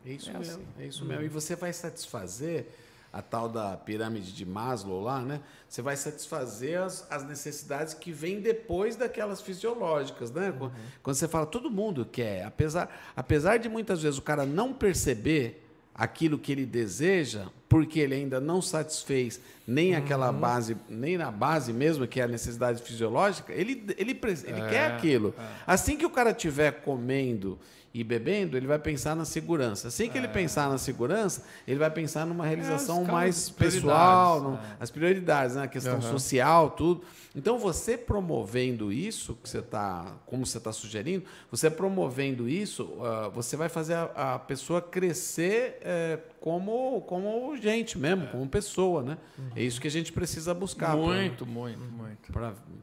É 0.06 0.12
isso 0.12 0.30
é 0.30 0.38
mesmo, 0.38 0.54
assim. 0.54 0.66
é 0.78 0.86
isso 0.86 1.04
mesmo. 1.04 1.22
E 1.22 1.28
você 1.28 1.54
vai 1.54 1.70
satisfazer 1.70 2.68
a 3.12 3.20
tal 3.20 3.46
da 3.46 3.76
pirâmide 3.76 4.32
de 4.32 4.46
Maslow 4.46 5.02
lá, 5.02 5.20
né? 5.20 5.42
Você 5.68 5.82
vai 5.82 5.94
satisfazer 5.94 6.80
as, 6.80 7.06
as 7.12 7.24
necessidades 7.24 7.92
que 7.92 8.10
vêm 8.10 8.40
depois 8.40 8.96
daquelas 8.96 9.42
fisiológicas, 9.42 10.30
né? 10.30 10.48
Uhum. 10.58 10.70
Quando 11.02 11.14
você 11.14 11.28
fala, 11.28 11.44
todo 11.44 11.70
mundo 11.70 12.06
quer, 12.06 12.46
apesar, 12.46 13.12
apesar 13.14 13.58
de 13.58 13.68
muitas 13.68 14.00
vezes 14.00 14.18
o 14.18 14.22
cara 14.22 14.46
não 14.46 14.72
perceber 14.72 15.67
aquilo 15.98 16.38
que 16.38 16.52
ele 16.52 16.64
deseja, 16.64 17.46
porque 17.68 17.98
ele 17.98 18.14
ainda 18.14 18.40
não 18.40 18.62
satisfez 18.62 19.40
nem 19.66 19.92
uhum. 19.92 19.98
aquela 19.98 20.32
base, 20.32 20.76
nem 20.88 21.18
na 21.18 21.30
base 21.32 21.72
mesmo, 21.72 22.06
que 22.06 22.20
é 22.20 22.24
a 22.24 22.28
necessidade 22.28 22.80
fisiológica, 22.80 23.52
ele, 23.52 23.84
ele, 23.98 24.18
ele 24.46 24.60
é, 24.60 24.68
quer 24.70 24.86
aquilo. 24.92 25.34
É. 25.36 25.42
Assim 25.66 25.96
que 25.96 26.06
o 26.06 26.10
cara 26.10 26.30
estiver 26.30 26.82
comendo 26.82 27.58
e 27.98 28.04
bebendo, 28.04 28.56
ele 28.56 28.68
vai 28.68 28.78
pensar 28.78 29.16
na 29.16 29.24
segurança. 29.24 29.88
Assim 29.88 30.08
que 30.08 30.16
é. 30.16 30.20
ele 30.20 30.28
pensar 30.28 30.68
na 30.68 30.78
segurança, 30.78 31.42
ele 31.66 31.80
vai 31.80 31.90
pensar 31.90 32.24
numa 32.24 32.46
realização 32.46 33.02
é, 33.02 33.10
mais 33.10 33.50
pessoal, 33.50 34.40
no, 34.40 34.54
é. 34.54 34.60
as 34.78 34.88
prioridades, 34.88 35.56
né? 35.56 35.64
a 35.64 35.66
questão 35.66 35.96
uhum. 35.96 36.00
social, 36.00 36.70
tudo. 36.70 37.02
Então, 37.34 37.58
você 37.58 37.98
promovendo 37.98 38.92
isso, 38.92 39.36
que 39.42 39.48
você 39.48 39.60
tá, 39.60 40.14
como 40.26 40.46
você 40.46 40.58
está 40.58 40.72
sugerindo, 40.72 41.24
você 41.50 41.68
promovendo 41.68 42.48
isso, 42.48 42.84
uh, 42.84 43.32
você 43.32 43.56
vai 43.56 43.68
fazer 43.68 43.94
a, 43.94 44.34
a 44.34 44.38
pessoa 44.38 44.80
crescer 44.80 45.78
é, 45.82 46.20
como, 46.40 47.00
como 47.00 47.56
gente 47.56 47.98
mesmo, 47.98 48.28
como 48.28 48.48
pessoa. 48.48 49.02
Né? 49.02 49.18
Uhum. 49.36 49.50
É 49.56 49.62
isso 49.62 49.80
que 49.80 49.88
a 49.88 49.90
gente 49.90 50.12
precisa 50.12 50.54
buscar. 50.54 50.96
Muito, 50.96 51.44
pra, 51.44 51.52
muito, 51.52 51.80
muito. 51.80 52.32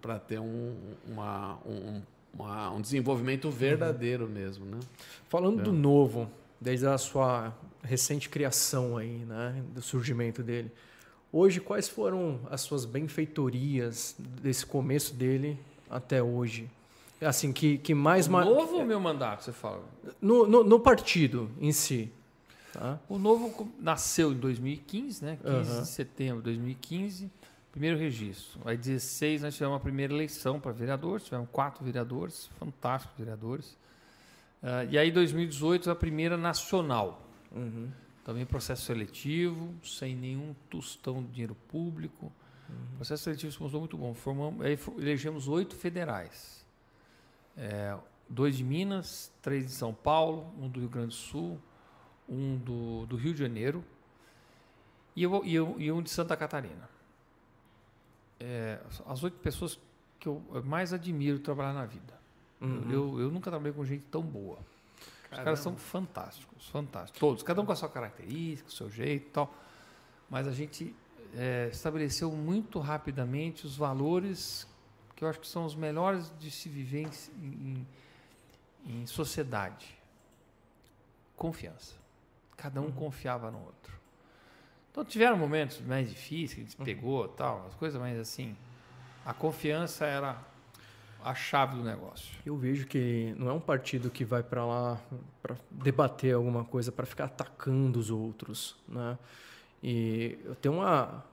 Para 0.02 0.20
ter 0.20 0.40
um, 0.40 0.76
uma, 1.08 1.58
um 1.66 2.02
uma, 2.38 2.70
um 2.72 2.82
desenvolvimento 2.82 3.49
verdadeiro 3.49 4.26
uhum. 4.26 4.32
mesmo, 4.32 4.66
né? 4.66 4.80
Falando 5.30 5.62
é. 5.62 5.64
do 5.64 5.74
novo, 5.74 6.30
desde 6.60 6.86
a 6.86 6.98
sua 6.98 7.53
recente 7.84 8.30
criação 8.30 8.98
aí, 8.98 9.20
né, 9.26 9.64
do 9.74 9.82
surgimento 9.82 10.44
dele. 10.44 10.72
Hoje, 11.32 11.60
quais 11.60 11.88
foram 11.88 12.40
as 12.49 12.62
suas 12.62 12.86
benfeitorias 12.86 14.16
desse 14.41 14.66
começo 14.66 15.14
dele 15.14 15.60
até 15.90 16.22
hoje? 16.24 16.70
Assim, 17.22 17.52
que, 17.52 17.78
que 17.78 17.94
mais... 17.94 18.28
O 18.28 18.32
novo 18.32 18.78
ou 18.78 18.86
meu 18.86 18.99
mandato, 18.99 19.44
você 19.44 19.52
fala? 19.52 19.84
No, 20.22 20.48
no, 20.48 20.64
no 20.64 20.80
partido 20.80 21.49
em 21.60 21.72
si. 21.72 22.12
Tá? 22.72 22.99
O 23.07 23.18
novo 23.18 23.70
nasceu 23.80 24.32
em 24.34 24.38
2015, 24.38 25.26
né? 25.26 25.38
15 25.41 25.72
uhum. 25.72 25.82
de 25.82 25.88
setembro 25.88 26.38
de 26.38 26.44
2015. 26.44 27.32
Primeiro 27.76 27.99
registro. 27.99 28.61
Aí 28.64 28.77
16 28.77 29.41
nós 29.41 29.53
tivemos 29.53 29.76
a 29.76 29.80
primeira 29.81 30.14
eleição 30.14 30.61
para 30.61 30.72
vereadores, 30.72 31.26
tivemos 31.26 31.49
quatro 31.52 31.84
vereadores, 31.84 32.49
fantásticos 32.57 33.18
vereadores. 33.18 33.77
Uh, 34.64 34.88
e 34.89 34.97
aí 34.97 35.11
2018 35.11 35.91
a 35.91 35.95
primeira 35.95 36.38
nacional. 36.38 37.27
Uhum. 37.52 37.91
Também 38.23 38.45
processo 38.45 38.84
seletivo, 38.84 39.76
sem 39.84 40.15
nenhum 40.15 40.56
tostão 40.69 41.22
de 41.22 41.31
dinheiro 41.31 41.53
público. 41.68 42.31
Uhum. 42.69 42.95
Processo 42.95 43.26
seletivo 43.26 43.52
se 43.52 43.61
mostrou 43.61 43.81
muito 43.81 43.97
bom. 43.97 44.14
Formamos, 44.14 44.65
aí 44.65 44.80
elegemos 44.97 45.49
oito 45.49 45.76
federais. 45.76 46.65
É, 47.57 47.93
dois 48.30 48.56
de 48.56 48.64
Minas, 48.64 49.34
três 49.41 49.65
de 49.65 49.73
São 49.73 49.93
Paulo, 49.93 50.49
um 50.57 50.69
do 50.69 50.80
Rio 50.80 50.88
Grande 50.88 51.10
do 51.10 51.14
Sul, 51.15 51.60
um 52.30 52.56
do, 52.56 53.06
do 53.06 53.18
Rio 53.18 53.34
de 53.34 53.39
Janeiro 53.39 53.84
e, 55.14 55.23
eu, 55.23 55.41
e, 55.43 55.53
eu, 55.53 55.76
e 55.77 55.91
um 55.91 56.02
de 56.02 56.10
Santa 56.10 56.38
Catarina 56.38 56.95
é, 58.46 58.80
as 59.08 59.24
oito 59.24 59.38
pessoas 59.40 59.80
que 60.20 60.28
eu 60.28 60.42
mais 60.64 60.94
admiro 60.94 61.40
trabalhar 61.40 61.74
na 61.74 61.86
vida. 61.86 62.14
Uhum. 62.62 62.92
Eu, 62.92 63.20
eu 63.20 63.32
nunca 63.32 63.50
trabalhei 63.50 63.74
com 63.74 63.84
gente 63.84 64.06
tão 64.06 64.22
boa. 64.22 64.60
Os 65.32 65.38
caras 65.38 65.60
são 65.60 65.76
fantásticos, 65.76 66.70
fantásticos. 66.70 67.20
Todos, 67.20 67.44
cada 67.44 67.62
um 67.62 67.66
com 67.66 67.72
a 67.72 67.76
sua 67.76 67.90
característica, 67.90 68.70
o 68.70 68.72
seu 68.72 68.90
jeito 68.90 69.28
e 69.28 69.32
tal. 69.32 69.54
Mas 70.30 70.48
a 70.48 70.52
gente 70.52 70.96
é, 71.36 71.70
estabeleceu 71.72 72.32
muito 72.32 72.80
rapidamente 72.80 73.66
os 73.66 73.76
valores 73.76 74.68
que 75.16 75.24
eu 75.24 75.30
acho 75.30 75.40
que 75.40 75.48
são 75.48 75.66
os 75.66 75.76
melhores 75.76 76.32
de 76.40 76.52
se 76.52 76.70
viver 76.70 77.10
em, 77.38 77.88
em, 78.86 78.98
em 79.02 79.08
sociedade. 79.08 79.98
Confiança. 81.36 81.96
Cada 82.56 82.80
um 82.80 82.86
uhum. 82.86 82.92
confiava 82.92 83.50
no 83.50 83.60
outro. 83.60 84.00
Então 84.96 85.04
tiveram 85.04 85.36
momentos 85.36 85.82
mais 85.82 86.10
difíceis, 86.10 86.70
gente 86.70 86.80
uhum. 86.80 86.86
pegou 86.86 87.28
tal, 87.28 87.66
as 87.68 87.76
coisas 87.76 88.00
mais 88.00 88.18
assim. 88.18 88.56
A 89.26 89.34
confiança 89.34 90.06
era 90.06 90.38
a 91.22 91.36
chave 91.36 91.76
do 91.76 91.84
negócio. 91.84 92.34
Eu 92.46 92.56
vejo 92.56 92.88
que 92.88 93.36
não 93.38 93.50
é 93.50 93.52
um 93.52 93.60
partido 93.60 94.10
que 94.10 94.24
vai 94.24 94.42
para 94.42 94.66
lá 94.66 94.98
para 95.42 95.58
debater 95.70 96.34
alguma 96.34 96.64
coisa, 96.64 96.94
para 96.94 97.06
ficar 97.06 97.26
atacando 97.26 98.00
os 98.00 98.10
outros, 98.10 98.78
né? 98.88 99.18
E 99.84 100.40
eu 100.46 100.56
tenho 100.56 100.76
uma 100.76 101.26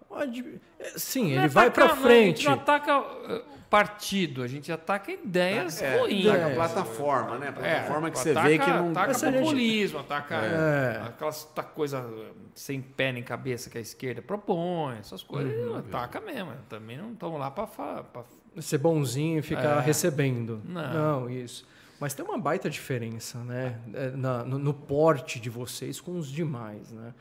sim, 0.96 1.34
não 1.34 1.42
ele 1.42 1.48
vai 1.48 1.70
para 1.70 1.96
frente. 1.96 2.44
Não, 2.44 2.52
a 2.52 2.56
gente 2.56 2.66
não 2.66 2.74
ataca 2.74 3.00
uh, 3.00 3.44
partido, 3.72 4.42
a 4.42 4.46
gente 4.46 4.70
ataca 4.70 5.10
ideias 5.10 5.80
é, 5.80 5.98
ruins. 5.98 6.26
Ataca 6.26 6.46
a 6.46 6.50
plataforma, 6.54 7.38
né? 7.38 7.48
A 7.48 7.52
plataforma 7.52 8.08
é, 8.08 8.10
que 8.10 8.18
você 8.18 8.34
vê 8.34 8.58
que 8.58 8.66
não... 8.66 8.90
Ataca 8.90 9.18
populismo, 9.18 9.98
gente... 9.98 10.12
ataca 10.12 10.34
é. 10.34 11.02
aquelas 11.06 11.48
coisa 11.74 12.06
sem 12.54 12.82
pé 12.82 13.12
nem 13.12 13.22
cabeça 13.22 13.70
que 13.70 13.78
a 13.78 13.80
esquerda 13.80 14.20
propõe, 14.20 14.98
essas 14.98 15.22
coisas. 15.22 15.54
Uhum, 15.54 15.76
ataca 15.76 16.20
mesmo. 16.20 16.52
Também 16.68 16.98
não 16.98 17.12
estão 17.12 17.38
lá 17.38 17.50
para... 17.50 17.66
Pra... 17.66 18.24
Ser 18.60 18.76
bonzinho 18.76 19.38
e 19.38 19.42
ficar 19.42 19.78
é. 19.78 19.80
recebendo. 19.80 20.60
Não. 20.66 20.92
não, 21.22 21.30
isso. 21.30 21.66
Mas 21.98 22.12
tem 22.12 22.22
uma 22.24 22.36
baita 22.36 22.68
diferença, 22.68 23.38
né? 23.38 23.78
É, 23.94 24.10
na, 24.10 24.44
no, 24.44 24.58
no 24.58 24.74
porte 24.74 25.40
de 25.40 25.48
vocês 25.48 25.98
com 25.98 26.18
os 26.18 26.28
demais, 26.28 26.92
né? 26.92 27.14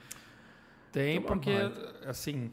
Tem, 0.91 1.21
porque, 1.21 1.53
baita. 1.53 2.09
assim, 2.09 2.51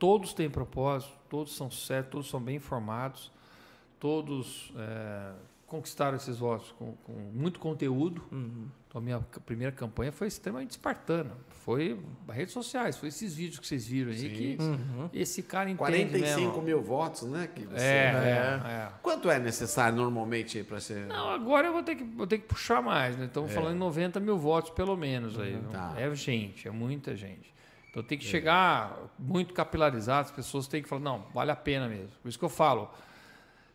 todos 0.00 0.34
têm 0.34 0.50
propósito, 0.50 1.12
todos 1.28 1.54
são 1.54 1.70
certos, 1.70 2.10
todos 2.10 2.28
são 2.28 2.40
bem 2.40 2.56
informados 2.56 3.30
todos 4.00 4.72
é, 4.76 5.32
conquistaram 5.66 6.16
esses 6.16 6.38
votos 6.38 6.72
com, 6.72 6.94
com 7.04 7.12
muito 7.12 7.60
conteúdo. 7.60 8.24
Uhum. 8.32 8.66
Então, 8.88 9.00
a 9.00 9.04
minha 9.04 9.20
primeira 9.46 9.70
campanha 9.70 10.10
foi 10.10 10.26
extremamente 10.26 10.70
espartana. 10.70 11.30
Foi 11.64 12.00
redes 12.28 12.52
sociais, 12.52 12.96
foi 12.96 13.10
esses 13.10 13.36
vídeos 13.36 13.60
que 13.60 13.66
vocês 13.68 13.86
viram 13.86 14.10
aí 14.10 14.18
Sim. 14.18 14.28
que 14.30 14.56
uhum. 14.58 15.10
esse 15.12 15.44
cara 15.44 15.70
entende 15.70 15.78
45 15.78 16.40
mesmo. 16.40 16.62
mil 16.62 16.82
votos, 16.82 17.22
né? 17.22 17.48
Que 17.54 17.66
você... 17.66 17.84
é, 17.84 18.60
é, 18.64 18.68
é, 18.68 18.88
Quanto 19.00 19.30
é 19.30 19.38
necessário 19.38 19.96
normalmente 19.96 20.64
para 20.64 20.80
ser... 20.80 21.06
Não, 21.06 21.28
agora 21.28 21.68
eu 21.68 21.72
vou 21.72 21.84
ter 21.84 21.94
que, 21.94 22.02
vou 22.02 22.26
ter 22.26 22.38
que 22.38 22.48
puxar 22.48 22.82
mais. 22.82 23.16
Né? 23.16 23.26
Estamos 23.26 23.52
é. 23.52 23.54
falando 23.54 23.76
em 23.76 23.78
90 23.78 24.18
mil 24.18 24.38
votos, 24.38 24.70
pelo 24.70 24.96
menos. 24.96 25.38
aí. 25.38 25.54
Uhum. 25.54 25.68
Tá. 25.70 25.94
É 25.96 26.12
gente, 26.12 26.66
é 26.66 26.70
muita 26.72 27.14
gente. 27.14 27.54
Então 27.90 28.02
tem 28.02 28.16
que 28.16 28.26
é. 28.26 28.28
chegar 28.28 28.96
muito 29.18 29.52
capilarizado, 29.52 30.28
as 30.28 30.30
pessoas 30.30 30.68
têm 30.68 30.82
que 30.82 30.88
falar, 30.88 31.02
não, 31.02 31.24
vale 31.34 31.50
a 31.50 31.56
pena 31.56 31.88
mesmo. 31.88 32.12
Por 32.22 32.28
isso 32.28 32.38
que 32.38 32.44
eu 32.44 32.50
falo, 32.50 32.88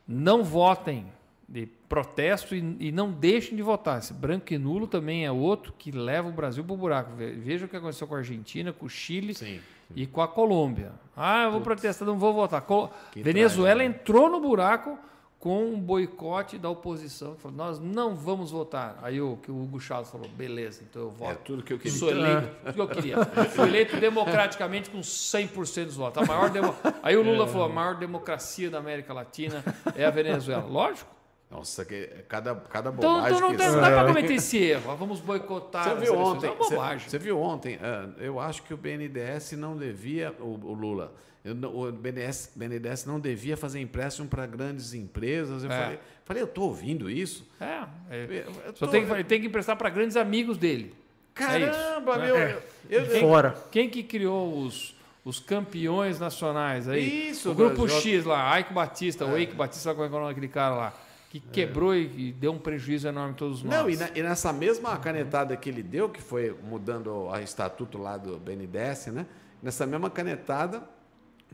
não 0.08 0.44
votem 0.44 1.06
de 1.48 1.68
protesto 1.88 2.56
e, 2.56 2.78
e, 2.80 2.92
não 2.92 3.12
deixem 3.12 3.56
de 3.56 3.62
votar. 3.62 4.00
Esse 4.00 4.14
branco 4.14 4.54
e 4.54 4.58
nulo 4.58 4.88
também 4.88 5.26
é 5.26 5.32
outro 5.32 5.74
que 5.78 5.92
leva 5.92 6.28
o 6.28 6.32
Brasil 6.32 6.64
para 6.64 6.74
o 6.74 6.78
buraco. 6.78 7.12
Veja 7.16 7.66
o 7.66 7.70
que 7.70 7.76
aconteceu 7.76 8.08
com 8.08 8.16
a 8.16 8.20
Argentina, 8.20 8.74
com 8.74 8.86
o 8.86 8.90
Chile 8.90 9.36
sim, 9.36 9.60
e 9.96 10.08
com 10.08 10.22
a 10.22 10.28
Colômbia. 10.28 10.92
Ah, 11.16 11.44
eu 11.44 11.52
vou 11.52 11.62
Putz. 11.62 11.82
protestar, 11.82 12.08
não 12.08 12.18
vou 12.18 12.34
votar. 12.34 12.62
Col 12.62 12.92
Venezuela 13.16 13.84
entrou 13.84 14.30
no 14.30 14.40
buraco 14.40 14.98
com 15.45 15.63
um 15.63 15.80
boicote 15.80 16.57
da 16.57 16.67
oposição. 16.72 17.35
Falou, 17.35 17.55
nós 17.55 17.80
não 17.80 18.15
vamos 18.15 18.49
votar. 18.49 18.97
Aí 19.03 19.22
o, 19.22 19.38
que 19.38 19.51
o 19.51 19.61
Hugo 19.61 19.80
Chávez 19.80 20.09
falou, 20.09 20.27
beleza, 20.27 20.81
então 20.89 21.03
eu 21.03 21.11
voto. 21.11 21.34
É 21.34 21.35
tudo 21.35 21.61
que 21.61 21.72
eu 21.72 21.77
queria. 21.77 21.99
Sou 21.99 22.09
eleito, 22.09 22.47
tudo 22.63 22.73
que 22.73 22.81
eu 22.81 22.88
queria. 22.88 23.26
Fui 23.53 23.67
eleito 23.67 23.95
democraticamente 23.97 24.89
com 24.89 25.01
100% 25.01 25.85
dos 25.85 25.97
votos. 25.97 26.23
A 26.23 26.26
maior 26.26 26.49
demo... 26.49 26.73
Aí 27.03 27.15
o 27.15 27.22
Lula 27.22 27.45
é. 27.45 27.47
falou, 27.47 27.67
a 27.67 27.69
maior 27.69 27.93
democracia 27.93 28.72
da 28.72 28.80
América 28.80 29.13
Latina 29.13 29.63
é 29.95 30.03
a 30.03 30.09
Venezuela. 30.09 30.65
Lógico. 30.65 31.13
Nossa, 31.51 31.85
que 31.85 32.07
cada, 32.27 32.55
cada 32.55 32.89
então, 32.89 33.13
bobagem. 33.13 33.38
Então 33.38 33.47
não, 33.47 33.55
tem, 33.55 33.67
não 33.67 33.81
dá 33.81 33.91
para 33.91 34.07
cometer 34.07 34.34
esse 34.34 34.57
erro. 34.57 34.95
Vamos 34.95 35.19
boicotar. 35.19 35.89
Você 35.89 36.05
viu 36.05 36.17
ontem? 36.17 36.49
É 36.49 36.55
você, 36.55 36.76
você, 37.07 37.19
viu 37.19 37.39
ontem? 37.39 37.80
eu 38.17 38.39
acho 38.39 38.63
que 38.63 38.73
o 38.73 38.77
BNDES 38.77 39.51
não 39.51 39.77
devia, 39.77 40.34
o, 40.39 40.45
o 40.45 40.73
Lula, 40.73 41.13
o 41.51 41.91
BNDES, 41.91 42.51
BNDES 42.55 43.05
não 43.05 43.19
devia 43.19 43.55
fazer 43.55 43.80
empréstimo 43.80 44.27
para 44.27 44.45
grandes 44.47 44.93
empresas. 44.93 45.63
Eu 45.63 45.72
é. 45.72 45.81
falei, 45.81 45.99
falei, 46.23 46.43
eu 46.43 46.47
estou 46.47 46.65
ouvindo 46.65 47.09
isso. 47.09 47.47
É. 47.59 47.84
é. 48.09 48.45
Tô, 48.77 48.88
tem, 48.88 49.05
que, 49.05 49.23
tem 49.23 49.41
que 49.41 49.47
emprestar 49.47 49.76
para 49.76 49.89
grandes 49.89 50.17
amigos 50.17 50.57
dele. 50.57 50.95
É 51.35 51.39
Caramba, 51.39 52.17
meu. 52.17 52.35
É. 52.35 52.57
Eu, 52.89 53.03
eu, 53.03 53.19
Fora. 53.19 53.55
Quem 53.72 53.89
que 53.89 54.01
criou 54.01 54.59
os, 54.59 54.95
os 55.23 55.39
campeões 55.39 56.19
nacionais 56.19 56.88
aí? 56.88 57.30
Isso, 57.30 57.51
o 57.51 57.53
grupo 57.55 57.88
X 57.88 58.26
lá, 58.26 58.51
Aico 58.51 58.73
Batista, 58.73 59.26
o 59.26 59.38
Eike 59.38 59.53
Batista, 59.53 59.93
como 59.93 60.05
é 60.05 60.09
que 60.09 60.15
é 60.15 60.17
o 60.17 60.22
nome 60.22 60.34
daquele 60.34 60.51
cara 60.51 60.76
lá? 60.76 60.93
que 61.30 61.39
quebrou 61.39 61.93
é. 61.93 61.97
e, 61.99 62.31
deu 62.31 62.53
um 62.53 62.57
prejuízo 62.57 63.07
enorme 63.07 63.31
a 63.31 63.35
todos 63.35 63.61
nós. 63.61 63.73
Não, 63.73 63.89
e, 63.89 63.97
na, 63.97 64.09
e, 64.15 64.23
nessa 64.23 64.53
mesma 64.53 64.97
canetada 64.97 65.55
que 65.57 65.69
ele 65.69 65.84
deu, 65.84 66.07
que 66.07 66.22
foi 66.22 66.55
mudando 66.63 67.07
o 67.07 67.39
estatuto 67.39 67.97
lá 67.97 68.15
do 68.15 68.38
BNDES, 68.38 69.07
né? 69.07 69.26
Nessa 69.61 69.85
mesma 69.85 70.09
canetada, 70.09 70.81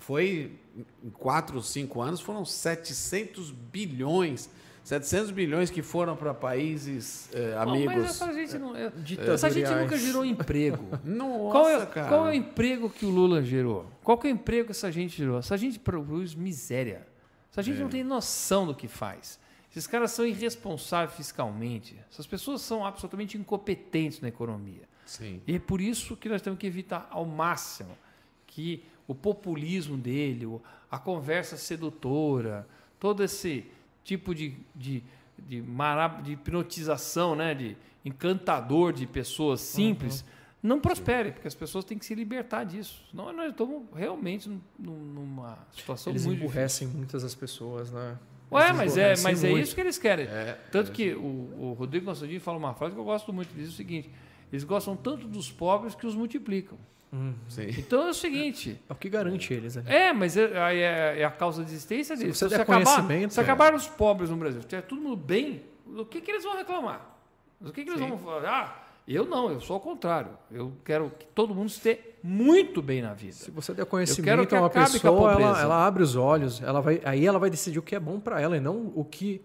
foi 0.02 0.60
em 1.04 1.10
quatro 1.10 1.56
ou 1.58 1.64
cinco 1.64 2.02
anos, 2.02 2.20
foram 2.20 2.44
700 2.44 3.52
bilhões 3.52 4.50
700 4.84 5.32
bilhões 5.32 5.70
que 5.70 5.82
foram 5.82 6.16
para 6.16 6.34
países 6.34 7.30
eh, 7.34 7.56
amigos. 7.58 7.96
Não, 7.96 8.02
mas 8.02 8.10
essa 8.10 8.34
gente, 8.34 8.58
não, 8.58 8.76
é, 8.76 8.92
essa 9.32 9.50
gente 9.50 9.70
nunca 9.70 9.98
gerou 9.98 10.26
emprego. 10.26 10.98
Nossa, 11.06 11.52
qual 11.52 11.70
é, 11.70 11.86
cara. 11.86 12.08
Qual 12.08 12.28
é 12.28 12.30
o 12.32 12.34
emprego 12.34 12.90
que 12.90 13.06
o 13.06 13.10
Lula 13.10 13.44
gerou? 13.44 13.86
Qual 14.04 14.20
é 14.24 14.28
o 14.28 14.30
emprego 14.30 14.66
que 14.66 14.72
essa 14.72 14.92
gente 14.92 15.16
gerou? 15.16 15.38
Essa 15.38 15.56
gente 15.56 15.78
produz 15.78 16.34
miséria. 16.34 17.08
Essa 17.52 17.62
gente 17.62 17.78
é. 17.78 17.82
não 17.82 17.90
tem 17.90 18.04
noção 18.04 18.66
do 18.66 18.74
que 18.74 18.88
faz. 18.88 19.40
Esses 19.70 19.86
caras 19.86 20.12
são 20.12 20.26
irresponsáveis 20.26 21.16
fiscalmente. 21.16 21.96
Essas 22.12 22.26
pessoas 22.26 22.62
são 22.62 22.86
absolutamente 22.86 23.38
incompetentes 23.38 24.20
na 24.20 24.30
economia. 24.30 24.90
Sim. 25.06 25.42
E 25.46 25.56
é 25.56 25.60
por 25.60 25.80
isso 25.80 26.18
que 26.18 26.28
nós 26.28 26.42
temos 26.42 26.60
que 26.60 26.66
evitar 26.66 27.08
ao 27.12 27.26
máximo 27.26 27.96
que 28.48 28.84
o 29.08 29.16
populismo 29.16 29.98
dele, 29.98 30.48
a 30.90 30.98
conversa 30.98 31.58
sedutora, 31.58 32.68
todo 33.00 33.24
esse 33.24 33.66
tipo 34.04 34.34
de, 34.34 34.56
de, 34.76 35.04
de, 35.38 35.62
de 35.62 36.32
hipnotização, 36.32 37.36
né? 37.36 37.54
de 37.54 37.78
encantador 38.04 38.92
de 38.92 39.06
pessoas 39.06 39.62
simples, 39.62 40.22
uhum. 40.22 40.28
não 40.64 40.80
prospere, 40.80 41.30
Sim. 41.30 41.34
porque 41.34 41.48
as 41.48 41.56
pessoas 41.56 41.86
têm 41.86 41.98
que 41.98 42.06
se 42.06 42.16
libertar 42.16 42.64
disso. 42.64 43.04
Senão 43.10 43.32
nós 43.32 43.52
estamos 43.52 43.84
realmente 43.96 44.50
numa 44.78 45.58
situação 45.72 46.12
Eles 46.12 46.26
muito 46.26 46.40
emburrecem 46.40 46.88
muitas 46.88 47.24
as 47.24 47.36
pessoas, 47.36 47.92
né? 47.92 48.18
Ué, 48.52 48.74
mas 48.74 48.98
é, 48.98 49.16
mas 49.22 49.44
é 49.46 49.52
isso 49.54 49.74
que 49.74 49.80
eles 49.80 49.98
querem. 49.98 50.26
É, 50.26 50.60
tanto 50.72 50.92
é. 50.92 50.94
que 50.94 51.14
o, 51.14 51.22
o 51.58 51.76
Rodrigo 51.80 52.06
Constantino 52.06 52.42
fala 52.42 52.58
uma 52.58 52.74
frase 52.74 52.94
que 52.94 53.00
eu 53.00 53.06
gosto 53.06 53.32
muito, 53.32 53.54
diz 53.56 53.70
o 53.70 53.72
seguinte: 53.72 54.10
eles 54.52 54.66
gostam 54.66 54.96
tanto 54.96 55.26
dos 55.26 55.50
pobres 55.50 55.96
que 55.96 56.06
os 56.06 56.14
multiplicam. 56.14 56.78
Hum, 57.14 57.34
então 57.78 58.08
é 58.08 58.10
o 58.10 58.14
seguinte. 58.14 58.80
É 58.90 58.94
o 58.94 58.96
que 58.96 59.10
garante 59.10 59.54
eles. 59.54 59.76
Né? 59.76 59.84
É, 59.86 60.14
mas 60.14 60.38
é, 60.38 60.44
é, 60.44 61.20
é, 61.20 61.26
a 61.26 61.32
causa 61.32 61.64
de 61.64 61.72
existência 61.72 62.16
deles. 62.16 62.38
Se, 62.38 62.46
você 62.46 62.56
se, 62.56 62.62
acabar, 62.62 63.30
se 63.30 63.40
acabar 63.40 63.74
os 63.76 63.88
pobres 63.88 64.30
no 64.30 64.38
Brasil, 64.38 64.62
se 64.62 64.68
tiver 64.68 64.82
todo 64.82 65.02
mundo 65.02 65.18
bem, 65.18 65.64
do 65.86 66.06
que, 66.06 66.22
que 66.22 66.32
eles 66.32 66.44
vão 66.44 66.56
reclamar? 66.56 67.02
Do 67.60 67.72
que, 67.74 67.84
que 67.84 67.90
eles 67.90 68.02
Sim. 68.02 68.10
vão 68.10 68.18
falar? 68.18 68.50
Ah, 68.50 68.82
eu 69.08 69.26
não, 69.26 69.52
eu 69.52 69.60
sou 69.60 69.74
ao 69.74 69.80
contrário. 69.80 70.32
Eu 70.50 70.74
quero 70.86 71.12
que 71.18 71.26
todo 71.28 71.54
mundo 71.54 71.70
esteja 71.70 72.00
muito 72.24 72.82
bem 72.82 73.02
na 73.02 73.14
vida. 73.14 73.34
Se 73.34 73.52
você 73.52 73.74
der 73.74 73.86
conhecimento 73.86 74.56
a 74.56 74.60
uma 74.60 74.70
pessoa, 74.70 75.34
ela, 75.34 75.62
ela, 75.62 75.86
abre 75.86 76.04
os 76.04 76.16
olhos, 76.16 76.62
ela 76.62 76.82
vai, 76.82 77.02
aí 77.04 77.26
ela 77.26 77.40
vai 77.40 77.50
decidir 77.50 77.80
o 77.80 77.82
que 77.82 77.96
é 77.96 78.00
bom 78.00 78.20
para 78.20 78.40
ela 78.40 78.56
e 78.56 78.60
não 78.60 78.92
o 78.96 79.04
que 79.04 79.42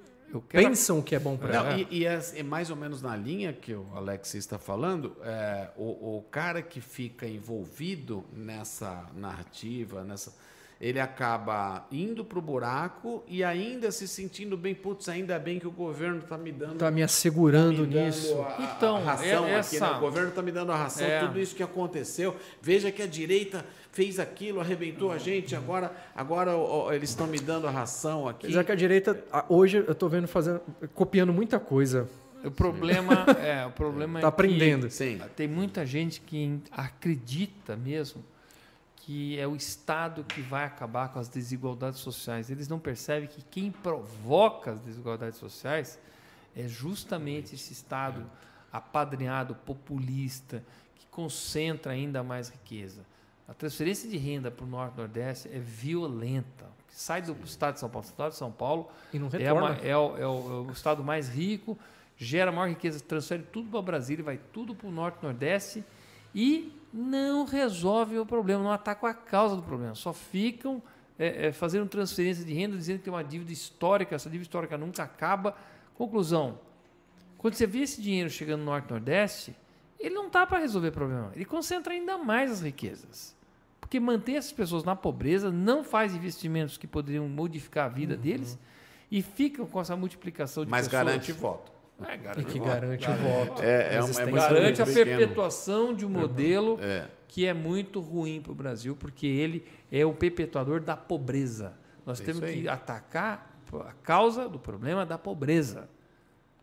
quero... 0.48 0.68
pensam 0.68 1.00
que 1.02 1.14
é 1.14 1.18
bom 1.18 1.36
para 1.36 1.54
ela. 1.54 1.78
E, 1.78 1.86
e 1.90 2.06
é, 2.06 2.20
é, 2.34 2.42
mais 2.42 2.70
ou 2.70 2.76
menos 2.76 3.02
na 3.02 3.16
linha 3.16 3.52
que 3.52 3.72
o 3.74 3.86
Alex 3.94 4.34
está 4.34 4.58
falando, 4.58 5.16
é, 5.22 5.70
o, 5.76 6.18
o 6.18 6.22
cara 6.30 6.62
que 6.62 6.80
fica 6.80 7.26
envolvido 7.26 8.24
nessa 8.32 9.06
narrativa, 9.14 10.04
nessa 10.04 10.32
ele 10.80 11.00
acaba 11.00 11.86
indo 11.90 12.22
para 12.24 12.38
o 12.38 12.42
buraco 12.42 13.24
e 13.26 13.42
ainda 13.42 13.90
se 13.90 14.06
sentindo 14.06 14.56
bem, 14.58 14.74
putz, 14.74 15.08
ainda 15.08 15.38
bem 15.38 15.58
que 15.58 15.66
o 15.66 15.70
governo 15.70 16.18
está 16.18 16.36
me 16.36 16.52
dando. 16.52 16.74
Está 16.74 16.90
me 16.90 17.02
assegurando 17.02 17.86
tá 17.86 17.88
me 17.88 18.04
nisso. 18.04 18.34
A, 18.42 18.76
então, 18.76 18.96
a 18.96 19.00
ração 19.00 19.46
essa... 19.46 19.76
aqui, 19.76 19.92
né? 19.92 19.96
O 19.96 20.00
governo 20.00 20.28
está 20.28 20.42
me 20.42 20.52
dando 20.52 20.72
a 20.72 20.76
ração, 20.76 21.06
é. 21.06 21.20
tudo 21.20 21.40
isso 21.40 21.54
que 21.54 21.62
aconteceu. 21.62 22.36
Veja 22.60 22.92
que 22.92 23.00
a 23.00 23.06
direita 23.06 23.64
fez 23.96 24.20
aquilo, 24.20 24.60
arrebentou 24.60 25.10
a 25.10 25.16
gente, 25.16 25.56
agora, 25.56 25.90
agora 26.14 26.54
ó, 26.54 26.92
eles 26.92 27.08
estão 27.08 27.26
me 27.26 27.38
dando 27.38 27.66
a 27.66 27.70
ração 27.70 28.28
aqui. 28.28 28.44
Apesar 28.44 28.62
que 28.62 28.72
a 28.72 28.74
direita, 28.74 29.24
hoje 29.48 29.78
eu 29.78 29.92
estou 29.92 30.06
vendo 30.06 30.28
fazendo, 30.28 30.60
copiando 30.94 31.32
muita 31.32 31.58
coisa. 31.58 32.06
O 32.44 32.50
problema 32.50 33.24
é, 33.42 33.64
o 33.64 33.70
problema 33.70 34.20
tá 34.20 34.26
é 34.26 34.28
aprendendo. 34.28 34.90
Sim. 34.90 35.18
tem 35.34 35.48
muita 35.48 35.86
gente 35.86 36.20
que 36.20 36.60
acredita 36.70 37.74
mesmo 37.74 38.22
que 38.96 39.38
é 39.38 39.46
o 39.46 39.56
Estado 39.56 40.24
que 40.24 40.42
vai 40.42 40.64
acabar 40.64 41.08
com 41.10 41.18
as 41.18 41.28
desigualdades 41.28 42.00
sociais. 42.00 42.50
Eles 42.50 42.68
não 42.68 42.78
percebem 42.78 43.28
que 43.28 43.40
quem 43.50 43.70
provoca 43.70 44.72
as 44.72 44.80
desigualdades 44.80 45.38
sociais 45.38 45.98
é 46.54 46.68
justamente 46.68 47.54
esse 47.54 47.72
Estado 47.72 48.26
apadrinhado, 48.70 49.54
populista, 49.54 50.62
que 50.96 51.06
concentra 51.06 51.92
ainda 51.92 52.22
mais 52.22 52.50
riqueza. 52.50 53.06
A 53.48 53.54
transferência 53.54 54.08
de 54.08 54.16
renda 54.16 54.50
para 54.50 54.64
o 54.64 54.68
Norte 54.68 54.94
e 54.94 54.98
Nordeste 54.98 55.48
é 55.52 55.58
violenta. 55.58 56.66
Sai 56.88 57.22
do 57.22 57.36
Estado 57.44 57.74
de 57.74 57.80
São 57.80 57.88
Paulo. 57.88 58.06
O 58.06 58.10
Estado 58.10 58.30
de 58.30 58.36
São 58.36 58.50
Paulo 58.50 58.88
é, 59.38 59.52
uma, 59.52 59.72
é, 59.76 59.96
o, 59.96 60.16
é, 60.16 60.26
o, 60.26 60.64
é, 60.66 60.68
o, 60.68 60.72
Estado 60.72 61.04
mais 61.04 61.28
rico, 61.28 61.78
gera 62.16 62.50
maior 62.50 62.68
riqueza, 62.68 62.98
transfere 63.00 63.44
tudo 63.44 63.70
para 63.70 63.82
Brasília, 63.82 64.24
vai 64.24 64.40
tudo 64.52 64.74
para 64.74 64.88
o 64.88 64.90
Norte 64.90 65.18
e 65.20 65.24
Nordeste 65.24 65.84
e 66.34 66.72
não 66.92 67.44
resolvem 67.44 68.18
o 68.18 68.26
problema, 68.26 68.64
não 68.64 68.72
atacam 68.72 69.08
a 69.08 69.14
causa 69.14 69.54
do 69.54 69.62
problema, 69.62 69.94
só 69.94 70.12
ficam 70.12 70.82
é, 71.18 71.48
é, 71.48 71.52
fazendo 71.52 71.86
transferência 71.86 72.44
de 72.44 72.52
renda, 72.52 72.76
dizendo 72.76 72.98
que 72.98 73.04
tem 73.04 73.12
uma 73.12 73.22
dívida 73.22 73.52
histórica, 73.52 74.14
essa 74.14 74.28
dívida 74.28 74.42
histórica 74.42 74.76
nunca 74.76 75.02
acaba. 75.02 75.56
Conclusão: 75.94 76.58
quando 77.38 77.54
você 77.54 77.66
vê 77.66 77.80
esse 77.80 78.00
dinheiro 78.02 78.30
chegando 78.30 78.60
no 78.60 78.66
Norte 78.66 78.88
e 78.88 78.90
Nordeste, 78.90 79.56
ele 80.00 80.14
não 80.14 80.26
está 80.26 80.46
para 80.46 80.58
resolver 80.58 80.88
o 80.88 80.92
problema, 80.92 81.30
ele 81.34 81.44
concentra 81.44 81.92
ainda 81.92 82.18
mais 82.18 82.50
as 82.50 82.60
riquezas. 82.62 83.35
Porque 83.80 84.00
manter 84.00 84.32
essas 84.32 84.52
pessoas 84.52 84.84
na 84.84 84.96
pobreza 84.96 85.50
não 85.50 85.84
faz 85.84 86.14
investimentos 86.14 86.76
que 86.76 86.86
poderiam 86.86 87.28
modificar 87.28 87.86
a 87.86 87.88
vida 87.88 88.14
uhum. 88.14 88.20
deles 88.20 88.58
e 89.10 89.22
ficam 89.22 89.66
com 89.66 89.80
essa 89.80 89.94
multiplicação 89.96 90.64
de 90.64 90.70
Mas 90.70 90.86
pessoas. 90.86 91.04
Mas 91.04 91.12
garante 91.14 91.32
voto. 91.32 91.72
É, 92.04 92.16
garante 92.16 92.40
e 92.40 92.52
que 92.52 92.58
garante 92.58 93.10
o 93.10 93.14
voto. 93.14 93.62
É, 93.62 93.94
é, 93.94 94.02
uma, 94.02 94.20
é 94.20 94.30
garante 94.30 94.82
a 94.82 94.86
perpetuação 94.86 95.94
de 95.94 96.04
um 96.04 96.10
modelo 96.10 96.78
é. 96.82 97.06
que 97.26 97.46
é 97.46 97.54
muito 97.54 98.00
ruim 98.00 98.40
para 98.40 98.52
o 98.52 98.54
Brasil, 98.54 98.94
porque 98.94 99.26
ele 99.26 99.64
é 99.90 100.04
o 100.04 100.12
perpetuador 100.12 100.80
da 100.80 100.96
pobreza. 100.96 101.72
Nós 102.04 102.20
é 102.20 102.24
temos 102.24 102.44
que 102.50 102.68
atacar 102.68 103.58
a 103.86 103.92
causa 104.02 104.48
do 104.48 104.58
problema 104.58 105.06
da 105.06 105.16
pobreza 105.16 105.88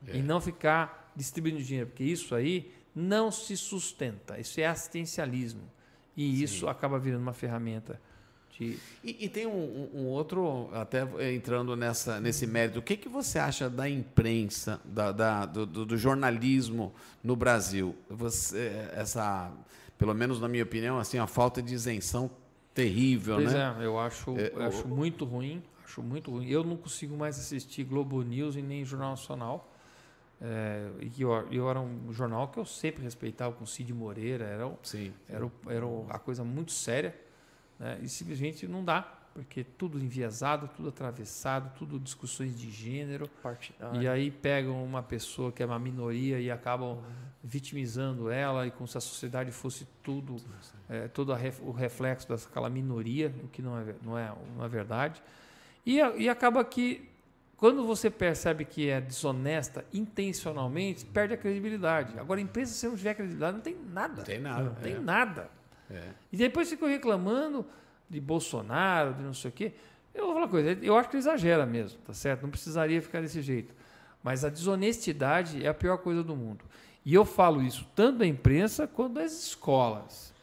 e 0.08 0.22
não 0.22 0.40
ficar 0.40 1.12
distribuindo 1.16 1.62
dinheiro, 1.62 1.90
porque 1.90 2.04
isso 2.04 2.36
aí 2.36 2.72
não 2.96 3.32
se 3.32 3.58
sustenta. 3.58 4.40
Isso 4.40 4.60
é 4.60 4.66
assistencialismo. 4.68 5.64
E 6.16 6.38
Sim. 6.38 6.44
isso 6.44 6.68
acaba 6.68 7.00
virando 7.00 7.22
uma 7.22 7.34
ferramenta 7.34 8.00
e, 9.04 9.26
e, 9.26 9.30
tem 9.30 9.48
um, 9.48 9.90
um, 9.94 10.06
outro, 10.06 10.70
até 10.74 11.04
entrando 11.34 11.76
nessa, 11.76 12.20
nesse 12.20 12.46
mérito, 12.46 12.80
o 12.80 12.82
que, 12.82 12.96
que 12.96 13.10
você 13.10 13.40
acha 13.40 13.70
da 13.70 13.90
imprensa, 13.90 14.80
da, 14.86 15.12
da 15.12 15.46
do, 15.46 15.66
do, 15.66 15.98
jornalismo 15.98 16.94
no 17.24 17.36
Brasil? 17.36 17.96
Você, 18.10 18.90
essa, 18.94 19.52
pelo 19.98 20.14
menos 20.14 20.40
na 20.40 20.48
minha 20.48 20.64
opinião, 20.64 21.00
assim, 21.00 21.18
a 21.18 21.26
falta 21.26 21.62
de 21.62 21.74
isenção 21.74 22.30
terrível, 22.74 23.36
pois 23.36 23.54
né? 23.54 23.76
é, 23.80 23.86
eu 23.86 24.00
acho, 24.00 24.38
é, 24.38 24.52
eu 24.54 24.62
acho 24.62 24.88
muito 24.88 25.26
ruim, 25.26 25.62
acho 25.84 26.02
muito 26.04 26.32
ruim. 26.32 26.48
Eu 26.48 26.64
não 26.64 26.78
consigo 26.78 27.18
mais 27.18 27.40
assistir 27.40 27.84
Globo 27.84 28.22
News 28.22 28.56
e 28.56 28.62
nem 28.62 28.86
Jornal 28.86 29.12
Nacional. 29.12 29.73
É, 30.46 30.90
e 31.00 31.22
eu, 31.22 31.32
eu, 31.50 31.70
era 31.70 31.80
um 31.80 32.12
jornal 32.12 32.50
que 32.50 32.60
eu 32.60 32.66
sempre 32.66 33.02
respeitava 33.02 33.56
com 33.56 33.66
Cid 33.66 33.94
Moreira, 33.94 34.44
era, 34.44 34.70
Sim. 34.84 35.14
era, 35.30 35.50
era 35.68 35.86
a 36.10 36.20
coisa 36.20 36.44
muito 36.44 36.74
séria. 36.74 37.18
Né? 37.80 38.00
E 38.02 38.10
simplesmente 38.10 38.68
não 38.68 38.84
dá, 38.84 39.02
porque 39.34 39.64
tudo 39.64 39.98
enviesado, 39.98 40.70
tudo 40.76 40.90
atravessado, 40.90 41.72
tudo 41.78 41.98
discussões 41.98 42.60
de 42.60 42.70
gênero. 42.70 43.30
Partidário. 43.42 44.02
E 44.02 44.06
aí 44.06 44.30
pegam 44.30 44.84
uma 44.84 45.02
pessoa 45.02 45.50
que 45.50 45.64
é 45.64 45.66
uma 45.66 45.80
minoria 45.80 46.42
e 46.42 46.52
acabam 46.52 46.98
uhum. 46.98 47.04
vitimizando 47.42 48.30
ela, 48.30 48.68
e 48.68 48.72
como 48.72 48.86
se 48.86 48.98
a 48.98 49.02
sociedade 49.02 49.50
fosse 49.50 49.88
tudo, 50.04 50.36
é, 50.90 51.08
todo 51.08 51.34
o 51.62 51.72
reflexo 51.72 52.28
daquela 52.28 52.70
minoria, 52.70 53.34
o 53.42 53.48
que 53.48 53.62
não 53.62 53.80
é, 53.80 53.96
não 54.04 54.18
é, 54.18 54.36
não 54.58 54.66
é 54.66 54.68
verdade. 54.68 55.24
E, 55.86 56.00
e 56.00 56.28
acaba 56.28 56.66
que 56.66 57.13
quando 57.64 57.88
você 57.88 58.10
percebe 58.10 58.66
que 58.66 58.90
é 58.90 59.00
desonesta 59.00 59.86
intencionalmente, 59.94 61.06
perde 61.06 61.34
a 61.34 61.38
credibilidade. 61.38 62.20
Agora, 62.20 62.42
a 62.42 62.44
imprensa, 62.44 62.74
se 62.74 62.86
não 62.86 62.98
tiver 62.98 63.14
credibilidade, 63.14 63.54
não 63.54 63.62
tem 63.62 63.78
nada. 63.90 64.16
Não 64.18 64.24
tem 64.26 64.38
nada. 64.38 64.64
Não 64.64 64.76
tem 64.76 64.94
é. 64.96 65.00
nada. 65.00 65.50
É. 65.90 66.10
E 66.30 66.36
depois 66.36 66.70
ficam 66.70 66.90
reclamando 66.90 67.66
de 68.10 68.20
Bolsonaro, 68.20 69.14
de 69.14 69.24
não 69.24 69.34
sei 69.34 69.50
o 69.50 69.54
quê. 69.54 69.72
Eu 70.14 70.26
vou 70.26 70.34
falar 70.34 70.46
uma 70.46 70.52
coisa, 70.52 70.78
eu 70.82 70.98
acho 70.98 71.08
que 71.08 71.16
ele 71.16 71.22
exagera 71.22 71.66
mesmo, 71.66 71.98
tá 72.06 72.14
certo? 72.14 72.42
Não 72.42 72.50
precisaria 72.50 73.02
ficar 73.02 73.22
desse 73.22 73.42
jeito. 73.42 73.74
Mas 74.22 74.44
a 74.44 74.50
desonestidade 74.50 75.66
é 75.66 75.70
a 75.70 75.74
pior 75.74 76.00
coisa 76.00 76.22
do 76.22 76.36
mundo. 76.36 76.66
E 77.06 77.14
eu 77.14 77.24
falo 77.24 77.62
isso 77.62 77.88
tanto 77.96 78.18
da 78.18 78.28
imprensa 78.28 78.88
quanto 78.88 79.14
das 79.14 79.32
escolas. 79.32 80.34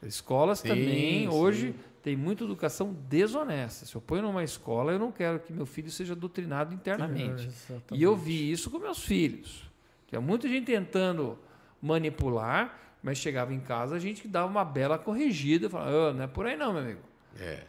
As 0.00 0.10
escolas 0.10 0.60
sim, 0.60 0.68
também, 0.68 1.22
sim. 1.22 1.28
hoje, 1.28 1.74
tem 2.02 2.16
muita 2.16 2.44
educação 2.44 2.96
desonesta. 3.08 3.86
Se 3.86 3.94
eu 3.94 4.00
ponho 4.00 4.22
numa 4.22 4.44
escola, 4.44 4.92
eu 4.92 4.98
não 4.98 5.12
quero 5.12 5.40
que 5.40 5.52
meu 5.52 5.66
filho 5.66 5.90
seja 5.90 6.14
doutrinado 6.14 6.74
internamente. 6.74 7.50
Sim, 7.50 7.80
e 7.92 8.02
eu 8.02 8.16
vi 8.16 8.50
isso 8.50 8.70
com 8.70 8.78
meus 8.78 9.02
filhos. 9.04 9.68
Tinha 10.06 10.20
muita 10.20 10.48
gente 10.48 10.66
tentando 10.66 11.38
manipular, 11.82 12.96
mas 13.02 13.18
chegava 13.18 13.52
em 13.52 13.60
casa, 13.60 13.94
a 13.94 13.98
gente 13.98 14.26
dava 14.26 14.48
uma 14.48 14.64
bela 14.64 14.98
corrigida, 14.98 15.68
falava, 15.68 16.10
oh, 16.10 16.12
não 16.12 16.24
é 16.24 16.26
por 16.26 16.46
aí 16.46 16.56
não, 16.56 16.72
meu 16.72 16.82
amigo. 16.82 17.00
É. 17.38 17.62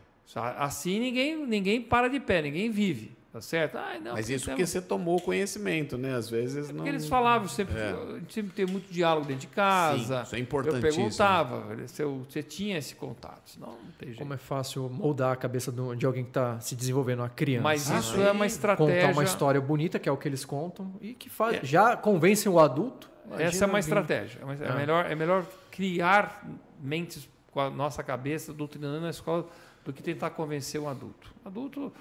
Assim 0.57 0.99
ninguém, 0.99 1.45
ninguém 1.45 1.81
para 1.81 2.07
de 2.07 2.19
pé, 2.19 2.41
ninguém 2.41 2.69
vive. 2.69 3.19
Tá 3.31 3.41
certo? 3.41 3.77
Ah, 3.77 3.99
não, 4.03 4.14
Mas 4.14 4.27
isso 4.27 4.45
porque 4.45 4.65
você 4.65 4.81
tomou 4.81 5.22
conhecimento, 5.22 5.99
né? 5.99 6.15
Às 6.15 6.27
vezes 6.27 6.72
é 6.72 6.73
não. 6.73 6.88
eles 6.88 7.07
falavam 7.07 7.47
sempre, 7.47 7.77
é. 7.77 7.95
sempre 8.27 8.51
tem 8.53 8.65
muito 8.65 8.91
diálogo 8.91 9.27
dentro 9.27 9.41
de 9.41 9.47
casa. 9.47 10.18
Sim, 10.18 10.23
isso 10.23 10.35
é 10.35 10.39
importantíssimo. 10.39 10.88
Eu 10.88 10.93
perguntava 10.95 11.88
se 11.88 12.01
eu, 12.01 12.26
você 12.27 12.41
tinha 12.41 12.80
esse 12.80 12.95
contato. 12.95 13.51
Senão 13.51 13.68
não 13.68 13.91
tem 13.99 14.10
jeito. 14.10 14.18
Como 14.18 14.34
é 14.34 14.38
fácil 14.38 14.89
moldar 14.89 15.31
a 15.31 15.35
cabeça 15.35 15.72
de 15.72 16.06
alguém 16.07 16.23
que 16.23 16.31
está 16.31 16.60
se 16.60 16.76
desenvolvendo, 16.76 17.19
uma 17.19 17.30
criança. 17.30 17.61
Mas 17.61 17.91
ah, 17.91 17.99
isso 17.99 18.19
é 18.19 18.31
uma 18.31 18.47
estratégia. 18.47 19.01
Contar 19.01 19.14
uma 19.14 19.23
história 19.23 19.61
bonita, 19.61 19.99
que 19.99 20.10
é 20.10 20.11
o 20.11 20.18
que 20.18 20.27
eles 20.27 20.43
contam, 20.43 20.91
e 20.99 21.14
que 21.14 21.30
faz, 21.30 21.57
é. 21.57 21.60
já 21.64 21.95
convencem 21.95 22.51
o 22.51 22.60
adulto. 22.60 23.11
Essa 23.38 23.65
é 23.65 23.68
uma 23.68 23.80
estratégia. 23.80 24.41
É, 24.60 24.69
é, 24.69 24.76
melhor, 24.76 25.06
é 25.06 25.14
melhor 25.14 25.45
criar 25.69 26.43
mentes 26.81 27.30
com 27.51 27.60
a 27.60 27.69
nossa 27.69 28.01
cabeça, 28.01 28.51
doutrinando 28.51 29.01
na 29.01 29.11
escola, 29.11 29.47
do 29.85 29.93
que 29.93 30.01
tentar 30.01 30.31
convencer 30.31 30.81
um 30.81 30.89
adulto. 30.89 31.31
Adulto 31.45 31.93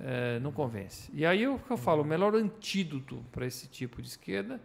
é, 0.00 0.38
não 0.40 0.52
convence. 0.52 1.10
E 1.12 1.26
aí 1.26 1.46
o 1.46 1.58
que 1.58 1.70
eu 1.70 1.76
falo, 1.76 2.02
o 2.02 2.06
melhor 2.06 2.34
antídoto 2.34 3.24
para 3.32 3.46
esse 3.46 3.66
tipo 3.68 4.00
de 4.00 4.08
esquerda 4.08 4.60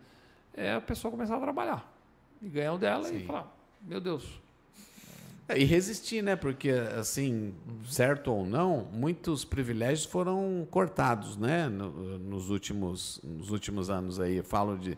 é 0.53 0.73
a 0.73 0.81
pessoa 0.81 1.11
começar 1.11 1.37
a 1.37 1.39
trabalhar 1.39 1.91
e 2.41 2.49
ganhar 2.49 2.73
o 2.73 2.77
dela 2.77 3.05
Sim. 3.05 3.17
e 3.17 3.25
falar, 3.25 3.55
meu 3.81 3.99
Deus. 3.99 4.41
É, 5.47 5.57
e 5.59 5.65
resistir, 5.65 6.21
né? 6.21 6.35
Porque, 6.35 6.69
assim, 6.69 7.53
certo 7.85 8.31
ou 8.31 8.45
não, 8.45 8.87
muitos 8.93 9.43
privilégios 9.43 10.05
foram 10.05 10.65
cortados, 10.71 11.35
né? 11.35 11.67
No, 11.67 12.17
nos, 12.17 12.49
últimos, 12.49 13.19
nos 13.23 13.49
últimos 13.49 13.89
anos 13.89 14.19
aí. 14.19 14.37
Eu 14.37 14.43
falo 14.43 14.77
de 14.77 14.97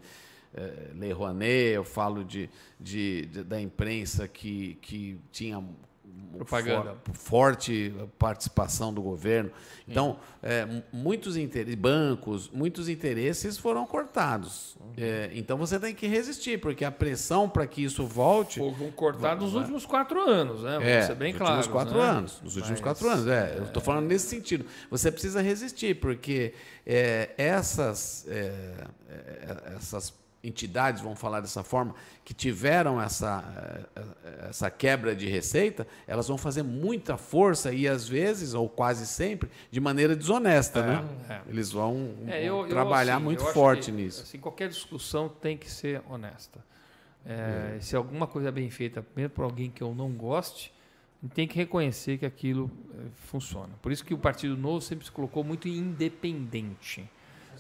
eh, 0.54 0.92
Lei 0.96 1.12
Rouanet, 1.12 1.74
eu 1.74 1.84
falo 1.84 2.24
de, 2.24 2.50
de, 2.80 3.26
de, 3.26 3.44
da 3.44 3.60
imprensa 3.60 4.28
que, 4.28 4.76
que 4.82 5.20
tinha 5.32 5.64
propaganda. 6.36 6.98
For, 7.06 7.16
forte 7.16 7.94
participação 8.20 8.94
do 8.94 9.02
governo. 9.02 9.52
Então, 9.88 10.18
é, 10.42 10.68
muitos 10.92 11.38
interesses, 11.38 11.76
bancos, 11.76 12.50
muitos 12.50 12.90
interesses 12.90 13.58
foram 13.58 13.86
cortados. 13.86 14.76
Uhum. 14.80 14.94
É, 14.98 15.30
então, 15.34 15.58
você 15.58 15.80
tem 15.80 15.94
que 15.94 16.08
resistir, 16.08 16.60
porque 16.60 16.84
a 16.84 16.92
pressão 16.92 17.48
para 17.48 17.68
que 17.68 17.84
isso 17.84 18.06
volte... 18.06 18.60
Foram 18.60 18.92
cortados 18.92 19.46
nos 19.46 19.54
últimos 19.54 19.86
quatro 19.86 20.20
anos, 20.20 20.64
né? 20.64 20.74
Vamos 20.74 20.88
é, 20.88 21.02
ser 21.04 21.16
bem 21.16 21.34
claro. 21.34 21.58
Nos 21.58 21.66
últimos 21.68 21.84
quatro 21.84 22.00
né? 22.00 22.10
anos. 22.10 22.42
Nos 22.42 22.56
últimos 22.56 22.82
Mas, 22.82 22.82
quatro 22.82 23.10
anos, 23.10 23.28
é. 23.28 23.56
Eu 23.58 23.64
estou 23.64 23.82
falando 23.82 24.08
nesse 24.08 24.28
sentido. 24.28 24.66
Você 24.90 25.12
precisa 25.12 25.42
resistir, 25.42 25.96
porque 25.96 26.54
é, 26.86 27.32
essas, 27.38 28.26
é, 28.28 28.88
é, 29.08 29.76
essas 29.78 30.14
entidades, 30.48 31.02
vamos 31.02 31.20
falar 31.20 31.42
dessa 31.42 31.64
forma, 31.64 31.96
que 32.24 32.34
tiveram 32.34 33.02
essa, 33.02 33.44
eh, 33.96 34.48
essa 34.50 34.70
quebra 34.70 35.16
de 35.16 35.28
receita, 35.28 35.88
elas 36.08 36.28
vão 36.28 36.38
fazer 36.38 36.64
muita 36.64 37.18
força 37.18 37.74
e 37.74 37.88
às 37.88 38.08
vezes, 38.08 38.54
ou 38.54 38.70
quase 38.70 39.08
sempre, 39.08 39.50
de 39.72 39.80
maneira 39.80 40.16
desonesta. 40.16 40.80
É, 40.80 40.84
né? 40.84 41.06
É. 41.30 41.42
Eles 41.50 41.72
vão, 41.72 42.16
é, 42.28 42.44
eu, 42.44 42.68
trabalhar 42.68 43.14
eu, 43.14 43.18
assim, 43.18 43.26
muito 43.26 43.46
forte 43.46 43.92
que, 43.92 43.92
nisso. 43.92 44.22
Assim, 44.24 44.40
qualquer 44.40 44.70
discussão 44.70 45.30
tem 45.30 45.58
que 45.58 45.70
ser 45.70 46.02
honesta. 46.10 46.64
É, 47.26 47.78
se 47.82 47.96
alguma 47.96 48.28
coisa 48.28 48.50
é 48.50 48.52
bem 48.52 48.70
feita, 48.70 49.04
mesmo 49.16 49.32
por 49.32 49.44
alguém 49.44 49.72
que 49.72 49.82
eu 49.82 49.96
não 49.96 50.12
goste, 50.12 50.72
tem 51.34 51.48
que 51.48 51.56
reconhecer 51.56 52.18
que 52.18 52.26
aquilo 52.26 52.70
eh, 52.94 53.08
funciona. 53.14 53.70
Por 53.82 53.92
isso 53.92 54.06
que 54.06 54.14
o 54.14 54.18
Partido 54.18 54.56
Novo 54.56 54.82
sempre 54.82 55.06
se 55.06 55.12
colocou 55.12 55.44
muito 55.44 55.68
independente. 55.68 57.10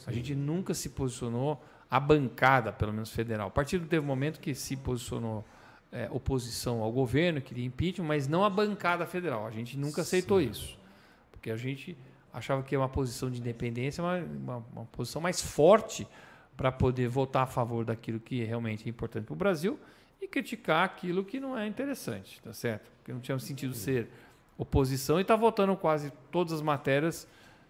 A 0.05 0.11
gente 0.11 0.35
nunca 0.35 0.73
se 0.73 0.89
posicionou 0.89 1.63
a 1.89 1.99
bancada, 1.99 2.71
pelo 2.71 2.91
menos 2.91 3.11
federal. 3.11 3.47
O 3.47 3.51
partido 3.51 3.85
teve 3.85 4.03
um 4.03 4.07
momento 4.07 4.39
que 4.39 4.53
se 4.53 4.75
posicionou 4.75 5.45
é, 5.91 6.09
oposição 6.11 6.81
ao 6.81 6.91
governo, 6.91 7.41
queria 7.41 7.65
impeachment, 7.65 8.05
mas 8.05 8.27
não 8.27 8.43
a 8.43 8.49
bancada 8.49 9.05
federal. 9.05 9.47
A 9.47 9.51
gente 9.51 9.77
nunca 9.77 10.01
aceitou 10.01 10.41
Sim. 10.41 10.49
isso. 10.49 10.79
Porque 11.31 11.49
a 11.49 11.55
gente 11.55 11.97
achava 12.33 12.61
que 12.63 12.75
uma 12.75 12.89
posição 12.89 13.31
de 13.31 13.39
independência 13.39 14.03
uma, 14.03 14.17
uma, 14.17 14.65
uma 14.73 14.85
posição 14.85 15.21
mais 15.21 15.41
forte 15.41 16.05
para 16.57 16.71
poder 16.71 17.07
votar 17.07 17.43
a 17.43 17.47
favor 17.47 17.85
daquilo 17.85 18.19
que 18.19 18.43
realmente 18.43 18.85
é 18.85 18.89
importante 18.89 19.25
para 19.25 19.33
o 19.33 19.37
Brasil 19.37 19.79
e 20.21 20.27
criticar 20.27 20.83
aquilo 20.83 21.23
que 21.23 21.39
não 21.39 21.57
é 21.57 21.67
interessante, 21.67 22.41
tá 22.41 22.51
certo? 22.51 22.91
Porque 22.97 23.13
não 23.13 23.19
tinha 23.19 23.37
sentido 23.39 23.73
ser 23.73 24.09
oposição 24.57 25.19
e 25.19 25.21
está 25.21 25.35
votando 25.35 25.75
quase 25.75 26.11
todas 26.31 26.53
as 26.53 26.61
matérias 26.61 27.27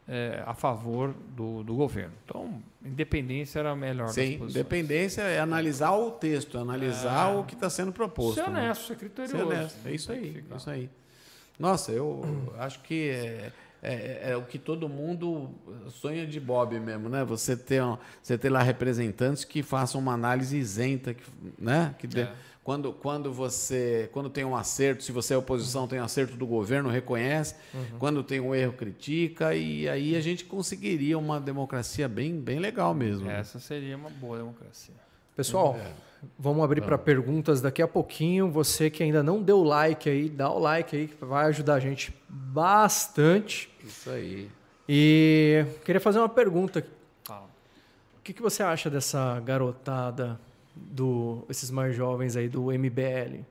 é, 0.07 0.43
a 0.45 0.53
favor 0.53 1.13
do, 1.35 1.63
do 1.63 1.75
governo. 1.75 2.13
Então, 2.23 2.61
independência 2.83 3.59
era 3.59 3.71
a 3.71 3.75
melhor 3.75 4.09
Sim, 4.09 4.35
independência 4.35 5.21
é 5.21 5.39
analisar 5.39 5.93
o 5.93 6.11
texto, 6.11 6.57
analisar 6.57 7.31
é. 7.31 7.35
o 7.35 7.43
que 7.43 7.55
está 7.55 7.69
sendo 7.69 7.91
proposto. 7.91 8.35
Ser 8.35 8.43
honesto, 8.43 8.81
né? 8.81 8.87
ser 8.87 8.95
criterioso. 8.97 9.37
Ser 9.37 9.43
honesto. 9.43 9.87
É 9.87 9.91
isso 9.91 10.11
aí, 10.11 10.45
é 10.51 10.55
isso 10.55 10.69
aí. 10.69 10.89
Nossa, 11.57 11.91
eu 11.91 12.21
acho 12.59 12.81
que 12.81 13.51
é, 13.85 14.29
é, 14.29 14.31
é, 14.31 14.37
o 14.37 14.43
que 14.43 14.57
todo 14.57 14.89
mundo 14.89 15.51
sonha 15.89 16.25
de 16.25 16.39
Bob 16.39 16.79
mesmo, 16.79 17.07
né? 17.07 17.23
Você 17.23 17.55
ter, 17.55 17.81
você 18.21 18.37
ter 18.37 18.49
lá 18.49 18.63
representantes 18.63 19.43
que 19.43 19.61
façam 19.61 20.01
uma 20.01 20.13
análise 20.13 20.57
isenta, 20.57 21.13
que, 21.13 21.23
né? 21.59 21.93
Que 21.99 22.07
dê, 22.07 22.21
é. 22.21 22.33
Quando, 22.63 22.91
quando 22.91 23.31
você 23.31 24.09
quando 24.11 24.27
tem 24.27 24.43
um 24.43 24.55
acerto, 24.55 25.03
se 25.03 25.11
você 25.11 25.35
é 25.35 25.37
oposição, 25.37 25.87
tem 25.87 26.01
um 26.01 26.03
acerto 26.03 26.35
do 26.35 26.47
governo, 26.47 26.89
reconhece. 26.89 27.53
Uhum. 27.71 27.99
Quando 27.99 28.23
tem 28.23 28.39
um 28.39 28.55
erro, 28.55 28.73
critica. 28.73 29.53
E 29.53 29.87
aí 29.87 30.15
a 30.15 30.19
gente 30.19 30.45
conseguiria 30.45 31.15
uma 31.15 31.39
democracia 31.39 32.07
bem, 32.07 32.39
bem 32.39 32.57
legal 32.57 32.95
mesmo. 32.95 33.27
Né? 33.27 33.39
Essa 33.39 33.59
seria 33.59 33.95
uma 33.95 34.09
boa 34.09 34.39
democracia. 34.39 34.95
Pessoal, 35.35 35.75
é. 35.77 35.91
vamos 36.39 36.63
abrir 36.63 36.81
para 36.81 36.97
perguntas 36.97 37.59
daqui 37.59 37.81
a 37.81 37.87
pouquinho. 37.87 38.49
Você 38.49 38.89
que 38.89 39.03
ainda 39.03 39.21
não 39.21 39.41
deu 39.41 39.61
like 39.63 40.09
aí, 40.09 40.29
dá 40.29 40.49
o 40.49 40.57
like 40.57 40.95
aí, 40.95 41.07
que 41.07 41.25
vai 41.25 41.47
ajudar 41.47 41.75
a 41.75 41.79
gente 41.79 42.15
bastante. 42.29 43.69
Isso 43.83 44.09
aí. 44.09 44.49
E 44.87 45.65
queria 45.83 45.99
fazer 45.99 46.19
uma 46.19 46.29
pergunta. 46.29 46.85
O 47.29 48.21
que, 48.23 48.31
que 48.31 48.41
você 48.41 48.63
acha 48.63 48.89
dessa 48.89 49.39
garotada 49.41 50.39
do 50.73 51.43
esses 51.49 51.69
mais 51.69 51.95
jovens 51.95 52.35
aí 52.35 52.49
do 52.49 52.65
MBL 52.65 53.43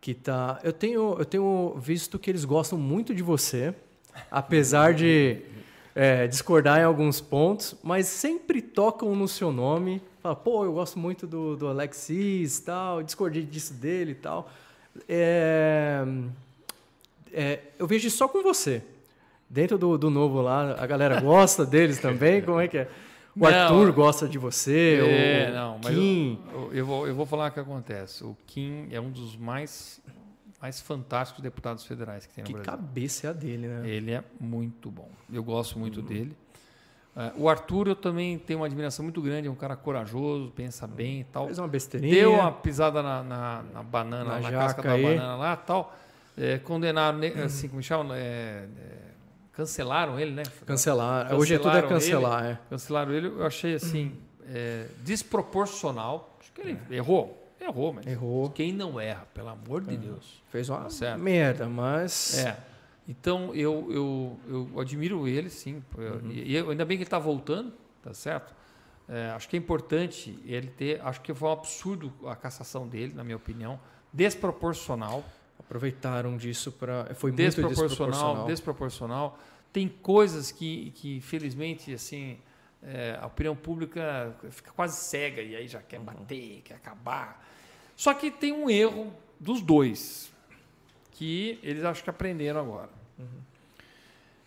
que 0.00 0.12
tá 0.12 0.58
eu 0.64 0.72
tenho 0.72 1.16
eu 1.18 1.24
tenho 1.24 1.76
visto 1.78 2.18
que 2.18 2.28
eles 2.28 2.44
gostam 2.44 2.76
muito 2.76 3.14
de 3.14 3.22
você 3.22 3.72
apesar 4.28 4.92
de 4.92 5.40
é, 5.94 6.26
discordar 6.26 6.80
em 6.80 6.82
alguns 6.82 7.20
pontos 7.20 7.76
mas 7.80 8.08
sempre 8.08 8.60
tocam 8.60 9.14
no 9.14 9.28
seu 9.28 9.52
nome 9.52 10.02
fala 10.22 10.36
pô 10.36 10.64
eu 10.64 10.72
gosto 10.72 10.98
muito 10.98 11.26
do, 11.26 11.56
do 11.56 11.68
Alexis 11.68 12.60
tal 12.60 13.02
discordei 13.02 13.42
disso 13.42 13.74
dele 13.74 14.12
e 14.12 14.14
tal 14.14 14.50
é, 15.08 16.04
é, 17.32 17.60
eu 17.78 17.86
vejo 17.86 18.10
só 18.10 18.28
com 18.28 18.42
você 18.42 18.82
dentro 19.48 19.76
do, 19.76 19.98
do 19.98 20.10
novo 20.10 20.40
lá 20.40 20.76
a 20.78 20.86
galera 20.86 21.20
gosta 21.20 21.66
deles 21.66 21.98
também 21.98 22.40
como 22.42 22.60
é 22.60 22.68
que 22.68 22.78
é 22.78 22.88
o 23.34 23.40
não, 23.40 23.48
Arthur 23.48 23.92
gosta 23.92 24.28
de 24.28 24.36
você, 24.36 24.98
é, 25.00 25.50
o 25.50 25.54
não, 25.54 25.80
Kim. 25.80 26.38
Eu, 26.52 26.74
eu, 26.74 26.86
vou, 26.86 27.08
eu 27.08 27.14
vou 27.14 27.24
falar 27.24 27.50
o 27.50 27.52
que 27.52 27.60
acontece. 27.60 28.22
O 28.22 28.36
Kim 28.46 28.88
é 28.90 29.00
um 29.00 29.10
dos 29.10 29.36
mais, 29.36 30.02
mais 30.60 30.80
fantásticos 30.80 31.42
deputados 31.42 31.86
federais 31.86 32.26
que 32.26 32.34
tem 32.34 32.42
no 32.42 32.48
que 32.48 32.52
Brasil. 32.52 32.70
Que 32.70 32.78
cabeça 32.78 33.26
é 33.26 33.30
a 33.30 33.32
dele, 33.32 33.68
né? 33.68 33.88
Ele 33.88 34.10
é 34.10 34.22
muito 34.38 34.90
bom. 34.90 35.08
Eu 35.32 35.42
gosto 35.42 35.78
muito 35.78 36.00
uhum. 36.00 36.06
dele. 36.06 36.36
Uh, 37.14 37.42
o 37.42 37.48
Arthur 37.48 37.88
eu 37.88 37.96
também 37.96 38.38
tenho 38.38 38.60
uma 38.60 38.66
admiração 38.66 39.02
muito 39.02 39.20
grande, 39.20 39.46
é 39.46 39.50
um 39.50 39.54
cara 39.54 39.76
corajoso, 39.76 40.50
pensa 40.56 40.86
bem 40.86 41.20
e 41.20 41.24
tal. 41.24 41.46
Fez 41.46 41.58
uma 41.58 41.68
besteirinha. 41.68 42.14
Deu 42.14 42.34
uma 42.34 42.50
pisada 42.50 43.02
na, 43.02 43.22
na, 43.22 43.62
na 43.74 43.82
banana, 43.82 44.24
na, 44.24 44.40
na 44.40 44.50
casca 44.50 44.92
aí. 44.92 45.02
da 45.02 45.08
banana 45.08 45.36
lá 45.36 45.56
tal. 45.56 45.94
É, 46.36 46.58
condenaram, 46.58 47.20
assim, 47.44 47.68
como 47.68 47.82
chama? 47.82 48.16
É, 48.16 48.66
é, 48.78 49.12
Cancelaram 49.52 50.18
ele, 50.18 50.30
né? 50.30 50.42
Cancelaram. 50.64 51.36
Hoje 51.36 51.54
é 51.54 51.58
tudo 51.58 51.76
é 51.76 51.82
cancelar. 51.82 52.44
Ele, 52.44 52.52
é. 52.52 52.58
Cancelaram 52.70 53.12
ele. 53.12 53.26
Eu 53.26 53.46
achei 53.46 53.74
assim 53.74 54.16
é, 54.48 54.86
desproporcional. 55.04 56.38
Acho 56.40 56.52
que 56.52 56.60
ele 56.62 56.78
é. 56.90 56.94
errou. 56.94 57.38
Errou, 57.60 57.92
mas 57.92 58.06
errou. 58.06 58.50
quem 58.50 58.72
não 58.72 58.98
erra, 58.98 59.24
pelo 59.32 59.50
amor 59.50 59.82
de 59.82 59.94
é. 59.94 59.96
Deus. 59.96 60.42
Fez 60.50 60.68
uma 60.68 60.88
tá 60.88 61.18
merda, 61.18 61.68
mas. 61.68 62.38
É. 62.38 62.56
Então, 63.06 63.54
eu, 63.54 63.88
eu, 63.90 64.40
eu 64.48 64.80
admiro 64.80 65.26
ele, 65.26 65.50
sim. 65.50 65.82
Uhum. 65.96 66.30
E 66.30 66.54
eu, 66.54 66.70
ainda 66.70 66.84
bem 66.84 66.96
que 66.96 67.02
ele 67.02 67.08
está 67.08 67.18
voltando, 67.18 67.72
tá 68.02 68.14
certo? 68.14 68.54
É, 69.08 69.30
acho 69.30 69.48
que 69.48 69.56
é 69.56 69.58
importante 69.58 70.38
ele 70.44 70.68
ter. 70.68 71.00
Acho 71.02 71.20
que 71.20 71.34
foi 71.34 71.48
um 71.48 71.52
absurdo 71.52 72.12
a 72.26 72.36
cassação 72.36 72.86
dele, 72.86 73.12
na 73.14 73.24
minha 73.24 73.36
opinião. 73.36 73.78
Desproporcional. 74.12 75.24
Aproveitaram 75.58 76.36
disso 76.36 76.70
para. 76.70 77.14
Foi 77.14 77.30
muito 77.32 77.42
desproporcional. 77.42 78.46
Desproporcional. 78.46 79.38
Tem 79.72 79.88
coisas 79.88 80.52
que, 80.52 80.92
que 80.92 81.20
felizmente, 81.20 81.92
assim. 81.92 82.38
É, 82.84 83.16
a 83.20 83.26
opinião 83.26 83.54
pública 83.54 84.34
fica 84.50 84.72
quase 84.72 84.96
cega 84.96 85.40
e 85.40 85.54
aí 85.54 85.68
já 85.68 85.80
quer 85.80 85.98
uhum. 85.98 86.04
bater, 86.04 86.62
quer 86.64 86.74
acabar. 86.74 87.46
Só 87.94 88.12
que 88.12 88.28
tem 88.28 88.52
um 88.52 88.68
erro 88.68 89.12
dos 89.38 89.60
dois 89.60 90.31
que 91.12 91.58
eles 91.62 91.84
acho 91.84 92.02
que 92.02 92.10
aprenderam 92.10 92.60
agora. 92.60 92.90
Uhum. 93.18 93.26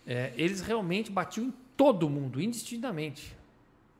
É, 0.05 0.33
eles 0.35 0.61
realmente 0.61 1.11
batiam 1.11 1.47
em 1.47 1.53
todo 1.75 2.09
mundo, 2.09 2.41
indistintamente. 2.41 3.35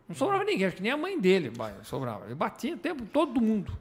Não 0.08 0.16
sobrava 0.16 0.44
ninguém, 0.44 0.68
acho 0.68 0.76
que 0.76 0.84
nem 0.84 0.92
a 0.92 0.98
mãe 0.98 1.20
dele 1.20 1.52
sobrava. 1.84 2.26
Ele 2.26 2.36
batia 2.36 2.76
o 2.76 2.78
tempo 2.78 3.04
todo 3.06 3.42
mundo. 3.42 3.76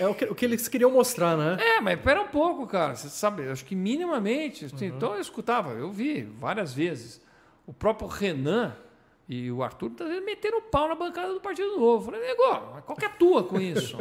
É 0.00 0.08
o 0.08 0.14
que, 0.14 0.24
o 0.24 0.34
que 0.34 0.44
eles 0.44 0.66
queriam 0.66 0.90
mostrar, 0.90 1.36
né? 1.36 1.56
É, 1.60 1.80
mas 1.80 1.98
espera 1.98 2.20
um 2.20 2.26
pouco, 2.26 2.66
cara. 2.66 2.96
Você 2.96 3.08
sabe, 3.08 3.48
acho 3.48 3.64
que 3.64 3.76
minimamente. 3.76 4.64
Assim, 4.64 4.90
uhum. 4.90 4.96
Então 4.96 5.14
eu 5.14 5.20
escutava, 5.20 5.70
eu 5.70 5.92
vi 5.92 6.22
várias 6.22 6.74
vezes. 6.74 7.20
O 7.64 7.72
próprio 7.72 8.08
Renan 8.08 8.76
e 9.28 9.50
o 9.50 9.62
Arthur 9.62 9.90
tá 9.90 10.04
meteram 10.04 10.58
o 10.58 10.62
pau 10.62 10.88
na 10.88 10.94
bancada 10.94 11.34
do 11.34 11.40
Partido 11.40 11.76
Novo. 11.76 12.04
Falei, 12.06 12.20
nego, 12.20 12.42
qual 12.82 12.96
que 12.96 13.04
é 13.04 13.08
a 13.08 13.10
tua 13.10 13.42
com 13.42 13.60
isso? 13.60 13.96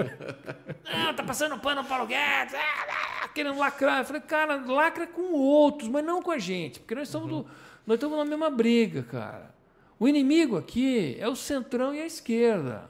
Não, 0.86 1.14
tá 1.16 1.24
passando 1.24 1.58
pano 1.58 1.82
no 1.82 1.88
Paulo 1.88 2.06
Guedes, 2.06 2.54
ah, 2.54 3.24
ah, 3.24 3.28
querendo 3.30 3.58
lacrar. 3.58 4.00
Eu 4.00 4.06
falei, 4.06 4.22
cara, 4.22 4.56
lacra 4.58 5.08
com 5.08 5.34
outros, 5.34 5.90
mas 5.90 6.06
não 6.06 6.22
com 6.22 6.30
a 6.30 6.38
gente, 6.38 6.80
porque 6.80 6.94
nós 6.94 7.08
estamos, 7.08 7.32
uhum. 7.32 7.42
do, 7.42 7.50
nós 7.88 7.96
estamos 7.96 8.18
na 8.18 8.26
mesma 8.26 8.52
briga, 8.52 9.02
cara. 9.02 9.56
O 10.00 10.08
inimigo 10.08 10.58
aqui 10.58 11.18
é 11.20 11.28
o 11.28 11.36
centrão 11.36 11.94
e 11.96 12.02
a 12.02 12.06
esquerda. 12.06 12.88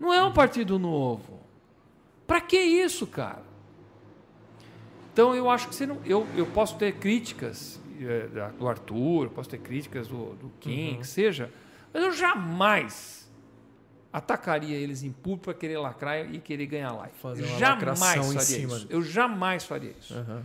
Não 0.00 0.14
é 0.14 0.22
um 0.22 0.32
Partido 0.32 0.78
Novo. 0.78 1.40
Para 2.26 2.40
que 2.40 2.56
isso, 2.56 3.06
cara? 3.06 3.44
Então 5.12 5.34
eu 5.34 5.50
acho 5.50 5.68
que 5.68 5.74
você 5.74 5.86
não. 5.86 6.00
Eu, 6.04 6.26
eu 6.36 6.46
posso 6.46 6.76
ter 6.76 6.94
críticas 6.94 7.80
é, 8.00 8.50
do 8.58 8.68
Arthur, 8.68 9.28
posso 9.30 9.48
ter 9.48 9.58
críticas 9.58 10.08
do, 10.08 10.34
do 10.34 10.52
Kim, 10.60 10.92
uhum. 10.92 11.00
que 11.00 11.06
seja 11.06 11.50
mas 11.96 12.04
eu 12.04 12.12
jamais 12.12 13.26
atacaria 14.12 14.76
eles 14.76 15.02
em 15.02 15.12
público 15.12 15.44
para 15.44 15.54
querer 15.54 15.78
lacrar 15.78 16.32
e 16.32 16.38
querer 16.38 16.66
ganhar 16.66 16.92
like. 16.92 17.16
Fazer 17.18 17.44
uma 17.44 17.58
jamais 17.58 18.00
faria 18.14 18.64
isso. 18.64 18.86
Eu 18.88 19.02
jamais 19.02 19.64
faria 19.64 19.94
isso. 19.98 20.14
Uhum. 20.14 20.42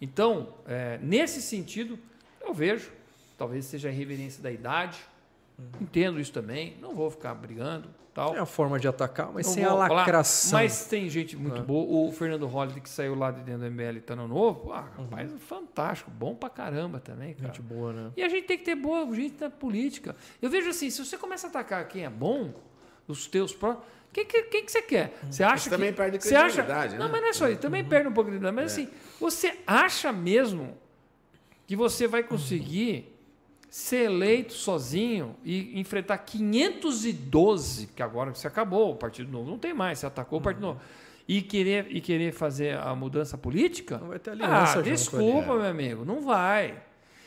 Então, 0.00 0.54
é, 0.66 0.98
nesse 1.02 1.42
sentido, 1.42 1.98
eu 2.40 2.54
vejo, 2.54 2.90
talvez 3.36 3.66
seja 3.66 3.88
a 3.88 3.92
reverência 3.92 4.42
da 4.42 4.50
idade, 4.50 4.98
uhum. 5.58 5.70
entendo 5.82 6.20
isso 6.20 6.32
também, 6.32 6.76
não 6.80 6.94
vou 6.94 7.10
ficar 7.10 7.34
brigando, 7.34 7.88
Tal. 8.20 8.36
É 8.36 8.38
a 8.38 8.44
forma 8.44 8.78
de 8.78 8.86
atacar, 8.86 9.32
mas 9.32 9.46
não 9.46 9.54
sem 9.54 9.64
a 9.64 9.72
lacração. 9.72 10.50
Falar, 10.50 10.62
mas 10.64 10.84
tem 10.84 11.08
gente 11.08 11.38
muito 11.38 11.62
é. 11.62 11.62
boa. 11.62 12.06
O 12.06 12.12
Fernando 12.12 12.46
Holliday, 12.46 12.82
que 12.82 12.90
saiu 12.90 13.14
lá 13.14 13.30
de 13.30 13.40
dentro 13.40 13.62
do 13.62 13.70
MBL 13.70 13.98
tá 14.04 14.14
no 14.14 14.28
novo, 14.28 14.74
ah, 14.74 14.90
uhum. 14.98 15.04
rapaz, 15.04 15.32
fantástico, 15.38 16.10
bom 16.10 16.34
pra 16.34 16.50
caramba 16.50 17.00
também, 17.00 17.32
cara. 17.32 17.46
Gente 17.46 17.62
boa, 17.62 17.94
né? 17.94 18.12
E 18.14 18.22
a 18.22 18.28
gente 18.28 18.46
tem 18.46 18.58
que 18.58 18.64
ter 18.64 18.74
boa 18.74 19.10
gente 19.14 19.40
na 19.40 19.48
política. 19.48 20.14
Eu 20.42 20.50
vejo 20.50 20.68
assim, 20.68 20.90
se 20.90 21.02
você 21.02 21.16
começa 21.16 21.46
a 21.46 21.50
atacar 21.50 21.88
quem 21.88 22.04
é 22.04 22.10
bom, 22.10 22.52
os 23.08 23.26
teus 23.26 23.54
próprios. 23.54 23.88
Quem 24.12 24.26
que, 24.26 24.42
quem 24.42 24.64
que 24.66 24.72
você 24.72 24.82
quer? 24.82 25.18
Você 25.30 25.42
acha 25.42 25.64
você 25.64 25.70
também 25.70 25.90
que, 25.90 25.96
perde 25.96 26.18
credibilidade, 26.18 26.52
você 26.52 26.72
acha, 26.72 26.88
né? 26.92 26.98
Não, 26.98 27.08
mas 27.10 27.22
não 27.22 27.28
é 27.28 27.32
só 27.32 27.48
isso. 27.48 27.60
Também 27.60 27.82
uhum. 27.82 27.88
perde 27.88 28.08
um 28.08 28.12
pouco 28.12 28.30
de 28.30 28.36
credibilidade. 28.36 28.68
Mas 28.68 28.78
é. 28.78 28.82
assim, 28.82 28.92
você 29.18 29.56
acha 29.66 30.12
mesmo 30.12 30.76
que 31.66 31.74
você 31.74 32.06
vai 32.06 32.22
conseguir 32.22 33.09
ser 33.70 34.06
eleito 34.06 34.52
sozinho 34.52 35.36
e 35.44 35.78
enfrentar 35.78 36.18
512, 36.18 37.86
que 37.94 38.02
agora 38.02 38.34
se 38.34 38.44
acabou, 38.44 38.90
o 38.90 38.96
Partido 38.96 39.30
Novo 39.30 39.48
não 39.48 39.58
tem 39.58 39.72
mais, 39.72 40.00
você 40.00 40.06
atacou 40.06 40.38
uhum. 40.38 40.40
o 40.40 40.44
Partido 40.44 40.62
Novo, 40.62 40.80
e 41.28 41.40
querer, 41.40 41.86
e 41.88 42.00
querer 42.00 42.32
fazer 42.32 42.76
a 42.76 42.92
mudança 42.96 43.38
política, 43.38 43.96
não 43.98 44.08
vai 44.08 44.18
ter 44.18 44.32
aliança 44.32 44.80
ah, 44.80 44.82
desculpa, 44.82 45.54
meu 45.54 45.64
amigo, 45.64 46.04
não 46.04 46.20
vai. 46.20 46.82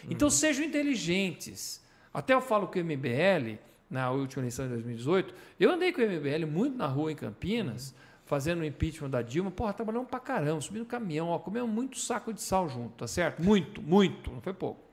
Então 0.09 0.25
uhum. 0.25 0.31
sejam 0.31 0.65
inteligentes. 0.65 1.81
Até 2.13 2.33
eu 2.33 2.41
falo 2.41 2.67
que 2.67 2.81
o 2.81 2.83
MBL, 2.83 3.57
na 3.89 4.11
última 4.11 4.41
eleição 4.41 4.65
de 4.65 4.73
2018, 4.73 5.33
eu 5.57 5.71
andei 5.71 5.93
com 5.93 6.01
o 6.01 6.05
MBL 6.05 6.45
muito 6.45 6.77
na 6.77 6.87
rua 6.87 7.13
em 7.13 7.15
Campinas, 7.15 7.91
uhum. 7.91 7.95
fazendo 8.25 8.59
o 8.59 8.65
impeachment 8.65 9.09
da 9.09 9.21
Dilma, 9.21 9.49
porra, 9.49 9.71
trabalhando 9.71 10.07
pra 10.07 10.19
caramba, 10.19 10.59
subindo 10.59 10.85
caminhão, 10.85 11.29
ó, 11.29 11.39
comendo 11.39 11.69
muito 11.69 11.97
saco 11.97 12.33
de 12.33 12.41
sal 12.41 12.67
junto, 12.67 12.95
tá 12.97 13.07
certo? 13.07 13.41
Muito, 13.41 13.81
muito, 13.81 14.29
não 14.29 14.41
foi 14.41 14.53
pouco. 14.53 14.92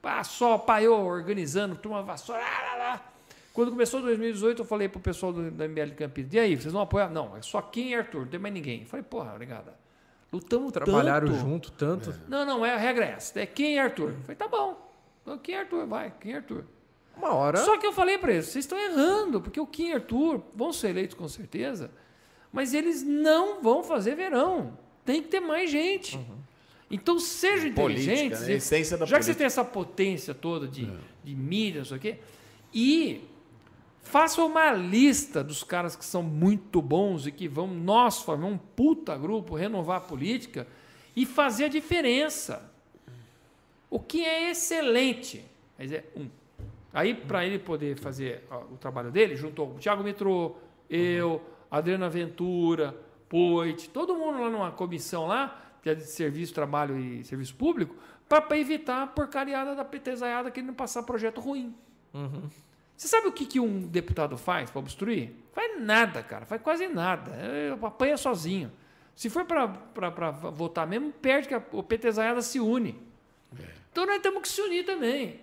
Pá, 0.00 0.24
só 0.24 0.56
paiou, 0.56 1.04
organizando, 1.04 1.76
turma 1.76 2.02
vassoura. 2.02 2.40
Lá, 2.40 2.76
lá. 2.76 3.04
Quando 3.52 3.70
começou 3.70 4.00
2018, 4.00 4.62
eu 4.62 4.64
falei 4.64 4.88
pro 4.88 5.00
pessoal 5.00 5.32
do, 5.32 5.50
da 5.50 5.68
MBL 5.68 5.94
Campinas, 5.96 6.32
e 6.32 6.38
aí, 6.38 6.56
vocês 6.56 6.72
vão 6.72 6.82
apoiar? 6.82 7.10
Não, 7.10 7.36
é 7.36 7.42
só 7.42 7.60
quem 7.60 7.90
e 7.90 7.94
Arthur, 7.94 8.20
não 8.20 8.28
tem 8.28 8.40
mais 8.40 8.54
ninguém. 8.54 8.82
Eu 8.82 8.86
falei, 8.86 9.04
porra, 9.04 9.32
obrigada. 9.32 9.74
Lutamos 10.32 10.72
Trabalharam 10.72 11.26
tanto. 11.26 11.40
junto 11.40 11.72
tanto. 11.72 12.10
É. 12.10 12.14
Não, 12.28 12.46
não, 12.46 12.64
é 12.64 12.72
a 12.72 12.76
regra 12.76 13.04
é 13.04 13.10
essa. 13.10 13.40
É 13.40 13.46
quem 13.46 13.74
e 13.74 13.78
Arthur. 13.78 14.10
Eu 14.10 14.20
falei, 14.20 14.36
tá 14.36 14.46
bom. 14.46 14.90
Quem 15.42 15.56
é 15.56 15.60
Arthur? 15.60 15.86
Vai, 15.86 16.12
quem 16.20 16.32
é 16.32 16.36
Arthur? 16.36 16.64
Uma 17.16 17.34
hora. 17.34 17.58
Só 17.58 17.76
que 17.76 17.86
eu 17.86 17.92
falei 17.92 18.16
para 18.16 18.32
eles, 18.32 18.46
vocês 18.46 18.64
estão 18.64 18.78
errando, 18.78 19.40
porque 19.40 19.60
o 19.60 19.66
Kim 19.66 19.88
e 19.88 19.92
Arthur 19.92 20.42
vão 20.54 20.72
ser 20.72 20.90
eleitos 20.90 21.16
com 21.16 21.28
certeza, 21.28 21.90
mas 22.52 22.72
eles 22.72 23.02
não 23.02 23.60
vão 23.60 23.82
fazer 23.82 24.14
verão. 24.14 24.78
Tem 25.04 25.22
que 25.22 25.28
ter 25.28 25.40
mais 25.40 25.70
gente. 25.70 26.16
Uhum. 26.16 26.38
Então 26.90 27.18
sejam 27.18 27.68
inteligentes. 27.68 28.40
Né? 28.40 28.54
essência 28.54 28.96
da 28.98 29.06
já 29.06 29.16
política. 29.16 29.18
que 29.18 29.24
você 29.24 29.34
tem 29.34 29.46
essa 29.46 29.64
potência 29.64 30.34
toda 30.34 30.66
de, 30.66 30.86
é. 30.86 30.96
de 31.22 31.34
mídia, 31.34 31.80
não 31.80 31.84
sei 31.84 31.96
o 31.96 32.00
quê, 32.00 32.18
e 32.74 33.24
faça 34.02 34.42
uma 34.42 34.72
lista 34.72 35.44
dos 35.44 35.62
caras 35.62 35.94
que 35.94 36.04
são 36.04 36.22
muito 36.22 36.82
bons 36.82 37.26
e 37.26 37.32
que 37.32 37.46
vão, 37.46 37.68
nós 37.68 38.22
formar 38.22 38.48
um 38.48 38.58
puta 38.58 39.16
grupo, 39.16 39.54
renovar 39.54 39.98
a 39.98 40.00
política 40.00 40.66
e 41.14 41.24
fazer 41.24 41.66
a 41.66 41.68
diferença. 41.68 42.70
O 43.88 43.98
que 44.00 44.24
é 44.24 44.50
excelente. 44.50 45.44
Quer 45.76 45.82
dizer, 45.82 46.12
um. 46.16 46.28
Aí, 46.92 47.14
para 47.14 47.46
ele 47.46 47.58
poder 47.58 47.96
fazer 47.96 48.44
o 48.72 48.76
trabalho 48.76 49.12
dele, 49.12 49.36
juntou 49.36 49.76
o 49.76 49.78
Thiago 49.78 50.02
Metrô, 50.02 50.56
eu, 50.88 51.40
Adriana 51.70 52.08
Ventura, 52.08 52.96
Poit, 53.28 53.88
todo 53.90 54.16
mundo 54.16 54.40
lá 54.40 54.50
numa 54.50 54.72
comissão 54.72 55.28
lá, 55.28 55.69
que 55.82 55.90
é 55.90 55.94
de 55.94 56.04
serviço, 56.04 56.54
trabalho 56.54 56.98
e 56.98 57.24
serviço 57.24 57.54
público, 57.54 57.94
para 58.28 58.58
evitar 58.58 59.02
a 59.02 59.06
porcariada 59.06 59.74
da 59.74 59.84
petezaiada 59.84 60.50
que 60.50 60.60
ele 60.60 60.68
não 60.68 60.74
passar 60.74 61.02
projeto 61.02 61.40
ruim. 61.40 61.74
Uhum. 62.14 62.48
Você 62.96 63.08
sabe 63.08 63.28
o 63.28 63.32
que, 63.32 63.46
que 63.46 63.58
um 63.58 63.80
deputado 63.88 64.36
faz 64.36 64.70
para 64.70 64.78
obstruir? 64.78 65.34
Faz 65.52 65.80
nada, 65.80 66.22
cara. 66.22 66.44
Faz 66.44 66.60
quase 66.60 66.86
nada. 66.86 67.32
Apanha 67.82 68.16
sozinho. 68.16 68.70
Se 69.14 69.30
for 69.30 69.44
para 69.44 70.30
votar 70.50 70.86
mesmo, 70.86 71.10
perde 71.10 71.48
que 71.48 71.54
a, 71.54 71.60
petezaiada 71.60 72.42
se 72.42 72.60
une. 72.60 73.00
É. 73.58 73.64
Então 73.90 74.06
nós 74.06 74.20
temos 74.20 74.42
que 74.42 74.48
se 74.48 74.60
unir 74.60 74.84
também. 74.84 75.40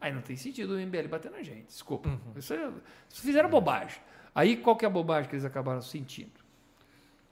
Aí 0.00 0.12
não 0.12 0.22
tem 0.22 0.36
sentido 0.36 0.74
o 0.74 0.78
MBL 0.78 1.08
bater 1.08 1.30
na 1.30 1.42
gente. 1.42 1.66
Desculpa. 1.66 2.08
Uhum. 2.08 2.18
Isso, 2.36 2.52
é, 2.52 2.70
isso 3.08 3.22
fizeram 3.22 3.48
bobagem. 3.48 4.00
Aí 4.34 4.56
qual 4.56 4.74
que 4.76 4.84
é 4.84 4.88
a 4.88 4.90
bobagem 4.90 5.28
que 5.28 5.36
eles 5.36 5.44
acabaram 5.44 5.80
sentindo? 5.80 6.32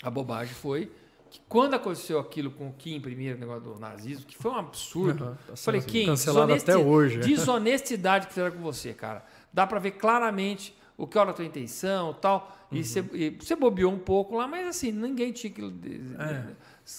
A 0.03 0.11
bobagem 0.11 0.55
foi 0.55 0.91
que 1.33 1.41
quando 1.49 1.73
aconteceu 1.73 2.19
aquilo 2.19 2.51
com 2.51 2.69
o 2.69 2.73
Kim 2.75 3.01
primeiro, 3.01 3.39
o 3.39 3.41
negócio 3.41 3.63
do 3.63 3.79
nazismo, 3.81 4.27
que 4.27 4.37
foi 4.37 4.51
um 4.51 4.57
absurdo. 4.57 5.25
Uhum, 5.25 5.35
tá 5.47 5.57
falei, 5.57 5.81
Kim, 5.81 6.05
cancelado 6.05 6.53
até 6.53 6.77
hoje. 6.77 7.21
Desonestidade 7.21 8.27
que 8.27 8.35
fizeram 8.35 8.55
com 8.55 8.63
você, 8.63 8.93
cara. 8.93 9.25
Dá 9.51 9.67
para 9.67 9.79
ver 9.79 9.93
claramente 9.93 10.77
o 10.95 11.07
que 11.07 11.17
era 11.17 11.31
a 11.31 11.33
tua 11.33 11.47
intenção 11.47 12.13
tal. 12.13 12.55
Uhum. 12.71 12.79
E, 12.79 12.85
você, 12.85 13.05
e 13.15 13.31
você 13.31 13.57
bobeou 13.57 13.91
um 13.91 13.99
pouco 13.99 14.37
lá, 14.37 14.47
mas 14.47 14.67
assim, 14.67 14.93
ninguém 14.93 15.33
tinha 15.33 15.51
que 15.51 15.63
é. 15.63 16.45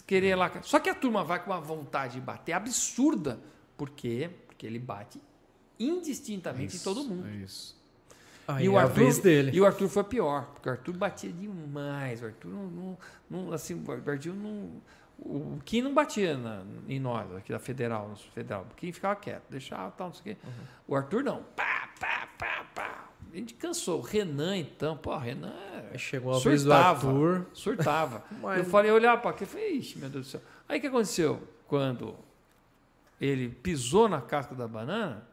querer 0.08 0.36
lá. 0.36 0.52
Só 0.64 0.80
que 0.80 0.90
a 0.90 0.96
turma 0.96 1.24
vai 1.24 1.44
com 1.44 1.52
uma 1.52 1.62
vontade 1.62 2.16
de 2.16 2.22
bater 2.22 2.54
absurda. 2.54 3.40
Por 3.78 3.92
quê? 3.92 4.32
Porque 4.48 4.66
ele 4.66 4.80
bate 4.80 5.22
indistintamente 5.80 6.76
isso, 6.76 6.90
em 6.90 6.94
todo 6.94 7.08
mundo. 7.08 7.28
É 7.28 7.36
isso. 7.36 7.83
Aí 8.48 8.66
e 8.66 8.70
o 8.70 8.78
é 8.78 8.82
Arthur, 8.82 8.94
vez 8.94 9.20
dele. 9.20 9.52
E 9.54 9.62
o 9.62 9.66
Arthur 9.66 9.88
foi 9.88 10.04
pior, 10.04 10.46
porque 10.54 10.68
o 10.68 10.72
Arthur 10.72 10.98
batia 10.98 11.32
demais. 11.32 12.22
O 12.22 12.26
Arthur 12.26 12.50
não, 12.50 12.66
não, 12.66 12.98
não 13.30 13.54
assim, 13.54 13.82
o 13.86 13.92
Arthur 13.92 14.34
não. 14.34 14.70
O 15.20 15.60
Kim 15.64 15.82
não 15.82 15.94
batia 15.94 16.38
na, 16.38 16.64
em 16.88 17.00
nós, 17.00 17.34
aqui 17.36 17.52
da 17.52 17.60
Federal, 17.60 18.10
no 18.10 18.16
Federal. 18.16 18.68
O 18.70 18.76
Kim 18.76 18.92
ficava 18.92 19.16
quieto, 19.16 19.44
deixava 19.50 19.92
tal, 19.92 20.08
não 20.08 20.14
sei 20.14 20.34
o 20.34 20.36
quê. 20.36 20.42
Uhum. 20.44 20.66
O 20.88 20.96
Arthur 20.96 21.24
não. 21.24 21.44
Pá, 21.56 21.90
pá, 22.00 22.28
pá, 22.38 22.66
pá. 22.76 23.10
A 23.32 23.36
gente 23.36 23.54
cansou. 23.54 24.00
O 24.00 24.02
Renan, 24.02 24.58
então, 24.58 24.98
pô, 24.98 25.14
o 25.14 25.18
Renan. 25.18 25.54
Chegou 25.98 26.32
a 26.32 26.36
surtava, 26.36 26.50
vez 26.50 26.64
do 26.64 26.74
Arthur. 26.74 27.46
Surtava. 27.54 28.24
Mas... 28.42 28.60
Eu 28.60 28.66
falei, 28.66 28.92
olhar 28.92 29.22
para 29.22 29.32
aqui, 29.32 29.46
falei, 29.46 29.78
ixi, 29.78 29.98
meu 29.98 30.10
Deus 30.10 30.26
do 30.26 30.30
céu. 30.32 30.42
Aí 30.68 30.78
o 30.78 30.82
que 30.82 30.88
aconteceu? 30.88 31.42
Quando 31.68 32.16
ele 33.22 33.50
pisou 33.50 34.10
na 34.10 34.20
casca 34.20 34.54
da 34.54 34.68
banana, 34.68 35.26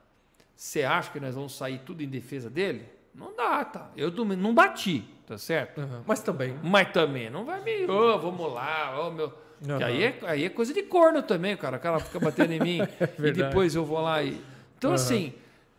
você 0.55 0.83
acha 0.83 1.11
que 1.11 1.19
nós 1.19 1.35
vamos 1.35 1.57
sair 1.57 1.81
tudo 1.81 2.03
em 2.03 2.09
defesa 2.09 2.49
dele? 2.49 2.87
Não 3.21 3.37
dá, 3.37 3.65
tá? 3.65 3.91
Eu 3.95 4.11
não 4.11 4.55
bati, 4.55 5.05
tá 5.27 5.37
certo? 5.37 5.83
Uhum. 5.83 6.03
Mas 6.07 6.21
também. 6.21 6.57
Mas 6.63 6.91
também 6.91 7.29
não 7.29 7.45
vai 7.45 7.63
me. 7.63 7.85
Oh, 7.85 8.19
vamos 8.19 8.53
lá, 8.53 8.99
oh, 8.99 9.11
meu. 9.11 9.27
Uhum. 9.27 9.77
Que 9.77 9.85
aí, 9.85 10.05
é, 10.05 10.19
aí 10.23 10.45
é 10.47 10.49
coisa 10.49 10.73
de 10.73 10.83
corno 10.83 11.23
também, 11.23 11.55
cara. 11.57 11.77
O 11.77 11.81
cara 11.81 12.01
fica 12.01 12.19
batendo 12.19 12.53
em 12.53 12.61
mim 12.61 12.81
é 12.99 13.27
e 13.29 13.31
depois 13.31 13.75
eu 13.75 13.85
vou 13.85 14.01
lá 14.01 14.23
e. 14.23 14.41
Então, 14.79 14.91
uhum. 14.91 14.95
assim, 14.95 15.35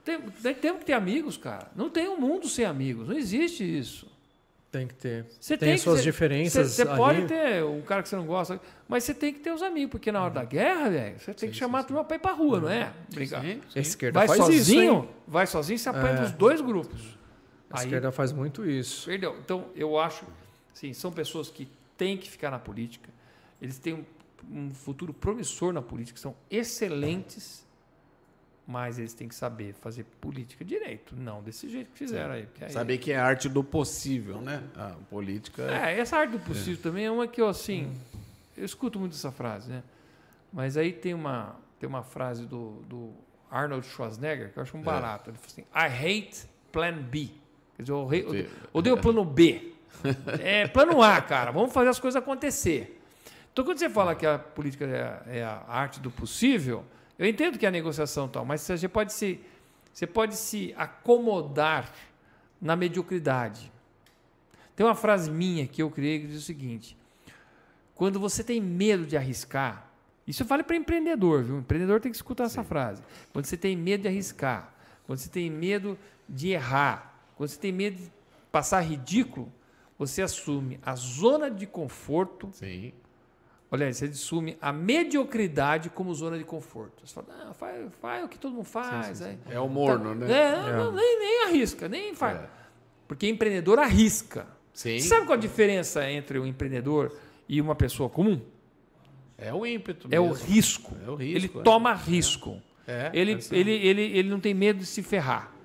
tem, 0.05 0.19
temos 0.53 0.79
que 0.79 0.85
ter 0.85 0.93
amigos, 0.93 1.35
cara. 1.35 1.67
Não 1.75 1.89
tem 1.89 2.07
um 2.07 2.19
mundo 2.19 2.47
sem 2.47 2.63
amigos. 2.63 3.07
Não 3.07 3.17
existe 3.17 3.63
isso. 3.63 4.11
Tem 4.71 4.87
que 4.87 4.93
ter. 4.93 5.25
Você 5.37 5.57
tem, 5.57 5.69
tem 5.69 5.77
suas 5.77 5.97
cê, 5.97 6.03
diferenças. 6.03 6.71
Você 6.71 6.85
pode 6.85 7.25
ter 7.25 7.61
um 7.63 7.81
cara 7.81 8.01
que 8.01 8.07
você 8.07 8.15
não 8.15 8.25
gosta, 8.25 8.59
mas 8.87 9.03
você 9.03 9.13
tem 9.13 9.33
que 9.33 9.39
ter 9.39 9.51
os 9.51 9.61
amigos, 9.61 9.91
porque 9.91 10.13
na 10.13 10.23
hora 10.23 10.33
da 10.33 10.45
guerra, 10.45 10.89
velho, 10.89 11.19
você 11.19 11.33
tem 11.33 11.49
sim, 11.49 11.51
que 11.51 11.57
chamar 11.57 11.79
sim, 11.79 11.85
a 11.85 11.87
turma 11.87 12.03
para 12.05 12.15
ir 12.15 12.19
para 12.19 12.31
rua, 12.31 12.61
não 12.61 12.69
é? 12.69 12.89
Brincar. 13.13 13.41
Sim, 13.41 13.59
sim. 13.67 13.79
A 13.79 13.81
esquerda 13.81 14.25
vai 14.25 14.37
sozinho, 14.37 14.99
isso, 14.99 15.07
vai 15.27 15.45
sozinho, 15.47 15.77
você 15.77 15.89
apanha 15.89 16.13
é. 16.13 16.21
dos 16.21 16.31
dois 16.31 16.61
grupos. 16.61 17.01
A 17.71 17.79
Aí, 17.79 17.85
esquerda 17.85 18.11
faz 18.11 18.31
muito 18.31 18.67
isso. 18.67 19.05
Perdeu. 19.05 19.37
Então, 19.39 19.69
eu 19.75 19.97
acho, 19.97 20.25
sim, 20.73 20.93
são 20.93 21.11
pessoas 21.11 21.49
que 21.49 21.67
têm 21.97 22.17
que 22.17 22.29
ficar 22.29 22.51
na 22.51 22.59
política. 22.59 23.09
Eles 23.61 23.77
têm 23.77 23.93
um, 23.93 24.05
um 24.49 24.73
futuro 24.73 25.13
promissor 25.13 25.71
na 25.71 25.81
política, 25.81 26.19
são 26.19 26.35
excelentes 26.49 27.65
mas 28.71 28.97
eles 28.97 29.13
têm 29.13 29.27
que 29.27 29.35
saber 29.35 29.73
fazer 29.73 30.05
política 30.21 30.63
direito, 30.63 31.13
não 31.15 31.41
desse 31.41 31.67
jeito 31.67 31.91
que 31.91 31.97
fizeram 31.97 32.33
aí. 32.35 32.47
aí. 32.61 32.69
Saber 32.69 32.97
que 32.99 33.11
é 33.11 33.17
arte 33.17 33.49
do 33.49 33.63
possível, 33.63 34.39
né? 34.39 34.63
A 34.75 34.91
política. 35.09 35.63
É, 35.63 35.99
essa 35.99 36.17
arte 36.17 36.31
do 36.31 36.39
possível 36.39 36.79
é. 36.79 36.83
também 36.83 37.05
é 37.05 37.11
uma 37.11 37.27
que 37.27 37.41
eu 37.41 37.49
assim, 37.49 37.87
hum. 37.87 38.19
eu 38.55 38.63
escuto 38.63 38.97
muito 38.97 39.13
essa 39.13 39.31
frase, 39.31 39.69
né? 39.69 39.83
Mas 40.53 40.77
aí 40.77 40.93
tem 40.93 41.13
uma 41.13 41.55
tem 41.79 41.89
uma 41.89 42.03
frase 42.03 42.45
do, 42.45 42.81
do 42.87 43.11
Arnold 43.49 43.85
Schwarzenegger 43.87 44.53
que 44.53 44.59
eu 44.59 44.63
acho 44.63 44.77
um 44.77 44.81
é. 44.81 44.83
barato. 44.83 45.29
Ele 45.31 45.37
fala 45.37 45.51
assim: 45.51 45.61
I 45.61 46.21
hate 46.21 46.45
Plan 46.71 47.01
B. 47.01 47.29
Quer 47.81 47.85
dizer, 47.85 47.93
eu 47.93 48.05
odeio, 48.05 48.49
odeio 48.71 48.95
o 48.95 48.99
plano 48.99 49.25
B. 49.25 49.73
é 50.39 50.67
plano 50.67 51.01
A, 51.01 51.19
cara. 51.19 51.51
Vamos 51.51 51.73
fazer 51.73 51.89
as 51.89 51.99
coisas 51.99 52.21
acontecer. 52.21 53.01
Então, 53.51 53.65
quando 53.65 53.79
você 53.79 53.89
fala 53.89 54.13
que 54.13 54.25
a 54.25 54.37
política 54.37 54.85
é, 54.85 55.39
é 55.39 55.43
a 55.43 55.63
arte 55.67 55.99
do 55.99 56.11
possível, 56.11 56.85
eu 57.17 57.27
entendo 57.27 57.57
que 57.57 57.65
é 57.65 57.69
a 57.69 57.71
negociação 57.71 58.27
tal, 58.27 58.45
mas 58.45 58.61
você 58.61 58.87
pode 58.87 59.13
se, 59.13 59.39
você 59.91 60.05
pode 60.05 60.35
se 60.35 60.73
acomodar 60.77 61.91
na 62.61 62.75
mediocridade. 62.75 63.71
Tem 64.75 64.85
uma 64.85 64.95
frase 64.95 65.29
minha 65.29 65.67
que 65.67 65.81
eu 65.81 65.89
criei 65.89 66.19
que 66.19 66.27
diz 66.27 66.37
o 66.37 66.45
seguinte: 66.45 66.95
quando 67.95 68.19
você 68.19 68.43
tem 68.43 68.61
medo 68.61 69.05
de 69.05 69.17
arriscar, 69.17 69.89
isso 70.27 70.43
eu 70.43 70.47
falo 70.47 70.63
para 70.63 70.75
empreendedor, 70.75 71.43
viu? 71.43 71.55
O 71.55 71.59
empreendedor 71.59 71.99
tem 71.99 72.11
que 72.11 72.15
escutar 72.15 72.47
Sim. 72.47 72.59
essa 72.59 72.63
frase. 72.63 73.01
Quando 73.33 73.45
você 73.45 73.57
tem 73.57 73.75
medo 73.75 74.03
de 74.03 74.07
arriscar, 74.07 74.71
quando 75.05 75.19
você 75.19 75.29
tem 75.29 75.49
medo 75.49 75.97
de 76.29 76.49
errar, 76.49 77.10
quando 77.41 77.49
você 77.49 77.59
tem 77.59 77.71
medo 77.71 77.97
de 77.97 78.11
passar 78.51 78.81
ridículo, 78.81 79.51
você 79.97 80.21
assume 80.21 80.79
a 80.85 80.93
zona 80.93 81.49
de 81.49 81.65
conforto 81.65 82.51
Sim. 82.53 82.93
Olha, 83.71 83.91
você 83.91 84.05
assume 84.05 84.57
a 84.61 84.71
mediocridade 84.71 85.89
como 85.89 86.13
zona 86.13 86.37
de 86.37 86.43
conforto. 86.43 87.07
Você 87.07 87.15
fala, 87.15 87.27
ah, 87.49 87.53
faz, 87.53 87.91
faz 87.99 88.25
o 88.25 88.27
que 88.27 88.37
todo 88.37 88.53
mundo 88.53 88.65
faz. 88.65 89.17
Sim, 89.17 89.25
sim, 89.25 89.31
sim. 89.31 89.39
É 89.49 89.59
o 89.59 89.67
morno, 89.67 90.09
tá, 90.09 90.15
né? 90.15 90.31
É, 90.31 90.69
é. 90.69 90.75
Não, 90.75 90.91
nem, 90.91 91.19
nem 91.19 91.43
arrisca, 91.45 91.89
nem 91.89 92.13
faz. 92.13 92.41
É. 92.41 92.49
Porque 93.07 93.27
empreendedor 93.27 93.79
arrisca. 93.79 94.45
Sim. 94.71 94.99
Sabe 94.99 95.25
qual 95.25 95.35
a 95.35 95.41
diferença 95.41 96.07
entre 96.11 96.37
um 96.37 96.45
empreendedor 96.45 97.17
e 97.49 97.59
uma 97.59 97.73
pessoa 97.73 98.07
comum? 98.07 98.39
É 99.35 99.51
o 99.51 99.65
ímpeto. 99.65 100.09
É 100.11 100.19
o 100.19 100.31
risco. 100.31 100.95
É 101.03 101.09
o 101.09 101.15
risco. 101.15 101.37
Ele 101.37 101.59
é. 101.59 101.63
toma 101.63 101.93
risco. 101.95 102.61
É, 102.85 103.09
ele, 103.13 103.33
é 103.33 103.55
ele, 103.55 103.71
ele, 103.71 104.01
ele 104.01 104.29
não 104.29 104.39
tem 104.39 104.53
medo 104.53 104.79
de 104.79 104.85
se 104.85 105.01
ferrar. 105.01 105.60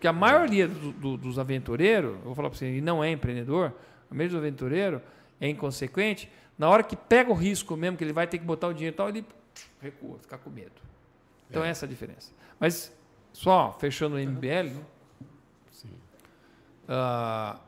Porque 0.00 0.08
a 0.08 0.14
maioria 0.14 0.66
do, 0.66 0.92
do, 0.92 1.16
dos 1.18 1.38
aventureiros, 1.38 2.12
eu 2.12 2.20
vou 2.22 2.34
falar 2.34 2.48
para 2.48 2.58
você, 2.58 2.64
ele 2.64 2.80
não 2.80 3.04
é 3.04 3.10
empreendedor, 3.10 3.70
a 4.10 4.14
maioria 4.14 4.30
dos 4.30 4.38
aventureiros 4.38 5.02
é 5.38 5.46
inconsequente 5.46 6.26
na 6.56 6.70
hora 6.70 6.82
que 6.82 6.96
pega 6.96 7.30
o 7.30 7.34
risco 7.34 7.76
mesmo, 7.76 7.98
que 7.98 8.04
ele 8.04 8.14
vai 8.14 8.26
ter 8.26 8.38
que 8.38 8.44
botar 8.46 8.68
o 8.68 8.72
dinheiro 8.72 8.94
e 8.94 8.96
tal, 8.96 9.10
ele 9.10 9.26
recua, 9.78 10.18
fica 10.18 10.38
com 10.38 10.48
medo. 10.48 10.72
Então, 11.50 11.62
é. 11.62 11.68
essa 11.68 11.84
é 11.84 11.86
a 11.86 11.90
diferença. 11.90 12.32
Mas, 12.58 12.90
só 13.30 13.76
fechando 13.78 14.16
o 14.16 14.18
MBL, 14.18 14.70
né? 14.70 14.82
uh, 16.88 17.60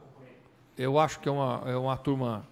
eu 0.78 0.98
acho 0.98 1.20
que 1.20 1.28
é 1.28 1.32
uma, 1.32 1.62
é 1.66 1.76
uma 1.76 1.98
turma 1.98 2.48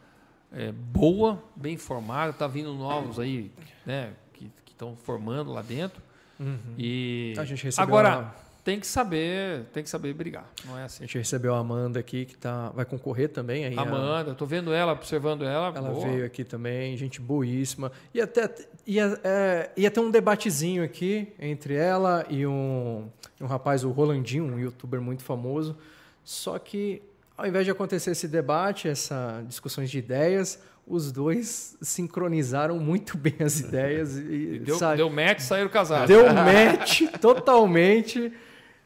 é, 0.52 0.73
boa, 0.73 1.43
bem 1.57 1.78
formada, 1.78 2.32
está 2.32 2.47
vindo 2.47 2.74
novos 2.74 3.19
aí, 3.19 3.51
né, 3.86 4.12
que 4.35 4.51
estão 4.66 4.94
formando 4.94 5.51
lá 5.51 5.62
dentro. 5.62 6.02
Uhum. 6.39 6.74
E 6.77 7.35
a 7.39 7.44
gente 7.47 7.65
recebeu 7.65 7.82
agora, 7.82 8.19
uma 8.19 8.49
tem 8.62 8.78
que 8.78 8.87
saber, 8.87 9.65
tem 9.73 9.82
que 9.82 9.89
saber 9.89 10.12
brigar. 10.12 10.51
Não 10.66 10.78
é 10.78 10.85
assim. 10.85 11.03
A 11.03 11.07
gente 11.07 11.19
recebeu 11.19 11.55
a 11.55 11.59
Amanda 11.59 11.99
aqui 11.99 12.24
que 12.24 12.37
tá, 12.37 12.70
vai 12.70 12.85
concorrer 12.85 13.28
também 13.28 13.65
aí. 13.65 13.78
Amanda, 13.78 14.32
estou 14.32 14.47
vendo 14.47 14.73
ela, 14.73 14.93
observando 14.93 15.45
ela. 15.45 15.73
Ela 15.74 15.91
boa. 15.91 16.07
veio 16.07 16.24
aqui 16.24 16.45
também, 16.45 16.97
gente 16.97 17.20
boíssima. 17.20 17.91
E 18.12 18.20
até 18.20 18.55
ia, 18.87 19.19
é, 19.24 19.70
ia 19.77 19.91
ter 19.91 20.01
um 20.01 20.11
debatezinho 20.11 20.85
aqui 20.85 21.32
entre 21.39 21.74
ela 21.74 22.27
e 22.28 22.47
um, 22.47 23.09
um 23.41 23.47
rapaz, 23.47 23.85
o 23.85 23.91
Rolandinho, 23.91 24.45
um 24.45 24.59
youtuber 24.59 25.01
muito 25.01 25.23
famoso. 25.23 25.77
Só 26.23 26.59
que 26.59 27.03
ao 27.41 27.47
invés 27.47 27.65
de 27.65 27.70
acontecer 27.70 28.11
esse 28.11 28.28
debate, 28.28 28.87
essa 28.87 29.43
discussões 29.49 29.91
de 29.91 29.99
ideias, 29.99 30.59
os 30.87 31.11
dois 31.11 31.74
sincronizaram 31.81 32.78
muito 32.78 33.16
bem 33.16 33.37
as 33.41 33.61
ideias 33.61 34.19
e, 34.19 34.20
e 34.20 34.59
deu, 34.59 34.78
deu 34.95 35.09
match, 35.09 35.41
saíram 35.41 35.70
casados. 35.70 36.07
Deu 36.07 36.31
match 36.35 37.03
totalmente. 37.19 38.31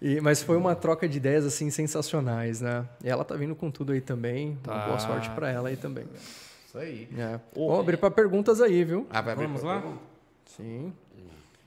E, 0.00 0.20
mas 0.20 0.42
foi 0.42 0.56
uma 0.56 0.74
troca 0.74 1.08
de 1.08 1.16
ideias 1.16 1.44
assim 1.44 1.70
sensacionais, 1.70 2.60
né? 2.60 2.86
E 3.02 3.08
ela 3.08 3.24
tá 3.24 3.34
vindo 3.34 3.54
com 3.54 3.70
tudo 3.70 3.92
aí 3.92 4.00
também. 4.00 4.56
Tá. 4.62 4.86
Boa 4.86 4.98
sorte 4.98 5.30
para 5.30 5.50
ela 5.50 5.68
aí 5.68 5.76
também. 5.76 6.06
Isso 6.66 6.78
aí. 6.78 7.08
É. 7.16 7.40
Vamos 7.54 7.80
abrir 7.80 7.96
para 7.96 8.10
perguntas 8.10 8.60
aí, 8.60 8.84
viu? 8.84 9.06
Ah, 9.10 9.20
vai 9.20 9.34
Vamos 9.34 9.62
lá? 9.62 9.80
Pergunta? 9.80 10.02
Sim. 10.46 10.92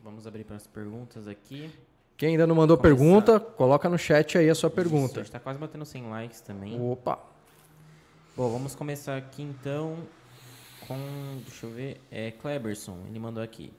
Vamos 0.03 0.27
abrir 0.27 0.43
para 0.43 0.55
as 0.55 0.67
perguntas 0.67 1.27
aqui. 1.27 1.71
Quem 2.15 2.29
ainda 2.29 2.47
não 2.47 2.55
mandou 2.55 2.77
pergunta, 2.77 3.39
coloca 3.39 3.87
no 3.89 3.97
chat 3.97 4.37
aí 4.37 4.49
a 4.49 4.55
sua 4.55 4.69
pergunta. 4.69 5.11
Isso, 5.11 5.19
a 5.19 5.23
gente 5.23 5.31
tá 5.31 5.39
quase 5.39 5.59
batendo 5.59 5.85
100 5.85 6.09
likes 6.09 6.41
também. 6.41 6.81
Opa! 6.81 7.19
Bom, 8.35 8.49
vamos 8.49 8.73
começar 8.73 9.17
aqui 9.17 9.43
então 9.43 9.97
com, 10.87 10.97
deixa 11.45 11.65
eu 11.65 11.71
ver, 11.71 12.01
é 12.09 12.31
Kleberson, 12.31 12.97
ele 13.07 13.19
mandou 13.19 13.43
aqui. 13.43 13.73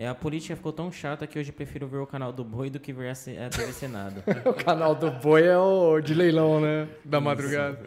É, 0.00 0.08
a 0.08 0.14
política 0.14 0.56
ficou 0.56 0.72
tão 0.72 0.90
chata 0.90 1.26
que 1.26 1.38
hoje 1.38 1.52
prefiro 1.52 1.86
ver 1.86 1.98
o 1.98 2.06
canal 2.06 2.32
do 2.32 2.42
Boi 2.42 2.70
do 2.70 2.80
que 2.80 2.90
ver 2.90 3.10
a, 3.10 3.12
a 3.12 3.50
TV 3.50 3.70
Senado. 3.70 4.24
o 4.48 4.54
canal 4.54 4.94
do 4.94 5.10
Boi 5.10 5.42
é 5.42 5.58
o 5.58 6.00
de 6.00 6.14
leilão, 6.14 6.58
né? 6.58 6.88
Da 7.04 7.18
Isso. 7.18 7.24
madrugada. 7.26 7.86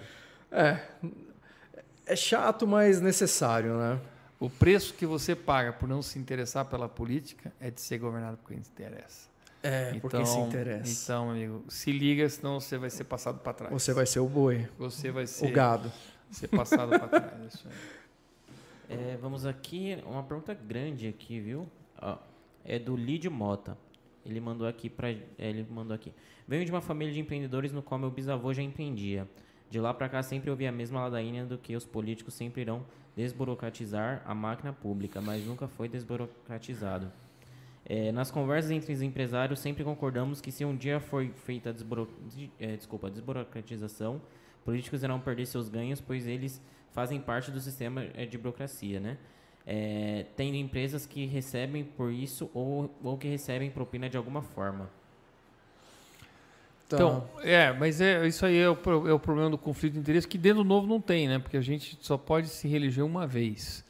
É. 0.52 0.80
É 2.06 2.16
chato, 2.16 2.68
mas 2.68 3.02
necessário, 3.02 3.76
né? 3.80 4.00
O 4.40 4.48
preço 4.48 4.94
que 4.94 5.08
você 5.08 5.36
paga 5.36 5.74
por 5.74 5.90
não 5.90 6.04
se 6.04 6.20
interessar 6.20 6.66
pela 6.66 6.88
política 6.88 7.52
é 7.60 7.72
de 7.72 7.82
ser 7.82 7.98
governado 7.98 8.38
por 8.38 8.50
quem 8.50 8.62
se 8.62 8.70
interessa. 8.70 9.28
É, 9.64 9.90
então, 9.96 10.02
porque 10.02 10.24
se 10.24 10.38
interessa. 10.38 11.04
Então, 11.04 11.32
amigo, 11.32 11.66
se 11.68 11.92
liga, 11.92 12.30
senão 12.30 12.60
você 12.60 12.78
vai 12.78 12.92
ser 12.92 13.06
passado 13.06 13.40
para 13.40 13.54
trás. 13.54 13.74
Você 13.74 13.92
vai 13.92 14.06
ser 14.06 14.20
o 14.20 14.30
boi. 14.30 14.70
Você 14.78 15.10
vai 15.10 15.26
ser 15.26 15.48
o 15.48 15.52
gado. 15.52 15.92
Ser 16.30 16.50
passado 16.50 16.90
para 16.90 17.08
trás. 17.08 17.56
Isso 17.56 17.68
aí. 17.68 19.00
É, 19.00 19.18
vamos 19.20 19.48
aqui, 19.48 19.98
uma 20.06 20.22
pergunta 20.22 20.54
grande 20.54 21.08
aqui, 21.08 21.40
viu? 21.40 21.68
É 22.66 22.80
do 22.80 22.96
Lídio 22.96 23.32
Mota. 23.32 23.78
Ele 24.26 24.40
mandou 24.40 24.68
aqui 24.68 24.90
para 24.90 25.10
é, 25.12 25.20
ele 25.38 25.66
mandou 25.70 25.94
aqui. 25.94 26.14
Venho 26.48 26.66
de 26.66 26.72
uma 26.72 26.82
família 26.82 27.14
de 27.14 27.20
empreendedores 27.20 27.72
no 27.72 27.82
qual 27.82 28.00
meu 28.00 28.10
bisavô 28.10 28.54
já 28.54 28.62
empreendia. 28.62 29.28
De 29.70 29.80
lá 29.80 29.94
para 29.94 30.08
cá 30.08 30.22
sempre 30.22 30.50
ouvi 30.50 30.68
a 30.68 30.72
mesma 30.72 31.02
ladainha 31.02 31.46
do 31.46 31.58
que 31.58 31.76
os 31.76 31.86
políticos 31.86 32.34
sempre 32.34 32.62
irão 32.62 32.86
desburocratizar 33.16 34.22
a 34.26 34.34
máquina 34.34 34.72
pública, 34.72 35.20
mas 35.20 35.46
nunca 35.46 35.68
foi 35.68 35.90
desburocratizado. 35.90 37.12
É, 37.86 38.12
nas 38.12 38.32
conversas 38.32 38.72
entre 38.72 38.94
os 38.94 39.02
empresários 39.02 39.60
sempre 39.60 39.84
concordamos 39.84 40.40
que 40.40 40.52
se 40.52 40.64
um 40.64 40.76
dia 40.76 41.00
for 41.00 41.26
feita 41.28 41.70
a 41.70 41.74
desburo... 41.74 42.08
é, 42.60 42.78
desculpa, 42.78 43.10
desburocratização, 43.10 44.22
políticos 44.64 45.04
irão 45.04 45.20
perder 45.20 45.46
seus 45.46 45.68
ganhos, 45.68 46.00
pois 46.00 46.26
eles 46.26 46.62
fazem 46.92 47.20
parte 47.20 47.52
do 47.52 47.60
sistema 47.60 48.06
é, 48.14 48.26
de 48.26 48.38
burocracia, 48.38 49.00
né? 49.00 49.18
É, 49.66 50.26
tendo 50.36 50.56
empresas 50.56 51.06
que 51.06 51.26
recebem 51.26 51.84
por 51.84 52.12
isso 52.12 52.50
ou, 52.54 52.94
ou 53.04 53.18
que 53.18 53.28
recebem 53.28 53.70
propina 53.70 54.10
de 54.10 54.18
alguma 54.18 54.42
forma. 54.42 54.90
Tá. 56.90 56.98
Então, 56.98 57.28
é, 57.42 57.72
mas 57.74 58.02
é, 58.02 58.28
isso 58.28 58.46
aí 58.46 58.58
é 58.58 58.70
o, 58.70 58.78
é 59.08 59.14
o 59.14 59.20
problema 59.20 59.50
do 59.50 59.58
conflito 59.58 59.94
de 59.94 60.00
interesse, 60.00 60.28
que 60.28 60.38
dentro 60.38 60.64
do 60.64 60.68
novo 60.68 60.86
não 60.86 61.02
tem, 61.02 61.28
né? 61.28 61.40
Porque 61.40 61.58
a 61.58 61.62
gente 61.62 61.98
só 62.02 62.18
pode 62.18 62.48
se 62.50 62.68
reeleger 62.68 63.04
uma 63.06 63.26
vez. 63.26 63.84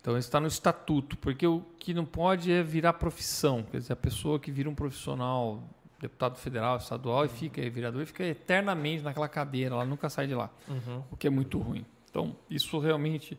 Então, 0.00 0.16
isso 0.16 0.28
está 0.28 0.38
no 0.38 0.46
estatuto, 0.46 1.16
porque 1.18 1.46
o 1.46 1.62
que 1.78 1.92
não 1.92 2.04
pode 2.04 2.52
é 2.52 2.62
virar 2.62 2.92
profissão. 2.92 3.64
Quer 3.64 3.78
dizer, 3.78 3.92
a 3.92 3.96
pessoa 3.96 4.38
que 4.38 4.52
vira 4.52 4.68
um 4.68 4.74
profissional, 4.74 5.62
deputado 6.00 6.36
federal, 6.36 6.76
estadual, 6.76 7.20
uhum. 7.20 7.24
e 7.24 7.28
fica 7.28 7.60
e 7.60 7.70
vereador, 7.70 8.02
e 8.02 8.06
fica 8.06 8.24
eternamente 8.24 9.02
naquela 9.02 9.28
cadeira, 9.28 9.74
ela 9.74 9.84
nunca 9.84 10.08
sai 10.08 10.26
de 10.26 10.34
lá. 10.34 10.50
Uhum. 10.68 11.02
O 11.10 11.16
que 11.16 11.26
é 11.26 11.30
muito 11.30 11.58
ruim. 11.58 11.84
Então, 12.08 12.36
isso 12.48 12.78
realmente 12.78 13.36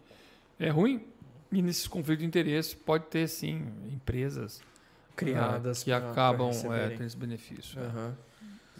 é 0.59 0.69
ruim, 0.69 1.05
e 1.51 1.61
nesses 1.61 1.87
conflitos 1.87 2.21
de 2.21 2.27
interesse 2.27 2.75
pode 2.75 3.05
ter, 3.05 3.27
sim, 3.27 3.67
empresas 3.91 4.61
criadas 5.15 5.81
uh, 5.81 5.85
que 5.85 5.91
acabam 5.91 6.51
é, 6.73 6.89
tendo 6.89 7.03
esse 7.03 7.17
benefício. 7.17 7.79
Uhum. 7.79 8.13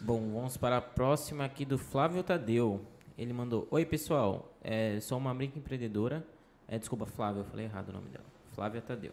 Bom, 0.01 0.31
vamos 0.33 0.57
para 0.57 0.77
a 0.77 0.81
próxima 0.81 1.45
aqui 1.45 1.65
do 1.65 1.77
Flávio 1.77 2.21
Tadeu. 2.21 2.85
Ele 3.17 3.33
mandou: 3.33 3.67
Oi, 3.71 3.85
pessoal. 3.85 4.53
É, 4.63 4.99
sou 4.99 5.17
uma 5.17 5.33
microempreendedora 5.33 6.25
É, 6.67 6.77
desculpa, 6.77 7.05
Flávia, 7.05 7.39
eu 7.41 7.45
falei 7.45 7.65
errado 7.65 7.89
o 7.89 7.93
nome 7.93 8.09
dela. 8.09 8.25
Flávia 8.53 8.81
Tadeu. 8.81 9.11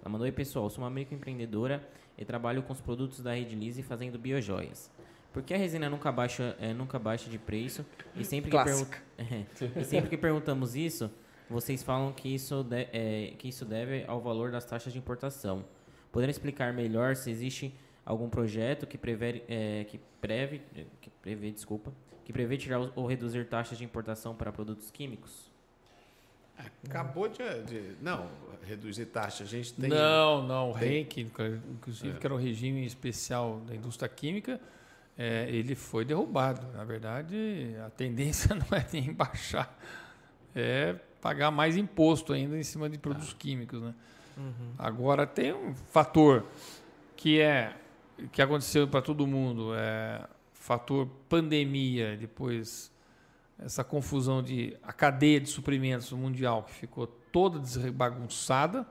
Ela 0.00 0.10
mandou: 0.10 0.24
Oi, 0.24 0.32
pessoal, 0.32 0.68
sou 0.70 0.82
uma 0.82 0.90
microempreendedora 0.90 1.86
e 2.18 2.24
trabalho 2.24 2.62
com 2.62 2.72
os 2.72 2.80
produtos 2.80 3.20
da 3.20 3.34
Rede 3.34 3.54
Lise 3.54 3.82
fazendo 3.82 4.18
biojoias. 4.18 4.90
Por 5.32 5.42
que 5.42 5.52
a 5.52 5.56
resina 5.56 5.90
nunca 5.90 6.10
baixa, 6.12 6.56
é, 6.60 6.72
nunca 6.72 6.98
baixa 6.98 7.28
de 7.28 7.38
preço? 7.38 7.84
E 8.14 8.24
sempre, 8.24 8.50
que 8.50 8.56
pergun- 8.56 8.86
e 9.80 9.84
sempre 9.84 10.08
que 10.10 10.16
perguntamos 10.16 10.76
isso, 10.76 11.10
vocês 11.48 11.82
falam 11.82 12.12
que 12.12 12.34
isso, 12.34 12.62
de- 12.64 12.88
é, 12.92 13.34
que 13.38 13.48
isso 13.48 13.64
deve 13.64 14.04
ao 14.06 14.20
valor 14.20 14.50
das 14.50 14.64
taxas 14.64 14.92
de 14.92 14.98
importação. 14.98 15.64
Poderiam 16.12 16.30
explicar 16.30 16.72
melhor 16.72 17.16
se 17.16 17.30
existe 17.30 17.74
algum 18.06 18.28
projeto 18.28 18.86
que 18.86 18.96
prevê, 18.98 19.42
é, 19.48 19.84
que 19.84 19.98
preve, 20.20 20.60
que 21.00 21.10
prevê, 21.22 21.50
desculpa, 21.50 21.92
que 22.24 22.32
prevê 22.32 22.56
tirar 22.56 22.78
ou- 22.78 22.92
ou 22.96 23.06
reduzir 23.06 23.46
taxas 23.46 23.76
de 23.78 23.84
importação 23.84 24.34
para 24.34 24.50
produtos 24.52 24.90
químicos? 24.90 25.50
Acabou 26.86 27.28
de, 27.28 27.38
de- 27.64 27.96
Não, 28.00 28.28
reduzir 28.62 29.06
taxa. 29.06 29.42
A 29.42 29.46
gente 29.46 29.72
tem. 29.74 29.90
Não, 29.90 30.46
não. 30.46 30.70
O 30.70 30.78
tem- 30.78 30.88
REIC, 31.04 31.20
inclusive, 31.72 32.18
que 32.18 32.26
era 32.26 32.34
o 32.34 32.38
regime 32.38 32.86
especial 32.86 33.60
da 33.66 33.74
indústria 33.74 34.08
química, 34.08 34.60
é, 35.18 35.48
ele 35.50 35.74
foi 35.74 36.04
derrubado. 36.04 36.64
Na 36.72 36.84
verdade, 36.84 37.74
a 37.84 37.90
tendência 37.90 38.54
não 38.54 38.66
é 38.78 38.86
nem 38.92 39.12
baixar, 39.12 39.76
é 40.54 40.94
pagar 41.24 41.50
mais 41.50 41.74
imposto 41.74 42.34
ainda 42.34 42.58
em 42.58 42.62
cima 42.62 42.86
de 42.86 42.98
produtos 42.98 43.32
químicos. 43.32 43.80
Né? 43.80 43.94
Agora, 44.78 45.26
tem 45.26 45.54
um 45.54 45.74
fator 45.74 46.44
que 47.16 47.40
é 47.40 47.74
que 48.30 48.42
aconteceu 48.42 48.86
para 48.86 49.00
todo 49.00 49.26
mundo, 49.26 49.74
é 49.74 50.22
fator 50.52 51.08
pandemia, 51.26 52.14
depois 52.14 52.92
essa 53.58 53.82
confusão 53.82 54.42
de 54.42 54.76
a 54.82 54.92
cadeia 54.92 55.40
de 55.40 55.48
suprimentos 55.48 56.12
mundial 56.12 56.64
que 56.64 56.74
ficou 56.74 57.06
toda 57.06 57.58
desbagunçada. 57.58 58.86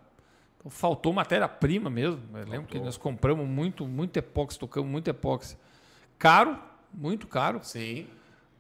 Então, 0.58 0.72
faltou 0.72 1.14
matéria-prima 1.14 1.88
mesmo. 1.88 2.20
Eu 2.36 2.48
lembro 2.48 2.68
que 2.68 2.80
nós 2.80 2.98
compramos 2.98 3.48
muito, 3.48 3.88
muito 3.88 4.18
epóxi, 4.18 4.58
tocamos 4.58 4.90
muito 4.90 5.08
epóxi. 5.08 5.56
Caro, 6.18 6.58
muito 6.92 7.28
caro, 7.28 7.60
Sim. 7.62 8.08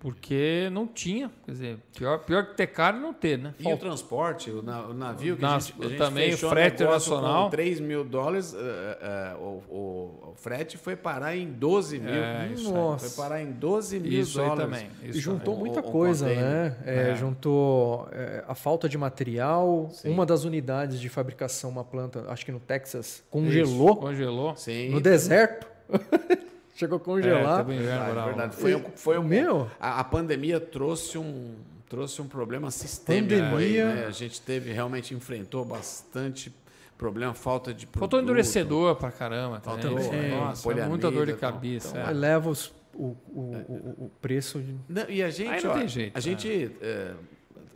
Porque 0.04 0.68
não 0.74 0.86
tinha. 0.86 1.32
Quer 1.46 1.52
dizer, 1.54 1.78
pior, 1.98 2.20
pior 2.20 2.46
que 2.48 2.56
ter 2.58 2.68
caro 2.68 2.98
e 2.98 3.00
não 3.00 3.14
ter, 3.14 3.38
né? 3.40 3.54
E 3.58 3.72
o 3.72 3.78
transporte, 3.78 4.52
o, 4.52 4.62
na- 4.62 4.88
o 4.88 4.94
navio 4.94 5.38
que 5.38 5.42
Nas- 5.42 5.64
a 5.64 5.68
gente, 5.68 5.82
a 5.86 5.88
gente 5.90 5.98
também, 5.98 6.32
fechou 6.32 6.50
frete 6.50 6.76
internacional. 6.76 7.46
Com 7.46 7.50
3 7.52 7.80
mil 7.80 8.04
dólares, 8.04 8.54
eh, 8.54 8.98
eh, 9.02 9.36
o, 9.40 9.46
o- 9.74 10.30
o 10.32 10.34
frete 10.36 10.78
foi 10.78 10.98
parar 10.98 11.38
em 11.38 11.48
12 11.54 12.00
mil. 12.00 12.14
É, 12.14 12.50
isso 12.54 12.68
aí. 12.68 12.74
Nossa. 12.74 13.10
Foi 13.10 13.24
parar 13.24 13.42
em 13.42 13.52
12 13.54 14.00
mil 14.00 14.12
Isso 14.12 14.42
aí 14.42 14.48
dólares. 14.50 14.66
também. 14.82 14.92
E 15.02 15.10
Isso 15.12 15.22
juntou 15.22 15.54
aí. 15.54 15.60
muita 15.62 15.80
O- 15.80 15.88
o 15.88 15.92
coisa, 15.92 16.26
container. 16.28 16.52
né? 16.52 16.78
É, 16.86 17.10
É. 17.12 17.16
Juntou 17.16 18.10
é, 18.12 18.44
a 18.46 18.54
falta 18.54 18.90
de 18.90 18.98
material, 18.98 19.88
Sim. 19.94 20.10
uma 20.10 20.26
das 20.26 20.44
unidades 20.44 21.00
de 21.00 21.08
fabricação, 21.08 21.70
uma 21.70 21.84
planta, 21.86 22.26
acho 22.28 22.46
que 22.46 22.52
no 22.52 22.60
Texas, 22.60 23.24
congelou 23.32 23.96
Congelou. 23.96 24.54
Sim. 24.58 24.90
no 24.90 25.00
deserto. 25.00 25.66
Chegou 26.76 26.98
a 26.98 27.02
É, 27.02 27.04
congelar. 27.04 27.58
teve 27.66 27.78
um 27.78 27.82
inverno 27.82 28.24
Verdade. 28.26 28.56
Foi, 28.56 28.76
um- 28.76 28.84
foi 28.96 29.18
um, 29.20 29.24
Meu. 29.24 29.70
a, 29.80 30.00
a 30.00 30.04
pandemia 30.04 30.60
trouxe 30.60 31.18
um, 31.18 31.54
trouxe 31.88 32.22
um 32.22 32.28
problema 32.28 32.72
sistêmico 32.72 33.34
aí, 33.36 33.52
Pandemia. 33.52 33.94
né? 33.96 34.06
A 34.08 34.12
gente 34.12 34.42
teve, 34.42 34.72
realmente 34.72 35.14
enfrentou 35.14 35.64
bastante 35.64 36.52
problema, 36.98 37.34
falta 37.34 37.74
de 37.74 37.86
produto. 37.86 38.00
Faltou 38.00 38.22
endurecedor 38.22 38.96
pra 38.96 39.12
caramba. 39.12 39.60
Também. 39.60 39.82
Faltou, 39.84 40.14
é, 40.14 40.30
Nossa, 40.30 40.64
poliamida, 40.64 40.90
muita 40.90 41.12
dor 41.12 41.26
de 41.28 41.34
cabeça. 41.34 41.90
então, 41.90 42.08
é. 42.08 42.12
Eleva 42.12 42.50
os- 42.50 42.74
o, 42.96 43.16
o, 43.30 43.40
o, 43.68 44.06
o 44.06 44.12
preço. 44.22 44.60
De... 44.60 44.76
Não, 44.88 45.10
e 45.10 45.22
a 45.24 45.30
gente, 45.30 45.50
Aí 45.50 45.64
não 45.64 45.72
ó, 45.72 45.74
tem 45.78 45.88
jeito, 45.88 46.14
a 46.16 46.18
né? 46.18 46.22
gente 46.22 46.72
é, 46.82 47.14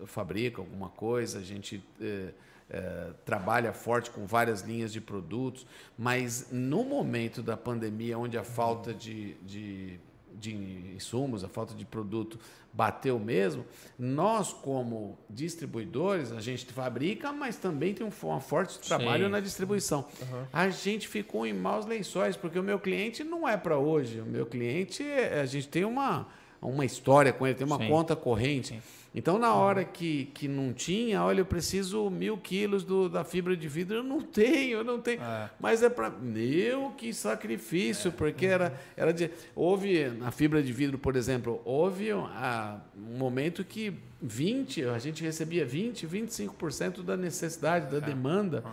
fabrica 0.05 0.61
alguma 0.61 0.89
coisa, 0.89 1.39
a 1.39 1.41
gente 1.41 1.83
é, 2.01 2.29
é, 2.69 3.11
trabalha 3.25 3.71
forte 3.73 4.09
com 4.11 4.25
várias 4.25 4.61
linhas 4.61 4.91
de 4.91 4.99
produtos, 4.99 5.65
mas 5.97 6.47
no 6.51 6.83
momento 6.83 7.41
da 7.41 7.55
pandemia, 7.55 8.17
onde 8.17 8.37
a 8.37 8.43
falta 8.43 8.93
de, 8.93 9.35
de, 9.35 9.99
de 10.33 10.53
insumos, 10.95 11.43
a 11.43 11.47
falta 11.47 11.73
de 11.73 11.85
produto 11.85 12.39
bateu 12.73 13.17
mesmo, 13.17 13.65
nós 13.97 14.53
como 14.53 15.17
distribuidores, 15.29 16.31
a 16.31 16.39
gente 16.39 16.65
fabrica, 16.67 17.31
mas 17.33 17.55
também 17.57 17.93
tem 17.93 18.05
um, 18.05 18.09
um 18.09 18.39
forte 18.39 18.79
trabalho 18.79 19.25
Sim. 19.25 19.31
na 19.31 19.39
distribuição. 19.39 20.05
A 20.53 20.69
gente 20.69 21.07
ficou 21.07 21.47
em 21.47 21.53
maus 21.53 21.85
lençóis, 21.85 22.37
porque 22.37 22.59
o 22.59 22.63
meu 22.63 22.79
cliente 22.79 23.23
não 23.23 23.47
é 23.47 23.57
para 23.57 23.77
hoje. 23.79 24.21
O 24.21 24.25
meu 24.25 24.45
cliente, 24.45 25.01
é- 25.01 25.39
a 25.39 25.45
gente 25.45 25.67
tem 25.67 25.85
uma, 25.85 26.27
uma 26.61 26.85
história 26.85 27.33
com 27.33 27.47
ele, 27.47 27.55
tem 27.55 27.65
uma 27.65 27.79
Sim. 27.79 27.87
conta 27.87 28.15
corrente. 28.15 28.67
Sim. 28.75 28.81
Então, 29.17 29.39
na 29.39 29.51
hora 29.55 29.83
que, 29.83 30.25
que 30.35 30.47
não 30.47 30.71
tinha, 30.71 31.23
olha, 31.23 31.41
eu 31.41 31.45
preciso 31.45 32.07
mil 32.07 32.37
quilos 32.37 32.83
do, 32.83 33.09
da 33.09 33.23
fibra 33.23 33.57
de 33.57 33.67
vidro, 33.67 33.95
eu 33.97 34.03
não 34.03 34.21
tenho, 34.21 34.77
eu 34.77 34.83
não 34.83 35.01
tenho. 35.01 35.19
É. 35.23 35.49
Mas 35.59 35.81
é 35.81 35.89
para. 35.89 36.11
Meu, 36.11 36.91
que 36.95 37.11
sacrifício, 37.11 38.11
porque 38.11 38.45
era, 38.45 38.79
era 38.95 39.11
de. 39.11 39.31
Houve, 39.55 40.05
na 40.09 40.29
fibra 40.29 40.61
de 40.61 40.71
vidro, 40.71 40.99
por 40.99 41.15
exemplo, 41.15 41.59
houve 41.65 42.13
um, 42.13 42.25
ah, 42.27 42.79
um 42.95 43.17
momento 43.17 43.63
que 43.65 43.91
20, 44.21 44.83
a 44.83 44.99
gente 44.99 45.23
recebia 45.23 45.65
20, 45.65 46.05
25% 46.05 47.01
da 47.03 47.17
necessidade, 47.17 47.91
da 47.91 47.99
demanda. 47.99 48.63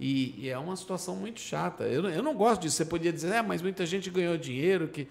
E, 0.00 0.34
e 0.36 0.48
é 0.48 0.58
uma 0.58 0.74
situação 0.74 1.14
muito 1.14 1.38
chata. 1.38 1.84
Eu, 1.84 2.02
não- 2.02 2.10
eu 2.10 2.22
não 2.24 2.34
gosto 2.34 2.62
disso. 2.62 2.74
Você 2.76 2.84
podia 2.84 3.12
dizer, 3.12 3.34
é, 3.34 3.40
mas 3.42 3.62
muita 3.62 3.86
gente 3.86 4.10
ganhou 4.10 4.36
dinheiro, 4.36 4.88
que, 4.88 5.06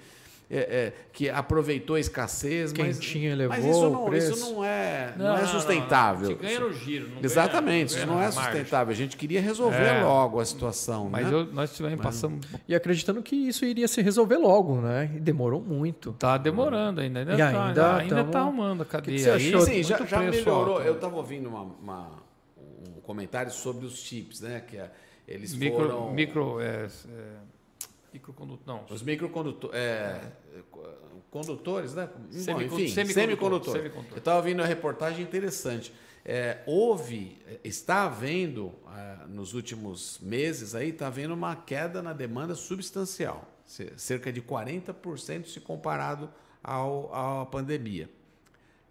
é, 0.52 0.58
é, 0.60 0.94
que 1.14 1.30
aproveitou 1.30 1.96
a 1.96 2.00
escassez. 2.00 2.72
Quem 2.74 2.86
mas, 2.88 3.00
tinha 3.00 3.36
levou 3.36 3.56
mas 3.56 3.66
isso 3.66 3.88
o 3.88 3.90
não, 3.92 4.06
preço. 4.06 4.32
isso 4.34 4.54
não 4.54 4.66
é, 4.66 5.14
não, 5.18 5.38
é 5.38 5.46
sustentável. 5.46 6.28
Você 6.28 6.36
ganha 6.36 6.60
no 6.60 6.74
giro. 6.74 7.10
Não 7.10 7.22
Exatamente, 7.24 7.94
ganha, 7.94 8.04
isso 8.04 8.08
não 8.08 8.16
é 8.16 8.18
ganha 8.18 8.30
na 8.30 8.36
margem. 8.36 8.52
sustentável. 8.62 8.92
A 8.92 8.96
gente 8.96 9.16
queria 9.18 9.42
resolver 9.42 9.78
É. 9.78 10.04
logo 10.04 10.40
a 10.40 10.46
situação. 10.46 11.10
Mas 11.10 11.28
né? 11.28 11.34
eu- 11.34 11.46
nós 11.46 11.76
tivemos, 11.76 12.02
passamos. 12.04 12.46
E 12.68 12.76
acreditando 12.76 13.22
que 13.24 13.36
isso 13.36 13.64
iria 13.66 13.88
se 13.88 14.02
resolver 14.02 14.38
logo, 14.38 14.82
né? 14.82 15.10
E 15.16 15.20
demorou 15.20 15.62
muito. 15.62 16.14
Tá 16.14 16.38
demorando 16.38 17.00
ainda. 17.02 17.20
Ainda, 17.22 17.34
E 17.34 17.38
tá, 17.38 17.68
ainda 17.68 17.96
ainda, 17.98 18.16
tamo- 18.18 18.32
tá 18.32 18.40
arrumando 18.42 18.82
a 18.82 18.86
cadeia. 18.86 19.18
você 19.20 19.30
aí. 19.30 19.48
achou? 19.48 19.62
Sim, 19.62 19.84
já, 19.84 20.06
já 20.06 20.20
melhorou. 20.20 20.76
alto. 20.76 20.88
Eu 20.88 20.96
estava 20.96 21.16
ouvindo 21.16 21.48
uma, 21.50 21.62
uma- 21.62 22.12
um 22.98 23.02
comentário 23.02 23.52
sobre 23.52 23.86
os 23.86 23.98
chips, 23.98 24.42
né? 24.42 24.62
Que 24.68 24.78
é- 24.78 24.92
eles 25.28 25.54
Micro, 25.56 25.78
foram... 25.78 26.12
micro, 26.12 26.60
é, 26.60 26.86
é, 26.86 26.88
microcondutor, 28.14 28.64
não. 28.68 28.86
Os 28.90 29.02
microcondutores... 29.02 29.76
É, 29.80 30.22
condutores, 31.30 31.94
né? 31.94 32.08
Bom, 32.14 32.32
Semicondu- 32.32 32.76
enfim, 32.82 32.88
semicondutor, 32.94 33.24
semicondutor. 33.24 33.74
semicondutor. 33.74 34.14
Eu 34.14 34.20
estava 34.20 34.38
ouvindo 34.38 34.60
uma 34.60 34.66
reportagem 34.68 35.22
interessante. 35.24 35.94
É, 36.26 36.60
houve, 36.68 37.40
está 37.64 38.04
havendo, 38.04 38.74
ah, 38.86 39.26
nos 39.30 39.54
últimos 39.54 40.20
meses 40.22 40.76
aí, 40.76 40.90
está 40.90 41.08
havendo 41.08 41.34
uma 41.34 41.56
queda 41.56 42.02
na 42.02 42.14
demanda 42.14 42.54
substancial. 42.54 43.48
Ce- 43.66 43.94
Cerca 43.98 44.32
de 44.32 44.42
40% 44.42 45.46
se 45.48 45.60
comparado 45.62 46.30
ao, 46.64 47.14
à 47.14 47.46
pandemia. 47.46 48.10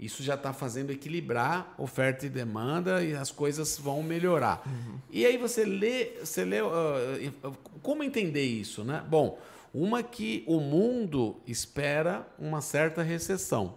Isso 0.00 0.22
já 0.22 0.34
está 0.34 0.50
fazendo 0.54 0.90
equilibrar 0.90 1.74
oferta 1.76 2.24
e 2.24 2.30
demanda 2.30 3.04
e 3.04 3.14
as 3.14 3.30
coisas 3.30 3.78
vão 3.78 4.02
melhorar. 4.02 4.62
E 5.10 5.26
aí 5.26 5.36
você 5.36 5.62
lê, 5.62 6.12
você 6.24 6.42
lê 6.42 6.58
ah, 6.60 7.52
como 7.82 8.02
entender 8.02 8.44
isso, 8.44 8.82
né? 8.82 9.04
Bom, 9.06 9.38
uma 9.74 10.02
que 10.02 10.42
o 10.46 10.58
mundo 10.58 11.36
espera 11.46 12.26
uma 12.38 12.62
certa 12.62 13.02
recessão. 13.02 13.74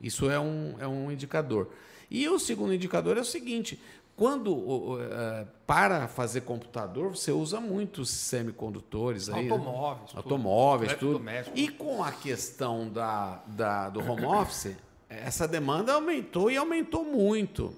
Isso 0.00 0.30
é 0.30 0.40
um, 0.40 0.74
é 0.80 0.88
um 0.88 1.12
indicador. 1.12 1.68
E 2.10 2.26
o 2.26 2.38
segundo 2.38 2.72
indicador 2.72 3.18
é 3.18 3.20
o 3.20 3.24
seguinte: 3.24 3.78
quando 4.16 4.98
eh, 5.00 5.46
para 5.66 6.08
fazer 6.08 6.40
computador, 6.42 7.14
você 7.16 7.32
usa 7.32 7.60
muitos 7.60 8.08
semicondutores 8.10 9.28
aí, 9.28 9.44
né? 9.44 9.50
Automóveis. 9.50 10.10
tudo. 10.10 10.16
automóveis, 10.18 10.92
tudo. 10.92 11.04
Eletrodoméstico. 11.18 11.58
E 11.58 11.68
com 11.68 12.02
a 12.02 12.12
questão 12.12 12.88
da, 12.88 13.42
da- 13.46 13.90
do 13.90 14.00
home 14.00 14.24
office, 14.24 14.74
essa 15.08 15.46
demanda 15.46 15.92
aumentou 15.94 16.50
e 16.50 16.56
aumentou 16.56 17.04
muito. 17.04 17.72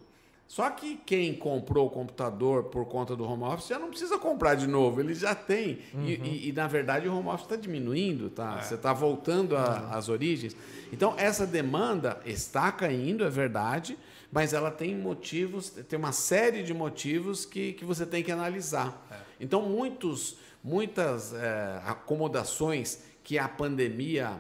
Só 0.47 0.71
que 0.71 0.97
quem 1.05 1.35
comprou 1.35 1.89
o 1.89 1.91
computador 1.91 2.65
por 2.65 2.87
conta 2.87 3.15
do 3.15 3.23
home 3.23 3.43
office 3.45 3.69
já 3.69 3.79
não 3.79 3.91
precisa 3.91 4.17
comprar 4.19 4.55
de 4.55 4.67
novo, 4.67 4.99
ele 4.99 5.15
já 5.15 5.35
tem. 5.35 5.81
E, 5.95 6.13
e- 6.15 6.49
e, 6.49 6.53
na 6.53 6.67
verdade 6.67 7.07
o 7.07 7.15
home 7.15 7.29
office 7.29 7.43
está 7.45 7.57
diminuindo, 7.57 8.31
tá? 8.31 8.63
Você 8.63 8.75
está 8.77 8.95
voltando 8.95 9.55
a- 9.55 9.91
às 9.93 10.09
origens. 10.09 10.57
Então 10.91 11.13
essa 11.19 11.47
demanda 11.47 12.19
está 12.25 12.73
caindo, 12.73 13.25
é 13.25 13.29
verdade, 13.29 13.99
mas 14.33 14.55
ela 14.55 14.71
tem 14.71 14.97
motivos, 14.97 15.69
tem 15.69 15.99
uma 15.99 16.13
série 16.13 16.63
de 16.63 16.73
motivos 16.73 17.45
que, 17.45 17.75
que 17.75 17.85
você 17.85 18.07
tem 18.07 18.23
que 18.23 18.33
analisar. 18.33 19.07
Então 19.39 19.61
muitos, 19.61 20.39
muitas 20.65 21.35
eh, 21.35 21.81
acomodações 21.85 23.01
que 23.23 23.39
a 23.39 23.47
pandemia 23.49 24.33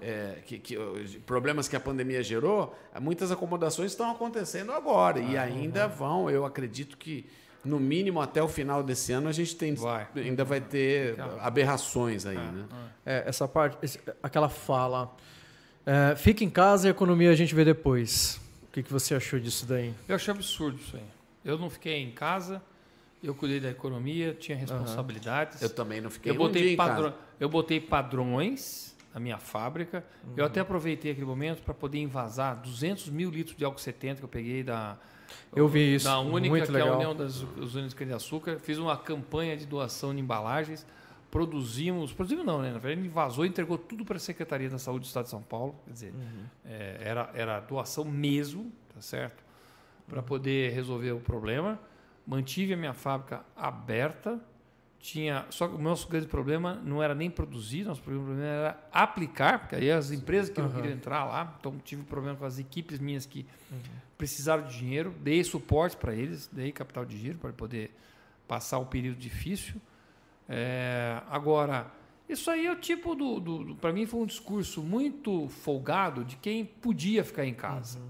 é, 0.00 0.38
que, 0.46 0.58
que, 0.58 0.76
problemas 1.26 1.68
que 1.68 1.76
a 1.76 1.80
pandemia 1.80 2.22
gerou, 2.22 2.74
muitas 3.00 3.30
acomodações 3.32 3.92
estão 3.92 4.10
acontecendo 4.10 4.72
agora 4.72 5.18
e 5.20 5.36
ainda 5.36 5.86
vão. 5.86 6.28
Eu 6.30 6.44
acredito 6.44 6.96
que 6.96 7.26
no 7.64 7.80
mínimo 7.80 8.20
até 8.20 8.42
o 8.42 8.48
final 8.48 8.82
desse 8.82 9.12
ano 9.12 9.28
a 9.28 9.32
gente 9.32 9.56
tem, 9.56 9.74
Vai. 9.74 10.06
ainda 10.16 10.44
vai 10.44 10.60
ter 10.60 11.16
aberrações 11.40 12.26
aí, 12.26 12.36
né? 12.36 12.64
É, 13.06 13.24
essa 13.26 13.48
parte, 13.48 13.78
esse- 13.82 14.00
aquela 14.22 14.48
fala. 14.48 15.14
é, 15.86 16.14
fica 16.16 16.42
em 16.44 16.50
casa 16.50 16.86
e 16.86 16.88
a 16.88 16.90
economia 16.90 17.30
a 17.30 17.34
gente 17.34 17.54
vê 17.54 17.64
depois. 17.64 18.40
O 18.68 18.72
que, 18.72 18.82
que 18.82 18.92
você 18.92 19.14
achou 19.14 19.38
disso 19.38 19.66
daí? 19.66 19.94
Eu 20.08 20.16
achei 20.16 20.32
absurdo 20.32 20.78
isso 20.78 20.96
aí. 20.96 21.02
Eu 21.44 21.58
não 21.58 21.68
fiquei 21.70 22.02
em 22.02 22.10
casa, 22.10 22.60
eu 23.22 23.34
cuidei 23.34 23.60
da 23.60 23.70
economia, 23.70 24.34
tinha 24.34 24.56
responsabilidades. 24.56 25.60
Eu 25.62 25.68
também 25.70 26.00
não 26.00 26.10
fiquei 26.10 26.32
Eu 26.32 26.36
um 26.36 26.38
botei, 26.38 26.62
dia 26.62 26.72
em 26.72 26.76
padrão, 26.76 27.10
casa. 27.10 27.22
eu 27.38 27.48
botei 27.48 27.80
padrões 27.80 28.93
na 29.14 29.20
minha 29.20 29.38
fábrica. 29.38 30.04
Eu 30.36 30.44
até 30.44 30.58
aproveitei 30.58 31.12
aquele 31.12 31.26
momento 31.26 31.62
para 31.62 31.72
poder 31.72 31.98
envasar 31.98 32.56
200 32.56 33.08
mil 33.10 33.30
litros 33.30 33.56
de 33.56 33.64
álcool 33.64 33.78
70 33.78 34.18
que 34.18 34.24
eu 34.24 34.28
peguei 34.28 34.64
da, 34.64 34.98
Eu 35.54 35.68
vi 35.68 35.94
isso. 35.94 36.06
da 36.06 36.18
Única, 36.18 36.48
muito 36.48 36.70
que 36.70 36.76
é 36.76 36.80
a. 36.80 36.94
União 36.96 37.14
das 37.14 37.42
Usinas 37.56 37.90
de 37.90 37.96
Cana-de-Açúcar. 37.96 38.58
Fiz 38.58 38.76
uma 38.76 38.96
campanha 38.96 39.56
de 39.56 39.64
doação 39.66 40.12
de 40.12 40.20
embalagens. 40.20 40.84
Produzimos, 41.30 42.12
produzimos 42.12 42.44
não, 42.44 42.60
né? 42.60 42.72
Na 42.72 42.78
verdade, 42.78 43.08
vazou 43.08 43.44
e 43.46 43.48
entregou 43.48 43.78
tudo 43.78 44.04
para 44.04 44.16
a 44.16 44.20
Secretaria 44.20 44.68
da 44.68 44.78
Saúde 44.78 45.04
do 45.04 45.06
Estado 45.06 45.24
de 45.24 45.30
São 45.30 45.42
Paulo. 45.42 45.76
Quer 45.84 45.92
dizer, 45.92 46.14
é, 46.64 46.98
era, 47.00 47.30
era 47.34 47.60
doação 47.60 48.04
mesmo, 48.04 48.72
tá 48.92 49.00
certo? 49.00 49.44
Para 50.08 50.22
poder 50.22 50.72
resolver 50.72 51.12
o 51.12 51.20
problema. 51.20 51.78
Mantive 52.26 52.74
a 52.74 52.76
minha 52.76 52.92
fábrica 52.94 53.44
aberta. 53.56 54.40
Tinha, 55.04 55.44
só 55.50 55.68
que 55.68 55.74
o 55.74 55.78
nosso 55.78 56.08
grande 56.08 56.26
problema 56.26 56.80
não 56.82 57.02
era 57.02 57.14
nem 57.14 57.30
produzir, 57.30 57.84
nosso 57.84 58.00
problema 58.00 58.42
era 58.42 58.88
aplicar, 58.90 59.58
porque 59.58 59.76
aí 59.76 59.92
as 59.92 60.10
empresas 60.10 60.48
que 60.48 60.58
não 60.58 60.68
Aham. 60.68 60.76
queriam 60.76 60.94
entrar 60.94 61.26
lá, 61.26 61.54
então 61.60 61.78
tive 61.84 62.04
problema 62.04 62.38
com 62.38 62.46
as 62.46 62.58
equipes 62.58 62.98
minhas 62.98 63.26
que 63.26 63.44
precisaram 64.16 64.66
de 64.66 64.78
dinheiro, 64.78 65.14
dei 65.20 65.44
suporte 65.44 65.94
para 65.94 66.14
eles, 66.14 66.48
dei 66.50 66.72
capital 66.72 67.04
de 67.04 67.18
giro 67.18 67.36
para 67.36 67.52
poder 67.52 67.94
passar 68.48 68.78
o 68.78 68.86
período 68.86 69.18
difícil. 69.18 69.74
É, 70.48 71.20
agora, 71.28 71.86
isso 72.26 72.50
aí 72.50 72.64
é 72.64 72.72
o 72.72 72.76
tipo 72.76 73.14
do, 73.14 73.38
do, 73.38 73.62
do 73.62 73.74
para 73.76 73.92
mim 73.92 74.06
foi 74.06 74.20
um 74.20 74.26
discurso 74.26 74.82
muito 74.82 75.50
folgado 75.50 76.24
de 76.24 76.36
quem 76.36 76.64
podia 76.64 77.22
ficar 77.22 77.44
em 77.44 77.52
casa, 77.52 78.00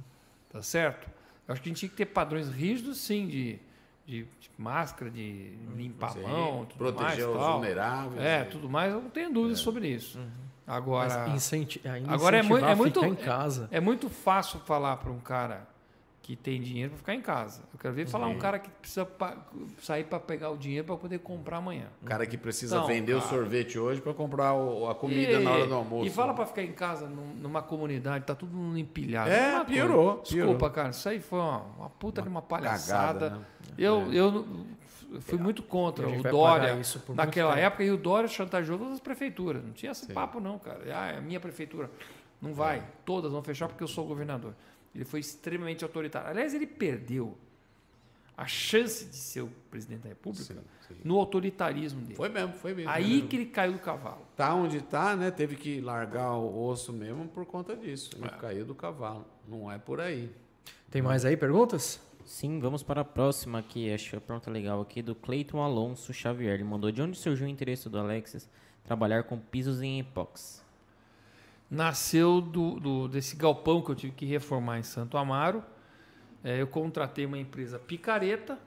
tá 0.48 0.62
certo? 0.62 1.10
Eu 1.48 1.54
acho 1.54 1.60
que 1.60 1.68
a 1.68 1.70
gente 1.70 1.80
tinha 1.80 1.90
que 1.90 1.96
ter 1.96 2.06
padrões 2.06 2.48
rígidos, 2.48 2.98
sim, 2.98 3.26
de, 3.26 3.58
de, 4.06 4.24
de 4.24 4.50
máscara, 4.58 5.10
de 5.10 5.56
limpar 5.76 6.10
Sim, 6.12 6.24
a 6.24 6.28
mão, 6.28 6.66
tudo 6.66 6.84
mais, 6.84 6.96
proteger 6.96 7.28
os 7.28 7.36
tal. 7.38 7.52
vulneráveis. 7.54 8.22
É, 8.22 8.42
e- 8.42 8.44
tudo 8.46 8.68
mais, 8.68 8.92
eu 8.92 9.00
não 9.02 9.10
tenho 9.10 9.32
dúvida 9.32 9.56
sobre 9.56 9.88
isso. 9.88 10.18
Agora, 10.66 11.26
Mas 11.26 11.34
incenti 11.34 11.80
ainda 11.86 12.12
agora 12.12 12.36
é 12.36 12.40
é 12.40 12.42
muito- 12.74 13.00
ficar 13.00 13.08
em 13.08 13.14
casa. 13.14 13.68
é 13.70 13.80
muito 13.80 14.08
fácil 14.08 14.60
falar 14.60 14.96
para 14.96 15.10
um 15.12 15.18
cara 15.20 15.66
que 16.24 16.34
tem 16.34 16.58
dinheiro 16.58 16.88
para 16.88 16.96
ficar 16.98 17.14
em 17.14 17.20
casa. 17.20 17.60
Eu 17.70 17.78
quero 17.78 17.92
ver 17.92 18.06
falar 18.06 18.28
um 18.28 18.38
cara 18.38 18.58
que 18.58 18.70
precisa 18.70 19.06
sair 19.82 20.04
para 20.04 20.18
pegar 20.18 20.48
o 20.50 20.56
dinheiro 20.56 20.86
para 20.86 20.96
poder 20.96 21.18
comprar 21.18 21.58
amanhã. 21.58 21.88
O 22.00 22.06
cara 22.06 22.24
que 22.26 22.38
precisa 22.38 22.76
Então, 22.76 22.86
vender 22.88 23.12
o 23.12 23.18
cara. 23.18 23.28
sorvete 23.30 23.78
hoje 23.78 24.00
para 24.00 24.14
comprar 24.14 24.54
o- 24.54 24.88
a 24.88 24.94
comida 24.94 25.32
E- 25.32 25.44
na 25.44 25.50
hora 25.50 25.66
do 25.66 25.74
almoço. 25.74 26.06
E 26.06 26.10
fala 26.10 26.32
para 26.32 26.46
ficar 26.46 26.62
em 26.62 26.72
casa 26.72 27.06
num- 27.06 27.34
numa 27.34 27.60
comunidade, 27.60 28.24
tá 28.24 28.34
tudo 28.34 28.56
mundo 28.56 28.78
empilhado. 28.78 29.28
É, 29.30 29.50
Uma 29.50 29.64
coisa. 29.66 29.82
piorou, 29.82 30.20
Desculpa, 30.22 30.46
piorou. 30.54 30.70
cara, 30.70 30.88
isso 30.90 31.06
aí 31.10 31.20
foi 31.20 31.38
uma, 31.38 31.58
uma 31.78 31.90
puta 31.90 32.22
de 32.22 32.28
uma 32.30 32.40
palhaçada. 32.40 33.18
Cagada, 33.28 33.30
né? 33.40 33.44
Eu, 33.76 34.10
eu 34.10 34.46
fui 35.20 35.36
muito 35.36 35.62
contra 35.62 36.08
o 36.08 36.22
Dória 36.22 36.74
naquela 37.14 37.58
época 37.58 37.84
e 37.84 37.90
o 37.90 37.98
Dória 37.98 38.28
chantageou 38.30 38.78
todas 38.78 38.94
as 38.94 39.00
prefeituras. 39.00 39.62
Não 39.62 39.72
tinha 39.72 39.92
esse 39.92 40.10
papo, 40.10 40.40
não, 40.40 40.58
cara. 40.58 40.80
Ah, 40.86 41.12
é 41.12 41.18
a 41.18 41.20
minha 41.20 41.38
prefeitura. 41.38 41.90
Não 42.40 42.54
vai. 42.54 42.82
Todas 43.04 43.30
vão 43.30 43.42
fechar 43.42 43.68
porque 43.68 43.82
eu 43.84 43.88
sou 43.88 44.04
o 44.04 44.08
governador. 44.08 44.54
Ele 44.94 45.04
foi 45.04 45.20
extremamente 45.20 45.82
autoritário. 45.84 46.28
Aliás, 46.28 46.54
ele 46.54 46.66
perdeu 46.66 47.36
a 48.36 48.46
chance 48.46 49.04
de 49.04 49.16
ser 49.16 49.42
o 49.42 49.48
presidente 49.70 50.02
da 50.02 50.08
República 50.08 50.54
Sim, 50.54 50.60
sim. 50.88 50.96
no 51.04 51.18
autoritarismo 51.18 52.00
dele. 52.00 52.16
Foi 52.16 52.28
mesmo, 52.28 52.52
foi 52.54 52.74
mesmo. 52.74 52.90
Aí 52.90 53.22
que 53.22 53.36
ele 53.36 53.46
caiu 53.46 53.72
do 53.72 53.78
cavalo. 53.78 54.22
Tá 54.36 54.54
onde 54.54 54.80
tá, 54.80 55.14
né? 55.14 55.30
Teve 55.30 55.56
que 55.56 55.80
largar 55.80 56.32
o 56.32 56.66
osso 56.66 56.92
mesmo 56.92 57.28
por 57.28 57.46
conta 57.46 57.76
disso. 57.76 58.10
Ele 58.16 58.28
caiu 58.30 58.64
do 58.64 58.74
cavalo. 58.74 59.24
Não 59.48 59.70
é 59.70 59.78
por 59.78 60.00
aí. 60.00 60.30
Tem 60.90 61.02
mais 61.02 61.24
aí 61.24 61.36
perguntas? 61.36 62.00
Sim, 62.24 62.58
vamos 62.58 62.82
para 62.82 63.02
a 63.02 63.04
próxima 63.04 63.58
aqui. 63.58 63.92
Acho 63.92 64.10
que 64.10 64.16
a 64.16 64.20
pergunta 64.20 64.50
legal 64.50 64.80
aqui 64.80 65.02
do 65.02 65.14
Cleiton 65.14 65.60
Alonso 65.60 66.12
Xavier. 66.12 66.54
Ele 66.54 66.64
mandou 66.64 66.90
de 66.90 67.02
onde 67.02 67.18
surgiu 67.18 67.46
o 67.46 67.50
interesse 67.50 67.88
do 67.88 67.98
Alexis 67.98 68.48
trabalhar 68.82 69.24
com 69.24 69.38
pisos 69.38 69.82
em 69.82 70.00
epóxi? 70.00 70.63
Nasceu 71.74 72.40
do, 72.40 72.78
do- 72.80 73.08
desse 73.08 73.36
galpão 73.36 73.82
que 73.82 73.90
eu 73.90 73.94
tive 73.94 74.12
que 74.14 74.24
reformar 74.24 74.78
em 74.78 74.82
Santo 74.82 75.16
Amaro. 75.18 75.62
É, 76.42 76.60
eu 76.60 76.66
contratei 76.66 77.24
uma 77.26 77.38
empresa 77.38 77.78
picareta, 77.78 78.58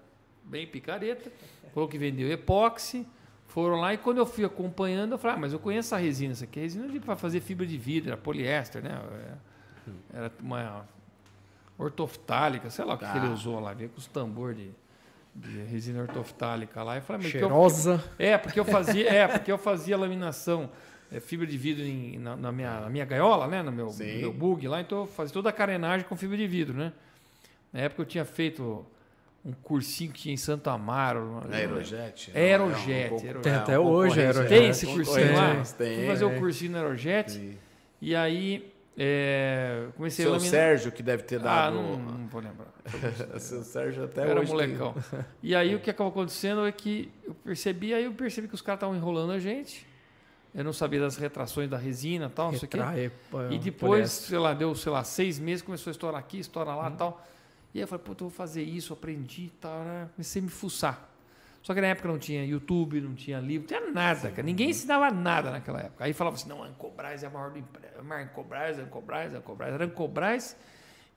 bem 0.43 0.65
picareta, 0.67 1.31
falou 1.73 1.87
que 1.87 1.97
vendeu 1.97 2.31
epóxi. 2.31 3.07
Foram 3.47 3.77
lá 3.79 3.93
e 3.93 3.97
quando 3.97 4.17
eu 4.17 4.25
fui 4.25 4.43
acompanhando, 4.43 5.13
eu 5.13 5.17
falei, 5.17 5.37
ah, 5.37 5.39
mas 5.39 5.53
eu 5.53 5.59
conheço 5.59 5.87
essa 5.95 5.97
resina, 6.03 6.33
essa 6.33 6.43
aqui 6.43 6.59
é 6.59 6.63
resina 6.63 6.87
para 6.99 7.15
fazer 7.15 7.39
fibra 7.39 7.65
de 7.65 7.77
vidro, 7.77 8.09
era 8.11 8.17
poliéster, 8.17 8.83
né? 8.83 8.99
É, 10.13 10.17
Era 10.17 10.31
uma 10.41 10.85
ortoftálica, 11.77 12.69
sei 12.69 12.85
lá 12.85 12.95
o 12.95 12.97
que, 12.97 13.09
que 13.09 13.17
ele 13.17 13.27
usou 13.29 13.59
lá, 13.59 13.73
veio 13.73 13.89
com 13.89 13.97
os 13.99 14.07
tambor 14.07 14.53
de, 14.53 14.71
de 15.35 15.59
resina 15.63 16.01
ortoftálica 16.01 16.83
lá. 16.83 16.97
E 16.97 17.01
falei, 17.01 17.21
mas 17.23 17.31
que 17.31 17.37
eu- 17.37 17.41
Cheirosa. 17.41 18.03
é, 18.17 18.37
porque 18.37 18.59
eu 18.59 18.65
fazia, 18.65 19.09
é, 19.09 19.27
porque 19.27 19.51
eu 19.51 19.57
fazia 19.57 19.97
laminação, 19.97 20.69
é, 21.11 21.19
fibra 21.19 21.45
de 21.47 21.57
vidro 21.57 21.83
em- 21.83 22.17
na, 22.19 22.35
na 22.35 22.51
minha, 22.51 22.81
na 22.81 22.89
minha 22.89 23.05
gaiola, 23.05 23.47
né? 23.47 23.61
No 23.63 23.71
meu, 23.71 23.89
Sim. 23.89 24.19
meu 24.19 24.33
bug 24.33 24.67
lá, 24.67 24.81
então 24.81 24.99
eu 24.99 25.07
fazia 25.07 25.33
toda 25.33 25.49
a 25.49 25.53
carenagem 25.53 26.05
com 26.07 26.15
fibra 26.15 26.35
de 26.37 26.47
vidro, 26.47 26.75
né? 26.77 26.91
Na 27.71 27.81
época 27.81 28.01
eu 28.01 28.05
tinha 28.05 28.25
feito 28.25 28.85
um 29.45 29.51
cursinho 29.53 30.11
que 30.11 30.21
tinha 30.23 30.33
em 30.33 30.37
Santo 30.37 30.69
Amaro. 30.69 31.41
Aerojet? 31.51 32.31
Aerojet, 32.35 33.09
Não, 33.11 33.17
é 33.19 33.19
um 33.19 33.23
Aerojet. 33.23 33.41
Tem 33.41 33.51
é 33.51 33.55
até 33.55 33.79
uma 33.79 33.89
hoje 33.89 34.09
concorrência. 34.15 34.41
Aerojet. 34.41 34.49
Tem 34.61 34.69
esse 34.69 34.85
cursinho 34.87 35.33
lá? 35.35 35.41
Concorrência, 35.47 35.75
Fui 35.77 35.85
Tem. 35.85 36.07
fazer 36.07 36.25
o 36.25 36.31
é. 36.31 36.39
cursinho 36.39 36.71
no 36.71 36.77
Aerojet 36.77 37.31
Sim. 37.31 37.57
e 38.01 38.15
aí 38.15 38.73
é, 38.97 39.85
comecei 39.95 40.25
a 40.25 40.27
Seu 40.27 40.31
laminar. 40.33 40.49
Sérgio 40.51 40.91
que 40.91 41.03
deve 41.03 41.23
ter 41.23 41.39
Ah, 41.39 41.43
dado. 41.43 41.75
não, 41.75 41.97
não 41.97 42.27
vou 42.27 42.41
lembrar. 42.41 42.67
Seu 43.39 43.61
Sérgio 43.63 44.03
até 44.05 44.21
era 44.21 44.39
hoje. 44.41 44.51
molecão. 44.51 44.95
E 45.43 45.55
aí 45.55 45.75
o 45.75 45.79
que 45.79 45.89
acabou 45.89 46.11
acontecendo 46.11 46.65
é 46.65 46.71
que 46.71 47.09
eu 47.23 47.33
percebi, 47.35 47.93
aí 47.93 48.03
eu 48.05 48.11
percebi 48.13 48.47
que 48.47 48.55
os 48.55 48.61
caras 48.61 48.77
estavam 48.79 48.95
enrolando 48.95 49.31
a 49.31 49.39
gente. 49.39 49.85
Eu 50.57 50.63
não 50.63 50.73
sabia 50.73 50.99
das 50.99 51.15
retrações 51.17 51.69
da 51.69 51.77
resina 51.77 52.25
e 52.25 52.29
tal, 52.29 52.51
não 52.51 52.57
sei 52.59 52.65
o 52.67 52.69
quê. 52.69 52.77
Retrai, 52.77 53.05
é, 53.05 53.53
E 53.53 53.59
depois, 53.59 54.09
sei 54.11 54.39
lá, 54.39 54.53
deu, 54.55 54.73
sei 54.73 54.91
lá, 54.91 55.03
seis 55.03 55.37
meses, 55.39 55.61
começou 55.61 55.89
a 55.89 55.93
estourar 55.93 56.19
aqui, 56.19 56.39
estourar 56.39 56.75
lá 56.75 56.89
e 56.89 56.93
tal. 56.93 57.23
E 57.73 57.77
aí 57.77 57.83
eu 57.83 57.87
falei, 57.87 58.03
puta, 58.03 58.23
eu 58.23 58.29
vou 58.29 58.35
fazer 58.35 58.63
isso, 58.63 58.91
aprendi 58.91 59.43
e 59.43 59.49
tal, 59.61 59.83
né? 59.83 60.09
Comecei 60.15 60.41
a 60.41 60.43
me 60.45 60.49
fuçar. 60.49 61.09
Só 61.61 61.73
que 61.75 61.81
na 61.81 61.87
época 61.87 62.07
não 62.07 62.17
tinha 62.17 62.43
YouTube, 62.45 62.99
não 63.01 63.13
tinha 63.13 63.39
livro, 63.39 63.67
não 63.69 63.79
tinha 63.79 63.91
nada, 63.91 64.31
cara. 64.31 64.41
Ninguém 64.41 64.69
ensinava 64.71 65.11
nada 65.11 65.51
naquela 65.51 65.81
época. 65.81 66.03
Aí 66.05 66.13
falava 66.13 66.35
assim, 66.37 66.47
não, 66.49 66.63
a 66.63 66.67
Ancobras 66.67 67.23
é 67.23 67.27
a 67.27 67.29
maior 67.29 67.51
do 67.51 67.59
emprego. 67.59 67.87
Ancobras, 68.13 68.79
Ancobras, 68.79 69.33
Ancobras. 69.35 69.73
Era 69.73 69.85
Ancobras 69.85 70.55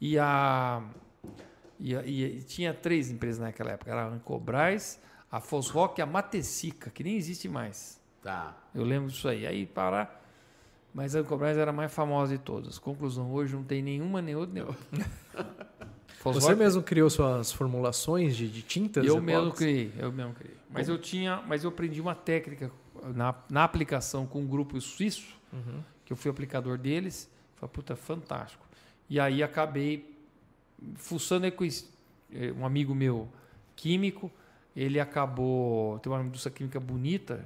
e 0.01 0.19
a... 0.19 0.83
E, 1.79 1.95
e- 1.95 2.25
e 2.39 2.43
tinha 2.43 2.75
três 2.75 3.11
empresas 3.11 3.39
naquela 3.39 3.71
época. 3.71 3.91
Era 3.91 4.03
a 4.03 4.09
Ancobras, 4.09 5.01
a 5.31 5.41
Fosroc 5.41 5.97
e 5.99 6.03
a 6.03 6.07
Matecica, 6.07 6.91
que 6.91 7.03
nem 7.05 7.17
existe 7.17 7.49
mais. 7.49 8.00
Tá. 8.23 8.57
Eu 8.75 8.85
lembro 8.85 9.09
disso 9.11 9.29
aí. 9.29 9.47
Aí 9.47 9.67
para. 9.67 10.11
Mas 10.93 11.15
a 11.15 11.21
Ancobras 11.21 11.57
era 11.57 11.71
a 11.71 11.73
mais 11.73 11.93
famosa 11.93 12.37
de 12.37 12.43
todas. 12.43 12.79
Conclusão, 12.79 13.33
hoje 13.33 13.55
não 13.55 13.63
tem 13.63 13.81
nenhuma, 13.81 14.21
nem 14.21 14.35
outra, 14.35 14.55
nem 14.55 14.63
outra. 14.65 15.07
Você 16.23 16.55
mesmo 16.55 16.83
criou 16.83 17.09
suas 17.09 17.51
formulações 17.51 18.37
de, 18.37 18.47
de 18.49 18.61
tintas? 18.61 19.07
Eu 19.07 19.23
mesmo 19.23 19.53
criei, 19.53 19.91
eu 19.97 20.13
mesmo 20.13 20.35
criei. 20.35 20.55
Mas 20.69 20.89
eu 20.89 20.99
tinha, 20.99 21.43
mas 21.47 21.65
eu 21.65 21.71
aprendi 21.71 21.99
uma 22.01 22.15
técnica 22.15 22.71
na, 23.15 23.35
na 23.49 23.65
aplicação 23.65 24.27
com 24.27 24.41
um 24.41 24.47
grupo 24.47 24.79
suíço, 24.81 25.39
Uhum. 25.53 25.83
que 26.05 26.13
eu 26.13 26.17
fui 26.17 26.31
aplicador 26.31 26.77
deles. 26.79 27.29
Falei, 27.57 27.73
puta, 27.73 27.97
fantástico. 27.97 28.65
E 29.09 29.19
aí 29.19 29.43
acabei 29.43 30.15
fuçando 30.97 31.51
com 31.53 31.65
eh, 31.65 32.53
um 32.57 32.65
amigo 32.67 32.95
meu 32.95 33.29
químico, 33.75 34.31
ele 34.77 35.01
acabou, 35.01 35.99
tem 36.01 36.13
uma 36.13 36.23
indústria 36.23 36.55
química 36.55 36.79
bonita, 36.79 37.45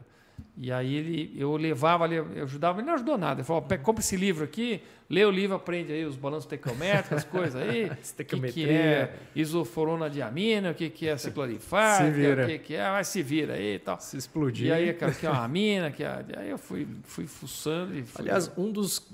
e 0.57 0.71
aí 0.71 0.95
ele, 0.95 1.35
eu 1.37 1.57
levava 1.57 2.05
ali, 2.05 2.17
eu 2.17 2.45
ajudava, 2.45 2.79
ele 2.79 2.87
não 2.87 2.95
ajudou 2.95 3.19
nada. 3.19 3.41
Ele 3.41 3.47
falou, 3.47 3.63
"Pega, 3.63 3.83
compra 3.83 4.03
esse 4.03 4.17
livro 4.17 4.45
aqui, 4.45 4.81
lê 5.11 5.25
o 5.25 5.31
livro, 5.31 5.57
aprende 5.57 5.93
aí 5.93 6.05
os 6.05 6.17
balanços 6.17 6.47
tecométricos, 6.47 7.19
as 7.19 7.25
coisas 7.25 7.57
aí, 7.57 7.91
o 8.33 8.53
que, 8.53 8.69
é 8.69 9.15
isoforona 9.35 10.09
diamina, 10.09 10.71
o 10.71 10.75
que, 10.75 10.91
que 10.91 11.09
é 11.09 11.17
vira. 12.11 12.45
o 12.45 12.47
que, 12.47 12.59
que 12.59 12.75
é, 12.75 12.89
vai 12.89 13.05
se 13.05 13.23
vira 13.23 13.55
aí 13.55 13.75
e 13.75 13.79
tal. 13.81 13.99
Se 14.01 14.17
explodir. 14.17 14.69
E 14.69 14.73
aí, 14.73 14.93
cara, 14.95 15.13
que 15.13 15.27
é 15.27 15.31
uma 15.31 15.49
mina, 15.49 15.91
que 15.91 16.05
é, 16.05 16.25
aí 16.37 16.51
eu 16.51 16.59
fui, 16.59 16.87
fui 17.03 17.27
fuçando 17.27 17.97
e 17.97 18.03
fui, 18.03 18.23
Aliás, 18.23 18.51
um 18.57 18.71
dos 18.71 19.05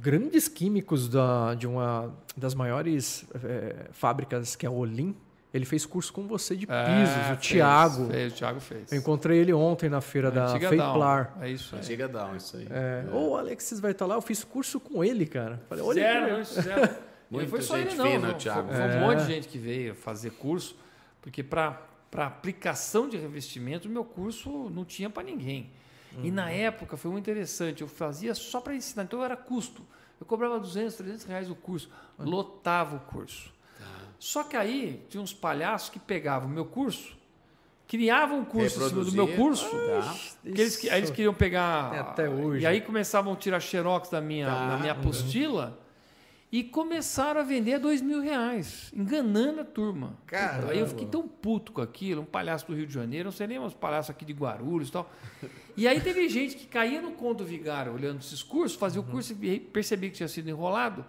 grandes 0.00 0.48
químicos 0.48 1.08
da, 1.08 1.54
de 1.54 1.66
uma 1.66 2.12
das 2.36 2.54
maiores 2.54 3.26
eh, 3.44 3.88
fábricas, 3.92 4.56
que 4.56 4.64
é 4.64 4.68
a 4.68 4.72
Olim, 4.72 5.14
ele 5.52 5.64
fez 5.64 5.84
curso 5.86 6.12
com 6.12 6.26
você 6.26 6.56
de 6.56 6.66
É, 6.70 6.84
pisos, 6.84 7.16
o 7.16 7.24
fez, 7.28 7.38
Tiago. 7.40 8.06
Fez, 8.06 8.32
o 8.32 8.36
Thiago 8.36 8.60
fez. 8.60 8.92
Eu 8.92 8.98
encontrei 8.98 9.38
ele 9.38 9.52
ontem 9.52 9.88
na 9.90 10.00
feira 10.00 10.30
da 10.30 10.46
Antiga 10.46 10.70
Down, 10.70 10.78
Feiplar. 10.92 11.36
É 11.40 11.50
isso 11.50 11.74
aí. 11.74 11.80
Antiga 11.80 12.08
Down, 12.08 12.36
isso 12.36 12.56
aí. 12.56 12.66
É, 12.70 13.04
Ô, 13.12 13.30
o 13.30 13.36
Alexis 13.36 13.78
vai 13.80 13.90
estar 13.92 14.06
lá, 14.06 14.14
eu 14.14 14.22
fiz 14.22 14.42
curso 14.44 14.80
com 14.80 15.04
ele, 15.04 15.26
cara. 15.26 15.60
Falei, 15.68 15.84
olha 15.84 16.44
fizeram. 16.44 16.84
E 16.84 16.92
Muita 17.32 17.44
não 17.46 17.50
foi 17.50 17.62
só 17.62 17.76
gente 17.78 17.88
ele, 17.88 17.96
não. 17.96 18.06
fina, 18.06 18.26
Foi, 18.28 18.34
Thiago. 18.38 18.68
foi 18.68 18.76
um 18.78 18.82
É. 18.82 19.00
monte 19.00 19.18
de 19.20 19.26
gente 19.26 19.48
que 19.48 19.58
veio 19.58 19.94
fazer 19.94 20.30
curso, 20.32 20.76
porque 21.20 21.42
para 21.42 21.78
aplicação 22.12 23.08
de 23.08 23.16
revestimento, 23.16 23.88
o 23.88 23.90
meu 23.90 24.04
curso 24.04 24.70
não 24.70 24.84
tinha 24.84 25.08
para 25.10 25.22
ninguém. 25.22 25.70
E 26.22 26.30
na 26.30 26.50
época 26.50 26.94
foi 26.98 27.10
muito 27.10 27.24
interessante, 27.30 27.80
eu 27.80 27.88
fazia 27.88 28.34
só 28.34 28.60
para 28.60 28.74
ensinar, 28.74 29.04
então 29.04 29.24
era 29.24 29.34
custo. 29.34 29.82
Eu 30.20 30.26
cobrava 30.26 30.60
200, 30.60 30.94
300 30.94 31.24
reais 31.24 31.50
o 31.50 31.54
curso, 31.54 31.88
lotava 32.18 32.96
o 32.96 33.00
curso. 33.00 33.50
Só 34.24 34.44
que 34.44 34.56
aí 34.56 35.04
tinha 35.08 35.20
uns 35.20 35.32
palhaços 35.32 35.90
que 35.90 35.98
pegavam 35.98 36.48
o 36.48 36.52
meu 36.52 36.64
curso, 36.64 37.16
criavam 37.88 38.38
um 38.38 38.44
curso 38.44 38.80
em 38.80 38.88
cima 38.88 39.04
do 39.04 39.10
meu 39.10 39.26
curso, 39.34 39.68
Tá. 39.68 40.14
que 40.44 40.60
eles, 40.60 40.84
aí 40.88 40.98
eles 41.00 41.10
queriam 41.10 41.34
pegar. 41.34 41.92
É, 41.92 41.98
até 41.98 42.30
hoje. 42.30 42.62
E 42.62 42.66
aí 42.66 42.80
começavam 42.80 43.32
a 43.32 43.36
tirar 43.36 43.58
xerox 43.58 44.08
da 44.10 44.20
minha, 44.20 44.46
Tá. 44.46 44.68
da 44.68 44.76
minha 44.76 44.92
apostila 44.92 45.76
e 46.52 46.62
começaram 46.62 47.40
a 47.40 47.42
vender 47.42 47.74
a 47.74 47.78
dois 47.78 48.00
mil 48.00 48.20
reais, 48.20 48.92
enganando 48.94 49.62
a 49.62 49.64
turma. 49.64 50.16
Caramba. 50.24 50.70
Aí 50.70 50.78
eu 50.78 50.86
fiquei 50.86 51.08
tão 51.08 51.26
puto 51.26 51.72
com 51.72 51.80
aquilo, 51.80 52.22
um 52.22 52.24
palhaço 52.24 52.64
do 52.68 52.76
Rio 52.76 52.86
de 52.86 52.94
Janeiro, 52.94 53.24
não 53.24 53.32
sei 53.32 53.48
nem 53.48 53.58
uns 53.58 53.74
palhaços 53.74 54.10
aqui 54.10 54.24
de 54.24 54.32
Guarulhos 54.32 54.88
e 54.88 54.92
tal. 54.92 55.10
E 55.76 55.88
aí 55.88 56.00
teve 56.00 56.28
gente 56.28 56.54
que 56.54 56.66
caía 56.68 57.02
no 57.02 57.10
conto 57.10 57.42
vigário 57.44 57.92
olhando 57.92 58.20
esses 58.20 58.40
cursos, 58.40 58.78
fazia 58.78 59.00
o 59.00 59.04
curso 59.04 59.36
e 59.42 59.58
percebia 59.58 60.10
que 60.10 60.14
tinha 60.18 60.28
sido 60.28 60.48
enrolado. 60.48 61.04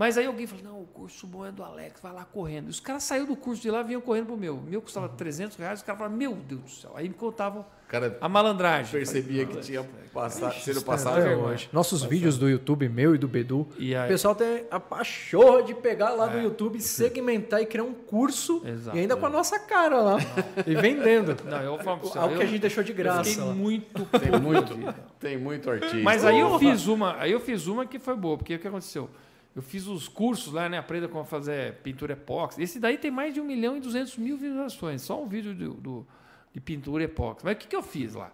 Mas 0.00 0.16
aí 0.16 0.24
alguém 0.24 0.46
falou, 0.46 0.64
não, 0.64 0.80
o 0.80 0.86
curso 0.86 1.26
bom 1.26 1.44
é 1.44 1.52
do 1.52 1.62
Alex, 1.62 2.00
vai 2.00 2.10
lá 2.10 2.24
correndo. 2.24 2.68
E 2.68 2.70
os 2.70 2.80
caras 2.80 3.02
saíram 3.02 3.26
do 3.26 3.36
curso 3.36 3.60
de 3.60 3.70
lá 3.70 3.82
e 3.82 3.84
vinham 3.84 4.00
correndo 4.00 4.24
pro 4.28 4.36
meu. 4.38 4.54
O 4.56 4.62
meu 4.62 4.80
custava 4.80 5.10
300 5.10 5.58
reais, 5.58 5.80
os 5.80 5.82
caras 5.84 5.98
falavam, 5.98 6.16
meu 6.16 6.32
Deus 6.34 6.62
do 6.62 6.70
céu. 6.70 6.92
Aí 6.94 7.06
me 7.06 7.12
contavam 7.14 7.60
O 7.60 7.86
cara 7.90 8.16
a 8.18 8.26
malandragem. 8.26 8.90
percebia 8.92 9.44
que 9.44 9.58
tinha 9.58 9.84
passado, 10.10 10.54
sido 10.54 10.78
Até 10.78 10.86
passado. 10.86 11.20
hoje. 11.40 11.68
Nossos 11.70 12.02
vídeos 12.02 12.38
do 12.38 12.48
YouTube, 12.48 12.88
meu 12.88 13.14
e 13.14 13.18
do 13.18 13.28
Bedu, 13.28 13.68
E 13.78 13.94
aí- 13.94 14.06
o 14.06 14.08
pessoal 14.08 14.34
tem 14.34 14.64
a 14.70 14.80
pachorra 14.80 15.62
de 15.64 15.74
pegar 15.74 16.10
lá 16.14 16.28
do 16.28 16.38
YouTube, 16.38 16.80
segmentar 16.80 17.60
e 17.60 17.66
criar 17.66 17.84
um 17.84 17.92
curso 17.92 18.62
Exato. 18.66 18.96
e 18.96 19.00
ainda 19.00 19.16
com 19.18 19.26
a 19.26 19.30
nossa 19.30 19.58
cara 19.58 20.00
lá 20.00 20.16
e 20.66 20.74
vendendo. 20.76 21.36
Não, 21.44 21.60
eu 21.60 21.78
falo 21.80 21.98
pra 21.98 22.08
você, 22.08 22.18
Algo 22.18 22.36
que 22.36 22.40
a 22.40 22.44
eu- 22.46 22.48
gente 22.48 22.60
deixou 22.62 22.82
de 22.82 22.92
eu 22.92 22.96
graça. 22.96 23.24
fiquei 23.24 23.44
lá. 23.44 23.52
muito 23.52 24.06
Tem 24.18 24.40
muito, 24.40 24.94
tem 25.20 25.36
muito 25.36 25.70
artista. 25.70 25.98
Mas 25.98 26.24
aí 26.24 26.38
eu 26.40 26.58
fiz 26.58 26.86
uma, 26.86 27.16
aí 27.20 27.32
eu 27.32 27.40
fiz 27.40 27.66
uma 27.66 27.84
que 27.84 27.98
foi 27.98 28.16
boa, 28.16 28.38
porque 28.38 28.54
o 28.54 28.58
que 28.58 28.66
aconteceu? 28.66 29.10
Eu 29.54 29.62
fiz 29.62 29.86
os 29.86 30.06
cursos 30.08 30.52
lá, 30.52 30.68
né? 30.68 30.78
Aprenda 30.78 31.08
como 31.08 31.24
fazer 31.24 31.74
pintura 31.82 32.12
epóxi. 32.12 32.62
Esse 32.62 32.78
daí 32.78 32.96
tem 32.98 33.10
mais 33.10 33.34
de 33.34 33.40
1 33.40 33.44
milhão 33.44 33.76
e 33.76 33.80
200 33.80 34.16
mil 34.16 34.36
visualizações, 34.36 35.02
só 35.02 35.20
um 35.22 35.26
vídeo 35.26 35.54
do, 35.54 35.74
do- 35.74 36.06
de 36.54 36.60
pintura 36.60 37.02
epóxi. 37.04 37.44
Mas 37.44 37.54
o 37.54 37.58
que, 37.58 37.66
que 37.68 37.74
eu 37.76 37.82
fiz 37.82 38.14
lá? 38.14 38.30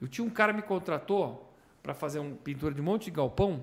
Eu 0.00 0.08
tinha 0.08 0.24
um 0.26 0.30
cara 0.30 0.52
me 0.52 0.62
contratou 0.62 1.50
para 1.82 1.92
fazer 1.94 2.18
uma 2.18 2.34
pintura 2.36 2.74
de 2.74 2.80
um 2.80 2.84
monte 2.84 3.04
de 3.06 3.10
galpão 3.10 3.62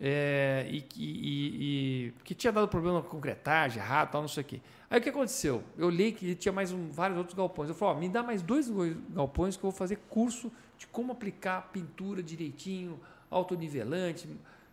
é, 0.00 0.66
e, 0.70 0.84
e- 0.96 2.06
e- 2.06 2.12
que 2.24 2.34
tinha 2.34 2.52
dado 2.52 2.66
problema 2.68 3.02
com 3.02 3.08
concretagem, 3.08 3.82
errado, 3.82 4.12
tal, 4.12 4.20
não 4.22 4.28
sei 4.28 4.42
o 4.42 4.46
quê. 4.46 4.60
Aí 4.88 4.98
o 4.98 5.02
que 5.02 5.08
aconteceu? 5.10 5.62
Eu 5.76 5.90
li 5.90 6.10
que 6.12 6.34
tinha 6.34 6.52
mais 6.52 6.72
um- 6.72 6.90
vários 6.90 7.18
outros 7.18 7.36
galpões. 7.36 7.68
Eu 7.68 7.74
falei, 7.74 7.96
ó, 7.96 7.98
me 8.00 8.08
dá 8.08 8.22
mais 8.22 8.40
dois 8.40 8.70
galpões 9.10 9.56
que 9.56 9.64
eu 9.64 9.70
vou 9.70 9.76
fazer 9.76 9.96
curso 10.08 10.50
de 10.78 10.86
como 10.86 11.12
aplicar 11.12 11.70
pintura 11.72 12.22
direitinho, 12.22 12.98
autonivelante, 13.30 14.28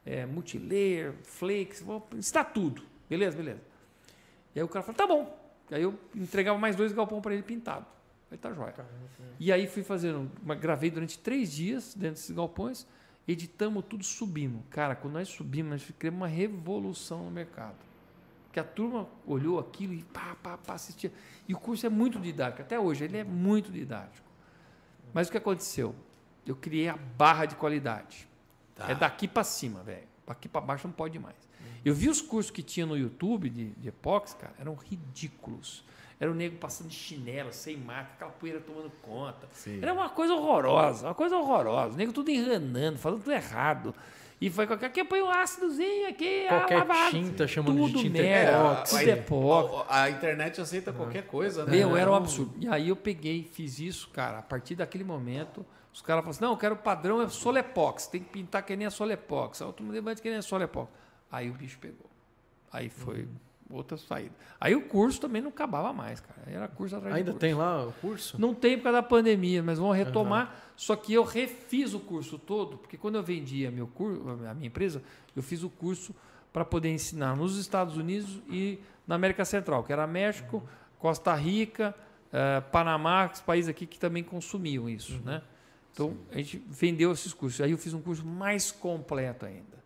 é, 0.08 0.26
multilayer, 0.26 1.14
flakes, 1.24 1.82
vou 1.82 2.08
ensinar 2.16 2.46
tudo. 2.46 2.82
Beleza, 3.10 3.36
beleza. 3.36 3.62
E 4.56 4.60
aí 4.60 4.64
o 4.64 4.68
cara 4.68 4.84
falou, 4.84 4.98
tá 4.98 5.06
bom. 5.06 5.38
Aí 5.70 5.82
eu 5.84 6.00
entregava 6.16 6.58
mais 6.58 6.76
dois 6.76 6.94
galpões 6.94 7.22
para 7.22 7.34
ele 7.34 7.44
pintado. 7.44 7.86
Aí 8.32 8.38
tá 8.38 8.54
jóia. 8.54 8.74
E 9.40 9.52
aí 9.52 9.68
fui 9.68 9.84
fazendo, 9.84 10.32
uma- 10.42 10.56
gravei 10.56 10.90
durante 10.90 11.20
três 11.20 11.52
dias 11.52 11.94
dentro 11.94 12.16
desses 12.16 12.32
galpões, 12.32 12.88
editamos 13.28 13.84
tudo, 13.88 14.04
subimos. 14.04 14.62
Cara, 14.70 14.96
quando 14.96 15.14
nós 15.16 15.28
subimos, 15.28 15.72
nós 15.72 15.92
criamos 16.00 16.22
uma 16.22 16.28
revolução 16.28 17.24
no 17.26 17.32
mercado. 17.32 17.76
Porque 18.46 18.60
a 18.60 18.64
turma 18.64 19.08
olhou 19.26 19.60
aquilo 19.60 19.94
e 19.94 20.04
pá, 20.04 20.36
pá, 20.42 20.58
pá, 20.58 20.74
assistia. 20.74 21.12
E 21.48 21.54
o 21.54 21.60
curso 21.60 21.86
é 21.86 21.90
muito 21.90 22.20
didático, 22.20 22.62
até 22.62 22.80
hoje 22.80 23.04
ele 23.04 23.18
é 23.18 23.24
muito 23.24 23.72
didático. 23.72 24.26
Mas 25.14 25.28
o 25.28 25.32
que 25.32 25.38
aconteceu? 25.38 25.94
Eu 26.46 26.56
criei 26.56 26.88
a 26.90 26.96
barra 26.98 27.46
de 27.46 27.56
qualidade. 27.56 28.28
É 28.88 28.96
daqui 28.96 29.28
para 29.28 29.44
cima, 29.44 29.82
velho. 29.84 30.08
Daqui 30.26 30.48
para 30.50 30.62
baixo 30.62 30.88
não 30.88 30.94
pode 30.94 31.18
mais. 31.20 31.36
Eu 31.86 31.94
vi 31.94 32.10
os 32.10 32.22
cursos 32.22 32.52
que 32.52 32.62
tinha 32.62 32.86
no 32.86 32.98
YouTube 32.98 33.50
de, 33.50 33.70
de 33.72 33.88
epóxi, 33.88 34.36
cara, 34.36 34.54
eram 34.60 34.76
ridículos. 34.76 35.84
Era 36.20 36.32
o 36.32 36.34
nego 36.36 36.58
passando 36.58 36.88
de 36.90 36.96
chinelo, 36.96 37.54
sem 37.54 37.78
marca, 37.78 38.12
aquela 38.16 38.32
poeira 38.32 38.60
tomando 38.60 38.92
conta. 39.02 39.48
Sim. 39.54 39.80
Era 39.82 39.94
uma 39.94 40.10
coisa 40.10 40.34
horrorosa, 40.34 41.08
uma 41.08 41.14
coisa 41.16 41.38
horrorosa. 41.38 41.94
O 41.94 41.98
nego 41.98 42.12
tudo 42.12 42.30
enranando, 42.32 42.98
falando 42.98 43.20
tudo 43.20 43.32
errado. 43.32 43.94
E 44.42 44.50
foi 44.50 44.68
qualquer. 44.68 44.88
Aqui 44.88 45.04
põe 45.04 45.22
um 45.22 45.30
ácidozinho, 45.30 46.10
aqui. 46.10 46.46
ah, 46.48 46.58
Qualquer 46.60 46.78
lava- 46.86 47.10
tinta, 47.12 47.48
chamando 47.48 47.76
de 47.86 47.92
tudo 47.94 48.02
tinta 48.04 48.22
merda, 48.22 48.52
epóxi. 48.74 48.98
tudo 49.00 49.10
epóxi. 49.10 49.86
A, 49.90 50.02
a 50.04 50.10
internet 50.10 50.62
aceita 50.62 50.92
qualquer 50.92 51.26
coisa, 51.26 51.66
né? 51.66 51.72
Meu, 51.72 51.96
era 51.96 52.12
um 52.12 52.16
absurdo. 52.16 52.54
E 52.60 52.68
aí 52.68 52.90
eu 52.90 52.96
peguei, 52.96 53.44
fiz 53.44 53.80
isso, 53.80 54.10
cara. 54.10 54.40
A 54.40 54.44
partir 54.44 54.76
daquele 54.76 55.04
momento, 55.04 55.66
os 55.98 56.02
caras 56.04 56.22
falaram 56.24 56.30
assim: 56.30 56.42
não, 56.44 56.52
eu 56.52 56.58
quero 56.58 56.76
o 56.76 56.78
padrão 56.78 57.22
é 57.22 57.28
Solepox, 57.28 58.06
tem 58.08 58.22
que 58.22 58.30
pintar 58.30 58.64
que 58.64 58.76
nem 58.76 58.86
a 58.86 58.92
Solepox. 58.92 59.62
Aí 59.62 59.68
outro 59.68 59.84
mundo 59.84 60.00
vai 60.04 60.16
que 60.16 60.30
nem 60.30 60.38
a 60.38 60.42
Solepox. 60.44 60.92
Aí 61.32 61.50
o 61.50 61.54
bicho 61.54 61.80
pegou. 61.80 62.06
Aí 62.72 62.88
foi 62.90 63.22
Uhum. 63.24 63.78
outra 63.78 63.98
saída. 63.98 64.34
Aí 64.62 64.76
o 64.76 64.82
curso 64.84 65.20
também 65.20 65.42
não 65.42 65.50
acabava 65.50 65.92
mais, 65.92 66.20
cara. 66.20 66.40
Aí 66.46 66.54
Era 66.54 66.68
curso 66.68 66.96
atrás 66.96 67.14
de 67.16 67.20
Ainda 67.20 67.32
curso. 67.32 67.40
tem 67.40 67.54
lá 67.56 67.86
o 67.86 67.92
curso? 67.94 68.40
Não 68.40 68.54
tem 68.54 68.78
por 68.78 68.84
causa 68.84 69.02
da 69.02 69.08
pandemia, 69.08 69.64
mas 69.64 69.80
vão 69.80 69.90
retomar. 69.92 70.56
Só 70.76 70.96
que 70.96 71.14
eu 71.14 71.24
refiz 71.24 71.94
o 71.96 72.00
curso 72.00 72.38
todo, 72.38 72.78
porque 72.78 72.96
quando 72.96 73.16
eu 73.16 73.24
vendia 73.24 73.72
meu 73.72 73.88
curso, 73.88 74.22
a 74.48 74.54
minha 74.54 74.68
empresa, 74.68 75.02
eu 75.36 75.42
fiz 75.42 75.64
o 75.64 75.70
curso 75.70 76.14
para 76.54 76.64
poder 76.64 76.90
ensinar 76.94 77.36
nos 77.36 77.58
Estados 77.58 77.98
Unidos 77.98 78.40
e 78.50 78.80
na 79.08 79.16
América 79.16 79.44
Central, 79.44 79.84
que 79.84 79.92
era 79.92 80.06
México, 80.06 80.62
Costa 81.00 81.34
Rica, 81.34 81.94
eh, 82.32 82.62
Panamá, 82.72 83.30
os 83.34 83.42
países 83.42 83.68
aqui 83.70 83.86
que 83.88 83.98
também 84.00 84.24
consumiam 84.24 84.88
isso, 84.88 85.20
né? 85.26 85.42
Então 85.98 86.16
a 86.32 86.38
gente 86.38 86.62
vendeu 86.70 87.12
esses 87.12 87.34
cursos. 87.34 87.60
Aí 87.60 87.72
eu 87.72 87.78
fiz 87.78 87.92
um 87.92 88.00
curso 88.00 88.24
mais 88.24 88.72
completo 88.72 89.48
ainda. 89.48 89.78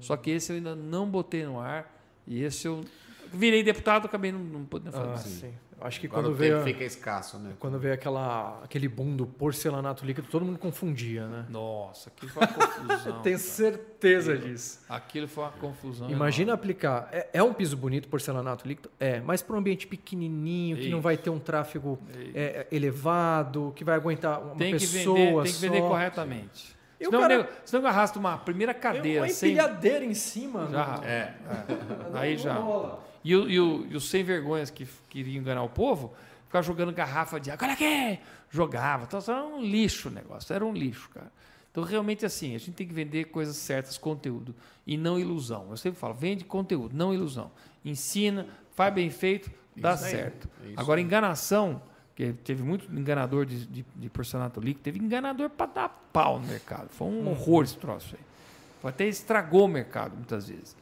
Só 0.00 0.16
que 0.16 0.30
esse 0.30 0.50
eu 0.50 0.56
ainda 0.56 0.74
não 0.74 1.06
botei 1.06 1.44
no 1.44 1.60
ar 1.60 1.94
e 2.26 2.42
esse 2.42 2.66
eu 2.66 2.82
virei 3.30 3.62
deputado, 3.62 4.06
acabei 4.06 4.32
não, 4.32 4.40
não 4.40 4.64
podendo 4.64 4.92
fazer. 4.92 5.04
Ah, 5.06 5.12
mais. 5.12 5.54
Acho 5.80 6.00
que 6.00 6.06
Agora 6.06 6.22
quando 6.24 6.32
o 6.32 6.36
veio, 6.36 6.62
fica 6.64 6.82
escasso, 6.82 7.38
né? 7.38 7.52
quando 7.58 7.78
veio 7.78 7.94
aquela, 7.94 8.60
aquele 8.64 8.88
boom 8.88 9.14
do 9.14 9.26
porcelanato 9.26 10.04
líquido, 10.04 10.26
todo 10.28 10.44
mundo 10.44 10.58
confundia, 10.58 11.26
né? 11.28 11.46
Nossa, 11.48 12.08
aquilo 12.10 12.32
foi 12.32 12.42
uma 12.46 12.52
confusão. 12.52 13.20
Tenho 13.22 13.36
cara. 13.38 13.48
certeza 13.50 14.36
disso. 14.36 14.80
Aquilo 14.88 15.28
foi 15.28 15.44
uma 15.44 15.52
confusão. 15.52 16.10
Imagina 16.10 16.52
aplicar. 16.52 17.08
É, 17.12 17.28
é 17.34 17.42
um 17.42 17.52
piso 17.54 17.76
bonito, 17.76 18.08
porcelanato 18.08 18.66
líquido? 18.66 18.90
É, 18.98 19.20
mas 19.20 19.40
para 19.42 19.54
um 19.54 19.58
ambiente 19.60 19.86
pequenininho, 19.86 20.76
que 20.76 20.88
não 20.88 20.98
Isso. 20.98 21.02
vai 21.02 21.16
ter 21.16 21.30
um 21.30 21.38
tráfego 21.38 21.98
é, 22.34 22.66
elevado, 22.72 23.72
que 23.76 23.84
vai 23.84 23.94
aguentar 23.94 24.40
uma 24.42 24.56
tem 24.56 24.74
que 24.76 24.86
pessoa 24.86 25.16
vender, 25.16 25.42
tem 25.44 25.52
que 25.52 25.58
vender 25.60 25.78
só. 25.80 25.88
corretamente. 25.88 26.76
E 27.00 27.04
Senão, 27.04 27.20
cara- 27.20 27.48
senão 27.64 27.82
eu 27.84 27.88
arrasto 27.88 28.18
uma 28.18 28.36
primeira 28.38 28.74
cadeira 28.74 29.20
Uma 29.22 29.28
sem. 29.28 29.50
empilhadeira 29.52 30.04
em 30.04 30.14
cima. 30.14 30.66
Já, 30.68 30.98
né? 30.98 31.06
É. 31.08 31.34
Aí 32.18 32.34
Não 32.36 32.42
já. 32.42 32.54
rola. 32.54 33.07
E, 33.28 33.36
o- 33.36 33.50
e, 33.50 33.60
o- 33.60 33.86
e 33.90 33.96
os 33.96 34.08
sem 34.08 34.22
vergonhas 34.24 34.70
que 34.70 34.86
queriam 35.10 35.40
enganar 35.42 35.62
o 35.62 35.68
povo, 35.68 36.14
ficavam 36.46 36.66
jogando 36.66 36.92
garrafa 36.92 37.38
de 37.38 37.50
água. 37.50 37.66
Olha 37.66 37.74
aqui! 37.74 38.18
Jogava. 38.50 39.04
Então, 39.04 39.20
era 39.28 39.44
um 39.44 39.60
lixo 39.62 40.08
o 40.08 40.10
negócio. 40.12 40.52
Era 40.54 40.64
um 40.64 40.72
lixo, 40.72 41.10
cara. 41.10 41.30
Então, 41.70 41.84
realmente, 41.84 42.24
assim, 42.24 42.54
a 42.54 42.58
gente 42.58 42.72
tem 42.72 42.86
que 42.86 42.94
vender 42.94 43.24
coisas 43.26 43.56
certas, 43.56 43.98
conteúdo, 43.98 44.54
e 44.86 44.96
não 44.96 45.18
ilusão. 45.18 45.66
Eu 45.70 45.76
sempre 45.76 45.98
falo, 46.00 46.14
vende 46.14 46.44
conteúdo, 46.44 46.96
não 46.96 47.12
ilusão. 47.12 47.50
Ensina, 47.84 48.46
faz 48.74 48.92
bem 48.94 49.10
feito, 49.10 49.50
dá 49.76 49.94
Isso 49.94 50.04
aí. 50.06 50.10
certo. 50.10 50.48
Isso 50.64 50.80
Agora, 50.80 50.98
enganação, 51.00 51.82
que 52.16 52.32
teve 52.32 52.62
muito 52.62 52.90
enganador 52.90 53.44
de, 53.44 53.66
de, 53.66 53.84
de 53.94 54.08
porcelanato 54.08 54.58
líquido, 54.60 54.82
teve 54.82 54.98
enganador 54.98 55.50
para 55.50 55.66
dar 55.66 55.88
pau 56.12 56.40
no 56.40 56.46
mercado. 56.46 56.88
Foi 56.88 57.06
um 57.06 57.28
horror 57.28 57.64
esse 57.64 57.76
troço 57.76 58.16
aí. 58.16 58.88
Até 58.90 59.06
estragou 59.06 59.66
o 59.66 59.68
mercado, 59.68 60.14
muitas 60.16 60.48
vezes. 60.48 60.74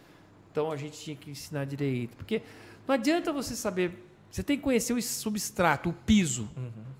Então, 0.56 0.72
a 0.72 0.76
gente 0.76 0.98
tinha 0.98 1.14
que 1.14 1.30
ensinar 1.30 1.66
direito. 1.66 2.16
Porque 2.16 2.40
não 2.88 2.94
adianta 2.94 3.30
você 3.30 3.54
saber... 3.54 3.92
Você 4.30 4.42
tem 4.42 4.56
que 4.56 4.62
conhecer 4.62 4.94
o 4.94 5.02
substrato, 5.02 5.90
o 5.90 5.92
piso. 5.92 6.48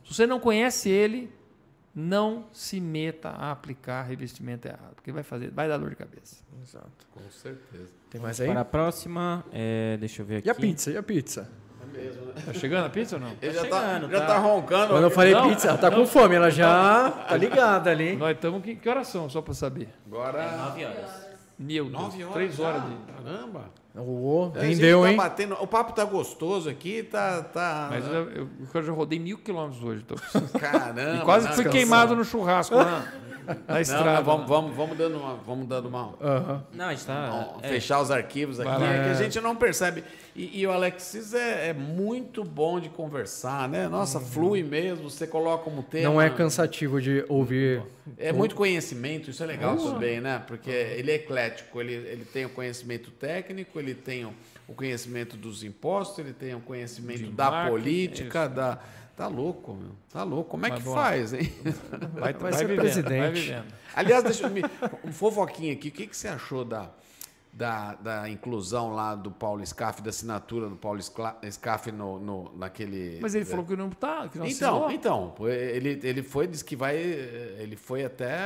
Se 0.05 0.13
você 0.13 0.27
não 0.27 0.39
conhece 0.39 0.91
ele, 0.91 1.33
não 1.95 2.45
se 2.53 2.79
meta 2.79 3.31
a 3.31 3.53
aplicar 3.53 4.03
revestimento 4.03 4.69
errado, 4.69 4.95
porque 4.95 5.11
vai 5.11 5.23
fazer, 5.23 5.51
vai 5.51 5.69
dar 5.69 5.79
dor 5.79 5.89
de 5.89 5.97
cabeça. 5.97 6.45
Exato. 6.63 7.07
Com 7.11 7.31
certeza. 7.31 7.89
Tem 8.11 8.21
mais 8.21 8.39
aí? 8.39 8.49
Para 8.49 8.61
a 8.61 8.65
próxima, 8.65 9.43
é, 9.51 9.97
deixa 9.97 10.21
eu 10.21 10.27
ver 10.27 10.37
aqui. 10.37 10.49
E 10.49 10.51
a 10.51 10.55
pizza? 10.55 10.91
E 10.91 10.97
a 10.99 11.03
pizza? 11.03 11.51
Tá 12.45 12.53
chegando 12.53 12.85
a 12.85 12.91
pizza 12.91 13.17
ou 13.17 13.23
não? 13.23 13.33
Ele 13.41 13.55
já, 13.55 13.63
chegando, 13.63 14.09
tá, 14.09 14.13
já 14.13 14.21
tá. 14.21 14.27
tá 14.27 14.39
roncando. 14.39 14.89
Quando 14.89 15.05
eu 15.05 15.11
falei 15.11 15.33
Não, 15.33 15.49
pizza, 15.49 15.69
ela 15.69 15.79
tá 15.79 15.91
com 15.91 16.07
fome, 16.07 16.35
ela 16.35 16.51
já 16.51 17.11
tá 17.11 17.37
ligada 17.39 17.91
ali. 17.91 18.17
Nós 18.17 18.37
estamos 18.37 18.63
que, 18.63 18.77
que 18.77 18.89
horas 18.89 19.09
são, 19.09 19.31
só 19.31 19.41
para 19.41 19.55
saber? 19.55 19.89
Agora. 20.07 20.57
9 20.59 20.85
horas. 20.85 21.36
Meu 21.59 21.85
Deus, 21.85 21.93
Nove 22.03 22.23
horas. 22.23 22.35
três 22.35 22.61
horas 22.61 22.83
já? 22.83 22.89
de. 22.89 22.97
Caramba. 23.25 23.71
Gente 24.61 24.75
vendeu, 24.75 25.03
tá 25.03 25.11
hein? 25.11 25.17
batendo- 25.17 25.57
O 25.61 25.67
papo 25.67 25.93
tá 25.93 26.05
gostoso 26.05 26.69
aqui, 26.69 27.03
tá. 27.03 27.43
tá... 27.43 27.89
Mas 27.91 28.07
eu, 28.07 28.31
eu, 28.31 28.49
eu 28.75 28.83
já 28.83 28.93
rodei 28.93 29.19
mil 29.19 29.39
quilômetros 29.39 29.83
hoje. 29.83 30.03
Tô, 30.05 30.15
Caramba. 30.59 31.19
e 31.21 31.25
quase 31.25 31.47
não, 31.49 31.55
fui 31.55 31.65
não, 31.65 31.73
queimado 31.73 32.15
no 32.15 32.25
churrasco 32.25 32.75
na, 32.75 32.85
na 33.47 33.75
Não, 33.75 33.81
estrada. 33.81 34.13
não, 34.17 34.25
vamos, 34.25 34.49
vamos, 34.49 34.77
vamos 34.77 34.99
dando 34.99 35.19
uma. 35.19 35.35
Vamos 35.37 35.67
dando 35.69 35.89
uma 35.89 36.15
Aham. 36.21 36.65
Não, 36.73 36.87
a 36.87 36.91
gente 36.95 37.07
tá. 37.07 37.55
Ó, 37.57 37.61
é, 37.63 37.69
fechar 37.69 38.01
os 38.01 38.11
arquivos 38.11 38.59
aqui, 38.61 38.71
é 38.71 39.05
que 39.05 39.11
a 39.11 39.15
gente 39.15 39.41
não 39.41 39.55
percebe. 39.55 40.03
E, 40.35 40.61
e 40.61 40.67
o 40.67 40.73
Alexis 40.73 41.33
é, 41.33 41.69
é 41.69 41.73
muito 41.73 42.45
bom 42.45 42.79
de 42.79 42.89
conversar, 42.91 43.69
né? 43.69 43.89
Nossa, 43.89 44.21
flui 44.21 44.63
mesmo, 44.63 45.09
você 45.09 45.27
coloca 45.27 45.65
como 45.65 45.83
tema. 45.83 46.11
Não 46.13 46.21
é 46.21 46.29
cansativo 46.29 47.01
de 47.01 47.25
ouvir. 47.29 47.83
É 48.19 48.33
muito 48.33 48.55
conhecimento, 48.55 49.31
isso 49.31 49.43
é 49.43 49.47
legal 49.47 49.77
também, 49.77 50.21
né? 50.21 50.43
Porque 50.47 50.71
ele 50.71 51.11
é 51.11 51.15
eclético. 51.15 51.81
ele, 51.81 51.95
ele 51.95 52.25
tem 52.25 52.45
o 52.45 52.51
conhecimento 52.51 53.11
técnico, 53.11 53.79
ele 53.81 53.86
tem 53.95 54.25
o, 54.25 54.33
o 54.69 54.75
conhecimento 54.75 55.37
dos 55.37 55.63
impostos, 55.63 56.19
ele 56.19 56.33
tem 56.33 56.55
o 56.55 56.61
conhecimento 56.61 57.19
De 57.25 57.31
da 57.33 57.69
política, 57.69 58.45
isso. 58.47 58.55
da. 58.55 58.79
Tá 59.17 59.29
louco, 59.29 59.73
meu. 59.73 59.93
Tá 60.13 60.23
louco. 60.23 60.51
Como 60.51 60.67
é 60.67 60.69
Mas 60.69 60.79
que 60.79 60.85
bom. 60.85 60.93
faz, 60.95 61.33
hein? 61.33 61.51
Vai, 62.13 62.35
Vai 62.35 62.35
vai 62.35 62.53
ser 62.53 62.67
vivendo, 62.67 62.81
presidente. 62.81 63.51
Vai. 63.51 63.65
Aliás, 63.95 64.23
deixa 64.23 64.45
eu 64.47 64.51
me. 64.53 64.61
Um 65.05 65.11
fofoquinho 65.13 65.73
aqui. 65.73 65.89
O 65.89 65.93
que, 65.93 66.07
que 66.07 66.15
você 66.15 66.29
achou 66.29 66.67
da, 66.67 66.91
da, 67.51 67.95
da 67.95 68.29
inclusão 68.29 68.93
lá 68.93 69.15
do 69.15 69.31
Paulo 69.31 69.65
Scaff, 69.67 70.03
da 70.03 70.11
assinatura 70.11 70.69
do 70.69 70.77
Paulo 70.77 71.01
Scaff 71.01 71.91
no, 71.91 72.19
no, 72.21 72.53
naquele. 72.59 73.19
Mas 73.23 73.35
ele 73.35 73.47
falou 73.47 73.65
que 73.65 73.75
não 73.75 73.89
tá, 73.89 74.29
que 74.29 74.39
não 74.39 74.45
Então, 74.47 74.85
assinou. 74.85 74.91
então, 74.91 75.35
ele, 75.49 75.99
ele 76.03 76.23
foi, 76.23 76.47
disse 76.47 76.63
que 76.63 76.77
vai. 76.77 76.95
Ele 76.99 77.75
foi 77.75 78.05
até. 78.05 78.37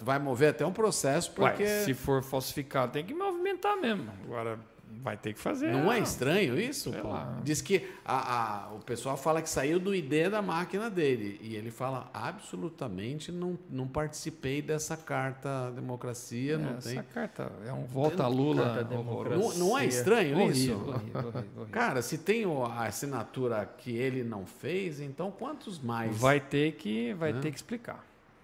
Vai 0.00 0.20
mover 0.20 0.50
até 0.50 0.64
um 0.64 0.72
processo, 0.72 1.32
Ué, 1.40 1.48
porque. 1.50 1.66
se 1.66 1.94
for 1.94 2.22
falsificado, 2.22 2.92
tem 2.92 3.04
que 3.04 3.12
movimentar 3.12 3.76
mesmo. 3.76 4.08
Agora 4.24 4.56
vai 5.00 5.16
ter 5.16 5.32
que 5.32 5.38
fazer. 5.40 5.72
Não 5.72 5.90
é 5.92 5.98
estranho 5.98 6.58
isso? 6.60 6.90
Sei 6.92 7.00
pô? 7.00 7.08
lá. 7.08 7.38
Diz 7.42 7.60
que 7.62 7.88
a, 8.04 8.66
a- 8.66 8.72
o 8.74 8.78
pessoal 8.80 9.16
fala 9.16 9.40
que 9.40 9.48
saiu 9.48 9.78
do 9.80 9.94
ID 9.94 10.28
da 10.30 10.42
máquina 10.42 10.90
dele. 10.90 11.38
E 11.42 11.54
ele 11.56 11.70
fala: 11.70 12.10
absolutamente 12.12 13.30
não, 13.32 13.58
não 13.70 13.86
participei 13.88 14.60
dessa 14.62 14.96
carta 14.96 15.70
democracia. 15.74 16.58
não 16.58 16.76
Essa 16.76 16.90
tem. 16.90 17.02
carta 17.02 17.50
é 17.66 17.72
um 17.72 17.84
volta 17.84 18.24
a 18.24 18.28
Lula. 18.28 18.86
Não, 18.90 19.54
não 19.58 19.78
é 19.78 19.86
estranho 19.86 20.36
Horrível, 20.38 20.52
isso? 20.52 20.72
horrível, 20.74 20.94
horrível, 20.94 21.28
horrível. 21.34 21.66
Cara, 21.70 22.02
se 22.02 22.18
tem 22.18 22.44
a 22.44 22.84
assinatura 22.86 23.64
que 23.78 23.90
ele 23.96 24.22
não 24.22 24.44
fez, 24.46 25.00
então 25.00 25.30
quantos 25.30 25.78
mais? 25.78 26.16
Vai 26.16 26.40
ter 26.40 26.72
que, 26.72 27.12
vai 27.14 27.32
Né? 27.32 27.40
ter 27.40 27.50
que 27.50 27.56
explicar. 27.56 27.94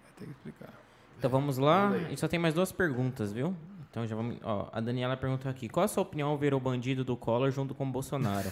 Vai 0.03 0.11
ter 0.19 0.25
que 0.25 0.31
explicar. 0.31 0.73
Então 1.17 1.29
vamos 1.29 1.57
lá. 1.57 1.89
A 1.89 1.97
gente 1.99 2.19
só 2.19 2.27
tem 2.27 2.39
mais 2.39 2.53
duas 2.53 2.71
perguntas, 2.71 3.31
viu? 3.33 3.53
Então 3.89 4.05
já 4.05 4.15
vamos. 4.15 4.37
Ó, 4.43 4.69
a 4.71 4.79
Daniela 4.79 5.17
perguntou 5.17 5.49
aqui: 5.49 5.67
qual 5.67 5.83
a 5.83 5.87
sua 5.87 6.03
opinião 6.03 6.29
ao 6.29 6.37
ver 6.37 6.53
o 6.53 6.59
bandido 6.59 7.03
do 7.03 7.17
Collor 7.17 7.49
junto 7.51 7.73
com 7.73 7.85
o 7.85 7.91
Bolsonaro? 7.91 8.49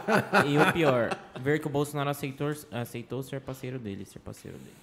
e 0.48 0.56
o 0.56 0.72
pior, 0.72 1.16
ver 1.40 1.60
que 1.60 1.66
o 1.66 1.70
Bolsonaro 1.70 2.08
aceitou, 2.08 2.52
aceitou 2.70 3.22
ser 3.22 3.40
parceiro 3.40 3.78
dele, 3.78 4.04
ser 4.04 4.18
parceiro 4.20 4.56
dele. 4.56 4.76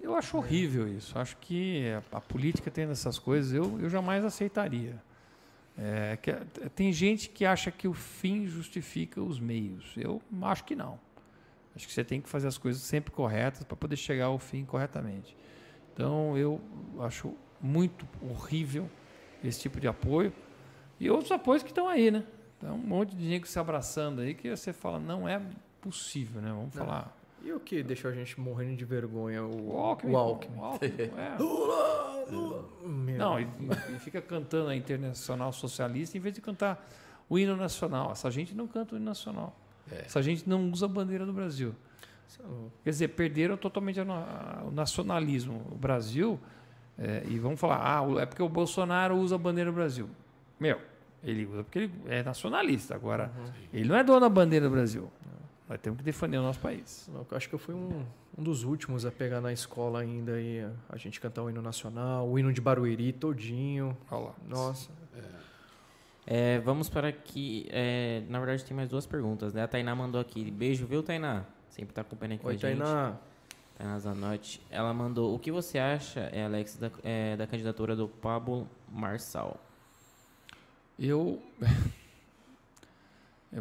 Eu 0.00 0.14
acho 0.14 0.36
horrível 0.36 0.86
isso. 0.86 1.18
Acho 1.18 1.36
que 1.38 1.90
a, 2.12 2.18
a 2.18 2.20
política 2.20 2.70
tendo 2.70 2.92
essas 2.92 3.18
coisas, 3.18 3.52
eu, 3.52 3.80
eu 3.80 3.90
jamais 3.90 4.24
aceitaria. 4.24 4.96
É, 5.76 6.16
que, 6.16 6.32
tem 6.74 6.92
gente 6.92 7.28
que 7.28 7.44
acha 7.44 7.70
que 7.70 7.86
o 7.86 7.94
fim 7.94 8.46
justifica 8.46 9.20
os 9.20 9.40
meios. 9.40 9.92
Eu 9.96 10.22
acho 10.42 10.64
que 10.64 10.76
não. 10.76 10.98
Acho 11.74 11.86
que 11.86 11.92
você 11.92 12.04
tem 12.04 12.20
que 12.20 12.28
fazer 12.28 12.48
as 12.48 12.58
coisas 12.58 12.82
sempre 12.82 13.10
corretas 13.10 13.64
para 13.64 13.76
poder 13.76 13.96
chegar 13.96 14.26
ao 14.26 14.38
fim 14.38 14.64
corretamente. 14.64 15.36
Então, 15.92 16.36
eu 16.36 16.60
acho 17.00 17.34
muito 17.60 18.06
horrível 18.22 18.88
esse 19.44 19.60
tipo 19.60 19.80
de 19.80 19.88
apoio. 19.88 20.32
E 21.00 21.10
outros 21.10 21.30
apoios 21.30 21.62
que 21.62 21.70
estão 21.70 21.88
aí, 21.88 22.10
né? 22.10 22.24
Então, 22.58 22.74
um 22.74 22.78
monte 22.78 23.14
de 23.14 23.28
gente 23.28 23.48
se 23.48 23.58
abraçando 23.58 24.20
aí 24.20 24.34
que 24.34 24.50
você 24.54 24.72
fala, 24.72 24.98
não 24.98 25.28
é 25.28 25.40
possível, 25.80 26.40
né? 26.42 26.48
Vamos 26.50 26.74
Não. 26.74 26.84
falar. 26.84 27.16
E 27.44 27.52
o 27.52 27.60
que 27.60 27.84
deixou 27.84 28.10
a 28.10 28.14
gente 28.14 28.38
morrendo 28.40 28.76
de 28.76 28.84
vergonha? 28.84 29.44
O, 29.44 29.76
Alckmin. 29.78 30.12
o 30.12 30.16
Alckmin. 30.16 30.58
o 30.58 30.64
Alckmin, 30.64 30.92
é. 31.16 31.36
Meu. 32.86 33.18
Não, 33.18 33.40
e, 33.40 33.46
e 33.94 33.98
fica 34.00 34.20
cantando 34.20 34.68
a 34.70 34.76
Internacional 34.76 35.52
Socialista 35.52 36.16
em 36.16 36.20
vez 36.20 36.34
de 36.34 36.40
cantar 36.40 36.84
o 37.28 37.38
hino 37.38 37.56
nacional. 37.56 38.10
Essa 38.10 38.30
gente 38.30 38.54
não 38.54 38.66
canta 38.66 38.94
o 38.94 38.98
hino 38.98 39.04
nacional. 39.04 39.56
É. 39.90 40.00
Essa 40.06 40.20
gente 40.22 40.48
não 40.48 40.68
usa 40.70 40.86
a 40.86 40.88
bandeira 40.88 41.24
do 41.24 41.32
Brasil. 41.32 41.74
É. 42.40 42.42
Quer 42.84 42.90
dizer, 42.90 43.08
perderam 43.08 43.56
totalmente 43.56 44.00
a 44.00 44.04
na- 44.04 44.60
a- 44.60 44.64
o 44.66 44.70
nacionalismo. 44.70 45.62
O 45.70 45.76
Brasil, 45.76 46.38
é, 46.98 47.22
e 47.28 47.38
vamos 47.38 47.60
falar, 47.60 47.80
ah, 47.80 48.20
é 48.20 48.26
porque 48.26 48.42
o 48.42 48.48
Bolsonaro 48.48 49.16
usa 49.16 49.36
a 49.36 49.38
bandeira 49.38 49.70
do 49.70 49.74
Brasil. 49.74 50.08
Meu, 50.58 50.80
ele 51.22 51.46
usa 51.46 51.62
porque 51.62 51.78
ele 51.78 51.92
é 52.06 52.22
nacionalista. 52.22 52.94
Agora, 52.94 53.30
ele 53.72 53.88
não 53.88 53.96
é 53.96 54.02
dono 54.02 54.20
da 54.20 54.28
bandeira 54.28 54.66
do 54.66 54.72
Brasil. 54.72 55.10
Nós 55.68 55.78
temos 55.80 55.98
que 55.98 56.04
defender 56.04 56.38
o 56.38 56.42
nosso 56.42 56.58
país. 56.58 57.08
Eu 57.12 57.36
acho 57.36 57.48
que 57.48 57.54
eu 57.54 57.58
fui 57.58 57.74
um, 57.74 58.02
um 58.36 58.42
dos 58.42 58.64
últimos 58.64 59.04
a 59.04 59.12
pegar 59.12 59.40
na 59.40 59.52
escola 59.52 60.00
ainda 60.00 60.32
aí 60.32 60.66
a 60.88 60.96
gente 60.96 61.20
cantar 61.20 61.42
o 61.42 61.50
hino 61.50 61.60
nacional, 61.60 62.28
o 62.28 62.38
hino 62.38 62.52
de 62.52 62.60
Barueri 62.60 63.12
todinho. 63.12 63.96
Olha 64.10 64.26
lá. 64.26 64.34
Nossa. 64.48 64.90
É, 66.26 66.58
vamos 66.58 66.88
para 66.90 67.08
aqui. 67.08 67.66
é, 67.70 68.22
na 68.28 68.38
verdade, 68.38 68.64
tem 68.64 68.76
mais 68.76 68.88
duas 68.88 69.06
perguntas, 69.06 69.54
né? 69.54 69.62
A 69.62 69.68
Tainá 69.68 69.94
mandou 69.94 70.20
aqui. 70.20 70.50
Beijo, 70.50 70.86
viu, 70.86 71.02
Tainá? 71.02 71.44
Sempre 71.70 71.94
tá 71.94 72.02
acompanhando 72.02 72.34
aqui 72.34 72.46
Oi, 72.46 72.58
com 72.58 72.66
a 72.66 72.70
gente. 72.70 72.78
Tainá. 72.78 73.16
Tainá 73.78 73.96
Zanotti. 74.00 74.60
Ela 74.70 74.92
mandou. 74.92 75.32
O 75.34 75.38
que 75.38 75.52
você 75.52 75.78
acha, 75.78 76.20
é, 76.32 76.44
Alex, 76.44 76.76
da, 76.76 76.90
é, 77.04 77.36
da 77.36 77.46
candidatura 77.46 77.94
do 77.94 78.08
Pablo 78.08 78.68
Marçal? 78.90 79.56
Eu, 81.00 81.40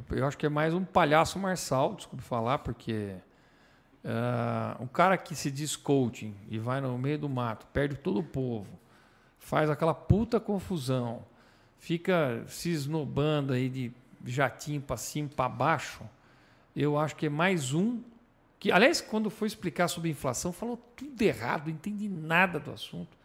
eu. 0.10 0.26
acho 0.26 0.36
que 0.36 0.48
é 0.48 0.50
mais 0.50 0.74
um 0.74 0.84
palhaço 0.84 1.38
marçal, 1.38 1.94
desculpe 1.94 2.24
falar, 2.24 2.58
porque. 2.58 3.14
ah, 4.04 4.76
um 4.80 4.88
cara 4.88 5.16
que 5.20 5.36
se 5.36 5.52
diz 5.52 5.76
coaching 5.76 6.36
e 6.50 6.58
vai 6.58 6.82
no 6.82 6.98
meio 6.98 7.20
do 7.20 7.30
mato, 7.30 7.68
perde 7.68 7.96
todo 7.96 8.22
o 8.22 8.24
povo, 8.24 8.68
faz 9.38 9.70
aquela 9.70 9.94
puta 9.94 10.40
confusão, 10.40 11.24
fica 11.78 12.44
se 12.48 12.72
esnobando 12.72 13.54
aí 13.54 13.70
de 13.70 13.94
jatinho 14.26 14.82
para 14.82 14.98
cima, 14.98 15.30
para 15.30 15.48
baixo. 15.48 16.04
Eu 16.76 16.98
acho 16.98 17.16
que 17.16 17.28
é 17.28 17.30
mais 17.30 17.72
um 17.72 18.02
que, 18.60 18.72
aliás, 18.72 19.02
quando 19.02 19.30
foi 19.30 19.48
explicar 19.48 19.88
sobre 19.88 20.10
inflação, 20.10 20.52
falou 20.52 20.78
tudo 20.96 21.22
errado, 21.22 21.68
não 21.68 21.74
entendi 21.74 22.10
nada 22.10 22.60
do 22.60 22.72
assunto. 22.72 23.16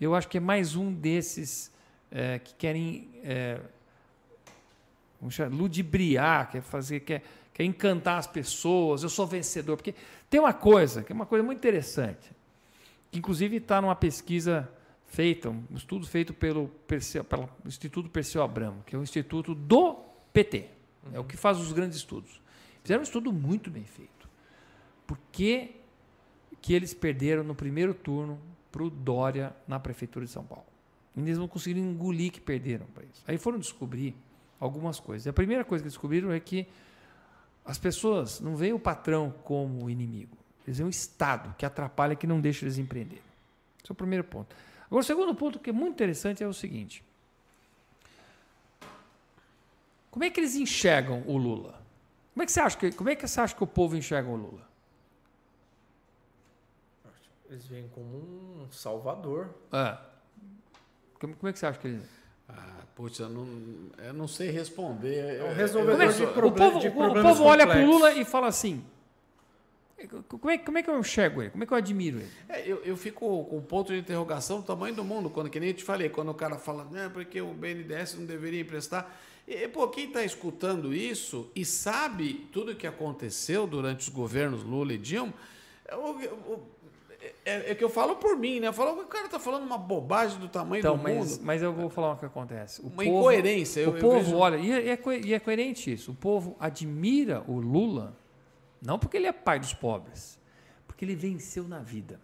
Eu 0.00 0.14
acho 0.14 0.28
que 0.28 0.36
é 0.36 0.40
mais 0.40 0.76
um 0.76 0.92
desses 0.92 1.72
é, 2.10 2.38
que 2.38 2.54
querem 2.54 3.08
é, 3.24 3.60
chamar, 5.30 5.54
ludibriar, 5.54 6.50
quer 6.50 6.60
fazer, 6.60 7.00
quer, 7.00 7.22
quer 7.54 7.64
encantar 7.64 8.18
as 8.18 8.26
pessoas. 8.26 9.02
Eu 9.02 9.08
sou 9.08 9.26
vencedor, 9.26 9.76
porque 9.76 9.94
tem 10.28 10.40
uma 10.40 10.52
coisa 10.52 11.02
que 11.02 11.12
é 11.12 11.14
uma 11.14 11.26
coisa 11.26 11.42
muito 11.42 11.58
interessante, 11.58 12.30
que 13.10 13.18
inclusive 13.18 13.56
está 13.56 13.80
numa 13.80 13.96
pesquisa 13.96 14.68
feita, 15.06 15.48
um 15.48 15.64
estudo 15.74 16.06
feito 16.06 16.34
pelo, 16.34 16.68
Perseu, 16.86 17.24
pelo 17.24 17.48
Instituto 17.64 18.10
Perseu 18.10 18.42
Abramo, 18.42 18.82
que 18.84 18.94
é 18.94 18.98
um 18.98 19.02
instituto 19.02 19.54
do 19.54 19.94
PT, 20.32 20.68
é 21.12 21.18
o 21.18 21.24
que 21.24 21.36
faz 21.36 21.58
os 21.58 21.72
grandes 21.72 21.96
estudos. 21.96 22.42
Fizeram 22.82 23.00
um 23.00 23.04
estudo 23.04 23.32
muito 23.32 23.70
bem 23.70 23.84
feito. 23.84 24.15
Por 25.06 25.18
que, 25.30 25.76
que 26.60 26.74
eles 26.74 26.92
perderam 26.92 27.44
no 27.44 27.54
primeiro 27.54 27.94
turno 27.94 28.38
para 28.72 28.82
o 28.82 28.90
Dória 28.90 29.54
na 29.66 29.78
Prefeitura 29.78 30.24
de 30.24 30.30
São 30.30 30.44
Paulo? 30.44 30.66
E 31.16 31.20
eles 31.20 31.38
não 31.38 31.48
conseguiram 31.48 31.86
engolir 31.86 32.32
que 32.32 32.40
perderam 32.40 32.86
para 32.86 33.04
isso. 33.04 33.22
Aí 33.26 33.38
foram 33.38 33.58
descobrir 33.58 34.14
algumas 34.60 35.00
coisas. 35.00 35.26
E 35.26 35.28
a 35.28 35.32
primeira 35.32 35.64
coisa 35.64 35.82
que 35.82 35.88
descobriram 35.88 36.30
é 36.32 36.40
que 36.40 36.66
as 37.64 37.78
pessoas 37.78 38.40
não 38.40 38.56
veem 38.56 38.72
o 38.72 38.78
patrão 38.78 39.34
como 39.44 39.88
inimigo. 39.88 40.36
Eles 40.66 40.78
veem 40.78 40.88
o 40.88 40.90
Estado, 40.90 41.54
que 41.56 41.64
atrapalha, 41.64 42.14
que 42.14 42.26
não 42.26 42.40
deixa 42.40 42.64
eles 42.64 42.78
empreenderem. 42.78 43.22
Esse 43.82 43.90
é 43.90 43.92
o 43.92 43.94
primeiro 43.94 44.24
ponto. 44.24 44.54
Agora, 44.86 45.00
o 45.00 45.04
segundo 45.04 45.34
ponto 45.34 45.58
que 45.58 45.70
é 45.70 45.72
muito 45.72 45.94
interessante 45.94 46.42
é 46.42 46.46
o 46.46 46.52
seguinte. 46.52 47.04
Como 50.10 50.24
é 50.24 50.30
que 50.30 50.40
eles 50.40 50.54
enxergam 50.56 51.22
o 51.26 51.36
Lula? 51.36 51.82
Como 52.32 52.42
é 52.42 52.46
que 52.46 52.52
você 52.52 52.60
acha 52.60 52.76
que, 52.76 52.92
como 52.92 53.10
é 53.10 53.16
que, 53.16 53.26
você 53.26 53.40
acha 53.40 53.54
que 53.54 53.62
o 53.62 53.66
povo 53.66 53.96
enxerga 53.96 54.28
o 54.28 54.36
Lula? 54.36 54.66
Eles 57.48 57.66
vêm 57.66 57.88
como 57.94 58.08
um 58.16 58.66
salvador. 58.70 59.50
É. 59.72 59.96
Como, 61.20 61.34
como 61.36 61.48
é 61.48 61.52
que 61.52 61.58
você 61.58 61.66
acha 61.66 61.78
que 61.78 61.86
eles... 61.88 62.02
Ah, 62.48 62.82
putz, 62.94 63.18
eu 63.18 63.28
não, 63.28 63.46
eu 63.98 64.12
não 64.14 64.28
sei 64.28 64.50
responder. 64.50 65.36
É 65.38 65.42
um 65.42 65.48
Eu- 65.48 65.54
resolvedor 65.54 66.00
é 66.02 66.08
de 66.12 66.22
o 66.24 66.32
problem- 66.32 66.70
povo, 66.70 66.80
de 66.80 66.86
o- 66.88 66.90
o 66.90 66.94
problemas 66.94 67.36
povo 67.38 67.48
olha 67.48 67.66
para 67.66 67.80
o. 67.80 67.86
Lula 67.86 68.12
e 68.12 68.24
fala 68.24 68.46
assim: 68.46 68.84
como 70.28 70.50
é, 70.50 70.58
como 70.58 70.78
é 70.78 70.82
que 70.82 70.88
eu 70.90 70.98
enxergo 71.00 71.42
ele? 71.42 71.50
Como 71.50 71.64
é 71.64 71.66
que 71.66 71.72
eu 71.72 71.76
admiro 71.76 72.18
ele? 72.18 72.30
É, 72.48 72.60
eu, 72.70 72.76
eu 72.84 72.96
fico 72.96 73.44
com 73.46 73.56
um 73.58 73.62
ponto 73.62 73.92
de 73.92 73.98
interrogação 73.98 74.60
do 74.60 74.66
tamanho 74.66 74.94
do 74.94 75.02
mundo, 75.02 75.28
quando, 75.30 75.50
que 75.50 75.58
nem 75.58 75.70
eu 75.70 75.74
te 75.74 75.82
falei, 75.82 76.08
quando 76.08 76.28
o 76.30 76.34
cara 76.34 76.56
fala, 76.58 76.84
né, 76.84 77.10
porque 77.12 77.40
o 77.40 77.52
BNDES 77.52 78.14
não 78.14 78.26
deveria 78.26 78.60
emprestar. 78.60 79.10
E, 79.48 79.66
pô, 79.68 79.88
quem 79.88 80.06
está 80.08 80.22
escutando 80.22 80.94
isso 80.94 81.50
e 81.54 81.64
sabe 81.64 82.48
tudo 82.52 82.72
o 82.72 82.76
que 82.76 82.86
aconteceu 82.86 83.66
durante 83.66 84.00
os 84.00 84.08
governos 84.08 84.62
Lula 84.62 84.92
e 84.92 84.98
Dilma, 84.98 85.32
é, 85.84 85.96
o- 85.96 86.10
o- 86.10 86.62
é, 87.44 87.70
é 87.72 87.74
que 87.74 87.82
eu 87.84 87.88
falo 87.90 88.16
por 88.16 88.36
mim, 88.36 88.60
né? 88.60 88.68
Eu 88.68 88.72
falo, 88.72 89.00
o 89.00 89.06
cara 89.06 89.28
tá 89.28 89.38
falando 89.38 89.64
uma 89.64 89.78
bobagem 89.78 90.38
do 90.38 90.48
tamanho 90.48 90.80
Então, 90.80 90.96
do 90.96 91.02
mas, 91.02 91.14
mundo. 91.36 91.40
mas 91.44 91.62
eu 91.62 91.72
vou 91.72 91.88
falar 91.90 92.12
o 92.12 92.16
que 92.16 92.26
acontece. 92.26 92.80
O 92.82 92.86
Uma 92.86 93.04
povo- 93.04 93.18
incoerência. 93.18 93.80
eu- 93.80 93.92
o 93.92 93.96
eu 93.96 94.00
povo 94.00 94.18
vejo- 94.18 94.36
olha, 94.36 94.56
e 94.56 94.70
é, 94.72 94.84
e 94.86 94.88
é 94.90 94.96
co- 94.96 95.12
e 95.12 95.32
é 95.34 95.38
coerente 95.40 95.92
isso. 95.92 96.10
O 96.12 96.14
povo 96.14 96.56
admira 96.60 97.42
o 97.48 97.58
Lula, 97.58 98.16
não 98.82 98.98
porque 98.98 99.16
ele 99.16 99.26
é 99.26 99.32
pai 99.32 99.58
dos 99.58 99.72
pobres, 99.74 100.38
porque 100.86 101.04
ele 101.04 101.14
venceu 101.14 101.64
na 101.68 101.78
vida. 101.80 102.20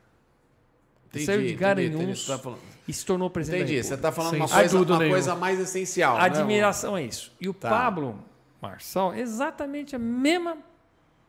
Entendi, 1.09 1.27
saiu 1.27 1.43
de 1.43 1.55
Garanhuns 1.55 2.27
tá 2.27 2.39
falando. 2.39 2.61
e 2.89 2.93
se 2.93 3.05
tornou 3.05 3.29
presidente. 3.29 3.59
da 3.61 3.65
Entendi, 3.67 3.83
você 3.87 3.95
está 3.95 4.11
falando 4.11 4.31
Sem 4.31 4.41
uma, 4.41 4.49
coisa, 4.49 4.79
uma 4.81 4.99
coisa 5.09 5.35
mais 5.35 5.61
essencial. 5.61 6.17
né? 6.17 6.23
Admiração 6.25 6.97
é 6.97 7.03
isso. 7.05 7.31
E 7.39 7.49
o 7.51 7.53
Tá. 7.55 7.69
Pablo 7.69 8.19
Marçal, 8.63 9.15
exatamente 9.15 9.95
a 9.95 9.99
mesma. 9.99 10.57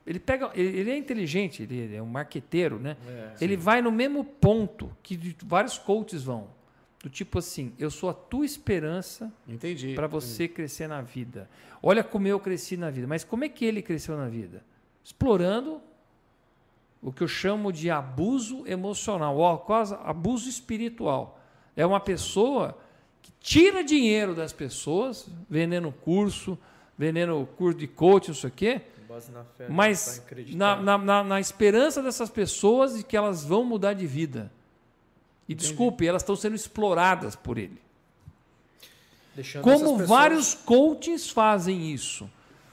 Ele 0.06 0.20
pega, 0.20 0.52
ele, 0.54 0.92
é 0.92 0.98
inteligente, 0.98 1.64
ele 1.64 1.96
é 1.96 2.02
um 2.02 2.06
marqueteiro, 2.06 2.78
né? 2.78 2.98
É. 3.08 3.36
ele 3.40 3.56
vai 3.56 3.82
no 3.82 3.92
mesmo 3.92 4.24
ponto 4.24 4.92
que 5.02 5.36
vários 5.46 5.78
coaches 5.78 6.24
vão. 6.24 6.48
Do 7.02 7.10
tipo 7.10 7.40
assim, 7.40 7.74
eu 7.78 7.92
sou 7.92 8.10
a 8.10 8.14
tua 8.14 8.46
esperança 8.46 9.32
Entendi. 9.48 9.94
para 9.94 10.08
você 10.08 10.48
crescer 10.48 10.88
na 10.88 11.02
vida. 11.02 11.50
Olha 11.82 12.04
como 12.04 12.28
eu 12.28 12.40
cresci 12.40 12.78
na 12.78 12.90
vida. 12.90 13.08
Mas 13.08 13.24
como 13.24 13.44
é 13.44 13.50
que 13.50 13.66
ele 13.66 13.82
cresceu 13.82 14.18
na 14.18 14.30
vida? 14.30 14.64
Explorando 15.04 15.82
o 17.02 17.12
que 17.12 17.22
eu 17.22 17.28
chamo 17.28 17.74
de 17.74 17.90
abuso 17.90 18.66
emocional, 18.66 19.38
ou 19.38 19.58
quase 19.58 19.94
abuso 20.04 20.48
espiritual. 20.48 21.42
É 21.76 21.86
uma 21.86 22.00
pessoa 22.00 22.78
que 23.22 23.32
tira 23.42 23.84
dinheiro 23.84 24.34
das 24.34 24.54
pessoas, 24.54 25.28
vendendo 25.50 25.92
curso, 25.92 26.58
vendendo 26.98 27.46
curso 27.58 27.78
de 27.78 27.88
coaching, 27.88 28.30
não 28.30 28.36
sei 28.36 28.50
o 28.50 28.54
quê, 28.54 28.82
mas 29.70 30.22
na, 30.56 30.76
na, 30.82 30.98
na, 30.98 31.24
na 31.24 31.40
esperança 31.40 32.02
dessas 32.02 32.30
pessoas 32.30 32.98
de 32.98 33.04
que 33.04 33.16
elas 33.18 33.44
vão 33.44 33.64
mudar 33.64 33.94
de 33.94 34.06
vida. 34.08 34.52
E 35.48 35.54
desculpe, 35.54 36.08
elas 36.08 36.22
estão 36.22 36.36
sendo 36.36 36.56
exploradas 36.56 37.36
por 37.36 37.58
ele. 37.58 37.82
Deixando 39.36 39.64
Como 39.64 39.80
pessoas- 39.80 40.08
vários 40.10 40.54
coaches 40.54 41.30
fazem 41.30 41.92
isso. 41.92 42.30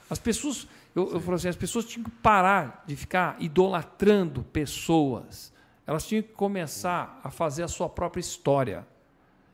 As 0.09 0.19
pessoas, 0.19 0.67
eu, 0.95 1.13
eu 1.13 1.19
falo 1.19 1.35
assim, 1.35 1.47
as 1.49 1.55
pessoas 1.55 1.85
tinham 1.85 2.03
que 2.05 2.11
parar 2.11 2.83
de 2.85 2.95
ficar 2.95 3.35
idolatrando 3.39 4.43
pessoas. 4.43 5.51
Elas 5.87 6.05
tinham 6.05 6.21
que 6.21 6.29
começar 6.29 7.19
a 7.23 7.31
fazer 7.31 7.63
a 7.63 7.67
sua 7.67 7.89
própria 7.89 8.21
história. 8.21 8.85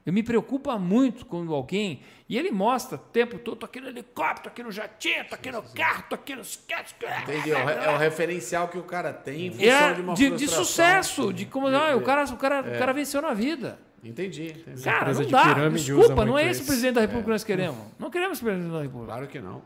Eu 0.08 0.14
me 0.14 0.24
preocupa 0.24 0.80
muito 0.80 1.26
quando 1.26 1.54
alguém. 1.54 2.02
E 2.30 2.38
ele 2.38 2.50
mostra 2.50 2.96
o 2.96 2.98
tempo 2.98 3.38
todo: 3.38 3.58
tô 3.58 3.66
aqui 3.66 3.82
no 3.82 3.90
helicóptero, 3.90 4.48
aqui 4.48 4.64
no 4.64 4.72
jatinho, 4.72 5.26
tô 5.28 5.36
aqui 5.36 5.52
no 5.52 5.62
carro, 5.62 6.06
tô 6.08 6.16
aqui 6.16 6.34
no 6.34 6.42
sketch. 6.44 6.94
Entendi. 7.24 7.52
É 7.52 7.62
o, 7.62 7.66
re- 7.66 7.74
é 7.74 7.90
o 7.94 7.98
referencial 8.00 8.70
que 8.70 8.78
o 8.78 8.84
cara 8.84 9.12
tem 9.12 9.48
em 9.48 9.52
função 9.52 9.68
É, 9.68 9.94
de 9.94 10.02
uma 10.02 10.14
de, 10.14 10.30
de 10.32 10.48
sucesso, 10.48 11.34
de 11.34 11.46
como 11.46 11.68
ah, 11.68 11.94
o, 11.98 12.02
cara, 12.02 12.24
o, 12.24 12.38
cara, 12.38 12.62
o 12.62 12.80
cara 12.80 12.94
venceu 12.94 13.22
na 13.22 13.34
vida. 13.34 13.78
Entendi. 14.02 14.52
entendi. 14.52 14.82
Cara, 14.82 15.14
não 15.14 15.22
de 15.22 15.28
dá. 15.30 15.42
usa 15.42 15.70
Desculpa, 15.72 16.24
não 16.24 16.38
é 16.38 16.44
esse 16.44 16.62
o 16.62 16.62
isso. 16.62 16.68
presidente 16.68 16.94
da 16.96 17.02
República 17.02 17.26
que 17.26 17.32
nós 17.32 17.44
queremos. 17.44 17.78
Não 18.00 18.10
queremos 18.10 18.38
esse 18.38 18.46
presidente 18.46 18.72
da 18.72 18.82
República. 18.84 19.12
Claro 19.12 19.28
que 19.28 19.40
não. 19.42 19.62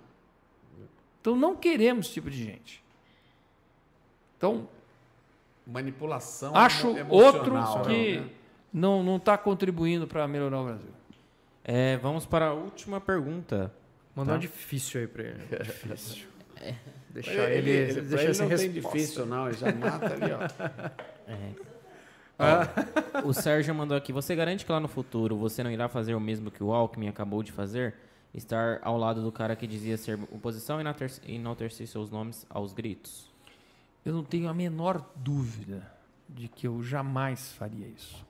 Então 1.21 1.35
não 1.35 1.55
queremos 1.55 2.07
esse 2.07 2.15
tipo 2.15 2.31
de 2.31 2.43
gente. 2.43 2.83
Então, 4.37 4.67
Manipulação 5.67 6.55
acho 6.55 6.95
outro 7.09 7.51
que 7.85 8.17
né? 8.21 8.27
Não 8.74 9.17
está 9.17 9.38
contribuindo 9.38 10.08
para 10.08 10.27
melhorar 10.27 10.61
o 10.61 10.66
Brasil. 10.66 10.90
É, 11.64 11.98
vamos 11.98 12.25
para 12.25 12.48
a 12.48 12.53
última 12.53 13.00
pergunta. 13.01 13.72
Mandar 14.16 14.33
Tá. 14.33 14.38
um 14.38 14.41
difícil 14.41 15.01
aí 15.01 15.08
pra 15.08 15.24
ele. 15.24 15.40
Difícil. 15.64 16.27
Deixar 17.09 17.32
Ele, 17.51 17.69
ele, 17.69 17.91
ele, 17.91 18.01
deixar 18.01 18.24
ele 18.24 18.33
sem 18.33 18.48
não 18.50 18.56
tem 18.58 18.69
resposta. 18.72 18.98
difícil, 18.98 19.25
não. 19.25 19.48
Ele 19.48 19.58
já 19.58 19.72
mata 19.74 20.06
ali, 20.14 20.32
ó. 20.32 20.91
Ah, 22.43 22.67
O 23.24 23.33
Sérgio 23.33 23.74
mandou 23.75 23.95
aqui. 23.95 24.11
Você 24.11 24.35
garante 24.35 24.66
que 24.66 24.72
lá 24.72 24.80
no 24.80 24.88
futuro 24.88 25.38
você 25.38 25.64
não 25.64 25.69
irá 25.72 25.88
fazer 25.88 26.16
o 26.16 26.19
mesmo 26.19 26.50
que 26.50 26.64
o 26.64 26.74
Alckmin 26.74 27.08
acabou 27.08 27.43
de 27.43 27.51
fazer? 27.51 27.93
Estar 28.33 28.80
ao 28.82 28.98
lado 28.98 29.22
do 29.22 29.32
cara 29.32 29.56
que 29.56 29.67
dizia 29.67 29.95
ser 29.98 30.17
oposição 30.32 30.80
e 30.82 31.35
enaltecer 31.35 31.85
seus 31.88 32.09
nomes 32.09 32.45
aos 32.50 32.74
gritos? 32.74 33.30
Eu 34.03 34.14
não 34.14 34.24
tenho 34.24 34.48
a 34.50 34.53
menor 34.53 35.06
dúvida 35.16 35.85
de 36.27 36.48
que 36.48 36.66
eu 36.67 36.82
jamais 36.82 37.51
faria 37.51 37.85
isso. 37.88 38.25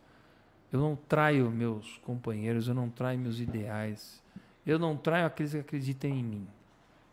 Eu 0.72 0.80
não 0.80 0.96
traio 0.96 1.50
meus 1.52 1.98
companheiros, 2.04 2.68
eu 2.68 2.74
não 2.74 2.90
traio 2.90 3.20
meus 3.20 3.40
ideais, 3.40 4.22
eu 4.66 4.80
não 4.80 4.96
traio 4.96 5.26
aqueles 5.26 5.52
que 5.52 5.58
acreditam 5.58 6.10
em 6.10 6.24
mim. 6.24 6.48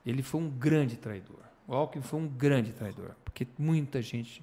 Ele 0.06 0.22
foi 0.22 0.40
um 0.40 0.48
grande 0.48 0.96
traidor. 0.96 1.40
O 1.66 1.74
Alckmin 1.74 2.02
foi 2.02 2.20
um 2.20 2.28
grande 2.28 2.72
traidor, 2.72 3.10
porque 3.24 3.46
muita 3.58 4.00
gente 4.00 4.42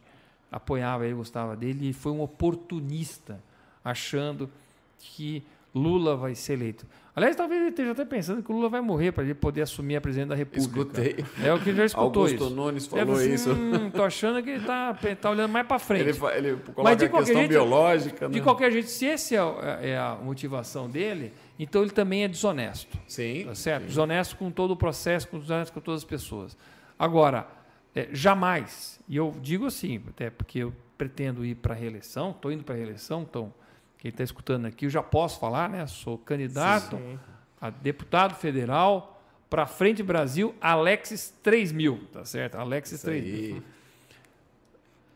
apoiava 0.51 1.05
ele, 1.05 1.15
gostava 1.15 1.55
dele, 1.55 1.89
e 1.89 1.93
foi 1.93 2.11
um 2.11 2.21
oportunista, 2.21 3.41
achando 3.83 4.49
que 4.99 5.43
Lula 5.73 6.15
vai 6.15 6.35
ser 6.35 6.53
eleito. 6.53 6.85
Aliás, 7.15 7.33
talvez 7.35 7.61
ele 7.61 7.69
esteja 7.69 7.91
até 7.93 8.03
pensando 8.03 8.43
que 8.43 8.51
o 8.51 8.55
Lula 8.55 8.67
vai 8.67 8.81
morrer 8.81 9.13
para 9.13 9.23
ele 9.23 9.33
poder 9.33 9.61
assumir 9.61 9.95
a 9.95 10.01
presidência 10.01 10.29
da 10.29 10.35
República. 10.35 11.01
Escutei. 11.01 11.25
É 11.41 11.53
o 11.53 11.59
que 11.61 11.69
ele 11.69 11.77
já 11.77 11.85
escutou 11.85 12.23
Augusto 12.23 12.35
isso. 12.45 12.49
Nunes 12.49 12.91
Ele 12.91 12.99
falou 13.05 13.15
assim, 13.15 13.33
isso. 13.33 13.51
Hum, 13.53 13.89
tô 13.89 14.03
achando 14.03 14.43
que 14.43 14.49
ele 14.49 14.65
tá, 14.65 14.93
tá 15.21 15.29
olhando 15.29 15.49
mais 15.51 15.65
para 15.65 15.79
frente. 15.79 16.01
Ele, 16.09 16.17
ele 16.35 16.57
coloca 16.57 16.83
Mas 16.83 16.97
de 16.97 17.05
a 17.05 17.09
questão 17.09 17.35
jeito- 17.35 17.49
biológica, 17.49 18.27
De 18.27 18.37
né? 18.39 18.43
qualquer 18.43 18.69
jeito, 18.69 18.89
se 18.89 19.07
essa 19.07 19.33
é 19.33 19.37
a, 19.39 19.79
é 19.81 19.97
a 19.97 20.15
motivação 20.21 20.89
dele, 20.89 21.31
então 21.57 21.83
ele 21.83 21.91
também 21.91 22.25
é 22.25 22.27
desonesto. 22.27 22.97
Sim. 23.07 23.45
Tá 23.45 23.55
certo? 23.55 23.85
Desonesto 23.85 24.35
com 24.35 24.51
todo 24.51 24.71
o 24.71 24.75
processo, 24.75 25.25
com 25.29 25.39
desonesto 25.39 25.71
com 25.73 25.79
todas 25.79 26.01
as 26.01 26.05
pessoas. 26.05 26.57
Agora, 26.99 27.47
é, 27.95 28.09
jamais, 28.11 28.99
e 29.07 29.15
eu 29.15 29.33
digo 29.41 29.65
assim, 29.67 30.01
até 30.09 30.29
porque 30.29 30.59
eu 30.59 30.73
pretendo 30.97 31.45
ir 31.45 31.55
para 31.55 31.73
a 31.73 31.77
reeleição, 31.77 32.31
estou 32.31 32.51
indo 32.51 32.65
para 32.65 32.75
a 32.75 32.77
reeleição, 32.77 33.21
então, 33.21 33.53
quem 34.05 34.11
está 34.11 34.23
escutando 34.23 34.67
aqui, 34.67 34.85
eu 34.85 34.89
já 34.91 35.01
posso 35.01 35.39
falar, 35.39 35.67
né? 35.67 35.87
Sou 35.87 36.15
candidato 36.15 36.95
sim. 36.95 37.19
a 37.59 37.71
deputado 37.71 38.35
federal 38.35 39.19
para 39.49 39.65
Frente 39.65 40.03
Brasil, 40.03 40.53
Alexis 40.61 41.33
3000, 41.41 42.01
tá 42.13 42.23
certo? 42.23 42.53
Alexis 42.53 42.99
Isso 42.99 43.05
3000 43.07 43.33
aí. 43.33 43.63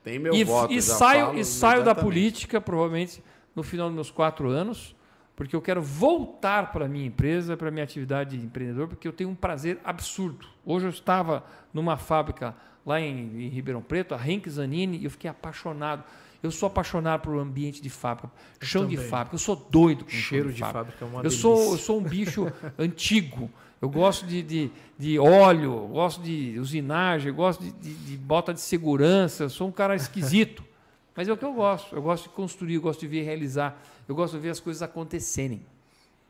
Tem 0.03 0.18
meu 0.18 0.34
e, 0.34 0.43
voto. 0.43 0.74
e 0.74 0.77
já 0.77 0.95
saio, 0.95 1.26
falo 1.27 1.38
e 1.38 1.45
saio 1.45 1.84
da 1.84 1.93
política, 1.93 2.59
provavelmente, 2.59 3.22
no 3.56 3.61
final 3.61 3.90
dos 3.90 3.93
meus 3.93 4.09
quatro 4.09 4.50
anos, 4.50 4.95
porque 5.35 5.56
eu 5.56 5.61
quero 5.61 5.84
voltar 5.84 6.72
para 6.72 6.85
a 6.85 6.88
minha 6.88 7.06
empresa, 7.06 7.56
para 7.56 7.68
a 7.68 7.72
minha 7.72 7.84
atividade 7.84 8.40
de 8.40 8.43
empreendedor, 8.43 8.88
porque 8.88 9.08
eu 9.08 9.14
tenho 9.14 9.30
um 9.30 9.35
prazer 9.35 9.77
absurdo. 9.84 10.48
Hoje 10.66 10.88
eu 10.88 10.90
estava 10.90 11.45
numa 11.72 11.95
fábrica 11.95 12.56
lá 12.84 13.00
em, 13.00 13.45
em 13.45 13.50
Ribeirão 13.50 13.84
Preto, 13.84 14.16
a 14.16 14.27
Henk 14.27 14.50
Zanini, 14.50 14.98
e 14.98 15.03
eu 15.03 15.11
fiquei 15.11 15.30
apaixonado. 15.30 16.03
Eu 16.42 16.51
sou 16.51 16.68
apaixonado 16.68 17.22
por 17.22 17.38
ambiente 17.38 17.82
de 17.82 17.90
fábrica, 17.90 18.32
chão 18.61 18.88
de 18.88 18.95
fábrica. 18.95 19.35
Eu 19.35 19.40
sou 19.40 19.56
doido 19.56 20.06
com 20.06 20.11
Cheiro 20.11 20.45
chão 20.56 20.68
de 20.68 20.74
fábrica 20.74 21.03
é 21.03 21.08
uma 21.08 21.22
eu 21.22 21.32
sou, 21.32 21.58
eu 21.58 21.66
delícia. 21.66 21.85
sou 21.85 22.00
um 22.00 22.03
bicho 22.03 22.51
antigo. 22.80 23.50
Eu 23.82 23.90
gosto 23.90 24.26
de, 24.26 24.42
de, 24.42 24.72
de 24.98 25.19
óleo, 25.19 25.88
gosto 25.88 26.22
de 26.22 26.58
usinagem, 26.59 27.32
gosto 27.34 27.64
de, 27.64 27.72
de, 27.72 27.93
de 27.93 28.18
bota 28.18 28.53
de 28.53 28.61
segurança. 28.61 29.43
Eu 29.43 29.50
sou 29.50 29.68
um 29.68 29.72
cara 29.72 29.95
esquisito. 29.95 30.64
Mas 31.16 31.27
é 31.27 31.34
o 31.34 31.38
que 31.38 31.43
eu 31.43 31.53
gosto. 31.53 31.93
Eu 31.95 32.01
gosto 32.01 32.24
de 32.24 32.30
construir, 32.30 32.76
eu 32.76 32.82
gosto 32.82 33.01
de 33.01 33.08
ver 33.08 33.24
realizar. 33.24 33.82
Eu 34.08 34.16
gosto 34.16 34.34
de 34.34 34.40
ver 34.40 34.50
as 34.50 34.59
coisas 34.59 34.82
acontecerem. 34.82 35.61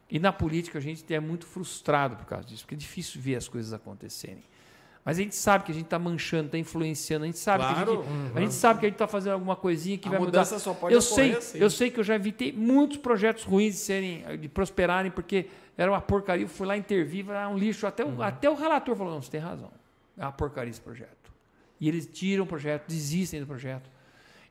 E 0.09 0.17
na 0.17 0.33
política 0.33 0.79
a 0.79 0.81
gente 0.81 1.11
é 1.13 1.19
muito 1.19 1.45
frustrado 1.45 2.15
por 2.15 2.25
causa 2.25 2.47
disso, 2.47 2.63
porque 2.63 2.73
é 2.73 2.77
difícil 2.77 3.21
ver 3.21 3.35
as 3.35 3.47
coisas 3.47 3.71
acontecerem. 3.73 4.43
Mas 5.03 5.17
a 5.17 5.21
gente 5.23 5.35
sabe 5.35 5.63
que 5.63 5.71
a 5.71 5.73
gente 5.73 5.85
está 5.85 5.97
manchando, 5.97 6.47
está 6.47 6.57
influenciando, 6.57 7.23
a 7.23 7.27
gente 7.27 7.39
sabe 7.39 7.63
que 7.63 7.69
a 7.71 7.73
Claro. 7.73 8.03
gente, 8.03 8.37
a 8.37 8.41
gente 8.41 8.53
sabe 8.53 8.79
que 8.79 8.85
a 8.85 8.89
gente 8.89 8.95
está 8.95 9.07
fazendo 9.07 9.33
alguma 9.33 9.55
coisinha 9.55 9.97
que 9.97 10.07
A 10.07 10.11
vai 10.11 10.19
mudar. 10.19 10.45
só 10.45 10.73
pode 10.73 10.93
eu 10.93 11.01
sei, 11.01 11.35
assim. 11.35 11.57
eu 11.57 11.69
sei 11.69 11.89
que 11.89 11.99
eu 11.99 12.03
já 12.03 12.15
evitei 12.15 12.51
muitos 12.51 12.97
projetos 12.97 13.43
ruins 13.43 13.73
de 13.75 13.79
serem, 13.79 14.23
de 14.39 14.47
prosperarem, 14.49 15.09
porque 15.09 15.47
era 15.77 15.89
uma 15.89 16.01
porcaria. 16.01 16.45
Eu 16.45 16.49
fui 16.49 16.67
lá 16.67 16.77
intervir, 16.77 17.27
era 17.29 17.47
um 17.49 17.57
lixo. 17.57 17.87
Até 17.87 18.03
o, 18.05 18.21
até 18.21 18.49
o 18.49 18.55
relator 18.55 18.95
falou: 18.95 19.13
não, 19.13 19.21
você 19.21 19.31
tem 19.31 19.39
razão. 19.39 19.71
É 20.17 20.21
uma 20.23 20.31
porcaria 20.31 20.69
esse 20.69 20.81
projeto. 20.81 21.31
E 21.79 21.87
eles 21.87 22.05
tiram 22.05 22.43
o 22.43 22.47
projeto, 22.47 22.85
desistem 22.87 23.39
do 23.39 23.47
projeto. 23.47 23.89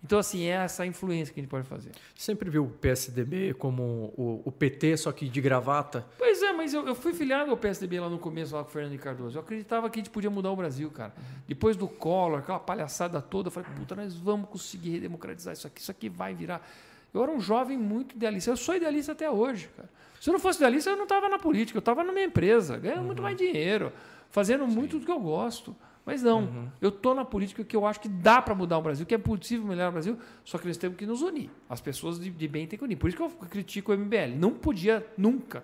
Então, 0.02 0.18
assim, 0.18 0.44
é 0.44 0.50
essa 0.50 0.86
influência 0.86 1.34
que 1.34 1.40
a 1.40 1.42
gente 1.42 1.50
pode 1.50 1.66
fazer. 1.66 1.90
Sempre 2.14 2.48
viu 2.48 2.64
o 2.64 2.70
PSDB 2.70 3.52
como 3.54 4.12
o, 4.16 4.42
o 4.44 4.52
PT, 4.52 4.96
só 4.96 5.10
que 5.10 5.28
de 5.28 5.40
gravata? 5.40 6.06
Pois 6.16 6.40
é, 6.40 6.52
mas 6.52 6.72
eu, 6.72 6.86
eu 6.86 6.94
fui 6.94 7.12
filiado 7.12 7.50
ao 7.50 7.56
PSDB 7.56 7.98
lá 7.98 8.08
no 8.08 8.18
começo, 8.18 8.54
lá 8.54 8.62
com 8.62 8.68
o 8.68 8.72
Fernando 8.72 8.92
Henrique 8.92 9.04
Cardoso. 9.04 9.36
Eu 9.36 9.42
acreditava 9.42 9.90
que 9.90 9.98
a 9.98 10.00
gente 10.02 10.10
podia 10.10 10.30
mudar 10.30 10.52
o 10.52 10.56
Brasil, 10.56 10.88
cara. 10.90 11.12
Depois 11.48 11.76
do 11.76 11.88
Collor, 11.88 12.38
aquela 12.38 12.60
palhaçada 12.60 13.20
toda, 13.20 13.48
eu 13.48 13.50
falei, 13.50 13.68
puta, 13.76 13.96
nós 13.96 14.14
vamos 14.14 14.48
conseguir 14.48 14.90
redemocratizar 14.90 15.52
isso 15.52 15.66
aqui, 15.66 15.80
isso 15.80 15.90
aqui 15.90 16.08
vai 16.08 16.32
virar. 16.32 16.64
Eu 17.12 17.22
era 17.22 17.32
um 17.32 17.40
jovem 17.40 17.76
muito 17.76 18.14
idealista. 18.14 18.50
Eu 18.50 18.56
sou 18.56 18.76
idealista 18.76 19.12
até 19.12 19.28
hoje, 19.28 19.68
cara. 19.76 19.88
Se 20.20 20.30
eu 20.30 20.32
não 20.32 20.40
fosse 20.40 20.58
idealista, 20.58 20.90
eu 20.90 20.96
não 20.96 21.04
estava 21.04 21.28
na 21.28 21.38
política, 21.38 21.76
eu 21.76 21.80
estava 21.80 22.04
na 22.04 22.12
minha 22.12 22.26
empresa, 22.26 22.76
ganhando 22.76 23.02
muito 23.02 23.22
mais 23.22 23.36
dinheiro, 23.36 23.92
fazendo 24.30 24.66
muito 24.66 24.98
do 24.98 25.06
que 25.06 25.10
eu 25.10 25.20
gosto. 25.20 25.74
Mas 26.10 26.22
não, 26.22 26.70
eu 26.80 26.88
estou 26.88 27.14
na 27.14 27.24
política 27.24 27.62
que 27.62 27.76
eu 27.76 27.86
acho 27.86 28.00
que 28.00 28.08
dá 28.08 28.40
para 28.40 28.54
mudar 28.54 28.78
o 28.78 28.82
Brasil, 28.82 29.04
que 29.04 29.14
é 29.14 29.18
possível 29.18 29.66
melhorar 29.66 29.90
o 29.90 29.92
Brasil, 29.92 30.18
só 30.44 30.56
que 30.56 30.66
nós 30.66 30.76
temos 30.76 30.96
que 30.96 31.04
nos 31.06 31.20
unir. 31.22 31.50
As 31.68 31.80
pessoas 31.80 32.18
de, 32.18 32.30
de 32.30 32.48
bem 32.48 32.66
têm 32.66 32.78
que 32.78 32.84
unir. 32.84 32.96
Por 32.96 33.08
isso 33.08 33.16
que 33.16 33.22
eu 33.22 33.28
critico 33.28 33.92
o 33.92 33.96
MBL. 33.98 34.34
Não 34.38 34.52
podia 34.52 35.06
nunca 35.18 35.62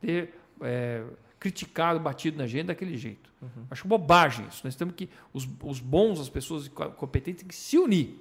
ter 0.00 0.34
é, 0.60 1.02
criticado, 1.38 1.98
batido 1.98 2.36
na 2.36 2.46
gente 2.46 2.66
daquele 2.66 2.96
jeito. 2.96 3.30
Acho 3.70 3.88
bobagem 3.88 4.46
isso. 4.48 4.60
Nós 4.64 4.76
temos 4.76 4.94
que. 4.94 5.08
Os, 5.32 5.48
os 5.62 5.80
bons, 5.80 6.20
as 6.20 6.28
pessoas 6.28 6.68
co- 6.68 6.90
competentes, 6.90 7.40
têm 7.42 7.48
que 7.48 7.54
se 7.54 7.78
unir. 7.78 8.18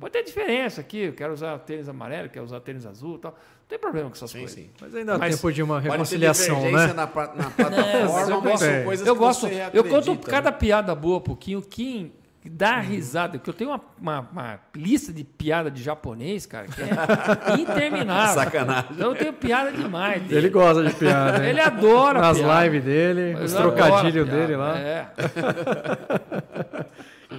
Pode 0.00 0.12
ter 0.12 0.22
diferença 0.22 0.80
aqui, 0.80 0.98
eu 0.98 1.12
quero 1.12 1.32
usar 1.32 1.58
tênis 1.58 1.88
amarelo, 1.88 2.28
quero 2.30 2.44
usar 2.44 2.60
tênis 2.60 2.86
azul 2.86 3.16
e 3.16 3.18
tal. 3.18 3.32
Não 3.32 3.68
tem 3.68 3.78
problema 3.78 4.08
com 4.08 4.16
essas 4.16 4.30
Sim, 4.30 4.38
coisas. 4.38 4.54
sim. 4.56 4.70
Mas 4.80 4.94
ainda 4.94 5.14
há 5.14 5.18
Mas 5.18 5.34
tempo 5.36 5.52
de 5.52 5.62
uma 5.62 5.74
Pode 5.74 5.84
ter 5.84 5.90
reconciliação, 5.92 6.62
né? 6.62 6.86
na, 6.86 6.94
na 6.94 7.06
plataforma, 7.06 8.30
eu 8.30 8.40
mas 8.40 8.42
gosto- 8.52 8.64
são 8.64 8.84
coisas 8.84 9.06
eu 9.06 9.14
que 9.14 9.18
gosto, 9.20 9.46
você 9.48 9.62
eu 9.74 9.84
conto 9.84 9.96
acredita, 10.12 10.30
cada 10.30 10.50
né? 10.50 10.56
piada 10.56 10.94
boa 10.94 11.20
pro 11.20 11.36
Kim. 11.36 11.56
O 11.56 11.62
Kim 11.62 12.12
dá 12.50 12.78
risada, 12.80 13.36
porque 13.36 13.50
eu 13.50 13.54
tenho 13.54 13.68
uma, 13.68 13.80
uma, 14.00 14.20
uma 14.32 14.60
lista 14.74 15.12
de 15.12 15.22
piada 15.22 15.70
de 15.70 15.82
japonês, 15.82 16.46
cara, 16.46 16.66
que 16.66 16.80
é 16.80 16.86
interminável. 17.60 18.34
Sacanagem. 18.42 18.90
Então 18.92 19.10
eu 19.10 19.14
tenho 19.18 19.32
piada 19.34 19.70
demais. 19.70 20.22
dele. 20.22 20.36
Ele 20.38 20.48
gosta 20.48 20.82
de 20.82 20.94
piada. 20.94 21.44
hein? 21.44 21.50
Ele 21.50 21.60
adora 21.60 22.20
Nas 22.22 22.38
piada. 22.38 22.64
lives 22.64 22.84
dele, 22.84 23.32
Mas 23.34 23.52
os 23.52 23.58
trocadilhos 23.58 24.26
dele 24.30 24.56
lá. 24.56 24.78
É. 24.78 25.06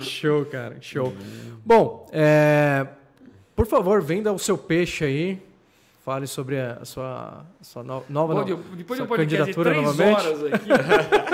Show, 0.02 0.46
cara, 0.46 0.78
show. 0.82 1.14
Bom, 1.66 2.08
é, 2.12 2.86
por 3.56 3.66
favor, 3.66 4.02
venda 4.02 4.32
o 4.34 4.40
seu 4.40 4.58
peixe 4.58 5.04
aí. 5.06 5.50
fale 6.02 6.26
sobre 6.26 6.60
a 6.60 6.84
sua, 6.86 7.46
a 7.62 7.64
sua 7.64 7.84
no- 7.84 8.04
nova 8.10 8.44
de- 8.44 8.56
depois 8.76 8.98
sua 8.98 9.06
de 9.06 9.16
candidatura 9.16 9.70
três 9.70 9.86
novamente. 9.86 10.26
horas 10.26 10.44
aqui, 10.46 10.70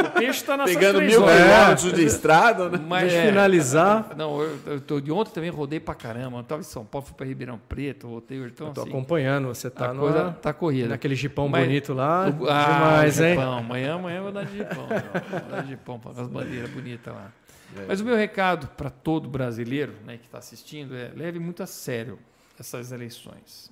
o 0.01 0.11
peixe 0.19 0.29
está 0.31 0.57
nas 0.57 0.69
Pegando 0.69 0.97
três 0.97 1.11
mil 1.13 1.21
quilômetros 1.21 1.93
de 1.93 2.03
estrada, 2.03 2.69
né? 2.69 2.81
Mas, 2.85 3.03
Deixa 3.03 3.15
eu 3.15 3.21
é, 3.21 3.27
finalizar. 3.27 4.11
Não, 4.17 4.41
eu, 4.41 4.57
eu 4.65 4.81
tô, 4.81 4.99
de 4.99 5.13
ontem 5.13 5.31
também 5.31 5.49
rodei 5.49 5.79
pra 5.79 5.95
caramba. 5.95 6.39
Eu 6.39 6.43
tava 6.43 6.59
em 6.59 6.65
São 6.65 6.83
Paulo, 6.83 7.07
fui 7.07 7.15
pra 7.15 7.25
Ribeirão 7.25 7.57
Preto, 7.69 8.05
voltei 8.09 8.37
hoje. 8.41 8.51
Então, 8.53 8.67
Eu 8.67 8.73
tô 8.73 8.81
assim, 8.81 8.89
acompanhando, 8.89 9.47
você 9.47 9.69
tá 9.69 9.91
a 9.91 9.93
no, 9.93 10.01
coisa 10.01 10.31
tá 10.41 10.51
corrida. 10.51 10.89
naquele 10.89 11.15
jipão 11.15 11.47
Mas- 11.47 11.65
bonito 11.65 11.93
lá. 11.93 12.27
O- 12.37 12.49
ah, 12.49 12.65
demais, 12.73 13.19
hein? 13.21 13.29
Jipão. 13.35 13.53
Amanhã, 13.59 13.93
amanhã 13.95 14.17
eu 14.17 14.23
vou 14.23 14.31
dar 14.33 14.43
de 14.45 14.57
Jipão. 14.57 14.87
Vou 14.87 15.49
dar 15.51 15.61
de 15.61 15.69
Jipão 15.69 15.99
com 15.99 16.09
as 16.09 16.27
bandeiras 16.27 16.69
bonitas 16.71 17.13
lá. 17.13 17.31
Mas 17.87 17.99
o 17.99 18.05
meu 18.05 18.15
recado 18.15 18.67
para 18.69 18.89
todo 18.89 19.27
brasileiro 19.27 19.93
né, 20.05 20.17
que 20.17 20.25
está 20.25 20.37
assistindo 20.37 20.95
é 20.95 21.11
leve 21.15 21.39
muito 21.39 21.61
a 21.61 21.67
sério 21.67 22.19
essas 22.59 22.91
eleições. 22.91 23.71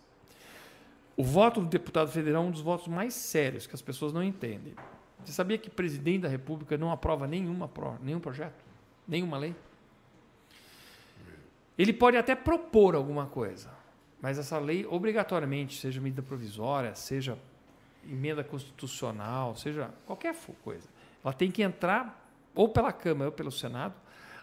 O 1.16 1.24
voto 1.24 1.62
do 1.62 1.68
deputado 1.68 2.12
federal 2.12 2.44
é 2.44 2.48
um 2.48 2.52
dos 2.52 2.62
votos 2.62 2.88
mais 2.88 3.14
sérios 3.14 3.68
que 3.68 3.76
as 3.76 3.82
pessoas 3.82 4.12
não 4.12 4.24
entendem. 4.24 4.74
Você 5.24 5.32
sabia 5.32 5.58
que 5.58 5.70
o 5.70 5.72
presidente 5.72 6.24
da 6.24 6.28
República 6.28 6.78
não 6.78 6.92
aprova 6.92 7.28
nenhuma, 7.28 7.70
nenhum 8.02 8.20
projeto? 8.20 8.64
Nenhuma 9.08 9.38
lei? 9.38 9.56
Ele 11.78 11.94
pode 11.94 12.18
até 12.18 12.36
propor 12.36 12.96
alguma 12.96 13.26
coisa, 13.26 13.70
mas 14.22 14.38
essa 14.38 14.60
lei, 14.60 14.86
obrigatoriamente, 14.86 15.80
seja 15.80 16.02
medida 16.02 16.22
provisória, 16.22 16.94
seja 16.94 17.38
emenda 18.10 18.44
constitucional, 18.44 19.56
seja 19.56 19.90
qualquer 20.06 20.36
coisa, 20.64 20.88
ela 21.24 21.34
tem 21.34 21.50
que 21.50 21.64
entrar 21.64 22.23
ou 22.56 22.70
pela 22.70 22.92
Câmara 22.92 23.30
ou 23.30 23.32
pelo 23.36 23.52
Senado. 23.52 23.96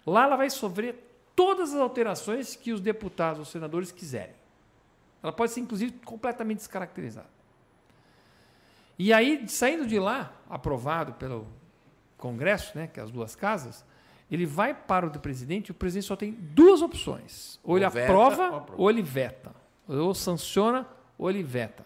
Lá 0.06 0.24
ela 0.24 0.36
vai 0.36 0.50
sofrer 0.50 0.96
todas 1.36 1.72
as 1.74 1.80
alterações 1.80 2.56
que 2.56 2.72
os 2.72 2.80
deputados 2.80 3.38
ou 3.38 3.44
senadores 3.44 3.92
quiserem. 3.92 4.34
Ela 5.22 5.32
pode 5.32 5.52
ser, 5.52 5.60
inclusive, 5.60 5.92
completamente 6.04 6.58
descaracterizada. 6.58 7.28
E 8.98 9.12
aí, 9.12 9.48
saindo 9.48 9.86
de 9.86 9.98
lá, 9.98 10.32
aprovado 10.48 11.14
pelo 11.14 11.46
Congresso, 12.18 12.76
né, 12.76 12.86
que 12.86 13.00
é 13.00 13.02
as 13.02 13.10
duas 13.10 13.34
casas, 13.34 13.84
ele 14.30 14.46
vai 14.46 14.74
para 14.74 15.06
o 15.06 15.10
do 15.10 15.18
presidente 15.18 15.68
e 15.68 15.70
o 15.72 15.74
presidente 15.74 16.06
só 16.06 16.16
tem 16.16 16.32
duas 16.32 16.82
opções. 16.82 17.58
Ou 17.64 17.76
ele 17.78 17.86
Ou 17.86 17.90
veta, 17.90 18.12
aprova 18.12 18.42
ou 18.50 18.56
aprova. 18.56 18.82
ou 18.82 18.90
ele 18.90 19.02
veta. 19.02 19.54
Ou 19.88 20.14
sanciona 20.14 20.86
ou 21.18 21.28
ele 21.30 21.42
veta. 21.42 21.84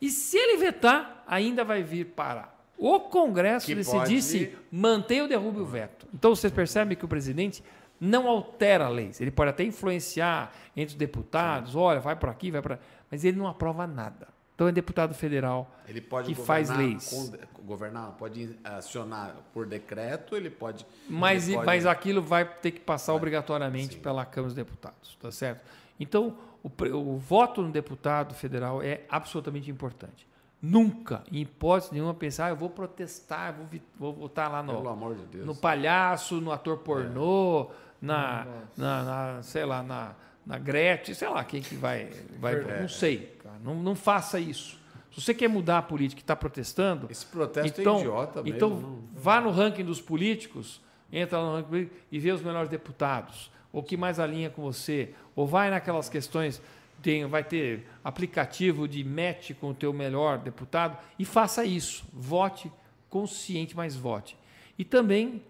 E 0.00 0.08
se 0.10 0.36
ele 0.36 0.58
vetar, 0.58 1.24
ainda 1.26 1.64
vai 1.64 1.82
vir 1.82 2.06
para 2.06 2.49
o 2.80 3.00
Congresso 3.00 3.66
Que 3.66 3.74
decidir 3.74 3.98
pode- 3.98 4.22
se 4.22 4.56
mantém 4.72 5.20
ou 5.22 5.28
derruba 5.28 5.60
o 5.60 5.64
veto. 5.66 6.06
Então 6.14 6.34
vocês 6.34 6.52
percebem 6.52 6.96
que 6.96 7.04
o 7.04 7.08
presidente 7.08 7.62
não 8.00 8.26
altera 8.28 8.88
leis. 8.88 9.20
Ele 9.20 9.30
pode 9.30 9.50
até 9.50 9.62
influenciar 9.64 10.52
entre 10.76 10.92
os 10.94 10.98
deputados, 10.98 11.76
olha, 11.76 12.00
vai 12.00 12.16
por 12.16 12.28
aqui, 12.30 12.50
vai 12.50 12.62
para, 12.62 12.78
mas 13.10 13.24
ele 13.24 13.36
não 13.36 13.46
aprova 13.46 13.86
nada. 13.86 14.28
Então 14.54 14.68
é 14.68 14.72
deputado 14.72 15.14
federal 15.14 15.70
Ele 15.88 16.00
pode 16.02 16.28
que 16.28 16.34
faz 16.34 16.68
leis. 16.70 17.08
com- 17.08 17.66
governar, 17.66 18.12
pode 18.12 18.56
acionar 18.64 19.34
por 19.54 19.66
decreto, 19.66 20.36
ele 20.36 20.50
pode. 20.50 20.86
Mas, 21.08 21.46
ele 21.48 21.56
pode- 21.56 21.66
mas 21.66 21.86
aquilo 21.86 22.20
vai 22.22 22.44
ter 22.44 22.70
que 22.72 22.80
passar 22.80 23.14
obrigatoriamente 23.14 23.96
pela 23.98 24.24
Câmara 24.24 24.48
dos 24.48 24.54
Deputados, 24.54 25.16
tá 25.20 25.30
certo? 25.30 25.60
Então, 25.98 26.36
o, 26.62 26.70
o 26.94 27.16
voto 27.18 27.62
no 27.62 27.70
deputado 27.70 28.34
federal 28.34 28.82
é 28.82 29.02
absolutamente 29.08 29.70
importante. 29.70 30.26
Nunca, 30.62 31.22
em 31.32 31.40
hipótese 31.40 31.92
nenhuma, 31.92 32.12
pensar, 32.12 32.46
ah, 32.46 32.48
eu 32.50 32.56
vou 32.56 32.68
protestar, 32.68 33.54
vou, 33.54 33.66
vou 33.98 34.12
votar 34.12 34.50
lá 34.52 34.62
Pelo 34.62 34.82
no, 34.82 34.88
amor 34.90 35.14
de 35.14 35.24
Deus. 35.24 35.46
no 35.46 35.54
palhaço, 35.56 36.38
no 36.40 36.52
ator 36.52 36.78
pornô, 36.78 37.68
na, 38.00 38.46
na, 38.76 39.02
na, 39.36 39.42
sei 39.42 39.64
lá, 39.64 39.82
na, 39.82 40.14
na 40.44 40.58
Gretchen, 40.58 41.14
sei 41.14 41.28
lá, 41.28 41.42
quem 41.44 41.62
que 41.62 41.74
vai, 41.74 42.10
vai 42.38 42.56
não 42.82 42.88
sei, 42.88 43.38
cara, 43.42 43.56
não, 43.64 43.74
não 43.76 43.94
faça 43.94 44.38
isso. 44.38 44.78
Se 45.10 45.20
você 45.22 45.32
quer 45.32 45.48
mudar 45.48 45.78
a 45.78 45.82
política 45.82 46.20
e 46.20 46.22
está 46.22 46.36
protestando, 46.36 47.06
Esse 47.10 47.24
protesto 47.24 47.80
então, 47.80 47.96
é 47.96 48.00
idiota 48.00 48.42
mesmo. 48.42 48.56
então 48.56 48.68
não- 48.70 48.98
vá 49.14 49.40
no 49.40 49.50
ranking 49.50 49.84
dos 49.84 50.00
políticos, 50.00 50.80
entra 51.10 51.40
no 51.40 51.54
ranking 51.54 51.68
político 51.68 51.96
e 52.12 52.18
vê 52.18 52.32
os 52.32 52.42
melhores 52.42 52.68
deputados, 52.68 53.50
ou 53.72 53.82
que 53.82 53.96
mais 53.96 54.20
alinha 54.20 54.50
com 54.50 54.60
você, 54.60 55.14
ou 55.34 55.46
vai 55.46 55.70
naquelas 55.70 56.08
questões, 56.10 56.60
tem, 57.02 57.26
vai 57.26 57.44
ter 57.44 57.86
aplicativo 58.04 58.86
de 58.86 59.02
match 59.04 59.52
com 59.60 59.70
o 59.70 59.74
teu 59.74 59.92
melhor 59.92 60.38
deputado 60.38 60.96
e 61.18 61.24
faça 61.24 61.64
isso. 61.64 62.04
Vote 62.12 62.70
consciente, 63.08 63.76
mas 63.76 63.96
vote. 63.96 64.36
E 64.78 64.84
também 64.84 65.42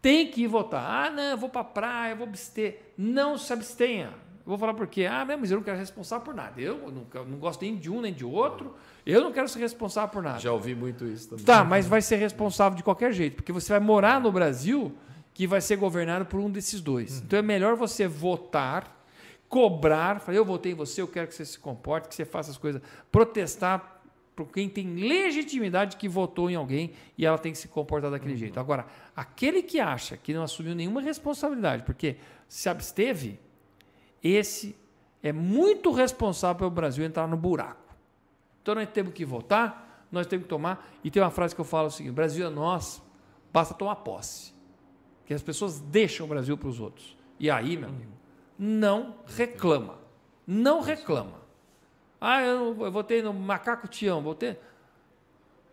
tem 0.00 0.30
que 0.30 0.42
ir 0.42 0.46
votar. 0.46 1.06
Ah, 1.06 1.10
não, 1.10 1.22
eu 1.22 1.38
vou 1.38 1.48
para 1.48 1.62
a 1.62 1.64
praia, 1.64 2.12
eu 2.12 2.16
vou 2.18 2.26
abster. 2.26 2.92
Não 2.96 3.38
se 3.38 3.52
abstenha. 3.52 4.12
Eu 4.44 4.50
vou 4.50 4.58
falar 4.58 4.74
por 4.74 4.86
quê? 4.86 5.06
Ah, 5.06 5.24
não, 5.24 5.38
mas 5.38 5.50
eu 5.50 5.56
não 5.56 5.64
quero 5.64 5.78
ser 5.78 5.80
responsável 5.80 6.22
por 6.22 6.34
nada. 6.34 6.60
Eu 6.60 6.76
não, 6.92 7.24
não 7.24 7.38
gosto 7.38 7.62
nem 7.62 7.74
de 7.74 7.90
um 7.90 8.02
nem 8.02 8.12
de 8.12 8.24
outro. 8.24 8.74
Eu 9.06 9.22
não 9.22 9.32
quero 9.32 9.48
ser 9.48 9.60
responsável 9.60 10.10
por 10.10 10.22
nada. 10.22 10.38
Já 10.38 10.52
ouvi 10.52 10.74
muito 10.74 11.06
isso 11.06 11.30
também. 11.30 11.44
Tá, 11.46 11.64
mas 11.64 11.86
vai 11.86 12.02
ser 12.02 12.16
responsável 12.16 12.76
de 12.76 12.82
qualquer 12.82 13.12
jeito, 13.12 13.36
porque 13.36 13.50
você 13.50 13.72
vai 13.72 13.80
morar 13.80 14.20
no 14.20 14.30
Brasil 14.30 14.94
que 15.32 15.46
vai 15.46 15.62
ser 15.62 15.76
governado 15.76 16.26
por 16.26 16.38
um 16.38 16.50
desses 16.50 16.82
dois. 16.82 17.20
Então 17.20 17.38
é 17.38 17.42
melhor 17.42 17.74
você 17.74 18.06
votar, 18.06 19.03
cobrar, 19.54 20.18
falar, 20.18 20.36
eu 20.36 20.44
votei 20.44 20.72
em 20.72 20.74
você, 20.74 21.00
eu 21.00 21.06
quero 21.06 21.28
que 21.28 21.34
você 21.34 21.44
se 21.44 21.56
comporte, 21.56 22.08
que 22.08 22.14
você 22.16 22.24
faça 22.24 22.50
as 22.50 22.58
coisas, 22.58 22.82
protestar 23.12 24.02
por 24.34 24.48
quem 24.48 24.68
tem 24.68 24.96
legitimidade 24.96 25.96
que 25.96 26.08
votou 26.08 26.50
em 26.50 26.56
alguém 26.56 26.90
e 27.16 27.24
ela 27.24 27.38
tem 27.38 27.52
que 27.52 27.58
se 27.58 27.68
comportar 27.68 28.10
daquele 28.10 28.36
jeito. 28.36 28.58
Agora, 28.58 28.84
aquele 29.14 29.62
que 29.62 29.78
acha 29.78 30.16
que 30.16 30.34
não 30.34 30.42
assumiu 30.42 30.74
nenhuma 30.74 31.00
responsabilidade, 31.00 31.84
porque 31.84 32.16
se 32.48 32.68
absteve, 32.68 33.38
esse 34.20 34.74
é 35.22 35.32
muito 35.32 35.92
responsável 35.92 36.56
pelo 36.56 36.70
Brasil 36.72 37.04
entrar 37.04 37.28
no 37.28 37.36
buraco. 37.36 37.94
Então 38.60 38.74
nós 38.74 38.88
temos 38.88 39.14
que 39.14 39.24
votar, 39.24 40.08
nós 40.10 40.26
temos 40.26 40.46
que 40.46 40.50
tomar. 40.50 40.84
E 41.04 41.12
tem 41.12 41.22
uma 41.22 41.30
frase 41.30 41.54
que 41.54 41.60
eu 41.60 41.64
falo 41.64 41.88
o 41.88 42.12
Brasil 42.12 42.44
é 42.44 42.50
nós, 42.50 43.00
basta 43.52 43.72
tomar 43.72 43.94
posse. 43.96 44.52
Que 45.24 45.32
as 45.32 45.42
pessoas 45.42 45.78
deixam 45.78 46.26
o 46.26 46.28
Brasil 46.28 46.58
para 46.58 46.68
os 46.68 46.80
outros. 46.80 47.16
E 47.38 47.48
aí, 47.48 47.76
meu 47.76 47.88
amigo, 47.88 48.23
não 48.58 49.16
reclama. 49.26 49.98
Não 50.46 50.80
reclama. 50.80 51.42
Ah, 52.20 52.42
eu, 52.42 52.74
não- 52.74 52.84
eu 52.84 52.92
votei 52.92 53.22
no 53.22 53.32
Macaco 53.34 53.88
Tião, 53.88 54.22
votei. 54.22 54.56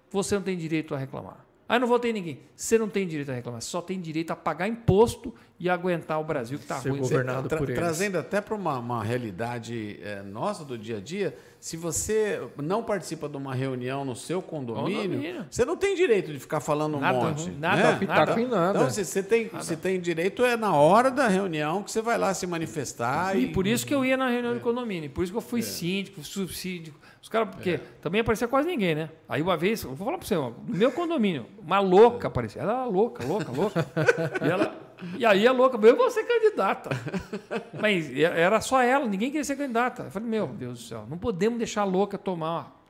Você 0.09 0.35
não 0.35 0.41
tem 0.41 0.57
direito 0.57 0.93
a 0.93 0.97
reclamar. 0.97 1.45
Ah, 1.67 1.75
eu 1.75 1.79
não 1.81 1.87
votei 1.87 2.11
em 2.11 2.13
ninguém. 2.13 2.39
Você 2.55 2.77
não 2.77 2.89
tem 2.89 3.07
direito 3.07 3.31
a 3.31 3.33
reclamar. 3.35 3.61
Você 3.61 3.69
só 3.69 3.81
tem 3.81 3.99
direito 4.01 4.31
a 4.31 4.35
pagar 4.35 4.67
imposto 4.67 5.33
e 5.61 5.69
aguentar 5.69 6.19
o 6.19 6.23
Brasil 6.23 6.57
que 6.57 6.63
está 6.63 6.77
ruim. 6.77 6.97
governado 6.97 7.47
Tra- 7.47 7.57
por 7.59 7.69
eles. 7.69 7.79
Trazendo 7.79 8.17
até 8.17 8.41
para 8.41 8.55
uma, 8.55 8.79
uma 8.79 9.03
realidade 9.03 9.99
eh, 10.01 10.23
nossa 10.23 10.65
do 10.65 10.75
dia 10.75 10.97
a 10.97 10.99
dia, 10.99 11.37
se 11.59 11.77
você 11.77 12.41
não 12.57 12.81
participa 12.81 13.29
de 13.29 13.37
uma 13.37 13.53
reunião 13.53 14.03
no 14.03 14.15
seu 14.15 14.41
condomínio, 14.41 15.03
Condomínio. 15.03 15.45
você 15.51 15.63
não 15.63 15.77
tem 15.77 15.95
direito 15.95 16.31
de 16.33 16.39
ficar 16.39 16.59
falando 16.61 16.97
um 16.97 16.99
Nada, 16.99 17.19
monte. 17.19 17.51
nada, 17.51 17.91
né? 17.91 17.99
Pitaco 17.99 18.39
em 18.39 18.47
nada. 18.47 18.79
Então, 18.79 18.89
você, 18.89 19.05
você 19.05 19.21
tem, 19.21 19.49
você 19.49 19.75
tem 19.77 19.99
direito 20.01 20.43
é 20.43 20.57
na 20.57 20.73
hora 20.73 21.11
da 21.11 21.27
reunião 21.27 21.83
que 21.83 21.91
você 21.91 22.01
vai 22.01 22.17
lá 22.17 22.33
se 22.33 22.47
manifestar. 22.47 23.37
E 23.37 23.43
E, 23.43 23.47
por 23.49 23.67
isso 23.67 23.85
que 23.85 23.93
eu 23.93 24.03
ia 24.03 24.17
na 24.17 24.29
reunião 24.29 24.55
de 24.55 24.59
condomínio, 24.61 25.11
por 25.11 25.23
isso 25.23 25.31
que 25.31 25.37
eu 25.37 25.41
fui 25.41 25.61
síndico, 25.61 26.23
subsídio. 26.23 26.95
Os 27.21 27.29
caras, 27.29 27.49
porque 27.53 27.79
também 28.01 28.21
aparecia 28.21 28.47
quase 28.47 28.67
ninguém, 28.67 28.95
né? 28.95 29.09
Aí 29.29 29.43
uma 29.43 29.55
vez, 29.55 29.83
eu 29.83 29.93
vou 29.93 30.05
falar 30.07 30.17
para 30.17 30.25
você, 30.27 30.33
no 30.35 30.55
meu 30.67 30.91
condomínio, 30.91 31.45
uma 31.63 31.79
louca 31.79 32.27
aparecia. 32.29 32.63
Ela 32.63 32.73
era 32.73 32.85
louca, 32.85 33.23
louca, 33.23 33.51
louca. 33.51 33.85
e, 34.43 34.49
ela, 34.49 34.75
e 35.17 35.25
aí 35.25 35.47
a 35.47 35.51
louca, 35.51 35.77
eu 35.85 35.95
vou 35.95 36.11
ser 36.11 36.23
candidata. 36.23 36.89
Mas 37.79 38.15
era 38.17 38.61
só 38.61 38.81
ela, 38.81 39.07
ninguém 39.07 39.29
queria 39.29 39.43
ser 39.43 39.55
candidata. 39.55 40.03
Eu 40.03 40.11
falei, 40.11 40.29
meu 40.29 40.47
Deus 40.47 40.79
do 40.79 40.85
céu, 40.85 41.05
não 41.09 41.17
podemos 41.17 41.57
deixar 41.57 41.81
a 41.81 41.85
louca 41.85 42.17
tomar 42.17 42.81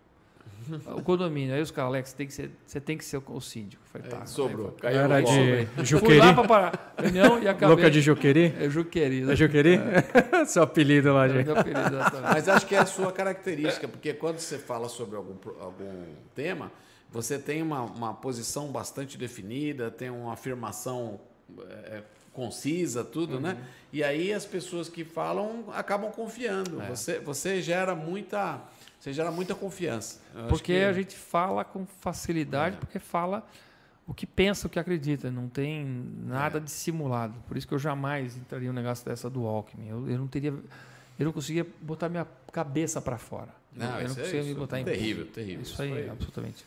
o 0.95 1.01
condomínio. 1.01 1.56
Aí 1.56 1.61
os 1.61 1.72
caras, 1.72 1.90
Alex, 1.90 2.14
tem 2.14 2.27
que 2.27 2.33
ser, 2.33 2.51
você 2.65 2.80
tem 2.80 2.98
que 2.98 3.03
ser 3.03 3.22
o, 3.25 3.41
síndico. 3.41 3.83
Eu 3.83 4.01
falei, 4.01 4.19
tá. 4.19 4.25
sobrou. 4.25 4.67
Aí 4.67 4.93
Caiu 4.93 4.99
Era 4.99 5.22
de 5.22 5.67
Fui 5.75 5.85
Juqueri? 5.85 6.17
lá 6.17 6.33
para 6.33 6.72
reunião 6.98 7.41
e 7.41 7.48
acabei. 7.48 7.75
Louca 7.75 7.91
de 7.91 8.01
Juqueri? 8.01 8.53
É 8.59 8.69
Juqueri. 8.69 9.22
né? 9.22 9.33
É 9.33 9.35
Juqueri? 9.35 9.80
Seu 10.45 10.64
apelido 10.64 11.14
lá, 11.14 11.27
gente. 11.27 11.45
Meu 11.45 11.57
apelido. 11.57 11.98
Mas 12.23 12.48
acho 12.48 12.65
que 12.65 12.75
é 12.75 12.80
a 12.80 12.85
sua 12.85 13.11
característica, 13.11 13.88
porque 13.88 14.14
quando 14.14 14.40
você 14.40 14.57
fala 14.57 14.88
sobre 14.88 15.15
algum, 15.15 15.35
algum 15.59 16.06
tema, 16.35 16.72
você 17.11 17.38
tem 17.38 17.61
uma, 17.61 17.81
uma 17.81 18.14
posição 18.14 18.67
bastante 18.72 19.17
definida, 19.17 19.91
tem 19.91 20.09
uma 20.09 20.33
afirmação 20.33 21.19
é, 21.69 22.03
concisa, 22.33 23.03
tudo, 23.03 23.39
né? 23.39 23.57
E 23.91 24.03
aí 24.03 24.31
as 24.33 24.45
pessoas 24.45 24.88
que 24.89 25.03
falam 25.03 25.65
acabam 25.73 26.11
confiando. 26.11 26.80
Você, 26.88 27.19
você 27.19 27.61
gera 27.61 27.93
muita. 27.95 28.61
Você 28.99 29.11
gera 29.11 29.31
muita 29.31 29.55
confiança. 29.55 30.19
Eu 30.35 30.43
Porque 30.47 30.73
que- 30.73 30.80
É. 30.80 30.85
a 30.88 30.93
gente 30.93 31.15
fala 31.15 31.65
com 31.65 31.85
facilidade, 31.99 32.77
porque 32.77 32.99
fala 32.99 33.45
o 34.07 34.13
que 34.13 34.27
pensa, 34.27 34.67
o 34.67 34.69
que 34.69 34.77
acredita, 34.80 35.31
não 35.31 35.47
tem 35.49 35.83
nada 36.23 36.57
É. 36.57 36.61
dissimulado. 36.61 37.33
Por 37.47 37.57
isso 37.57 37.67
que 37.67 37.73
eu 37.73 37.80
jamais 37.80 38.38
entraria 38.38 38.69
um 38.69 38.73
negócio 38.73 39.03
dessa 39.05 39.30
do 39.30 39.45
Alckmin. 39.47 39.88
Eu, 39.89 40.07
eu 40.09 40.17
não 40.19 40.27
teria, 40.27 40.51
eu 41.19 41.25
não 41.25 41.31
conseguia 41.33 41.65
botar 41.81 42.09
minha 42.09 42.27
cabeça 42.51 43.01
para 43.01 43.17
fora. 43.17 43.49
Não, 43.75 43.88
eu 43.88 43.91
não 43.93 44.01
isso 44.11 44.19
é- 44.19 44.23
conseguia 44.23 44.39
isso 44.41 44.49
me 44.49 44.55
é 44.55 44.59
botar 44.59 44.80
em 44.81 44.85
terrível, 44.85 45.25
terrível. 45.27 45.61
Isso 45.63 45.81
aí, 45.81 45.89
Isso 45.89 45.97
aí. 45.99 46.09
absolutamente. 46.09 46.65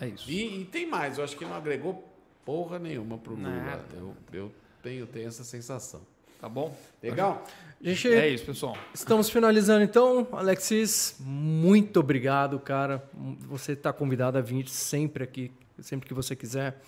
É, 0.00 0.06
isso. 0.08 0.30
E, 0.30 0.60
e 0.62 0.64
tem 0.64 0.86
mais, 0.88 1.18
eu 1.18 1.24
acho 1.24 1.36
que 1.36 1.44
não 1.44 1.54
agregou 1.54 2.02
porra 2.48 2.78
nenhuma 2.78 3.18
pro 3.18 3.34
Lula. 3.34 3.50
Nada. 3.50 3.84
Eu, 3.92 4.16
eu 4.32 4.52
tenho, 4.82 5.06
tenho 5.06 5.28
essa 5.28 5.44
sensação. 5.44 6.00
Tá 6.40 6.48
bom? 6.48 6.74
Legal? 7.02 7.44
Gente, 7.78 8.08
É 8.08 8.26
isso, 8.26 8.46
pessoal. 8.46 8.74
estamos 8.94 9.28
finalizando 9.28 9.82
então. 9.84 10.26
Alexis, 10.32 11.16
muito 11.20 12.00
obrigado, 12.00 12.58
cara. 12.58 13.06
Você 13.40 13.72
está 13.72 13.92
convidado 13.92 14.38
a 14.38 14.40
vir 14.40 14.66
sempre 14.66 15.22
aqui, 15.24 15.52
sempre 15.82 16.08
que 16.08 16.14
você 16.14 16.34
quiser. 16.34 16.80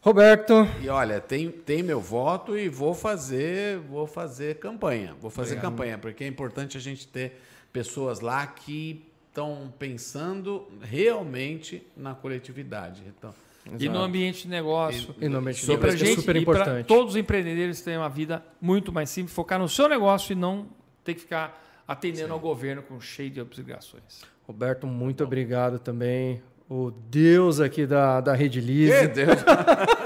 Roberto, 0.00 0.66
E 0.82 0.88
olha, 0.88 1.20
tem, 1.20 1.48
tem 1.48 1.80
meu 1.80 2.00
voto 2.00 2.58
e 2.58 2.68
vou 2.68 2.92
fazer, 2.92 3.78
vou 3.78 4.08
fazer 4.08 4.58
campanha. 4.58 5.14
Vou 5.20 5.30
fazer 5.30 5.54
Legal. 5.54 5.70
campanha, 5.70 5.96
porque 5.96 6.24
é 6.24 6.26
importante 6.26 6.76
a 6.76 6.80
gente 6.80 7.06
ter 7.06 7.40
pessoas 7.72 8.18
lá 8.18 8.44
que 8.48 9.06
estão 9.28 9.72
pensando 9.78 10.66
realmente 10.80 11.86
na 11.96 12.16
coletividade. 12.16 13.04
Então, 13.06 13.32
E 13.78 13.88
no 13.88 14.00
ambiente 14.00 14.42
de 14.42 14.48
negócio. 14.48 15.14
de 15.18 15.24
E 15.24 15.28
Deus, 15.28 15.78
pra 15.80 15.88
que 15.90 15.94
é 15.94 15.96
gente, 15.96 16.20
super 16.20 16.36
e 16.36 16.44
pra 16.44 16.54
importante. 16.54 16.86
todos 16.86 17.12
os 17.12 17.16
empreendedores 17.16 17.80
tenham 17.80 18.02
uma 18.02 18.08
vida 18.08 18.44
muito 18.60 18.92
mais 18.92 19.08
simples, 19.10 19.34
focar 19.34 19.58
no 19.58 19.68
seu 19.68 19.88
negócio 19.88 20.32
e 20.32 20.34
não 20.34 20.66
ter 21.04 21.14
que 21.14 21.20
ficar 21.20 21.62
atendendo 21.86 22.32
ao 22.32 22.40
governo 22.40 22.82
com 22.82 23.00
cheio 23.00 23.30
de 23.30 23.40
obrigações. 23.40 24.22
Roberto, 24.46 24.86
muito 24.86 25.22
obrigado 25.22 25.78
também. 25.78 26.42
O 26.68 26.90
Deus 26.90 27.60
aqui 27.60 27.86
da, 27.86 28.20
da 28.20 28.34
Rede. 28.34 28.60
Meu 28.60 29.08
Deus. 29.08 29.38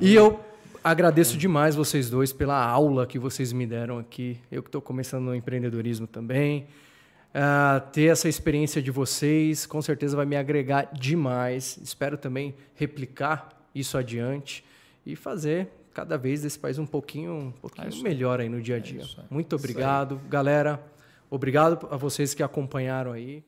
E 0.00 0.14
eu 0.14 0.40
agradeço 0.84 1.36
demais 1.38 1.74
vocês 1.74 2.10
dois 2.10 2.32
pela 2.32 2.62
aula 2.62 3.06
que 3.06 3.18
vocês 3.18 3.52
me 3.52 3.66
deram 3.66 3.98
aqui. 3.98 4.38
Eu 4.50 4.62
que 4.62 4.68
estou 4.68 4.82
começando 4.82 5.24
no 5.24 5.34
empreendedorismo 5.34 6.06
também. 6.06 6.66
Ah, 7.38 7.82
ter 7.92 8.04
essa 8.04 8.30
experiência 8.30 8.80
de 8.80 8.90
vocês 8.90 9.66
com 9.66 9.82
certeza 9.82 10.16
vai 10.16 10.24
me 10.24 10.36
agregar 10.36 10.88
demais. 10.94 11.78
Espero 11.82 12.16
também 12.16 12.54
replicar 12.74 13.50
isso 13.74 13.98
adiante 13.98 14.64
e 15.04 15.14
fazer 15.14 15.68
cada 15.92 16.16
vez 16.16 16.40
desse 16.40 16.58
país 16.58 16.78
um 16.78 16.86
pouquinho, 16.86 17.34
um 17.34 17.50
pouquinho 17.50 17.88
É 17.88 18.02
melhor 18.02 18.40
aí 18.40 18.48
no 18.48 18.60
dia 18.62 18.76
a 18.76 18.78
dia. 18.78 19.02
isso 19.02 19.20
aí. 19.20 19.26
Muito 19.28 19.54
obrigado, 19.54 20.18
galera. 20.30 20.82
Obrigado 21.28 21.86
a 21.90 21.96
vocês 21.98 22.32
que 22.32 22.42
acompanharam 22.42 23.12
aí. 23.12 23.44